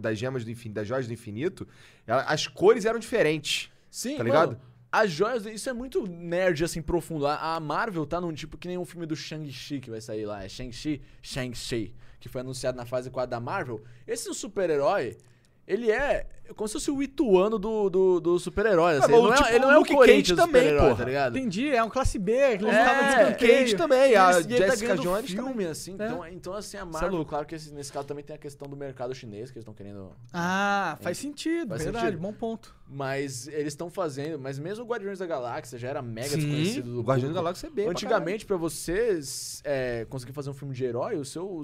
das 0.00 0.18
gemas 0.18 0.42
do 0.42 0.50
infinito, 0.50 0.74
das 0.76 0.88
joias 0.88 1.06
do 1.06 1.12
infinito, 1.12 1.68
as 2.06 2.46
cores 2.46 2.86
eram 2.86 2.98
diferentes. 2.98 3.70
Sim, 3.90 4.16
Tá 4.16 4.22
ligado? 4.24 4.52
mano, 4.52 4.60
As 4.92 5.10
joias, 5.10 5.46
isso 5.46 5.70
é 5.70 5.72
muito 5.72 6.06
nerd, 6.06 6.64
assim, 6.64 6.82
profundo. 6.82 7.26
A 7.26 7.54
a 7.54 7.60
Marvel 7.60 8.04
tá 8.04 8.20
num 8.20 8.32
tipo 8.32 8.58
que 8.58 8.66
nem 8.66 8.76
um 8.76 8.84
filme 8.84 9.06
do 9.06 9.14
Shang-Chi 9.14 9.80
que 9.80 9.90
vai 9.90 10.00
sair 10.00 10.26
lá. 10.26 10.42
É 10.42 10.48
Shang-Chi? 10.48 11.00
Shang-Chi. 11.22 11.94
Que 12.18 12.28
foi 12.28 12.40
anunciado 12.40 12.76
na 12.76 12.84
fase 12.84 13.10
4 13.10 13.30
da 13.30 13.38
Marvel. 13.38 13.82
Esse 14.06 14.32
super-herói, 14.34 15.16
ele 15.66 15.90
é 15.90 16.26
como 16.54 16.68
se 16.68 16.74
fosse 16.74 16.90
o 16.90 17.02
Ituano 17.02 17.58
do, 17.58 17.88
do, 17.90 18.20
do 18.20 18.38
super-herói. 18.38 18.98
Assim. 18.98 19.00
mas 19.00 19.10
ele, 19.10 19.22
não 19.28 19.34
tipo, 19.34 19.48
é, 19.48 19.54
ele 19.54 19.58
o 19.64 19.68
não 19.68 19.70
é 19.70 19.76
o 19.76 19.78
Luke 19.80 19.94
Corinthians 19.94 20.38
Cage 20.38 20.52
também, 20.52 20.76
porra. 20.78 20.96
tá 20.96 21.04
ligado? 21.04 21.38
Entendi, 21.38 21.68
é 21.70 21.82
um 21.82 21.88
classe 21.90 22.18
B, 22.18 22.32
que 22.58 22.64
eles 22.64 22.74
É, 22.74 22.80
estavam 22.80 23.28
Luke. 23.30 23.46
Cage 23.46 23.76
também, 23.76 23.98
a 24.00 24.30
E 24.32 24.34
ele- 24.40 24.54
ele 24.54 24.58
tá 24.64 24.70
Jessica 24.70 24.86
ganhando 24.94 25.02
Jones 25.02 25.30
filme, 25.30 25.50
também. 25.50 25.66
assim. 25.66 25.92
Então, 25.92 26.26
então, 26.26 26.52
assim, 26.54 26.76
a 26.76 26.80
é 26.80 26.84
Marvel, 26.84 27.24
claro 27.24 27.46
que 27.46 27.54
esse- 27.54 27.72
nesse 27.72 27.92
caso 27.92 28.06
também 28.06 28.24
tem 28.24 28.34
a 28.36 28.38
questão 28.38 28.68
do 28.68 28.76
mercado 28.76 29.14
chinês, 29.14 29.50
que 29.50 29.58
eles 29.58 29.62
estão 29.62 29.74
querendo 29.74 30.12
Ah, 30.32 30.96
faz 31.00 31.18
sentido, 31.18 31.68
Faz 31.70 31.82
verdade, 31.82 32.06
sentido. 32.06 32.20
bom 32.20 32.32
ponto. 32.32 32.74
Mas 32.92 33.46
eles 33.46 33.68
estão 33.68 33.88
fazendo. 33.88 34.36
Mas 34.36 34.58
mesmo 34.58 34.84
o 34.84 34.88
Guardiões 34.88 35.20
da 35.20 35.26
Galáxia 35.26 35.78
já 35.78 35.88
era 35.88 36.02
mega 36.02 36.30
Sim, 36.30 36.38
desconhecido 36.38 36.92
do 36.94 37.00
o 37.00 37.02
Guardião 37.04 37.28
da. 37.32 37.36
Galáxia 37.40 37.68
é 37.68 37.70
bem 37.70 37.84
pra 37.84 37.92
Antigamente, 37.92 38.44
pra 38.44 38.56
vocês 38.56 39.60
é, 39.64 40.04
conseguir 40.10 40.32
fazer 40.32 40.50
um 40.50 40.54
filme 40.54 40.74
de 40.74 40.84
herói, 40.84 41.16
o 41.16 41.24
seu 41.24 41.46
o, 41.46 41.62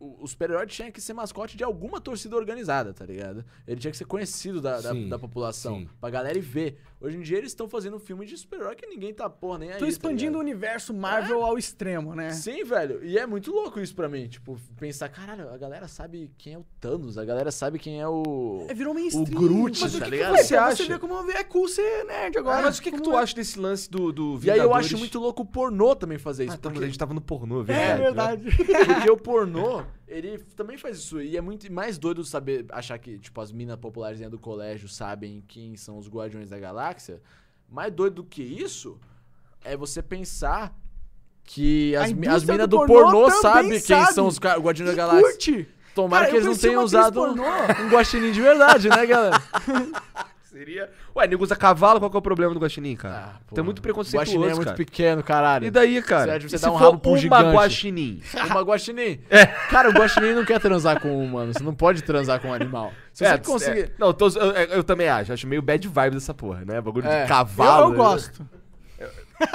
o, 0.00 0.24
o 0.24 0.26
super-herói 0.26 0.66
tinha 0.66 0.90
que 0.90 1.00
ser 1.00 1.12
mascote 1.12 1.56
de 1.56 1.62
alguma 1.62 2.00
torcida 2.00 2.34
organizada, 2.36 2.92
tá 2.92 3.06
ligado? 3.06 3.44
Ele 3.68 3.78
tinha 3.80 3.90
que 3.90 3.96
ser 3.96 4.04
conhecido 4.04 4.23
da, 4.60 4.80
da, 4.80 4.92
Sim, 4.92 5.08
da 5.08 5.18
população, 5.18 5.80
sim. 5.80 5.88
pra 6.00 6.10
galera 6.10 6.36
ir 6.38 6.40
ver. 6.42 6.78
Hoje 7.00 7.18
em 7.18 7.20
dia 7.20 7.36
eles 7.36 7.50
estão 7.50 7.68
fazendo 7.68 7.96
um 7.96 8.00
filme 8.00 8.24
de 8.24 8.34
super-herói 8.38 8.74
que 8.74 8.86
ninguém 8.86 9.12
tá 9.12 9.28
porra 9.28 9.58
nem 9.58 9.68
aí. 9.70 9.74
Tô 9.78 9.84
tá 9.84 9.88
expandindo 9.90 10.38
o 10.38 10.40
ligado? 10.42 10.54
universo 10.56 10.94
Marvel 10.94 11.44
ao 11.44 11.58
extremo, 11.58 12.14
né? 12.14 12.30
Sim, 12.30 12.64
velho. 12.64 13.04
E 13.04 13.18
é 13.18 13.26
muito 13.26 13.52
louco 13.52 13.78
isso 13.78 13.94
pra 13.94 14.08
mim. 14.08 14.26
Tipo, 14.26 14.58
pensar, 14.78 15.10
caralho, 15.10 15.50
a 15.52 15.58
galera 15.58 15.86
sabe 15.86 16.30
quem 16.38 16.54
é 16.54 16.58
o 16.58 16.64
Thanos, 16.80 17.18
a 17.18 17.24
galera 17.24 17.50
sabe 17.52 17.78
quem 17.78 18.00
é 18.00 18.08
o. 18.08 18.64
É, 18.70 18.72
virou 18.74 18.94
mainstream. 18.94 19.26
O 19.38 19.42
Groot, 19.48 19.82
Mas 19.82 19.94
o 19.94 19.98
tá 19.98 20.04
que 20.06 20.10
ligado? 20.12 20.34
Que? 20.36 20.44
Você 20.44 20.56
acha? 20.56 20.76
Você 20.76 20.88
vê 20.88 20.98
como 20.98 21.30
é 21.30 21.44
cool 21.44 21.68
ser 21.68 22.04
nerd 22.06 22.38
agora. 22.38 22.62
mas 22.62 22.78
o 22.78 22.82
que, 22.82 22.90
que 22.90 23.02
tu 23.02 23.12
é? 23.12 23.16
acha 23.18 23.34
desse 23.34 23.58
lance 23.58 23.90
do, 23.90 24.10
do 24.10 24.22
E 24.42 24.50
aí 24.50 24.56
eu 24.58 24.62
Vingadores? 24.64 24.86
acho 24.86 24.96
muito 24.98 25.18
louco 25.20 25.42
o 25.42 25.46
pornô 25.46 25.94
também 25.94 26.16
fazer 26.16 26.44
isso. 26.46 26.54
Ah, 26.54 26.58
tamo- 26.58 26.72
porque- 26.74 26.84
A 26.84 26.88
gente 26.88 26.98
tava 26.98 27.12
no 27.12 27.20
pornô, 27.20 27.60
É 27.60 27.64
verdade. 27.96 28.48
verdade. 28.48 28.56
Porque 28.94 29.10
o 29.10 29.16
pornô, 29.18 29.82
ele 30.06 30.38
também 30.56 30.76
faz 30.76 30.98
isso. 30.98 31.20
E 31.20 31.36
é 31.36 31.40
muito 31.40 31.70
mais 31.72 31.98
doido 31.98 32.24
saber, 32.24 32.66
achar 32.70 32.98
que, 32.98 33.18
tipo, 33.18 33.40
as 33.40 33.50
minas 33.52 33.76
populares 33.76 34.20
do 34.30 34.38
colégio 34.38 34.88
sabem 34.88 35.42
quem 35.46 35.76
são 35.76 35.98
os 35.98 36.08
Guardiões 36.08 36.50
da 36.50 36.58
Galáxia. 36.58 37.22
Mais 37.68 37.92
doido 37.92 38.16
do 38.16 38.24
que 38.24 38.42
isso 38.42 38.98
é 39.64 39.76
você 39.76 40.02
pensar 40.02 40.76
que 41.42 41.94
as, 41.96 42.04
as 42.04 42.12
minas 42.12 42.42
do 42.42 42.66
do 42.66 42.76
pornô 42.86 43.24
pornô 43.26 43.30
sabem 43.40 43.70
quem 43.70 43.80
sabe. 43.80 44.12
são 44.14 44.26
os 44.26 44.38
Guardiões 44.38 44.90
da 44.90 44.96
Galáxia. 44.96 45.22
curte. 45.22 45.68
Tomara 45.94 46.24
Cara, 46.26 46.30
que 46.30 46.36
eles 46.38 46.46
não 46.48 46.56
tenham 46.56 46.82
usado 46.82 47.22
um, 47.22 47.26
pornô. 47.26 47.44
um 47.84 47.88
guaxinim 47.88 48.32
de 48.32 48.40
verdade, 48.40 48.88
né, 48.88 49.06
galera? 49.06 49.40
Seria... 50.54 50.88
Ué, 51.16 51.26
nego 51.26 51.42
usa 51.42 51.56
cavalo, 51.56 51.98
qual 51.98 52.08
que 52.08 52.16
é 52.16 52.20
o 52.20 52.22
problema 52.22 52.54
do 52.54 52.60
guaxinim, 52.60 52.94
cara? 52.94 53.40
pô. 53.44 53.56
Tem 53.56 53.64
muito 53.64 53.82
preconceituoso, 53.82 54.30
Guaxinim 54.30 54.44
é 54.52 54.54
muito 54.54 54.64
cara. 54.66 54.76
pequeno, 54.76 55.20
caralho. 55.20 55.66
E 55.66 55.70
daí, 55.70 56.00
cara? 56.00 56.38
Você 56.40 56.48
você 56.48 56.54
E 56.56 56.58
dá 56.60 56.68
se 56.68 56.68
um 56.68 56.78
for 56.78 56.84
rabo 56.92 57.00
um 57.04 57.10
uma 57.12 57.18
gigante? 57.18 57.50
guaxinim? 57.56 58.22
Uma 58.50 58.60
guaxinim? 58.62 59.20
É. 59.28 59.46
Cara, 59.46 59.90
o 59.90 59.92
guaxinim 59.92 60.32
não 60.32 60.44
quer 60.44 60.60
transar 60.60 61.00
com 61.00 61.08
um 61.08 61.24
humano. 61.24 61.52
Você 61.52 61.62
não 61.64 61.74
pode 61.74 62.02
transar 62.04 62.40
com 62.40 62.48
um 62.50 62.54
animal. 62.54 62.92
Se 63.12 63.26
você 63.26 63.38
conseguir... 63.38 63.80
é. 63.80 63.90
Não, 63.98 64.12
tô- 64.12 64.28
eu, 64.28 64.52
eu- 64.52 64.68
eu 64.76 64.84
também 64.84 65.08
acho. 65.08 65.32
Acho 65.32 65.44
meio 65.48 65.60
bad 65.60 65.88
vibe 65.88 66.14
dessa 66.14 66.32
porra, 66.32 66.64
né? 66.64 66.80
Bagulho 66.80 67.04
É. 67.08 67.16
de 67.16 67.22
Eu, 67.22 67.28
cavalo. 67.28 67.92
eu 67.92 67.96
gosto. 67.96 68.48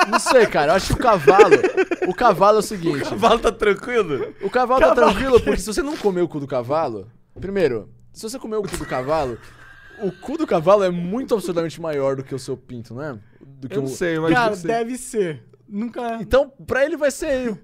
Não 0.09 0.19
sei, 0.19 0.45
cara. 0.47 0.73
Eu 0.73 0.75
acho 0.75 0.87
que 0.87 0.99
o 0.99 1.03
cavalo. 1.03 1.55
O 2.09 2.13
cavalo 2.13 2.57
é 2.57 2.59
o 2.59 2.61
seguinte. 2.63 3.03
O 3.03 3.09
cavalo 3.11 3.39
tá 3.39 3.51
tranquilo? 3.53 4.33
O 4.41 4.49
cavalo 4.49 4.81
tá 4.81 4.93
tranquilo, 4.93 5.39
porque 5.39 5.61
se 5.61 5.65
você 5.73 5.81
não 5.81 5.95
comer 5.95 6.21
o 6.21 6.27
cu 6.27 6.41
do 6.41 6.47
cavalo. 6.47 7.07
Primeiro, 7.39 7.89
se 8.11 8.29
você 8.29 8.37
comer 8.37 8.57
o 8.57 8.63
cu 8.63 8.75
do 8.75 8.85
cavalo, 8.85 9.37
o 10.01 10.11
cu 10.11 10.37
do 10.37 10.47
cavalo 10.47 10.83
é 10.83 10.89
muito 10.89 11.33
absurdamente 11.33 11.79
maior 11.81 12.15
do 12.15 12.23
que 12.23 12.33
o 12.35 12.39
seu 12.39 12.55
pinto, 12.57 12.93
não 12.93 13.03
é? 13.03 13.17
Do 13.41 13.67
que 13.67 13.75
Eu 13.77 13.81
não 13.81 13.87
o- 13.89 13.93
sei, 13.93 14.19
mas 14.19 14.33
Cara, 14.33 14.49
não 14.51 14.55
sei. 14.57 14.67
deve 14.71 14.97
ser. 14.97 15.43
Nunca. 15.67 16.17
Então, 16.21 16.51
pra 16.65 16.83
ele 16.85 16.97
vai 16.97 17.11
ser 17.11 17.57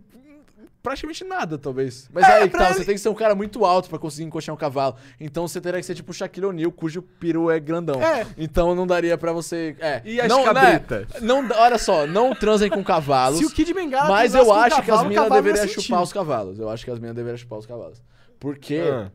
praticamente 0.83 1.23
nada, 1.23 1.57
talvez. 1.57 2.07
Mas 2.13 2.23
É, 2.25 2.33
aí, 2.43 2.49
que 2.49 2.55
tal, 2.55 2.67
ele- 2.67 2.73
você 2.75 2.85
tem 2.85 2.93
que 2.93 3.01
ser 3.01 3.09
um 3.09 3.15
cara 3.15 3.33
muito 3.33 3.65
alto 3.65 3.89
pra 3.89 3.97
conseguir 3.97 4.25
encoxar 4.25 4.53
um 4.53 4.57
cavalo. 4.57 4.95
Então 5.19 5.47
você 5.47 5.59
teria 5.59 5.79
que 5.79 5.85
ser 5.85 5.95
tipo 5.95 6.11
o 6.11 6.13
Shaquille 6.13 6.45
O'Neal, 6.45 6.71
cujo 6.71 7.01
peru 7.01 7.49
é 7.49 7.59
grandão. 7.59 7.99
É. 7.99 8.27
Então 8.37 8.75
não 8.75 8.85
daria 8.85 9.17
pra 9.17 9.31
você. 9.33 9.75
É. 9.79 10.01
E 10.05 10.21
as 10.21 10.27
não, 10.29 10.43
cabritas? 10.43 11.07
Né, 11.13 11.19
não, 11.21 11.49
olha 11.57 11.79
só, 11.79 12.05
não 12.05 12.35
transem 12.35 12.69
com 12.69 12.83
cavalos. 12.83 13.39
Se 13.39 13.45
o 13.45 13.49
Kid 13.49 13.73
Bengala 13.73 14.09
Mas 14.09 14.35
eu 14.35 14.45
com 14.45 14.51
um 14.51 14.53
acho 14.53 14.75
que 14.75 14.81
cavalo, 14.87 15.01
as 15.01 15.07
minas 15.07 15.23
cavalo 15.23 15.41
deveriam 15.41 15.67
chupar 15.67 16.03
os 16.03 16.13
cavalos. 16.13 16.59
Eu 16.59 16.69
acho 16.69 16.85
que 16.85 16.91
as 16.91 16.99
minas 16.99 17.15
deveriam 17.15 17.37
chupar 17.37 17.57
os 17.57 17.65
cavalos. 17.65 17.99
Porque 18.39 18.77
Ah. 18.87 19.09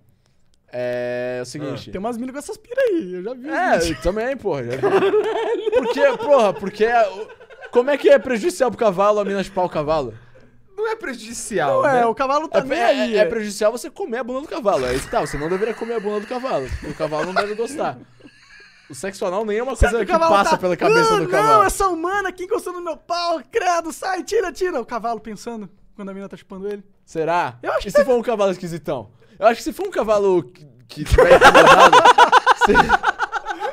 É, 0.73 1.41
o 1.43 1.45
seguinte. 1.47 1.91
Tem 1.91 1.99
umas 1.99 2.17
minas 2.17 2.33
com 2.33 2.39
essas 2.39 2.57
pira 2.57 2.81
aí, 2.81 3.15
eu 3.15 3.23
já 3.23 3.35
vi. 3.35 3.49
É, 3.49 3.95
também, 4.03 4.37
porra. 4.37 4.65
Já 4.65 4.71
vi. 4.77 5.71
Porque, 5.73 6.17
porra, 6.19 6.53
porque. 6.53 6.87
Como 7.71 7.89
é 7.91 7.97
que 7.97 8.09
é 8.09 8.19
prejudicial 8.19 8.71
pro 8.71 8.79
cavalo 8.79 9.21
a 9.21 9.25
mina 9.25 9.43
chupar 9.45 9.65
o 9.65 9.69
cavalo? 9.69 10.13
Não 10.77 10.89
é 10.91 10.97
prejudicial, 10.97 11.83
Não 11.83 11.89
é, 11.89 11.93
né? 12.01 12.07
o 12.07 12.15
cavalo 12.15 12.49
tá 12.49 12.61
É, 12.61 12.63
nem 12.65 12.79
é- 12.79 12.85
aí. 12.85 13.17
é 13.19 13.25
prejudicial 13.27 13.71
você 13.71 13.91
comer 13.91 14.19
a 14.19 14.25
bunda 14.25 14.41
do 14.41 14.49
cavalo. 14.49 14.87
É 14.87 14.95
isso 14.95 15.05
que 15.05 15.11
tá. 15.11 15.21
Você 15.21 15.37
não 15.39 15.49
deveria 15.49 15.75
comer 15.75 15.95
a 15.95 16.01
bunda 16.01 16.21
do 16.21 16.27
cavalo. 16.27 16.67
O 16.89 16.95
cavalo 16.95 17.27
não 17.27 17.35
deve 17.35 17.55
gostar. 17.55 17.99
O 18.89 18.95
sexo 18.95 19.25
anal 19.25 19.45
nem 19.45 19.59
é 19.59 19.63
uma 19.63 19.77
coisa 19.77 20.05
que 20.05 20.13
passa 20.19 20.51
tá, 20.51 20.59
pela 20.59 20.77
cabeça 20.77 21.15
"Ah, 21.15 21.17
do 21.19 21.23
Não, 21.25 21.31
cavalo. 21.31 21.63
essa 21.63 21.87
humana 21.87 22.31
aqui 22.31 22.45
encostando 22.45 22.79
no 22.79 22.85
meu 22.85 22.97
pau, 22.97 23.41
credo, 23.51 23.93
sai, 23.93 24.25
tira, 24.25 24.51
tira. 24.51 24.81
O 24.81 24.85
cavalo 24.87 25.21
pensando 25.21 25.69
quando 25.95 26.09
a 26.09 26.15
mina 26.15 26.29
tá 26.29 26.37
chupando 26.37 26.67
ele. 26.67 26.83
Será? 27.05 27.57
Eu 27.63 27.71
acho 27.73 27.87
e 27.89 27.93
que 27.93 27.97
se 27.99 28.05
for 28.05 28.17
um 28.19 28.23
cavalo 28.23 28.51
esquisitão? 28.51 29.11
Eu 29.41 29.47
acho 29.47 29.57
que 29.57 29.63
se 29.65 29.73
for 29.73 29.87
um 29.87 29.91
cavalo 29.91 30.43
que, 30.45 30.67
que 30.89 31.05
tiver 31.05 31.37
incomodado. 31.37 31.97
se- 32.67 33.11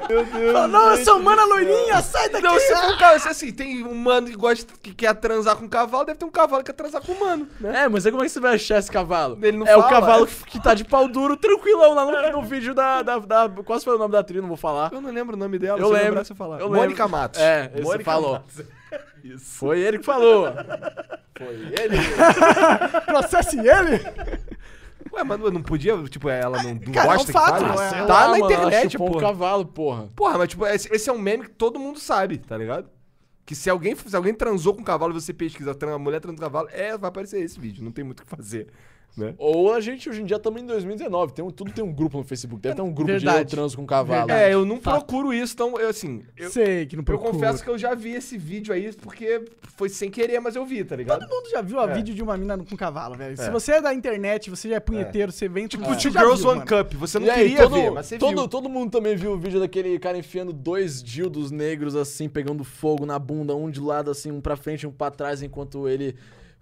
Meu 0.10 0.24
Deus. 0.24 0.54
Fala, 0.54 0.68
não, 0.70 0.92
essa 0.92 1.14
humana 1.14 1.44
loirinha, 1.44 2.02
sai 2.02 2.30
daqui. 2.30 2.42
Não, 2.48 2.58
se 2.58 2.72
ah." 2.74 2.78
for 2.78 2.94
um 2.94 2.98
cavalo, 2.98 3.20
se 3.20 3.28
assim, 3.28 3.52
tem 3.52 3.84
um 3.86 3.94
mano 3.94 4.28
que 4.28 4.36
gosta, 4.38 4.74
que 4.82 4.94
quer 4.94 5.14
transar 5.16 5.58
com 5.58 5.66
um 5.66 5.68
cavalo, 5.68 6.06
deve 6.06 6.18
ter 6.18 6.24
um 6.24 6.32
cavalo 6.32 6.64
que 6.64 6.72
quer 6.72 6.78
transar 6.78 7.02
com 7.02 7.12
um 7.12 7.20
mano, 7.20 7.48
né? 7.60 7.84
É, 7.84 7.88
mas 7.90 8.06
aí 8.06 8.12
como 8.14 8.24
é 8.24 8.28
que 8.28 8.32
você 8.32 8.40
vai 8.40 8.56
achar 8.56 8.80
esse 8.80 8.90
cavalo? 8.90 9.38
Ele 9.42 9.58
não 9.58 9.68
é 9.68 9.76
o 9.76 9.82
fala. 9.82 9.92
cavalo 9.92 10.26
que, 10.28 10.44
que 10.52 10.64
tá 10.64 10.74
de 10.74 10.86
pau 10.86 11.10
duro, 11.10 11.36
tranquilão, 11.36 11.94
lá 11.94 12.06
no, 12.32 12.38
no 12.38 12.44
vídeo 12.48 12.74
da, 12.74 13.02
da, 13.02 13.20
da- 13.20 13.50
Quase 13.66 13.84
foi 13.84 13.96
o 13.96 14.00
nome 14.00 14.14
da 14.14 14.20
atriz, 14.20 14.40
não 14.42 14.48
vou 14.48 14.56
falar. 14.56 14.94
Eu 14.94 15.02
não 15.02 15.12
lembro 15.12 15.36
o 15.36 15.40
nome 15.40 15.60
dela, 15.60 15.78
Eu 15.78 15.88
se 15.88 15.92
lembro. 15.92 16.06
lembrar, 16.08 16.24
você 16.24 16.34
falar. 16.36 16.62
Eu 16.62 16.70
Mônica 16.70 17.04
lembro. 17.04 17.10
Matos. 17.20 17.42
É, 17.42 17.70
Mônica 17.84 18.04
falou. 18.06 18.32
Matos. 18.34 18.62
Isso. 19.22 19.58
Foi 19.58 19.80
ele 19.82 19.98
que 20.00 20.06
falou. 20.06 20.48
Foi 21.38 21.48
ele. 21.78 21.98
Processe 23.06 23.60
ele. 23.60 24.02
Ué, 25.14 25.24
mas 25.24 25.40
não 25.40 25.62
podia, 25.62 26.02
tipo, 26.06 26.30
ela 26.30 26.62
não, 26.64 26.74
não 26.76 26.92
Cara, 26.92 27.08
é 27.08 27.14
um 27.14 27.18
gosta 27.18 27.32
fato, 27.32 27.54
que 27.54 27.60
fale? 27.60 27.66
não 27.76 27.82
é? 27.84 27.90
Tá 27.90 27.90
Sei 27.90 28.02
lá, 28.02 28.22
na 28.22 28.28
mano, 28.30 28.46
internet, 28.46 28.92
chupou 28.92 29.08
um 29.08 29.12
porra. 29.14 29.22
cavalo, 29.28 29.66
porra. 29.66 30.10
Porra, 30.16 30.38
mas 30.38 30.50
tipo, 30.50 30.66
esse, 30.66 30.94
esse 30.94 31.10
é 31.10 31.14
um 31.14 31.20
meme 31.20 31.44
que 31.46 31.52
todo 31.52 31.80
mundo 31.80 32.00
sabe, 32.00 32.38
tá 32.38 32.58
ligado? 32.58 32.90
Que 33.46 33.56
se 33.56 33.70
alguém, 33.70 33.96
se 33.96 34.16
alguém 34.16 34.34
transou 34.34 34.74
com 34.74 34.82
um 34.82 34.84
cavalo 34.84 35.14
e 35.16 35.22
você 35.22 35.34
pesquisa 35.34 35.72
a 35.72 35.98
mulher 36.00 36.20
transou 36.20 36.38
com 36.38 36.46
um 36.46 36.50
cavalo, 36.50 36.70
é, 36.72 36.98
vai 36.98 37.08
aparecer 37.08 37.42
esse 37.42 37.60
vídeo, 37.60 37.84
não 37.84 37.92
tem 37.92 38.04
muito 38.04 38.20
o 38.20 38.24
que 38.24 38.30
fazer, 38.30 38.68
né? 39.18 39.34
Ou 39.38 39.74
a 39.74 39.80
gente 39.82 40.10
hoje 40.10 40.22
em 40.22 40.26
dia 40.26 40.38
estamos 40.38 40.62
em 40.62 40.66
2019, 40.66 41.34
tem 41.34 41.44
um, 41.44 41.50
tudo 41.50 41.72
tem 41.72 41.84
um 41.84 41.92
grupo 41.92 42.18
no 42.18 42.24
Facebook, 42.24 42.62
deve 42.62 42.76
ter 42.76 42.82
um 42.82 42.92
grupo 42.94 43.12
de 43.12 43.18
Verdade. 43.26 43.40
eu 43.40 43.46
transo 43.46 43.76
com 43.76 43.86
cavalo. 43.86 44.32
É, 44.32 44.54
eu 44.54 44.66
não 44.66 44.80
Fato. 44.80 45.06
procuro 45.06 45.34
isso, 45.34 45.54
então, 45.54 45.80
eu 45.80 45.90
assim, 45.90 46.22
eu, 46.38 46.50
Sei 46.52 46.86
que 46.86 46.96
não 46.96 47.02
eu 47.02 47.06
procura. 47.06 47.32
confesso 47.32 47.64
que 47.64 47.70
eu 47.70 47.78
já 47.78 47.96
vi 47.96 48.12
esse 48.12 48.38
vídeo 48.38 48.74
aí, 48.74 48.94
porque 48.94 49.44
foi 49.76 49.90
sem 49.90 50.10
querer, 50.12 50.40
mas 50.40 50.56
eu 50.56 50.66
vi, 50.66 50.84
tá 50.84 50.96
ligado? 50.96 51.20
Todo 51.22 51.30
mundo 51.30 51.50
já 51.50 51.62
viu 51.62 51.80
a 51.80 51.90
É. 51.90 51.94
vídeo 51.94 52.14
de 52.14 52.22
uma 52.22 52.38
mina 52.38 52.58
com 52.58 52.76
cavalo, 52.78 53.16
velho. 53.16 53.36
Se 53.36 53.44
É. 53.48 53.52
você 53.52 53.74
é 53.74 53.82
da 53.82 53.94
internet, 53.94 54.50
você 54.50 54.70
já 54.70 54.76
é 54.76 54.80
punheteiro, 54.80 55.32
você 55.32 55.48
vem... 55.50 55.68
Tipo, 55.68 55.84
Two 55.86 56.12
Girls 56.12 56.42
viu, 56.42 56.50
One 56.52 56.60
mano. 56.60 56.66
Cup, 56.86 56.94
você 56.94 57.20
não 57.20 57.28
E 57.28 57.32
queria 57.34 57.58
todo, 57.64 57.74
ver, 57.74 57.92
mas 57.92 58.06
você 58.06 58.18
todo, 58.18 58.36
viu. 58.38 58.48
todo 58.48 58.70
mundo 58.70 58.92
também 58.92 59.16
viu 59.16 59.32
o 59.34 59.38
vídeo 59.38 59.60
daquele 59.60 59.98
cara 60.00 60.18
enfiando 60.18 60.54
dois 60.54 61.02
dildos 61.02 61.52
negros 61.52 61.96
assim, 61.96 62.30
pegando 62.30 62.64
fogo 62.64 63.06
na 63.06 63.18
bunda, 63.18 63.56
um 63.56 63.70
de 63.70 63.80
lado 63.80 64.12
assim, 64.12 64.32
um 64.32 64.40
pra 64.42 64.56
frente 64.56 64.84
e 64.84 64.88
um 64.88 64.92
pra 64.92 65.10
trás, 65.10 65.42
enquanto 65.42 65.88
ele 65.88 66.16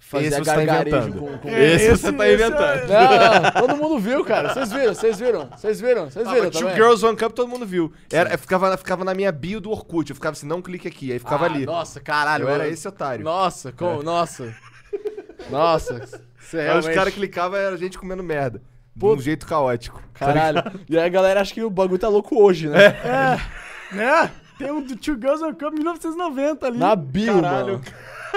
fazia 0.10 0.28
Esse 0.28 0.38
você 0.40 0.44
tá 0.46 0.56
gargarejo 0.64 0.98
inventando. 0.98 1.20
com, 1.20 1.38
com... 1.40 1.50
É, 1.50 1.66
Esse 1.74 1.90
você 1.90 2.14
tá 2.14 2.28
esse 2.28 2.36
inventando. 2.44 2.88
Não, 2.88 3.42
não, 3.42 3.52
todo 3.52 3.78
mundo 3.78 4.00
viu, 4.00 4.24
cara. 4.26 4.54
Vocês 4.54 4.72
viram, 4.72 4.94
vocês 4.94 5.20
viram, 5.20 5.50
vocês 5.56 5.82
viram, 5.82 6.10
vocês 6.10 6.28
Ah, 6.28 6.32
viram 6.32 6.44
mas 6.46 6.54
Two 6.54 6.62
também? 6.62 6.76
Girls 6.76 7.06
One 7.06 7.18
Cup 7.18 7.32
todo 7.34 7.48
mundo 7.48 7.66
viu. 7.66 7.92
Era, 8.12 8.38
ficava, 8.38 8.78
ficava 8.78 9.04
na 9.04 9.14
minha 9.14 9.32
bio 9.32 9.60
do 9.60 9.72
Orkut. 9.72 10.10
Eu 10.10 10.16
ficava 10.16 10.34
assim, 10.34 10.48
não 10.48 10.62
clique 10.62 10.88
aqui. 10.88 11.12
Aí 11.12 11.20
ficava 11.20 11.46
Ah, 11.46 11.50
ali. 11.50 11.66
Nossa, 11.66 12.00
caralho. 12.00 12.44
eu 12.46 12.50
era 12.50 12.68
esse 12.68 12.88
otário. 12.88 13.24
Nossa, 13.26 13.72
como, 13.72 14.02
nossa. 14.04 14.54
Nossa, 15.50 16.02
você 16.40 16.58
Aí 16.60 16.64
realmente... 16.66 16.90
os 16.90 16.96
caras 16.96 17.14
clicavam 17.14 17.58
era 17.60 17.76
a 17.76 17.78
gente 17.78 17.98
comendo 17.98 18.24
merda. 18.24 18.62
De 18.96 19.00
Pô. 19.02 19.14
um 19.14 19.20
jeito 19.20 19.46
caótico. 19.46 20.02
Caralho. 20.14 20.64
E 20.90 20.98
aí 20.98 21.06
a 21.06 21.10
galera 21.10 21.42
acha 21.42 21.54
que 21.54 21.62
o 21.62 21.70
bagulho 21.70 22.00
tá 22.00 22.08
louco 22.08 22.42
hoje, 22.42 22.70
né? 22.70 22.86
É, 22.86 23.96
né? 23.96 24.32
Tem 24.58 24.72
um 24.72 24.82
do 24.82 24.96
Two 24.96 25.16
Girls 25.16 25.44
One 25.44 25.54
Cup 25.54 25.74
1990 25.74 26.66
ali. 26.68 26.78
Na 26.78 26.96
bio, 26.96 27.42
Caralho. 27.42 27.66
mano. 27.74 27.82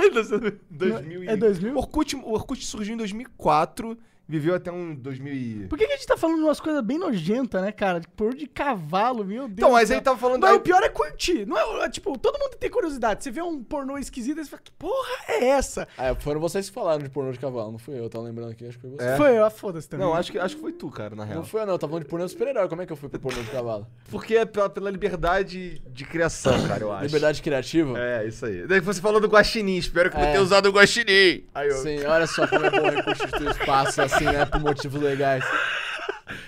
2000 0.70 1.25
e... 1.25 1.29
É 1.29 1.37
2000? 1.37 1.75
O 1.75 1.79
Orkut, 1.79 2.16
o 2.16 2.33
Orkut 2.33 2.65
surgiu 2.65 2.95
em 2.95 2.97
2004, 2.97 3.99
viveu 4.29 4.55
até 4.55 4.71
um 4.71 4.95
2000 4.95 5.33
e... 5.33 5.67
Por 5.69 5.79
que, 5.79 5.87
que 5.87 5.93
a 5.93 5.97
gente 5.97 6.07
tá 6.07 6.17
falando 6.17 6.37
de 6.39 6.43
umas 6.45 6.61
coisas 6.61 6.83
bem 6.85 6.99
nojentas, 6.99 7.63
né, 7.63 7.73
cara? 7.73 8.01
Por 8.17 8.35
de 8.35 8.47
cavalo, 8.47 9.25
meu 9.25 9.49
Deus. 9.49 9.53
Então, 9.59 9.73
mas 9.73 9.91
aí 9.91 10.01
tava 10.01 10.19
falando... 10.19 10.43
Mas 10.43 10.51
aí- 10.51 10.57
o 10.59 10.61
pior 10.61 10.83
é 10.83 10.89
curtir. 10.89 11.47
Não 11.47 11.57
é, 11.57 11.85
é, 11.87 11.89
tipo, 11.89 12.17
todo 12.19 12.39
mundo 12.39 12.57
tem 12.59 12.69
curiosidade. 12.71 13.25
Você 13.25 13.31
vê 13.31 13.41
um 13.41 13.63
pornô 13.63 13.97
esquisito 13.97 14.39
e 14.41 14.45
você 14.45 14.51
fala, 14.51 14.63
que 14.63 14.73
porra 14.73 15.09
é 15.29 15.45
essa? 15.49 15.89
Ah, 15.97 16.15
foram 16.15 16.41
vocês 16.41 16.69
que 16.69 16.75
falaram 16.75 17.03
de 17.03 17.09
pornô 17.09 17.33
de 17.33 17.39
cavalo, 17.39 17.73
não 17.73 17.79
fui 17.79 17.99
eu. 17.99 18.09
Tava 18.11 18.25
lembrando 18.25 18.51
aqui, 18.53 18.67
acho 18.67 18.79
que 18.79 18.83
foi 18.87 18.91
você. 18.97 19.05
É. 19.05 19.17
Foi, 19.17 19.39
ah, 19.39 19.51
foda-se 19.51 19.89
também. 19.89 20.07
Não, 20.07 20.15
acho 20.15 20.31
que, 20.31 20.39
acho 20.39 20.57
que 20.57 20.61
foi 20.61 20.73
tu, 20.73 20.91
cara, 20.91 21.15
na 21.17 21.25
real. 21.25 21.39
Não 21.39 21.45
foi 21.45 21.63
eu 21.63 21.67
não, 21.67 21.73
eu 21.75 21.79
tava 21.79 21.91
falando 21.93 22.05
de 22.05 22.11
pornô 22.11 22.29
super-herói. 22.29 22.69
Como 22.69 22.83
é 22.83 22.87
que 22.87 22.93
eu 22.93 22.97
fui 22.97 23.09
pro 23.09 23.19
pornô 23.21 23.43
de 23.43 23.51
cavalo? 23.51 23.87
Porque 24.11 24.37
é 24.37 24.45
pela, 24.45 24.69
pela 24.69 24.91
liberdade 24.91 25.81
de 25.89 26.05
criação, 26.05 26.67
cara, 26.67 26.83
eu 26.83 26.93
acho. 26.93 27.05
Liberdade 27.07 27.41
criativa? 27.43 27.99
É, 27.99 28.27
isso 28.27 28.45
aí. 28.45 28.67
Daí 28.67 28.81
você 28.81 29.01
falou 29.01 29.21
do 29.21 29.29
guaxinim, 29.29 29.77
espero 29.77 30.11
que 30.11 30.17
eu 30.17 30.21
É. 30.21 30.25
não 30.25 30.31
tenha 30.33 30.43
usado 30.43 30.67
o 30.67 30.73
guaxinim. 30.73 31.45
Aí 31.55 31.69
eu... 31.69 31.77
Sim, 31.77 32.05
olha 32.05 32.27
só 32.27 32.47
como 32.47 32.65
é 32.65 32.71
bom 32.71 32.89
reconstituir 32.91 33.51
espaço 33.51 34.01
assim, 34.03 34.18
né? 34.24 34.45
Por 34.47 34.61
motivos 34.61 35.01
legais. 35.01 35.45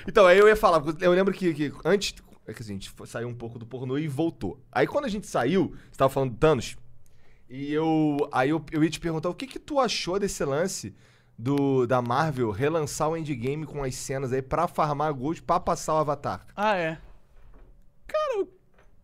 Então, 0.06 0.26
aí 0.26 0.38
eu 0.38 0.46
ia 0.46 0.56
falar, 0.56 0.82
eu 1.00 1.12
lembro 1.12 1.32
que, 1.32 1.54
que 1.54 1.72
antes. 1.84 2.14
É 2.46 2.52
que 2.52 2.62
assim, 2.62 2.72
a 2.72 2.74
gente 2.74 2.90
foi- 2.90 3.06
saiu 3.06 3.28
um 3.28 3.34
pouco 3.34 3.58
do 3.58 3.64
pornô 3.66 3.96
e 3.96 4.06
voltou. 4.08 4.60
Aí 4.70 4.86
quando 4.86 5.04
a 5.06 5.08
gente 5.08 5.26
saiu, 5.26 5.74
você 5.90 5.96
tava 5.96 6.10
falando 6.10 6.32
do 6.32 6.36
Thanos. 6.36 6.76
E 7.48 7.72
eu. 7.72 8.16
Aí 8.32 8.50
eu, 8.50 8.62
eu 8.72 8.84
ia 8.84 8.90
te 8.90 9.00
perguntar 9.00 9.28
o 9.30 9.34
que 9.34 9.46
que 9.46 9.58
tu 9.58 9.78
achou 9.80 10.18
desse 10.18 10.44
lance 10.44 10.94
do, 11.38 11.86
da 11.86 12.02
Marvel 12.02 12.50
relançar 12.50 13.08
o 13.08 13.16
endgame 13.16 13.64
com 13.64 13.82
as 13.82 13.94
cenas 13.94 14.32
aí 14.34 14.42
pra 14.42 14.68
farmar 14.68 15.12
gold 15.14 15.42
pra 15.42 15.58
passar 15.60 15.94
o 15.94 15.98
Avatar. 15.98 16.46
Ah, 16.54 16.76
é. 16.76 16.98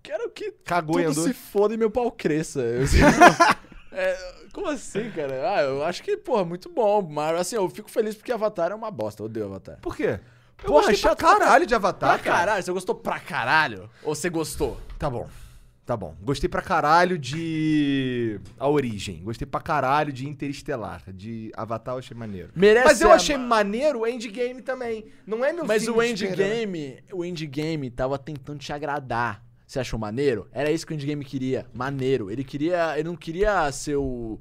Quero 0.03 0.31
que 0.31 0.53
Cagou 0.65 1.01
e 1.01 1.05
tudo 1.05 1.13
andou. 1.21 1.25
se 1.25 1.35
foda 1.35 1.75
e 1.75 1.77
meu 1.77 1.91
pau 1.91 2.11
cresça. 2.13 2.61
Eu- 2.63 2.87
É, 3.99 4.15
como 4.57 4.71
assim, 4.71 5.11
cara? 5.11 5.55
Ah, 5.55 5.61
eu 5.61 5.85
acho 5.85 6.03
que, 6.03 6.17
porra, 6.17 6.43
muito 6.43 6.71
bom. 6.71 7.03
Mas, 7.03 7.39
assim, 7.39 7.57
eu 7.57 7.69
fico 7.69 7.91
feliz 7.91 8.15
porque 8.17 8.33
Avatar 8.33 8.73
é 8.73 8.75
uma 8.75 8.91
bosta. 8.91 9.21
Eu 9.23 9.27
odeio 9.27 9.45
Avatar. 9.45 9.79
Por 9.83 9.95
quê? 9.95 10.19
Eu 10.65 10.65
Porra, 10.65 10.87
gostei 10.87 10.97
pra 10.97 11.11
chato 11.11 11.19
pra 11.19 11.39
caralho 11.39 11.67
de 11.67 11.75
Avatar, 11.75 12.15
pra 12.15 12.19
cara. 12.19 12.39
caralho? 12.39 12.63
Você 12.63 12.73
gostou 12.73 12.95
pra 12.95 13.21
caralho? 13.21 13.91
Ou 14.03 14.15
você 14.15 14.31
gostou? 14.31 14.81
Tá 14.99 15.11
bom. 15.11 15.29
Tá 15.85 15.97
bom. 15.97 16.17
Gostei 16.23 16.49
pra 16.49 16.63
caralho 16.63 17.19
de. 17.19 18.41
A 18.59 18.67
Origem. 18.67 19.23
Gostei 19.23 19.47
pra 19.47 19.61
caralho 19.61 20.13
de 20.13 20.27
Interestelar. 20.27 21.03
De 21.13 21.53
Avatar 21.55 21.95
eu 21.95 21.99
achei 21.99 22.17
maneiro. 22.17 22.49
Merece 22.57 22.87
Mas 22.87 23.01
eu 23.03 23.13
achei 23.13 23.37
maneiro 23.37 24.01
o 24.01 24.07
Endgame 24.07 24.63
também. 24.63 25.05
Não 25.27 25.45
é 25.45 25.53
meu 25.53 25.65
Mas 25.65 25.87
o 25.87 26.03
endgame, 26.03 26.99
o 27.13 27.25
endgame 27.25 27.89
tava 27.91 28.19
tentando 28.19 28.59
te 28.59 28.73
agradar. 28.73 29.46
Você 29.67 29.81
achou 29.81 29.99
maneiro? 29.99 30.47
Era 30.53 30.71
isso 30.71 30.87
que 30.87 30.93
o 30.93 30.95
endgame 30.95 31.25
queria. 31.25 31.67
Maneiro. 31.75 32.31
Ele 32.31 32.45
queria. 32.45 32.99
Ele 32.99 33.09
não 33.09 33.17
queria 33.17 33.71
ser 33.73 33.97
o. 33.97 34.39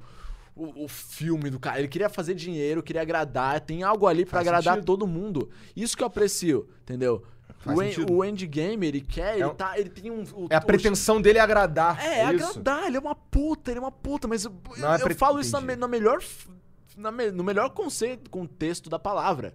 O, 0.54 0.84
o 0.84 0.88
filme 0.88 1.50
do 1.50 1.60
cara. 1.60 1.78
Ele 1.80 1.88
queria 1.88 2.08
fazer 2.08 2.32
dinheiro, 2.34 2.82
queria 2.82 3.02
agradar. 3.02 3.60
Tem 3.60 3.82
algo 3.82 4.06
ali 4.06 4.24
pra 4.24 4.38
Faz 4.38 4.48
agradar 4.48 4.74
sentido. 4.76 4.86
todo 4.86 5.06
mundo. 5.06 5.50
Isso 5.76 5.94
que 5.94 6.02
eu 6.02 6.06
aprecio, 6.06 6.66
entendeu? 6.80 7.22
Faz 7.58 7.76
O, 7.78 7.82
sentido. 7.82 8.12
o 8.14 8.24
endgame, 8.24 8.86
ele 8.86 9.00
quer, 9.02 9.34
ele, 9.34 9.42
É 9.42 9.46
um- 9.46 9.54
tá, 9.54 9.78
ele 9.78 9.90
tem 9.90 10.10
um. 10.10 10.22
o- 10.34 10.46
É 10.48 10.54
a 10.56 10.58
o- 10.58 10.64
pretensão 10.64 11.20
dele 11.20 11.36
é 11.38 11.42
agradar. 11.42 12.02
É, 12.02 12.20
é 12.20 12.24
agradar, 12.24 12.86
ele 12.86 12.96
é 12.96 13.00
uma 13.00 13.14
puta, 13.14 13.70
ele 13.70 13.78
é 13.78 13.82
uma 13.82 13.92
puta, 13.92 14.26
mas 14.26 14.46
eu, 14.46 14.52
é 14.78 14.94
eu 14.94 15.00
pre- 15.04 15.14
falo 15.14 15.38
isso 15.40 15.52
na, 15.60 15.76
na 15.76 15.86
melhor. 15.88 16.22
na 16.96 17.10
no 17.10 17.44
melhor 17.44 17.68
conceito, 17.70 18.30
contexto 18.30 18.88
da 18.88 18.98
palavra. 18.98 19.54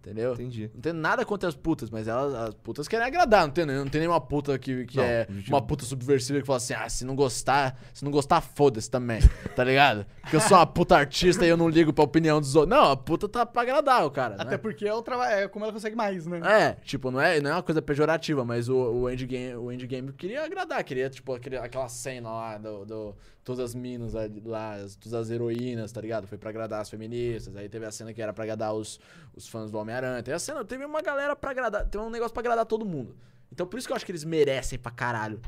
Entendeu? 0.00 0.32
Entendi. 0.34 0.70
Não 0.72 0.80
tem 0.80 0.92
nada 0.92 1.24
contra 1.24 1.48
as 1.48 1.56
putas, 1.56 1.90
mas 1.90 2.06
elas, 2.06 2.32
as 2.32 2.54
putas 2.54 2.86
querem 2.86 3.04
agradar, 3.06 3.42
não 3.46 3.52
tem, 3.52 3.66
não 3.66 3.88
tem 3.88 4.00
nenhuma 4.00 4.20
puta 4.20 4.56
que, 4.58 4.86
que 4.86 4.96
Não, 4.96 5.04
é 5.04 5.24
tipo- 5.24 5.48
uma 5.48 5.60
puta 5.60 5.84
subversiva 5.84 6.40
que 6.40 6.46
fala 6.46 6.56
assim, 6.58 6.72
ah, 6.72 6.88
se 6.88 7.04
não 7.04 7.16
gostar, 7.16 7.78
se 7.92 8.04
não 8.04 8.10
gostar, 8.12 8.40
foda-se 8.40 8.88
também, 8.88 9.20
tá 9.56 9.64
ligado? 9.64 10.06
Porque 10.22 10.36
eu 10.36 10.40
sou 10.40 10.56
uma 10.56 10.66
puta 10.66 10.96
artista 10.96 11.44
e 11.44 11.48
eu 11.48 11.56
não 11.56 11.68
ligo 11.68 11.92
pra 11.92 12.04
opinião 12.04 12.40
dos 12.40 12.54
outros. 12.54 12.70
Não, 12.78 12.92
a 12.92 12.96
puta 12.96 13.28
tá 13.28 13.44
pra 13.44 13.62
agradar 13.62 14.06
o 14.06 14.10
cara, 14.10 14.36
Até 14.36 14.52
né? 14.52 14.56
porque 14.58 14.86
é, 14.86 14.94
o 14.94 15.02
é 15.24 15.48
como 15.48 15.64
ela 15.64 15.72
consegue 15.74 15.96
mais, 15.96 16.26
né? 16.26 16.40
É, 16.44 16.72
tipo, 16.84 17.10
não 17.10 17.20
é, 17.20 17.40
não 17.40 17.50
é 17.50 17.54
uma 17.54 17.62
coisa 17.62 17.82
pejorativa, 17.82 18.44
mas 18.44 18.68
o, 18.68 18.76
o, 18.76 19.10
endgame, 19.10 19.56
o 19.56 19.72
endgame 19.72 20.12
queria 20.12 20.44
agradar, 20.44 20.82
queria, 20.84 21.10
tipo, 21.10 21.34
aquele, 21.34 21.56
aquela 21.58 21.88
cena 21.88 22.30
lá 22.30 22.56
do, 22.56 22.84
do- 22.86 23.16
Todas 23.48 23.64
as 23.64 23.74
minas 23.74 24.12
lá, 24.44 24.74
as- 24.74 24.94
todas 24.94 25.14
as 25.14 25.30
heroínas, 25.30 25.90
tá 25.90 26.02
ligado? 26.02 26.26
Foi 26.26 26.36
pra 26.36 26.50
agradar 26.50 26.82
as 26.82 26.90
feministas, 26.90 27.56
aí 27.56 27.66
teve 27.66 27.86
a 27.86 27.90
cena 27.90 28.12
que 28.12 28.20
era 28.20 28.30
pra 28.30 28.44
agradar 28.44 28.74
os, 28.74 29.00
os 29.34 29.48
fãs 29.48 29.70
do 29.70 29.78
Homem-Aranha. 29.78 30.22
Teve 30.22 30.34
a 30.34 30.38
cena, 30.38 30.62
teve 30.66 30.84
uma 30.84 31.00
galera 31.00 31.34
pra 31.34 31.50
agradar, 31.52 31.86
teve 31.86 32.04
um 32.04 32.10
negócio 32.10 32.34
pra 32.34 32.42
agradar 32.42 32.66
todo 32.66 32.84
mundo. 32.84 33.16
Então 33.50 33.66
por 33.66 33.78
isso 33.78 33.86
que 33.88 33.92
eu 33.92 33.96
acho 33.96 34.04
que 34.04 34.12
eles 34.12 34.22
merecem 34.22 34.78
pra 34.78 34.92
caralho. 34.92 35.40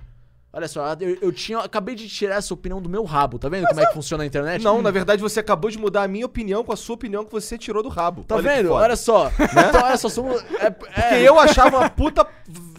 Olha 0.53 0.67
só, 0.67 0.95
eu, 0.99 1.17
eu 1.21 1.31
tinha. 1.31 1.59
acabei 1.59 1.95
de 1.95 2.09
tirar 2.09 2.37
essa 2.37 2.53
opinião 2.55 2.81
do 2.83 2.89
meu 2.89 3.05
rabo, 3.05 3.39
tá 3.39 3.49
vendo 3.51 3.67
como 3.69 3.81
é 3.81 3.87
que 3.87 3.93
funciona 3.93 4.25
a 4.25 4.27
internet? 4.27 4.65
Não, 4.65 4.81
na 4.83 4.91
verdade 4.91 5.21
você 5.23 5.39
acabou 5.39 5.71
de 5.71 5.79
mudar 5.79 6.03
a 6.05 6.09
minha 6.09 6.25
opinião 6.27 6.65
com 6.65 6.73
a 6.73 6.77
sua 6.77 6.95
opinião 6.95 7.25
que 7.25 7.31
você 7.31 7.57
tirou 7.59 7.83
do 7.83 7.89
rabo. 7.91 8.25
Tá 8.25 8.35
Olha 8.37 8.43
vendo? 8.57 8.73
Olha 8.73 8.97
só. 8.97 9.29
Então, 9.29 9.85
olha 9.85 9.97
só, 9.99 10.09
somos. 10.09 10.43
É, 10.59 10.67
é- 10.67 10.71
Porque 10.71 11.15
eu 11.17 11.39
achava 11.39 11.77
uma 11.79 11.91
puta. 11.91 12.27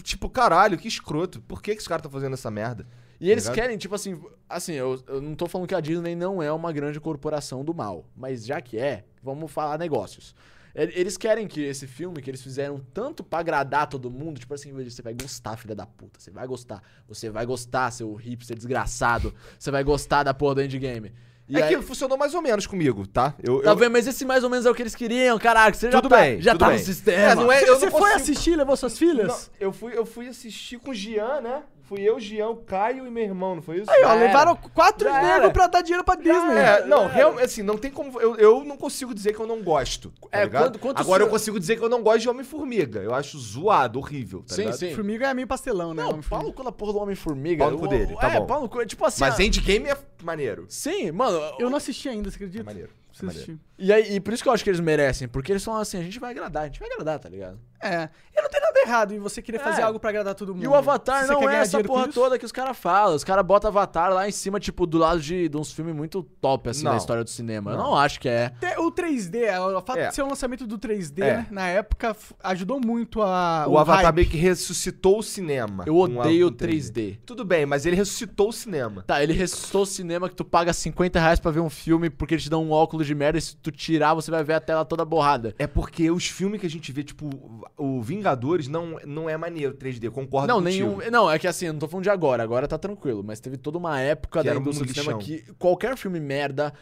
Tipo, 0.03 0.27
caralho, 0.29 0.77
que 0.79 0.87
escroto. 0.87 1.39
Por 1.41 1.61
que, 1.61 1.75
que 1.75 1.81
os 1.81 1.87
caras 1.87 1.99
estão 1.99 2.11
fazendo 2.11 2.33
essa 2.33 2.49
merda? 2.49 2.85
E 3.21 3.29
eles 3.29 3.43
Tá 3.45 3.51
querem, 3.53 3.77
tipo 3.77 3.93
assim, 3.93 4.19
assim, 4.49 4.73
eu, 4.73 4.99
eu 5.07 5.21
não 5.21 5.35
tô 5.35 5.47
falando 5.47 5.67
que 5.67 5.75
a 5.75 5.79
Disney 5.79 6.15
não 6.15 6.41
é 6.41 6.51
uma 6.51 6.71
grande 6.73 6.99
corporação 6.99 7.63
do 7.63 7.71
mal, 7.73 8.03
mas 8.15 8.43
já 8.43 8.59
que 8.59 8.79
é, 8.79 9.05
vamos 9.21 9.51
falar 9.51 9.77
negócios. 9.77 10.33
Eles 10.73 11.17
querem 11.17 11.47
que 11.47 11.61
esse 11.61 11.85
filme 11.85 12.21
que 12.21 12.29
eles 12.31 12.41
fizeram 12.41 12.79
tanto 12.93 13.23
pra 13.23 13.39
agradar 13.39 13.87
todo 13.87 14.09
mundo, 14.09 14.39
tipo 14.39 14.53
assim, 14.53 14.71
você 14.73 15.01
vai 15.03 15.13
gostar, 15.13 15.55
filha 15.57 15.75
da 15.75 15.85
puta, 15.85 16.19
você 16.19 16.31
vai 16.31 16.47
gostar, 16.47 16.81
você 17.07 17.29
vai 17.29 17.45
gostar, 17.45 17.91
seu 17.91 18.13
hipster 18.15 18.55
desgraçado, 18.57 19.33
você 19.59 19.69
vai 19.69 19.83
gostar 19.83 20.23
da 20.23 20.33
porra 20.33 20.55
do 20.55 20.63
endgame. 20.63 21.11
E 21.47 21.57
é 21.59 21.63
aí- 21.63 21.75
que 21.75 21.81
funcionou 21.83 22.17
mais 22.17 22.33
ou 22.33 22.41
menos 22.41 22.65
comigo, 22.65 23.05
tá? 23.05 23.35
Eu, 23.43 23.61
Tá 23.61 23.71
eu- 23.71 23.75
vendo? 23.75 23.91
Mas 23.91 24.07
esse 24.07 24.23
mais 24.25 24.43
ou 24.45 24.49
menos 24.49 24.65
é 24.65 24.71
o 24.71 24.73
que 24.73 24.81
eles 24.81 24.95
queriam, 24.95 25.37
caraca. 25.37 25.77
Você 25.77 25.91
já 25.91 26.01
Tudo 26.01 26.09
tá, 26.09 26.21
bem, 26.21 26.41
já 26.41 26.51
tudo 26.53 26.59
tá 26.61 26.67
bem. 26.69 26.79
no 26.79 26.83
sistema. 26.85 27.17
É, 27.19 27.35
não 27.35 27.51
é- 27.51 27.61
eu 27.69 27.77
Você 27.77 27.85
não 27.85 27.91
foi 27.91 28.01
consigo- 28.01 28.15
assistir, 28.21 28.55
levou 28.55 28.77
suas 28.77 28.97
filhas? 28.97 29.27
Não, 29.27 29.67
eu, 29.67 29.73
fui, 29.73 29.95
eu 29.97 30.05
fui 30.05 30.27
assistir 30.29 30.79
com 30.79 30.91
o 30.91 30.93
Gian, 30.93 31.41
né? 31.41 31.63
Fui 31.91 32.01
eu, 32.01 32.17
Gião, 32.21 32.55
Caio 32.55 33.05
e 33.05 33.11
meu 33.11 33.21
irmão, 33.21 33.55
não 33.55 33.61
foi 33.61 33.81
isso? 33.81 33.91
Aí, 33.91 34.01
ó, 34.05 34.13
levaram 34.13 34.55
quatro 34.55 35.09
Já 35.09 35.21
negros 35.21 35.41
era. 35.43 35.49
pra 35.51 35.67
dar 35.67 35.81
dinheiro 35.81 36.05
pra 36.05 36.15
Disney. 36.15 36.55
É, 36.57 36.85
não, 36.85 37.03
É. 37.09 37.11
realmente, 37.11 37.43
assim, 37.43 37.61
não 37.61 37.77
tem 37.77 37.91
como. 37.91 38.17
Eu, 38.21 38.37
eu 38.37 38.63
não 38.63 38.77
consigo 38.77 39.13
dizer 39.13 39.33
que 39.33 39.41
eu 39.41 39.45
não 39.45 39.61
gosto. 39.61 40.09
Tá 40.31 40.39
É, 40.39 40.43
ligado? 40.45 40.63
quando- 40.63 40.79
quanto 40.79 40.99
Agora 41.01 41.19
seu- 41.19 41.27
eu 41.27 41.29
consigo 41.29 41.59
dizer 41.59 41.75
que 41.75 41.83
eu 41.83 41.89
não 41.89 42.01
gosto 42.01 42.19
de 42.21 42.29
Homem-Formiga. 42.29 43.01
Eu 43.01 43.13
acho 43.13 43.37
zoado, 43.37 43.99
horrível, 43.99 44.41
tá 44.47 44.55
Sim, 44.55 44.61
ligado? 44.61 44.77
sim. 44.77 44.95
Formiga 44.95 45.27
é 45.27 45.33
meio 45.33 45.47
pastelão, 45.47 45.93
né? 45.93 46.01
Não, 46.01 46.11
Homem-Formiga. 46.11 46.29
pau 46.29 46.47
no 46.47 46.53
cu 46.53 46.63
da 46.63 46.71
porra 46.71 46.93
do 46.93 46.99
Homem-Formiga. 46.99 47.63
Pau 47.65 47.71
no 47.71 47.77
cu 47.79 47.83
O- 47.83 47.87
dele, 47.89 48.15
tá 48.15 48.29
é, 48.31 48.39
bom. 48.39 48.45
pau 48.45 48.61
no 48.61 48.69
cu, 48.69 48.85
tipo 48.85 49.05
assim... 49.05 49.19
Mas 49.25 49.37
ah, 49.37 49.43
Endgame 49.43 49.89
é 49.89 49.97
maneiro. 50.23 50.65
Sim, 50.69 51.11
mano. 51.11 51.41
Eu 51.59 51.69
não 51.69 51.75
assisti 51.75 52.07
ainda, 52.07 52.29
você 52.31 52.35
acredita? 52.37 52.63
É 52.63 52.63
maneiro. 52.63 52.89
Preciso 53.09 53.29
assistir. 53.29 53.59
E, 53.81 53.91
aí, 53.91 54.15
e 54.15 54.19
por 54.19 54.33
isso 54.33 54.43
que 54.43 54.49
eu 54.49 54.53
acho 54.53 54.63
que 54.63 54.69
eles 54.69 54.79
merecem, 54.79 55.27
porque 55.27 55.51
eles 55.51 55.63
falam 55.63 55.81
assim, 55.81 55.97
a 55.97 56.03
gente 56.03 56.19
vai 56.19 56.31
agradar, 56.31 56.63
a 56.63 56.65
gente 56.67 56.79
vai 56.79 56.87
agradar, 56.91 57.17
tá 57.19 57.27
ligado? 57.27 57.59
É. 57.83 58.09
E 58.37 58.39
não 58.39 58.47
tem 58.47 58.61
nada 58.61 58.79
errado 58.79 59.11
em 59.11 59.17
você 59.19 59.41
querer 59.41 59.57
fazer 59.57 59.81
É. 59.81 59.83
algo 59.83 59.99
pra 59.99 60.11
agradar 60.11 60.35
todo 60.35 60.53
mundo. 60.53 60.63
E 60.63 60.67
o 60.67 60.75
Avatar 60.75 61.25
não 61.25 61.49
é 61.49 61.55
essa 61.57 61.83
porra 61.83 62.07
toda 62.09 62.37
que 62.37 62.45
os 62.45 62.51
caras 62.51 62.77
falam. 62.77 63.15
Os 63.15 63.23
caras 63.23 63.43
botam 63.43 63.69
Avatar 63.69 64.13
lá 64.13 64.29
em 64.29 64.31
cima, 64.31 64.59
tipo, 64.59 64.85
do 64.85 64.99
lado 64.99 65.19
de, 65.19 65.49
de 65.49 65.57
uns 65.57 65.71
filmes 65.71 65.95
muito 65.95 66.21
top, 66.39 66.69
assim, 66.69 66.83
Não. 66.83 66.91
da 66.91 66.97
história 66.97 67.23
do 67.23 67.29
cinema. 67.31 67.71
Eu 67.71 67.77
Não. 67.77 67.83
não 67.85 67.95
acho 67.97 68.19
que 68.19 68.29
é. 68.29 68.53
O 68.77 68.91
3D, 68.91 69.49
o 69.75 69.81
fato 69.81 69.97
É. 69.97 70.07
de 70.09 70.15
ser 70.15 70.21
o 70.21 70.27
lançamento 70.27 70.67
do 70.67 70.77
3D, 70.77 71.23
É. 71.23 71.37
né, 71.37 71.47
na 71.49 71.67
época, 71.69 72.15
ajudou 72.43 72.79
muito 72.79 73.19
a. 73.23 73.65
O, 73.67 73.79
Avatar 73.79 74.03
hype. 74.03 74.15
meio 74.15 74.29
que 74.29 74.37
ressuscitou 74.37 75.17
o 75.17 75.23
cinema. 75.23 75.83
Eu 75.87 75.97
odeio 75.97 76.47
a- 76.47 76.51
com 76.51 76.57
3D. 76.57 77.19
Tudo 77.25 77.43
bem, 77.43 77.65
mas 77.65 77.87
ele 77.87 77.95
ressuscitou 77.95 78.49
o 78.49 78.53
cinema. 78.53 79.03
Tá, 79.07 79.23
ele 79.23 79.33
ressuscitou 79.33 79.81
o 79.81 79.85
cinema 79.87 80.29
que 80.29 80.35
tu 80.35 80.45
paga 80.45 80.71
50 80.71 81.19
reais 81.19 81.39
pra 81.39 81.49
ver 81.49 81.61
um 81.61 81.69
filme 81.69 82.11
porque 82.11 82.35
eles 82.35 82.43
te 82.43 82.49
dão 82.49 82.63
um 82.63 82.71
óculos 82.71 83.07
de 83.07 83.15
merda 83.15 83.39
e 83.39 83.41
se 83.41 83.55
tu 83.71 83.77
tirar 83.77 84.13
você 84.13 84.29
vai 84.29 84.43
ver 84.43 84.53
a 84.53 84.59
tela 84.59 84.85
toda 84.85 85.03
borrada. 85.05 85.55
É 85.57 85.65
porque 85.65 86.11
os 86.11 86.27
filmes 86.27 86.59
que 86.59 86.67
a 86.67 86.69
gente 86.69 86.91
vê, 86.91 87.03
tipo, 87.03 87.29
o 87.77 88.01
Vingadores 88.01 88.67
não, 88.67 88.99
não 89.05 89.29
é 89.29 89.37
maneiro 89.37 89.73
3D, 89.73 90.09
concordo 90.11 90.47
Não, 90.47 90.61
contigo. 90.61 90.97
nenhum. 90.97 91.11
Não, 91.11 91.31
é 91.31 91.39
que 91.39 91.47
assim, 91.47 91.67
eu 91.67 91.73
não 91.73 91.79
tô 91.79 91.87
falando 91.87 92.03
de 92.03 92.09
agora, 92.09 92.43
agora 92.43 92.67
tá 92.67 92.77
tranquilo. 92.77 93.23
Mas 93.23 93.39
teve 93.39 93.57
toda 93.57 93.77
uma 93.77 93.99
época 93.99 94.41
Que 94.41 94.49
da 94.49 94.55
indústria 94.55 94.87
do 94.87 94.93
cinema 94.93 95.17
que 95.19 95.43
qualquer 95.57 95.97
filme 95.97 96.19
merda 96.19 96.73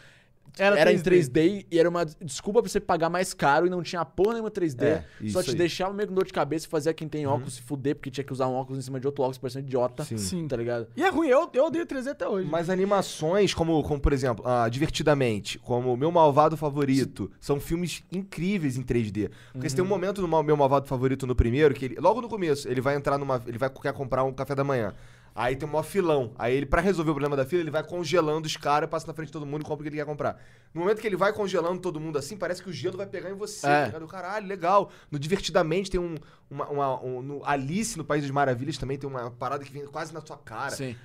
era, 0.58 0.78
Era 0.78 0.92
em 0.92 0.98
3D. 0.98 1.30
3D 1.30 1.66
e 1.70 1.78
era 1.78 1.88
uma 1.88 2.04
desculpa 2.04 2.62
pra 2.62 2.70
você 2.70 2.80
pagar 2.80 3.08
mais 3.10 3.32
caro 3.34 3.66
e 3.66 3.70
não 3.70 3.82
tinha 3.82 4.04
porra 4.04 4.32
nenhuma 4.34 4.50
3D. 4.50 4.82
É, 4.82 5.04
só 5.28 5.42
te 5.42 5.50
aí. 5.50 5.56
deixava 5.56 5.92
meio 5.92 6.08
com 6.08 6.14
dor 6.14 6.24
de 6.24 6.32
cabeça 6.32 6.66
e 6.66 6.68
fazia 6.68 6.92
quem 6.94 7.08
tem 7.08 7.26
óculos 7.26 7.54
se 7.54 7.62
fuder, 7.62 7.94
porque 7.96 8.10
tinha 8.10 8.24
que 8.24 8.32
usar 8.32 8.46
um 8.48 8.54
óculos 8.54 8.78
em 8.78 8.82
cima 8.82 8.98
de 9.00 9.06
outro 9.06 9.22
óculos, 9.22 9.38
parecendo 9.38 9.66
idiota. 9.66 10.04
Sim. 10.04 10.16
Sim. 10.18 10.48
Tá 10.48 10.56
ligado? 10.56 10.88
E 10.96 11.02
é 11.02 11.08
ruim, 11.08 11.28
eu, 11.28 11.48
eu 11.52 11.64
odeio 11.66 11.86
3D 11.86 12.08
até 12.08 12.26
hoje. 12.28 12.48
Mas 12.48 12.68
animações, 12.70 13.54
como, 13.54 13.82
como 13.82 14.00
por 14.00 14.12
exemplo, 14.12 14.44
ah, 14.46 14.68
Divertidamente, 14.68 15.58
como 15.58 15.96
Meu 15.96 16.10
Malvado 16.10 16.56
Favorito, 16.56 17.30
são 17.40 17.58
filmes 17.60 18.02
incríveis 18.10 18.76
em 18.76 18.82
3D. 18.82 19.30
Porque 19.52 19.68
você 19.68 19.76
tem 19.76 19.84
um 19.84 19.86
Uhum. 19.90 19.94
momento 19.94 20.22
no 20.22 20.42
Meu 20.42 20.56
Malvado 20.56 20.86
Favorito 20.86 21.26
no 21.26 21.34
primeiro, 21.34 21.74
que 21.74 21.84
ele, 21.86 21.96
logo 22.00 22.20
no 22.20 22.28
começo, 22.28 22.68
ele 22.68 22.80
vai 22.80 22.94
entrar 22.96 23.18
numa. 23.18 23.40
Ele 23.46 23.58
vai 23.58 23.68
quer 23.70 23.92
comprar 23.92 24.24
um 24.24 24.32
café 24.32 24.54
da 24.54 24.62
manhã. 24.64 24.92
Aí 25.34 25.54
tem 25.56 25.68
um 25.68 25.72
maior 25.72 25.82
filão. 25.84 26.32
Aí 26.38 26.54
ele, 26.56 26.66
pra 26.66 26.80
resolver 26.80 27.10
o 27.10 27.14
problema 27.14 27.36
da 27.36 27.44
fila, 27.46 27.62
ele 27.62 27.70
vai 27.70 27.82
congelando 27.82 28.46
os 28.46 28.56
caras, 28.56 28.88
passa 28.90 29.06
na 29.06 29.14
frente 29.14 29.28
de 29.28 29.32
todo 29.32 29.46
mundo 29.46 29.62
e 29.62 29.64
compra 29.64 29.80
o 29.80 29.82
que 29.84 29.88
ele 29.88 29.96
quer 29.96 30.04
comprar. 30.04 30.40
No 30.74 30.80
momento 30.82 31.00
que 31.00 31.06
ele 31.06 31.16
vai 31.16 31.32
congelando 31.32 31.80
todo 31.80 31.98
mundo 32.00 32.18
assim, 32.18 32.36
parece 32.36 32.62
que 32.62 32.68
o 32.68 32.72
gelo 32.72 32.96
vai 32.96 33.06
pegar 33.06 33.30
em 33.30 33.34
você. 33.34 33.66
É. 33.66 33.70
tá 33.80 33.86
ligado? 33.86 34.06
Caralho, 34.08 34.46
legal. 34.46 34.90
No 35.10 35.18
Divertidamente 35.18 35.90
tem 35.90 36.00
um. 36.00 36.16
Uma, 36.50 36.68
uma- 36.68 37.02
um- 37.04 37.22
no 37.22 37.44
Alice 37.44 37.96
no 37.96 38.04
País 38.04 38.22
das 38.22 38.30
Maravilhas 38.30 38.76
também 38.76 38.98
tem 38.98 39.08
uma 39.08 39.30
parada 39.30 39.64
que 39.64 39.72
vem 39.72 39.86
quase 39.86 40.12
na 40.12 40.20
sua 40.20 40.36
cara. 40.36 40.70
Sim. 40.72 40.96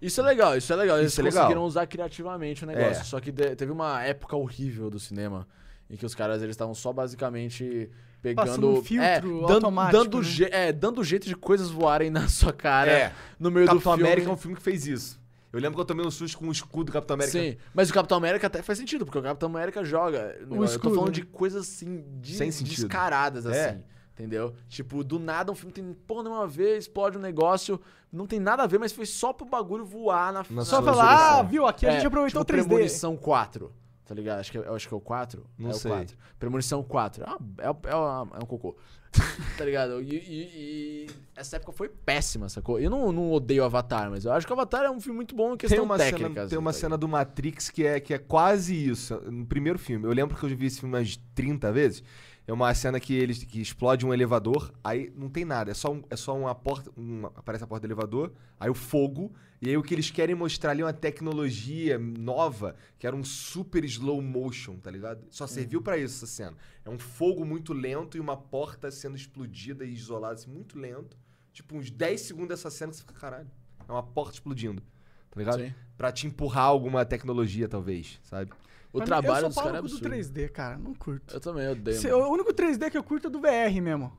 Isso 0.00 0.20
é 0.20 0.24
legal, 0.24 0.56
isso 0.56 0.72
é 0.72 0.76
legal. 0.76 0.98
Eles 0.98 1.12
Isso 1.12 1.20
é 1.20 1.24
legal. 1.24 1.42
conseguiram 1.44 1.64
usar 1.64 1.86
criativamente 1.86 2.64
o 2.64 2.66
negócio. 2.66 3.00
É. 3.02 3.04
Só 3.04 3.20
que 3.20 3.30
teve 3.32 3.70
uma 3.70 4.02
época 4.02 4.36
horrível 4.36 4.90
do 4.90 4.98
cinema 4.98 5.46
em 5.90 5.96
que 5.96 6.04
os 6.06 6.14
caras 6.14 6.42
eles 6.42 6.54
estavam 6.54 6.74
só 6.74 6.92
basicamente 6.92 7.88
pegando. 8.22 8.68
Um 8.70 8.82
filtro 8.82 9.04
é, 9.04 9.20
dando, 9.20 9.54
automático, 9.54 10.04
dando, 10.04 10.18
né? 10.18 10.24
je- 10.24 10.48
é, 10.50 10.72
dando 10.72 11.02
jeito 11.04 11.26
de 11.26 11.34
coisas 11.36 11.70
voarem 11.70 12.08
na 12.10 12.28
sua 12.28 12.52
cara 12.52 12.90
É. 12.90 13.12
no 13.38 13.50
meio 13.50 13.66
do 13.66 13.70
Capitão 13.72 13.92
filme. 13.94 14.06
América 14.08 14.30
é 14.30 14.32
um 14.32 14.36
filme 14.36 14.56
que 14.56 14.62
fez 14.62 14.86
isso. 14.86 15.20
Eu 15.52 15.60
lembro 15.60 15.74
que 15.74 15.80
eu 15.82 15.84
tomei 15.84 16.06
um 16.06 16.10
susto 16.10 16.38
com 16.38 16.48
o 16.48 16.52
escudo 16.52 16.84
do 16.84 16.92
Capitão 16.92 17.12
América. 17.14 17.38
Sim, 17.38 17.56
mas 17.74 17.90
o 17.90 17.92
Capitão 17.92 18.16
América 18.16 18.46
até 18.46 18.62
faz 18.62 18.78
sentido, 18.78 19.04
porque 19.04 19.18
o 19.18 19.22
Capitão 19.22 19.50
América 19.50 19.84
joga. 19.84 20.34
eu 20.40 20.46
tô 20.48 20.64
escudo, 20.64 20.94
falando 20.94 21.08
né? 21.08 21.14
de 21.14 21.22
coisas 21.26 21.68
assim, 21.68 22.02
de, 22.22 22.34
Sem 22.36 22.50
sentido. 22.50 22.76
descaradas, 22.76 23.44
É. 23.44 23.68
assim. 23.70 23.82
Entendeu? 24.14 24.54
Tipo, 24.68 25.02
do 25.02 25.18
nada 25.18 25.50
um 25.50 25.54
filme 25.54 25.72
tem 25.72 25.92
porra 26.06 26.22
nenhuma 26.24 26.44
a 26.44 26.46
ver, 26.46 26.76
explode 26.78 27.16
um 27.18 27.20
negócio, 27.20 27.80
não 28.12 28.26
tem 28.26 28.38
nada 28.38 28.62
a 28.62 28.66
ver, 28.66 28.78
mas 28.78 28.92
foi 28.92 29.06
só 29.06 29.32
pro 29.32 29.44
bagulho 29.46 29.84
voar 29.86 30.32
na 30.32 30.44
Na 30.50 30.64
Só 30.66 30.82
falar, 30.82 31.38
ah, 31.38 31.42
viu, 31.42 31.66
aqui 31.66 31.86
a 31.86 31.90
É, 31.90 31.92
gente 31.96 32.06
aproveitou 32.06 32.44
tipo, 32.44 32.52
o 32.52 32.56
3D. 32.58 32.68
Premonição 32.68 33.16
4, 33.16 33.72
tá 34.12 34.16
ligado? 34.16 34.40
Acho 34.40 34.52
que, 34.52 34.58
é- 34.58 34.68
acho 34.68 34.86
que 34.88 34.92
é 34.92 34.96
o 34.96 35.00
4. 35.00 35.46
Não 35.58 35.70
é 35.70 35.72
sei. 35.72 35.90
o 35.90 35.94
4. 35.94 36.16
Premonição 36.38 36.82
4. 36.82 37.24
Ah, 37.26 37.38
é, 37.58 37.68
é, 37.68 37.92
é 37.92 38.42
um 38.42 38.46
cocô. 38.46 38.76
tá 39.56 39.64
ligado? 39.64 40.02
E, 40.02 40.14
e- 40.14 40.50
e 40.54 41.06
essa 41.34 41.56
época 41.56 41.72
foi 41.72 41.88
péssima, 41.88 42.48
sacou? 42.48 42.78
Eu 42.78 42.90
não, 42.90 43.10
não 43.10 43.32
odeio 43.32 43.64
Avatar, 43.64 44.10
mas 44.10 44.24
eu 44.26 44.32
acho 44.32 44.46
que 44.46 44.52
Avatar 44.52 44.84
é 44.84 44.90
um 44.90 45.00
filme 45.00 45.16
muito 45.16 45.34
bom 45.34 45.54
em 45.54 45.56
questão 45.56 45.78
Tem 45.78 45.84
uma, 45.84 45.96
técnica. 45.98 46.28
cena, 46.28 46.40
assim, 46.42 46.50
tem 46.50 46.58
uma 46.58 46.72
tá 46.72 46.78
cena 46.78 46.98
do 46.98 47.08
Matrix 47.08 47.70
que 47.70 47.86
é, 47.86 48.00
que 48.00 48.12
é 48.12 48.18
quase 48.18 48.74
isso. 48.74 49.14
No 49.30 49.46
primeiro 49.46 49.78
filme. 49.78 50.06
Eu 50.06 50.12
lembro 50.12 50.36
que 50.36 50.44
eu 50.44 50.48
vi 50.56 50.66
esse 50.66 50.80
filme 50.80 50.94
umas 50.94 51.16
30 51.34 51.72
vezes. 51.72 52.02
É 52.46 52.52
uma 52.52 52.74
cena 52.74 52.98
que 52.98 53.14
eles 53.14 53.44
que 53.44 53.60
explode 53.60 54.04
um 54.04 54.12
elevador, 54.12 54.72
aí 54.82 55.12
não 55.16 55.28
tem 55.28 55.44
nada, 55.44 55.70
é 55.70 55.74
só, 55.74 55.92
um- 55.92 56.02
é 56.10 56.16
só 56.16 56.36
uma 56.36 56.54
porta. 56.54 56.90
uma- 56.96 57.28
aparece 57.28 57.62
a 57.62 57.66
porta 57.68 57.86
do 57.86 57.90
elevador, 57.92 58.32
aí 58.58 58.68
o 58.68 58.74
fogo, 58.74 59.32
e 59.60 59.68
aí 59.68 59.76
o 59.76 59.82
que 59.82 59.94
eles 59.94 60.10
querem 60.10 60.34
mostrar 60.34 60.72
ali 60.72 60.82
é 60.82 60.84
uma 60.84 60.92
tecnologia 60.92 61.98
nova, 61.98 62.74
que 62.98 63.06
era 63.06 63.14
um 63.14 63.22
super 63.22 63.84
slow 63.84 64.20
motion, 64.20 64.76
tá 64.76 64.90
ligado? 64.90 65.24
Só 65.30 65.46
serviu 65.46 65.80
pra 65.80 65.96
isso 65.96 66.16
essa 66.16 66.26
cena. 66.26 66.56
É 66.84 66.90
um 66.90 66.98
fogo 66.98 67.44
muito 67.44 67.72
lento 67.72 68.16
e 68.16 68.20
uma 68.20 68.36
porta 68.36 68.90
sendo 68.90 69.14
explodida 69.16 69.84
e 69.84 69.92
isolada, 69.92 70.34
assim, 70.34 70.50
muito 70.50 70.76
lento. 70.78 71.16
Tipo, 71.52 71.76
uns 71.76 71.90
10 71.90 72.22
segundos 72.22 72.48
dessa 72.48 72.70
cena 72.70 72.90
que 72.90 72.96
você 72.96 73.02
fica, 73.02 73.14
caralho. 73.14 73.48
É 73.88 73.92
uma 73.92 74.02
porta 74.02 74.34
explodindo. 74.34 74.82
Tá 75.30 75.38
ligado? 75.38 75.60
Sim. 75.62 75.72
Pra 75.96 76.10
te 76.10 76.26
empurrar 76.26 76.64
alguma 76.64 77.04
tecnologia, 77.04 77.68
talvez, 77.68 78.18
sabe? 78.24 78.50
O 78.92 78.98
Pra 78.98 79.04
mim, 79.04 79.06
trabalho 79.22 79.44
eu 79.44 79.48
dos 79.48 79.54
sou 79.54 79.62
caras 79.64 79.78
é 79.78 79.82
cu 79.82 79.88
do 79.88 79.94
absurdo. 79.94 80.14
3D, 80.16 80.48
cara, 80.50 80.76
não 80.78 80.94
curto. 80.94 81.34
Eu 81.34 81.40
também 81.40 81.68
odeio. 81.70 81.96
Se- 81.98 82.12
o 82.12 82.28
único 82.30 82.52
3D 82.52 82.90
que 82.90 82.98
eu 82.98 83.02
curto 83.02 83.26
é 83.28 83.30
do 83.30 83.40
VR 83.40 83.80
mesmo. 83.82 84.12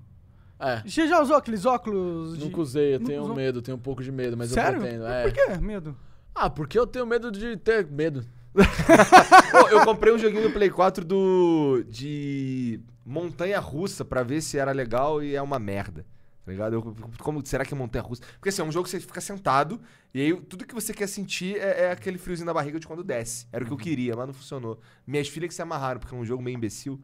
É. 0.59 0.81
Você 0.87 1.07
já 1.07 1.21
usou 1.21 1.35
aqueles 1.35 1.65
óculos 1.65 2.37
de... 2.37 2.45
Nunca 2.45 2.61
usei, 2.61 2.95
eu 2.95 2.99
Nunca 2.99 3.11
tenho 3.11 3.23
usou? 3.23 3.35
medo, 3.35 3.61
tenho 3.61 3.77
um 3.77 3.79
pouco 3.79 4.01
de 4.01 4.11
medo, 4.11 4.35
mas 4.37 4.49
Sério? 4.49 4.77
eu 4.77 4.81
pretendo. 4.81 5.05
É. 5.05 5.23
Por 5.23 5.31
que 5.33 5.57
medo? 5.57 5.95
Ah, 6.33 6.49
porque 6.49 6.79
eu 6.79 6.87
tenho 6.87 7.05
medo 7.05 7.31
de 7.31 7.55
ter 7.57 7.85
medo. 7.85 8.25
Pô, 9.51 9.67
eu 9.69 9.83
comprei 9.83 10.13
um 10.13 10.17
joguinho 10.17 10.43
no 10.43 10.51
Play 10.51 10.69
4 10.69 11.03
do. 11.03 11.83
de. 11.87 12.79
montanha 13.05 13.59
russa 13.59 14.05
pra 14.05 14.23
ver 14.23 14.41
se 14.41 14.57
era 14.57 14.71
legal 14.71 15.21
e 15.23 15.35
é 15.35 15.41
uma 15.41 15.59
merda. 15.59 16.05
Tá 16.45 16.51
ligado? 16.51 16.73
Eu- 16.73 16.95
como 17.19 17.45
será 17.45 17.63
que 17.63 17.73
é 17.73 17.77
montanha 17.77 18.03
russa? 18.03 18.21
Porque 18.33 18.49
assim, 18.49 18.61
é 18.61 18.65
um 18.65 18.71
jogo 18.71 18.83
que 18.83 18.89
você 18.91 18.99
fica 18.99 19.21
sentado 19.21 19.79
e 20.13 20.19
aí 20.19 20.35
tudo 20.41 20.65
que 20.65 20.73
você 20.75 20.93
quer 20.93 21.07
sentir 21.07 21.55
é, 21.57 21.85
é 21.85 21.91
aquele 21.91 22.17
friozinho 22.17 22.45
na 22.45 22.53
barriga 22.53 22.79
de 22.79 22.85
quando 22.85 23.01
desce. 23.03 23.47
Era 23.51 23.63
o 23.63 23.67
que 23.67 23.71
eu 23.73 23.77
queria, 23.77 24.13
mas 24.15 24.27
não 24.27 24.33
funcionou. 24.33 24.79
Minhas 25.07 25.29
filhas 25.29 25.47
que 25.47 25.53
se 25.55 25.61
amarraram, 25.61 25.99
porque 26.01 26.13
é 26.13 26.17
um 26.17 26.25
jogo 26.25 26.43
meio 26.43 26.55
imbecil, 26.55 26.99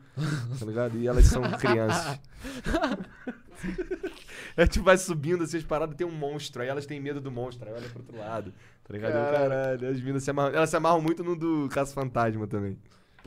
tá 0.59 0.65
ligado? 0.65 0.97
E 0.97 1.07
elas 1.07 1.25
são 1.25 1.41
crianças. 1.57 2.19
É 4.55 4.65
tipo, 4.67 4.85
vai 4.85 4.97
subindo 4.97 5.43
assim 5.43 5.57
as 5.57 5.63
paradas 5.63 5.95
tem 5.95 6.05
um 6.07 6.11
monstro, 6.11 6.61
aí 6.61 6.67
elas 6.67 6.85
têm 6.85 6.99
medo 6.99 7.21
do 7.21 7.31
monstro, 7.31 7.67
aí 7.67 7.73
olha 7.73 7.89
pro 7.89 7.99
outro 7.99 8.17
lado, 8.17 8.53
tá 8.83 8.93
ligado? 8.93 9.11
Caralho. 9.13 9.87
As 9.89 10.01
minas 10.01 10.23
se 10.23 10.31
amarram. 10.31 10.55
Elas 10.55 10.69
se 10.69 10.75
amarram 10.75 11.01
muito 11.01 11.23
no 11.23 11.35
do 11.35 11.67
Caso 11.69 11.93
Fantasma 11.93 12.47
também. 12.47 12.77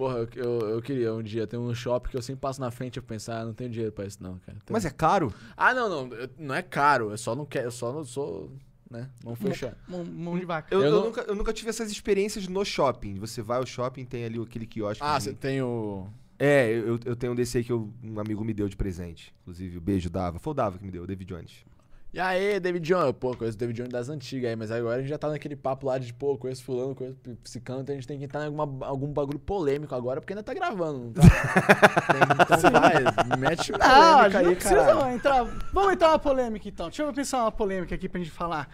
Porra, 0.02 0.18
eu, 0.18 0.28
eu, 0.34 0.68
eu 0.70 0.82
queria 0.82 1.14
um 1.14 1.22
dia 1.22 1.46
ter 1.46 1.56
um 1.56 1.72
shopping 1.72 2.10
que 2.10 2.16
eu 2.16 2.22
sempre 2.22 2.40
passo 2.40 2.60
na 2.60 2.72
frente 2.72 2.96
e 2.96 3.00
pensar, 3.00 3.40
ah, 3.40 3.44
não 3.44 3.54
tenho 3.54 3.70
dinheiro 3.70 3.92
pra 3.92 4.04
isso 4.04 4.20
não, 4.20 4.36
cara. 4.38 4.58
Tem- 4.66 4.72
Mas 4.74 4.84
é 4.84 4.90
caro? 4.90 5.32
Ah, 5.56 5.72
não, 5.72 5.88
não. 5.88 6.16
eu- 6.16 6.28
Não 6.36 6.54
é 6.56 6.60
caro. 6.62 7.12
Eu 7.12 7.18
só 7.18 7.36
não 7.36 7.46
quero. 7.46 7.68
Eu 7.68 7.70
só 7.70 7.92
não 7.92 8.04
sou. 8.04 8.50
Né? 8.90 9.08
Não 9.24 9.36
fechar. 9.36 9.76
Mão, 9.86 10.04
mão 10.04 10.36
de 10.38 10.44
vaca. 10.44 10.74
Eu, 10.74 10.80
Eu 10.80 10.86
eu 10.86 10.90
não- 10.92 11.04
nunca, 11.04 11.20
eu 11.22 11.34
nunca 11.36 11.52
tive 11.52 11.70
essas 11.70 11.88
experiências 11.90 12.48
no 12.48 12.64
shopping. 12.64 13.14
Você 13.20 13.40
vai 13.42 13.58
ao 13.58 13.64
shopping, 13.64 14.04
tem 14.04 14.24
ali 14.24 14.40
aquele 14.40 14.66
quiosque. 14.66 15.02
Ah, 15.02 15.20
você 15.20 15.32
tem 15.32 15.62
o. 15.62 16.08
É, 16.36 16.68
eu, 16.72 16.98
eu 17.04 17.14
tenho 17.14 17.32
um 17.32 17.36
desse 17.36 17.58
aí 17.58 17.62
que 17.64 17.70
eu- 17.70 17.88
um 18.02 18.18
amigo 18.18 18.44
me 18.44 18.52
deu 18.52 18.68
de 18.68 18.76
presente. 18.76 19.32
Inclusive, 19.42 19.78
o 19.78 19.80
beijo 19.80 20.10
Dava. 20.10 20.40
Foi 20.40 20.50
o 20.50 20.54
Dava 20.54 20.78
que 20.78 20.84
me 20.84 20.90
deu, 20.90 21.04
o 21.04 21.06
David 21.06 21.32
Jones. 21.32 21.64
E 22.14 22.20
aí, 22.20 22.60
David 22.60 22.86
Jones? 22.86 23.14
Pô, 23.18 23.34
conheço 23.34 23.56
o 23.56 23.58
David 23.58 23.74
Jones 23.78 23.90
das 23.90 24.10
antigas 24.10 24.50
aí, 24.50 24.54
mas 24.54 24.70
agora 24.70 24.96
a 24.96 25.00
gente 25.00 25.08
já 25.08 25.16
tá 25.16 25.30
naquele 25.30 25.56
papo 25.56 25.86
lá 25.86 25.96
de, 25.96 26.12
pô, 26.12 26.36
conheço 26.36 26.62
fulano, 26.62 26.94
conheço 26.94 27.16
psicano, 27.42 27.80
então 27.80 27.94
a 27.94 27.96
gente 27.96 28.06
tem 28.06 28.18
que 28.18 28.24
entrar 28.26 28.42
em 28.42 28.54
alguma, 28.54 28.86
algum 28.86 29.06
bagulho 29.10 29.38
polêmico 29.38 29.94
agora, 29.94 30.20
porque 30.20 30.34
ainda 30.34 30.42
tá 30.42 30.52
gravando, 30.52 31.04
não 31.06 31.12
tá? 31.14 31.22
Tem- 31.22 32.20
então 32.58 32.70
vai, 32.70 33.38
mete 33.38 33.72
Não, 33.72 33.78
polêmica 33.78 34.24
gente 34.24 34.42
não 34.42 34.50
aí, 34.50 34.56
precisa 34.56 35.10
entrar. 35.14 35.44
Vamos 35.72 35.92
entrar 35.94 36.08
uma 36.10 36.18
polêmica 36.18 36.68
então. 36.68 36.88
Deixa 36.88 37.02
eu 37.02 37.12
pensar 37.14 37.44
uma 37.44 37.52
polêmica 37.52 37.94
aqui 37.94 38.10
pra 38.10 38.18
gente 38.20 38.30
falar. 38.30 38.68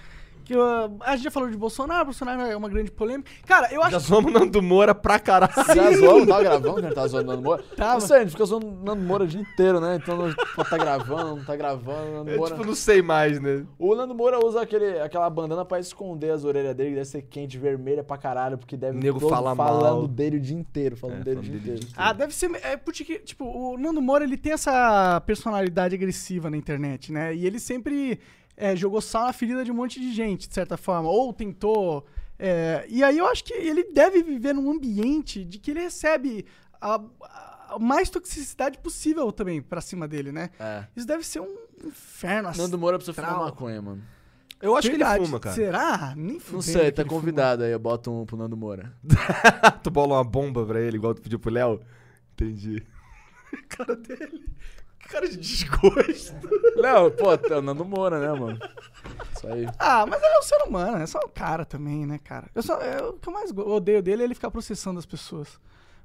Que, 0.48 0.56
uh, 0.56 0.90
a 1.00 1.14
gente 1.14 1.24
já 1.24 1.30
falou 1.30 1.50
de 1.50 1.58
Bolsonaro, 1.58 2.06
Bolsonaro 2.06 2.40
é 2.40 2.56
uma 2.56 2.70
grande 2.70 2.90
polêmica. 2.90 3.30
Cara, 3.46 3.68
eu 3.70 3.82
acho 3.82 3.90
Já 3.90 3.98
zoamos 3.98 4.32
Nando 4.32 4.62
Moura 4.62 4.94
pra 4.94 5.18
caralho. 5.18 5.52
Já 5.54 5.90
não 5.90 6.24
tava 6.24 6.42
gravando, 6.42 6.74
que 6.76 6.80
a 6.80 6.82
gente 6.84 6.94
tava 6.94 7.08
zoando 7.08 7.28
o 7.28 7.30
Nando 7.32 7.42
Moura? 7.42 7.64
Tava. 7.76 7.92
Não 7.92 8.00
sei, 8.00 8.16
a 8.16 8.20
gente 8.20 8.30
fica 8.30 8.46
zoando 8.46 8.66
o 8.66 8.82
Nando 8.82 9.02
Moura 9.02 9.24
o 9.24 9.26
dia 9.26 9.42
inteiro, 9.42 9.78
né? 9.78 9.96
Então 10.02 10.16
pode 10.56 10.70
tá 10.70 10.78
gravando, 10.78 11.36
não 11.36 11.44
tá 11.44 11.54
gravando, 11.54 12.10
o 12.10 12.14
Nando 12.14 12.30
Eu, 12.30 12.38
Moura... 12.38 12.54
tipo, 12.54 12.66
não 12.66 12.74
sei 12.74 13.02
mais, 13.02 13.38
né? 13.38 13.66
O 13.78 13.94
Nando 13.94 14.14
Moura 14.14 14.42
usa 14.42 14.62
aquele, 14.62 14.98
aquela 15.00 15.28
bandana 15.28 15.66
pra 15.66 15.78
esconder 15.80 16.30
as 16.30 16.44
orelhas 16.44 16.74
dele, 16.74 16.88
que 16.88 16.94
deve 16.96 17.08
ser 17.08 17.20
quente, 17.20 17.58
vermelha 17.58 18.02
pra 18.02 18.16
caralho, 18.16 18.56
porque 18.56 18.74
deve 18.74 18.96
Nego 18.98 19.20
todo 19.20 19.28
fala 19.28 19.54
falando 19.54 19.82
mal. 19.82 20.08
dele 20.08 20.38
o 20.38 20.40
dia 20.40 20.56
inteiro, 20.56 20.96
falando 20.96 21.20
É, 21.20 21.24
dele 21.24 21.40
o 21.40 21.42
falando 21.42 21.60
dia 21.60 21.60
dele 21.60 21.84
o 21.84 21.84
inteiro. 21.84 21.94
Ah, 21.94 22.12
deve 22.14 22.34
ser. 22.34 22.50
É 22.64 22.74
porque, 22.78 23.18
tipo, 23.18 23.44
o 23.44 23.76
Nando 23.76 24.00
Moura 24.00 24.24
ele 24.24 24.38
tem 24.38 24.52
essa 24.52 25.20
personalidade 25.26 25.94
agressiva 25.94 26.48
na 26.48 26.56
internet, 26.56 27.12
né? 27.12 27.34
E 27.34 27.46
ele 27.46 27.60
sempre 27.60 28.18
é, 28.60 28.74
jogou 28.74 29.00
sal 29.00 29.26
na 29.26 29.32
ferida 29.32 29.64
de 29.64 29.70
um 29.70 29.74
monte 29.74 30.00
de 30.00 30.12
gente, 30.12 30.48
de 30.48 30.54
certa 30.54 30.76
forma. 30.76 31.08
Ou 31.08 31.32
tentou. 31.32 32.04
é, 32.38 32.84
e 32.88 33.04
aí 33.04 33.16
eu 33.16 33.26
acho 33.26 33.44
que 33.44 33.54
ele 33.54 33.84
deve 33.92 34.20
viver 34.22 34.52
num 34.52 34.68
ambiente 34.70 35.44
de 35.44 35.58
que 35.58 35.70
ele 35.70 35.80
recebe 35.80 36.44
a, 36.80 37.00
a 37.70 37.78
mais 37.78 38.10
toxicidade 38.10 38.78
possível 38.78 39.30
também 39.30 39.62
pra 39.62 39.80
cima 39.80 40.08
dele, 40.08 40.32
né? 40.32 40.50
É. 40.58 40.84
Isso 40.96 41.06
deve 41.06 41.24
ser 41.24 41.40
um 41.40 41.56
inferno. 41.84 42.50
Nando 42.56 42.76
Moura 42.76 42.98
precisa 42.98 43.14
fumar 43.14 43.38
maconha, 43.38 43.80
mano. 43.80 44.02
Eu 44.60 44.74
acho 44.74 44.88
que 44.90 44.96
Verdade. 44.96 45.18
ele 45.20 45.26
fuma, 45.26 45.38
cara. 45.38 45.54
Será? 45.54 46.14
Nem 46.16 46.32
Não 46.34 46.40
fudendo 46.40 46.62
sei, 46.64 46.86
que 46.86 46.92
tá 46.92 47.02
ele 47.02 47.08
fuma. 47.08 47.20
convidado 47.20 47.62
aí, 47.62 47.70
eu 47.70 47.78
boto 47.78 48.10
um 48.10 48.26
pro 48.26 48.36
Nando 48.36 48.56
Moura. 48.56 48.92
tu 49.84 49.88
bola 49.90 50.14
uma 50.16 50.24
bomba 50.24 50.66
pra 50.66 50.80
ele, 50.80 50.96
igual 50.96 51.14
tu 51.14 51.22
pediu 51.22 51.38
pro 51.38 51.52
Léo? 51.52 51.80
Entendi. 52.32 52.82
cara 53.68 53.94
dele. 53.94 54.44
Que 55.08 55.14
cara 55.14 55.28
de 55.28 55.36
desgosto. 55.38 56.34
Não, 56.76 57.10
pô, 57.10 57.32
é 57.32 57.56
o 57.58 57.62
Nando 57.62 57.84
Moura, 57.84 58.20
né, 58.20 58.38
mano? 58.38 58.58
Isso 59.34 59.46
aí. 59.46 59.66
Ah, 59.78 60.04
mas 60.06 60.22
ele 60.22 60.34
é 60.34 60.38
um 60.38 60.42
ser 60.42 60.62
humano, 60.66 60.98
é 60.98 61.06
só 61.06 61.18
um 61.24 61.28
cara 61.30 61.64
também, 61.64 62.04
né, 62.04 62.18
cara? 62.22 62.48
Eu 62.54 62.62
só, 62.62 62.78
eu- 62.80 63.10
o 63.10 63.12
que 63.14 63.28
eu 63.28 63.32
mais 63.32 63.50
odeio 63.50 64.02
dele 64.02 64.22
é 64.22 64.24
ele 64.26 64.34
ficar 64.34 64.50
processando 64.50 64.98
as 64.98 65.06
pessoas. 65.06 65.58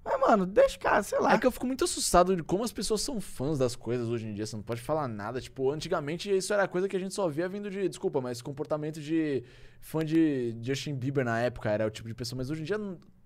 Mas, 0.06 0.20
mano, 0.20 0.46
deixa 0.46 0.78
o 0.78 0.80
cara, 0.80 1.02
sei 1.04 1.20
lá. 1.20 1.34
É 1.34 1.38
que 1.38 1.46
eu 1.48 1.52
fico 1.52 1.66
muito 1.66 1.84
assustado 1.84 2.36
de 2.36 2.44
como 2.44 2.64
as 2.64 2.72
pessoas 2.74 3.02
são 3.02 3.22
fãs 3.22 3.58
das 3.58 3.74
coisas 3.76 4.10
hoje 4.10 4.26
em 4.28 4.34
dia. 4.34 4.46
Você 4.46 4.56
não 4.56 4.64
pode 4.64 4.82
falar 4.82 5.08
nada. 5.08 5.40
Tipo, 5.40 5.72
antigamente 5.72 6.30
isso 6.36 6.54
era 6.54 6.68
coisa 6.68 6.90
que 6.90 6.96
a 6.96 7.00
gente 7.00 7.14
só 7.14 7.28
via 7.30 7.48
vindo 7.48 7.70
de. 7.70 7.88
Desculpa, 7.88 8.20
mas 8.20 8.42
comportamento 8.42 9.00
de 9.02 9.44
fã 9.80 10.04
de 10.04 10.58
Justin 10.62 10.96
Bieber 10.96 11.24
na 11.24 11.40
época 11.40 11.70
era 11.70 11.88
o 11.88 11.90
tipo 11.90 12.08
de 12.10 12.14
pessoa. 12.14 12.38
Mas 12.38 12.50
hoje 12.50 12.62
em 12.62 12.66
dia 12.66 12.78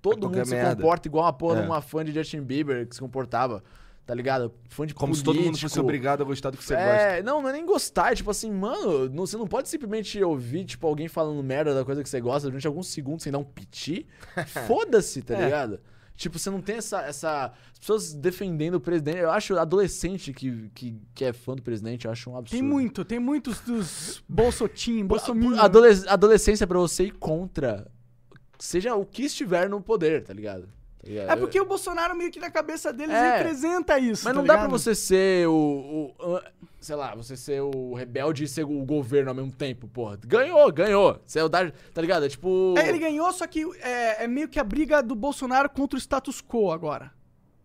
todo 0.02 0.20
qualquer 0.22 0.38
mundo 0.38 0.46
se 0.50 0.54
merda. 0.56 0.76
comporta 0.76 1.08
igual 1.08 1.26
uma 1.26 1.34
porra 1.34 1.58
É. 1.58 1.62
de 1.62 1.68
uma 1.68 1.82
fã 1.82 2.06
de 2.06 2.12
Justin 2.12 2.42
Bieber 2.42 2.88
que 2.88 2.94
se 2.96 3.02
comportava. 3.02 3.64
Tá 4.08 4.16
ligado? 4.16 4.54
Fã 4.70 4.88
de 4.88 4.94
Como 4.96 5.14
se 5.14 5.22
todo 5.22 5.36
mundo 5.36 5.44
político. 5.48 5.68
fosse 5.70 5.80
obrigado 5.82 6.22
a 6.22 6.24
gostar 6.26 6.50
do 6.50 6.58
que 6.58 6.64
você 6.64 6.74
gosta. 6.76 6.90
É, 6.90 7.22
não, 7.22 7.42
não 7.42 7.50
é 7.50 7.52
nem 7.52 7.66
gostar, 7.66 8.14
é 8.14 8.16
tipo 8.16 8.32
assim, 8.32 8.50
mano, 8.50 9.10
não- 9.10 9.28
você 9.28 9.36
não 9.36 9.46
pode 9.46 9.68
simplesmente 9.68 10.24
ouvir, 10.24 10.64
tipo, 10.64 10.88
alguém 10.88 11.10
falando 11.10 11.44
merda 11.44 11.76
da 11.76 11.84
coisa 11.84 12.02
que 12.02 12.08
você 12.08 12.22
gosta 12.22 12.48
durante 12.48 12.66
alguns 12.66 12.88
segundos 12.88 13.24
sem 13.24 13.34
dar 13.34 13.38
um 13.40 13.44
piti. 13.44 14.08
Foda-se, 14.66 15.22
tá 15.22 15.36
É. 15.36 15.44
ligado? 15.44 15.80
Tipo, 16.16 16.40
você 16.40 16.50
não 16.50 16.62
tem 16.62 16.78
essa, 16.78 17.02
essa. 17.02 17.52
As 17.74 17.78
pessoas 17.80 18.14
defendendo 18.14 18.76
o 18.76 18.80
presidente. 18.80 19.18
Eu 19.20 19.30
acho 19.30 19.56
adolescente 19.58 20.34
que, 20.34 20.70
que, 20.74 21.00
que 21.14 21.26
é 21.26 21.32
fã 21.34 21.54
do 21.54 21.62
presidente, 21.62 22.06
eu 22.06 22.12
acho 22.12 22.30
um 22.32 22.38
absurdo. 22.38 22.60
Tem 22.60 22.68
muito, 22.68 23.06
tem 23.06 23.20
muitos 23.20 23.60
dos 23.60 24.24
bolsotim, 24.28 25.06
bolsominion. 25.06 25.60
Adole- 25.60 26.08
adolescência 26.08 26.64
é 26.64 26.68
pra 26.68 26.80
você 26.80 27.04
ir 27.04 27.12
contra. 27.12 27.86
Seja 28.58 28.96
o 28.96 29.06
que 29.06 29.24
estiver 29.26 29.70
no 29.70 29.80
poder, 29.82 30.24
tá 30.24 30.34
ligado? 30.34 30.68
Tá? 31.04 31.34
É 31.34 31.36
porque 31.38 31.60
o 31.60 31.66
Bolsonaro 31.66 32.16
meio 32.16 32.30
que 32.32 32.40
na 32.40 32.52
cabeça 32.52 32.92
deles 32.92 33.16
É. 33.16 33.38
representa 33.38 33.98
isso, 33.98 34.26
Mas 34.26 34.34
tá 34.34 34.40
não 34.40 34.46
dá 34.46 34.58
pra 34.58 34.68
você 34.68 34.94
ser 34.94 35.48
o, 35.48 36.14
o- 36.20 36.42
Sei 36.80 36.96
lá, 36.96 37.16
você 37.16 37.36
ser 37.36 37.62
o 37.62 37.94
rebelde 37.94 38.44
e 38.44 38.48
ser 38.48 38.64
o 38.64 38.86
governo 38.86 39.30
ao 39.30 39.36
mesmo 39.36 39.52
tempo, 39.52 39.88
porra. 39.88 40.18
Ganhou, 40.26 40.72
ganhou. 40.72 41.20
Você 41.26 41.40
é 41.40 41.44
o 41.44 41.50
da, 41.50 41.72
Tá 41.94 42.02
ligado? 42.02 42.26
É 42.26 42.30
tipo. 42.30 42.76
É, 42.78 42.88
ele 42.90 43.00
ganhou, 43.00 43.32
só 43.34 43.48
que 43.48 43.64
é, 43.82 44.24
é 44.24 44.28
meio 44.28 44.48
que 44.48 44.60
a 44.60 44.64
briga 44.64 45.02
do 45.02 45.16
Bolsonaro 45.16 45.70
contra 45.70 45.98
o 45.98 46.00
status 46.00 46.42
quo 46.42 46.72
agora. 46.72 47.12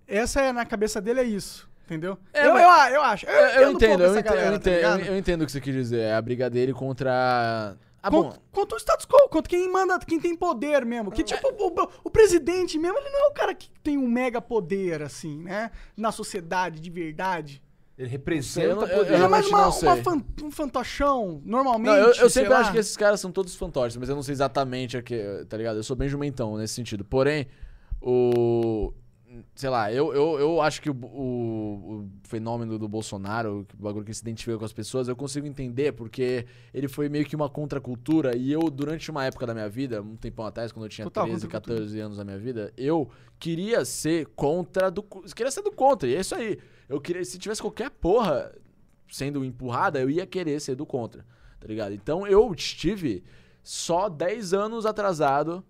Essa 0.06 0.40
é, 0.40 0.52
na 0.52 0.64
cabeça 0.64 1.00
dele 1.00 1.20
é 1.20 1.24
isso, 1.24 1.68
entendeu? 1.84 2.18
É, 2.32 2.46
eu, 2.46 2.56
eu, 2.56 2.68
eu 2.94 3.02
acho. 3.02 3.26
Eu, 3.26 3.32
Eu, 3.62 3.70
entendo 3.72 4.02
eu 4.02 4.10
entendo, 4.12 4.24
galera, 4.24 4.46
eu, 4.56 4.60
tá 4.60 4.70
entendo 4.70 4.74
ligado? 4.76 5.00
eu, 5.00 5.06
eu 5.06 5.16
entendo 5.18 5.42
o 5.42 5.46
que 5.46 5.52
você 5.52 5.60
quis 5.60 5.74
dizer. 5.74 6.00
É 6.00 6.14
a 6.14 6.22
briga 6.22 6.48
dele 6.50 6.72
contra. 6.72 7.76
Ah. 8.02 8.10
Contra 8.50 8.76
o 8.76 8.80
status 8.80 9.06
quo, 9.06 9.28
contra 9.28 9.48
quem 9.48 9.70
manda, 9.70 9.98
quem 10.00 10.18
tem 10.18 10.34
poder 10.36 10.84
mesmo. 10.84 11.10
Que, 11.10 11.22
tipo, 11.22 11.48
o, 11.48 11.88
o 12.04 12.10
presidente 12.10 12.78
mesmo, 12.78 12.98
ele 12.98 13.10
não 13.10 13.26
é 13.26 13.28
o 13.28 13.32
cara 13.32 13.54
que 13.54 13.70
tem 13.82 13.96
um 13.96 14.08
mega 14.08 14.40
poder, 14.42 15.02
assim, 15.02 15.42
né? 15.44 15.70
Na 15.96 16.10
sociedade, 16.10 16.80
de 16.80 16.90
verdade. 16.90 17.62
Ele 17.96 18.08
Eu 18.08 18.10
representa 18.10 18.74
não- 18.74 18.82
eu- 18.86 18.98
poder. 18.98 19.14
Ele 19.14 19.24
é 19.24 19.28
mais 19.28 19.46
uma, 19.46 19.62
não 19.66 19.72
sei. 19.72 19.88
uma 19.88 19.96
fan- 19.98 20.24
um 20.42 20.50
fantochão, 20.50 21.40
normalmente. 21.44 21.90
Não, 21.90 21.96
eu, 21.96 22.06
eu 22.08 22.14
sei 22.14 22.28
sempre 22.30 22.48
lá. 22.48 22.60
acho 22.60 22.72
que 22.72 22.78
esses 22.78 22.96
caras 22.96 23.20
são 23.20 23.30
todos 23.30 23.54
fantoches, 23.54 23.96
mas 23.96 24.08
eu 24.08 24.16
não 24.16 24.22
sei 24.22 24.32
exatamente 24.32 24.96
o 24.96 25.02
que, 25.02 25.44
tá 25.48 25.56
ligado? 25.56 25.76
Eu 25.76 25.84
sou 25.84 25.94
bem 25.94 26.08
jumentão 26.08 26.56
nesse 26.56 26.74
sentido. 26.74 27.04
Porém, 27.04 27.46
o. 28.00 28.92
Sei 29.54 29.70
lá, 29.70 29.90
eu, 29.92 30.12
eu, 30.12 30.38
eu 30.38 30.60
acho 30.60 30.82
que 30.82 30.90
o, 30.90 30.94
o- 30.94 32.00
o 32.00 32.10
fenômeno 32.24 32.78
do 32.78 32.86
Bolsonaro, 32.88 33.66
o 33.78 33.82
bagulho 33.82 34.04
que 34.04 34.12
se 34.12 34.20
identifica 34.22 34.58
com 34.58 34.64
as 34.64 34.72
pessoas, 34.72 35.08
eu 35.08 35.16
consigo 35.16 35.46
entender 35.46 35.92
porque 35.92 36.44
ele 36.74 36.86
foi 36.88 37.08
meio 37.08 37.24
que 37.24 37.34
uma 37.34 37.48
contracultura 37.48 38.36
e 38.36 38.52
eu, 38.52 38.60
durante 38.70 39.10
uma 39.10 39.24
época 39.24 39.46
da 39.46 39.54
minha 39.54 39.68
vida, 39.68 40.02
um 40.02 40.16
tempão 40.16 40.44
atrás, 40.44 40.70
quando 40.72 40.84
eu 40.84 40.88
tinha 40.90 41.04
Total 41.04 41.24
13, 41.24 41.46
contracultura. 41.46 41.78
14 41.80 42.00
anos 42.00 42.16
da 42.18 42.24
minha 42.24 42.38
vida, 42.38 42.72
eu 42.76 43.08
queria 43.38 43.84
ser 43.84 44.26
contra 44.36 44.90
do. 44.90 45.02
Queria 45.02 45.50
ser 45.50 45.62
do 45.62 45.72
contra, 45.72 46.08
e 46.08 46.14
é 46.14 46.20
isso 46.20 46.34
aí. 46.34 46.58
Eu 46.88 47.00
queria, 47.00 47.24
se 47.24 47.38
tivesse 47.38 47.60
qualquer 47.62 47.90
porra 47.90 48.52
sendo 49.10 49.44
empurrada, 49.44 50.00
eu 50.00 50.10
ia 50.10 50.26
querer 50.26 50.60
ser 50.60 50.74
do 50.74 50.84
contra, 50.84 51.24
tá 51.58 51.66
ligado? 51.66 51.92
Então 51.94 52.26
eu 52.26 52.52
estive 52.52 53.22
só 53.62 54.08
10 54.08 54.52
anos 54.52 54.84
atrasado, 54.84 55.64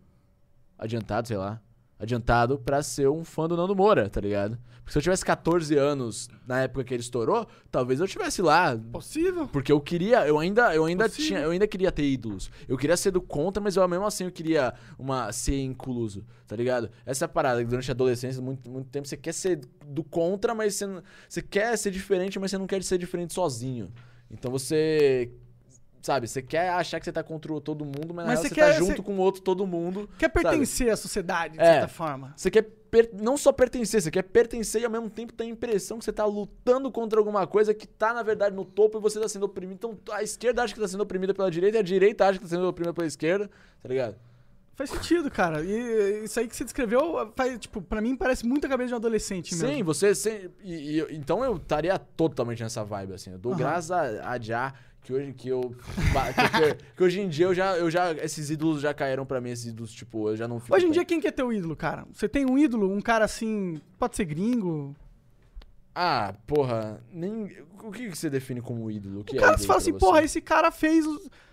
adiantado, 0.78 1.28
sei 1.28 1.36
lá, 1.36 1.60
adiantado 2.02 2.58
pra 2.58 2.82
ser 2.82 3.08
um 3.08 3.24
fã 3.24 3.46
do 3.48 3.56
Nando 3.56 3.76
Moura, 3.76 4.08
tá 4.10 4.20
ligado? 4.20 4.58
Porque 4.80 4.90
se 4.92 4.98
eu 4.98 5.02
tivesse 5.02 5.24
14 5.24 5.76
anos 5.78 6.28
na 6.44 6.62
época 6.62 6.82
que 6.82 6.92
ele 6.92 7.00
estourou, 7.00 7.46
talvez 7.70 8.00
eu 8.00 8.06
estivesse 8.06 8.42
lá 8.42 8.76
Possível. 8.90 9.46
porque 9.46 9.70
eu 9.70 9.80
queria, 9.80 10.26
eu 10.26 10.40
ainda, 10.40 10.74
eu 10.74 10.84
ainda 10.84 11.04
Possível. 11.04 11.26
tinha, 11.28 11.40
eu 11.40 11.50
ainda 11.52 11.68
queria 11.68 11.92
ter 11.92 12.02
ídolos. 12.04 12.50
Eu 12.68 12.76
queria 12.76 12.96
ser 12.96 13.12
do 13.12 13.20
contra, 13.20 13.62
mas 13.62 13.76
eu 13.76 13.86
mesmo 13.86 14.04
assim 14.04 14.24
eu 14.24 14.32
queria 14.32 14.74
uma 14.98 15.30
ser 15.30 15.62
incluso, 15.62 16.24
tá 16.48 16.56
ligado? 16.56 16.90
Essa 17.06 17.24
é 17.24 17.26
a 17.26 17.28
parada, 17.28 17.62
que 17.62 17.70
durante 17.70 17.88
a 17.90 17.94
adolescência, 17.94 18.42
muito, 18.42 18.68
muito 18.68 18.88
tempo 18.90 19.06
você 19.06 19.16
quer 19.16 19.32
ser 19.32 19.60
do 19.86 20.02
contra, 20.02 20.52
mas 20.52 20.74
você, 20.74 20.86
você 21.28 21.40
quer 21.40 21.78
ser 21.78 21.92
diferente, 21.92 22.40
mas 22.40 22.50
você 22.50 22.58
não 22.58 22.66
quer 22.66 22.82
ser 22.82 22.98
diferente 22.98 23.32
sozinho. 23.32 23.92
Então 24.28 24.50
você 24.50 25.30
sabe, 26.02 26.26
você 26.28 26.42
quer 26.42 26.68
achar 26.70 26.98
que 26.98 27.04
você 27.04 27.12
tá 27.12 27.22
contra 27.22 27.58
todo 27.60 27.84
mundo, 27.84 28.12
mas, 28.12 28.26
Mas 28.26 28.40
real 28.40 28.42
você 28.42 28.48
você, 28.48 28.54
quer- 28.54 28.66
tá 28.66 28.72
junto 28.78 28.96
você- 28.96 29.02
com 29.02 29.14
o 29.14 29.18
outro 29.18 29.40
todo 29.40 29.66
mundo. 29.66 30.08
Quer 30.18 30.30
sabe? 30.32 30.42
pertencer 30.42 30.90
à 30.90 30.96
sociedade, 30.96 31.54
de 31.54 31.60
É. 31.62 31.64
certa 31.74 31.88
forma. 31.88 32.34
Você 32.36 32.50
quer 32.50 32.62
per- 32.90 33.10
não 33.14 33.36
só 33.38 33.52
pertencer, 33.52 34.02
você 34.02 34.10
quer 34.10 34.22
pertencer 34.22 34.82
e 34.82 34.84
ao 34.84 34.90
mesmo 34.90 35.08
tempo 35.08 35.32
ter 35.32 35.44
a 35.44 35.46
impressão 35.46 35.98
que 35.98 36.04
você 36.04 36.12
tá 36.12 36.26
lutando 36.26 36.90
contra 36.90 37.18
alguma 37.18 37.46
coisa 37.46 37.72
que 37.72 37.86
tá, 37.86 38.12
na 38.12 38.22
verdade, 38.22 38.54
no 38.54 38.64
topo 38.66 38.98
e 38.98 39.00
você 39.00 39.18
tá 39.18 39.28
sendo 39.28 39.44
oprimido. 39.46 39.74
Então 39.76 40.14
a 40.14 40.22
esquerda 40.22 40.62
acha 40.62 40.74
que 40.74 40.80
tá 40.80 40.86
sendo 40.88 41.02
oprimida 41.02 41.32
pela 41.32 41.50
direita 41.50 41.78
e 41.78 41.80
a 41.80 41.82
direita 41.82 42.26
acha 42.26 42.38
que 42.38 42.44
tá 42.44 42.50
sendo 42.50 42.66
oprimida 42.68 42.92
pela 42.92 43.06
esquerda, 43.06 43.48
tá 43.82 43.88
ligado? 43.88 44.16
Faz 44.74 44.88
sentido, 44.90 45.30
cara. 45.30 45.62
E 45.62 46.24
isso 46.24 46.40
aí 46.40 46.48
que 46.48 46.56
você 46.56 46.64
descreveu, 46.64 47.30
faz, 47.36 47.58
tipo, 47.60 47.80
pra 47.82 48.00
mim 48.00 48.16
parece 48.16 48.44
muito 48.46 48.66
a 48.66 48.68
cabeça 48.70 48.88
de 48.88 48.94
um 48.94 48.96
adolescente 48.96 49.54
mesmo. 49.54 49.68
Sim, 49.68 49.82
você. 49.82 50.14
sem- 50.14 50.50
e- 50.64 50.98
e- 51.00 51.06
então 51.14 51.44
eu 51.44 51.56
estaria 51.56 51.98
totalmente 51.98 52.62
nessa 52.62 52.82
vibe, 52.82 53.12
assim. 53.14 53.32
Eu 53.32 53.38
dou 53.38 53.52
Aham. 53.52 53.58
graças 53.58 53.90
a, 53.90 54.30
a 54.30 54.38
Já 54.40 54.72
que 55.02 55.12
hoje, 55.12 55.32
que, 55.32 55.48
eu, 55.48 55.74
que, 55.74 56.74
que 56.96 57.02
hoje 57.02 57.20
em 57.20 57.28
dia 57.28 57.46
eu 57.46 57.54
já, 57.54 57.76
eu 57.76 57.90
já. 57.90 58.12
Esses 58.12 58.50
ídolos 58.50 58.80
já 58.80 58.94
caíram 58.94 59.26
pra 59.26 59.40
mim, 59.40 59.50
esses 59.50 59.66
ídolos, 59.66 59.92
tipo, 59.92 60.28
eu 60.28 60.36
já 60.36 60.46
não 60.46 60.60
fico. 60.60 60.74
Hoje 60.74 60.84
em 60.84 60.88
tão- 60.88 60.92
dia, 60.94 61.04
quem 61.04 61.20
que 61.20 61.26
é 61.28 61.32
teu 61.32 61.52
ídolo, 61.52 61.74
cara? 61.76 62.06
Você 62.12 62.28
tem 62.28 62.46
um 62.46 62.56
ídolo, 62.56 62.88
um 62.92 63.00
cara 63.00 63.24
assim, 63.24 63.80
pode 63.98 64.16
ser 64.16 64.24
gringo? 64.24 64.94
Ah, 65.94 66.34
porra. 66.46 67.02
Nem, 67.12 67.44
o 67.82 67.90
que, 67.90 68.08
que 68.08 68.16
você 68.16 68.30
define 68.30 68.60
como 68.62 68.90
ídolo? 68.90 69.20
O 69.20 69.24
que 69.24 69.36
O 69.36 69.38
é 69.38 69.40
cara 69.40 69.58
você 69.58 69.66
fala 69.66 69.78
assim, 69.78 69.92
você? 69.92 69.98
porra, 69.98 70.22
esse 70.22 70.40
cara 70.40 70.70
fez. 70.70 71.04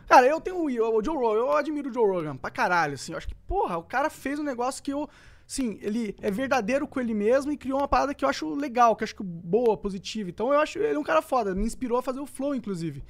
Cara, 0.07 0.25
eu 0.27 0.39
tenho 0.39 0.57
um 0.63 0.69
ídolo, 0.69 0.97
o 0.99 1.03
Joe 1.03 1.15
Rogan, 1.15 1.39
eu 1.39 1.51
admiro 1.51 1.89
o 1.89 1.93
Joe 1.93 2.07
Rogan 2.07 2.35
pra 2.37 2.49
caralho, 2.49 2.93
assim. 2.93 3.11
Eu 3.11 3.17
acho 3.17 3.27
que, 3.27 3.35
porra, 3.35 3.77
o 3.77 3.83
cara 3.83 4.09
fez 4.09 4.39
um 4.39 4.43
negócio 4.43 4.81
que 4.81 4.91
eu... 4.91 5.07
Sim, 5.45 5.79
ele 5.81 6.15
é 6.21 6.29
verdadeiro 6.31 6.87
com 6.87 6.99
ele 6.99 7.13
mesmo 7.13 7.51
e 7.51 7.57
criou 7.57 7.79
uma 7.79 7.87
parada 7.87 8.13
que 8.13 8.23
eu 8.23 8.29
acho 8.29 8.53
legal, 8.53 8.95
que 8.95 9.03
eu 9.03 9.05
acho 9.05 9.15
que 9.15 9.23
boa, 9.23 9.75
positiva. 9.75 10.29
Então 10.29 10.53
eu 10.53 10.59
acho 10.59 10.77
ele 10.79 10.97
um 10.97 11.03
cara 11.03 11.21
foda, 11.23 11.53
me 11.55 11.63
inspirou 11.65 11.97
a 11.97 12.03
fazer 12.03 12.19
o 12.19 12.25
Flow, 12.27 12.53
inclusive. 12.55 13.03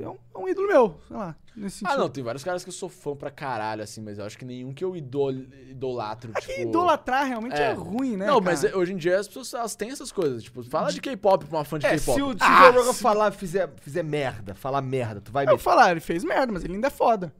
É, 0.00 0.08
um, 0.08 0.16
é 0.34 0.38
um 0.38 0.48
ídolo 0.48 0.66
meu, 0.68 1.00
sei 1.08 1.16
lá, 1.16 1.36
nesse 1.56 1.78
sentido. 1.78 1.94
Ah, 1.94 1.98
não, 1.98 2.08
tem 2.08 2.22
vários 2.22 2.44
caras 2.44 2.62
que 2.62 2.68
eu 2.70 2.72
sou 2.74 2.88
fã 2.88 3.14
pra 3.16 3.30
caralho, 3.30 3.82
assim, 3.82 4.00
mas 4.00 4.18
eu 4.18 4.24
acho 4.24 4.36
que 4.38 4.44
nenhum 4.44 4.72
que 4.72 4.84
eu 4.84 4.96
idol, 4.96 5.32
idolatro, 5.32 6.30
É 6.36 6.40
tipo... 6.40 6.52
que 6.54 6.60
idolatrar 6.62 7.26
realmente 7.26 7.54
é, 7.56 7.70
É. 7.70 7.72
ruim, 7.72 8.16
né, 8.16 8.26
Não, 8.26 8.40
cara? 8.40 8.44
mas 8.44 8.64
hoje 8.74 8.92
em 8.92 8.96
dia 8.96 9.18
as 9.18 9.26
pessoas 9.28 9.52
elas 9.54 9.74
têm 9.74 9.90
essas 9.90 10.10
coisas. 10.12 10.42
Tipo, 10.42 10.62
fala 10.62 10.90
de 10.92 11.00
K-pop 11.00 11.44
pra 11.46 11.58
uma 11.58 11.64
fã 11.64 11.78
de 11.78 11.86
É, 11.86 11.90
K-pop. 11.98 12.14
se 12.14 12.22
o, 12.22 12.32
se 12.32 12.38
Ah, 12.40 12.70
o 12.70 12.92
se- 12.92 13.02
falar, 13.02 13.32
fizer, 13.32 13.70
fizer 13.80 14.02
merda, 14.02 14.54
falar 14.54 14.80
merda, 14.82 15.20
tu 15.20 15.32
vai 15.32 15.46
Eu 15.48 15.58
falar, 15.58 15.90
ele 15.90 16.00
fez 16.00 16.22
merda, 16.24 16.52
mas 16.52 16.64
ele 16.64 16.74
ainda 16.74 16.86
é 16.88 16.90
foda. 16.90 17.32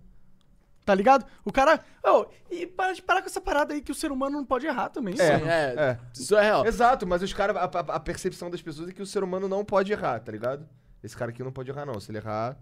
Tá 0.85 0.95
ligado? 0.95 1.25
O 1.43 1.51
cara. 1.51 1.81
Oh, 2.07 2.27
e 2.51 2.67
para 2.67 2.93
de 2.93 3.01
parar 3.01 3.23
com 3.23 3.27
essa 3.27 3.41
parada 3.41 3.73
aí 3.73 3.81
que 3.81 3.91
o 3.91 3.95
ser 3.95 4.13
humano 4.13 4.37
não 4.37 4.45
pode 4.45 4.67
errar 4.67 4.91
também. 4.91 5.15
É, 5.19 5.25
é, 5.25 5.75
é. 5.79 5.99
Isso 6.13 6.37
é 6.37 6.43
real. 6.43 6.67
Exato, 6.67 7.07
mas 7.07 7.23
os 7.23 7.33
caras, 7.33 7.57
a- 7.57 7.65
a 7.65 7.99
percepção 8.01 8.51
das 8.51 8.61
pessoas 8.61 8.91
é 8.91 8.93
que 8.93 9.01
o 9.01 9.07
ser 9.07 9.25
humano 9.25 9.49
não 9.49 9.65
pode 9.65 9.91
errar, 9.93 10.21
tá 10.21 10.31
ligado? 10.31 10.69
Esse 11.05 11.17
cara 11.17 11.31
aqui 11.31 11.43
não 11.45 11.53
pode 11.53 11.71
errar, 11.71 11.85
não. 11.87 12.01
Se 12.01 12.11
ele 12.11 12.19
errar, 12.19 12.57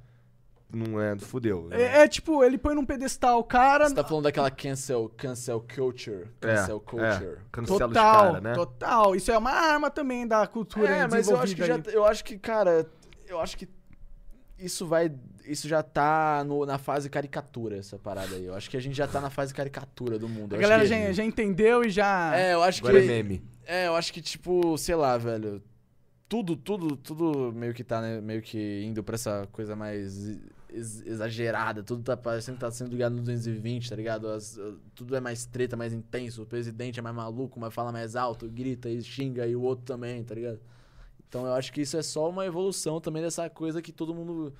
não 0.69 1.01
é, 1.01 1.16
fudeu. 1.19 1.69
É, 1.70 2.02
é 2.02 2.09
tipo, 2.09 2.43
ele 2.43 2.59
põe 2.59 2.74
num 2.74 2.85
pedestal 2.85 3.39
o 3.39 3.44
cara. 3.44 3.89
Você 3.89 3.94
tá 3.94 4.02
falando 4.05 4.24
daquela 4.24 4.51
cancel, 4.51 5.09
cancel 5.16 5.60
culture. 5.74 6.27
É, 6.40 6.47
Cancel 6.56 6.81
culture. 6.81 7.24
é. 7.24 7.36
Cancela 7.52 7.74
os 7.89 7.94
Total, 7.94 8.23
caras, 8.27 8.43
né? 8.43 8.52
total. 8.55 9.14
Isso 9.16 9.31
é 9.31 9.39
uma 9.39 9.52
arma 9.52 9.90
também 9.90 10.27
da 10.27 10.47
cultura 10.47 10.89
É, 10.89 11.06
mas 11.06 11.28
eu 11.28 11.39
acho 11.39 11.55
que 11.55 11.64
já, 11.64 11.77
aí. 11.77 11.82
eu 11.93 12.05
acho 12.05 12.24
que, 12.24 12.36
cara, 12.39 12.85
eu 13.27 13.39
acho 13.40 13.56
que 13.56 13.69
isso 14.59 14.86
vai, 14.86 15.12
isso 15.44 15.66
já 15.69 15.82
tá 15.82 16.43
no- 16.44 16.64
na 16.64 16.78
fase 16.78 17.10
caricatura 17.10 17.77
essa 17.77 17.98
parada 17.98 18.35
aí. 18.36 18.44
Eu 18.44 18.55
acho 18.55 18.70
que 18.70 18.77
a 18.77 18.81
gente 18.81 18.94
já 18.97 19.06
tá 19.06 19.20
na 19.20 19.28
fase 19.31 19.52
caricatura 19.52 20.19
do 20.19 20.28
mundo. 20.28 20.55
A 20.55 20.59
galera 20.59 20.82
que- 20.82 20.89
já, 20.89 21.12
já 21.12 21.24
entendeu 21.24 21.85
e 21.85 21.90
já. 21.90 22.36
É, 22.36 22.55
eu 22.55 22.62
acho 22.62 22.81
Agora 22.81 22.98
é 22.98 23.02
que 23.02 23.06
meme. 23.09 23.44
É, 23.66 23.86
eu 23.89 23.94
acho 23.97 24.12
que, 24.12 24.20
tipo, 24.23 24.77
sei 24.78 24.94
lá, 24.94 25.16
velho. 25.19 25.62
Tudo, 26.33 26.57
tudo, 26.57 26.97
tudo 26.97 27.53
meio 27.53 27.75
que 27.75 27.85
tá, 27.85 28.01
né? 28.01 28.19
Meio 28.19 28.41
que 28.41 28.83
indo 28.87 29.05
pra 29.05 29.17
essa 29.17 29.47
coisa 29.53 29.77
mais 29.77 30.31
ex- 30.71 31.03
exagerada. 31.07 31.83
Tudo 31.83 32.03
tá 32.03 32.17
parecendo 32.17 32.57
que 32.57 32.63
tá 32.63 32.71
sendo 32.71 32.91
ligado 32.91 33.13
no 33.15 33.19
220, 33.21 33.91
tá 33.91 33.95
ligado? 33.97 34.27
As- 34.29 34.59
tudo 34.95 35.15
é 35.15 35.21
mais 35.21 35.45
treta, 35.45 35.77
mais 35.77 35.93
intenso. 35.93 36.43
O 36.43 36.47
presidente 36.47 36.99
é 36.99 37.03
mais 37.03 37.15
maluco, 37.15 37.61
mas 37.61 37.75
fala 37.75 37.93
mais 37.93 38.17
alto, 38.17 38.49
grita 38.49 38.89
e 38.89 39.03
xinga, 39.03 39.47
e 39.47 39.55
o 39.55 39.61
outro 39.61 39.85
também, 39.85 40.25
tá 40.25 40.35
ligado? 40.35 40.59
Então 41.29 41.45
eu 41.45 41.53
acho 41.53 41.71
que 41.71 41.83
isso 41.83 41.99
é 41.99 42.03
só 42.03 42.31
uma 42.31 42.47
evolução 42.47 42.99
também 42.99 43.23
dessa 43.23 43.51
coisa 43.51 43.83
que 43.83 43.93
todo 43.93 44.15
mundo. 44.15 44.55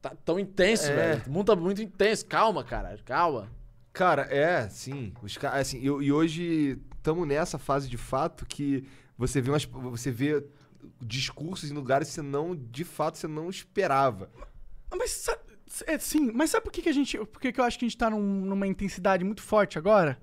Tá 0.00 0.12
tão 0.24 0.38
intenso, 0.38 0.86
É. 0.92 0.94
velho. 0.94 1.22
O 1.26 1.30
mundo 1.32 1.46
tá 1.46 1.56
muito 1.56 1.82
intenso. 1.82 2.24
Calma, 2.26 2.62
cara, 2.62 2.96
calma. 3.04 3.48
Cara, 3.92 4.22
é, 4.32 4.68
sim. 4.68 5.12
Os 5.20 5.36
assim, 5.46 5.78
e, 5.78 5.86
e 5.86 6.12
hoje 6.12 6.78
estamos 6.96 7.26
nessa 7.26 7.58
fase 7.58 7.88
de 7.88 7.96
fato 7.96 8.46
que 8.46 8.84
você 9.18 9.40
vê 9.40 9.50
umas, 9.50 9.64
você 9.64 10.10
vê 10.10 10.44
discursos 11.00 11.70
em 11.70 11.74
lugares 11.74 12.08
que 12.08 12.14
você 12.14 12.22
não, 12.22 12.54
de 12.54 12.84
fato, 12.84 13.18
você 13.18 13.26
não 13.26 13.50
esperava. 13.50 14.30
Mas 14.96 15.10
sabe, 15.10 15.40
é, 15.86 15.98
sim, 15.98 16.30
mas 16.32 16.50
sabe 16.50 16.64
por 16.64 16.72
que, 16.72 16.80
que 16.82 16.88
a 16.88 16.92
gente. 16.94 17.18
Por 17.18 17.40
que, 17.40 17.52
que 17.52 17.60
eu 17.60 17.64
acho 17.64 17.78
que 17.78 17.84
a 17.84 17.88
gente 17.88 17.98
tá 17.98 18.08
num- 18.08 18.44
numa 18.46 18.66
intensidade 18.66 19.24
muito 19.24 19.42
forte 19.42 19.76
agora? 19.78 20.18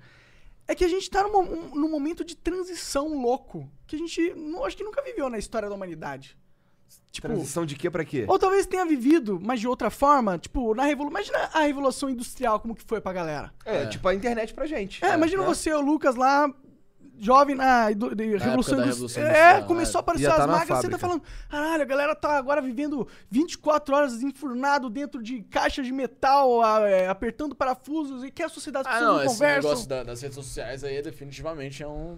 É 0.67 0.73
que 0.73 0.83
a 0.83 0.87
gente 0.87 1.09
tá 1.09 1.21
num, 1.23 1.37
um- 1.39 1.75
num 1.75 1.89
momento 1.91 2.23
de 2.25 2.35
transição 2.35 3.21
louco 3.21 3.69
que 3.85 3.95
a 3.95 3.99
gente 3.99 4.33
não, 4.33 4.65
acho 4.65 4.75
que 4.75 4.83
nunca 4.83 5.01
viveu 5.03 5.29
na 5.29 5.37
história 5.37 5.69
da 5.69 5.75
humanidade. 5.75 6.35
Tipo, 7.11 7.27
Transição 7.29 7.65
de 7.65 7.75
quê 7.75 7.89
pra 7.89 8.03
quê? 8.03 8.25
ou 8.27 8.37
talvez 8.37 8.65
tenha 8.65 8.85
vivido, 8.85 9.39
mas 9.41 9.59
de 9.59 9.67
outra 9.67 9.89
forma, 9.89 10.37
tipo, 10.37 10.73
na 10.75 10.83
revolução. 10.83 11.11
Imagina 11.19 11.37
a 11.53 11.61
revolução 11.61 12.09
industrial, 12.09 12.59
como 12.59 12.75
que 12.75 12.83
foi 12.83 12.99
pra 12.99 13.13
galera. 13.13 13.53
É, 13.63 13.83
É. 13.83 13.85
tipo 13.87 14.07
a 14.07 14.13
internet 14.15 14.53
pra 14.53 14.65
gente. 14.65 15.03
É, 15.05 15.13
imagina 15.13 15.41
né? 15.43 15.47
você, 15.47 15.71
o 15.73 15.79
Lucas 15.81 16.15
lá, 16.15 16.51
jovem 17.19 17.55
na 17.55 17.91
de 17.91 17.97
Revolução, 17.97 18.77
da 18.77 18.83
Indus- 18.83 18.95
Revolução 18.95 19.23
É, 19.23 19.27
Industrial, 19.27 19.63
começou 19.65 19.97
é. 19.97 19.99
a 19.99 20.01
aparecer 20.01 20.23
Ia 20.23 20.29
as 20.31 20.35
tá 20.37 20.47
na 20.47 20.53
máquinas, 20.53 20.81
você 20.81 20.89
tá 20.89 20.97
falando, 20.97 21.23
caralho, 21.49 21.81
a 21.81 21.85
galera 21.85 22.15
tá 22.15 22.37
agora 22.37 22.61
vivendo 22.61 23.07
24 23.29 23.95
horas 23.95 24.21
enfurnado 24.21 24.89
dentro 24.89 25.21
de 25.23 25.41
caixas 25.43 25.85
de 25.85 25.91
metal, 25.93 26.61
a- 26.61 26.81
é, 26.87 27.07
apertando 27.07 27.55
parafusos, 27.55 28.23
e 28.23 28.31
que 28.31 28.43
a 28.43 28.49
sociedade 28.49 28.87
Ah, 28.89 28.99
não, 28.99 29.13
não 29.15 29.23
esse 29.23 29.41
negócio 29.41 29.87
da- 29.87 30.03
das 30.03 30.21
redes 30.21 30.35
sociais 30.35 30.83
aí 30.83 31.01
definitivamente 31.01 31.81
é 31.83 31.87
um. 31.87 32.17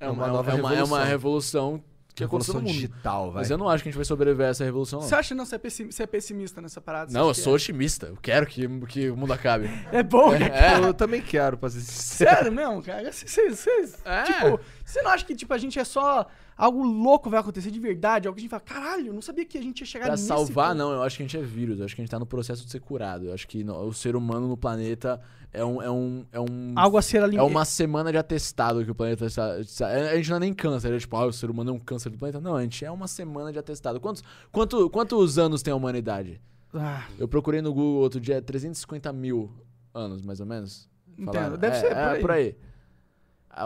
É 0.00 0.06
É 0.06 0.10
uma, 0.10 0.24
uma 0.24 0.32
nova 0.32 0.50
é 0.50 0.54
uma, 0.54 0.74
é 0.74 0.82
uma 0.82 1.04
revolução. 1.04 1.82
Que 2.14 2.22
aconteceu 2.24 2.54
Revolução 2.54 2.54
no 2.54 2.60
mundo. 2.62 2.72
digital, 2.72 3.30
vai. 3.32 3.42
Mas 3.42 3.50
eu 3.50 3.56
não 3.58 3.68
acho 3.68 3.82
que 3.82 3.88
a 3.88 3.92
gente 3.92 3.96
vai 3.96 4.04
sobreviver 4.04 4.46
a 4.46 4.50
essa 4.50 4.64
revolução, 4.64 5.00
não. 5.00 5.08
Você 5.08 5.14
acha 5.14 5.34
não, 5.34 5.44
você 5.46 5.54
é, 5.54 5.58
pessim- 5.58 5.90
você 5.90 6.02
é 6.02 6.06
pessimista 6.06 6.60
nessa 6.60 6.80
parada? 6.80 7.12
Não, 7.12 7.28
eu 7.28 7.34
sou 7.34 7.54
otimista. 7.54 8.06
Eu 8.06 8.16
quero 8.20 8.46
que, 8.46 8.68
que 8.86 9.10
o 9.10 9.16
mundo 9.16 9.32
acabe. 9.32 9.66
É, 9.90 9.98
é 9.98 10.02
bom, 10.02 10.30
né? 10.32 10.50
É. 10.52 10.78
Eu 10.84 10.92
também 10.94 11.22
quero, 11.22 11.56
pra 11.56 11.70
ser 11.70 11.80
sincero. 11.80 12.30
Sério 12.36 12.52
mesmo, 12.52 12.82
cara? 12.82 13.10
Você, 13.12 13.26
você- 13.50 13.50
você- 13.86 13.96
É. 14.04 14.22
tipo, 14.24 14.60
você 14.84 15.00
não 15.02 15.10
acha 15.10 15.24
que 15.24 15.34
tipo, 15.34 15.52
a 15.54 15.58
gente 15.58 15.78
é 15.78 15.84
só 15.84 16.26
algo 16.56 16.82
louco 16.84 17.30
vai 17.30 17.40
acontecer 17.40 17.70
de 17.70 17.80
verdade? 17.80 18.28
Algo 18.28 18.36
que 18.36 18.40
a 18.40 18.42
gente 18.42 18.50
fala, 18.50 18.60
caralho, 18.62 19.06
eu 19.08 19.14
não 19.14 19.22
sabia 19.22 19.44
que 19.44 19.56
a 19.56 19.62
gente 19.62 19.80
ia 19.80 19.86
chegar 19.86 20.04
Pra 20.04 20.12
nesse 20.12 20.26
salvar, 20.26 20.68
ponto." 20.70 20.78
não. 20.78 20.92
Eu 20.92 21.02
acho 21.02 21.16
que 21.16 21.22
a 21.22 21.26
gente 21.26 21.36
é 21.38 21.40
vírus. 21.42 21.78
Eu 21.78 21.86
acho 21.86 21.94
que 21.94 22.02
a 22.02 22.04
gente 22.04 22.10
tá 22.10 22.18
no 22.18 22.26
processo 22.26 22.64
de 22.64 22.70
ser 22.70 22.80
curado. 22.80 23.24
Eu 23.26 23.32
acho 23.34 23.48
que 23.48 23.64
o 23.64 23.92
ser 23.92 24.14
humano 24.16 24.46
no 24.48 24.56
planeta 24.56 25.20
é 25.52 25.64
um. 25.64 25.82
É 25.82 25.90
um, 25.90 26.24
é 26.32 26.40
um 26.40 26.72
Algo 26.76 26.96
a 26.96 27.02
ser 27.02 27.18
é 27.18 27.22
alimentado. 27.22 27.50
uma 27.50 27.64
semana 27.64 28.10
de 28.10 28.18
atestado 28.18 28.84
que 28.84 28.90
o 28.90 28.94
planeta 28.94 29.26
está. 29.26 29.58
está- 29.60 29.86
A 29.88 30.16
gente 30.16 30.30
não 30.30 30.36
é 30.38 30.40
nem 30.40 30.54
câncer, 30.54 30.92
é 30.92 30.98
tipo, 30.98 31.16
ah, 31.16 31.26
o 31.26 31.32
ser 31.32 31.50
humano 31.50 31.70
é 31.70 31.72
um 31.74 31.78
câncer 31.78 32.10
do 32.10 32.18
planeta. 32.18 32.40
Não, 32.40 32.56
a 32.56 32.62
gente 32.62 32.84
é 32.84 32.90
uma 32.90 33.06
semana 33.06 33.52
de 33.52 33.58
atestado. 33.58 34.00
Quantos, 34.00 34.22
quanto, 34.50 34.88
quantos 34.90 35.38
anos 35.38 35.62
tem 35.62 35.72
a 35.72 35.76
humanidade? 35.76 36.40
Ah, 36.74 37.06
Eu 37.18 37.28
procurei 37.28 37.60
no 37.60 37.72
Google 37.72 38.00
outro 38.02 38.18
dia, 38.18 38.40
350 38.40 39.12
mil 39.12 39.50
anos, 39.92 40.22
mais 40.22 40.40
ou 40.40 40.46
menos. 40.46 40.88
Entendo. 41.18 41.58
Deve 41.58 41.76
é, 41.76 41.80
ser, 41.80 41.86
é, 41.86 41.92
por 41.92 42.00
aí. 42.14 42.20
por 42.22 42.30
aí. 42.30 42.56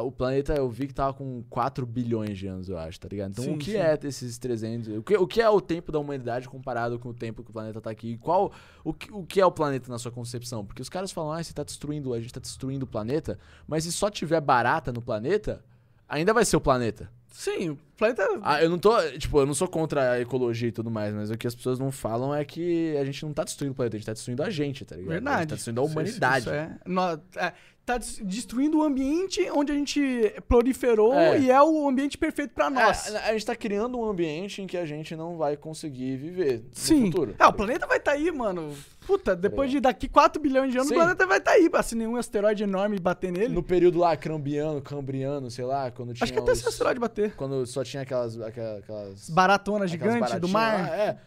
O 0.02 0.10
planeta, 0.10 0.52
eu 0.54 0.68
vi 0.68 0.88
que 0.88 0.94
tava 0.94 1.14
com 1.14 1.44
4 1.48 1.86
bilhões 1.86 2.36
de 2.36 2.48
anos, 2.48 2.68
eu 2.68 2.76
acho, 2.76 2.98
tá 2.98 3.06
ligado? 3.08 3.30
Então, 3.30 3.44
Sim, 3.44 3.54
o 3.54 3.58
que 3.58 3.70
sim. 3.72 3.76
é 3.76 3.96
esses 4.02 4.36
300... 4.36 4.88
O 4.98 5.02
que, 5.02 5.16
o 5.16 5.26
que 5.26 5.40
é 5.40 5.48
o 5.48 5.60
tempo 5.60 5.92
da 5.92 5.98
humanidade 6.00 6.48
comparado 6.48 6.98
com 6.98 7.10
o 7.10 7.14
tempo 7.14 7.44
que 7.44 7.50
o 7.50 7.52
planeta 7.52 7.80
tá 7.80 7.90
aqui? 7.90 8.18
Qual... 8.18 8.52
O 8.82 8.92
que, 8.92 9.12
o 9.12 9.24
que 9.24 9.40
é 9.40 9.46
o 9.46 9.52
planeta 9.52 9.88
na 9.90 9.98
sua 9.98 10.10
concepção? 10.10 10.64
Porque 10.66 10.82
os 10.82 10.88
caras 10.88 11.12
falam, 11.12 11.32
ah, 11.32 11.42
você 11.42 11.52
tá 11.52 11.62
destruindo... 11.62 12.12
A 12.14 12.20
gente 12.20 12.32
tá 12.34 12.40
destruindo 12.40 12.84
o 12.84 12.88
planeta. 12.88 13.38
Mas 13.66 13.84
se 13.84 13.92
só 13.92 14.10
tiver 14.10 14.40
barata 14.40 14.92
no 14.92 15.00
planeta, 15.00 15.64
ainda 16.08 16.34
vai 16.34 16.44
ser 16.44 16.56
o 16.56 16.60
planeta. 16.60 17.08
sim, 17.30 17.70
o 17.70 17.78
planeta. 17.96 18.26
Ah, 18.42 18.60
eu 18.62 18.68
não 18.68 18.78
tô... 18.80 18.90
Tipo, 19.18 19.38
eu 19.40 19.46
não 19.46 19.54
sou 19.54 19.68
contra 19.68 20.12
a 20.12 20.20
ecologia 20.20 20.68
e 20.68 20.72
tudo 20.72 20.90
mais, 20.90 21.14
mas 21.14 21.30
o 21.30 21.36
que 21.38 21.46
as 21.46 21.54
pessoas 21.54 21.78
não 21.78 21.92
falam 21.92 22.34
é 22.34 22.44
que 22.44 22.96
a 22.96 23.04
gente 23.04 23.24
não 23.24 23.32
tá 23.32 23.44
destruindo 23.44 23.72
o 23.72 23.76
planeta, 23.76 23.96
a 23.96 23.98
gente 24.00 24.06
tá 24.06 24.12
destruindo 24.14 24.42
a 24.42 24.50
gente, 24.50 24.84
tá 24.84 24.96
ligado? 24.96 25.12
A 25.12 25.14
gente 25.14 25.22
Verdade. 25.24 25.48
tá 25.50 25.54
destruindo 25.54 25.80
a 25.80 25.84
Isso- 25.84 25.92
humanidade. 25.92 26.40
isso 26.46 26.50
é. 26.50 26.78
Nó- 26.86 27.18
é, 27.36 27.52
tá 27.86 27.98
des- 27.98 28.18
destruindo 28.18 28.78
o 28.80 28.82
ambiente 28.82 29.48
onde 29.52 29.70
a 29.70 29.74
gente 29.76 30.34
proliferou 30.48 31.14
É. 31.14 31.38
e 31.38 31.50
é 31.52 31.62
o 31.62 31.88
ambiente 31.88 32.18
perfeito 32.18 32.52
pra 32.52 32.68
nós. 32.68 33.14
É, 33.14 33.18
a 33.30 33.32
gente 33.32 33.46
tá 33.46 33.54
criando 33.54 33.96
um 33.96 34.04
ambiente 34.04 34.60
em 34.60 34.66
que 34.66 34.76
a 34.76 34.84
gente 34.84 35.14
não 35.14 35.36
vai 35.36 35.56
conseguir 35.56 36.16
viver 36.16 36.58
no 36.64 36.64
Sim. 36.72 37.04
futuro. 37.06 37.36
É, 37.38 37.46
o 37.46 37.52
planeta 37.52 37.86
vai 37.86 37.98
estar 37.98 38.10
aí, 38.12 38.30
mano. 38.32 38.74
Puta, 39.06 39.36
depois 39.36 39.70
de 39.70 39.78
daqui 39.78 40.08
4 40.08 40.42
bilhões 40.42 40.72
de 40.72 40.78
anos, 40.78 40.88
Sim. 40.88 40.94
o 40.96 40.98
planeta 40.98 41.24
vai 41.28 41.38
estar 41.38 41.52
aí. 41.52 41.70
Se 41.84 41.94
nenhum 41.94 42.16
asteroide 42.16 42.64
enorme 42.64 42.98
bater 42.98 43.30
nele. 43.30 43.54
No 43.54 43.62
período 43.62 44.00
lá, 44.00 44.16
cambriano, 44.16 44.82
cambriano, 44.82 45.48
sei 45.48 45.64
lá, 45.64 45.88
quando 45.92 46.12
tinha 46.12 46.24
Acho 46.24 46.32
que 46.32 46.38
até 46.40 46.50
os- 46.50 46.58
se 46.58 46.66
o 46.66 46.68
asteroide 46.68 46.98
bater. 46.98 47.36
Quando 47.36 47.64
só 47.66 47.84
tinha 47.84 48.02
aquelas... 48.02 48.40
aquelas, 48.40 48.78
aquelas 48.82 49.30
Baratona 49.30 49.84
aquelas 49.84 50.14
gigante 50.14 50.40
do 50.40 50.48
mar. 50.48 50.88
lá, 50.90 50.96
é. 50.96 51.18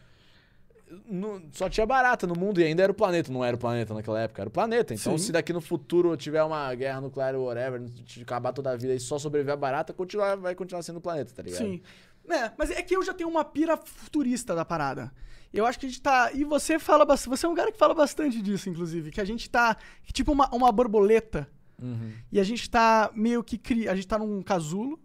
No- 1.05 1.41
só 1.51 1.69
tinha 1.69 1.85
barata 1.85 2.25
no 2.25 2.35
mundo 2.35 2.59
e 2.59 2.63
ainda 2.63 2.81
era 2.81 2.91
o 2.91 2.95
planeta, 2.95 3.31
não 3.31 3.43
era 3.45 3.55
o 3.55 3.59
planeta 3.59 3.93
naquela 3.93 4.19
época, 4.21 4.41
era 4.41 4.47
o 4.49 4.51
planeta. 4.51 4.93
Então, 4.93 5.17
Sim. 5.17 5.25
se 5.25 5.31
daqui 5.31 5.53
no 5.53 5.61
futuro 5.61 6.15
tiver 6.17 6.43
uma 6.43 6.73
guerra 6.73 6.99
nuclear 7.01 7.35
ou 7.35 7.45
whatever, 7.45 7.81
acabar 8.21 8.51
toda 8.53 8.71
a 8.71 8.75
vida 8.75 8.93
e 8.95 8.99
só 8.99 9.19
sobreviver 9.19 9.53
a 9.53 9.57
barata, 9.57 9.93
continuar, 9.93 10.35
vai 10.35 10.55
continuar 10.55 10.81
sendo 10.81 10.97
o 10.97 11.01
planeta, 11.01 11.31
tá 11.35 11.43
ligado? 11.43 11.59
Sim. 11.59 11.81
É, 12.27 12.51
mas 12.57 12.69
é 12.71 12.81
que 12.81 12.95
eu 12.95 13.03
já 13.03 13.13
tenho 13.13 13.29
uma 13.29 13.43
pira 13.45 13.75
futurista 13.77 14.53
da 14.55 14.63
parada. 14.63 15.11
Eu 15.51 15.65
acho 15.65 15.79
que 15.79 15.87
a 15.87 15.89
gente 15.89 16.01
tá. 16.01 16.31
E 16.31 16.43
você 16.43 16.77
fala 16.77 17.03
bastante. 17.03 17.29
Você 17.37 17.45
é 17.45 17.49
um 17.49 17.55
cara 17.55 17.71
que 17.71 17.77
fala 17.77 17.95
bastante 17.95 18.39
disso, 18.41 18.69
inclusive. 18.69 19.09
Que 19.09 19.19
a 19.19 19.25
gente 19.25 19.49
tá. 19.49 19.75
Tipo 20.13 20.31
uma, 20.31 20.47
uma 20.53 20.71
borboleta. 20.71 21.49
Uhum. 21.81 22.11
E 22.31 22.39
a 22.39 22.43
gente 22.43 22.69
tá 22.69 23.09
meio 23.15 23.43
que. 23.43 23.57
Cri... 23.57 23.89
A 23.89 23.95
gente 23.95 24.07
tá 24.07 24.19
num 24.19 24.43
casulo. 24.43 24.99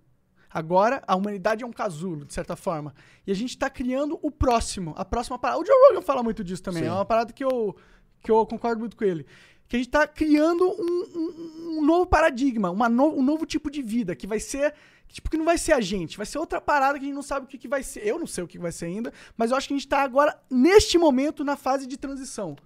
Agora, 0.54 1.02
a 1.04 1.16
humanidade 1.16 1.64
é 1.64 1.66
um 1.66 1.72
casulo, 1.72 2.24
de 2.24 2.32
certa 2.32 2.54
forma. 2.54 2.94
E 3.26 3.32
a 3.32 3.34
gente 3.34 3.58
tá 3.58 3.68
criando 3.68 4.16
o 4.22 4.30
próximo. 4.30 4.94
A 4.96 5.04
próxima 5.04 5.36
parada. 5.36 5.60
O 5.60 5.66
Joe 5.66 5.74
Rogan 5.88 6.00
fala 6.00 6.22
muito 6.22 6.44
disso 6.44 6.62
também. 6.62 6.84
Sim. 6.84 6.88
É 6.88 6.92
uma 6.92 7.04
parada 7.04 7.32
que 7.32 7.42
eu, 7.42 7.74
que 8.22 8.30
eu 8.30 8.46
concordo 8.46 8.78
muito 8.78 8.96
com 8.96 9.02
ele. 9.04 9.26
Que 9.66 9.74
a 9.74 9.78
gente 9.80 9.88
tá 9.90 10.06
criando 10.06 10.64
um, 10.64 11.18
um- 11.18 11.78
um 11.78 11.84
novo 11.84 12.06
paradigma, 12.06 12.70
uma 12.70 12.88
no- 12.88 13.18
um 13.18 13.22
novo 13.22 13.44
tipo 13.44 13.68
de 13.68 13.82
vida, 13.82 14.14
que 14.14 14.28
vai 14.28 14.38
ser. 14.38 14.72
Tipo, 15.08 15.28
que 15.30 15.36
não 15.36 15.44
vai 15.44 15.58
ser 15.58 15.72
a 15.72 15.80
gente, 15.80 16.16
vai 16.16 16.26
ser 16.26 16.38
outra 16.38 16.60
parada 16.60 16.98
que 16.98 17.04
a 17.04 17.08
gente 17.08 17.14
não 17.14 17.22
sabe 17.22 17.46
o 17.46 17.48
que, 17.48 17.58
que 17.58 17.68
vai 17.68 17.82
ser. 17.82 18.06
Eu 18.06 18.18
não 18.18 18.26
sei 18.26 18.44
o 18.44 18.48
que 18.48 18.58
vai 18.58 18.70
ser 18.72 18.86
ainda, 18.86 19.12
mas 19.36 19.50
eu 19.50 19.56
acho 19.56 19.66
que 19.68 19.74
a 19.74 19.76
gente 19.76 19.88
tá 19.88 20.02
agora, 20.02 20.36
neste 20.50 20.98
momento, 20.98 21.44
na 21.44 21.56
fase 21.56 21.86
de 21.86 21.96
transição. 21.96 22.56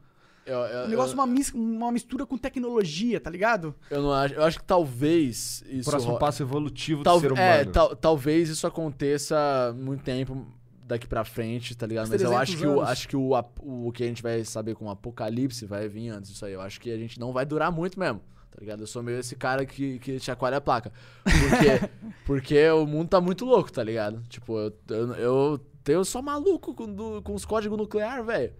Eu, 0.48 0.58
eu, 0.58 0.84
O 0.86 0.88
negócio 0.88 1.10
é 1.10 1.14
eu, 1.14 1.18
uma, 1.20 1.26
mis- 1.26 1.52
uma 1.52 1.92
mistura 1.92 2.24
com 2.26 2.38
tecnologia, 2.38 3.20
tá 3.20 3.28
ligado? 3.30 3.74
eu 3.90 4.02
não 4.02 4.12
acho. 4.12 4.34
Eu 4.34 4.42
acho 4.44 4.58
que 4.58 4.64
talvez 4.64 5.62
isso. 5.68 5.90
Próximo 5.90 6.12
ro- 6.14 6.18
passo 6.18 6.42
evolutivo 6.42 7.02
Tal- 7.02 7.18
do 7.18 7.20
ser 7.20 7.32
humano. 7.32 7.46
é, 7.46 7.64
tal- 7.66 7.94
talvez 7.94 8.48
isso 8.48 8.66
aconteça 8.66 9.74
muito 9.78 10.02
tempo 10.02 10.46
daqui 10.86 11.06
pra 11.06 11.22
frente, 11.24 11.76
tá 11.76 11.86
ligado? 11.86 12.08
Mas 12.08 12.22
eu 12.22 12.30
300 12.30 12.40
acho 12.42 12.56
que, 12.58 12.66
o, 12.66 12.82
acho 12.82 13.08
que 13.08 13.16
o, 13.16 13.86
o 13.86 13.92
que 13.92 14.02
a 14.02 14.06
gente 14.06 14.22
vai 14.22 14.42
saber 14.44 14.74
como 14.74 14.88
apocalipse 14.90 15.66
vai 15.66 15.86
vir 15.86 16.08
antes 16.08 16.30
disso 16.30 16.44
aí. 16.46 16.52
Eu 16.54 16.60
acho 16.62 16.80
que 16.80 16.90
a 16.90 16.96
gente 16.96 17.20
não 17.20 17.30
vai 17.32 17.44
durar 17.44 17.70
muito 17.70 18.00
mesmo, 18.00 18.20
tá 18.50 18.56
tá 18.56 18.60
ligado? 18.60 18.80
Eu 18.80 18.86
sou 18.86 19.02
meio 19.02 19.18
esse 19.18 19.36
cara 19.36 19.66
que, 19.66 19.98
que 19.98 20.18
chacoalha 20.18 20.56
a 20.56 20.60
placa. 20.62 20.90
Porque, 21.24 21.90
porque 22.24 22.70
o 22.70 22.86
mundo 22.86 23.08
tá 23.10 23.20
muito 23.20 23.44
louco, 23.44 23.70
tá 23.70 23.82
ligado? 23.84 24.22
Tipo, 24.28 24.58
eu, 24.58 24.72
eu, 24.88 25.12
eu, 25.14 25.60
eu 25.86 26.04
sou 26.06 26.22
maluco 26.22 26.74
com, 26.74 26.90
do- 26.92 27.20
com 27.22 27.34
os 27.34 27.44
códigos 27.44 27.76
nucleares, 27.78 28.24
velho. 28.24 28.52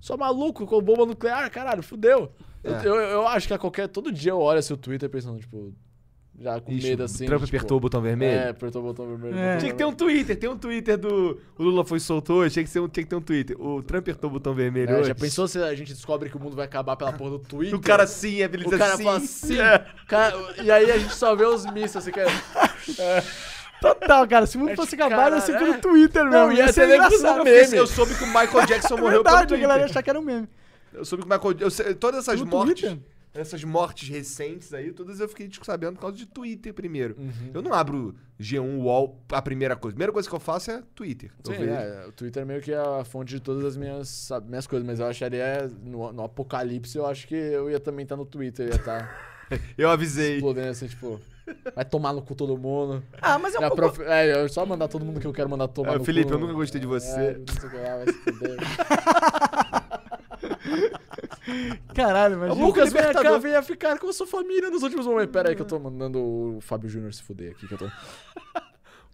Sou 0.00 0.16
maluco 0.16 0.66
com 0.66 0.80
bomba 0.80 1.04
nuclear, 1.06 1.50
caralho, 1.50 1.82
fudeu. 1.82 2.32
Eu, 2.62 2.74
É. 2.76 2.86
eu, 2.86 2.94
eu 2.94 3.28
acho 3.28 3.46
que 3.48 3.54
a 3.54 3.58
qualquer. 3.58 3.88
Todo 3.88 4.12
dia 4.12 4.32
eu 4.32 4.38
olho 4.40 4.58
assim 4.58 4.72
o 4.74 4.76
Twitter 4.76 5.08
pensando, 5.08 5.38
tipo, 5.40 5.72
já 6.38 6.60
com 6.60 6.70
Ixi, 6.72 6.88
medo 6.90 7.02
assim. 7.04 7.24
Trump 7.26 7.42
tipo, 7.44 7.56
apertou 7.56 7.76
o 7.78 7.80
botão 7.80 8.00
vermelho? 8.02 8.38
É, 8.38 8.48
apertou 8.50 8.82
o 8.82 8.84
botão 8.86 9.06
vermelho. 9.06 9.36
É. 9.38 9.44
botão 9.54 9.58
Tinha 9.58 9.72
que 9.72 9.78
ter 9.78 9.84
um 9.84 9.92
Twitter, 9.92 10.36
tem 10.38 10.50
um 10.50 10.58
Twitter 10.58 10.98
do. 10.98 11.40
O 11.58 11.62
Lula 11.62 11.84
foi 11.84 11.98
soltou 11.98 12.44
tinha 12.50 12.64
que, 12.64 12.70
ser 12.70 12.80
um, 12.80 12.88
tinha 12.88 13.04
que 13.04 13.08
ter 13.10 13.16
um 13.16 13.20
Twitter. 13.22 13.60
O 13.60 13.82
Trump 13.82 14.02
apertou 14.02 14.28
o 14.30 14.32
botão 14.34 14.54
vermelho 14.54 14.90
É, 14.90 14.98
hoje. 14.98 15.08
já 15.08 15.14
pensou 15.14 15.48
se 15.48 15.58
a 15.62 15.74
gente 15.74 15.92
descobre 15.94 16.28
que 16.28 16.36
o 16.36 16.40
mundo 16.40 16.54
vai 16.54 16.66
acabar 16.66 16.94
pela 16.96 17.12
porra 17.12 17.30
do 17.30 17.38
Twitter? 17.38 17.74
O 17.78 17.80
cara 17.80 18.06
sim, 18.06 18.36
ele 18.42 18.66
O 18.66 18.68
diz 18.70 18.78
cara 18.78 18.94
assim. 18.94 19.04
fala 19.04 19.16
assim. 19.16 19.58
É. 19.60 19.86
cara- 20.06 20.34
e 20.62 20.70
aí 20.70 20.90
a 20.90 20.98
gente 20.98 21.14
só 21.14 21.34
vê 21.34 21.46
os 21.46 21.64
mísseis 21.66 21.96
assim, 21.96 22.12
que 22.12 22.20
é- 22.20 22.26
Total, 23.94 24.28
cara. 24.28 24.46
Se 24.46 24.56
o 24.56 24.60
mundo 24.60 24.70
Acho 24.72 24.82
fosse 24.82 24.94
acabar, 24.94 25.16
ia 25.24 25.30
cara, 25.30 25.40
ser 25.40 25.52
é. 25.54 25.58
pelo 25.58 25.78
Twitter 25.80 26.24
Não, 26.24 26.30
mesmo. 26.48 26.52
ia 26.52 26.66
Ia 26.66 26.72
ser 26.72 26.80
ter 26.82 26.86
nego 26.98 27.04
engraçado. 27.04 27.38
Eu, 27.38 27.44
meme. 27.44 27.76
eu 27.76 27.86
soube 27.86 28.14
que 28.14 28.24
o 28.24 28.26
Michael 28.26 28.66
Jackson 28.66 28.96
É 28.96 29.00
morreu 29.00 29.22
verdade, 29.22 29.46
pelo 29.48 29.58
a 29.58 29.62
galera 29.62 29.80
ia 29.80 29.84
Twitter. 29.86 29.90
achar 29.90 30.02
que 30.02 30.10
era 30.10 30.20
um 30.20 30.22
meme. 30.22 30.48
Eu 30.92 31.04
soube 31.04 31.24
que 31.24 31.30
o 31.30 31.32
Michael 31.32 31.56
eu 31.60 31.70
sei- 31.70 31.94
Todas 31.94 32.20
essas 32.20 32.40
No 32.40 32.46
mortes. 32.46 32.80
Twitter? 32.88 32.98
Essas 33.34 33.62
mortes 33.64 34.08
recentes 34.08 34.72
aí, 34.72 34.92
todas 34.92 35.20
eu 35.20 35.28
fiquei 35.28 35.46
tipo, 35.46 35.66
sabendo 35.66 35.92
por 35.96 36.00
causa 36.00 36.16
de 36.16 36.24
Twitter 36.24 36.72
primeiro. 36.72 37.14
Uhum. 37.18 37.50
Eu 37.52 37.60
não 37.60 37.74
abro 37.74 38.14
G1 38.40 38.78
UOL 38.78 39.20
a 39.30 39.42
primeira 39.42 39.76
coisa. 39.76 39.92
A 39.92 39.96
primeira 39.96 40.10
coisa 40.12 40.26
que 40.26 40.34
eu 40.34 40.40
faço 40.40 40.70
é 40.70 40.82
Twitter. 40.94 41.30
Eu 41.44 41.52
Sim, 41.52 41.58
vejo. 41.58 41.70
é, 41.70 42.06
o 42.08 42.12
Twitter 42.12 42.42
é 42.42 42.46
meio 42.46 42.62
que 42.62 42.72
a 42.72 43.04
fonte 43.04 43.34
de 43.34 43.40
todas 43.40 43.62
as 43.62 43.76
minhas, 43.76 44.08
sabe, 44.08 44.48
minhas 44.48 44.66
coisas, 44.66 44.86
mas 44.86 45.00
eu 45.00 45.06
acharia, 45.06 45.70
no, 45.84 46.10
no 46.14 46.24
apocalipse, 46.24 46.96
eu 46.96 47.04
acho 47.06 47.28
que 47.28 47.34
eu 47.34 47.68
ia 47.70 47.78
também 47.78 48.04
estar 48.04 48.16
no 48.16 48.24
Twitter, 48.24 48.68
ia 48.68 48.74
estar 48.76 49.14
Eu 49.76 49.90
avisei. 49.90 50.36
explodendo 50.36 50.68
assim, 50.70 50.86
tipo, 50.86 51.20
vai 51.74 51.84
tomar 51.84 52.12
no 52.12 52.22
cu 52.22 52.34
todo 52.34 52.56
mundo. 52.56 53.02
Ah, 53.20 53.38
mas 53.38 53.54
é 53.54 53.58
um 53.58 53.62
pouco... 53.62 53.76
prof- 53.76 54.02
É, 54.02 54.42
eu 54.42 54.48
só 54.48 54.64
mandar 54.66 54.88
todo 54.88 55.04
mundo 55.04 55.20
que 55.20 55.26
eu 55.26 55.32
quero 55.32 55.48
mandar 55.48 55.68
tomar 55.68 55.94
É, 55.94 55.98
no 55.98 56.04
Felipe, 56.04 56.28
cu. 56.28 56.34
eu 56.34 56.38
nunca 56.38 56.52
gostei 56.52 56.80
de 56.80 56.86
você. 56.86 57.20
É, 57.20 57.38
não 57.38 57.54
sei 57.60 57.68
o 57.68 57.72
que 57.72 57.76
lá, 57.76 57.96
vai 57.96 58.06
se 58.06 58.12
fuder. 58.12 58.56
Caralho, 61.94 62.36
O 62.36 62.40
mas... 62.40 62.58
Lucas 62.58 62.92
vem 62.92 63.02
cá, 63.02 63.08
libertador. 63.08 63.40
venha 63.40 63.62
ficar 63.62 63.98
com 63.98 64.08
a 64.08 64.12
sua 64.12 64.26
família 64.26 64.70
nos 64.70 64.82
últimos 64.82 65.06
momentos. 65.06 65.32
Pera 65.32 65.48
aí 65.50 65.56
que 65.56 65.62
eu 65.62 65.66
tô 65.66 65.78
mandando 65.78 66.18
o 66.20 66.58
Fábio 66.60 66.88
Júnior 66.88 67.12
se 67.14 67.22
fuder 67.22 67.52
aqui, 67.52 67.66
que 67.66 67.74
eu 67.74 67.78
tô... 67.78 67.88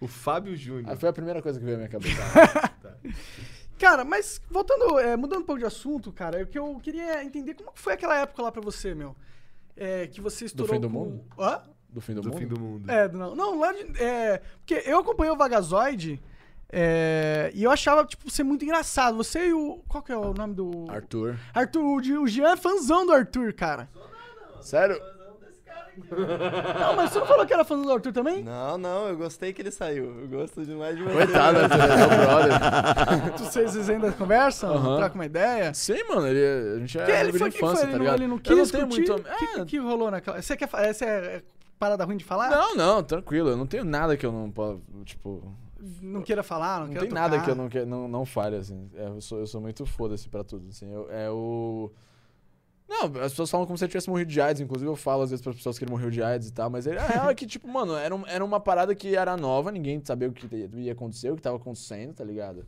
O 0.00 0.08
Fábio 0.08 0.56
Júnior. 0.56 0.86
Ah, 0.92 0.96
foi 0.96 1.08
a 1.08 1.12
primeira 1.12 1.40
coisa 1.40 1.60
que 1.60 1.64
veio 1.64 1.76
à 1.76 1.78
minha 1.78 1.88
cabeça. 1.88 2.20
Cara, 3.78 4.04
mas 4.04 4.40
voltando, 4.50 4.98
é, 4.98 5.16
mudando 5.16 5.42
um 5.42 5.44
pouco 5.44 5.60
de 5.60 5.64
assunto, 5.64 6.12
cara, 6.12 6.42
o 6.42 6.46
que 6.46 6.58
eu 6.58 6.78
queria 6.82 7.22
entender 7.24 7.54
como 7.54 7.70
foi 7.74 7.92
aquela 7.94 8.16
época 8.18 8.42
lá 8.42 8.50
pra 8.50 8.60
você, 8.60 8.94
meu. 8.96 9.14
É, 9.76 10.08
que 10.08 10.20
você 10.20 10.44
estourou 10.44 10.74
fim 10.74 10.80
do 10.80 10.88
com- 10.88 10.92
mundo? 10.94 11.24
Hã? 11.38 11.62
Do 11.92 12.00
fim 12.00 12.14
do, 12.14 12.22
do 12.22 12.28
mundo? 12.30 12.38
fim 12.38 12.46
do 12.46 12.58
mundo. 12.58 12.90
É, 12.90 13.08
não, 13.08 13.34
não, 13.34 13.58
lá 13.58 13.72
de, 13.72 14.02
é, 14.02 14.40
porque 14.58 14.82
eu 14.88 14.98
acompanhei 14.98 15.32
o 15.32 15.36
Vagazoid 15.36 16.20
é, 16.70 17.50
e 17.54 17.62
eu 17.64 17.70
achava, 17.70 18.02
tipo, 18.06 18.30
ser 18.30 18.42
muito 18.44 18.64
engraçado. 18.64 19.16
Você 19.18 19.48
e 19.48 19.52
o, 19.52 19.82
qual 19.86 20.02
que 20.02 20.10
é 20.10 20.16
o 20.16 20.32
nome 20.32 20.54
do... 20.54 20.86
Arthur. 20.88 21.36
Arthur, 21.54 21.82
o, 21.82 21.96
o 22.22 22.26
Jean 22.26 22.52
é 22.52 22.56
fãzão 22.56 23.04
do 23.04 23.12
Arthur, 23.12 23.52
cara. 23.52 23.90
Sério? 24.62 24.98
Não, 26.08 26.96
mas 26.96 27.10
você 27.10 27.18
não 27.18 27.26
falou 27.26 27.44
que 27.44 27.52
era 27.52 27.64
fãzão 27.64 27.84
do 27.84 27.92
Arthur 27.92 28.14
também? 28.14 28.42
Não, 28.42 28.78
não, 28.78 29.08
eu 29.08 29.16
gostei 29.18 29.52
que 29.52 29.60
ele 29.60 29.70
saiu. 29.70 30.20
Eu 30.22 30.26
gosto 30.26 30.64
demais 30.64 30.96
de 30.96 31.02
você. 31.02 31.12
Coitado, 31.12 31.58
Arthur, 31.58 31.80
é 31.80 31.96
meu 31.96 32.08
brother. 32.08 33.32
Vocês, 33.38 33.72
vocês 33.72 33.90
ainda 33.90 34.10
conversam? 34.12 34.72
Aham. 34.72 34.96
Trocam 34.96 35.14
uma 35.16 35.26
ideia? 35.26 35.74
Sim, 35.74 36.02
mano, 36.08 36.26
ele, 36.28 36.76
a 36.76 36.78
gente 36.78 36.98
é 36.98 37.04
Que 37.04 37.10
ele 37.12 37.38
foi, 37.38 37.50
de 37.50 37.54
que 37.54 37.60
foi? 37.60 37.68
infância, 37.68 37.84
Ele, 37.84 37.92
tá 37.92 37.98
não, 37.98 38.04
ligado? 38.04 38.20
ele 38.20 38.26
não 38.26 38.36
Eu 38.36 38.40
quis 38.40 38.56
não 38.56 38.66
tenho 38.66 38.86
muito... 38.86 39.12
O 39.14 39.22
que, 39.22 39.60
É, 39.60 39.64
que 39.66 39.78
rolou 39.78 40.10
naquela... 40.10 40.40
Você 40.40 40.56
quer. 40.56 40.70
Essa 40.72 41.04
é 41.04 41.42
parada 41.82 42.04
ruim 42.04 42.16
de 42.16 42.24
falar? 42.24 42.50
Não, 42.50 42.74
não, 42.76 43.02
tranquilo. 43.02 43.50
Eu 43.50 43.56
não 43.56 43.66
tenho 43.66 43.84
nada 43.84 44.16
que 44.16 44.24
eu 44.24 44.30
não 44.32 44.50
posso, 44.50 44.80
tipo... 45.04 45.42
Não 46.00 46.22
queira 46.22 46.44
falar, 46.44 46.78
não, 46.78 46.86
Não 46.86 46.92
queira 46.92 47.06
tem 47.06 47.14
nada 47.14 47.30
tocar. 47.36 47.44
que 47.44 47.50
eu 47.50 47.54
não, 47.56 47.68
que, 47.68 47.84
não, 47.84 48.06
não 48.06 48.24
fale, 48.24 48.54
assim. 48.54 48.88
É, 48.94 49.06
eu, 49.08 49.20
sou, 49.20 49.40
eu 49.40 49.46
sou 49.48 49.60
muito 49.60 49.84
foda-se 49.84 50.28
pra 50.28 50.44
tudo, 50.44 50.68
assim. 50.68 50.92
Eu, 50.92 51.10
é 51.10 51.28
o... 51.28 51.90
Não, 52.88 53.06
as 53.22 53.32
pessoas 53.32 53.50
falam 53.50 53.66
como 53.66 53.76
se 53.76 53.84
eu 53.84 53.88
tivesse 53.88 54.08
morrido 54.08 54.30
de 54.30 54.40
AIDS. 54.40 54.60
Inclusive, 54.60 54.88
eu 54.88 54.94
falo 54.94 55.22
às 55.22 55.30
vezes 55.30 55.42
pras 55.42 55.56
pessoas 55.56 55.76
que 55.78 55.84
ele 55.84 55.90
morreu 55.90 56.08
de 56.10 56.22
AIDS 56.22 56.48
e 56.48 56.52
tal. 56.52 56.70
Mas 56.70 56.86
ele- 56.86 56.98
a 56.98 57.06
real 57.06 57.30
é 57.30 57.34
que, 57.34 57.46
tipo, 57.48 57.66
mano, 57.66 57.96
era, 57.96 58.14
um- 58.14 58.26
era 58.28 58.44
uma 58.44 58.60
parada 58.60 58.94
que 58.94 59.16
era 59.16 59.36
nova. 59.36 59.72
Ninguém 59.72 60.00
sabia 60.04 60.28
o 60.28 60.32
que 60.32 60.46
ia 60.54 60.92
acontecer, 60.92 61.32
o 61.32 61.36
que 61.36 61.42
tava 61.42 61.56
acontecendo, 61.56 62.14
tá 62.14 62.22
ligado? 62.22 62.64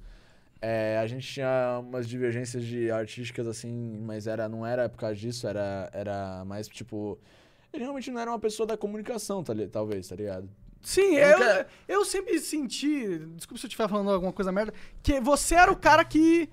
É, 0.61 0.99
a 0.99 1.07
gente 1.07 1.25
tinha 1.31 1.79
umas 1.87 2.09
divergências 2.09 2.65
de 2.65 2.91
artísticas, 2.91 3.47
assim, 3.47 3.71
mas 4.03 4.27
era, 4.27 4.49
não 4.49 4.67
era 4.67 4.89
por 4.89 4.99
causa 4.99 5.15
disso. 5.15 5.47
Era, 5.47 5.89
era 5.93 6.45
mais, 6.47 6.67
tipo... 6.67 7.17
Ele 7.75 7.83
realmente 7.83 8.11
não 8.11 8.21
era 8.21 8.31
uma 8.31 8.39
pessoa 8.39 8.67
da 8.67 8.77
comunicação, 8.77 9.43
tá, 9.43 9.53
talvez, 9.71 10.07
tá 10.07 10.15
ligado? 10.15 10.49
Sim, 10.81 11.17
Eu 11.17 11.39
eu, 11.39 11.65
eu 11.89 12.05
sempre 12.05 12.39
senti, 12.39 13.19
desculpa 13.35 13.59
se 13.59 13.67
eu 13.67 13.69
estiver 13.69 13.89
falando 13.89 14.11
alguma 14.11 14.33
coisa 14.33 14.53
merda, 14.53 14.73
que 15.03 15.19
você 15.21 15.55
era 15.55 15.73
o 15.73 15.77
cara 15.77 16.05
que. 16.05 16.49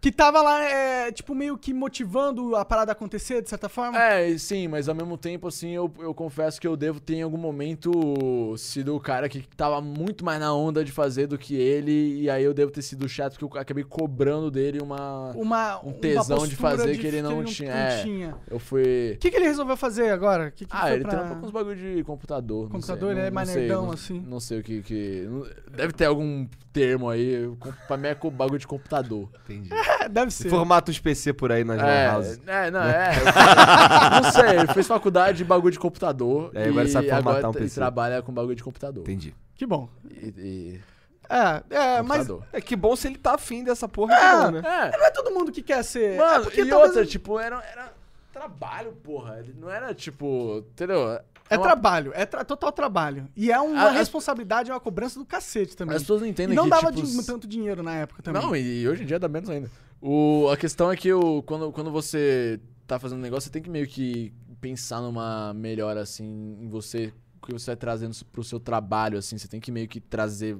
Que 0.00 0.10
tava 0.10 0.40
lá, 0.40 0.62
é, 0.64 1.12
tipo, 1.12 1.34
meio 1.34 1.58
que 1.58 1.74
motivando 1.74 2.56
a 2.56 2.64
parada 2.64 2.92
acontecer, 2.92 3.42
de 3.42 3.50
certa 3.50 3.68
forma. 3.68 3.98
É, 4.02 4.38
sim, 4.38 4.66
mas 4.66 4.88
ao 4.88 4.94
mesmo 4.94 5.18
tempo, 5.18 5.46
assim, 5.46 5.72
eu, 5.72 5.92
eu 5.98 6.14
confesso 6.14 6.58
que 6.58 6.66
eu 6.66 6.74
devo 6.74 6.98
ter 6.98 7.16
em 7.16 7.22
algum 7.22 7.36
momento 7.36 8.54
sido 8.56 8.96
o 8.96 9.00
cara 9.00 9.28
que 9.28 9.42
tava 9.56 9.80
muito 9.80 10.24
mais 10.24 10.40
na 10.40 10.54
onda 10.54 10.82
de 10.84 10.90
fazer 10.90 11.26
do 11.26 11.36
que 11.36 11.54
ele, 11.54 12.20
e 12.22 12.30
aí 12.30 12.42
eu 12.42 12.54
devo 12.54 12.70
ter 12.70 12.80
sido 12.82 13.06
chato 13.08 13.38
porque 13.38 13.56
eu 13.58 13.60
acabei 13.60 13.84
cobrando 13.84 14.50
dele 14.50 14.80
uma. 14.80 15.32
Uma, 15.34 15.78
Um 15.84 15.88
uma 15.90 15.92
tesão 16.00 16.46
de 16.46 16.56
postura 16.56 16.78
fazer 16.78 16.98
que 16.98 17.06
ele 17.06 17.20
não 17.22 17.44
tinha, 17.44 17.70
é. 17.72 18.02
tinha. 18.02 18.36
Eu 18.50 18.58
fui. 18.58 19.12
O 19.14 19.18
que, 19.18 19.30
que 19.30 19.36
ele 19.36 19.46
resolveu 19.48 19.76
fazer 19.76 20.10
agora? 20.10 20.50
Que 20.50 20.64
que 20.64 20.70
Ah, 20.74 20.92
ele 20.94 21.02
pra... 21.04 21.10
trampa 21.10 21.34
com 21.36 21.46
uns 21.46 21.52
bagulho 21.52 21.76
de 21.96 22.02
computador. 22.04 22.64
não 22.64 22.70
Computador, 22.70 23.08
sei, 23.10 23.18
ele 23.18 23.20
é 23.20 23.30
não- 23.30 23.34
mais 23.34 23.48
não 23.50 23.54
nerdão, 23.56 23.86
não- 23.86 23.92
assim. 23.92 24.20
Não 24.26 24.40
sei 24.40 24.60
o 24.60 24.62
que. 24.62 24.82
que 24.82 25.26
não- 25.28 25.46
deve 25.76 25.92
ter 25.92 26.06
algum 26.06 26.46
termo 26.72 27.08
aí. 27.10 27.50
Pra 27.86 27.96
mim 27.96 28.08
é 28.08 28.14
com 28.14 28.30
bagulho 28.30 28.58
de 28.58 28.66
computador. 28.66 29.28
Entendi. 29.44 29.70
Deve 30.10 30.30
ser. 30.30 30.48
Formata 30.48 30.90
uns 30.90 30.98
PC 30.98 31.32
por 31.32 31.50
aí 31.52 31.64
nas 31.64 31.80
É, 31.80 32.14
houses. 32.14 32.40
é, 32.46 32.70
não, 32.70 32.80
é. 32.82 33.10
não 34.22 34.30
sei, 34.32 34.58
ele 34.60 34.72
fez 34.72 34.86
faculdade 34.86 35.38
de 35.38 35.44
bagulho 35.44 35.72
de 35.72 35.78
computador. 35.78 36.50
É, 36.54 36.68
agora 36.68 36.86
e 36.86 36.90
sabe 36.90 37.08
formatar 37.08 37.34
agora 37.38 37.48
um 37.48 37.52
PC. 37.52 37.74
trabalha 37.74 38.22
com 38.22 38.32
bagulho 38.32 38.56
de 38.56 38.62
computador. 38.64 39.02
Entendi. 39.02 39.34
Que 39.54 39.66
bom. 39.66 39.88
E, 40.10 40.26
e- 40.38 40.80
É, 41.28 41.62
é, 41.98 42.02
mas 42.02 42.26
computador. 42.26 42.44
É 42.52 42.60
que 42.60 42.74
bom 42.74 42.96
se 42.96 43.06
ele 43.08 43.18
tá 43.18 43.34
afim 43.34 43.62
dessa 43.62 43.88
porra, 43.88 44.14
É. 44.14 44.36
bom, 44.42 44.50
né? 44.52 44.62
É, 44.92 44.98
não 44.98 45.04
é 45.06 45.10
todo 45.10 45.30
mundo 45.30 45.52
que 45.52 45.62
quer 45.62 45.82
ser. 45.84 46.14
é 46.14 46.16
mano, 46.16 46.44
porque 46.44 46.62
e 46.62 46.68
talvez- 46.68 46.88
outra, 46.90 47.06
tipo, 47.06 47.38
era, 47.38 47.62
era 47.72 47.92
trabalho, 48.32 48.92
porra. 49.04 49.38
Ele 49.38 49.54
não 49.58 49.70
era 49.70 49.94
tipo, 49.94 50.64
entendeu? 50.72 51.20
É 51.50 51.56
uma- 51.58 51.66
trabalho, 51.66 52.12
é 52.14 52.24
tra- 52.24 52.44
total 52.44 52.70
trabalho. 52.72 53.28
E 53.36 53.50
é 53.50 53.60
uma 53.60 53.88
A- 53.88 53.90
responsabilidade, 53.90 54.70
é 54.70 54.74
uma 54.74 54.80
cobrança 54.80 55.18
do 55.18 55.26
cacete 55.26 55.76
também. 55.76 55.96
As 55.96 56.02
pessoas 56.02 56.20
não 56.20 56.26
E 56.28 56.30
entendem 56.30 56.56
não 56.56 56.64
que, 56.64 56.70
dava 56.70 56.92
tipo, 56.92 57.06
de- 57.06 57.26
tanto 57.26 57.46
dinheiro 57.46 57.82
na 57.82 57.94
época 57.96 58.22
também. 58.22 58.40
Não, 58.40 58.54
e 58.56 58.88
hoje 58.88 59.02
em 59.02 59.06
dia 59.06 59.18
dá 59.18 59.28
menos 59.28 59.50
ainda. 59.50 59.70
O, 60.00 60.48
a 60.50 60.56
questão 60.56 60.90
é 60.90 60.96
que 60.96 61.12
o, 61.12 61.42
quando, 61.42 61.70
quando 61.72 61.90
você 61.90 62.58
tá 62.86 62.98
fazendo 62.98 63.18
um 63.18 63.22
negócio, 63.22 63.46
você 63.48 63.50
tem 63.52 63.60
que 63.62 63.68
meio 63.70 63.86
que 63.86 64.32
pensar 64.60 65.00
numa 65.00 65.52
melhora, 65.54 66.00
assim, 66.02 66.56
em 66.60 66.68
você, 66.68 67.12
o 67.42 67.46
que 67.46 67.52
você 67.52 67.66
vai 67.72 67.76
trazendo 67.76 68.14
pro 68.32 68.42
seu 68.44 68.58
trabalho, 68.60 69.18
assim. 69.18 69.36
Você 69.36 69.48
tem 69.48 69.60
que 69.60 69.70
meio 69.72 69.88
que 69.88 70.00
trazer 70.00 70.56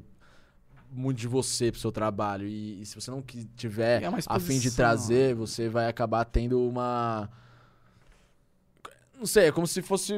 muito 0.92 1.18
de 1.18 1.28
você 1.28 1.70
pro 1.70 1.80
seu 1.80 1.92
trabalho. 1.92 2.46
E, 2.48 2.82
e 2.82 2.86
se 2.86 2.94
você 2.96 3.10
não 3.10 3.22
tiver 3.56 4.02
É 4.02 4.06
a 4.26 4.40
fim 4.40 4.58
de 4.58 4.70
trazer, 4.72 5.34
você 5.34 5.68
vai 5.68 5.86
acabar 5.88 6.24
tendo 6.24 6.60
uma... 6.66 7.30
Não 9.20 9.26
sei, 9.26 9.48
é 9.48 9.52
como 9.52 9.66
se 9.66 9.82
fosse... 9.82 10.14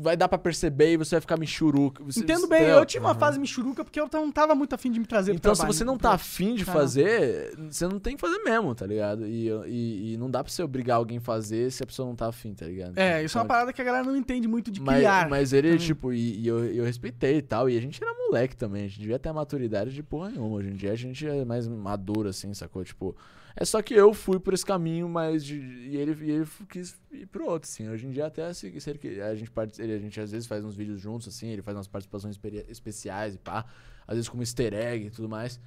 Vai 0.00 0.16
dar 0.16 0.28
pra 0.28 0.38
perceber 0.38 0.94
e 0.94 0.96
você 0.96 1.14
vai 1.16 1.20
ficar 1.20 1.36
michuruca. 1.38 2.02
Você- 2.02 2.20
Entendo 2.20 2.48
bem, 2.48 2.60
entendeu? 2.62 2.78
eu 2.78 2.86
tive 2.86 3.04
uma 3.04 3.14
fase 3.14 3.38
michuruca 3.38 3.84
porque 3.84 4.00
eu 4.00 4.08
não 4.10 4.32
tava 4.32 4.54
muito 4.54 4.74
afim 4.74 4.90
de 4.90 4.98
me 4.98 5.04
trazer 5.04 5.32
pro 5.32 5.36
Então, 5.38 5.54
se 5.54 5.66
você 5.66 5.84
não 5.84 5.98
tá 5.98 6.12
afim 6.12 6.54
de 6.54 6.62
Ah, 6.62 6.66
fazer, 6.72 7.54
você 7.70 7.86
não 7.86 8.00
tem 8.00 8.14
que 8.16 8.20
fazer 8.20 8.38
mesmo, 8.38 8.74
tá 8.74 8.86
ligado? 8.86 9.26
E, 9.26 9.48
e, 9.66 10.14
e 10.14 10.16
não 10.16 10.30
dá 10.30 10.42
pra 10.42 10.50
você 10.50 10.62
obrigar 10.62 10.96
alguém 10.96 11.18
a 11.18 11.20
fazer 11.20 11.70
se 11.70 11.82
a 11.82 11.86
pessoa 11.86 12.08
não 12.08 12.16
tá 12.16 12.28
afim, 12.28 12.54
tá 12.54 12.64
ligado? 12.66 12.96
É, 12.96 13.22
isso 13.22 13.36
é 13.36 13.40
uma 13.40 13.44
Sabe? 13.44 13.48
parada 13.48 13.72
que 13.74 13.82
a 13.82 13.84
galera 13.84 14.04
não 14.04 14.16
entende 14.16 14.48
muito 14.48 14.70
de 14.70 14.80
Mas, 14.80 14.96
criar. 14.96 15.28
mas 15.28 15.52
ele, 15.52 15.72
também. 15.72 15.86
tipo, 15.86 16.12
e, 16.14 16.40
e 16.40 16.48
eu, 16.48 16.64
eu 16.64 16.84
respeitei 16.84 17.36
e 17.36 17.42
tal. 17.42 17.68
E 17.68 17.76
a 17.76 17.80
gente 17.80 18.02
era 18.02 18.14
moleque 18.26 18.56
também. 18.56 18.84
A 18.84 18.88
gente 18.88 18.98
devia 19.00 19.18
ter 19.18 19.28
a 19.28 19.34
maturidade 19.34 19.92
de 19.92 20.02
porra 20.02 20.30
nenhuma. 20.30 20.56
Hoje 20.56 20.70
em 20.70 20.74
dia 20.76 20.92
a 20.92 20.96
gente 20.96 21.26
é 21.26 21.44
mais 21.44 21.68
maduro, 21.68 22.30
assim, 22.30 22.54
sacou? 22.54 22.82
Tipo, 22.82 23.14
é 23.56 23.64
só 23.64 23.80
que 23.80 23.94
eu 23.94 24.12
fui 24.12 24.38
por 24.38 24.52
esse 24.54 24.64
caminho, 24.64 25.08
mas. 25.08 25.42
De, 25.44 25.56
e, 25.56 25.96
ele, 25.96 26.16
e 26.24 26.30
ele 26.30 26.46
quis 26.68 26.94
ir 27.10 27.26
pro 27.26 27.46
outro, 27.46 27.68
assim. 27.68 27.88
Hoje 27.88 28.06
em 28.06 28.10
dia, 28.10 28.26
até 28.26 28.52
se, 28.52 28.78
se 28.80 28.90
ele, 28.90 29.20
a, 29.22 29.34
gente, 29.34 29.50
ele- 29.78 29.94
a 29.94 29.98
gente 29.98 30.20
às 30.20 30.30
vezes 30.30 30.46
faz 30.46 30.64
uns 30.64 30.76
vídeos 30.76 31.00
juntos, 31.00 31.26
assim. 31.28 31.48
Ele 31.48 31.62
faz 31.62 31.76
umas 31.76 31.88
participações 31.88 32.38
especiais 32.68 33.34
e 33.34 33.38
pá. 33.38 33.64
Às 34.06 34.14
vezes 34.16 34.28
como 34.28 34.42
easter 34.42 34.72
egg 34.74 35.06
e 35.06 35.10
tudo 35.10 35.28
mais. 35.28 35.58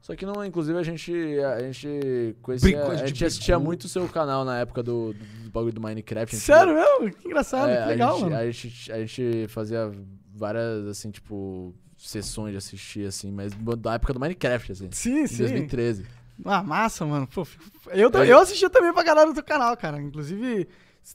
Só 0.00 0.16
que 0.16 0.24
não, 0.26 0.44
inclusive 0.44 0.76
a 0.78 0.82
gente. 0.82 1.12
A 1.40 1.60
gente 1.60 2.36
conhecia. 2.42 2.70
Brincou, 2.70 2.90
a 2.90 2.94
a 2.94 2.96
gente 2.96 3.08
gente 3.10 3.24
assistia 3.24 3.58
muito 3.58 3.84
o 3.84 3.88
seu 3.88 4.08
canal 4.08 4.44
na 4.44 4.58
época 4.60 4.82
do, 4.82 5.12
do, 5.12 5.24
do 5.44 5.50
bagulho 5.50 5.72
do 5.74 5.80
Minecraft. 5.80 6.34
gente- 6.34 6.44
Sério 6.44 6.74
mesmo? 6.74 7.16
Que 7.16 7.28
engraçado, 7.28 7.70
é, 7.70 7.82
que 7.82 7.88
legal, 7.88 8.10
a 8.10 8.18
gente, 8.18 8.24
mano. 8.24 8.36
A 8.36 8.50
gente, 8.50 8.92
a 8.92 8.98
gente 9.04 9.46
fazia 9.48 9.92
várias, 10.34 10.86
assim, 10.86 11.10
tipo, 11.10 11.72
sessões 11.96 12.50
de 12.52 12.56
assistir, 12.58 13.06
assim, 13.06 13.30
mas 13.30 13.52
da 13.78 13.94
época 13.94 14.12
do 14.12 14.18
Minecraft, 14.18 14.72
assim. 14.72 14.88
Sim, 14.90 15.20
Em 15.22 15.26
sim. 15.28 15.38
2013. 15.38 16.04
Ah, 16.44 16.62
massa, 16.62 17.04
mano. 17.06 17.26
Pô, 17.26 17.46
eu, 17.90 18.10
Eu- 18.10 18.24
eu 18.24 18.38
assistia 18.40 18.68
também 18.70 18.92
pra 18.92 19.02
galera 19.02 19.26
do 19.28 19.34
teu 19.34 19.44
canal, 19.44 19.76
cara. 19.76 20.00
Inclusive, 20.00 20.68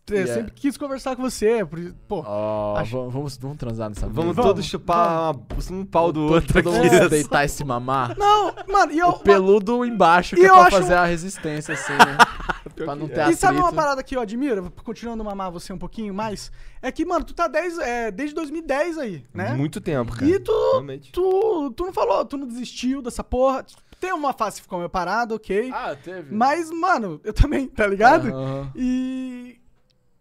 Yeah. 0.10 0.34
sempre 0.34 0.52
quis 0.54 0.76
conversar 0.78 1.16
com 1.16 1.22
você. 1.22 1.66
Pô, 2.10 2.22
Ó, 2.26 2.76
Acho- 2.78 2.98
vamos, 2.98 3.14
vamos, 3.14 3.38
vamos 3.38 3.58
transar 3.58 3.88
nessa 3.90 4.08
Vamos, 4.08 4.36
mesa. 4.36 4.42
todos 4.48 4.66
chupar 4.66 5.34
uma- 5.34 5.46
um 5.80 5.86
pau 5.86 6.12
do 6.12 6.22
Todo- 6.22 6.34
outro 6.34 6.62
todo 6.62 6.76
aqui. 6.76 6.90
mundo 6.90 7.04
se 7.04 7.10
deitar 7.10 7.46
e 7.46 7.50
se 7.50 7.64
mamar. 7.64 8.18
não, 8.18 8.54
mano, 8.68 8.92
e 8.92 9.00
eu. 9.00 9.10
O 9.10 9.20
peludo 9.20 9.86
embaixo, 9.86 10.36
que 10.36 10.46
é 10.46 10.50
pra 10.50 10.62
acho- 10.64 10.72
fazer 10.78 10.94
a 10.94 11.06
resistência, 11.06 11.74
assim, 11.74 11.94
né? 11.94 12.18
pra 12.76 12.96
não 12.96 13.08
ter 13.08 13.30
E 13.32 13.36
sabe 13.36 13.60
uma 13.60 13.72
parada 13.74 14.04
que 14.04 14.16
eu 14.16 14.20
admiro, 14.22 14.72
continuando 14.84 15.24
a 15.24 15.26
mamar 15.26 15.52
você 15.52 15.72
um 15.74 15.78
pouquinho 15.78 16.14
mais? 16.14 16.52
É 16.82 16.92
que, 16.92 17.06
mano, 17.06 17.24
tu 17.26 17.34
tá 17.34 17.48
10, 17.48 17.78
é, 17.80 18.12
desde 18.12 18.36
2010 18.36 18.98
aí, 18.98 19.24
né? 19.34 19.54
Muito 19.54 19.80
tempo, 19.82 20.12
cara. 20.14 20.30
E 20.30 20.38
tu, 20.40 20.52
Realmente. 20.74 21.12
tu, 21.14 21.72
tu 21.76 21.86
não 21.86 21.94
falou, 21.94 22.24
tu 22.26 22.38
não 22.38 22.46
desistiu 22.46 23.02
dessa 23.02 23.24
porra. 23.24 23.66
Tem 24.00 24.14
uma 24.14 24.34
fase 24.34 24.58
que 24.58 24.62
ficou 24.64 24.80
meio 24.80 24.90
parada, 24.90 25.34
ok. 25.34 25.72
Ah, 25.74 25.96
teve. 25.96 26.34
Mas, 26.34 26.70
mano, 26.70 27.20
eu 27.24 27.34
também, 27.34 27.68
tá 27.68 27.88
ligado? 27.88 28.28
Aham. 28.30 28.72
E. 28.76 29.60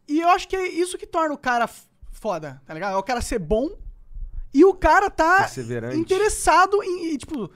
E 0.08 0.20
eu 0.20 0.28
acho 0.28 0.46
que 0.46 0.54
é 0.54 0.68
isso 0.68 0.96
que 0.96 1.06
torna 1.06 1.34
o 1.34 1.38
cara 1.38 1.68
foda, 2.12 2.62
tá 2.64 2.72
ligado? 2.72 2.94
É 2.94 2.96
o 2.96 3.02
cara 3.02 3.20
ser 3.20 3.40
bom 3.40 3.70
e 4.54 4.64
o 4.64 4.72
cara 4.72 5.10
tá 5.10 5.40
interessado 5.94 6.82
em, 6.82 7.12
em, 7.12 7.16
tipo, 7.18 7.50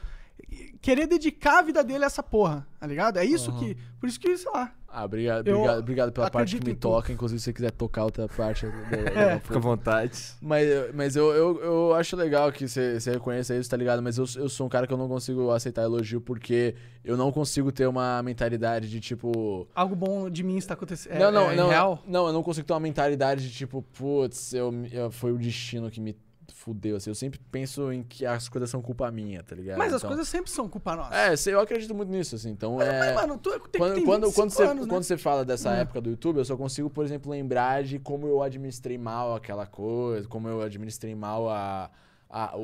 querer 0.81 1.07
dedicar 1.07 1.59
a 1.59 1.63
vida 1.63 1.83
dele 1.85 2.05
a 2.05 2.07
essa 2.07 2.23
porra, 2.23 2.67
tá 2.79 2.87
ligado? 2.87 3.19
É 3.19 3.25
isso 3.25 3.53
que. 3.59 3.77
Por 3.99 4.09
isso 4.09 4.19
que, 4.21 4.37
sei 4.37 4.51
lá. 4.53 4.73
Ah, 4.93 5.05
obrigado, 5.05 5.47
obrigado, 5.49 5.79
obrigado 5.79 6.13
pela 6.13 6.29
parte 6.29 6.59
que 6.59 6.67
me 6.67 6.75
toca. 6.75 7.13
Inclusive, 7.13 7.39
se 7.39 7.45
você 7.45 7.53
quiser 7.53 7.71
tocar 7.71 8.05
outra 8.05 8.27
parte. 8.29 8.65
eu- 8.65 8.73
eu- 8.73 8.99
eu- 8.99 9.07
É. 9.31 9.35
eu- 9.37 9.41
Fica 9.41 9.57
à 9.57 9.61
vontade. 9.61 10.21
Mas, 10.43 10.67
mas 10.93 11.15
eu, 11.15 11.31
eu, 11.33 11.61
eu 11.63 11.95
acho 11.95 12.17
legal 12.17 12.51
que 12.51 12.67
você 12.67 12.99
você 12.99 13.13
reconheça 13.13 13.55
isso, 13.55 13.71
tá 13.71 13.77
ligado? 13.77 14.03
Mas 14.03 14.19
eu, 14.19 14.25
eu 14.37 14.49
sou 14.49 14.67
um 14.67 14.69
cara 14.69 14.89
que 14.89 14.93
eu 14.93 14.97
não 14.99 15.07
consigo 15.07 15.51
aceitar 15.53 15.83
elogio 15.83 16.21
porque 16.21 16.75
eu 17.05 17.17
não 17.17 17.31
consigo 17.31 17.71
ter 17.71 17.87
uma 17.87 18.21
mentalidade 18.25 18.91
de 18.91 18.99
tipo. 18.99 19.69
Algo 19.77 19.95
bom 19.95 20.29
de 20.29 20.43
mim 20.43 20.57
está 20.57 20.75
acontecendo. 20.75 21.19
não, 21.21 21.31
não, 21.31 21.51
é, 21.53 21.55
não. 21.57 21.69
Real. 21.69 22.03
Não, 22.05 22.27
eu 22.27 22.33
não 22.33 22.43
consigo 22.43 22.67
ter 22.67 22.73
uma 22.73 22.81
mentalidade 22.81 23.49
de 23.49 23.55
tipo, 23.55 23.83
putz, 23.97 24.53
eu, 24.55 24.75
eu- 24.91 25.11
foi 25.13 25.31
o 25.31 25.39
destino 25.39 25.89
que 25.89 26.01
me 26.01 26.17
fudeu. 26.55 26.97
Assim, 26.97 27.11
eu 27.11 27.15
sempre 27.15 27.41
penso 27.51 27.93
em 27.93 28.03
que 28.03 28.25
as 28.27 28.49
coisas 28.49 28.69
são 28.71 28.81
culpa 28.83 29.11
minha, 29.11 29.43
tá 29.43 29.55
ligado? 29.55 29.79
Mas 29.79 29.93
as 29.93 30.01
Então- 30.01 30.11
coisas 30.11 30.29
sempre 30.29 30.51
são 30.51 30.69
culpa 30.69 30.97
nossa. 30.97 31.15
É, 31.15 31.35
eu 31.47 31.61
acredito 31.61 31.95
muito 31.95 32.11
nisso, 32.11 32.35
assim. 32.37 32.51
Então 32.51 32.77
Mas, 32.77 32.89
é. 32.89 33.15
mano, 33.15 33.39
tu 33.39 33.51
tem, 33.69 33.81
Quando, 33.81 33.95
tem 33.95 34.05
quando, 34.05 34.25
25 34.27 34.35
quando, 34.35 34.51
você, 34.51 34.63
anos, 34.65 34.87
né? 34.87 34.93
quando 34.93 35.03
você 35.05 35.17
fala 35.19 35.45
dessa 35.45 35.75
É. 35.77 35.81
época 35.81 36.01
do 36.01 36.11
YouTube, 36.11 36.39
eu 36.39 36.45
só 36.45 36.57
consigo, 36.57 36.89
por 36.91 37.05
exemplo, 37.05 37.31
lembrar 37.31 37.83
de 37.83 37.99
como 37.99 38.27
eu 38.27 38.43
administrei 38.43 38.99
mal 38.99 39.35
aquela 39.35 39.67
coisa, 39.67 40.27
como 40.29 40.49
eu 40.49 40.63
administrei 40.63 41.15
mal 41.15 41.49
a, 41.49 41.91
a, 42.29 42.55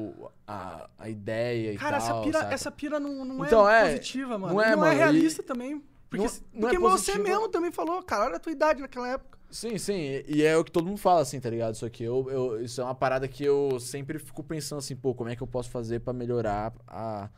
a, 0.47 0.89
a 0.99 1.09
ideia 1.09 1.73
e 1.73 1.77
Cara, 1.77 1.99
tal. 1.99 2.07
essa 2.07 2.21
pira, 2.23 2.39
saca? 2.41 2.55
essa 2.55 2.71
pira 2.71 3.01
não, 3.01 3.25
não 3.25 3.45
Então, 3.45 3.69
é, 3.69 3.81
é, 3.83 3.91
positiva, 3.97 4.39
mano. 4.39 4.55
não 4.55 4.63
é, 4.63 4.67
não 4.77 4.85
é 4.85 4.89
mano, 4.89 4.97
realista 4.99 5.43
e- 5.43 5.45
também. 5.45 5.83
Porque, 6.09 6.25
não- 6.25 6.33
não 6.55 6.61
porque 6.61 6.77
é 6.77 6.79
você 6.79 7.19
mesmo 7.19 7.49
também 7.49 7.73
falou, 7.73 8.01
cara, 8.03 8.27
olha 8.27 8.37
a 8.37 8.39
tua 8.39 8.53
idade 8.53 8.81
naquela 8.81 9.09
época. 9.09 9.36
Sim, 9.49 9.79
sim, 9.79 9.95
e 10.27 10.43
é 10.43 10.57
o 10.57 10.65
que 10.65 10.73
todo 10.73 10.87
mundo 10.87 10.99
fala, 10.99 11.21
assim, 11.21 11.41
tá 11.41 11.49
ligado? 11.49 11.75
Isso 11.75 11.87
aqui, 11.87 12.03
eu, 12.03 12.29
eu- 12.31 12.61
isso 12.63 12.81
é 12.81 12.85
uma 12.85 12.95
parada 12.95 13.29
que 13.29 13.45
eu 13.45 13.79
sempre 13.79 14.19
fico 14.19 14.43
pensando 14.43 14.79
assim, 14.81 14.97
pô, 14.97 15.15
como 15.15 15.31
é 15.31 15.37
que 15.37 15.43
eu 15.43 15.47
posso 15.47 15.71
fazer 15.71 16.01
pra 16.01 16.13
melhorar 16.13 16.75
a, 16.87 17.31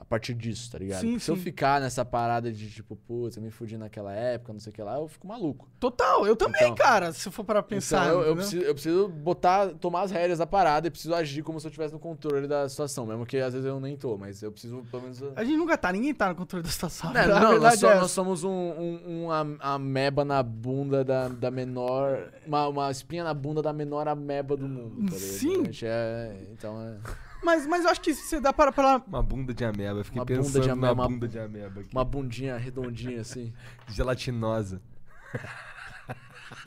a 0.00 0.04
partir 0.04 0.32
disso, 0.34 0.70
tá 0.72 0.78
ligado? 0.78 1.00
Sim, 1.02 1.18
Se 1.18 1.30
eu 1.30 1.36
ficar 1.36 1.80
nessa 1.80 2.04
parada 2.04 2.50
de 2.50 2.70
tipo, 2.70 2.96
putz, 2.96 3.36
eu 3.36 3.42
me 3.42 3.50
fudi 3.50 3.76
naquela 3.76 4.12
época, 4.14 4.52
não 4.52 4.58
sei 4.58 4.70
o 4.72 4.74
que 4.74 4.82
lá, 4.82 4.96
eu 4.98 5.06
fico 5.06 5.26
maluco. 5.28 5.68
Total, 5.78 6.26
eu 6.26 6.34
também, 6.34 6.62
Então. 6.64 6.74
cara, 6.74 7.12
se 7.12 7.30
for 7.30 7.44
para 7.44 7.62
pensar. 7.62 8.06
então, 8.06 8.20
eu, 8.22 8.28
eu 8.28 8.36
preciso, 8.36 8.62
eu 8.64 8.72
preciso 8.74 9.08
botar, 9.08 9.68
tomar 9.74 10.02
as 10.02 10.10
rédeas 10.10 10.38
da 10.38 10.46
parada 10.46 10.88
e 10.88 10.90
preciso 10.90 11.14
agir 11.14 11.42
como 11.42 11.60
se 11.60 11.66
eu 11.66 11.68
estivesse 11.68 11.92
no 11.92 12.00
controle 12.00 12.48
da 12.48 12.68
situação, 12.68 13.04
mesmo 13.04 13.26
que 13.26 13.36
às 13.36 13.52
vezes 13.52 13.66
eu 13.68 13.78
nem 13.78 13.96
tô, 13.96 14.16
mas 14.16 14.42
eu 14.42 14.50
preciso 14.50 14.82
pelo 14.90 15.02
menos. 15.02 15.22
A 15.36 15.44
gente 15.44 15.56
nunca 15.58 15.76
tá, 15.76 15.92
ninguém 15.92 16.14
tá 16.14 16.28
no 16.30 16.34
controle 16.34 16.62
da 16.64 16.70
situação. 16.70 17.12
Não, 17.12 17.20
não, 17.28 17.40
nós, 17.40 17.50
verdade 17.50 17.78
só- 17.78 17.90
é 17.92 18.00
nós 18.00 18.10
somos 18.10 18.42
um, 18.42 18.50
um, 18.50 19.00
um 19.24 19.30
am- 19.30 19.58
ameba 19.60 20.24
na 20.24 20.42
bunda 20.42 21.04
da, 21.04 21.28
da 21.28 21.50
menor. 21.50 22.30
Uma, 22.46 22.68
uma 22.68 22.90
espinha 22.90 23.22
na 23.22 23.34
bunda 23.34 23.60
da 23.60 23.72
menor 23.72 24.08
ameba 24.08 24.56
do 24.56 24.66
mundo. 24.66 25.10
Tá 25.10 25.16
ligado? 25.16 25.18
Sim. 25.20 25.62
É. 25.82 26.36
Então 26.52 26.80
é. 26.80 26.96
Mas, 27.42 27.66
mas 27.66 27.84
eu 27.84 27.90
acho 27.90 28.00
que 28.00 28.14
se 28.14 28.22
você 28.22 28.40
dá 28.40 28.52
para, 28.52 28.70
para 28.72 29.02
Uma 29.06 29.22
bunda 29.22 29.52
de 29.54 29.64
ameba. 29.64 30.00
Eu 30.00 30.04
Fiquei 30.04 30.18
Uma 30.20 30.24
bunda 30.26 30.42
pensando 30.42 30.62
de 30.62 30.68
na 30.68 30.72
ameba, 30.74 30.92
uma- 30.92 31.08
bunda 31.08 31.28
de 31.28 31.38
ameba 31.38 31.80
aqui. 31.80 31.90
Uma 31.92 32.04
bundinha 32.04 32.56
redondinha 32.56 33.20
assim. 33.20 33.52
Gelatinosa. 33.88 34.80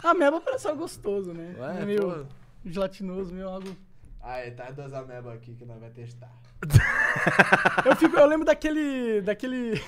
A 0.03 0.13
meba 0.13 0.39
parece 0.41 0.67
algo 0.67 0.81
gostoso, 0.81 1.33
né? 1.33 1.55
Ué, 1.57 1.85
meio 1.85 2.01
pô. 2.01 2.25
gelatinoso, 2.65 3.33
meio 3.33 3.47
algo. 3.49 3.75
Aí, 4.21 4.51
tá 4.51 4.71
duas 4.71 4.93
amebas 4.93 5.33
aqui 5.35 5.53
que 5.53 5.65
nós 5.65 5.77
vamos 5.79 5.93
testar. 5.93 6.31
Eu, 7.85 7.95
fico, 7.97 8.15
eu 8.17 8.25
lembro 8.25 8.45
daquele. 8.45 9.21
daquele. 9.21 9.81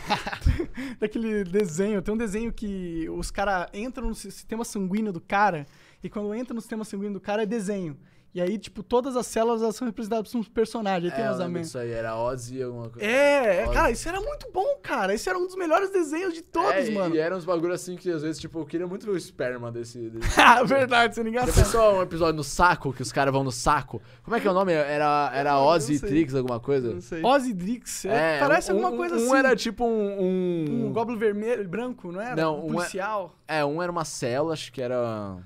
daquele 1.00 1.44
desenho. 1.46 2.02
Tem 2.02 2.14
um 2.14 2.18
desenho 2.18 2.52
que 2.52 3.10
os 3.10 3.32
caras 3.32 3.68
entram 3.74 4.10
no 4.10 4.14
sistema 4.16 4.66
sanguíneo 4.66 5.12
do 5.14 5.22
cara. 5.22 5.66
E 6.04 6.10
quando 6.10 6.34
entra 6.36 6.54
no 6.54 6.60
sistema 6.62 6.84
sanguíneo 6.84 7.14
do 7.14 7.20
cara 7.22 7.44
é 7.44 7.46
desenho. 7.46 7.98
E 8.36 8.42
aí, 8.42 8.58
tipo, 8.58 8.84
todas 8.84 9.16
as 9.16 9.26
células 9.28 9.62
elas 9.62 9.78
são 9.78 9.88
representadas 9.88 10.30
por 10.30 10.40
um 10.40 10.44
personagem. 10.44 11.10
Aí 11.10 11.16
tem 11.16 11.24
É, 11.24 11.28
eu 11.28 11.30
umas 11.32 11.38
lembro 11.40 11.52
amebas. 11.52 11.68
disso 11.68 11.78
aí, 11.80 11.90
era 11.92 12.18
Ozzy 12.18 12.62
alguma 12.62 12.90
coisa. 12.90 13.08
É, 13.08 13.62
é, 13.62 13.64
Olha. 13.66 13.74
cara, 13.74 13.92
isso 13.92 14.10
era 14.10 14.20
muito 14.20 14.52
bom, 14.54 14.76
cara. 14.84 15.14
Esse 15.14 15.30
era 15.30 15.40
um 15.40 15.46
dos 15.48 15.56
melhores 15.56 15.90
desenhos 15.90 16.34
de 16.34 16.42
todos, 16.42 16.70
É, 16.90 16.92
mano. 16.92 17.16
E 17.16 17.18
eram 17.18 17.38
uns 17.38 17.46
bagulho 17.46 17.74
assim 17.74 17.96
que 17.96 18.12
às 18.12 18.22
vezes, 18.24 18.38
tipo, 18.38 18.60
eu 18.60 18.66
queria 18.66 18.86
muito 18.86 19.06
ver 19.06 19.14
o 19.14 19.18
esperma 19.18 19.72
desse. 19.72 20.10
desse... 20.10 20.28
Ah, 20.38 20.62
verdade, 20.64 21.16
você 21.16 21.24
não 21.24 21.32
Já 21.32 21.44
engraçado. 21.44 21.64
pensou 21.64 21.94
um 22.00 22.02
episódio 22.02 22.36
no 22.36 22.44
saco, 22.44 22.92
que 22.92 23.02
os 23.02 23.12
caras 23.14 23.34
vão 23.34 23.42
no 23.42 23.54
saco? 23.54 24.02
Como 24.22 24.36
é 24.36 24.42
que 24.42 24.48
é 24.50 24.52
o 24.52 24.54
nome? 24.54 24.74
Era, 24.74 25.32
era 25.34 25.58
Ozzy 25.58 25.94
não 25.94 25.98
e. 26.00 26.12
Trix, 26.12 26.36
alguma 26.36 26.60
coisa? 26.60 26.94
Não 26.94 27.00
sei. 27.00 27.24
Ozzy 27.24 27.54
Drix, 27.54 28.04
é, 28.04 28.38
parece 28.40 28.70
um- 28.70 28.76
alguma 28.76 28.92
um- 28.92 28.98
coisa 28.98 29.16
um 29.16 29.18
assim. 29.28 29.36
era 29.38 29.56
tipo 29.56 29.86
um. 29.86 30.22
Um, 30.22 30.86
Um 30.88 30.92
goblin 30.92 31.16
vermelho, 31.18 31.66
branco, 31.70 32.12
não 32.12 32.20
era? 32.20 32.36
Não, 32.36 32.60
um 32.60 32.66
um 32.66 32.70
é- 32.72 32.74
policial. 32.74 33.34
É, 33.48 33.64
um 33.64 33.82
era 33.82 33.90
uma 33.90 34.04
célula, 34.04 34.52
acho 34.52 34.74
que 34.74 34.82
era. 34.82 35.38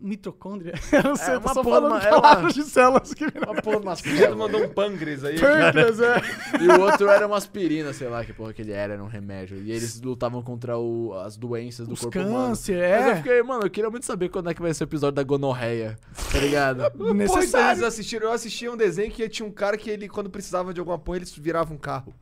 Mitocôndria. 0.00 0.74
Eu 0.92 1.02
não 1.02 1.16
sei, 1.16 1.28
É, 1.28 1.34
eu 1.36 1.40
tô 1.40 1.46
uma 1.48 1.54
só 1.54 1.62
porra, 1.62 1.76
falando 1.76 1.92
uma- 1.92 2.02
é 2.02 2.10
uma- 2.12 2.20
palavras 2.22 2.54
de 2.54 2.62
células 2.64 3.14
que 3.14 3.24
Uma 3.24 3.62
porra, 3.62 3.78
uma 3.78 3.92
Ele 4.04 4.16
célula. 4.18 4.36
mandou 4.36 4.62
um 4.64 4.68
pâncreas 4.68 5.24
aí. 5.24 5.38
Pâncreas, 5.40 6.00
é. 6.00 6.16
E 6.60 6.68
o 6.68 6.80
outro 6.80 7.08
era 7.08 7.26
uma 7.26 7.36
aspirina, 7.36 7.92
sei 7.92 8.08
lá 8.08 8.24
que 8.24 8.32
porra 8.32 8.52
que 8.52 8.60
ele 8.62 8.72
era, 8.72 8.94
era 8.94 9.02
um 9.02 9.06
remédio. 9.08 9.56
E 9.62 9.70
eles 9.70 10.00
lutavam 10.00 10.42
contra 10.42 10.76
o- 10.78 11.14
as 11.24 11.36
doenças 11.36 11.86
do 11.88 11.94
Os 11.94 12.00
corpo 12.00 12.18
humano. 12.18 12.48
câncer, 12.48 12.78
Mas 12.78 13.06
eu 13.06 13.12
é. 13.12 13.16
fiquei, 13.16 13.42
mano, 13.42 13.64
eu 13.64 13.70
queria 13.70 13.90
muito 13.90 14.04
saber 14.04 14.28
quando 14.28 14.50
é 14.50 14.54
que 14.54 14.60
vai 14.62 14.74
ser 14.74 14.84
o 14.84 14.86
episódio 14.86 15.14
da 15.16 15.22
gonorreia, 15.22 15.96
tá 16.32 16.38
ligado? 16.38 16.78
Porra, 16.90 16.92
então 17.10 17.14
Necessário. 17.14 17.70
eles 17.78 17.82
assistiram, 17.82 18.26
eu 18.26 18.32
assistia 18.32 18.70
um 18.72 18.76
desenho 18.76 19.10
que 19.10 19.28
tinha 19.28 19.46
um 19.48 19.52
cara 19.52 19.76
que 19.78 19.88
ele, 19.88 20.08
quando 20.08 20.28
precisava 20.28 20.74
de 20.74 20.80
alguma 20.80 20.98
porra, 20.98 21.18
ele 21.18 21.26
virava 21.38 21.72
um 21.72 21.78
carro. 21.78 22.14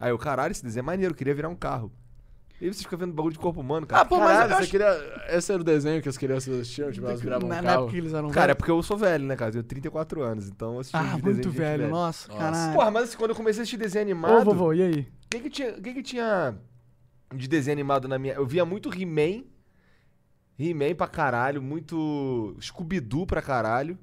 Aí 0.00 0.10
eu, 0.10 0.18
caralho, 0.18 0.52
esse 0.52 0.62
desenho 0.62 0.82
é 0.82 0.86
maneiro, 0.86 1.12
eu 1.12 1.16
queria 1.16 1.34
virar 1.34 1.48
um 1.48 1.56
carro. 1.56 1.90
E 2.60 2.64
aí 2.64 2.72
você 2.72 2.82
fica 2.82 2.96
vendo 2.96 3.12
bagulho 3.12 3.34
de 3.34 3.38
corpo 3.38 3.60
humano, 3.60 3.86
cara. 3.86 4.00
Ah, 4.00 4.04
pô, 4.06 4.18
mas 4.18 4.28
Caralho, 4.28 4.52
eu 4.52 4.56
você 4.56 4.62
acho... 4.62 4.70
queria... 4.70 5.24
Esse 5.28 5.52
era 5.52 5.60
o 5.60 5.64
desenho 5.64 6.00
que 6.00 6.08
as 6.08 6.16
crianças 6.16 6.54
assistiam, 6.60 6.90
tipo, 6.90 7.06
elas 7.06 7.20
viravam 7.20 7.46
um 7.46 7.50
na, 7.50 7.62
carro. 7.62 7.74
época 7.74 7.90
que 7.92 7.98
eles 7.98 8.14
eram 8.14 8.28
Cara, 8.30 8.44
é 8.44 8.46
velhos. 8.46 8.56
porque 8.58 8.70
eu 8.70 8.82
sou 8.82 8.96
velho, 8.96 9.24
né, 9.26 9.36
cara? 9.36 9.50
Eu 9.50 9.52
tenho 9.52 9.64
34 9.64 10.22
anos, 10.22 10.48
então 10.48 10.72
eu 10.74 10.80
assisti 10.80 10.96
Ah, 10.96 11.02
muito 11.02 11.22
desenhos 11.24 11.40
de 11.42 11.48
gente 11.50 11.58
velho, 11.58 11.88
nossa, 11.90 12.28
Nossa. 12.28 12.40
caralho. 12.42 12.72
Porra, 12.72 12.90
mas 12.90 13.02
assim, 13.04 13.16
quando 13.18 13.30
eu 13.30 13.36
comecei 13.36 13.60
a 13.60 13.62
assistir 13.62 13.76
desenho 13.76 14.04
Ô, 14.06 14.10
animado, 14.10 14.44
vovô, 14.46 14.72
e 14.72 14.80
aí? 14.82 15.00
o 15.00 15.28
que 15.28 15.40
que 15.40 15.50
tinha, 15.50 15.70
o 15.76 15.82
que 15.82 15.92
que 15.94 16.02
tinha 16.02 16.56
de 17.34 17.46
desenho 17.46 17.74
animado 17.74 18.08
na 18.08 18.18
minha... 18.18 18.32
Eu 18.34 18.46
via 18.46 18.64
muito 18.64 18.88
He-Man, 18.90 19.44
He-Man 20.58 20.94
pra 20.94 21.06
caralho, 21.06 21.60
muito 21.62 22.56
Scooby-Doo 22.60 23.26
pra 23.26 23.42
caralho. 23.42 23.98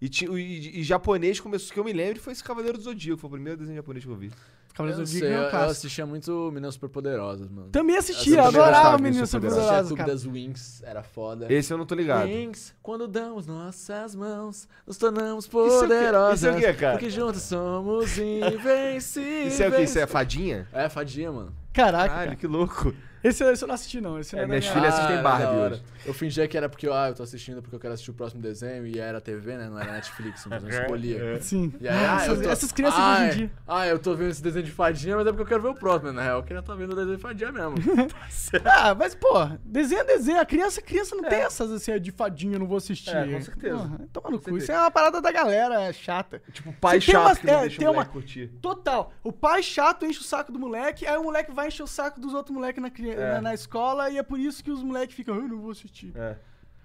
E, 0.00 0.08
ti- 0.08 0.26
e, 0.26 0.80
e 0.80 0.82
japonês 0.84 1.40
começou, 1.40 1.72
que 1.72 1.80
eu 1.80 1.84
me 1.84 1.92
lembro, 1.92 2.20
foi 2.20 2.32
esse 2.32 2.44
Cavaleiro 2.44 2.78
do 2.78 2.84
Zodíaco, 2.84 3.18
foi 3.20 3.28
o 3.28 3.32
primeiro 3.32 3.58
desenho 3.58 3.76
japonês 3.76 4.04
que 4.04 4.10
eu 4.10 4.16
vi. 4.16 4.30
Eu, 4.76 4.84
Cavaleiros 4.84 5.10
do 5.10 5.12
sei, 5.12 5.20
Zodíaco 5.20 5.34
é 5.34 5.36
eu, 5.36 5.40
um 5.40 5.44
eu 5.44 5.50
clássico. 5.50 5.70
assistia 5.72 6.06
muito 6.06 6.50
Meninas 6.52 6.74
Superpoderosas, 6.74 7.50
mano. 7.50 7.68
Também 7.70 7.96
assistia, 7.96 8.36
Eu 8.36 8.44
adorava 8.44 8.98
Meninas 8.98 9.30
Superpoderosas. 9.30 9.70
Assistia 9.70 9.86
Clube 9.86 9.98
cara. 10.02 10.12
das 10.12 10.26
Wings, 10.26 10.82
era 10.84 11.02
foda. 11.02 11.46
Esse 11.52 11.72
eu 11.72 11.78
não 11.78 11.86
tô 11.86 11.94
ligado. 11.94 12.26
Wings, 12.28 12.74
quando 12.82 13.08
damos 13.08 13.46
nossas 13.46 14.14
mãos, 14.14 14.68
nos 14.86 14.98
tornamos 14.98 15.46
Isso 15.46 15.56
é 15.58 15.60
o 15.60 15.70
quê? 15.70 15.78
poderosas. 15.80 16.38
Isso 16.40 16.46
é 16.46 16.52
o 16.52 16.56
quê, 16.60 16.74
cara? 16.74 16.92
Porque 16.98 17.10
juntos 17.10 17.42
somos 17.42 18.18
invencíveis. 18.18 19.52
Isso 19.54 19.62
é 19.62 19.68
o 19.68 19.72
que? 19.72 19.82
Isso 19.82 19.98
é 19.98 20.06
fadinha? 20.06 20.68
É, 20.72 20.88
fadinha, 20.88 21.32
mano. 21.32 21.54
Caraca, 21.72 22.08
Caralho, 22.08 22.24
cara. 22.30 22.36
que 22.36 22.46
louco. 22.46 22.94
Esse, 23.24 23.42
esse 23.44 23.64
eu 23.64 23.68
não 23.68 23.74
assisti, 23.74 24.00
não. 24.00 24.18
Esse 24.20 24.36
não 24.36 24.42
É, 24.42 24.46
minhas 24.46 24.64
minha- 24.64 24.74
filhas 24.74 24.94
assistem 24.94 25.14
era 25.14 25.22
Barbie 25.22 25.56
hoje. 25.74 25.82
Eu 26.04 26.14
fingia 26.14 26.46
que 26.46 26.56
era 26.56 26.68
porque, 26.68 26.86
ah, 26.88 27.08
eu 27.08 27.14
tô 27.14 27.22
assistindo 27.22 27.60
porque 27.60 27.74
eu 27.74 27.80
quero 27.80 27.92
assistir 27.94 28.10
o 28.10 28.14
próximo 28.14 28.40
desenho 28.40 28.86
e 28.86 28.98
era 28.98 29.20
TV, 29.20 29.56
né? 29.56 29.68
Não 29.68 29.78
era 29.78 29.92
Netflix, 29.92 30.46
então 30.46 30.58
eu 30.58 30.68
escolhia. 30.82 31.40
Sim. 31.42 31.72
E 31.80 31.88
aí, 31.88 31.96
ah, 31.96 32.16
essas, 32.22 32.40
tô- 32.40 32.48
essas 32.50 32.72
crianças 32.72 33.00
Ai, 33.00 33.28
hoje 33.28 33.34
em 33.34 33.38
dia. 33.38 33.50
Ah, 33.66 33.86
eu 33.86 33.98
tô 33.98 34.14
vendo 34.14 34.30
esse 34.30 34.42
desenho 34.42 34.64
de 34.64 34.70
fadinha, 34.70 35.16
mas 35.16 35.26
é 35.26 35.30
porque 35.30 35.42
eu 35.42 35.46
quero 35.46 35.62
ver 35.62 35.68
o 35.68 35.74
próximo. 35.74 36.12
Na 36.12 36.22
real, 36.22 36.38
eu 36.38 36.42
queria 36.44 36.60
estar 36.60 36.74
vendo 36.74 36.92
o 36.92 36.96
desenho 36.96 37.16
de 37.16 37.22
fadinha 37.22 37.50
mesmo. 37.52 37.74
Ah, 38.64 38.94
mas, 38.94 39.14
pô, 39.14 39.46
desenho 39.64 40.00
é 40.02 40.04
desenho. 40.04 40.40
A 40.40 40.46
criança, 40.46 40.80
a 40.80 40.82
criança 40.82 41.14
não 41.16 41.24
tem 41.24 41.40
essas 41.40 41.70
assim, 41.72 41.98
de 41.98 42.10
fadinha, 42.12 42.54
eu 42.54 42.60
não 42.60 42.66
vou 42.66 42.76
assistir. 42.78 43.14
É, 43.14 43.26
com 43.26 43.40
certeza. 43.40 43.76
Porra, 43.76 43.98
toma 44.12 44.30
no 44.30 44.38
Com 44.38 44.50
cu. 44.50 44.56
Isso 44.58 44.70
é 44.72 44.78
uma 44.78 44.90
parada 44.90 45.20
da 45.20 45.32
galera 45.32 45.92
chata. 45.92 46.40
Tipo, 46.52 46.72
pai 46.74 47.00
Você 47.00 47.06
tem 47.06 47.14
chato 47.14 47.26
uma- 47.26 47.36
que 47.36 47.46
não 47.46 47.54
é, 47.54 47.60
deixa 47.62 47.78
tem 47.78 47.86
o 47.88 47.90
uma- 47.90 47.94
moleque 47.96 48.12
curtir. 48.12 48.48
Total. 48.60 49.12
O 49.22 49.32
pai 49.32 49.62
chato 49.62 50.04
enche 50.06 50.20
o 50.20 50.22
saco 50.24 50.52
do 50.52 50.58
moleque, 50.58 51.06
aí 51.06 51.16
o 51.16 51.22
moleque 51.24 51.50
vai 51.52 51.68
encher 51.68 51.82
o 51.82 51.86
saco 51.86 52.20
dos 52.20 52.34
outros 52.34 52.54
moleques 52.54 52.80
na, 52.82 52.90
cri- 52.90 53.05
É. 53.10 53.34
na, 53.34 53.40
na 53.40 53.54
escola, 53.54 54.10
e 54.10 54.18
é 54.18 54.22
por 54.22 54.38
isso 54.38 54.62
que 54.62 54.70
os 54.70 54.82
moleques 54.82 55.14
ficam, 55.14 55.34
eu 55.36 55.48
não 55.48 55.60
vou 55.60 55.70
assistir. 55.70 56.12
É. 56.14 56.36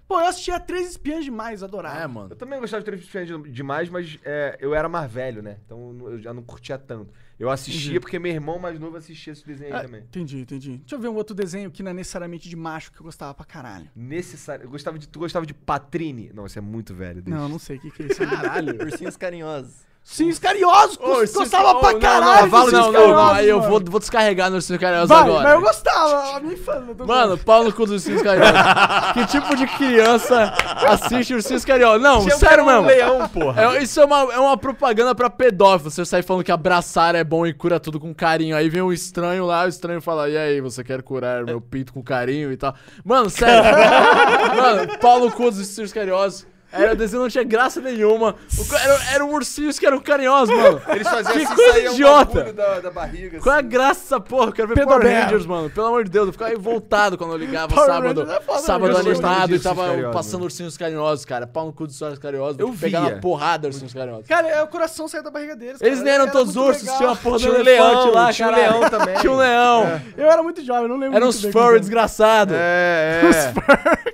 Pô, 0.08 0.20
eu 0.20 0.26
assistia 0.26 0.60
Três 0.60 0.90
Espiãs 0.90 1.24
Demais, 1.24 1.62
adorava. 1.62 1.98
É, 2.00 2.06
mano. 2.06 2.28
Eu 2.32 2.36
também 2.36 2.60
gostava 2.60 2.80
de 2.82 2.84
Três 2.84 3.00
Espiãs 3.00 3.28
demais, 3.50 3.88
mas 3.88 4.18
é, 4.24 4.58
eu 4.60 4.74
era 4.74 4.86
mais 4.86 5.10
velho, 5.10 5.40
né? 5.42 5.56
Então 5.64 5.96
eu 6.10 6.18
já 6.20 6.34
não 6.34 6.42
curtia 6.42 6.76
tanto. 6.76 7.10
Eu 7.38 7.48
assistia 7.50 7.98
porque 7.98 8.18
meu 8.18 8.30
irmão 8.30 8.58
mais 8.58 8.78
novo 8.78 8.96
assistia 8.96 9.32
esse 9.32 9.44
desenho 9.46 9.74
aí 9.74 9.80
Ah, 9.80 9.84
também. 9.84 10.02
entendi, 10.02 10.38
entendi. 10.40 10.76
Deixa 10.78 10.94
eu 10.96 11.00
ver 11.00 11.08
um 11.08 11.14
outro 11.14 11.34
desenho 11.34 11.70
que 11.70 11.82
não 11.82 11.90
é 11.92 11.94
necessariamente 11.94 12.46
de 12.48 12.54
macho 12.54 12.92
que 12.92 13.00
eu 13.00 13.04
gostava 13.04 13.32
pra 13.32 13.44
caralho. 13.46 13.88
Necessário. 13.96 14.64
Eu 14.64 14.70
gostava 14.70 14.98
de, 14.98 15.08
tu 15.08 15.18
gostava 15.18 15.46
de 15.46 15.54
Patrine? 15.54 16.30
Não, 16.34 16.44
isso 16.46 16.58
é 16.58 16.62
muito 16.62 16.94
velho. 16.94 17.22
deixa. 17.22 17.40
Não, 17.40 17.48
não 17.48 17.58
sei 17.58 17.78
o 17.78 17.80
que, 17.80 17.90
que 17.90 18.02
é 18.02 18.06
isso. 18.06 18.20
Caralho. 18.28 18.76
Ursinhos 18.84 19.16
carinhosos. 19.16 19.86
Sim, 20.04 20.28
os 20.28 20.38
carinhosos, 20.38 20.98
Ô, 21.00 21.38
gostava 21.38 21.76
pra 21.76 21.94
caralho. 21.98 22.50
Não, 22.50 22.66
não, 22.66 22.70
não, 22.70 22.92
não, 22.92 23.08
não, 23.08 23.40
eu 23.40 23.60
vou, 23.62 23.80
vou 23.82 24.00
descarregar 24.00 24.50
no 24.50 24.56
Ursinhos 24.56 24.80
Carinhosos 24.80 25.08
Vai, 25.08 25.20
agora. 25.20 25.42
mas 25.44 25.54
eu 25.54 25.60
gostava, 25.60 26.40
me 26.40 26.56
fala. 26.56 26.94
tô 26.94 27.06
Mano, 27.06 27.38
pau 27.38 27.62
no 27.64 27.72
cu 27.72 27.82
Ursinhos 27.84 28.20
Carinhosos. 28.20 28.60
que 29.14 29.26
tipo 29.26 29.56
de 29.56 29.66
criança 29.68 30.52
assiste 30.88 31.32
Ursinhos 31.32 31.64
Carinhosos? 31.64 32.02
Não, 32.02 32.20
Tinha 32.20 32.34
um 32.34 32.38
sério 32.38 32.64
um 32.64 32.66
mesmo. 32.66 32.86
leão, 32.86 33.28
porra. 33.28 33.62
É, 33.62 33.82
isso 33.82 34.00
é 34.00 34.04
uma, 34.04 34.20
é 34.34 34.38
uma 34.38 34.56
propaganda 34.56 35.14
pra 35.14 35.30
pedófilo. 35.30 35.90
Você 35.90 36.04
sai 36.04 36.20
falando 36.20 36.44
que 36.44 36.52
abraçar 36.52 37.14
é 37.14 37.22
bom 37.22 37.46
e 37.46 37.54
cura 37.54 37.78
tudo 37.78 38.00
com 38.00 38.12
carinho. 38.12 38.56
Aí 38.56 38.68
vem 38.68 38.82
um 38.82 38.92
estranho 38.92 39.46
lá, 39.46 39.64
o 39.64 39.68
estranho 39.68 40.02
fala: 40.02 40.28
E 40.28 40.36
aí, 40.36 40.60
você 40.60 40.82
quer 40.82 41.00
curar 41.02 41.44
meu 41.44 41.60
pinto 41.60 41.92
com 41.92 42.02
carinho 42.02 42.52
e 42.52 42.56
tal? 42.56 42.74
Mano, 43.04 43.30
sério. 43.30 43.62
mano, 44.60 44.98
pau 44.98 45.20
no 45.20 45.30
cu 45.30 45.44
ursinhos 45.44 45.92
carinhosos. 45.92 46.51
Era, 46.72 46.92
o 46.92 46.96
desenho 46.96 47.22
não 47.22 47.28
tinha 47.28 47.44
graça 47.44 47.80
nenhuma. 47.80 48.34
O 48.58 48.74
era, 48.76 49.14
era 49.14 49.24
um 49.24 49.32
ursinhos 49.34 49.78
que 49.78 49.86
eram 49.86 50.00
carinhosos, 50.00 50.54
mano. 50.56 50.80
Eles 50.88 51.06
faziam 51.08 51.32
Que 51.36 51.42
assim, 51.44 51.54
coisa 51.54 51.72
saía 51.72 51.90
um 51.90 51.94
idiota. 51.94 52.34
bagulho 52.34 52.52
da, 52.54 52.80
da 52.80 52.90
barriga. 52.90 53.40
Qual 53.40 53.52
é 53.54 53.58
a 53.58 53.60
assim. 53.60 53.68
graça 53.68 54.00
dessa 54.00 54.20
porra? 54.20 54.46
Eu 54.46 54.52
quero 54.52 54.68
ver 54.68 54.74
Pedro 54.74 54.88
Power 54.90 55.02
Bear. 55.02 55.24
Rangers, 55.24 55.46
mano. 55.46 55.70
Pelo 55.70 55.86
amor 55.86 56.04
de 56.04 56.10
Deus, 56.10 56.26
eu 56.28 56.32
ficava 56.32 56.50
revoltado 56.50 57.18
quando 57.18 57.32
eu 57.32 57.36
ligava 57.36 57.74
Power 57.74 57.86
sábado, 57.90 58.20
Rangers 58.20 58.38
é 58.38 58.40
foda, 58.42 58.58
sábado 58.60 58.96
animado 58.96 59.54
e 59.54 59.58
tava 59.60 59.86
carinhosos, 59.86 60.14
passando 60.14 60.32
mano. 60.34 60.44
ursinhos 60.44 60.76
carinhosos, 60.76 61.24
cara. 61.24 61.46
Pau 61.46 61.66
no 61.66 61.72
cu 61.72 61.86
dos 61.86 62.00
ursinhos 62.00 62.18
carinhosos. 62.18 62.58
Eu 62.58 62.72
Pegava 62.72 63.08
via. 63.10 63.18
porrada 63.18 63.68
ursinhos 63.68 63.92
carinhosos. 63.92 64.26
Cara, 64.26 64.48
é, 64.48 64.62
o 64.62 64.66
coração 64.66 65.06
saiu 65.06 65.22
da 65.22 65.30
barriga 65.30 65.54
deles. 65.54 65.80
Eles 65.80 65.98
cara. 65.98 66.04
nem 66.04 66.14
eram 66.14 66.24
Era 66.24 66.32
todos 66.32 66.56
ursos, 66.56 66.82
legal. 66.82 66.96
tinha 66.96 67.08
uma 67.10 67.16
porra 67.16 67.38
Tinha 67.38 67.52
do 67.52 67.58
um 67.58 67.62
leão, 67.62 68.10
lá, 68.12 68.32
tinha 68.32 68.48
um 68.48 68.54
leão 68.54 68.90
também. 68.90 69.14
Tinha 69.16 69.32
um 69.32 69.36
leão. 69.36 70.00
Eu 70.16 70.30
era 70.30 70.42
muito 70.42 70.64
jovem, 70.64 70.88
não 70.88 70.96
lembro 70.96 71.16
Eram 71.16 71.28
uns 71.28 71.42
furry 71.44 71.80
desgraçados. 71.80 72.54
É, 72.56 73.22
é. 73.24 74.12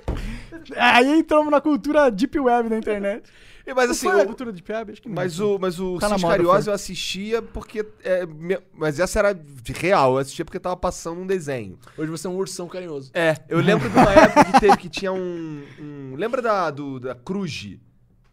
Aí 0.75 1.19
entramos 1.19 1.49
na 1.51 1.59
cultura 1.61 2.09
deep 2.11 2.39
web 2.39 2.69
da 2.69 2.77
internet. 2.77 3.29
Mas 3.75 3.91
assim, 3.91 4.09
foi 4.09 4.19
a 4.21 4.23
o- 4.23 4.25
cultura 4.25 4.51
deep 4.51 4.71
web? 4.71 4.91
Acho 4.91 5.01
que 5.01 5.07
não. 5.07 5.15
mas 5.15 5.39
o, 5.39 5.59
mas 5.59 5.79
o 5.79 5.99
Tá 5.99 6.09
Cis 6.09 6.21
foi. 6.21 6.71
eu 6.71 6.73
assistia 6.73 7.41
porque. 7.41 7.85
é, 8.03 8.25
me- 8.25 8.57
mas 8.73 8.99
essa 8.99 9.19
era 9.19 9.31
de 9.33 9.73
real, 9.73 10.13
eu 10.13 10.17
assistia 10.17 10.43
porque 10.43 10.59
tava 10.59 10.75
passando 10.75 11.21
um 11.21 11.27
desenho. 11.27 11.77
Hoje 11.95 12.09
você 12.09 12.25
é 12.25 12.29
um 12.31 12.35
ursão 12.35 12.67
carinhoso. 12.67 13.11
É, 13.13 13.35
eu 13.47 13.59
lembro 13.59 13.87
de 13.87 13.95
uma 13.95 14.09
época 14.11 14.45
que 14.45 14.59
teve 14.59 14.77
que 14.77 14.89
tinha 14.89 15.13
um. 15.13 15.63
um- 15.79 16.15
lembra 16.15 16.41
da, 16.41 16.71
do, 16.71 16.99
da 16.99 17.13
Cruz? 17.13 17.77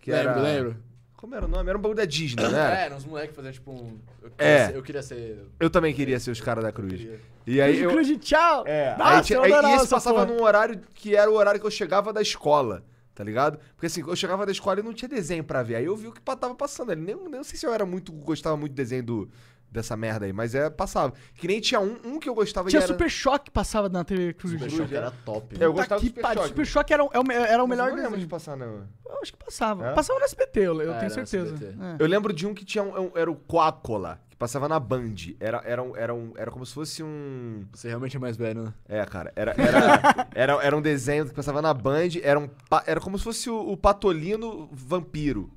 Que 0.00 0.10
lembro, 0.10 0.30
era, 0.30 0.40
lembro. 0.40 0.76
Como 1.16 1.34
era 1.34 1.46
o 1.46 1.48
nome? 1.48 1.68
Era 1.68 1.78
um 1.78 1.80
bagulho 1.80 1.96
da 1.96 2.04
Disney, 2.04 2.46
né? 2.48 2.82
É, 2.82 2.84
eram 2.86 2.96
uns 2.98 3.04
moleques 3.06 3.34
fazendo 3.34 3.52
tipo 3.54 3.70
um. 3.72 3.98
Eu 4.22 4.30
queria 4.30 4.52
É. 4.52 4.66
ser- 4.66 4.76
eu 4.76 4.82
queria 4.82 5.02
ser. 5.02 5.46
Eu 5.58 5.70
também 5.70 5.94
queria 5.94 6.20
ser 6.20 6.30
os 6.30 6.40
caras 6.40 6.62
da 6.62 6.70
Cruz. 6.70 7.00
E 7.46 7.60
aí 7.60 7.80
eu. 7.80 7.90
Cruz 7.90 8.06
de 8.06 8.16
tchau. 8.18 8.64
É, 8.66 8.90
aí 8.92 8.98
Nossa, 8.98 9.22
tinha- 9.22 9.38
eu 9.38 9.44
aí- 9.44 9.72
e 9.72 9.76
esse 9.76 9.88
passava 9.88 10.26
porra. 10.26 10.36
num 10.36 10.42
horário 10.42 10.80
que 10.94 11.16
era 11.16 11.30
o 11.30 11.34
horário 11.34 11.58
que 11.60 11.66
eu 11.66 11.70
chegava 11.70 12.12
da 12.12 12.20
escola, 12.20 12.84
tá 13.14 13.24
ligado? 13.24 13.58
Porque 13.74 13.86
assim, 13.86 14.02
eu 14.06 14.14
chegava 14.14 14.44
da 14.44 14.52
escola 14.52 14.78
e 14.80 14.82
não 14.82 14.92
tinha 14.92 15.08
desenho 15.08 15.42
pra 15.42 15.62
ver. 15.62 15.76
Aí 15.76 15.84
eu 15.86 15.96
vi 15.96 16.06
o 16.08 16.12
que 16.12 16.20
tava 16.20 16.54
passando 16.54 16.92
ali. 16.92 17.00
Nem, 17.00 17.16
nem 17.16 17.42
sei 17.44 17.58
se 17.58 17.64
eu 17.66 17.72
era 17.72 17.86
muito, 17.86 18.12
gostava 18.12 18.56
muito 18.56 18.72
do 18.72 18.76
desenho 18.76 19.02
do, 19.02 19.30
dessa 19.70 19.96
merda 19.96 20.24
aí, 20.26 20.32
mas 20.32 20.54
é, 20.54 20.70
passava. 20.70 21.12
Que 21.34 21.46
nem 21.46 21.60
tinha 21.60 21.80
um, 21.80 21.96
um 22.04 22.18
que 22.18 22.28
eu 22.28 22.34
gostava 22.34 22.68
Tinha 22.70 22.80
e 22.80 22.82
era... 22.84 22.92
Super 22.92 23.10
Choque 23.10 23.44
que 23.46 23.50
passava 23.50 23.88
na 23.88 24.04
TV 24.04 24.32
Cruz. 24.34 24.52
Super 24.54 24.70
Choque 24.70 24.94
era 24.94 25.10
top. 25.10 25.56
Eu 25.60 25.72
gostava 25.72 26.00
que 26.00 26.08
do 26.08 26.14
Super 26.14 26.34
Choque. 26.34 26.48
Super 26.48 26.66
Choque 26.66 26.92
era, 26.94 27.04
o- 27.04 27.10
é 27.12 27.18
o- 27.18 27.32
era 27.32 27.62
o 27.62 27.66
melhor 27.68 27.88
eu 27.88 27.96
não 27.96 28.02
lembro 28.02 28.10
de 28.18 28.24
desenho. 28.26 28.28
passar, 28.30 28.56
não. 28.56 28.86
Eu 29.04 29.18
acho 29.22 29.32
que 29.32 29.38
passava. 29.44 29.88
É? 29.88 29.92
Passava 29.92 30.18
no 30.18 30.24
SBT, 30.24 30.60
eu, 30.60 30.74
eu 30.74 30.80
É, 30.80 30.84
tenho 30.84 30.94
era 30.96 31.04
no 31.04 31.10
certeza. 31.26 31.54
SBT. 31.54 31.76
É. 31.82 31.96
Eu 31.98 32.06
lembro 32.06 32.32
de 32.32 32.46
um 32.46 32.54
que 32.54 32.64
tinha 32.64 32.82
um, 32.82 33.06
um- 33.06 33.12
era 33.14 33.30
o 33.30 33.36
Coacola, 33.36 34.18
que 34.30 34.36
passava 34.36 34.66
na 34.68 34.80
Band. 34.80 35.14
Era, 35.38 35.60
era, 35.64 35.82
um, 35.82 35.96
era, 35.96 36.14
um, 36.14 36.32
era 36.36 36.50
como 36.50 36.64
se 36.64 36.72
fosse 36.72 37.02
um... 37.02 37.64
Você 37.72 37.88
realmente 37.88 38.16
é 38.16 38.20
mais 38.20 38.36
velho, 38.36 38.62
né? 38.64 38.74
É, 38.88 39.04
cara, 39.04 39.32
era, 39.36 39.54
era, 39.58 40.26
era, 40.34 40.52
era 40.64 40.76
um 40.76 40.80
desenho 40.82 41.26
que 41.26 41.34
passava 41.34 41.60
na 41.60 41.74
Band, 41.74 42.08
era, 42.22 42.38
um, 42.40 42.48
pa- 42.70 42.84
era 42.86 43.00
como 43.00 43.18
se 43.18 43.24
fosse 43.24 43.50
o, 43.50 43.58
o 43.72 43.76
Patolino 43.76 44.68
vampiro, 44.72 45.50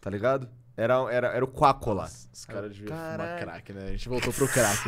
tá 0.00 0.08
ligado? 0.10 0.48
Era, 0.78 0.94
era, 1.12 1.26
era 1.34 1.44
o 1.44 1.48
Quacola. 1.48 2.08
Os 2.32 2.44
caras 2.44 2.70
deviam 2.70 2.96
fumar 2.96 3.40
crack, 3.40 3.72
né? 3.72 3.86
A 3.88 3.90
gente 3.90 4.08
voltou 4.08 4.32
pro 4.32 4.46
crack. 4.46 4.78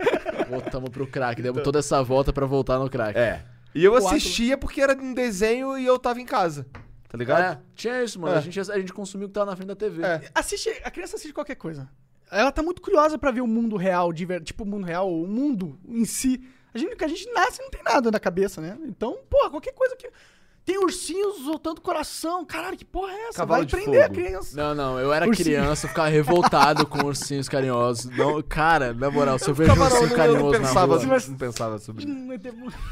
Voltamos 0.48 0.88
pro 0.88 1.06
crack. 1.06 1.42
Demos 1.42 1.62
toda 1.62 1.80
essa 1.80 2.02
volta 2.02 2.32
pra 2.32 2.46
voltar 2.46 2.78
no 2.78 2.88
crack. 2.88 3.18
É. 3.18 3.44
E 3.74 3.84
eu 3.84 3.94
assistia 3.94 4.56
porque 4.56 4.80
era 4.80 4.94
um 4.94 5.12
desenho 5.12 5.76
e 5.76 5.84
eu 5.84 5.98
tava 5.98 6.18
em 6.18 6.24
casa, 6.24 6.66
tá 7.10 7.18
ligado? 7.18 7.42
É, 7.42 7.60
tinha 7.74 8.02
isso, 8.02 8.18
mano. 8.18 8.34
É. 8.34 8.38
A, 8.38 8.40
gente, 8.40 8.58
a 8.58 8.78
gente 8.78 8.92
consumiu 8.94 9.26
o 9.26 9.28
que 9.28 9.34
tava 9.34 9.50
na 9.50 9.56
frente 9.56 9.68
da 9.68 9.76
TV. 9.76 10.02
É. 10.02 10.22
Assiste, 10.34 10.70
a 10.82 10.90
criança 10.90 11.16
assiste 11.16 11.34
qualquer 11.34 11.56
coisa. 11.56 11.90
Ela 12.30 12.50
tá 12.50 12.62
muito 12.62 12.80
curiosa 12.80 13.18
pra 13.18 13.30
ver 13.30 13.42
o 13.42 13.46
mundo 13.46 13.76
real, 13.76 14.14
tipo 14.42 14.64
o 14.64 14.66
mundo 14.66 14.86
real, 14.86 15.12
o 15.12 15.26
mundo 15.26 15.78
em 15.86 16.06
si. 16.06 16.42
A 16.72 16.78
gente, 16.78 16.96
que 16.96 17.04
a 17.04 17.08
gente 17.08 17.30
nasce 17.32 17.60
não 17.60 17.70
tem 17.70 17.82
nada 17.82 18.10
na 18.10 18.18
cabeça, 18.18 18.62
né? 18.62 18.78
Então, 18.86 19.18
porra, 19.28 19.50
qualquer 19.50 19.74
coisa 19.74 19.94
que. 19.94 20.10
Tem 20.64 20.78
ursinhos 20.82 21.36
soltando 21.44 21.80
coração. 21.80 22.42
Caralho, 22.44 22.74
que 22.76 22.86
porra 22.86 23.12
é 23.12 23.28
essa? 23.28 23.38
Cavalo 23.38 23.60
Vai 23.60 23.66
de 23.66 23.76
prender 23.76 24.02
a 24.02 24.06
fogo. 24.06 24.14
criança. 24.18 24.56
Não, 24.56 24.74
não, 24.74 24.98
eu 24.98 25.12
era 25.12 25.26
Ursinho. 25.28 25.44
criança, 25.58 25.84
eu 25.84 25.88
ficava 25.90 26.08
revoltado 26.08 26.86
com 26.86 27.04
ursinhos 27.04 27.48
carinhosos. 27.50 28.06
Não, 28.16 28.40
cara, 28.42 28.94
na 28.94 29.10
moral, 29.10 29.38
se 29.38 29.50
eu, 29.50 29.54
vejo 29.54 29.70
um 29.72 29.82
ursinho 29.82 30.02
eu 30.04 30.08
não- 30.08 30.16
carinhoso 30.16 30.38
eu 30.38 30.52
não 30.52 30.60
na 30.60 30.66
pensava, 30.68 30.96
rua... 30.96 31.18
não 31.28 31.36
pensava 31.36 31.78
sobre 31.78 32.04
isso. 32.04 32.12
Hum, 32.12 32.28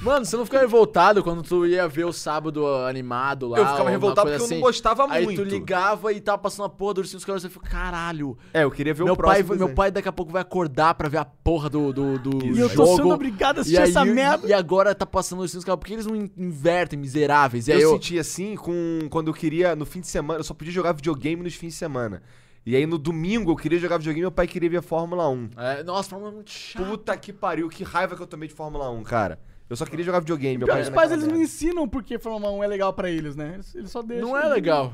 Mano, 0.02 0.26
você 0.26 0.36
não 0.36 0.44
ficava 0.44 0.62
revoltado 0.64 1.22
quando 1.24 1.42
tu 1.42 1.64
ia 1.66 1.88
ver 1.88 2.04
o 2.04 2.12
sábado 2.12 2.66
animado 2.84 3.48
lá? 3.48 3.58
Eu 3.58 3.66
ficava 3.66 3.88
revoltado 3.88 4.28
porque 4.28 4.42
eu 4.42 4.44
assim? 4.44 4.54
não 4.56 4.60
gostava 4.62 5.06
Aí 5.08 5.24
muito. 5.24 5.42
tu 5.42 5.48
ligava 5.48 6.12
e 6.12 6.20
tava 6.20 6.38
passando 6.38 6.66
a 6.66 6.68
porra 6.68 6.94
do 6.94 6.98
ursinho 6.98 7.20
carinhosos 7.22 7.44
e 7.44 7.48
você 7.48 7.52
ficou, 7.54 7.68
caralho. 7.70 8.36
É, 8.52 8.64
eu 8.64 8.70
queria 8.70 8.92
ver 8.92 9.04
Meu 9.04 9.14
o 9.14 9.16
pai, 9.16 9.24
próximo 9.36 9.48
meu 9.48 9.58
desenho. 9.60 9.74
pai 9.76 9.90
daqui 9.90 10.08
a 10.08 10.12
pouco 10.12 10.30
vai 10.30 10.42
acordar 10.42 10.94
pra 10.94 11.08
ver 11.08 11.18
a 11.18 11.24
porra 11.24 11.70
do, 11.70 11.90
do, 11.90 12.18
do 12.18 12.44
E 12.44 12.58
eu 12.60 12.68
jogo. 12.68 12.74
tô 12.74 12.96
sendo 12.96 13.08
obrigado 13.14 13.58
a 13.58 13.60
assistir 13.62 13.78
e 13.78 13.82
aí, 13.82 13.88
essa 13.88 14.04
merda. 14.04 14.46
E 14.46 14.52
agora 14.52 14.94
tá 14.94 15.06
passando 15.06 15.38
os 15.38 15.44
ursinhos 15.44 15.64
carinhosos. 15.64 15.80
Por 15.80 15.86
que 15.86 15.92
eles 15.94 16.06
não 16.06 16.14
in- 16.16 16.30
invertem, 16.36 16.98
miseráveis? 16.98 17.61
E 17.68 17.72
aí 17.72 17.80
eu, 17.80 17.90
eu... 17.90 17.94
sentia 17.94 18.20
assim 18.20 18.56
com 18.56 19.00
quando 19.10 19.28
eu 19.28 19.34
queria, 19.34 19.74
no 19.76 19.84
fim 19.84 20.00
de 20.00 20.06
semana, 20.06 20.40
eu 20.40 20.44
só 20.44 20.54
podia 20.54 20.72
jogar 20.72 20.92
videogame 20.92 21.42
nos 21.42 21.54
fins 21.54 21.72
de 21.72 21.78
semana. 21.78 22.22
E 22.64 22.76
aí 22.76 22.86
no 22.86 22.96
domingo 22.96 23.50
eu 23.50 23.56
queria 23.56 23.78
jogar 23.78 23.98
videogame 23.98 24.20
e 24.20 24.24
meu 24.24 24.32
pai 24.32 24.46
queria 24.46 24.70
ver 24.70 24.82
Fórmula 24.82 25.28
1. 25.28 25.50
É, 25.56 25.82
nossa, 25.82 26.10
Fórmula 26.10 26.30
1 26.30 26.32
é 26.32 26.36
muito 26.36 26.50
chato. 26.50 26.86
Puta 26.86 27.16
que 27.16 27.32
pariu, 27.32 27.68
que 27.68 27.82
raiva 27.82 28.14
que 28.14 28.22
eu 28.22 28.26
tomei 28.26 28.48
de 28.48 28.54
Fórmula 28.54 28.88
1, 28.90 29.02
cara. 29.02 29.40
Eu 29.68 29.76
só 29.76 29.84
queria 29.84 30.04
jogar 30.04 30.20
videogame. 30.20 30.58
Meu 30.58 30.68
pai 30.68 30.82
os 30.82 30.90
pais 30.90 31.10
eles 31.10 31.26
não 31.26 31.40
ensinam 31.40 31.88
porque 31.88 32.18
Fórmula 32.18 32.52
1 32.52 32.64
é 32.64 32.66
legal 32.66 32.92
pra 32.92 33.10
eles, 33.10 33.34
né? 33.34 33.54
Eles, 33.54 33.74
eles 33.74 33.90
só 33.90 34.02
deixam. 34.02 34.28
Não 34.28 34.36
é 34.36 34.46
legal. 34.46 34.92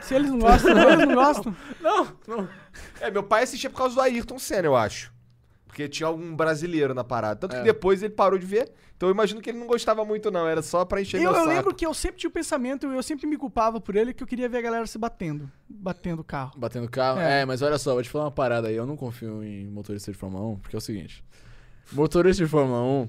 Se 0.00 0.14
eles 0.14 0.30
não 0.30 0.38
gostam, 0.38 0.70
eles 0.70 1.06
não 1.06 1.14
gostam. 1.14 1.56
Não, 1.82 2.06
não. 2.26 2.48
É, 3.00 3.10
meu 3.10 3.24
pai 3.24 3.42
assistia 3.42 3.68
por 3.68 3.76
causa 3.78 3.96
do 3.96 4.00
Ayrton 4.00 4.38
Senna, 4.38 4.68
eu 4.68 4.76
acho. 4.76 5.11
Porque 5.72 5.88
tinha 5.88 6.06
algum 6.06 6.36
brasileiro 6.36 6.92
na 6.92 7.02
parada. 7.02 7.40
Tanto 7.40 7.56
É. 7.56 7.58
que 7.60 7.64
depois 7.64 8.02
ele 8.02 8.12
parou 8.12 8.38
de 8.38 8.44
ver. 8.44 8.70
Então 8.94 9.08
eu 9.08 9.14
imagino 9.14 9.40
que 9.40 9.48
ele 9.48 9.58
não 9.58 9.66
gostava 9.66 10.04
muito, 10.04 10.30
não. 10.30 10.46
Era 10.46 10.60
só 10.60 10.84
pra 10.84 11.00
encher 11.00 11.16
Eu, 11.16 11.22
meu 11.22 11.30
eu 11.30 11.36
saco. 11.38 11.48
lembro 11.48 11.74
que 11.74 11.86
eu 11.86 11.94
sempre 11.94 12.18
tinha 12.18 12.28
o 12.28 12.32
pensamento, 12.32 12.86
eu 12.86 13.02
sempre 13.02 13.26
me 13.26 13.38
culpava 13.38 13.80
por 13.80 13.96
ele, 13.96 14.12
que 14.12 14.22
eu 14.22 14.26
queria 14.26 14.50
ver 14.50 14.58
a 14.58 14.60
galera 14.60 14.86
se 14.86 14.98
batendo. 14.98 15.50
Batendo 15.66 16.20
o 16.20 16.24
carro. 16.24 16.52
Batendo 16.58 16.90
carro. 16.90 17.18
É. 17.20 17.40
É. 17.40 17.44
mas 17.46 17.62
olha 17.62 17.78
só, 17.78 17.94
vou 17.94 18.02
te 18.02 18.10
falar 18.10 18.26
uma 18.26 18.30
parada 18.30 18.68
aí. 18.68 18.76
Eu 18.76 18.86
não 18.86 18.96
confio 18.98 19.42
em 19.42 19.66
motorista 19.66 20.12
de 20.12 20.18
Fórmula 20.18 20.44
1, 20.44 20.56
porque 20.58 20.76
é 20.76 20.78
o 20.78 20.80
seguinte. 20.80 21.24
Motorista 21.90 22.44
de 22.44 22.50
Fórmula 22.50 22.82
1. 22.82 23.08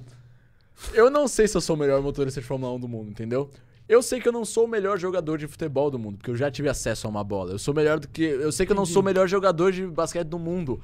Eu 0.94 1.10
não 1.12 1.28
sei 1.28 1.48
se 1.50 1.58
eu 1.58 1.62
sou 1.62 1.76
o 1.76 1.80
melhor 1.80 2.02
motorista 2.02 2.40
de 2.40 2.48
Fórmula 2.48 2.72
1 2.74 2.80
do 2.80 2.88
mundo, 2.88 3.10
entendeu? 3.12 3.50
Eu 3.90 4.02
sei 4.02 4.22
que 4.22 4.28
eu 4.28 4.32
não 4.32 4.46
sou 4.46 4.64
o 4.64 4.68
melhor 4.70 4.98
jogador 4.98 5.38
de 5.38 5.48
futebol 5.48 5.92
do 5.92 6.00
mundo, 6.00 6.18
porque 6.18 6.32
eu 6.32 6.36
já 6.38 6.50
tive 6.50 6.70
acesso 6.70 7.06
a 7.06 7.10
uma 7.10 7.24
bola. 7.24 7.52
Eu 7.52 7.60
sou 7.60 7.74
melhor 7.74 8.00
do 8.00 8.08
que. 8.08 8.24
Eu 8.24 8.52
sei 8.54 8.66
que 8.66 8.72
eu 8.72 8.76
não 8.76 8.86
sou 8.86 9.02
o 9.02 9.06
melhor 9.06 9.28
jogador 9.28 9.72
de 9.74 9.86
basquete 9.86 10.28
do 10.30 10.40
mundo. 10.40 10.80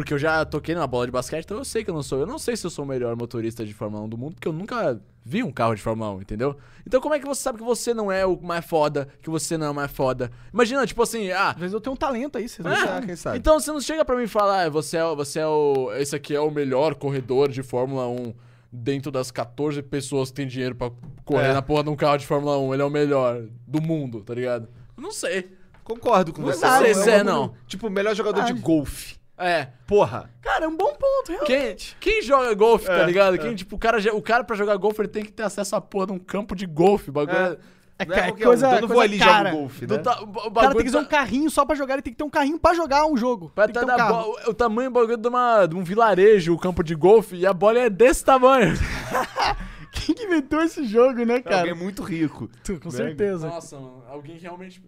Porque 0.00 0.14
eu 0.14 0.18
já 0.18 0.46
toquei 0.46 0.74
numa 0.74 0.86
bola 0.86 1.04
de 1.04 1.12
basquete, 1.12 1.44
então 1.44 1.58
eu 1.58 1.64
sei 1.64 1.84
que 1.84 1.90
eu 1.90 1.94
não 1.94 2.02
sou. 2.02 2.20
Eu 2.20 2.26
não 2.26 2.38
sei 2.38 2.56
se 2.56 2.64
eu 2.66 2.70
sou 2.70 2.86
o 2.86 2.88
melhor 2.88 3.14
motorista 3.16 3.66
de 3.66 3.74
Fórmula 3.74 4.02
1 4.04 4.08
do 4.08 4.16
mundo, 4.16 4.32
porque 4.34 4.48
eu 4.48 4.52
nunca 4.52 4.98
vi 5.22 5.42
um 5.42 5.52
carro 5.52 5.74
de 5.74 5.82
Fórmula 5.82 6.10
1, 6.14 6.22
entendeu? 6.22 6.56
Então 6.86 7.02
como 7.02 7.14
é 7.14 7.18
que 7.20 7.26
você 7.26 7.42
sabe 7.42 7.58
que 7.58 7.64
você 7.64 7.92
não 7.92 8.10
é 8.10 8.24
o 8.24 8.40
mais 8.40 8.64
foda, 8.64 9.08
que 9.20 9.28
você 9.28 9.58
não 9.58 9.66
é 9.66 9.70
o 9.70 9.74
mais 9.74 9.90
foda? 9.92 10.30
Imagina, 10.54 10.86
tipo 10.86 11.02
assim, 11.02 11.30
ah, 11.32 11.50
Às 11.50 11.58
vezes 11.58 11.74
eu 11.74 11.82
tenho 11.82 11.92
um 11.92 11.98
talento 11.98 12.38
aí, 12.38 12.48
vocês 12.48 12.64
não 12.64 12.72
É. 12.72 12.76
sabem. 12.86 13.08
quem 13.08 13.16
sabe. 13.16 13.36
então 13.36 13.60
você 13.60 13.70
não 13.70 13.80
chega 13.82 14.02
pra 14.06 14.16
mim 14.16 14.22
e 14.22 14.26
fala, 14.26 14.62
ah, 14.64 14.70
você 14.70 14.96
é, 14.96 15.14
você 15.14 15.40
é 15.40 15.46
o. 15.46 15.92
Esse 15.96 16.16
aqui 16.16 16.34
é 16.34 16.40
o 16.40 16.50
melhor 16.50 16.94
corredor 16.94 17.50
de 17.50 17.62
Fórmula 17.62 18.08
1 18.08 18.32
dentro 18.72 19.10
das 19.12 19.30
14 19.30 19.82
pessoas 19.82 20.30
que 20.30 20.36
tem 20.36 20.46
dinheiro 20.46 20.74
pra 20.74 20.90
correr 21.26 21.48
É. 21.48 21.52
na 21.52 21.60
porra 21.60 21.84
de 21.84 21.90
um 21.90 21.96
carro 21.96 22.16
de 22.16 22.26
Fórmula 22.26 22.56
1. 22.58 22.72
Ele 22.72 22.82
é 22.82 22.86
o 22.86 22.90
melhor 22.90 23.42
do 23.66 23.82
mundo, 23.82 24.22
tá 24.22 24.32
ligado? 24.34 24.66
Eu 24.96 25.02
não 25.02 25.12
sei. 25.12 25.52
Concordo 25.84 26.32
com 26.32 26.40
Não 26.40 26.48
você. 26.48 26.66
sei 26.78 26.94
se 26.94 27.02
é, 27.10 27.18
bagulho- 27.18 27.24
não. 27.24 27.54
Tipo, 27.66 27.88
o 27.88 27.90
melhor 27.90 28.14
jogador 28.14 28.44
de 28.44 28.52
Ah. 28.52 28.56
golfe. 28.62 29.19
É. 29.40 29.68
Porra. 29.86 30.30
Cara, 30.42 30.66
é 30.66 30.68
um 30.68 30.76
bom 30.76 30.92
ponto, 30.94 31.44
Quem, 31.46 31.56
realmente. 31.58 31.96
quem 31.98 32.22
joga 32.22 32.52
golfe, 32.54 32.86
tá 32.86 32.92
É, 33.00 33.06
ligado? 33.06 33.34
é. 33.36 33.38
Quem, 33.38 33.54
tipo, 33.54 33.74
o 33.76 33.78
cara, 33.78 33.98
o 34.14 34.20
cara 34.22 34.44
pra 34.44 34.54
jogar 34.54 34.76
golfe, 34.76 35.00
ele 35.00 35.08
tem 35.08 35.24
que 35.24 35.32
ter 35.32 35.42
acesso 35.44 35.74
à 35.74 35.80
porra 35.80 36.06
de 36.08 36.12
um 36.12 36.18
campo 36.18 36.54
de 36.54 36.66
golfe. 36.66 37.08
o 37.10 37.12
Bagulho. 37.12 37.36
É. 37.38 37.56
É, 37.98 38.04
Não 38.06 38.14
ca- 38.16 38.22
qualquer 38.28 38.44
coisa, 38.46 38.68
um. 38.68 38.74
Eu 38.76 38.80
não 38.80 38.88
vou 38.88 39.00
ali 39.00 39.18
cara. 39.18 39.50
jogo 39.50 39.60
golfe, 39.62 39.86
né? 39.86 39.98
ta- 39.98 40.22
o 40.22 40.24
O 40.24 40.50
cara 40.52 40.68
tem 40.74 40.78
que 40.78 40.84
ter 40.84 40.92
tá- 40.92 40.98
um 41.00 41.04
carrinho 41.04 41.50
só 41.50 41.66
pra 41.66 41.74
jogar, 41.76 41.94
ele 41.94 42.02
tem 42.02 42.12
que 42.14 42.16
ter 42.16 42.24
um 42.24 42.30
carrinho 42.30 42.58
pra 42.58 42.72
jogar 42.72 43.04
um 43.04 43.14
jogo. 43.14 43.52
Pra 43.54 43.66
que 43.66 43.74
tá 43.74 43.80
ter 43.80 43.92
um 43.92 43.96
carro. 43.96 44.36
o 44.46 44.54
tamanho 44.54 44.88
do 44.90 44.94
bagulho 44.94 45.16
de, 45.18 45.28
uma, 45.28 45.66
de 45.66 45.76
um 45.76 45.84
vilarejo, 45.84 46.54
o 46.54 46.58
campo 46.58 46.82
de 46.82 46.94
golfe, 46.94 47.36
e 47.36 47.46
a 47.46 47.52
bola 47.52 47.78
é 47.78 47.90
desse 47.90 48.24
tamanho. 48.24 48.72
Quem 49.92 50.14
que 50.14 50.22
inventou 50.24 50.62
esse 50.62 50.84
jogo, 50.86 51.24
né, 51.26 51.40
cara? 51.42 51.58
Alguém 51.58 51.74
muito 51.74 52.02
rico. 52.02 52.48
Tu, 52.64 52.78
com 52.80 52.88
né? 52.88 52.96
certeza. 52.96 53.48
Nossa, 53.48 53.76
mano, 53.78 54.02
alguém 54.08 54.38
realmente 54.38 54.82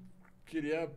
queria 0.47 0.89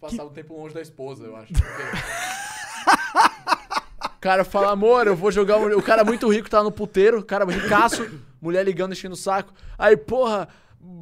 passar 0.00 0.22
o 0.22 0.30
tempo 0.30 0.54
longe 0.56 0.74
da 0.74 0.80
esposa, 0.82 1.24
eu 1.24 1.34
acho. 1.36 1.52
O 2.84 4.18
cara 4.20 4.44
fala, 4.44 4.70
amor, 4.72 5.06
eu 5.06 5.16
vou 5.16 5.30
jogar. 5.30 5.58
um- 5.58 5.76
O 5.78 5.82
cara 5.82 6.04
muito 6.04 6.28
rico 6.32 6.48
tá 6.48 6.62
no 6.62 6.70
puteiro, 6.72 7.22
cara 7.22 7.44
ricaço, 7.44 8.06
mulher 8.40 8.64
ligando, 8.64 8.92
enchendo 8.92 9.14
o 9.14 9.18
saco. 9.18 9.52
Aí, 9.78 9.96
porra, 9.96 10.48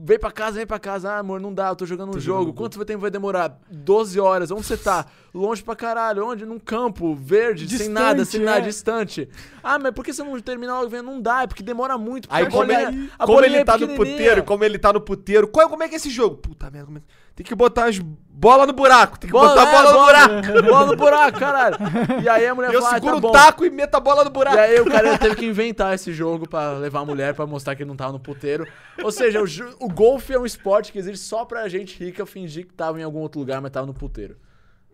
vem 0.04 0.18
pra 0.18 0.30
casa, 0.32 0.56
vem 0.56 0.66
pra 0.66 0.78
casa. 0.78 1.12
Ah, 1.12 1.18
amor, 1.18 1.40
não 1.40 1.52
dá, 1.54 1.68
eu 1.68 1.76
tô 1.76 1.86
jogando 1.86 2.16
um 2.16 2.20
jogo. 2.20 2.52
Quanto 2.52 2.84
tempo 2.84 3.00
vai 3.00 3.10
demorar? 3.10 3.59
12 3.70 4.18
horas. 4.18 4.50
Onde 4.50 4.64
você 4.64 4.76
tá? 4.76 5.06
Longe 5.34 5.62
pra 5.62 5.74
caralho. 5.74 6.26
Onde? 6.26 6.44
Num 6.44 6.59
campo, 6.59 7.14
verde, 7.14 7.66
sem 7.66 7.78
Distante, 7.78 7.92
nada, 7.92 8.24
sem 8.24 8.40
nada, 8.42 8.59
é. 8.59 8.62
distante. 8.62 9.28
Ah, 9.62 9.78
mas 9.78 9.92
por 9.92 10.04
que 10.04 10.12
você 10.12 10.22
não 10.22 10.38
termina 10.40 10.74
logo 10.74 10.90
vendo? 10.90 11.06
Não 11.06 11.20
dá, 11.20 11.42
é 11.42 11.46
porque 11.46 11.62
demora 11.62 11.96
muito. 11.96 12.28
porque 12.28 12.42
Aí 12.42 12.46
a 12.48 12.50
como, 12.50 12.66
bolinha- 12.66 12.88
ele, 12.88 13.10
a 13.18 13.26
como 13.26 13.40
ele 13.44 13.56
é 13.56 13.64
tá 13.64 13.78
no 13.78 13.88
puteiro, 13.88 14.44
como 14.44 14.64
ele 14.64 14.78
tá 14.78 14.92
no 14.92 15.00
puteiro. 15.00 15.48
Qual, 15.48 15.68
como 15.70 15.82
é 15.82 15.88
que 15.88 15.94
é 15.94 15.96
esse 15.96 16.10
jogo? 16.10 16.36
Puta 16.36 16.70
merda, 16.70 16.86
como 16.86 16.98
é... 16.98 17.02
tem 17.34 17.46
que 17.46 17.54
botar 17.54 17.86
as 17.86 17.98
bolas 17.98 18.66
no 18.66 18.74
buraco. 18.74 19.18
Tem 19.18 19.28
que 19.28 19.32
botar 19.32 19.62
a 19.62 19.68
é, 19.68 19.72
bola 19.72 19.92
no 19.92 20.04
buraco. 20.04 20.62
Bola 20.68 20.86
no 20.86 20.96
buraco, 20.96 21.38
caralho. 21.38 21.76
E 22.22 22.28
aí 22.28 22.46
a 22.46 22.54
mulher 22.54 22.74
Eu 22.74 22.82
fala, 22.82 22.90
ah, 22.90 22.94
seguro 22.94 23.12
tá 23.12 23.18
o 23.18 23.20
bom. 23.22 23.32
taco 23.32 23.64
e 23.64 23.70
meto 23.70 23.94
a 23.94 24.00
bola 24.00 24.24
no 24.24 24.30
buraco. 24.30 24.56
E 24.56 24.60
aí 24.60 24.80
o 24.80 24.84
cara 24.84 25.16
teve 25.16 25.36
que 25.36 25.46
inventar 25.46 25.94
esse 25.94 26.12
jogo 26.12 26.46
pra 26.46 26.72
levar 26.72 27.00
a 27.00 27.04
mulher 27.06 27.34
pra 27.34 27.46
mostrar 27.46 27.74
que 27.74 27.82
ele 27.82 27.88
não 27.88 27.96
tava 27.96 28.12
no 28.12 28.20
puteiro. 28.20 28.66
Ou 29.02 29.10
seja, 29.10 29.40
o, 29.40 29.46
o 29.86 29.88
golfe 29.88 30.34
é 30.34 30.38
um 30.38 30.44
esporte 30.44 30.92
que 30.92 30.98
existe 30.98 31.24
só 31.24 31.44
pra 31.46 31.66
gente 31.68 32.02
rica 32.02 32.26
fingir 32.26 32.66
que 32.66 32.74
tava 32.74 33.00
em 33.00 33.02
algum 33.02 33.20
outro 33.20 33.40
lugar, 33.40 33.62
mas 33.62 33.70
tava 33.70 33.86
no 33.86 33.94
puteiro. 33.94 34.36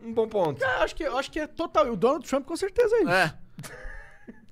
Um 0.03 0.13
bom 0.13 0.29
ponto. 0.29 0.65
Ah, 0.65 0.83
acho, 0.85 0.95
que, 0.95 1.03
eu 1.03 1.19
acho 1.19 1.31
que 1.31 1.41
é 1.41 1.47
total. 1.47 1.87
O 1.93 1.97
Donald 1.97 2.27
Trump 2.27 2.45
com 2.47 2.57
certeza 2.57 2.95
é 2.97 3.01
isso. 3.01 3.11
É. 3.11 3.35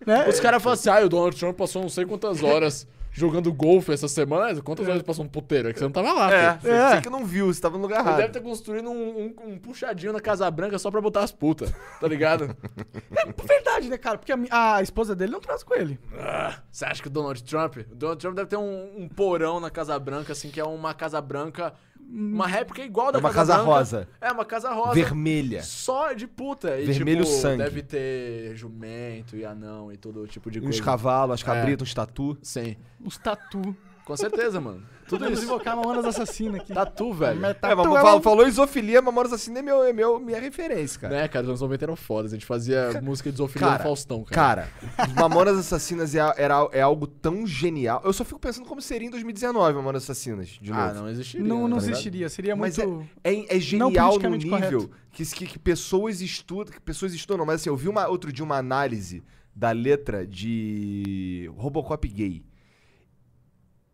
Né? 0.06 0.28
Os 0.28 0.39
caras 0.39 0.62
falam 0.62 0.74
assim, 0.74 0.89
ah, 0.89 1.01
o 1.05 1.09
Donald 1.09 1.36
Trump 1.36 1.56
passou 1.56 1.82
não 1.82 1.89
sei 1.89 2.05
quantas 2.05 2.40
horas 2.43 2.86
jogando 3.10 3.52
golfe 3.52 3.93
essa 3.93 4.06
semana. 4.06 4.60
Quantas 4.62 4.85
horas 4.86 4.98
ele 4.98 5.05
passou 5.05 5.24
no 5.24 5.31
puteiro? 5.31 5.68
É 5.68 5.73
que 5.73 5.78
você 5.81 5.85
não 5.85 5.90
tava 5.90 6.12
lá, 6.12 6.32
É, 6.32 6.51
filho. 6.51 6.60
você, 6.60 6.70
É. 6.70 6.90
você 6.97 7.01
que 7.01 7.10
não 7.10 7.24
viu, 7.24 7.47
você 7.52 7.60
tava 7.60 7.77
no 7.77 7.82
lugar 7.82 8.01
Ele 8.01 8.09
errado. 8.09 8.18
deve 8.20 8.32
ter 8.35 8.40
construído 8.40 8.89
um, 8.89 8.94
um- 9.18 9.35
um 9.52 9.59
puxadinho 9.59 10.12
na 10.12 10.20
Casa 10.20 10.48
Branca 10.48 10.78
só 10.78 10.93
pra 10.93 11.01
botar 11.01 11.24
as 11.24 11.32
putas, 11.32 11.73
tá 12.01 12.06
ligado? 12.06 12.55
É 13.16 13.32
verdade, 13.43 13.89
né, 13.89 13.98
cara? 13.98 14.16
Porque 14.18 14.31
a, 14.31 14.36
mi- 14.36 14.48
a 14.51 14.81
esposa 14.82 15.16
dele 15.16 15.32
não 15.32 15.40
traz 15.40 15.64
com 15.64 15.74
ele. 15.74 15.98
Ah, 16.20 16.60
Você 16.70 16.85
acha 16.85 17.02
que 17.02 17.09
o 17.09 17.10
Donald 17.10 17.43
Trump? 17.43 17.78
O 17.90 17.94
Donald 17.94 18.20
Trump 18.20 18.36
deve 18.36 18.48
ter 18.48 18.56
um, 18.56 18.93
um 19.02 19.09
porão 19.09 19.59
na 19.59 19.70
Casa 19.70 19.98
Branca, 19.98 20.32
assim, 20.32 20.51
que 20.51 20.60
é 20.60 20.64
uma 20.64 20.94
Casa 20.94 21.20
Branca. 21.20 21.73
Uma 22.08 22.46
réplica 22.46 22.82
igual 22.82 23.10
da 23.10 23.18
É 23.18 23.20
uma 23.20 23.30
Casa, 23.32 23.52
casa 23.54 23.64
rosa. 23.64 24.08
É, 24.20 24.30
uma 24.32 24.44
casa 24.44 24.72
rosa. 24.72 24.94
Vermelha. 24.94 25.62
Só 25.62 26.12
de 26.12 26.26
puta. 26.26 26.78
E, 26.78 26.86
Vermelho 26.86 27.24
tipo, 27.24 27.36
sangue. 27.36 27.64
Deve 27.64 27.82
ter 27.82 28.54
jumento 28.54 29.36
e 29.36 29.44
anão 29.44 29.90
e 29.92 29.96
todo 29.96 30.26
tipo 30.26 30.50
de 30.50 30.60
Uns 30.60 30.64
coisa. 30.64 30.82
cavalos, 30.82 31.32
É. 31.32 31.34
as 31.34 31.42
cabritas, 31.42 31.88
uns 31.88 31.94
tatu. 31.94 32.38
Sim. 32.42 32.76
Os 33.04 33.18
tatu. 33.18 33.76
Com 34.04 34.16
certeza, 34.16 34.60
mano. 34.60 34.82
Tudo 35.08 35.30
isso. 35.30 35.44
invocar 35.44 35.76
Mamonas 35.76 36.04
Assassina 36.04 36.58
aqui. 36.58 36.72
Tatu, 36.72 37.12
velho. 37.12 37.40
Mas 37.40 37.50
É, 37.50 37.54
tatu 37.54 37.76
mas 37.76 37.86
é 37.86 38.00
falou, 38.00 38.20
falou 38.22 38.46
isofilia, 38.46 39.00
Mamonas 39.00 39.32
Assassina 39.32 39.60
é, 39.60 39.62
meu, 39.62 39.84
é 39.84 39.92
meu, 39.92 40.18
minha 40.18 40.40
referência, 40.40 41.00
cara. 41.00 41.14
Né, 41.14 41.28
cara, 41.28 41.44
os 41.44 41.48
anos 41.50 41.60
90 41.60 41.84
eram 41.84 41.96
fodas. 41.96 42.32
A 42.32 42.36
gente 42.36 42.46
fazia 42.46 43.00
música 43.02 43.30
de 43.30 43.36
zoofilia 43.38 43.68
cara, 43.68 43.78
no 43.78 43.84
Faustão, 43.84 44.24
cara. 44.24 44.68
Cara, 44.96 45.08
Mamonas 45.14 45.58
Assassinas 45.58 46.14
é, 46.14 46.20
era, 46.36 46.68
é 46.72 46.80
algo 46.80 47.06
tão 47.06 47.46
genial. 47.46 48.02
Eu 48.04 48.12
só 48.12 48.24
fico 48.24 48.40
pensando 48.40 48.66
como 48.66 48.80
seria 48.80 49.06
em 49.06 49.10
2019 49.10 49.74
Mamonas 49.74 50.02
Assassinas, 50.02 50.48
de 50.48 50.70
novo. 50.70 50.82
ah, 50.82 50.92
não 50.92 51.08
existiria. 51.08 51.46
Não, 51.46 51.68
não 51.68 51.76
tá 51.76 51.84
ligado? 51.84 51.90
existiria. 51.90 52.28
Seria 52.28 52.56
Mas 52.56 52.78
muito. 52.78 53.08
É, 53.22 53.56
é 53.56 53.60
genial 53.60 54.18
no 54.18 54.36
nível 54.36 54.90
que, 55.12 55.24
que, 55.24 55.46
que 55.46 55.58
pessoas 55.58 56.20
estudam. 56.20 56.72
Que 56.72 56.80
pessoas 56.80 57.14
estudam, 57.14 57.38
não, 57.38 57.46
mas 57.46 57.60
assim, 57.60 57.70
eu 57.70 57.76
vi 57.76 57.88
uma, 57.88 58.06
outro 58.08 58.32
dia 58.32 58.44
uma 58.44 58.56
análise 58.56 59.22
da 59.54 59.70
letra 59.70 60.26
de 60.26 61.50
Robocop 61.56 62.06
gay. 62.08 62.44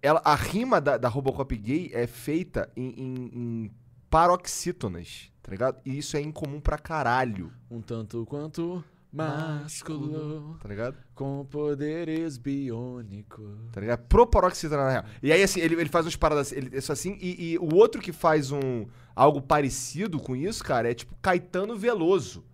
Ela, 0.03 0.21
a 0.25 0.35
rima 0.35 0.81
da, 0.81 0.97
da 0.99 1.09
Robocop 1.09 1.57
gay 1.57 1.91
é 1.95 2.07
feita 2.09 2.69
em, 2.77 2.89
em- 3.01 3.31
em 3.35 3.71
paroxítonas, 4.11 5.31
tá 5.43 5.51
ligado? 5.51 5.79
E 5.85 5.97
isso 5.99 6.17
é 6.17 6.21
incomum 6.21 6.61
pra 6.61 6.77
caralho, 6.77 7.53
Um 7.71 7.81
tanto 7.81 8.25
quanto 8.27 8.83
másculo, 9.13 10.57
tá 10.61 10.69
ligado? 10.69 10.97
com 11.15 11.47
poderes 11.51 12.39
biônicos. 12.39 13.59
Tá 13.73 13.81
ligado? 13.81 14.01
Pro 14.09 14.27
paroxítona, 14.27 14.85
na 14.85 14.91
real. 14.91 15.05
E 15.23 15.31
aí, 15.33 15.43
assim, 15.43 15.61
ele, 15.61 15.75
ele 15.77 15.89
faz 15.89 16.05
umas 16.07 16.17
paradas 16.17 16.51
ele, 16.53 16.77
isso 16.77 16.91
assim, 16.93 17.17
e, 17.21 17.53
e 17.53 17.59
o 17.59 17.75
outro 17.75 18.01
que 18.01 18.13
faz 18.13 18.51
um 18.51 18.87
algo 19.15 19.41
parecido 19.43 20.19
com 20.19 20.35
isso, 20.35 20.65
cara, 20.65 20.91
é 20.91 20.95
tipo 20.95 21.15
Caetano 21.23 21.77
Veloso. 21.77 22.45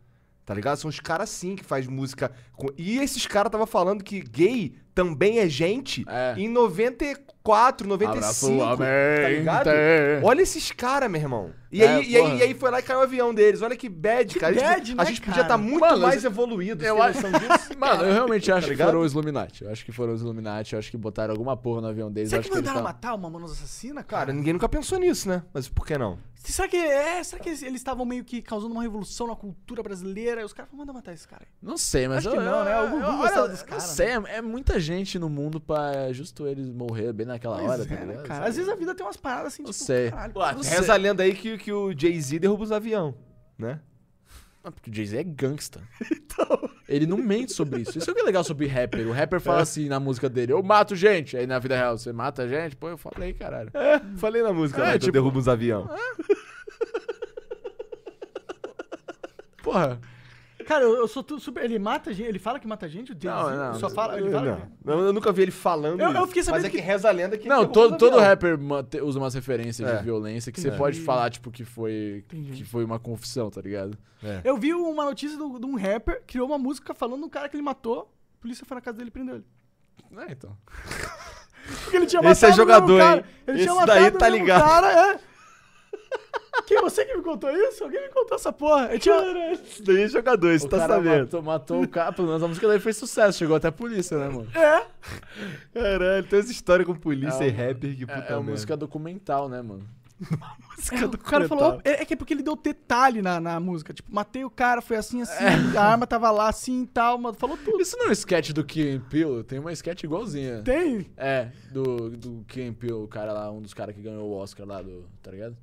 Tá 0.44 0.54
ligado? 0.54 0.78
São 0.78 0.88
os 0.88 0.98
caras 0.98 1.28
sim 1.28 1.54
que 1.54 1.62
faz 1.62 1.86
música. 1.86 2.32
E 2.76 2.98
esses 2.98 3.26
caras 3.26 3.50
tava 3.52 3.66
falando 3.66 4.02
que 4.02 4.20
gay 4.20 4.74
também 4.94 5.38
é 5.38 5.48
gente 5.48 6.04
É. 6.08 6.34
em 6.36 6.48
94, 6.48 7.86
95. 7.86 8.76
Tá 8.76 9.28
ligado? 9.28 9.70
Olha 10.24 10.42
esses 10.42 10.72
caras, 10.72 11.10
meu 11.10 11.20
irmão. 11.20 11.50
E, 11.70 11.82
É, 11.82 11.88
aí, 11.88 12.10
e, 12.10 12.16
aí, 12.16 12.38
e 12.38 12.42
aí 12.42 12.54
foi 12.54 12.70
lá 12.70 12.78
e 12.80 12.82
caiu 12.82 12.98
o 13.00 13.02
avião 13.02 13.32
deles. 13.34 13.60
Olha 13.62 13.76
que 13.76 13.88
bad, 13.88 14.38
cara. 14.38 14.52
A 14.52 14.58
gente- 14.58 14.64
bad, 14.64 14.92
a 14.92 14.94
né, 14.96 15.04
gente 15.06 15.20
podia 15.20 15.34
cara? 15.34 15.42
estar 15.44 15.58
muito 15.58 15.80
Mano, 15.80 15.98
mais 16.00 16.24
eu- 16.24 16.30
evoluído. 16.30 16.84
Eu 16.84 17.02
acho... 17.02 17.18
disso? 17.20 17.28
Mano, 17.78 18.04
eu 18.04 18.12
realmente 18.12 18.50
acho 18.50 18.64
que 18.66 18.70
ligado? 18.72 18.88
foram 18.88 19.00
os 19.02 19.12
Illuminati. 19.12 19.64
Eu 19.64 19.70
acho 19.70 19.84
que 19.84 19.92
foram 19.92 20.14
os 20.14 20.22
Illuminati. 20.22 20.72
Eu 20.72 20.78
acho 20.78 20.90
que 20.90 20.96
botaram 20.96 21.32
alguma 21.32 21.56
porra 21.56 21.82
no 21.82 21.88
avião 21.88 22.10
deles. 22.10 22.28
eu 22.32 22.36
Será 22.36 22.40
acho 22.40 22.48
que 22.48 22.52
que 22.54 22.58
eles 22.58 22.68
mandaram 22.68 22.84
tavam- 22.86 22.94
matar 22.96 23.14
o 23.14 23.18
Mamonas 23.18 23.52
Assassina, 23.52 24.02
cara? 24.02 24.26
Cara, 24.26 24.32
ninguém 24.32 24.54
nunca 24.54 24.68
pensou 24.68 24.98
nisso, 24.98 25.28
né? 25.28 25.42
Mas 25.52 25.68
por 25.68 25.86
que 25.86 25.96
não? 25.98 26.18
Será 26.36 26.66
que, 26.68 26.76
é, 26.76 27.22
será 27.22 27.42
que 27.42 27.50
eles 27.50 27.62
estavam 27.74 28.06
meio 28.06 28.24
que 28.24 28.40
causando 28.40 28.72
uma 28.72 28.82
revolução 28.82 29.26
na 29.26 29.36
cultura 29.36 29.82
brasileira? 29.82 30.40
E 30.40 30.44
os 30.44 30.52
caras 30.54 30.70
falaram, 30.70 30.86
manda 30.86 30.92
matar 30.98 31.12
esse 31.12 31.28
cara 31.28 31.42
aí. 31.42 31.48
Não 31.60 31.76
sei, 31.76 32.08
mas 32.08 32.18
Acho 32.18 32.30
que 32.30 32.36
eu- 32.36 32.40
não, 32.50 32.64
né? 32.64 32.78
eu- 32.78 32.86
O 32.86 32.90
Gugu 32.90 33.02
eu- 33.04 33.16
gostava 33.18 33.40
olha, 33.42 33.48
dos 33.50 33.62
caras, 33.62 33.82
sei, 33.84 34.06
é, 34.08 34.22
é 34.36 34.42
muita 34.42 34.78
gente 34.80 35.18
no 35.18 35.28
mundo 35.28 35.60
pra 35.60 36.12
justo 36.12 36.46
eles 36.46 36.68
morrer 36.70 37.12
bem 37.12 37.26
naquela 37.26 37.56
Pois 37.58 37.70
hora, 37.70 37.82
é, 37.82 37.86
tá 37.86 37.94
né, 37.94 38.06
ligado? 38.06 38.26
cara? 38.26 38.46
Às 38.46 38.56
vezes 38.56 38.70
a 38.70 38.74
vida 38.74 38.94
tem 38.94 39.06
umas 39.06 39.16
paradas 39.16 39.52
assim, 39.54 39.62
Não 39.62 39.70
tipo, 39.72 39.84
sei. 39.84 40.10
caralho. 40.10 40.32
Ué, 40.36 40.52
não 40.54 40.62
sei. 40.62 40.78
Reza 40.78 40.92
a 40.92 40.96
lenda 40.96 41.22
aí 41.22 41.34
que, 41.34 41.56
que 41.58 41.72
o 41.72 41.92
Jay-Z 41.96 42.38
derruba 42.38 42.64
os 42.64 42.72
aviões, 42.72 43.14
né? 43.58 43.80
Ah, 44.64 44.72
Porque 44.72 44.90
o 44.90 44.94
Jay-Z 44.94 45.16
é 45.18 45.24
gangsta. 45.24 45.80
Ele 46.88 47.06
não 47.06 47.16
mente 47.16 47.52
sobre 47.52 47.82
isso. 47.82 47.96
Isso 47.98 48.10
é 48.10 48.12
o 48.12 48.14
que 48.14 48.22
é 48.22 48.24
legal 48.24 48.42
sobre 48.42 48.66
rapper. 48.66 49.06
O 49.06 49.12
rapper 49.12 49.40
fala 49.40 49.62
assim 49.62 49.88
na 49.88 50.00
música 50.00 50.28
dele: 50.28 50.52
Eu 50.52 50.62
mato 50.62 50.96
gente. 50.96 51.36
Aí 51.36 51.46
na 51.46 51.58
vida 51.58 51.76
real, 51.76 51.96
você 51.96 52.12
mata 52.12 52.48
gente? 52.48 52.74
Pô, 52.76 52.88
eu 52.88 52.98
falei, 52.98 53.32
caralho. 53.34 53.70
É, 53.74 54.00
falei 54.16 54.42
na 54.42 54.52
música, 54.52 54.82
É, 54.82 54.86
né? 54.86 54.94
eu 54.94 54.98
tipo- 54.98 55.12
derrubo 55.12 55.38
os 55.38 55.48
aviões. 55.48 55.88
Porra. 59.62 60.00
Cara, 60.68 60.84
eu, 60.84 60.96
eu 60.96 61.08
sou 61.08 61.22
tudo 61.22 61.40
super. 61.40 61.64
Ele 61.64 61.78
mata 61.78 62.12
gente, 62.12 62.28
ele 62.28 62.38
fala 62.38 62.60
que 62.60 62.66
mata 62.66 62.86
gente, 62.86 63.12
o 63.12 63.16
Jay-Z 63.18 63.26
Não, 63.56 63.56
não, 63.72 63.74
só 63.80 63.88
fala. 63.88 64.18
Ele 64.20 64.30
fala. 64.30 64.68
Não, 64.84 65.00
eu 65.00 65.12
nunca 65.14 65.32
vi 65.32 65.40
ele 65.40 65.50
falando 65.50 65.98
Eu- 65.98 66.10
eu 66.10 66.16
isso. 66.18 66.26
fiquei 66.26 66.42
sabendo 66.42 66.62
Mas 66.62 66.64
é 66.66 66.70
que, 66.70 66.76
que- 66.76 66.82
reza 66.82 67.08
a 67.08 67.10
lenda 67.10 67.38
que 67.38 67.44
ele 67.44 67.54
Não, 67.54 67.64
todo, 67.66 67.96
todo 67.96 68.18
rapper 68.18 68.58
ma- 68.58 68.82
te- 68.82 69.00
usa 69.00 69.18
umas 69.18 69.32
referências 69.32 69.88
É. 69.88 69.96
de 69.96 70.04
violência 70.04 70.52
que 70.52 70.60
você 70.60 70.68
Entendi. 70.68 70.82
pode 70.82 71.00
falar, 71.00 71.30
tipo, 71.30 71.50
que 71.50 71.64
foi, 71.64 72.22
Entendi. 72.26 72.52
que 72.52 72.64
foi 72.64 72.84
uma 72.84 72.98
confissão, 72.98 73.48
tá 73.50 73.62
ligado? 73.62 73.96
É. 74.22 74.42
Eu 74.44 74.58
vi 74.58 74.74
uma 74.74 75.06
notícia 75.06 75.38
do- 75.38 75.58
de 75.58 75.64
um 75.64 75.74
rapper 75.74 76.22
criou 76.26 76.46
uma 76.46 76.58
música 76.58 76.92
falando 76.92 77.22
do 77.22 77.30
cara 77.30 77.48
que 77.48 77.56
ele 77.56 77.62
matou. 77.62 78.12
A 78.38 78.40
polícia 78.42 78.66
foi 78.66 78.74
na 78.74 78.80
casa 78.82 78.98
dele 78.98 79.08
e 79.08 79.10
prendeu 79.10 79.36
ele. 79.36 79.44
É, 80.28 80.32
então. 80.32 80.54
Porque 81.84 81.96
ele 81.96 82.06
tinha 82.06 82.20
Esse 82.30 82.44
é 82.44 82.48
matado 82.48 82.52
o 82.52 82.56
jogador, 82.56 82.86
mesmo 82.86 82.98
cara. 82.98 83.16
hein? 83.18 83.24
Ele 83.46 83.56
Esse 83.58 83.66
tinha 83.72 83.86
daí 83.86 84.00
matado 84.02 84.16
o 84.16 84.18
tá 84.18 84.26
mesmo 84.30 84.38
ligado. 84.38 84.64
cara, 84.64 85.12
é. 85.12 85.20
Quem, 86.66 86.80
você 86.82 87.04
que 87.06 87.16
me 87.16 87.22
contou 87.22 87.50
isso? 87.50 87.82
Alguém 87.84 88.02
me 88.02 88.08
contou 88.12 88.36
essa 88.36 88.52
porra. 88.52 88.88
Ele 88.90 88.98
tinha... 88.98 89.52
Isso 89.52 89.82
daí 89.82 90.02
é 90.02 90.08
jogador, 90.08 90.52
isso 90.52 90.66
O 90.66 90.68
tá 90.68 90.78
cara 90.78 90.94
sabendo. 90.96 91.20
matou, 91.22 91.42
matou 91.42 91.82
o 91.82 91.88
cara, 91.88 92.12
pelo 92.12 92.28
menos 92.28 92.42
a 92.42 92.48
música 92.48 92.66
dele 92.68 92.80
fez 92.80 92.96
sucesso, 92.96 93.38
chegou 93.38 93.56
até 93.56 93.68
a 93.68 93.72
polícia, 93.72 94.18
né, 94.18 94.28
mano? 94.28 94.48
É. 94.54 94.84
Caralho, 95.72 96.24
tem 96.24 96.38
essa 96.40 96.52
história 96.52 96.84
com 96.84 96.94
polícia 96.94 97.42
É 97.44 97.48
e 97.48 97.50
uma- 97.52 97.56
rapper 97.68 97.96
que 97.96 98.06
puta 98.06 98.18
É, 98.28 98.32
é 98.32 98.36
uma 98.36 98.50
música 98.50 98.76
documental, 98.76 99.48
né, 99.48 99.62
mano? 99.62 99.86
É, 100.92 101.04
o 101.04 101.18
cara 101.18 101.48
falou. 101.48 101.80
É, 101.84 102.02
é 102.02 102.04
que 102.04 102.14
é 102.14 102.16
porque 102.16 102.32
ele 102.32 102.42
deu 102.42 102.54
detalhe 102.54 103.20
na, 103.20 103.40
na 103.40 103.58
música. 103.58 103.92
Tipo, 103.92 104.14
matei 104.14 104.44
o 104.44 104.50
cara, 104.50 104.80
foi 104.80 104.96
assim, 104.96 105.22
assim. 105.22 105.42
É. 105.74 105.76
A 105.76 105.82
arma 105.92 106.06
tava 106.06 106.30
lá, 106.30 106.48
assim 106.48 106.82
e 106.82 106.86
tal. 106.86 107.18
Mas 107.18 107.36
falou 107.36 107.56
tudo. 107.56 107.80
Isso 107.82 107.96
não 107.96 108.06
é 108.06 108.08
um 108.10 108.12
sketch 108.12 108.50
do 108.52 108.60
and 108.60 109.00
Peele? 109.10 109.42
Tem 109.42 109.58
uma 109.58 109.72
sketch 109.72 110.04
igualzinha. 110.04 110.62
Tem. 110.62 111.06
É, 111.16 111.48
do, 111.72 112.10
do 112.10 112.44
Peele, 112.46 112.92
o 112.92 113.08
cara 113.08 113.32
lá, 113.32 113.50
um 113.50 113.60
dos 113.60 113.74
caras 113.74 113.92
que 113.94 114.00
ganhou 114.00 114.28
o 114.28 114.36
Oscar 114.36 114.64
lá, 114.66 114.80
do, 114.80 115.04
tá 115.20 115.32
ligado? 115.32 115.56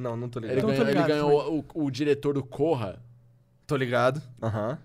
Não, 0.00 0.16
não 0.16 0.28
tô 0.28 0.38
Ele 0.40 0.48
ligado. 0.48 0.62
Não 0.66 0.74
tô 0.74 0.84
ganhou, 0.84 0.88
ele 0.88 1.02
ligado, 1.02 1.08
ganhou 1.08 1.64
o, 1.74 1.84
o 1.84 1.90
diretor 1.90 2.34
do 2.34 2.42
Corra, 2.42 3.00
Tô 3.70 3.76
ligado. 3.76 4.20
Aham. 4.42 4.76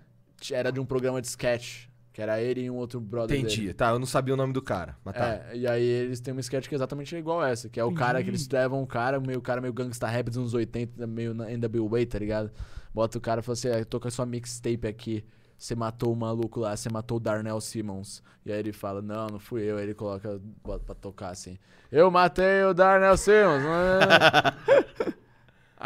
era 0.52 0.70
de 0.70 0.78
um 0.78 0.86
programa 0.86 1.20
de 1.20 1.26
sketch, 1.26 1.86
que 2.12 2.22
era 2.22 2.40
ele 2.40 2.60
e 2.60 2.70
um 2.70 2.76
outro 2.76 3.00
brother 3.00 3.36
Entendi. 3.36 3.62
dele. 3.62 3.74
Tá, 3.74 3.90
eu 3.90 3.98
não 3.98 4.06
sabia 4.06 4.32
o 4.32 4.36
nome 4.36 4.52
do 4.52 4.62
cara, 4.62 4.96
mas 5.04 5.16
tá. 5.16 5.26
É, 5.26 5.56
e 5.56 5.66
aí 5.66 5.82
eles 5.82 6.20
têm 6.20 6.30
uma 6.30 6.40
sketch 6.40 6.68
que 6.68 6.74
é 6.74 6.76
exatamente 6.76 7.16
igual 7.16 7.44
essa, 7.44 7.68
que 7.68 7.80
é 7.80 7.84
o 7.84 7.92
cara 7.92 8.22
que 8.22 8.30
eles 8.30 8.48
levam 8.48 8.80
um 8.80 8.86
cara, 8.86 9.18
meio 9.18 9.42
cara 9.42 9.60
meio 9.60 9.72
gangsta 9.72 10.06
rap 10.06 10.26
dos 10.26 10.38
anos 10.38 10.54
80, 10.54 11.04
meio 11.04 11.34
na 11.34 11.46
NWA, 11.46 12.06
tá 12.08 12.16
ligado? 12.16 12.52
Bota 12.94 13.18
o 13.18 13.20
cara 13.20 13.40
e 13.40 13.42
fala 13.42 13.54
assim, 13.54 13.68
ah, 13.70 13.78
eu 13.80 13.84
tô 13.84 13.98
com 13.98 14.06
a 14.06 14.10
sua 14.12 14.24
mixtape 14.24 14.86
aqui, 14.86 15.24
você 15.58 15.74
matou 15.74 16.12
o 16.12 16.16
maluco 16.16 16.60
lá, 16.60 16.76
você 16.76 16.88
matou 16.88 17.16
o 17.16 17.20
Darnell 17.20 17.60
Simmons. 17.60 18.22
E 18.44 18.52
aí 18.52 18.60
ele 18.60 18.72
fala, 18.72 19.02
não, 19.02 19.26
não 19.26 19.38
fui 19.40 19.64
eu, 19.64 19.78
aí 19.78 19.82
ele 19.82 19.94
coloca, 19.94 20.40
bota 20.62 20.84
pra 20.84 20.94
tocar 20.94 21.30
assim, 21.30 21.58
eu 21.90 22.08
matei 22.08 22.62
o 22.62 22.72
Darnell 22.72 23.16
Simmons. 23.16 23.64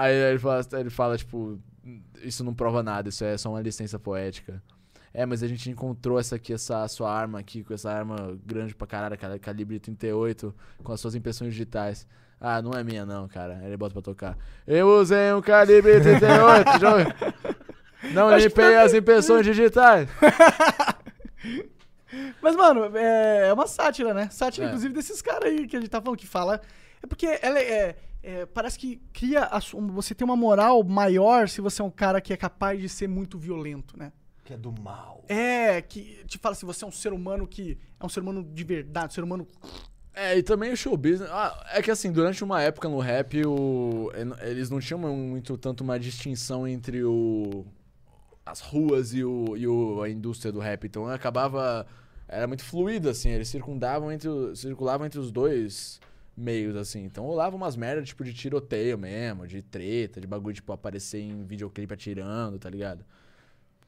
aí 0.02 0.14
ele 0.14 0.38
fala, 0.38 0.60
ele 0.72 0.90
fala, 0.90 1.16
tipo, 1.16 1.58
isso 2.22 2.44
não 2.44 2.54
prova 2.54 2.82
nada, 2.82 3.08
isso 3.08 3.24
é 3.24 3.36
só 3.38 3.50
uma 3.50 3.60
licença 3.60 3.98
poética. 3.98 4.62
É, 5.12 5.26
mas 5.26 5.42
a 5.42 5.48
gente 5.48 5.68
encontrou 5.68 6.20
essa 6.20 6.36
aqui, 6.36 6.52
essa 6.52 6.86
sua 6.86 7.12
arma 7.12 7.40
aqui, 7.40 7.64
com 7.64 7.74
essa 7.74 7.90
arma 7.90 8.38
grande 8.46 8.74
pra 8.76 8.86
caralho, 8.86 9.18
cara, 9.18 9.38
calibre 9.38 9.80
38, 9.80 10.54
com 10.84 10.92
as 10.92 11.00
suas 11.00 11.16
impressões 11.16 11.52
digitais. 11.52 12.06
Ah, 12.40 12.62
não 12.62 12.70
é 12.72 12.84
minha 12.84 13.04
não, 13.04 13.26
cara. 13.28 13.58
Aí 13.58 13.66
Ele 13.66 13.76
bota 13.76 13.92
pra 13.92 14.02
tocar. 14.02 14.38
Eu 14.66 14.88
usei 14.88 15.32
um 15.32 15.42
calibre 15.42 16.00
38, 16.00 16.78
já 16.80 16.90
ouviu? 16.94 17.06
Não 18.14 18.28
Acho 18.28 18.46
limpei 18.46 18.72
tá- 18.74 18.82
as 18.82 18.94
impressões 18.94 19.44
digitais. 19.44 20.08
Mas, 22.42 22.56
mano, 22.56 22.96
é, 22.96 23.48
é 23.48 23.52
uma 23.52 23.66
sátira, 23.66 24.12
né? 24.12 24.28
Sátira, 24.30 24.66
É. 24.66 24.68
inclusive, 24.68 24.94
desses 24.94 25.22
caras 25.22 25.44
aí 25.44 25.66
que 25.66 25.76
a 25.76 25.80
gente 25.80 25.90
tá 25.90 26.00
falando 26.00 26.18
que 26.18 26.26
fala. 26.26 26.60
É 27.02 27.06
porque 27.06 27.38
ela 27.42 27.58
é. 27.58 27.96
É, 28.22 28.44
parece 28.46 28.78
que 28.78 29.00
cria. 29.12 29.44
a 29.44 29.58
você 29.92 30.14
tem 30.14 30.24
uma 30.24 30.36
moral 30.36 30.82
maior 30.84 31.48
se 31.48 31.60
você 31.60 31.80
é 31.80 31.84
um 31.84 31.90
cara 31.90 32.20
que 32.20 32.32
é 32.32 32.36
capaz 32.36 32.80
de 32.80 32.88
ser 32.88 33.08
muito 33.08 33.38
violento, 33.38 33.98
né? 33.98 34.12
Que 34.44 34.54
é 34.54 34.56
do 34.56 34.72
mal. 34.72 35.24
É, 35.28 35.80
que 35.80 36.22
te 36.26 36.38
fala 36.38 36.54
assim, 36.54 36.66
você 36.66 36.84
é 36.84 36.88
um 36.88 36.92
ser 36.92 37.12
humano 37.12 37.46
que 37.46 37.78
é 37.98 38.04
um 38.04 38.08
ser 38.08 38.20
humano 38.20 38.42
de 38.42 38.64
verdade, 38.64 39.12
um 39.12 39.14
ser 39.14 39.24
humano. 39.24 39.46
É, 40.12 40.36
e 40.36 40.42
também 40.42 40.72
o 40.72 40.76
show 40.76 40.96
business. 40.96 41.30
Ah, 41.30 41.66
é 41.72 41.80
que 41.80 41.90
assim, 41.90 42.12
durante 42.12 42.44
uma 42.44 42.60
época 42.60 42.88
no 42.88 42.98
rap, 42.98 43.42
o, 43.46 44.10
eles 44.42 44.68
não 44.68 44.80
tinham 44.80 45.00
muito 45.00 45.56
tanto 45.56 45.82
uma 45.82 45.98
distinção 45.98 46.68
entre 46.68 47.02
o, 47.04 47.64
as 48.44 48.60
ruas 48.60 49.14
e, 49.14 49.24
o, 49.24 49.56
e 49.56 49.66
o, 49.66 50.02
a 50.02 50.10
indústria 50.10 50.52
do 50.52 50.58
rap. 50.58 50.84
Então 50.84 51.06
acabava. 51.06 51.86
Era 52.28 52.46
muito 52.46 52.62
fluido, 52.62 53.08
assim. 53.08 53.30
Eles 53.30 53.48
circundavam 53.48 54.12
entre, 54.12 54.28
circulavam 54.54 55.06
entre 55.06 55.18
os 55.18 55.32
dois 55.32 56.00
meios, 56.40 56.76
assim. 56.76 57.04
Então 57.04 57.24
rolava 57.24 57.54
umas 57.54 57.76
merdas, 57.76 58.08
tipo, 58.08 58.24
de 58.24 58.32
tiroteio 58.32 58.98
mesmo, 58.98 59.46
de 59.46 59.62
treta, 59.62 60.20
de 60.20 60.26
bagulho, 60.26 60.54
tipo, 60.54 60.72
aparecer 60.72 61.20
em 61.20 61.44
videoclipe 61.44 61.94
atirando, 61.94 62.58
tá 62.58 62.68
ligado? 62.70 63.04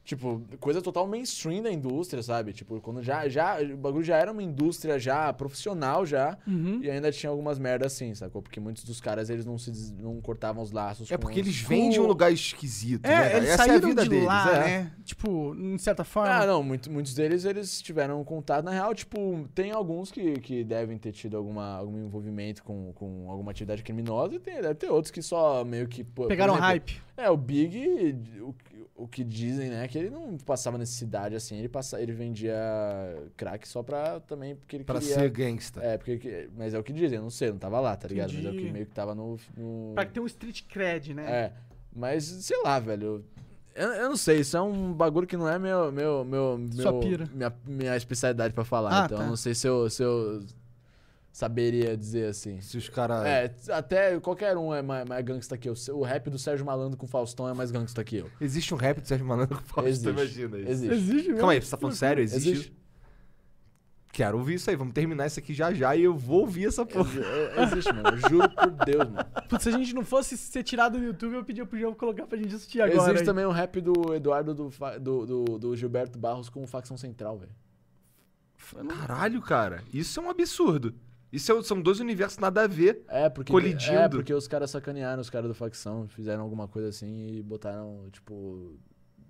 Tipo, 0.05 0.41
coisa 0.59 0.81
total 0.81 1.07
mainstream 1.07 1.61
da 1.63 1.71
indústria, 1.71 2.21
sabe? 2.21 2.51
Tipo, 2.51 2.81
quando 2.81 3.01
já, 3.01 3.29
já, 3.29 3.61
o 3.61 3.77
bagulho 3.77 4.03
já 4.03 4.17
era 4.17 4.33
uma 4.33 4.43
indústria 4.43 4.99
já 4.99 5.31
profissional 5.31 6.05
já, 6.05 6.37
Uhum. 6.45 6.79
e 6.83 6.91
ainda 6.91 7.09
tinha 7.09 7.29
algumas 7.29 7.57
merdas 7.57 7.93
assim, 7.93 8.13
sacou? 8.13 8.41
Porque 8.41 8.59
muitos 8.59 8.83
dos 8.83 8.99
caras, 8.99 9.29
eles 9.29 9.45
não 9.45 9.57
se 9.57 9.71
des- 9.71 9.91
não 9.93 10.19
cortavam 10.19 10.61
os 10.61 10.71
laços 10.73 11.09
É 11.09 11.15
com 11.15 11.21
porque 11.21 11.39
eles 11.39 11.57
vêm 11.61 11.89
de 11.89 12.01
um 12.01 12.05
lugar 12.05 12.33
esquisito, 12.33 13.07
né? 13.07 13.13
É, 13.13 13.17
cara? 13.17 13.37
eles 13.37 13.49
Essa 13.51 13.65
é 13.67 13.75
a 13.75 13.79
vida 13.79 14.03
de 14.03 14.09
deles, 14.09 14.25
lá, 14.25 14.51
é. 14.51 14.59
né? 14.83 14.91
Tipo, 15.05 15.55
em 15.55 15.77
certa 15.77 16.03
forma. 16.03 16.33
Ah, 16.33 16.45
não, 16.45 16.61
muito- 16.61 16.91
muitos 16.91 17.13
deles, 17.13 17.45
eles 17.45 17.81
tiveram 17.81 18.21
contato. 18.25 18.65
Na 18.65 18.71
real, 18.71 18.93
tipo, 18.93 19.47
tem 19.55 19.71
alguns 19.71 20.11
que, 20.11 20.33
que 20.41 20.65
devem 20.65 20.97
ter 20.97 21.13
tido 21.13 21.37
alguma, 21.37 21.77
algum 21.77 21.97
envolvimento 22.05 22.61
com, 22.61 22.91
com 22.93 23.31
alguma 23.31 23.51
atividade 23.51 23.81
criminosa, 23.81 24.35
e 24.35 24.39
tem, 24.39 24.55
deve 24.55 24.75
ter 24.75 24.89
outros 24.89 25.11
que 25.11 25.21
só 25.21 25.63
meio 25.63 25.87
que... 25.87 26.03
Pegaram 26.03 26.53
exemplo, 26.55 26.67
hype. 26.67 27.01
É, 27.15 27.29
o 27.29 27.37
Big, 27.37 28.15
o, 28.41 28.55
o 28.95 29.07
que 29.07 29.23
dizem, 29.23 29.69
né, 29.69 29.87
que 29.87 29.97
ele 29.97 30.09
não 30.09 30.35
passava 30.37 30.77
necessidade, 30.77 31.35
assim, 31.35 31.57
ele, 31.57 31.69
passa, 31.69 32.01
ele 32.01 32.11
vendia 32.11 32.55
crack 33.37 33.67
só 33.67 33.83
pra 33.83 34.19
também, 34.21 34.55
porque 34.55 34.77
ele 34.77 34.83
Pra 34.83 34.99
queria... 34.99 35.15
ser 35.15 35.29
gangsta. 35.29 35.79
É, 35.81 35.97
porque, 35.97 36.17
que- 36.17 36.49
mas 36.57 36.73
é 36.73 36.79
o 36.79 36.83
que 36.83 36.91
dizem, 36.91 37.17
eu 37.17 37.21
não 37.23 37.29
sei, 37.29 37.49
eu 37.49 37.53
não 37.53 37.59
tava 37.59 37.79
lá, 37.79 37.95
tá 37.95 38.07
ligado? 38.07 38.33
Mas 38.33 38.43
é 38.43 38.47
o 38.47 38.51
Entendi. 38.51 38.65
que 38.65 38.71
meio 38.71 38.85
que 38.87 38.93
tava 38.93 39.13
no... 39.13 39.37
no... 39.55 39.93
Pra 39.93 40.05
ter 40.05 40.19
um 40.19 40.25
street 40.25 40.63
cred, 40.67 41.13
né? 41.13 41.23
É, 41.31 41.53
mas 41.95 42.23
sei 42.25 42.61
lá, 42.63 42.79
velho. 42.79 43.23
Eu, 43.75 43.87
eu 43.93 44.09
não 44.09 44.17
sei, 44.17 44.39
isso 44.39 44.55
é 44.57 44.61
um 44.61 44.93
bagulho 44.93 45.25
que 45.27 45.35
não 45.37 45.47
é 45.49 45.57
meu, 45.57 45.91
meu, 45.91 46.23
meu, 46.23 46.59
Sua 46.73 46.91
meu- 46.91 46.99
pira. 46.99 47.27
Minha, 47.33 47.53
minha 47.67 47.95
especialidade 47.97 48.53
pra 48.53 48.63
falar. 48.63 49.01
Ah, 49.01 49.05
então 49.05 49.17
tá. 49.17 49.23
eu 49.23 49.29
não 49.29 49.35
sei 49.35 49.55
se 49.55 49.67
eu, 49.67 49.89
se 49.89 50.03
eu 50.03 50.43
saberia 51.33 51.97
dizer 51.97 52.27
assim. 52.27 52.61
Se 52.61 52.77
os 52.77 52.87
caras. 52.87 53.25
É, 53.25 53.53
até 53.73 54.17
qualquer 54.19 54.55
um 54.55 54.73
é 54.73 54.81
mais, 54.83 55.09
mais 55.09 55.25
gangsta 55.25 55.57
que 55.57 55.67
eu. 55.67 55.73
O 55.93 56.03
rap 56.03 56.29
do 56.29 56.37
Sérgio 56.37 56.63
Malandro 56.65 56.95
com 56.97 57.07
Faustão 57.07 57.49
é 57.49 57.53
mais 57.53 57.71
gangsta 57.71 58.01
que 58.03 58.17
eu. 58.17 58.29
Existe 58.39 58.73
um 58.73 58.77
rap 58.77 59.01
do 59.01 59.07
Sérgio 59.07 59.25
Malandro 59.25 59.57
com 59.57 59.63
Fausto, 59.63 59.89
Existe. 59.89 60.09
imagina 60.09 60.57
isso. 60.59 60.69
Existe. 60.71 60.93
Existe 60.95 61.27
mesmo. 61.29 61.37
Calma 61.39 61.51
aí, 61.53 61.61
você 61.61 61.71
tá 61.71 61.77
falando 61.77 61.95
sério? 61.95 62.23
Existe? 62.23 62.49
Existe. 62.51 62.83
Quero 64.11 64.37
ouvir 64.37 64.53
isso 64.53 64.69
aí. 64.69 64.75
Vamos 64.75 64.93
terminar 64.93 65.25
isso 65.25 65.39
aqui 65.39 65.55
já 65.55 65.73
já 65.73 65.95
e 65.95 66.03
eu 66.03 66.15
vou 66.15 66.41
ouvir 66.41 66.67
essa 66.67 66.85
porra. 66.85 67.09
Exi- 67.09 67.61
Existe, 67.73 67.93
mano. 67.93 68.09
Eu 68.09 68.29
juro 68.29 68.47
por 68.51 68.69
Deus, 68.85 69.09
mano. 69.09 69.25
Putz, 69.49 69.63
se 69.63 69.69
a 69.69 69.71
gente 69.71 69.91
não 69.95 70.05
fosse 70.05 70.37
ser 70.37 70.61
tirado 70.61 70.99
do 70.99 71.03
YouTube, 71.03 71.33
eu 71.33 71.43
pedia 71.43 71.65
pro 71.65 71.79
João 71.79 71.95
colocar 71.95 72.27
pra 72.27 72.37
gente 72.37 72.53
assistir 72.53 72.79
agora. 72.79 72.95
Existe 72.99 73.21
aí. 73.21 73.25
também 73.25 73.43
o 73.45 73.49
rap 73.51 73.81
do 73.81 74.13
Eduardo 74.13 74.53
do, 74.53 74.69
do, 75.01 75.25
do, 75.25 75.45
do 75.57 75.75
Gilberto 75.75 76.19
Barros 76.19 76.47
com 76.47 76.67
facção 76.67 76.95
central, 76.95 77.39
velho. 77.39 77.51
Caralho, 78.87 79.41
cara. 79.41 79.83
Isso 79.91 80.19
é 80.19 80.23
um 80.23 80.29
absurdo. 80.29 80.93
Isso 81.33 81.51
é- 81.51 81.63
são 81.63 81.81
dois 81.81 81.99
universos 81.99 82.37
nada 82.37 82.63
a 82.63 82.67
ver. 82.67 83.01
É, 83.09 83.27
porque. 83.27 83.51
Colidindo. 83.51 83.97
É, 83.97 84.07
porque 84.07 84.33
os 84.33 84.47
caras 84.47 84.69
sacanearam 84.69 85.19
os 85.19 85.29
caras 85.29 85.47
do 85.49 85.55
facção, 85.55 86.07
fizeram 86.07 86.43
alguma 86.43 86.67
coisa 86.67 86.89
assim 86.89 87.37
e 87.37 87.41
botaram, 87.41 88.07
tipo. 88.11 88.77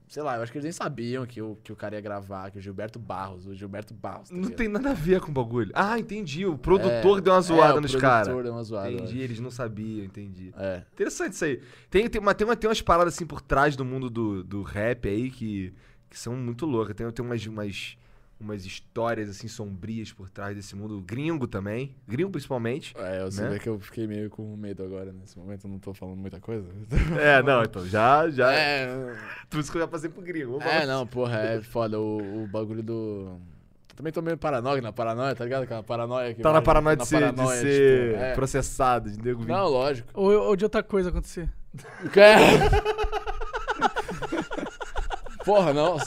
Sei 0.10 0.22
lá, 0.22 0.36
eu 0.36 0.44
acho 0.44 0.52
que 0.52 0.58
eles 0.60 0.66
nem 0.66 0.72
sabiam 0.72 1.26
que 1.26 1.42
o, 1.42 1.56
que 1.64 1.72
o 1.72 1.76
cara 1.76 1.96
ia 1.96 2.02
gravar, 2.02 2.52
que 2.52 2.60
o 2.60 2.62
Gilberto 2.62 3.00
Barros, 3.00 3.48
o 3.48 3.56
Gilberto 3.56 3.96
Barros. 3.96 4.30
tá 4.30 4.36
Não 4.36 4.52
tem 4.52 4.68
nada 4.68 4.92
a 4.92 4.94
ver 4.94 5.20
com 5.22 5.32
o 5.32 5.34
bagulho. 5.34 5.72
Ah, 5.74 5.98
entendi. 5.98 6.46
O 6.46 6.56
produtor 6.56 7.18
É, 7.18 7.22
deu 7.22 7.34
uma 7.34 7.42
zoada 7.42 7.74
é, 7.74 7.78
o 7.78 7.82
nos 7.82 7.92
produtor 7.92 8.12
caras. 8.12 8.44
deu 8.44 8.54
uma 8.54 8.64
zoada. 8.64 8.92
Entendi, 8.92 9.20
eles 9.22 9.40
não 9.40 9.50
sabiam, 9.50 10.06
entendi. 10.06 10.54
É. 10.56 10.84
Interessante 10.94 11.34
isso 11.34 11.46
aí. 11.46 11.60
Tem, 11.90 12.08
tem, 12.08 12.22
uma, 12.22 12.36
tem, 12.36 12.46
uma, 12.46 12.56
tem 12.56 12.68
umas 12.70 12.82
paradas 12.82 13.16
assim 13.16 13.26
por 13.26 13.42
trás 13.42 13.76
do 13.76 13.84
mundo 13.84 14.08
do, 14.08 14.44
do 14.44 14.62
rap 14.62 15.08
aí 15.08 15.32
que, 15.32 15.74
que 16.12 16.20
são 16.20 16.36
muito 16.36 16.68
loucas. 16.68 16.94
Tem, 16.96 17.10
tem 17.10 17.26
umas, 17.26 17.44
umas, 17.48 17.98
umas 18.44 18.66
histórias 18.66 19.30
assim 19.30 19.48
sombrias 19.48 20.12
por 20.12 20.30
trás 20.30 20.56
desse 20.56 20.76
mundo 20.76 21.02
gringo 21.02 21.48
também. 21.48 21.96
Gringo 22.08 22.30
principalmente. 22.32 22.94
É, 22.98 23.24
você 23.24 23.42
Né? 23.42 23.50
vê 23.50 23.60
que 23.60 23.70
eu 23.70 23.80
fiquei 23.80 24.06
meio 24.06 24.30
com 24.30 24.56
medo 24.58 24.84
agora 24.84 25.12
nesse 25.14 25.38
momento, 25.40 25.66
eu 25.66 25.72
não 25.72 25.80
tô 25.80 25.94
falando 25.94 26.18
muita 26.18 26.40
coisa. 26.40 26.68
É, 27.20 27.42
não, 27.42 27.64
então 27.64 27.86
já. 27.88 28.30
já 28.30 28.52
É, 28.54 28.88
Tudo 29.50 29.62
isso 29.62 29.72
que 29.72 29.78
eu 29.78 29.82
já 29.82 29.88
passei 29.88 30.10
pro 30.10 30.22
gringo. 30.22 30.60
Vamos 30.60 30.66
é, 30.66 30.86
não, 30.86 31.08
porra, 31.08 31.38
é 31.40 31.62
foda 31.62 32.00
o, 32.00 32.44
o 32.44 32.48
bagulho 32.48 32.84
do. 32.84 33.38
Também 33.96 34.12
tô 34.12 34.24
meio 34.24 34.38
paranoico 34.38 34.82
na 34.84 34.92
paranoia, 34.92 35.36
tá 35.36 35.44
ligado? 35.44 35.64
Aquela 35.64 35.84
paranoia 35.84 36.34
que. 36.34 36.42
Tá 36.42 36.50
na 36.50 36.54
vai- 36.56 36.64
paranoia 36.66 36.96
de 36.96 37.02
na 37.02 37.06
ser, 37.06 37.32
de 37.32 37.48
ser 37.48 38.10
tipo, 38.12 38.24
é. 38.24 38.34
processado, 38.34 39.12
de 39.12 39.22
nego. 39.22 39.46
Não, 39.46 39.68
lógico. 39.68 40.10
Ou, 40.16 40.32
ou 40.32 40.56
de 40.56 40.64
outra 40.66 40.82
coisa 40.82 41.10
acontecer. 41.10 41.48
Porra, 45.46 45.74
não. 45.74 45.98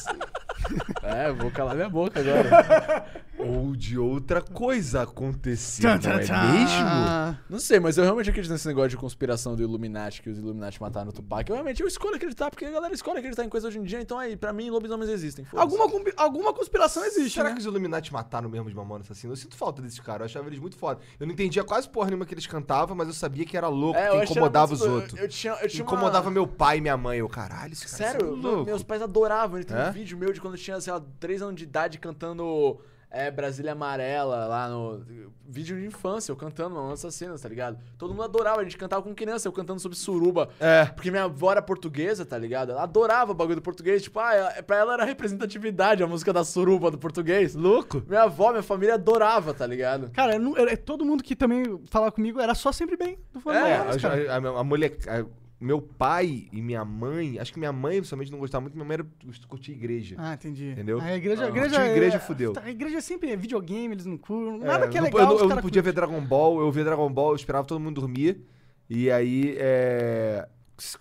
É, 1.06 1.32
vou 1.32 1.50
calar 1.50 1.74
minha 1.74 1.88
boca 1.88 2.20
agora. 2.20 3.06
Ou 3.38 3.76
de 3.76 3.98
outra 3.98 4.40
coisa 4.40 5.02
acontecer, 5.02 5.82
não 5.82 5.92
é 5.92 6.16
mesmo? 6.16 7.38
Não 7.50 7.58
sei, 7.60 7.78
mas 7.78 7.98
eu 7.98 8.02
realmente 8.02 8.30
acredito 8.30 8.50
nesse 8.50 8.66
negócio 8.66 8.88
de 8.88 8.96
conspiração 8.96 9.54
do 9.54 9.62
Illuminati, 9.62 10.22
que 10.22 10.30
os 10.30 10.38
Illuminati 10.38 10.80
mataram 10.80 11.10
o 11.10 11.12
Tupac. 11.12 11.48
Eu 11.48 11.54
realmente 11.54 11.82
eu 11.82 11.86
escolho 11.86 12.16
acreditar, 12.16 12.48
porque 12.50 12.64
a 12.64 12.70
galera 12.70 12.94
escolhe 12.94 13.18
acreditar 13.18 13.44
em 13.44 13.48
coisas 13.50 13.68
hoje 13.68 13.78
em 13.78 13.84
dia, 13.84 14.00
então 14.00 14.18
aí, 14.18 14.36
pra 14.36 14.54
mim, 14.54 14.70
lobisomens 14.70 15.10
existem. 15.10 15.46
Alguma, 15.54 15.84
alguma 16.16 16.52
conspiração 16.54 17.04
existe, 17.04 17.34
Será 17.34 17.50
né? 17.50 17.54
que 17.54 17.60
os 17.60 17.66
Illuminati 17.66 18.10
mataram 18.10 18.48
mesmo 18.48 18.68
os 18.68 18.74
Mamonas 18.74 19.06
Assassinos? 19.06 19.38
Eu 19.38 19.42
sinto 19.44 19.56
falta 19.56 19.82
desses 19.82 20.00
caras, 20.00 20.20
eu 20.22 20.24
achava 20.26 20.48
eles 20.48 20.58
muito 20.58 20.76
foda. 20.76 21.00
Eu 21.20 21.26
não 21.26 21.34
entendia 21.34 21.62
quase 21.62 21.88
porra 21.90 22.06
nenhuma 22.06 22.24
que 22.24 22.32
eles 22.32 22.46
cantavam, 22.46 22.96
mas 22.96 23.06
eu 23.06 23.14
sabia 23.14 23.44
que 23.44 23.56
era 23.56 23.68
louco, 23.68 23.98
É, 23.98 24.08
que 24.24 24.32
incomodava 24.32 24.68
muito 24.72 24.80
os 24.82 24.90
outros. 24.90 25.20
Eu, 25.20 25.28
tinha, 25.28 25.52
eu 25.60 25.68
tinha 25.68 25.84
uma- 25.84 25.92
Incomodava 25.92 26.30
meu 26.30 26.46
pai 26.46 26.78
e 26.78 26.80
minha 26.80 26.96
mãe. 26.96 27.18
Eu, 27.18 27.28
caralho, 27.28 27.72
esse 27.74 27.86
cara 27.86 28.12
Sério, 28.12 28.20
é 28.26 28.30
meu- 28.30 28.36
louco. 28.36 28.64
meus 28.64 28.82
pais 28.82 29.02
adoravam. 29.02 29.58
Ele 29.58 29.66
tem 29.66 29.76
É? 29.76 29.88
um 29.90 29.92
vídeo 29.92 30.16
meu 30.16 30.32
de 30.32 30.40
quando 30.40 30.54
eu 30.54 30.60
tinha, 30.60 30.80
sei 30.80 30.92
lá, 30.92 30.95
3 31.00 31.42
anos 31.42 31.56
de 31.56 31.64
idade 31.64 31.98
cantando 31.98 32.78
é, 33.10 33.30
Brasília 33.30 33.72
Amarela 33.72 34.46
lá 34.46 34.68
no. 34.68 35.02
Vídeo 35.48 35.78
de 35.78 35.86
infância, 35.86 36.32
eu 36.32 36.36
cantando 36.36 36.74
Mamãe 36.74 36.94
Assassinas, 36.94 37.40
tá 37.40 37.48
ligado? 37.48 37.78
Todo 37.96 38.10
mundo 38.10 38.24
adorava, 38.24 38.60
a 38.60 38.64
gente 38.64 38.76
cantava 38.76 39.00
com 39.02 39.14
criança, 39.14 39.46
eu 39.46 39.52
cantando 39.52 39.78
sobre 39.80 39.96
suruba. 39.96 40.48
É. 40.58 40.86
Porque 40.86 41.08
minha 41.08 41.22
avó 41.24 41.52
era 41.52 41.62
portuguesa, 41.62 42.26
tá 42.26 42.36
ligado? 42.36 42.72
Ela 42.72 42.82
adorava 42.82 43.30
o 43.30 43.34
bagulho 43.34 43.54
do 43.56 43.62
português. 43.62 44.02
Tipo, 44.02 44.18
ah, 44.18 44.34
é- 44.56 44.60
pra 44.62 44.76
ela 44.76 44.94
era 44.94 45.04
representatividade 45.04 46.02
a 46.02 46.06
música 46.06 46.32
da 46.32 46.42
suruba 46.44 46.90
do 46.90 46.98
português. 46.98 47.54
Louco. 47.54 48.02
Minha 48.08 48.22
avó, 48.24 48.50
minha 48.50 48.62
família 48.62 48.94
adorava, 48.94 49.54
tá 49.54 49.64
ligado? 49.66 50.10
Cara, 50.10 50.34
eu 50.34 50.40
não- 50.40 50.56
é- 50.56 50.74
todo 50.76 51.04
mundo 51.04 51.22
que 51.22 51.36
também 51.36 51.80
falava 51.86 52.10
comigo 52.10 52.40
era 52.40 52.54
só 52.56 52.72
sempre 52.72 52.96
bem. 52.96 53.16
Do 53.32 53.38
É, 53.52 53.78
Mamonas, 53.78 54.04
a, 54.04 54.08
a, 54.08 54.36
a, 54.56 54.60
a 54.60 54.64
mulher. 54.64 54.96
a- 55.06 55.24
meu 55.58 55.80
pai 55.80 56.48
e 56.52 56.60
minha 56.60 56.84
mãe, 56.84 57.38
acho 57.38 57.52
que 57.52 57.58
minha 57.58 57.72
mãe 57.72 57.96
principalmente 57.96 58.30
não 58.30 58.38
gostava 58.38 58.62
muito, 58.62 58.74
minha 58.74 58.84
mãe 58.84 58.94
era, 58.94 59.06
curtia 59.48 59.74
igreja. 59.74 60.14
Ah, 60.18 60.34
entendi. 60.34 60.70
Entendeu? 60.70 61.00
A 61.00 61.16
igreja, 61.16 61.44
a 61.44 61.48
igreja, 61.48 61.76
curtiu 61.76 61.92
igreja, 61.92 62.16
é- 62.16 62.20
fudeu. 62.20 62.52
A 62.62 62.70
igreja 62.70 63.00
sempre 63.00 63.30
é 63.30 63.36
videogame, 63.36 63.94
eles 63.94 64.04
não 64.04 64.18
curtam. 64.18 64.62
É, 64.62 64.66
Nada 64.66 64.88
que 64.88 64.98
é 64.98 65.00
não- 65.00 65.06
legal. 65.06 65.32
Eu, 65.32 65.38
eu 65.40 65.48
não 65.48 65.56
podia 65.62 65.80
ver 65.82 65.92
curtem. 65.94 66.08
Dragon 66.10 66.26
Ball, 66.26 66.60
eu 66.60 66.70
via 66.70 66.84
Dragon 66.84 67.10
Ball, 67.10 67.30
eu 67.30 67.36
esperava 67.36 67.66
todo 67.66 67.80
mundo 67.80 68.00
dormir. 68.00 68.42
E 68.88 69.10
aí 69.10 69.56
é, 69.58 70.46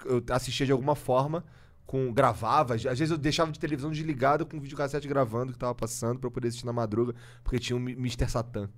eu 0.05 0.23
assistia 0.31 0.65
de 0.65 0.71
alguma 0.71 0.95
forma, 0.95 1.43
com 1.85 2.11
gravava. 2.13 2.75
Às 2.75 2.83
vezes 2.83 3.11
eu 3.11 3.17
deixava 3.17 3.51
de 3.51 3.59
televisão 3.59 3.91
desligada 3.91 4.45
com 4.45 4.57
o 4.57 4.61
videocassete 4.61 5.07
gravando 5.07 5.51
que 5.51 5.59
tava 5.59 5.75
passando 5.75 6.17
pra 6.19 6.27
eu 6.27 6.31
poder 6.31 6.47
assistir 6.47 6.65
na 6.65 6.73
madruga, 6.73 7.13
porque 7.43 7.59
tinha 7.59 7.75
o 7.75 7.79
Mi- 7.79 7.91
Mr. 7.93 8.27
Satan. 8.29 8.69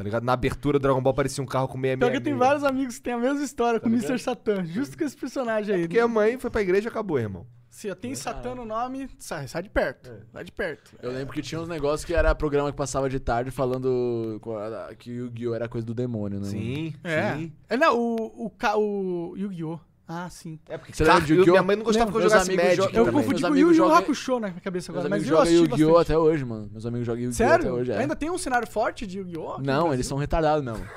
Tá 0.00 0.04
ligado? 0.04 0.24
Na 0.24 0.32
abertura 0.32 0.78
do 0.78 0.82
Dragon 0.82 1.02
Ball 1.02 1.12
parecia 1.12 1.44
um 1.44 1.46
carro 1.46 1.68
com 1.68 1.76
meia 1.76 1.94
Pior 1.94 2.06
meia. 2.08 2.18
que 2.18 2.24
tem 2.24 2.34
vários 2.34 2.64
amigos 2.64 2.96
que 2.96 3.02
têm 3.02 3.12
a 3.12 3.18
mesma 3.18 3.44
história 3.44 3.78
com 3.78 3.86
o 3.86 3.92
ligado? 3.92 4.08
Mr. 4.08 4.18
Satan. 4.22 4.64
Justo 4.64 4.96
com 4.96 5.04
esse 5.04 5.14
personagem 5.14 5.74
aí. 5.74 5.82
Porque 5.82 5.98
a 5.98 6.08
mãe 6.08 6.38
foi 6.38 6.48
pra 6.48 6.62
igreja 6.62 6.88
e 6.88 6.90
acabou, 6.90 7.18
irmão. 7.18 7.46
Se 7.68 7.94
tem 7.94 8.14
Satan 8.14 8.54
no 8.54 8.64
nome, 8.64 9.10
sai, 9.18 9.46
sai 9.46 9.62
de 9.62 9.68
perto. 9.68 10.10
Sai 10.32 10.42
de 10.44 10.52
perto. 10.52 10.96
Eu 11.02 11.12
lembro 11.12 11.34
que 11.34 11.42
tinha 11.42 11.60
uns 11.60 11.68
negócios 11.68 12.02
que 12.06 12.14
era 12.14 12.34
programa 12.34 12.70
que 12.70 12.78
passava 12.78 13.10
de 13.10 13.20
tarde 13.20 13.50
falando 13.50 14.40
que 14.98 15.10
o 15.10 15.14
Yu-Gi-Oh! 15.26 15.54
era 15.54 15.68
coisa 15.68 15.86
do 15.86 15.92
demônio, 15.92 16.40
né? 16.40 16.46
mano? 16.46 16.58
Sim, 16.58 16.94
É. 17.04 17.34
sim. 17.36 17.52
É, 17.68 17.76
não, 17.76 17.94
o, 17.98 18.46
o, 18.46 18.52
o 18.78 19.36
Yu-Gi-Oh! 19.36 19.78
Ah, 20.12 20.28
sim. 20.28 20.58
É 20.68 20.76
porque 20.76 20.92
Você 20.92 21.04
lembra 21.04 21.20
de 21.20 21.34
Yu-Gi-Oh? 21.34 21.52
minha 21.52 21.62
mãe 21.62 21.76
não 21.76 21.84
gostava 21.84 22.10
que 22.10 22.16
eu 22.16 22.20
Meus 22.20 22.32
jogasse 22.32 22.50
amigos 22.50 22.64
Magic 22.64 22.82
jogam- 22.82 22.98
Eu 22.98 23.04
também. 23.04 23.20
confundi 23.22 23.40
Meus 23.40 23.42
com 23.42 23.46
o 23.46 23.56
Yu 23.56 23.62
amigos 23.62 23.76
Yu 23.76 23.82
jogam- 23.84 23.96
Hakusho 23.98 24.40
na 24.40 24.50
cabeça 24.50 24.92
Meus 24.92 25.04
agora. 25.04 25.08
Mas 25.08 25.22
amigos 25.22 25.26
eu 25.26 25.30
jogam 25.36 25.42
assisti 25.42 25.70
Yu-Gi-Oh! 25.70 25.92
bastante. 25.94 26.12
até 26.12 26.18
hoje, 26.18 26.44
mano. 26.44 26.68
Meus 26.72 26.86
amigos 26.86 27.06
jogam 27.06 27.20
Yu-Gi-Oh! 27.22 27.36
Sério? 27.36 27.64
até 27.66 27.72
hoje. 27.72 27.92
é. 27.92 27.98
Ainda 27.98 28.16
tem 28.16 28.30
um 28.30 28.38
cenário 28.38 28.66
forte 28.68 29.06
de 29.06 29.18
Yu-Gi-Oh? 29.18 29.52
aqui 29.52 29.60
no 29.60 29.66
Não, 29.66 29.74
Brasil? 29.74 29.92
eles 29.94 30.06
são 30.06 30.18
retardados 30.18 30.64
mesmo. 30.64 30.84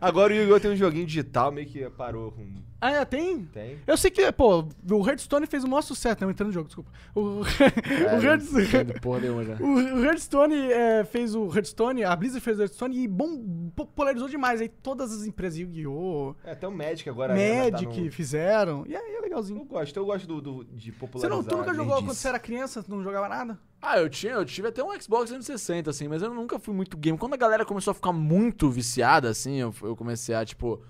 Agora 0.00 0.32
o 0.32 0.36
Yu-Gi-Oh! 0.36 0.60
tem 0.60 0.70
um 0.72 0.76
joguinho 0.76 1.06
digital, 1.06 1.50
meio 1.50 1.66
que 1.66 1.88
parou 1.90 2.30
com... 2.32 2.46
Ah, 2.80 2.92
é, 2.92 3.04
tem? 3.04 3.44
Tem? 3.46 3.78
Eu 3.86 3.96
sei 3.96 4.08
que, 4.10 4.30
pô, 4.30 4.64
o 4.90 5.08
Hearthstone 5.08 5.46
fez 5.46 5.64
o 5.64 5.68
maior 5.68 5.82
sucesso. 5.82 6.16
Não, 6.20 6.30
entrando 6.30 6.48
no 6.48 6.52
jogo, 6.54 6.66
desculpa. 6.68 6.90
O, 7.12 7.40
o, 7.42 8.22
Hearthstone, 8.22 8.64
Entendo 8.64 9.00
porra 9.00 9.20
nenhuma 9.20 9.44
já. 9.44 9.54
o 9.56 10.04
Hearthstone 10.04 10.54
é, 10.72 11.04
fez 11.04 11.34
o 11.34 11.46
Hearthstone, 11.52 12.04
a 12.04 12.14
Blizzard 12.14 12.40
fez 12.40 12.56
o 12.58 12.62
Hearthstone 12.62 12.96
e 13.02 13.08
bom, 13.08 13.70
popularizou 13.74 14.28
demais. 14.28 14.60
Aí 14.60 14.68
todas 14.68 15.12
as 15.12 15.26
empresas, 15.26 15.58
Yu-Gi-Oh!, 15.58 16.36
É, 16.44 16.52
até 16.52 16.68
o 16.68 16.72
Magic 16.72 17.08
agora. 17.10 17.34
né, 17.34 17.70
tá 17.70 17.82
Magic 17.82 18.00
no- 18.00 18.12
fizeram. 18.12 18.84
E 18.86 18.94
aí 18.96 19.02
é 19.12 19.16
Eu 19.18 19.22
legalzinho. 19.22 19.64
gosto, 19.64 19.96
eu 19.96 20.06
gosto 20.06 20.26
do, 20.28 20.40
do- 20.40 20.64
de 20.64 20.92
Você 20.92 20.98
popularizar 20.98 21.36
não, 21.36 21.42
tu 21.44 21.56
nunca 21.56 21.74
jogou 21.74 21.94
nerdice. 21.94 22.06
quando 22.06 22.16
você 22.16 22.28
era 22.28 22.38
criança? 22.38 22.84
Não 22.86 23.02
jogava 23.02 23.28
nada? 23.28 23.58
Ah, 23.82 23.98
eu 23.98 24.08
tinha, 24.08 24.32
eu 24.34 24.44
tive 24.44 24.68
até 24.68 24.82
um 24.84 24.88
Xbox 25.00 25.30
360, 25.30 25.90
assim, 25.90 26.06
mas 26.08 26.22
eu 26.22 26.32
nunca 26.32 26.58
fui 26.60 26.74
muito 26.74 26.96
game. 26.96 27.18
Quando 27.18 27.34
a 27.34 27.36
galera 27.36 27.64
começou 27.64 27.90
a 27.90 27.94
ficar 27.94 28.12
muito 28.12 28.70
viciada, 28.70 29.28
assim, 29.28 29.56
eu, 29.56 29.74
eu 29.82 29.96
comecei 29.96 30.34
a, 30.34 30.44
tipo, 30.44 30.80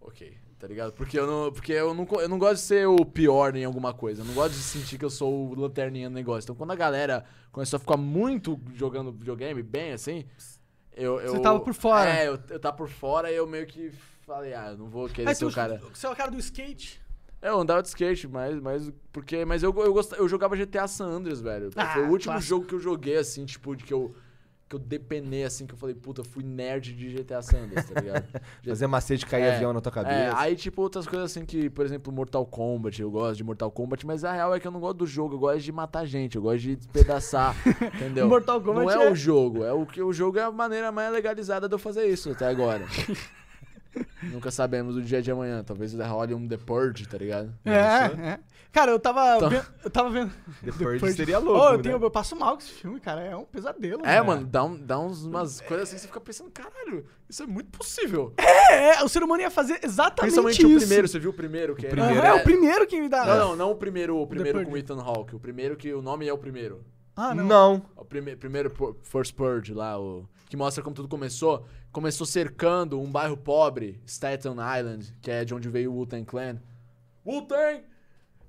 ok, 0.00 0.34
tá 0.60 0.66
ligado? 0.66 0.92
Porque 0.92 1.18
eu 1.18 1.26
não, 1.26 1.50
porque 1.50 1.72
eu 1.72 1.94
não, 1.94 2.06
eu 2.20 2.28
não 2.28 2.38
gosto 2.38 2.56
de 2.56 2.60
ser 2.60 2.86
o 2.86 3.04
pior 3.04 3.56
em 3.56 3.64
alguma 3.64 3.94
coisa. 3.94 4.20
Eu 4.20 4.26
não 4.26 4.34
gosto 4.34 4.52
de 4.52 4.62
sentir 4.62 4.98
que 4.98 5.04
eu 5.04 5.10
sou 5.10 5.48
o 5.50 5.54
lanterninha 5.54 6.10
no 6.10 6.14
negócio. 6.14 6.44
Então, 6.44 6.54
quando 6.54 6.70
a 6.72 6.76
galera 6.76 7.24
começou 7.50 7.78
a 7.78 7.80
ficar 7.80 7.96
muito 7.96 8.60
jogando 8.74 9.10
videogame, 9.10 9.62
bem 9.62 9.92
assim, 9.92 10.26
eu. 10.94 11.18
eu 11.20 11.32
Você 11.32 11.40
tava 11.40 11.60
por 11.60 11.72
fora. 11.72 12.10
É, 12.10 12.28
eu, 12.28 12.38
eu 12.50 12.60
tava 12.60 12.76
por 12.76 12.88
fora 12.88 13.32
e 13.32 13.36
eu 13.36 13.46
meio 13.46 13.66
que 13.66 13.90
falei, 14.20 14.52
ah, 14.52 14.68
eu 14.72 14.76
não 14.76 14.90
vou 14.90 15.08
querer 15.08 15.30
Aí 15.30 15.34
ser 15.34 15.46
o 15.46 15.52
cara. 15.52 15.80
Você 15.92 16.06
é 16.06 16.10
o 16.10 16.14
cara 16.14 16.30
do 16.30 16.38
skate? 16.38 17.00
Eu 17.40 17.58
andava 17.58 17.80
de 17.80 17.88
skate, 17.88 18.28
mas, 18.28 18.60
mas 18.60 18.92
porque, 19.10 19.46
mas 19.46 19.62
eu, 19.62 19.74
eu, 19.78 19.94
gostava, 19.94 20.20
eu 20.20 20.28
jogava 20.28 20.54
GTA 20.54 20.86
San 20.86 21.06
Andreas, 21.06 21.40
velho. 21.40 21.70
Ah, 21.74 21.94
Foi 21.94 22.02
o 22.02 22.10
último 22.10 22.34
clássico. 22.34 22.48
jogo 22.48 22.66
que 22.66 22.74
eu 22.74 22.80
joguei, 22.80 23.16
assim, 23.16 23.46
tipo, 23.46 23.74
de 23.74 23.82
que 23.82 23.94
eu, 23.94 24.14
que 24.70 24.76
eu 24.76 24.78
depenei, 24.78 25.42
assim, 25.42 25.66
que 25.66 25.74
eu 25.74 25.76
falei, 25.76 25.96
puta, 25.96 26.22
fui 26.22 26.44
nerd 26.44 26.92
de 26.94 27.08
GTA 27.12 27.42
San 27.42 27.58
Andreas, 27.64 27.86
tá 27.86 28.00
ligado? 28.00 28.24
Fazer 28.64 28.86
macete 28.86 29.26
cair 29.26 29.42
É, 29.42 29.56
avião 29.56 29.72
na 29.72 29.80
tua 29.80 29.90
É, 29.90 29.94
cabeça. 29.94 30.38
aí, 30.38 30.54
tipo, 30.54 30.80
outras 30.80 31.08
coisas 31.08 31.28
assim 31.32 31.44
que, 31.44 31.68
por 31.68 31.84
exemplo, 31.84 32.12
Mortal 32.12 32.46
Kombat, 32.46 33.02
eu 33.02 33.10
gosto 33.10 33.36
de 33.38 33.42
Mortal 33.42 33.68
Kombat, 33.72 34.06
mas 34.06 34.24
a 34.24 34.32
real 34.32 34.54
é 34.54 34.60
que 34.60 34.66
eu 34.68 34.70
não 34.70 34.78
gosto 34.78 34.98
do 34.98 35.06
jogo, 35.08 35.34
eu 35.34 35.38
gosto 35.40 35.60
de 35.62 35.72
matar 35.72 36.04
gente, 36.06 36.36
eu 36.36 36.42
gosto 36.42 36.60
de 36.60 36.76
despedaçar, 36.76 37.56
entendeu? 37.96 38.28
Mortal 38.28 38.60
Kombat 38.60 38.94
Não 38.94 39.02
é, 39.02 39.06
é- 39.08 39.10
o 39.10 39.14
jogo, 39.16 39.64
é 39.64 39.72
o 39.72 39.84
que 39.84 40.00
o 40.00 40.12
jogo 40.12 40.38
é 40.38 40.42
a 40.44 40.52
maneira 40.52 40.92
mais 40.92 41.12
legalizada 41.12 41.68
de 41.68 41.74
eu 41.74 41.78
fazer 41.78 42.06
isso 42.06 42.30
até 42.30 42.46
agora. 42.46 42.84
Nunca 44.22 44.50
sabemos 44.50 44.96
o 44.96 45.02
dia 45.02 45.20
de 45.20 45.30
amanhã, 45.30 45.64
talvez 45.64 45.92
role 45.94 46.34
um 46.34 46.46
The 46.46 46.56
Purge, 46.58 47.08
tá 47.08 47.18
ligado? 47.18 47.52
É, 47.64 47.72
é. 48.32 48.40
Cara, 48.70 48.92
eu 48.92 49.00
tava 49.00 49.36
Então- 49.36 49.50
vendo. 49.50 49.66
Eu 49.82 49.90
tava 49.90 50.10
vendo. 50.10 50.30
The 50.64 50.72
Purge 50.72 50.92
Depois- 50.94 51.16
seria 51.16 51.38
louco, 51.38 51.64
eu, 51.66 51.76
né? 51.78 51.82
tenho, 51.82 51.96
eu 52.02 52.10
passo 52.10 52.36
mal 52.36 52.56
com 52.56 52.62
esse 52.62 52.70
filme, 52.70 53.00
cara. 53.00 53.22
É 53.22 53.34
um 53.34 53.44
pesadelo. 53.44 54.02
É, 54.04 54.16
né? 54.16 54.22
mano, 54.22 54.46
dá, 54.46 54.62
um, 54.64 54.76
dá 54.76 54.98
uns, 54.98 55.24
umas 55.24 55.60
coisas 55.60 55.88
assim 55.88 55.96
que 55.96 56.02
você 56.02 56.06
fica 56.06 56.20
pensando, 56.20 56.50
caralho, 56.50 57.04
isso 57.28 57.42
é 57.42 57.46
muito 57.46 57.70
possível. 57.76 58.32
É, 58.36 58.96
é, 59.00 59.02
o 59.02 59.08
ser 59.08 59.22
humano 59.22 59.42
ia 59.42 59.50
fazer 59.50 59.80
exatamente 59.82 60.20
Principalmente 60.34 60.62
isso. 60.66 60.76
o 60.76 60.78
primeiro, 60.78 61.08
você 61.08 61.18
viu 61.18 61.30
o 61.30 61.34
primeiro? 61.34 61.74
Que 61.74 61.86
primeiro 61.88 62.20
Aham, 62.20 62.28
é 62.28 62.32
o 62.34 62.44
primeiro 62.44 62.86
que 62.86 63.00
me 63.00 63.08
dá. 63.08 63.24
Não, 63.24 63.38
não, 63.48 63.56
não 63.56 63.70
o 63.72 63.74
primeiro, 63.76 64.16
o 64.16 64.26
primeiro 64.26 64.58
Purge. 64.58 64.70
com 64.70 64.76
Ethan 64.76 65.02
Hawke. 65.02 65.34
O 65.34 65.40
primeiro 65.40 65.76
que 65.76 65.92
o 65.92 66.00
nome 66.00 66.28
é 66.28 66.32
o 66.32 66.38
primeiro. 66.38 66.84
Ah, 67.16 67.34
não. 67.34 67.44
Não. 67.44 67.82
O 67.96 68.04
prime 68.04 68.36
primeiro 68.36 68.72
First 69.02 69.34
Purge 69.34 69.74
lá, 69.74 69.98
o 70.00 70.26
que 70.50 70.56
mostra 70.56 70.82
como 70.82 70.96
tudo 70.96 71.08
começou. 71.08 71.64
Começou 71.92 72.26
cercando 72.26 73.00
um 73.00 73.10
bairro 73.10 73.36
pobre, 73.36 74.02
Staten 74.04 74.54
Island, 74.54 75.16
que 75.22 75.30
é 75.30 75.44
de 75.44 75.54
onde 75.54 75.68
veio 75.68 75.92
o 75.92 75.94
Wu-Tang 75.94 76.24
Clan. 76.24 76.60
Wu-Tang! 77.24 77.84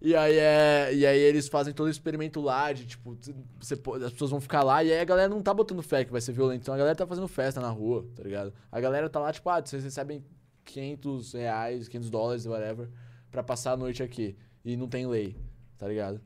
E 0.01 0.15
aí, 0.15 0.35
é, 0.35 0.89
e 0.95 1.05
aí 1.05 1.19
eles 1.19 1.47
fazem 1.47 1.71
todo 1.71 1.85
o 1.85 1.91
experimento 1.91 2.41
lá 2.41 2.73
de, 2.73 2.87
tipo, 2.87 3.15
você, 3.59 3.79
as 4.03 4.11
pessoas 4.11 4.31
vão 4.31 4.41
ficar 4.41 4.63
lá 4.63 4.83
e 4.83 4.91
aí 4.91 4.99
a 4.99 5.05
galera 5.05 5.29
não 5.29 5.43
tá 5.43 5.53
botando 5.53 5.83
fé 5.83 6.03
que 6.03 6.11
vai 6.11 6.19
ser 6.19 6.31
violento. 6.31 6.61
Então 6.61 6.73
a 6.73 6.77
galera 6.77 6.95
tá 6.95 7.05
fazendo 7.05 7.27
festa 7.27 7.61
na 7.61 7.69
rua, 7.69 8.03
tá 8.15 8.23
ligado? 8.23 8.51
A 8.71 8.81
galera 8.81 9.07
tá 9.07 9.19
lá, 9.19 9.31
tipo, 9.31 9.47
ah, 9.51 9.61
vocês 9.63 9.83
recebem 9.83 10.25
500 10.65 11.33
reais, 11.33 11.87
500 11.87 12.09
dólares, 12.09 12.47
whatever, 12.47 12.89
pra 13.29 13.43
passar 13.43 13.73
a 13.73 13.77
noite 13.77 14.01
aqui. 14.01 14.35
E 14.65 14.75
não 14.75 14.87
tem 14.87 15.05
lei, 15.05 15.37
tá 15.77 15.87
ligado? 15.87 16.19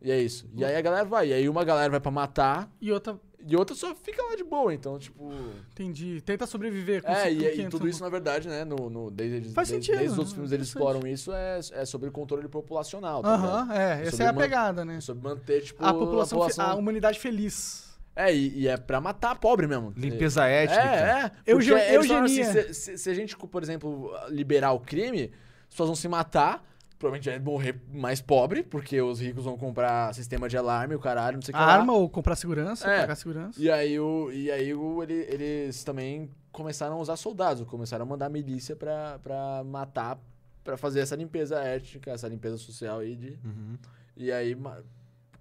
E 0.00 0.10
é 0.12 0.20
isso. 0.20 0.48
E 0.54 0.64
aí 0.64 0.76
a 0.76 0.80
galera 0.80 1.04
vai. 1.04 1.30
E 1.30 1.32
aí 1.32 1.48
uma 1.48 1.64
galera 1.64 1.90
vai 1.90 1.98
pra 1.98 2.12
matar 2.12 2.72
E 2.80 2.92
outra. 2.92 3.18
E 3.46 3.56
outra 3.56 3.74
só 3.76 3.94
fica 3.94 4.22
lá 4.22 4.34
de 4.36 4.44
boa. 4.44 4.74
Então, 4.74 4.98
tipo... 4.98 5.30
Entendi. 5.72 6.20
Tenta 6.22 6.46
sobreviver 6.46 7.02
com 7.02 7.12
É, 7.12 7.32
e, 7.32 7.38
e 7.46 7.50
500 7.52 7.70
tudo 7.70 7.88
isso, 7.88 8.02
na 8.02 8.08
verdade, 8.08 8.48
né, 8.48 8.64
no, 8.64 8.90
no, 8.90 9.10
desde, 9.10 9.50
Faz 9.50 9.68
desde, 9.68 9.86
sentido, 9.86 9.98
desde 9.98 10.12
os 10.12 10.18
outros 10.18 10.34
filmes 10.34 10.52
eles 10.52 10.68
exploram 10.68 11.06
isso, 11.06 11.32
é, 11.32 11.60
é 11.72 11.84
sobre 11.84 12.08
o 12.08 12.12
controle 12.12 12.48
populacional, 12.48 13.22
tá? 13.22 13.34
Aham, 13.34 13.72
é. 13.74 14.02
Essa 14.02 14.10
sobre 14.12 14.24
é 14.24 14.28
a 14.28 14.32
pegada, 14.34 14.84
né? 14.84 14.96
É 14.96 15.00
sobre 15.00 15.22
manter, 15.28 15.62
tipo, 15.62 15.84
A 15.84 15.92
população, 15.94 16.48
fe- 16.48 16.60
a 16.60 16.74
humanidade 16.74 17.18
feliz. 17.18 17.86
É, 18.14 18.34
e, 18.34 18.60
e 18.60 18.68
é 18.68 18.76
pra 18.78 18.98
matar 19.00 19.38
pobre 19.38 19.66
mesmo. 19.66 19.92
Limpeza 19.94 20.46
étnica. 20.46 20.80
É, 20.82 20.86
é. 21.26 21.30
Euge- 21.52 21.70
Porque 21.70 21.84
eles 21.92 22.06
falaram 22.06 22.26
eugenia. 22.26 22.50
Assim, 22.50 22.72
se, 22.72 22.74
se- 22.74 22.98
se 22.98 23.10
a 23.10 23.14
gente, 23.14 23.36
por 23.36 23.62
exemplo, 23.62 24.10
liberar 24.30 24.72
o 24.72 24.80
crime, 24.80 25.30
as 25.64 25.68
pessoas 25.74 25.88
vão 25.88 25.96
se 25.96 26.08
matar, 26.08 26.64
provavelmente 26.98 27.28
vai 27.28 27.38
morrer 27.38 27.80
mais 27.92 28.20
pobre, 28.20 28.62
porque 28.62 29.00
os 29.02 29.20
ricos 29.20 29.44
vão 29.44 29.56
comprar 29.56 30.14
sistema 30.14 30.48
de 30.48 30.56
alarme, 30.56 30.94
o 30.94 30.98
caralho, 30.98 31.36
não 31.36 31.42
sei 31.42 31.52
o 31.54 31.56
que 31.56 31.62
lá. 31.62 31.72
Arma 31.74 31.92
ou 31.92 32.08
comprar 32.08 32.36
segurança, 32.36 32.88
É. 32.90 33.00
pagar 33.00 33.14
segurança. 33.16 33.60
E 33.60 33.70
aí, 33.70 33.98
o, 34.00 34.30
e 34.32 34.50
aí 34.50 34.72
o, 34.74 35.02
ele- 35.02 35.26
eles 35.28 35.84
também 35.84 36.30
começaram 36.52 36.96
a 36.96 36.98
usar 36.98 37.16
soldados, 37.16 37.66
começaram 37.68 38.04
a 38.04 38.08
mandar 38.08 38.28
milícia 38.30 38.74
pra, 38.74 39.18
pra 39.22 39.62
matar, 39.64 40.18
pra 40.64 40.76
fazer 40.76 41.00
essa 41.00 41.14
limpeza 41.14 41.58
étnica, 41.60 42.10
essa 42.10 42.26
limpeza 42.28 42.56
social 42.56 43.00
aí 43.00 43.14
de... 43.14 43.38
Uhum. 43.44 43.76
E 44.16 44.32
aí, 44.32 44.54
ma- 44.54 44.78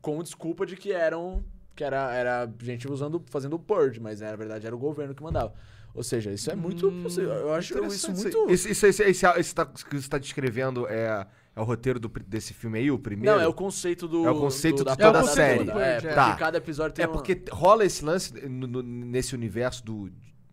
com 0.01 0.21
desculpa 0.21 0.65
de 0.65 0.75
que 0.75 0.91
eram... 0.91 1.43
Que 1.73 1.83
era, 1.83 2.13
era 2.13 2.49
gente 2.61 2.89
usando, 2.89 3.21
fazendo 3.27 3.55
o 3.55 3.59
purge, 3.59 3.99
mas 3.99 4.21
na 4.21 4.33
verdade 4.35 4.65
era 4.67 4.73
o 4.75 4.79
governo 4.79 5.13
que 5.15 5.21
mandava. 5.23 5.53
Ou 5.93 6.03
seja, 6.03 6.31
isso 6.31 6.49
é 6.51 6.55
muito 6.55 6.89
possível. 7.03 7.31
Eu 7.33 7.53
acho 7.53 7.73
isso 7.73 7.77
Interessante 8.09 8.21
muito... 8.35 8.51
Isso, 8.53 8.67
isso, 8.69 8.85
isso, 8.87 9.03
esse, 9.03 9.25
esse 9.25 9.55
tá- 9.55 9.65
que 9.65 10.01
você 10.01 10.09
tá 10.09 10.17
descrevendo 10.17 10.85
é, 10.87 11.25
é 11.55 11.61
o 11.61 11.63
roteiro 11.63 11.99
do, 11.99 12.09
desse 12.27 12.53
filme 12.53 12.79
aí, 12.79 12.91
o 12.91 12.99
primeiro? 12.99 13.37
Não, 13.37 13.41
é 13.43 13.47
o 13.47 13.53
conceito 13.53 14.07
do... 14.07 14.25
É 14.27 14.31
o 14.31 14.39
conceito 14.39 14.83
do, 14.83 14.91
de 14.91 14.97
toda 14.97 15.09
a 15.09 15.11
parada 15.13 15.27
série. 15.27 15.65
toda. 15.65 15.85
É, 15.85 15.89
é. 15.97 16.01
porque 16.01 16.13
Tá. 16.15 16.35
cada 16.35 16.57
episódio 16.57 16.93
tem 16.95 17.03
É 17.05 17.07
uma- 17.07 17.13
porque 17.13 17.41
rola 17.51 17.85
esse 17.85 18.03
lance 18.03 18.33
no- 18.47 18.67
no- 18.67 18.83
nesse 18.83 19.33
universo 19.33 19.83
do, 19.85 20.11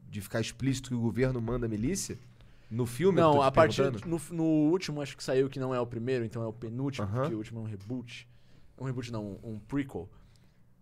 de 0.08 0.20
ficar 0.20 0.40
explícito 0.40 0.90
que 0.90 0.94
o 0.94 1.00
governo 1.00 1.40
manda 1.40 1.66
a 1.66 1.68
milícia? 1.68 2.16
No 2.70 2.86
filme? 2.86 3.20
Não, 3.20 3.42
a 3.42 3.50
partir 3.50 3.82
no, 4.06 4.20
no 4.30 4.44
último 4.44 5.02
acho 5.02 5.14
que 5.16 5.22
saiu 5.22 5.48
que 5.50 5.58
não 5.60 5.74
é 5.74 5.80
o 5.80 5.86
primeiro, 5.86 6.24
então 6.24 6.42
é 6.42 6.46
o 6.46 6.52
penúltimo, 6.52 7.06
Aham. 7.06 7.20
porque 7.22 7.34
o 7.34 7.38
último 7.38 7.60
é 7.60 7.62
um 7.62 7.66
reboot. 7.66 8.28
Um 8.78 8.84
reboot 8.84 9.12
não, 9.12 9.38
um, 9.42 9.52
um 9.54 9.58
prequel. 9.58 10.08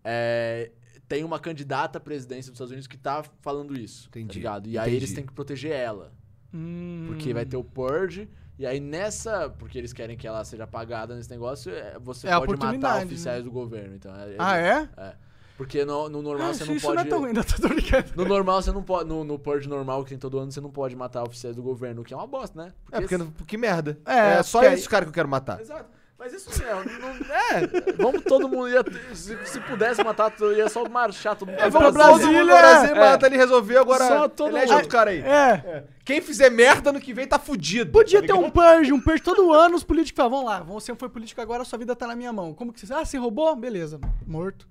É, 0.03 0.71
tem 1.07 1.23
uma 1.23 1.39
candidata 1.39 1.97
à 1.97 2.01
presidência 2.01 2.49
dos 2.51 2.55
Estados 2.55 2.71
Unidos 2.71 2.87
que 2.87 2.97
tá 2.97 3.23
falando 3.41 3.77
isso, 3.77 4.09
tá 4.09 4.19
Entendi, 4.19 4.39
ligado? 4.39 4.67
E 4.69 4.77
aí 4.77 4.83
entendi. 4.89 4.97
eles 4.97 5.13
têm 5.13 5.25
que 5.25 5.33
proteger 5.33 5.71
ela, 5.73 6.13
Hum. 6.53 7.05
porque 7.07 7.33
vai 7.33 7.45
ter 7.45 7.57
o 7.57 7.63
purge 7.63 8.29
e 8.61 8.65
aí 8.67 8.79
nessa, 8.79 9.49
porque 9.57 9.77
eles 9.77 9.91
querem 9.93 10.15
que 10.15 10.27
ela 10.27 10.43
seja 10.45 10.63
apagada 10.65 11.15
nesse 11.15 11.29
negócio, 11.29 11.73
é, 11.73 11.97
você 11.99 12.27
É 12.27 12.31
pode 12.31 12.51
matar 12.51 12.55
oportunidade, 12.55 13.05
oficiais 13.05 13.43
do 13.43 13.51
governo, 13.51 13.95
então 13.95 14.13
é, 14.15 14.35
Ah, 14.39 14.57
é? 14.57 14.89
é. 14.97 15.13
Porque 15.57 15.85
no, 15.85 16.09
no 16.09 16.21
normal 16.23 16.49
Ah, 16.49 16.53
você 16.55 16.65
não 16.65 16.75
isso 16.75 16.85
pode 16.87 16.95
não 16.97 17.03
é 17.03 17.05
tão 17.07 17.23
ainda, 17.25 17.43
tô 17.43 17.67
brincando. 17.69 18.05
no 18.15 18.25
normal 18.25 18.61
você 18.63 18.71
não 18.71 18.81
pode, 18.81 19.07
no, 19.07 19.23
no 19.23 19.37
purge 19.37 19.69
normal 19.69 20.03
que 20.03 20.09
tem 20.09 20.17
todo 20.17 20.39
ano, 20.39 20.51
você 20.51 20.59
não 20.61 20.71
pode 20.71 20.95
matar 20.95 21.23
oficiais 21.23 21.55
do 21.55 21.61
governo, 21.61 22.01
o 22.01 22.03
que 22.03 22.13
é 22.13 22.17
uma 22.17 22.25
bosta, 22.25 22.63
né? 22.63 22.71
É, 22.91 22.99
porque, 23.01 23.15
esse- 23.15 23.27
que 23.45 23.57
merda. 23.57 23.97
É, 24.05 24.37
É, 24.39 24.43
só 24.43 24.59
porque 24.59 24.73
aí- 24.73 24.79
esse 24.79 24.89
cara 24.89 25.05
que 25.05 25.09
eu 25.09 25.13
quero 25.13 25.29
matar. 25.29 25.59
Exato. 25.61 25.85
Mas 26.21 26.33
isso 26.33 26.51
ó, 26.69 26.83
não, 26.99 27.35
é, 27.35 27.93
vamos 27.97 28.21
todo 28.21 28.47
mundo 28.47 28.69
ia 28.69 28.85
se, 29.11 29.35
se 29.43 29.59
pudesse 29.61 30.03
matar, 30.03 30.29
todo- 30.29 30.53
ia 30.53 30.69
só 30.69 30.87
marchar 30.87 31.35
todo 31.35 31.49
mundo. 31.49 31.59
É, 31.59 31.67
vamos 31.67 31.91
pra 31.93 32.05
Brasília, 32.05 32.41
no 32.41 32.45
Brasil, 32.45 32.95
é. 32.95 32.99
mata 32.99 33.25
ele 33.25 33.37
resolveu, 33.37 33.81
agora 33.81 34.07
Só 34.07 34.27
todo 34.27 34.49
elege 34.49 34.67
mundo. 34.67 34.75
outro 34.75 34.89
cara 34.91 35.09
aí. 35.09 35.19
É. 35.21 35.83
Quem 36.05 36.21
fizer 36.21 36.51
merda 36.51 36.91
no 36.91 36.99
que 36.99 37.11
vem 37.11 37.25
tá 37.25 37.39
fudido. 37.39 37.91
Podia 37.91 38.21
tá 38.21 38.27
ter 38.27 38.33
um 38.33 38.51
purge, 38.51 38.93
um 38.93 39.01
purge 39.01 39.23
todo 39.23 39.51
ano, 39.51 39.75
os 39.75 39.83
políticos 39.83 40.15
falavam, 40.15 40.43
vamos 40.45 40.51
lá, 40.51 40.59
você 40.63 40.93
foi 40.93 41.09
político 41.09 41.41
agora, 41.41 41.65
sua 41.65 41.79
vida 41.79 41.95
tá 41.95 42.05
na 42.05 42.15
minha 42.15 42.31
mão. 42.31 42.53
Como 42.53 42.71
que 42.71 42.85
você... 42.85 42.93
Ah, 42.93 43.03
você 43.03 43.17
roubou? 43.17 43.55
Beleza, 43.55 43.99
morto. 44.27 44.67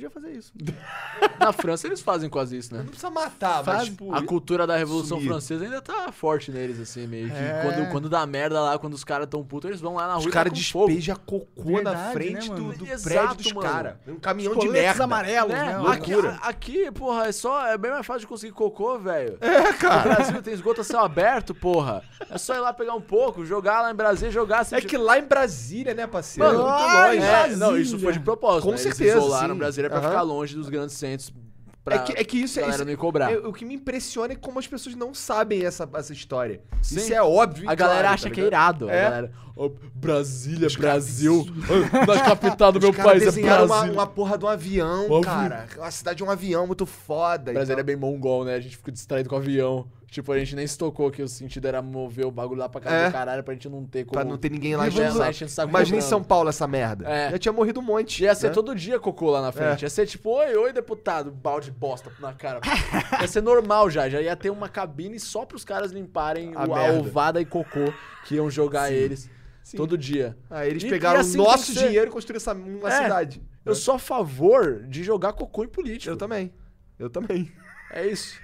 Podia 0.00 0.10
fazer 0.10 0.30
isso. 0.32 0.52
Na 1.38 1.52
França 1.52 1.86
eles 1.86 2.00
fazem 2.00 2.30
quase 2.30 2.56
isso, 2.56 2.72
né? 2.72 2.80
Não 2.80 2.86
precisa 2.86 3.10
matar, 3.10 3.62
Faz- 3.64 3.78
mas 3.78 3.88
tipo... 3.88 4.14
A 4.14 4.22
cultura 4.22 4.66
da 4.66 4.76
Revolução 4.76 5.18
Sumir. 5.18 5.28
Francesa 5.30 5.64
ainda 5.64 5.80
tá 5.82 6.10
forte 6.12 6.50
neles, 6.50 6.80
assim, 6.80 7.06
meio 7.06 7.28
que. 7.28 7.36
É. 7.36 7.60
Quando, 7.62 7.90
quando 7.90 8.08
dá 8.08 8.24
merda 8.26 8.60
lá, 8.60 8.78
quando 8.78 8.94
os 8.94 9.04
caras 9.04 9.26
tão 9.26 9.44
putos, 9.44 9.68
eles 9.68 9.80
vão 9.80 9.94
lá 9.96 10.06
na 10.06 10.14
rua 10.14 10.20
Os 10.20 10.26
e 10.26 10.30
caras 10.30 10.52
despejam 10.52 11.16
cocô 11.26 11.82
na 11.82 11.90
Verdade, 11.92 12.12
frente 12.12 12.50
né, 12.50 12.56
do, 12.56 12.72
do 12.72 12.86
Exato, 12.86 13.02
prédio 13.02 13.36
dos 13.36 13.62
caras. 13.62 13.94
Um 14.06 14.16
caminhão 14.18 14.56
de 14.56 14.68
merda. 14.68 15.04
amarelos, 15.04 15.52
Né? 15.52 15.64
né? 15.78 15.88
Aqui, 15.90 16.14
Loucura. 16.14 16.38
aqui, 16.42 16.90
porra, 16.92 17.26
é 17.26 17.32
só. 17.32 17.66
É 17.66 17.76
bem 17.76 17.90
mais 17.90 18.06
fácil 18.06 18.20
de 18.20 18.26
conseguir 18.26 18.52
cocô, 18.52 18.98
velho. 18.98 19.36
É, 19.40 19.72
cara. 19.74 20.08
No 20.10 20.14
Brasil 20.16 20.42
tem 20.42 20.54
esgoto 20.54 20.80
a 20.80 20.84
céu 20.84 21.00
aberto, 21.00 21.54
porra. 21.54 22.02
É 22.30 22.38
só 22.38 22.54
ir 22.54 22.60
lá 22.60 22.72
pegar 22.72 22.94
um 22.94 23.00
pouco, 23.00 23.44
jogar 23.44 23.82
lá 23.82 23.90
em 23.90 23.94
Brasília, 23.94 24.30
jogar 24.30 24.60
assim. 24.60 24.76
É 24.76 24.80
que 24.80 24.96
lá 24.96 25.18
em 25.18 25.24
Brasília, 25.24 25.94
né, 25.94 26.06
parceiro? 26.06 26.50
Mano, 26.52 26.68
muito 26.68 26.94
longe. 26.94 27.20
É, 27.52 27.56
não, 27.56 27.76
isso 27.78 27.98
foi 27.98 28.12
de 28.12 28.20
propósito. 28.20 28.64
Com 28.64 28.70
né? 28.72 28.76
certeza, 28.76 29.02
Eles 29.12 29.24
isolaram 29.24 29.54
sim. 29.54 29.58
Brasília 29.58 29.89
pra 29.90 29.98
Aham. 29.98 30.08
ficar 30.08 30.22
longe 30.22 30.54
dos 30.54 30.68
grandes 30.68 30.96
centros 30.96 31.32
pra 31.84 31.96
É 31.96 31.98
que, 32.00 32.12
é 32.12 32.24
que 32.24 32.36
isso 32.38 32.58
é 32.58 32.62
galera 32.62 32.76
isso, 32.76 32.84
não 32.84 32.90
me 32.92 32.96
cobrar. 32.96 33.32
é- 33.32 33.38
o 33.38 33.52
que 33.52 33.64
me 33.64 33.74
impressiona 33.74 34.32
é 34.34 34.36
como 34.36 34.58
as 34.58 34.66
pessoas 34.66 34.94
não 34.94 35.12
sabem 35.14 35.64
essa, 35.64 35.88
essa 35.94 36.12
história. 36.12 36.60
Sim. 36.82 36.96
Isso 36.96 37.12
é 37.14 37.22
óbvio. 37.22 37.68
A 37.68 37.74
galera 37.74 38.00
claro, 38.00 38.14
acha 38.14 38.28
tá 38.28 38.34
que 38.34 38.40
é 38.40 38.44
irado. 38.44 38.88
É. 38.90 39.00
A 39.06 39.10
galera, 39.10 39.32
"Ó, 39.56 39.70
Brasília, 39.94 40.66
Os 40.66 40.76
Brasil. 40.76 41.46
Na 42.06 42.20
capital 42.22 42.70
do 42.72 42.80
meu 42.80 42.92
país 42.92 43.22
é 43.22 43.26
desenharam 43.26 43.64
uma, 43.66 43.82
uma 43.84 44.06
porra 44.06 44.36
de 44.38 44.44
um 44.44 44.48
avião, 44.48 45.10
Um 45.10 45.20
cara. 45.20 45.66
Uma 45.76 45.90
cidade 45.90 46.18
de 46.18 46.24
um 46.24 46.30
avião 46.30 46.66
muito 46.66 46.84
foda. 46.86 47.52
Brasília 47.52 47.74
é 47.74 47.76
tal. 47.76 47.84
bem 47.84 47.96
mongol, 47.96 48.44
né? 48.44 48.54
A 48.54 48.60
gente 48.60 48.76
fica 48.76 48.92
distraído 48.92 49.28
com 49.28 49.34
o 49.36 49.38
avião. 49.38 49.86
Tipo, 50.10 50.32
a 50.32 50.38
gente 50.40 50.56
nem 50.56 50.66
se 50.66 50.76
tocou 50.76 51.08
que 51.08 51.22
o 51.22 51.28
sentido 51.28 51.68
era 51.68 51.80
mover 51.80 52.26
o 52.26 52.32
bagulho 52.32 52.58
lá 52.58 52.68
pra 52.68 52.80
casa 52.80 52.96
É. 52.96 53.06
do 53.06 53.12
caralho 53.12 53.44
pra 53.44 53.54
gente 53.54 53.68
não 53.68 53.84
ter 53.86 54.04
como... 54.04 54.14
Pra 54.14 54.24
não 54.24 54.36
ter 54.36 54.50
ninguém 54.50 54.74
lá 54.74 54.90
saco 55.48 55.68
Imagina 55.68 55.98
em. 55.98 56.00
São 56.00 56.20
Paulo 56.20 56.48
essa 56.48 56.66
merda. 56.66 57.08
É. 57.08 57.30
Já 57.30 57.38
tinha 57.38 57.52
morrido 57.52 57.78
um 57.78 57.82
monte. 57.84 58.24
Ia 58.24 58.34
ser 58.34 58.48
né? 58.48 58.52
todo 58.52 58.74
dia 58.74 58.98
cocô 58.98 59.30
lá 59.30 59.40
na 59.40 59.52
frente. 59.52 59.82
É. 59.82 59.86
Ia 59.86 59.90
ser 59.90 60.06
tipo, 60.06 60.30
oi, 60.30 60.56
oi, 60.56 60.72
deputado, 60.72 61.30
balde 61.30 61.66
de 61.66 61.72
bosta 61.78 62.10
na 62.18 62.32
cara. 62.32 62.60
ia 63.20 63.28
ser 63.28 63.40
normal 63.40 63.88
já. 63.88 64.08
Já 64.08 64.20
ia 64.20 64.34
ter 64.34 64.50
uma 64.50 64.68
cabine 64.68 65.20
só 65.20 65.46
pros 65.46 65.64
caras 65.64 65.92
limparem 65.92 66.54
A 66.56 66.64
o- 66.66 66.74
a, 66.74 66.90
ovada 66.94 67.40
e 67.40 67.44
cocô 67.44 67.92
que 68.24 68.34
iam 68.34 68.50
jogar 68.50 68.90
eles 68.92 69.30
todo 69.76 69.96
dia. 69.96 70.36
Aí 70.50 70.70
eles 70.70 70.82
E- 70.82 70.88
pegaram 70.88 71.18
e 71.18 71.20
assim 71.20 71.38
o 71.38 71.44
nosso 71.44 71.72
ser. 71.72 71.86
dinheiro 71.86 72.08
e 72.08 72.12
construíram 72.12 72.38
essa, 72.38 72.52
uma 72.52 72.92
É. 72.92 73.02
cidade. 73.04 73.40
Eu 73.64 73.76
sou 73.76 73.94
a 73.94 73.98
favor 74.00 74.82
de 74.88 75.04
jogar 75.04 75.34
cocô 75.34 75.62
em 75.62 75.68
político. 75.68 76.10
Eu 76.12 76.16
também. 76.16 76.52
Eu 76.98 77.08
também. 77.08 77.52
É 77.92 78.06
isso. 78.08 78.40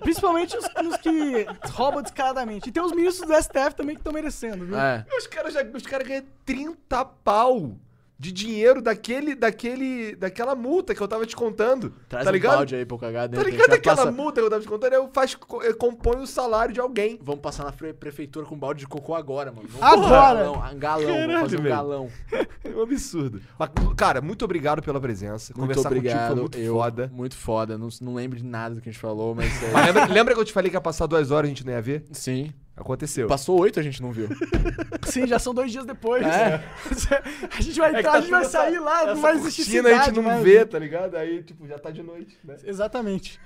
Principalmente 0.00 0.56
os, 0.56 0.64
os 0.64 0.96
que 0.96 1.46
roubam 1.70 2.02
descaradamente. 2.02 2.68
E 2.68 2.72
tem 2.72 2.82
os 2.82 2.92
ministros 2.92 3.28
do 3.28 3.34
STF 3.34 3.74
também 3.76 3.94
que 3.94 4.00
estão 4.00 4.12
merecendo, 4.12 4.66
viu? 4.66 4.78
É. 4.78 5.06
Os 5.16 5.26
caras 5.26 5.54
já, 5.54 5.62
os 5.62 5.86
caras 5.86 6.06
ganham 6.06 6.24
30 6.44 7.04
pau 7.04 7.76
de 8.22 8.30
dinheiro 8.30 8.80
daquele, 8.80 9.34
daquele, 9.34 10.14
daquela 10.14 10.54
multa 10.54 10.94
que 10.94 11.00
eu 11.00 11.08
tava 11.08 11.26
te 11.26 11.34
contando. 11.34 11.92
Traz 12.08 12.24
tá 12.24 12.30
um 12.30 12.32
ligado? 12.32 12.54
balde 12.54 12.76
aí 12.76 12.86
pra 12.86 12.94
eu 12.94 12.98
cagar 13.00 13.28
Tá 13.28 13.42
ligado 13.42 13.72
aquela 13.72 13.96
passa- 13.96 14.12
multa 14.12 14.40
que 14.40 14.46
eu 14.46 14.50
tava 14.50 14.62
te 14.62 14.68
contando? 14.68 14.92
Eu 14.92 15.10
faz, 15.12 15.36
eu 15.64 15.76
compõe 15.76 16.18
o 16.22 16.26
salário 16.26 16.72
de 16.72 16.78
alguém. 16.78 17.18
Vamos 17.20 17.40
passar 17.40 17.64
na 17.64 17.72
pre- 17.72 17.92
prefeitura 17.92 18.46
com 18.46 18.54
um 18.54 18.58
balde 18.58 18.78
de 18.78 18.86
cocô 18.86 19.16
agora, 19.16 19.50
mano. 19.50 19.66
Vamos 19.68 19.84
Agora? 19.84 20.48
Um 20.50 20.52
galão, 20.52 20.52
um 20.72 20.78
galão 20.78 21.06
Caralho, 21.08 21.40
fazer 21.40 21.58
um 21.60 21.62
galão. 21.64 22.08
É 22.64 22.68
um 22.76 22.82
absurdo. 22.82 23.40
Mas, 23.58 23.70
cara, 23.96 24.20
muito 24.20 24.44
obrigado 24.44 24.80
pela 24.82 25.00
presença. 25.00 25.52
Muito 25.56 25.60
Conversar 25.68 25.88
obrigado. 25.88 26.14
contigo 26.16 26.32
foi 26.34 26.40
muito 26.42 26.58
eu, 26.58 26.74
foda. 26.74 27.10
Muito 27.12 27.36
foda. 27.36 27.76
Não, 27.76 27.88
não 28.00 28.14
lembro 28.14 28.38
de 28.38 28.44
nada 28.44 28.76
do 28.76 28.80
que 28.80 28.88
a 28.88 28.92
gente 28.92 29.00
falou, 29.00 29.34
mas. 29.34 29.46
é- 29.64 29.72
Mas 29.72 29.86
lembra, 29.86 30.06
lembra 30.06 30.34
que 30.34 30.40
eu 30.40 30.44
te 30.44 30.52
falei 30.52 30.70
que 30.70 30.76
ia 30.76 30.80
passar 30.80 31.06
duas 31.06 31.32
horas 31.32 31.48
e 31.48 31.52
a 31.52 31.54
gente 31.54 31.66
não 31.66 31.72
ia 31.72 31.82
ver? 31.82 32.04
Sim. 32.12 32.52
Aconteceu. 32.82 33.26
Passou 33.28 33.58
oito, 33.60 33.80
a 33.80 33.82
gente 33.82 34.02
não 34.02 34.12
viu. 34.12 34.28
Sim, 35.08 35.26
já 35.26 35.38
são 35.38 35.54
dois 35.54 35.72
dias 35.72 35.86
depois. 35.86 36.24
É. 36.26 36.62
a 37.56 37.60
gente 37.62 37.78
vai 37.78 37.94
É 37.94 38.02
tá 38.02 38.12
a 38.12 38.20
gente 38.20 38.30
vai 38.30 38.44
sair 38.44 38.74
essa- 38.74 38.84
lá, 38.84 39.06
não 39.06 39.22
vai 39.22 39.34
existir 39.36 39.62
cortina 39.64 39.88
a 39.88 39.92
gente 39.92 40.00
cidade 40.04 40.16
não 40.20 40.22
mais, 40.30 40.42
vê, 40.44 40.66
tá 40.66 40.78
ligado? 40.78 41.16
Aí, 41.16 41.42
tipo, 41.42 41.66
já 41.66 41.78
tá 41.78 41.90
de 41.90 42.02
noite, 42.02 42.38
né? 42.44 42.56
Exatamente. 42.64 43.40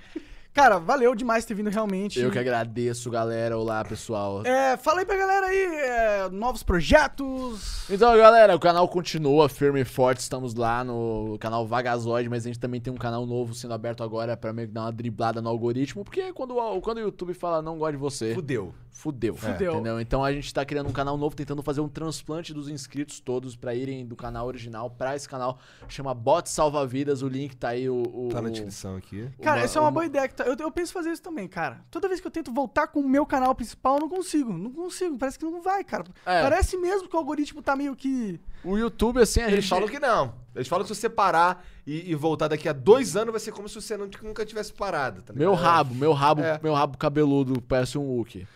Cara, 0.57 0.79
valeu 0.79 1.15
demais 1.15 1.45
ter 1.45 1.53
vindo 1.53 1.69
realmente. 1.69 2.19
Eu 2.19 2.31
que 2.31 2.39
agradeço, 2.39 3.11
galera. 3.11 3.59
Olá, 3.59 3.85
pessoal. 3.85 4.43
É, 4.47 4.75
fala 4.79 5.01
aí 5.01 5.05
pra 5.05 5.15
galera 5.15 5.47
aí, 5.49 5.59
é, 5.59 6.29
novos 6.31 6.63
projetos. 6.63 7.85
Então, 7.91 8.17
galera, 8.17 8.57
o 8.57 8.59
canal 8.59 8.89
continua 8.89 9.51
firme 9.51 9.83
e 9.83 9.85
forte. 9.85 10.21
Estamos 10.21 10.55
lá 10.55 10.83
no 10.83 11.37
canal 11.39 11.67
Vagazoide, 11.67 12.31
mas 12.31 12.45
a 12.45 12.49
gente 12.49 12.59
também 12.59 12.81
tem 12.81 12.91
um 12.91 12.97
canal 12.97 13.27
novo 13.27 13.53
sendo 13.55 13.75
aberto 13.75 14.03
agora 14.03 14.35
pra 14.35 14.51
meio 14.51 14.69
que 14.69 14.73
dar 14.73 14.85
uma 14.85 14.93
driblada 14.93 15.43
no 15.43 15.51
algoritmo. 15.51 16.03
Porque 16.03 16.33
quando, 16.33 16.57
o- 16.57 16.81
quando 16.81 16.97
o 16.97 17.01
YouTube 17.01 17.35
fala 17.35 17.61
não 17.61 17.77
gosta 17.77 17.93
de 17.93 17.99
você, 17.99 18.33
Fudeu. 18.35 18.75
fudeu. 18.91 19.37
Fudeu. 19.37 19.75
Entendeu? 19.75 20.01
Então 20.01 20.25
a 20.25 20.33
gente 20.33 20.55
tá 20.55 20.65
criando 20.65 20.89
um 20.89 20.93
canal 20.93 21.19
novo, 21.19 21.37
tentando 21.37 21.63
fazer 21.63 21.83
um 21.83 21.89
transplante 21.89 22.55
dos 22.55 22.71
inscritos 22.71 23.21
todos 23.21 23.55
pra 23.55 23.75
irem 23.75 24.07
do 24.07 24.17
canal 24.17 24.47
original 24.47 24.89
pra 24.89 25.15
esse 25.15 25.29
canal. 25.29 25.59
Chama 25.87 26.15
Bot 26.15 26.49
Salva 26.49 26.87
Vidas. 26.87 27.21
O 27.21 27.29
link 27.29 27.55
tá 27.55 27.69
aí. 27.69 27.91
O, 27.91 28.03
o- 28.03 28.29
Tá 28.33 28.41
na 28.41 28.49
descrição 28.49 28.97
aqui. 28.97 29.29
Cara, 29.43 29.59
uma- 29.59 29.65
essa 29.67 29.79
é 29.79 29.83
uma- 29.83 29.91
boa 29.91 30.07
ideia. 30.07 30.27
que 30.27 30.35
tá- 30.35 30.46
Eu, 30.47 30.57
eu 30.61 30.71
penso 30.71 30.93
fazer 30.93 31.11
isso 31.11 31.23
também, 31.23 31.49
cara. 31.49 31.81
Toda 31.91 32.07
vez 32.09 32.21
que 32.21 32.27
eu 32.27 32.31
tento 32.31 32.53
voltar 32.53 32.87
com 32.87 33.01
o 33.01 33.09
meu 33.09 33.27
canal 33.27 33.55
principal, 33.55 33.97
eu 33.97 34.01
não 34.03 34.09
consigo. 34.09 34.53
Não 34.53 34.71
consigo. 34.71 35.19
Parece 35.19 35.39
que 35.39 35.45
não 35.45 35.61
vai, 35.61 35.83
cara. 35.83 36.05
É. 36.25 36.41
Parece 36.43 36.77
mesmo 36.77 37.09
que 37.09 37.17
o 37.17 37.19
algoritmo 37.19 37.61
tá 37.61 37.75
meio 37.75 37.97
que. 37.97 38.39
O 38.63 38.79
YouTube, 38.79 39.21
assim, 39.21 39.41
a 39.41 39.47
Eles 39.49 39.65
gente. 39.65 39.69
falam 39.71 39.89
que 39.89 39.99
não. 39.99 40.35
Eles 40.55 40.69
falam 40.69 40.85
que 40.87 40.95
se 40.95 41.01
você 41.01 41.09
parar 41.09 41.65
e, 41.87 42.11
e 42.11 42.15
voltar 42.15 42.49
daqui 42.49 42.69
a 42.69 42.73
dois 42.73 43.17
anos, 43.17 43.33
vai 43.33 43.41
ser 43.41 43.51
como 43.53 43.69
se 43.69 43.75
você 43.75 43.97
não- 43.97 44.09
nunca 44.23 44.47
tivesse 44.47 44.73
parado. 44.73 45.21
Tá 45.23 45.33
Meu 45.35 45.51
ligado? 45.51 45.65
rabo, 45.65 45.95
meu 45.95 46.13
rabo, 46.13 46.43
É. 46.43 46.61
meu 46.63 46.73
rabo 46.75 46.97
cabeludo 46.97 47.61
parece 47.63 47.99
um 47.99 48.03
Wookie. 48.03 48.47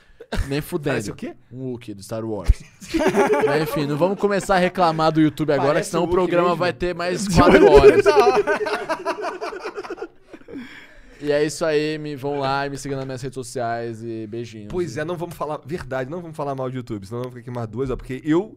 Nem 0.49 0.61
fudendo. 0.63 0.95
Parece 0.95 1.11
o 1.11 1.15
quê? 1.17 1.35
Um 1.53 1.71
Wookie 1.73 1.93
do 1.93 2.03
Star 2.05 2.25
Wars. 2.25 2.63
Mas 3.47 3.63
enfim, 3.63 3.85
não 3.87 3.97
vamos 3.97 4.19
começar 4.19 4.55
a 4.55 4.59
reclamar 4.59 5.11
do 5.11 5.21
YouTube 5.21 5.53
agora, 5.53 5.73
Parece 5.73 5.91
senão 5.91 6.05
o 6.05 6.07
o 6.07 6.11
programa 6.11 6.45
mesmo. 6.51 6.57
vai 6.57 6.73
ter 6.73 6.95
mais 6.95 7.27
4 7.35 7.67
horas. 7.73 8.05
E 11.23 11.31
é 11.31 11.45
isso 11.45 11.65
aí, 11.65 11.99
me 11.99 12.17
vão 12.17 12.39
lá 12.39 12.67
e 12.67 12.71
me 12.71 12.79
sigam 12.79 12.97
nas 12.97 13.05
minhas 13.07 13.21
redes 13.23 13.35
sociais 13.35 14.03
e 14.03 14.27
beijinhos. 14.27 14.69
Pois 14.71 14.97
é, 14.97 15.05
não 15.05 15.17
vamos 15.17 15.35
falar. 15.35 15.61
Verdade, 15.65 16.11
não 16.11 16.21
vamos 16.23 16.37
falar 16.37 16.55
mal 16.55 16.71
de 16.71 16.77
YouTube, 16.77 17.07
senão 17.07 17.21
vamos 17.23 17.35
ficar 17.35 17.51
aqui 17.51 17.57
mais 17.57 17.69
duas, 17.69 17.91
ó. 17.91 17.97
Porque 17.97 18.21
eu. 18.25 18.57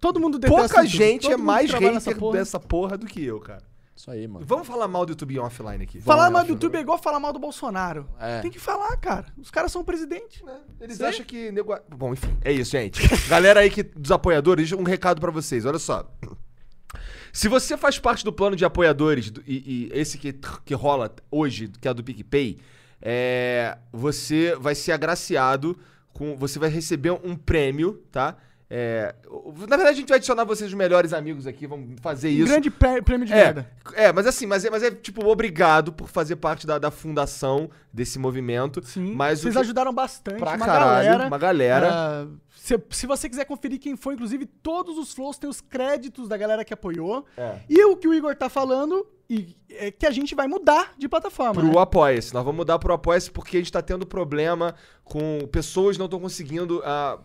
Todo 0.00 0.20
mundo 0.20 0.38
detesta 0.38 0.60
Pouca 0.68 0.80
YouTube. 0.82 0.96
gente 0.98 1.32
é 1.32 1.36
mais 1.36 1.70
hater 1.72 2.16
porra. 2.18 2.38
dessa 2.38 2.60
porra 2.60 2.98
do 2.98 3.06
que 3.06 3.24
eu, 3.24 3.40
cara. 3.40 3.62
Isso 3.96 4.10
aí, 4.10 4.26
mano. 4.28 4.44
Vamos 4.44 4.66
falar 4.66 4.86
mal 4.88 5.06
do 5.06 5.12
YouTube 5.12 5.38
offline 5.38 5.82
aqui. 5.84 6.00
Falar 6.00 6.24
mal 6.30 6.42
do 6.42 6.46
acho- 6.46 6.52
YouTube 6.54 6.76
é 6.76 6.80
igual 6.80 6.98
falar 6.98 7.20
mal 7.20 7.32
do 7.32 7.38
Bolsonaro. 7.38 8.08
É. 8.20 8.40
Tem 8.40 8.50
que 8.50 8.58
falar, 8.58 8.94
cara. 8.96 9.26
Os 9.38 9.50
caras 9.52 9.70
são 9.72 9.82
o 9.82 9.84
presidente. 9.84 10.44
né? 10.44 10.58
Eles 10.80 10.96
Sim. 10.98 11.04
acham 11.04 11.24
que. 11.24 11.50
nego- 11.52 11.78
Bom, 11.96 12.12
enfim, 12.12 12.36
é 12.42 12.52
isso, 12.52 12.72
gente. 12.72 13.00
Galera 13.28 13.60
aí 13.60 13.70
que, 13.70 13.82
dos 13.84 14.10
apoiadores, 14.10 14.72
um 14.72 14.82
recado 14.82 15.20
pra 15.20 15.30
vocês. 15.30 15.64
Olha 15.64 15.78
só. 15.78 16.10
Se 17.34 17.48
você 17.48 17.76
faz 17.76 17.98
parte 17.98 18.24
do 18.24 18.32
plano 18.32 18.54
de 18.54 18.64
apoiadores, 18.64 19.28
do- 19.28 19.42
e, 19.44 19.88
e 19.92 19.98
esse 19.98 20.16
que, 20.16 20.32
que 20.64 20.72
rola 20.72 21.12
hoje, 21.32 21.68
que 21.80 21.88
é 21.88 21.92
do 21.92 22.02
PicPay, 22.04 22.58
é, 23.02 23.76
você 23.92 24.54
vai 24.54 24.74
ser 24.76 24.92
agraciado 24.92 25.76
com. 26.12 26.36
Você 26.36 26.60
vai 26.60 26.70
receber 26.70 27.10
um 27.10 27.34
prêmio, 27.34 28.00
tá? 28.12 28.36
É, 28.76 29.14
na 29.68 29.76
verdade, 29.76 29.90
a 29.90 29.92
gente 29.92 30.08
vai 30.08 30.16
adicionar 30.18 30.42
vocês 30.42 30.68
os 30.68 30.74
melhores 30.76 31.12
amigos 31.12 31.46
aqui, 31.46 31.64
vamos 31.64 31.94
fazer 32.00 32.26
Um 32.28 32.32
isso. 32.32 32.46
grande 32.46 32.70
prêmio 32.72 33.24
de 33.24 33.32
É, 33.32 33.36
merda. 33.36 33.70
é, 33.92 34.12
mas 34.12 34.26
assim, 34.26 34.46
mas 34.46 34.64
é, 34.64 34.70
mas 34.70 34.82
é 34.82 34.90
tipo, 34.90 35.24
obrigado 35.28 35.92
por 35.92 36.08
fazer 36.08 36.34
parte 36.34 36.66
da, 36.66 36.76
da 36.76 36.90
fundação 36.90 37.70
desse 37.92 38.18
movimento. 38.18 38.84
Sim. 38.84 39.14
Mas 39.14 39.42
Vocês 39.42 39.56
ajudaram 39.56 39.94
bastante. 39.94 40.40
Pra 40.40 40.56
uma 40.56 40.66
caralho, 40.66 41.04
galera. 41.08 41.26
uma 41.28 41.38
galera. 41.38 41.88
Ah, 41.92 42.26
se, 42.56 42.76
se 42.90 43.06
você 43.06 43.28
quiser 43.28 43.44
conferir 43.44 43.78
quem 43.78 43.96
foi, 43.96 44.14
inclusive, 44.14 44.44
todos 44.44 44.98
os 44.98 45.12
flows 45.14 45.38
tem 45.38 45.48
os 45.48 45.60
créditos 45.60 46.26
da 46.26 46.36
galera 46.36 46.64
que 46.64 46.74
apoiou. 46.74 47.24
É. 47.36 47.60
E 47.68 47.84
o 47.84 47.96
que 47.96 48.08
o 48.08 48.12
Igor 48.14 48.34
tá 48.34 48.48
falando 48.48 49.06
e, 49.30 49.56
é 49.70 49.92
que 49.92 50.04
a 50.04 50.10
gente 50.10 50.34
vai 50.34 50.48
mudar 50.48 50.94
de 50.98 51.08
plataforma. 51.08 51.54
Pro 51.54 51.62
né? 51.72 51.78
Apoia-se. 51.78 52.34
Nós 52.34 52.42
vamos 52.44 52.56
mudar 52.56 52.80
pro 52.80 52.92
Apoia-se 52.92 53.30
porque 53.30 53.56
a 53.56 53.60
gente 53.60 53.70
tá 53.70 53.80
tendo 53.80 54.04
problema 54.04 54.74
com 55.04 55.46
pessoas 55.52 55.96
não 55.96 56.06
estão 56.06 56.18
conseguindo 56.18 56.82
ah, 56.84 57.20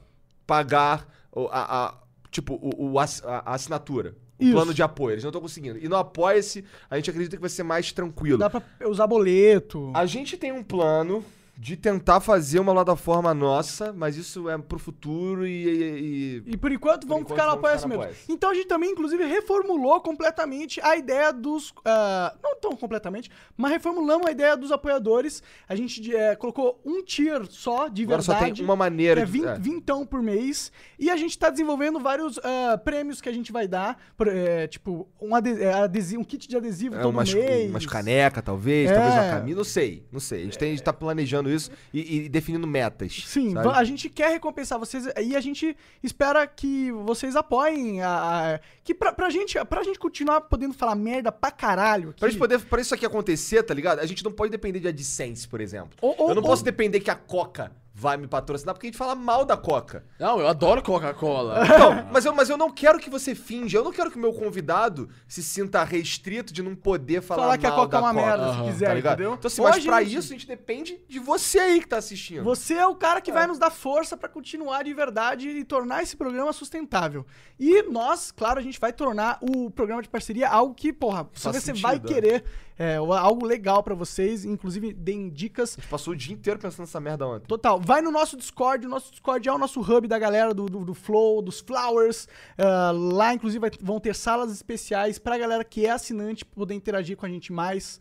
pagar 0.46 1.08
a, 1.52 1.86
a- 1.88 1.94
tipo, 2.32 2.54
o, 2.56 2.92
o 2.94 3.00
a, 3.00 3.06
a 3.24 3.54
assinatura. 3.54 4.16
O 4.40 4.44
Isso. 4.44 4.54
plano 4.54 4.74
de 4.74 4.82
apoio. 4.82 5.14
Eles 5.16 5.24
não 5.24 5.30
estão 5.30 5.42
conseguindo. 5.42 5.78
E 5.78 5.90
no 5.90 5.98
Apoia-se, 5.98 6.64
a 6.90 6.96
gente 6.96 7.10
acredita 7.10 7.36
que 7.36 7.42
vai 7.42 7.50
ser 7.50 7.64
mais 7.64 7.92
tranquilo. 7.92 8.38
Dá 8.38 8.50
pra 8.50 8.62
usar 8.88 9.06
boleto. 9.06 9.92
A 9.94 10.06
gente 10.06 10.38
tem 10.38 10.52
um 10.52 10.64
plano 10.64 11.24
de 11.62 11.76
tentar 11.76 12.22
fazer 12.22 12.58
uma 12.58 12.72
plataforma 12.74 13.34
nossa, 13.34 13.92
mas 13.92 14.16
isso 14.16 14.48
é 14.50 14.58
pro 14.58 14.80
futuro 14.80 15.46
e. 15.46 15.52
e- 15.52 16.44
e- 16.48 16.54
E 16.54 16.58
por 16.58 16.72
enquanto 16.72 17.06
vamos 17.06 17.24
enquanto, 17.24 17.38
ficar 17.38 17.52
ficar 17.52 17.82
no 17.82 17.90
mesmo. 17.90 17.94
Apoia-se. 17.96 18.32
Então 18.32 18.50
a 18.50 18.54
gente 18.54 18.68
também, 18.68 18.92
inclusive, 18.92 19.26
reformulou 19.26 20.00
completamente 20.00 20.80
a 20.82 20.96
ideia 20.96 21.34
dos. 21.34 21.74
ah, 21.84 22.34
não 22.42 22.56
tão 22.62 22.72
completamente, 22.78 23.30
mas 23.58 23.72
reformulamos 23.72 24.26
a 24.28 24.32
ideia 24.32 24.56
dos 24.56 24.72
apoiadores. 24.72 25.44
A 25.68 25.76
gente 25.76 26.16
eh, 26.16 26.34
colocou 26.38 26.80
um 26.86 27.04
tier 27.04 27.46
só, 27.50 27.90
de 27.90 28.04
Agora 28.04 28.22
verdade. 28.22 28.40
só 28.40 28.56
tem 28.56 28.64
uma 28.66 28.74
que 28.76 28.80
maneira 28.80 29.22
é 29.22 29.26
de. 29.26 29.32
20, 29.32 29.46
é. 29.46 29.60
vintão 29.60 30.06
por 30.06 30.22
mês. 30.22 30.72
E 30.98 31.10
a 31.10 31.18
gente 31.18 31.38
tá 31.38 31.50
desenvolvendo 31.50 32.00
vários 32.00 32.40
ah, 32.42 32.78
prêmios 32.78 33.20
que 33.20 33.28
a 33.28 33.34
gente 33.34 33.52
vai 33.52 33.68
dar. 33.68 33.98
por, 34.16 34.30
eh, 34.30 34.66
tipo, 34.68 35.10
um, 35.22 35.36
eh, 35.36 35.74
adesivo, 35.74 36.22
um 36.22 36.24
kit 36.24 36.48
de 36.48 36.56
adesivo 36.56 36.96
É, 36.96 37.02
todo 37.02 37.12
umas, 37.14 37.34
mês. 37.34 37.70
umas 37.70 37.86
canecas, 37.86 38.42
talvez, 38.44 38.90
É. 38.90 38.94
talvez 38.94 39.14
uma 39.14 39.30
camisa, 39.30 39.58
não 39.58 39.64
sei, 39.66 40.06
não 40.10 40.20
sei. 40.22 40.40
A 40.42 40.44
gente, 40.46 40.58
tem, 40.58 40.70
a 40.70 40.72
gente 40.72 40.84
tá 40.84 40.94
planejando 40.94 41.49
isso 41.52 41.72
e, 41.94 42.18
e 42.26 42.30
definindo 42.30 42.66
metas. 42.68 43.24
Sim, 43.26 43.54
sabe? 43.54 43.70
a 43.70 43.84
gente 43.84 44.10
quer 44.10 44.30
recompensar 44.32 44.78
vocês 44.80 45.06
e 45.22 45.36
a 45.36 45.42
gente 45.42 45.76
espera 46.04 46.46
que 46.48 46.92
vocês 46.92 47.36
apoiem 47.36 48.02
a, 48.02 48.56
a- 48.56 48.60
que 48.84 48.94
pra, 48.94 49.12
pra 49.12 49.30
gente, 49.30 49.58
pra 49.66 49.84
gente 49.84 50.00
continuar 50.00 50.42
podendo 50.42 50.74
falar 50.74 50.96
merda 50.96 51.32
pra 51.32 51.52
caralho. 51.52 52.14
Pra, 52.18 52.28
aqui, 52.28 52.32
gente 52.34 52.40
poder, 52.40 52.60
pra 52.62 52.82
isso 52.82 52.94
aqui 52.94 53.06
acontecer, 53.06 53.64
tá 53.64 53.74
ligado? 53.74 54.00
A 54.00 54.06
gente 54.06 54.24
não 54.24 54.32
pode 54.32 54.52
depender 54.52 54.80
de 54.80 54.88
AdSense, 54.88 55.48
por 55.48 55.62
exemplo. 55.62 55.92
Ou- 56.02 56.16
ou- 56.18 56.30
Eu 56.30 56.36
não 56.36 56.42
ou- 56.42 56.48
posso 56.50 56.64
depender 56.64 57.00
que 57.00 57.12
a 57.12 57.16
Coca 57.16 57.72
vai 58.00 58.16
me 58.16 58.28
patrocinar 58.28 58.74
porque 58.74 58.88
a 58.88 58.90
gente 58.90 58.98
fala 58.98 59.14
mal 59.14 59.44
da 59.44 59.58
Coca. 59.58 60.06
Não, 60.18 60.40
eu 60.40 60.48
adoro 60.48 60.82
Coca-Cola. 60.82 61.66
Não, 61.78 62.08
mas 62.14 62.24
eu, 62.24 62.34
mas 62.34 62.50
eu 62.50 62.58
não 62.58 62.72
quero 62.72 62.98
que 62.98 63.10
você 63.10 63.36
finja, 63.36 63.78
eu 63.78 63.84
não 63.84 63.92
quero 63.92 64.10
que 64.10 64.18
o 64.18 64.20
meu 64.22 64.32
convidado 64.32 65.10
se 65.28 65.44
sinta 65.44 65.84
restrito 65.84 66.54
de 66.54 66.64
não 66.64 66.76
poder 66.76 67.22
falar, 67.22 67.42
Falar 67.44 67.58
que 67.58 67.68
a 67.68 67.72
Coca 67.72 67.98
é 67.98 68.00
uma 68.00 68.14
merda, 68.14 68.44
Aham, 68.46 68.66
se 68.66 68.72
quiser, 68.72 68.88
tá 68.88 68.94
ligado? 68.94 69.20
entendeu? 69.20 69.34
Então 69.38 69.48
assim, 69.48 69.62
mas 69.62 69.78
a 69.78 69.82
pra 69.90 70.04
gente- 70.04 70.16
isso 70.18 70.28
a 70.34 70.38
gente 70.38 70.48
depende 70.48 71.00
de 71.08 71.20
você 71.20 71.60
aí 71.60 71.80
que 71.82 71.88
tá 71.88 71.98
assistindo. 71.98 72.44
Você 72.44 72.76
é 72.76 72.88
o 72.88 72.96
cara 72.96 73.20
que 73.20 73.32
vai 73.32 73.46
nos 73.46 73.60
dar 73.60 73.70
força 73.70 74.16
pra 74.16 74.30
continuar 74.30 74.84
de 74.84 74.94
verdade 74.94 75.50
e 75.50 75.64
tornar 75.66 76.02
esse 76.02 76.16
programa 76.16 76.54
sustentável. 76.54 77.26
E 77.60 77.84
nós, 77.84 78.32
claro, 78.32 78.60
a 78.60 78.64
gente 78.64 78.80
vai 78.80 78.94
tornar 78.94 79.38
o 79.42 79.70
programa 79.70 80.02
de 80.02 80.08
parceria 80.10 80.48
algo 80.50 80.74
que, 80.74 80.94
porra, 80.94 81.28
Faz 81.34 81.56
você 81.58 81.62
sentido, 81.62 81.82
vai 81.84 81.96
é. 81.98 82.00
querer, 82.00 82.44
é, 82.80 82.96
algo 82.96 83.46
legal 83.46 83.84
pra 83.84 83.94
vocês, 83.94 84.46
inclusive 84.46 84.94
deem 84.94 85.30
dicas. 85.30 85.74
A 85.78 85.82
gente 85.82 85.90
passou 85.90 86.14
o 86.14 86.16
dia 86.16 86.34
inteiro 86.34 86.58
pensando 86.58 86.80
nessa 86.86 87.00
merda 87.00 87.28
ontem. 87.28 87.46
Total. 87.46 87.80
Vai 87.80 88.02
no 88.02 88.10
nosso 88.10 88.38
Discord. 88.38 88.88
O 88.88 88.90
nosso 88.90 89.12
Discord 89.12 89.48
é 89.48 89.52
o 89.54 89.58
nosso 89.58 89.82
hub 89.82 90.08
da 90.08 90.18
galera 90.18 90.54
do, 90.54 90.66
do, 90.68 90.86
do 90.86 90.94
Flow, 90.94 91.42
dos 91.42 91.60
Flowers. 91.60 92.28
Ah, 92.58 92.92
lá, 92.96 93.34
inclusive, 93.34 93.60
vai- 93.60 93.72
vão 93.82 94.00
ter 94.00 94.16
salas 94.16 94.52
especiais 94.52 95.20
pra 95.20 95.38
galera 95.38 95.64
que 95.64 95.86
é 95.86 95.92
assinante 95.92 96.46
poder 96.46 96.74
interagir 96.74 97.18
com 97.18 97.26
a 97.26 97.30
gente 97.30 97.52
mais. 97.52 98.00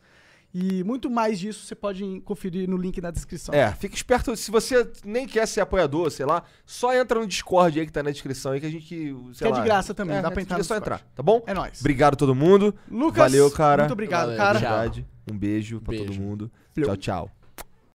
E 0.53 0.83
muito 0.83 1.11
mais 1.11 1.39
disso 1.39 1.67
você 1.67 1.75
pode 1.75 2.21
conferir 2.25 2.69
no 2.69 2.77
link 2.77 3.01
na 3.01 3.11
descrição. 3.11 3.55
É, 3.55 3.71
fica 3.73 3.95
esperto. 3.95 4.35
Se 4.35 4.51
você 4.51 4.91
nem 5.05 5.27
quer 5.27 5.47
ser 5.47 5.61
apoiador, 5.61 6.11
sei 6.11 6.25
lá, 6.25 6.43
só 6.65 6.95
entra 6.95 7.21
no 7.21 7.27
Discord 7.27 7.79
aí 7.79 7.87
que 7.87 7.93
tá 7.93 8.03
na 8.03 8.11
descrição 8.11 8.53
aí 8.53 8.61
que 8.61 8.67
a 8.67 8.71
gente. 8.71 8.89
Sei 8.89 9.15
Que 9.39 9.45
é 9.45 9.49
lá, 9.51 9.59
de 9.59 9.65
graça 9.65 9.93
também, 9.93 10.21
dá 10.23 10.29
é, 10.29 10.31
pra 10.31 10.43
entrar 10.43 10.59
É 10.59 10.63
só 10.63 10.77
entrar, 10.77 11.03
tá 11.15 11.23
bom? 11.23 11.43
É 11.47 11.53
nóis. 11.53 11.81
Obrigado 11.81 12.15
a 12.15 12.17
todo 12.17 12.35
mundo. 12.35 12.75
Lucas, 12.91 13.19
Valeu, 13.19 13.51
cara. 13.51 13.83
Muito 13.83 13.93
obrigado, 13.93 14.37
Valeu, 14.37 14.61
cara. 14.61 15.05
Um 15.31 15.37
beijo 15.37 15.81
pra 15.81 15.91
Beijo. 15.91 16.07
todo 16.07 16.21
mundo. 16.21 16.51
Tchau, 16.75 16.97
tchau. 16.97 17.38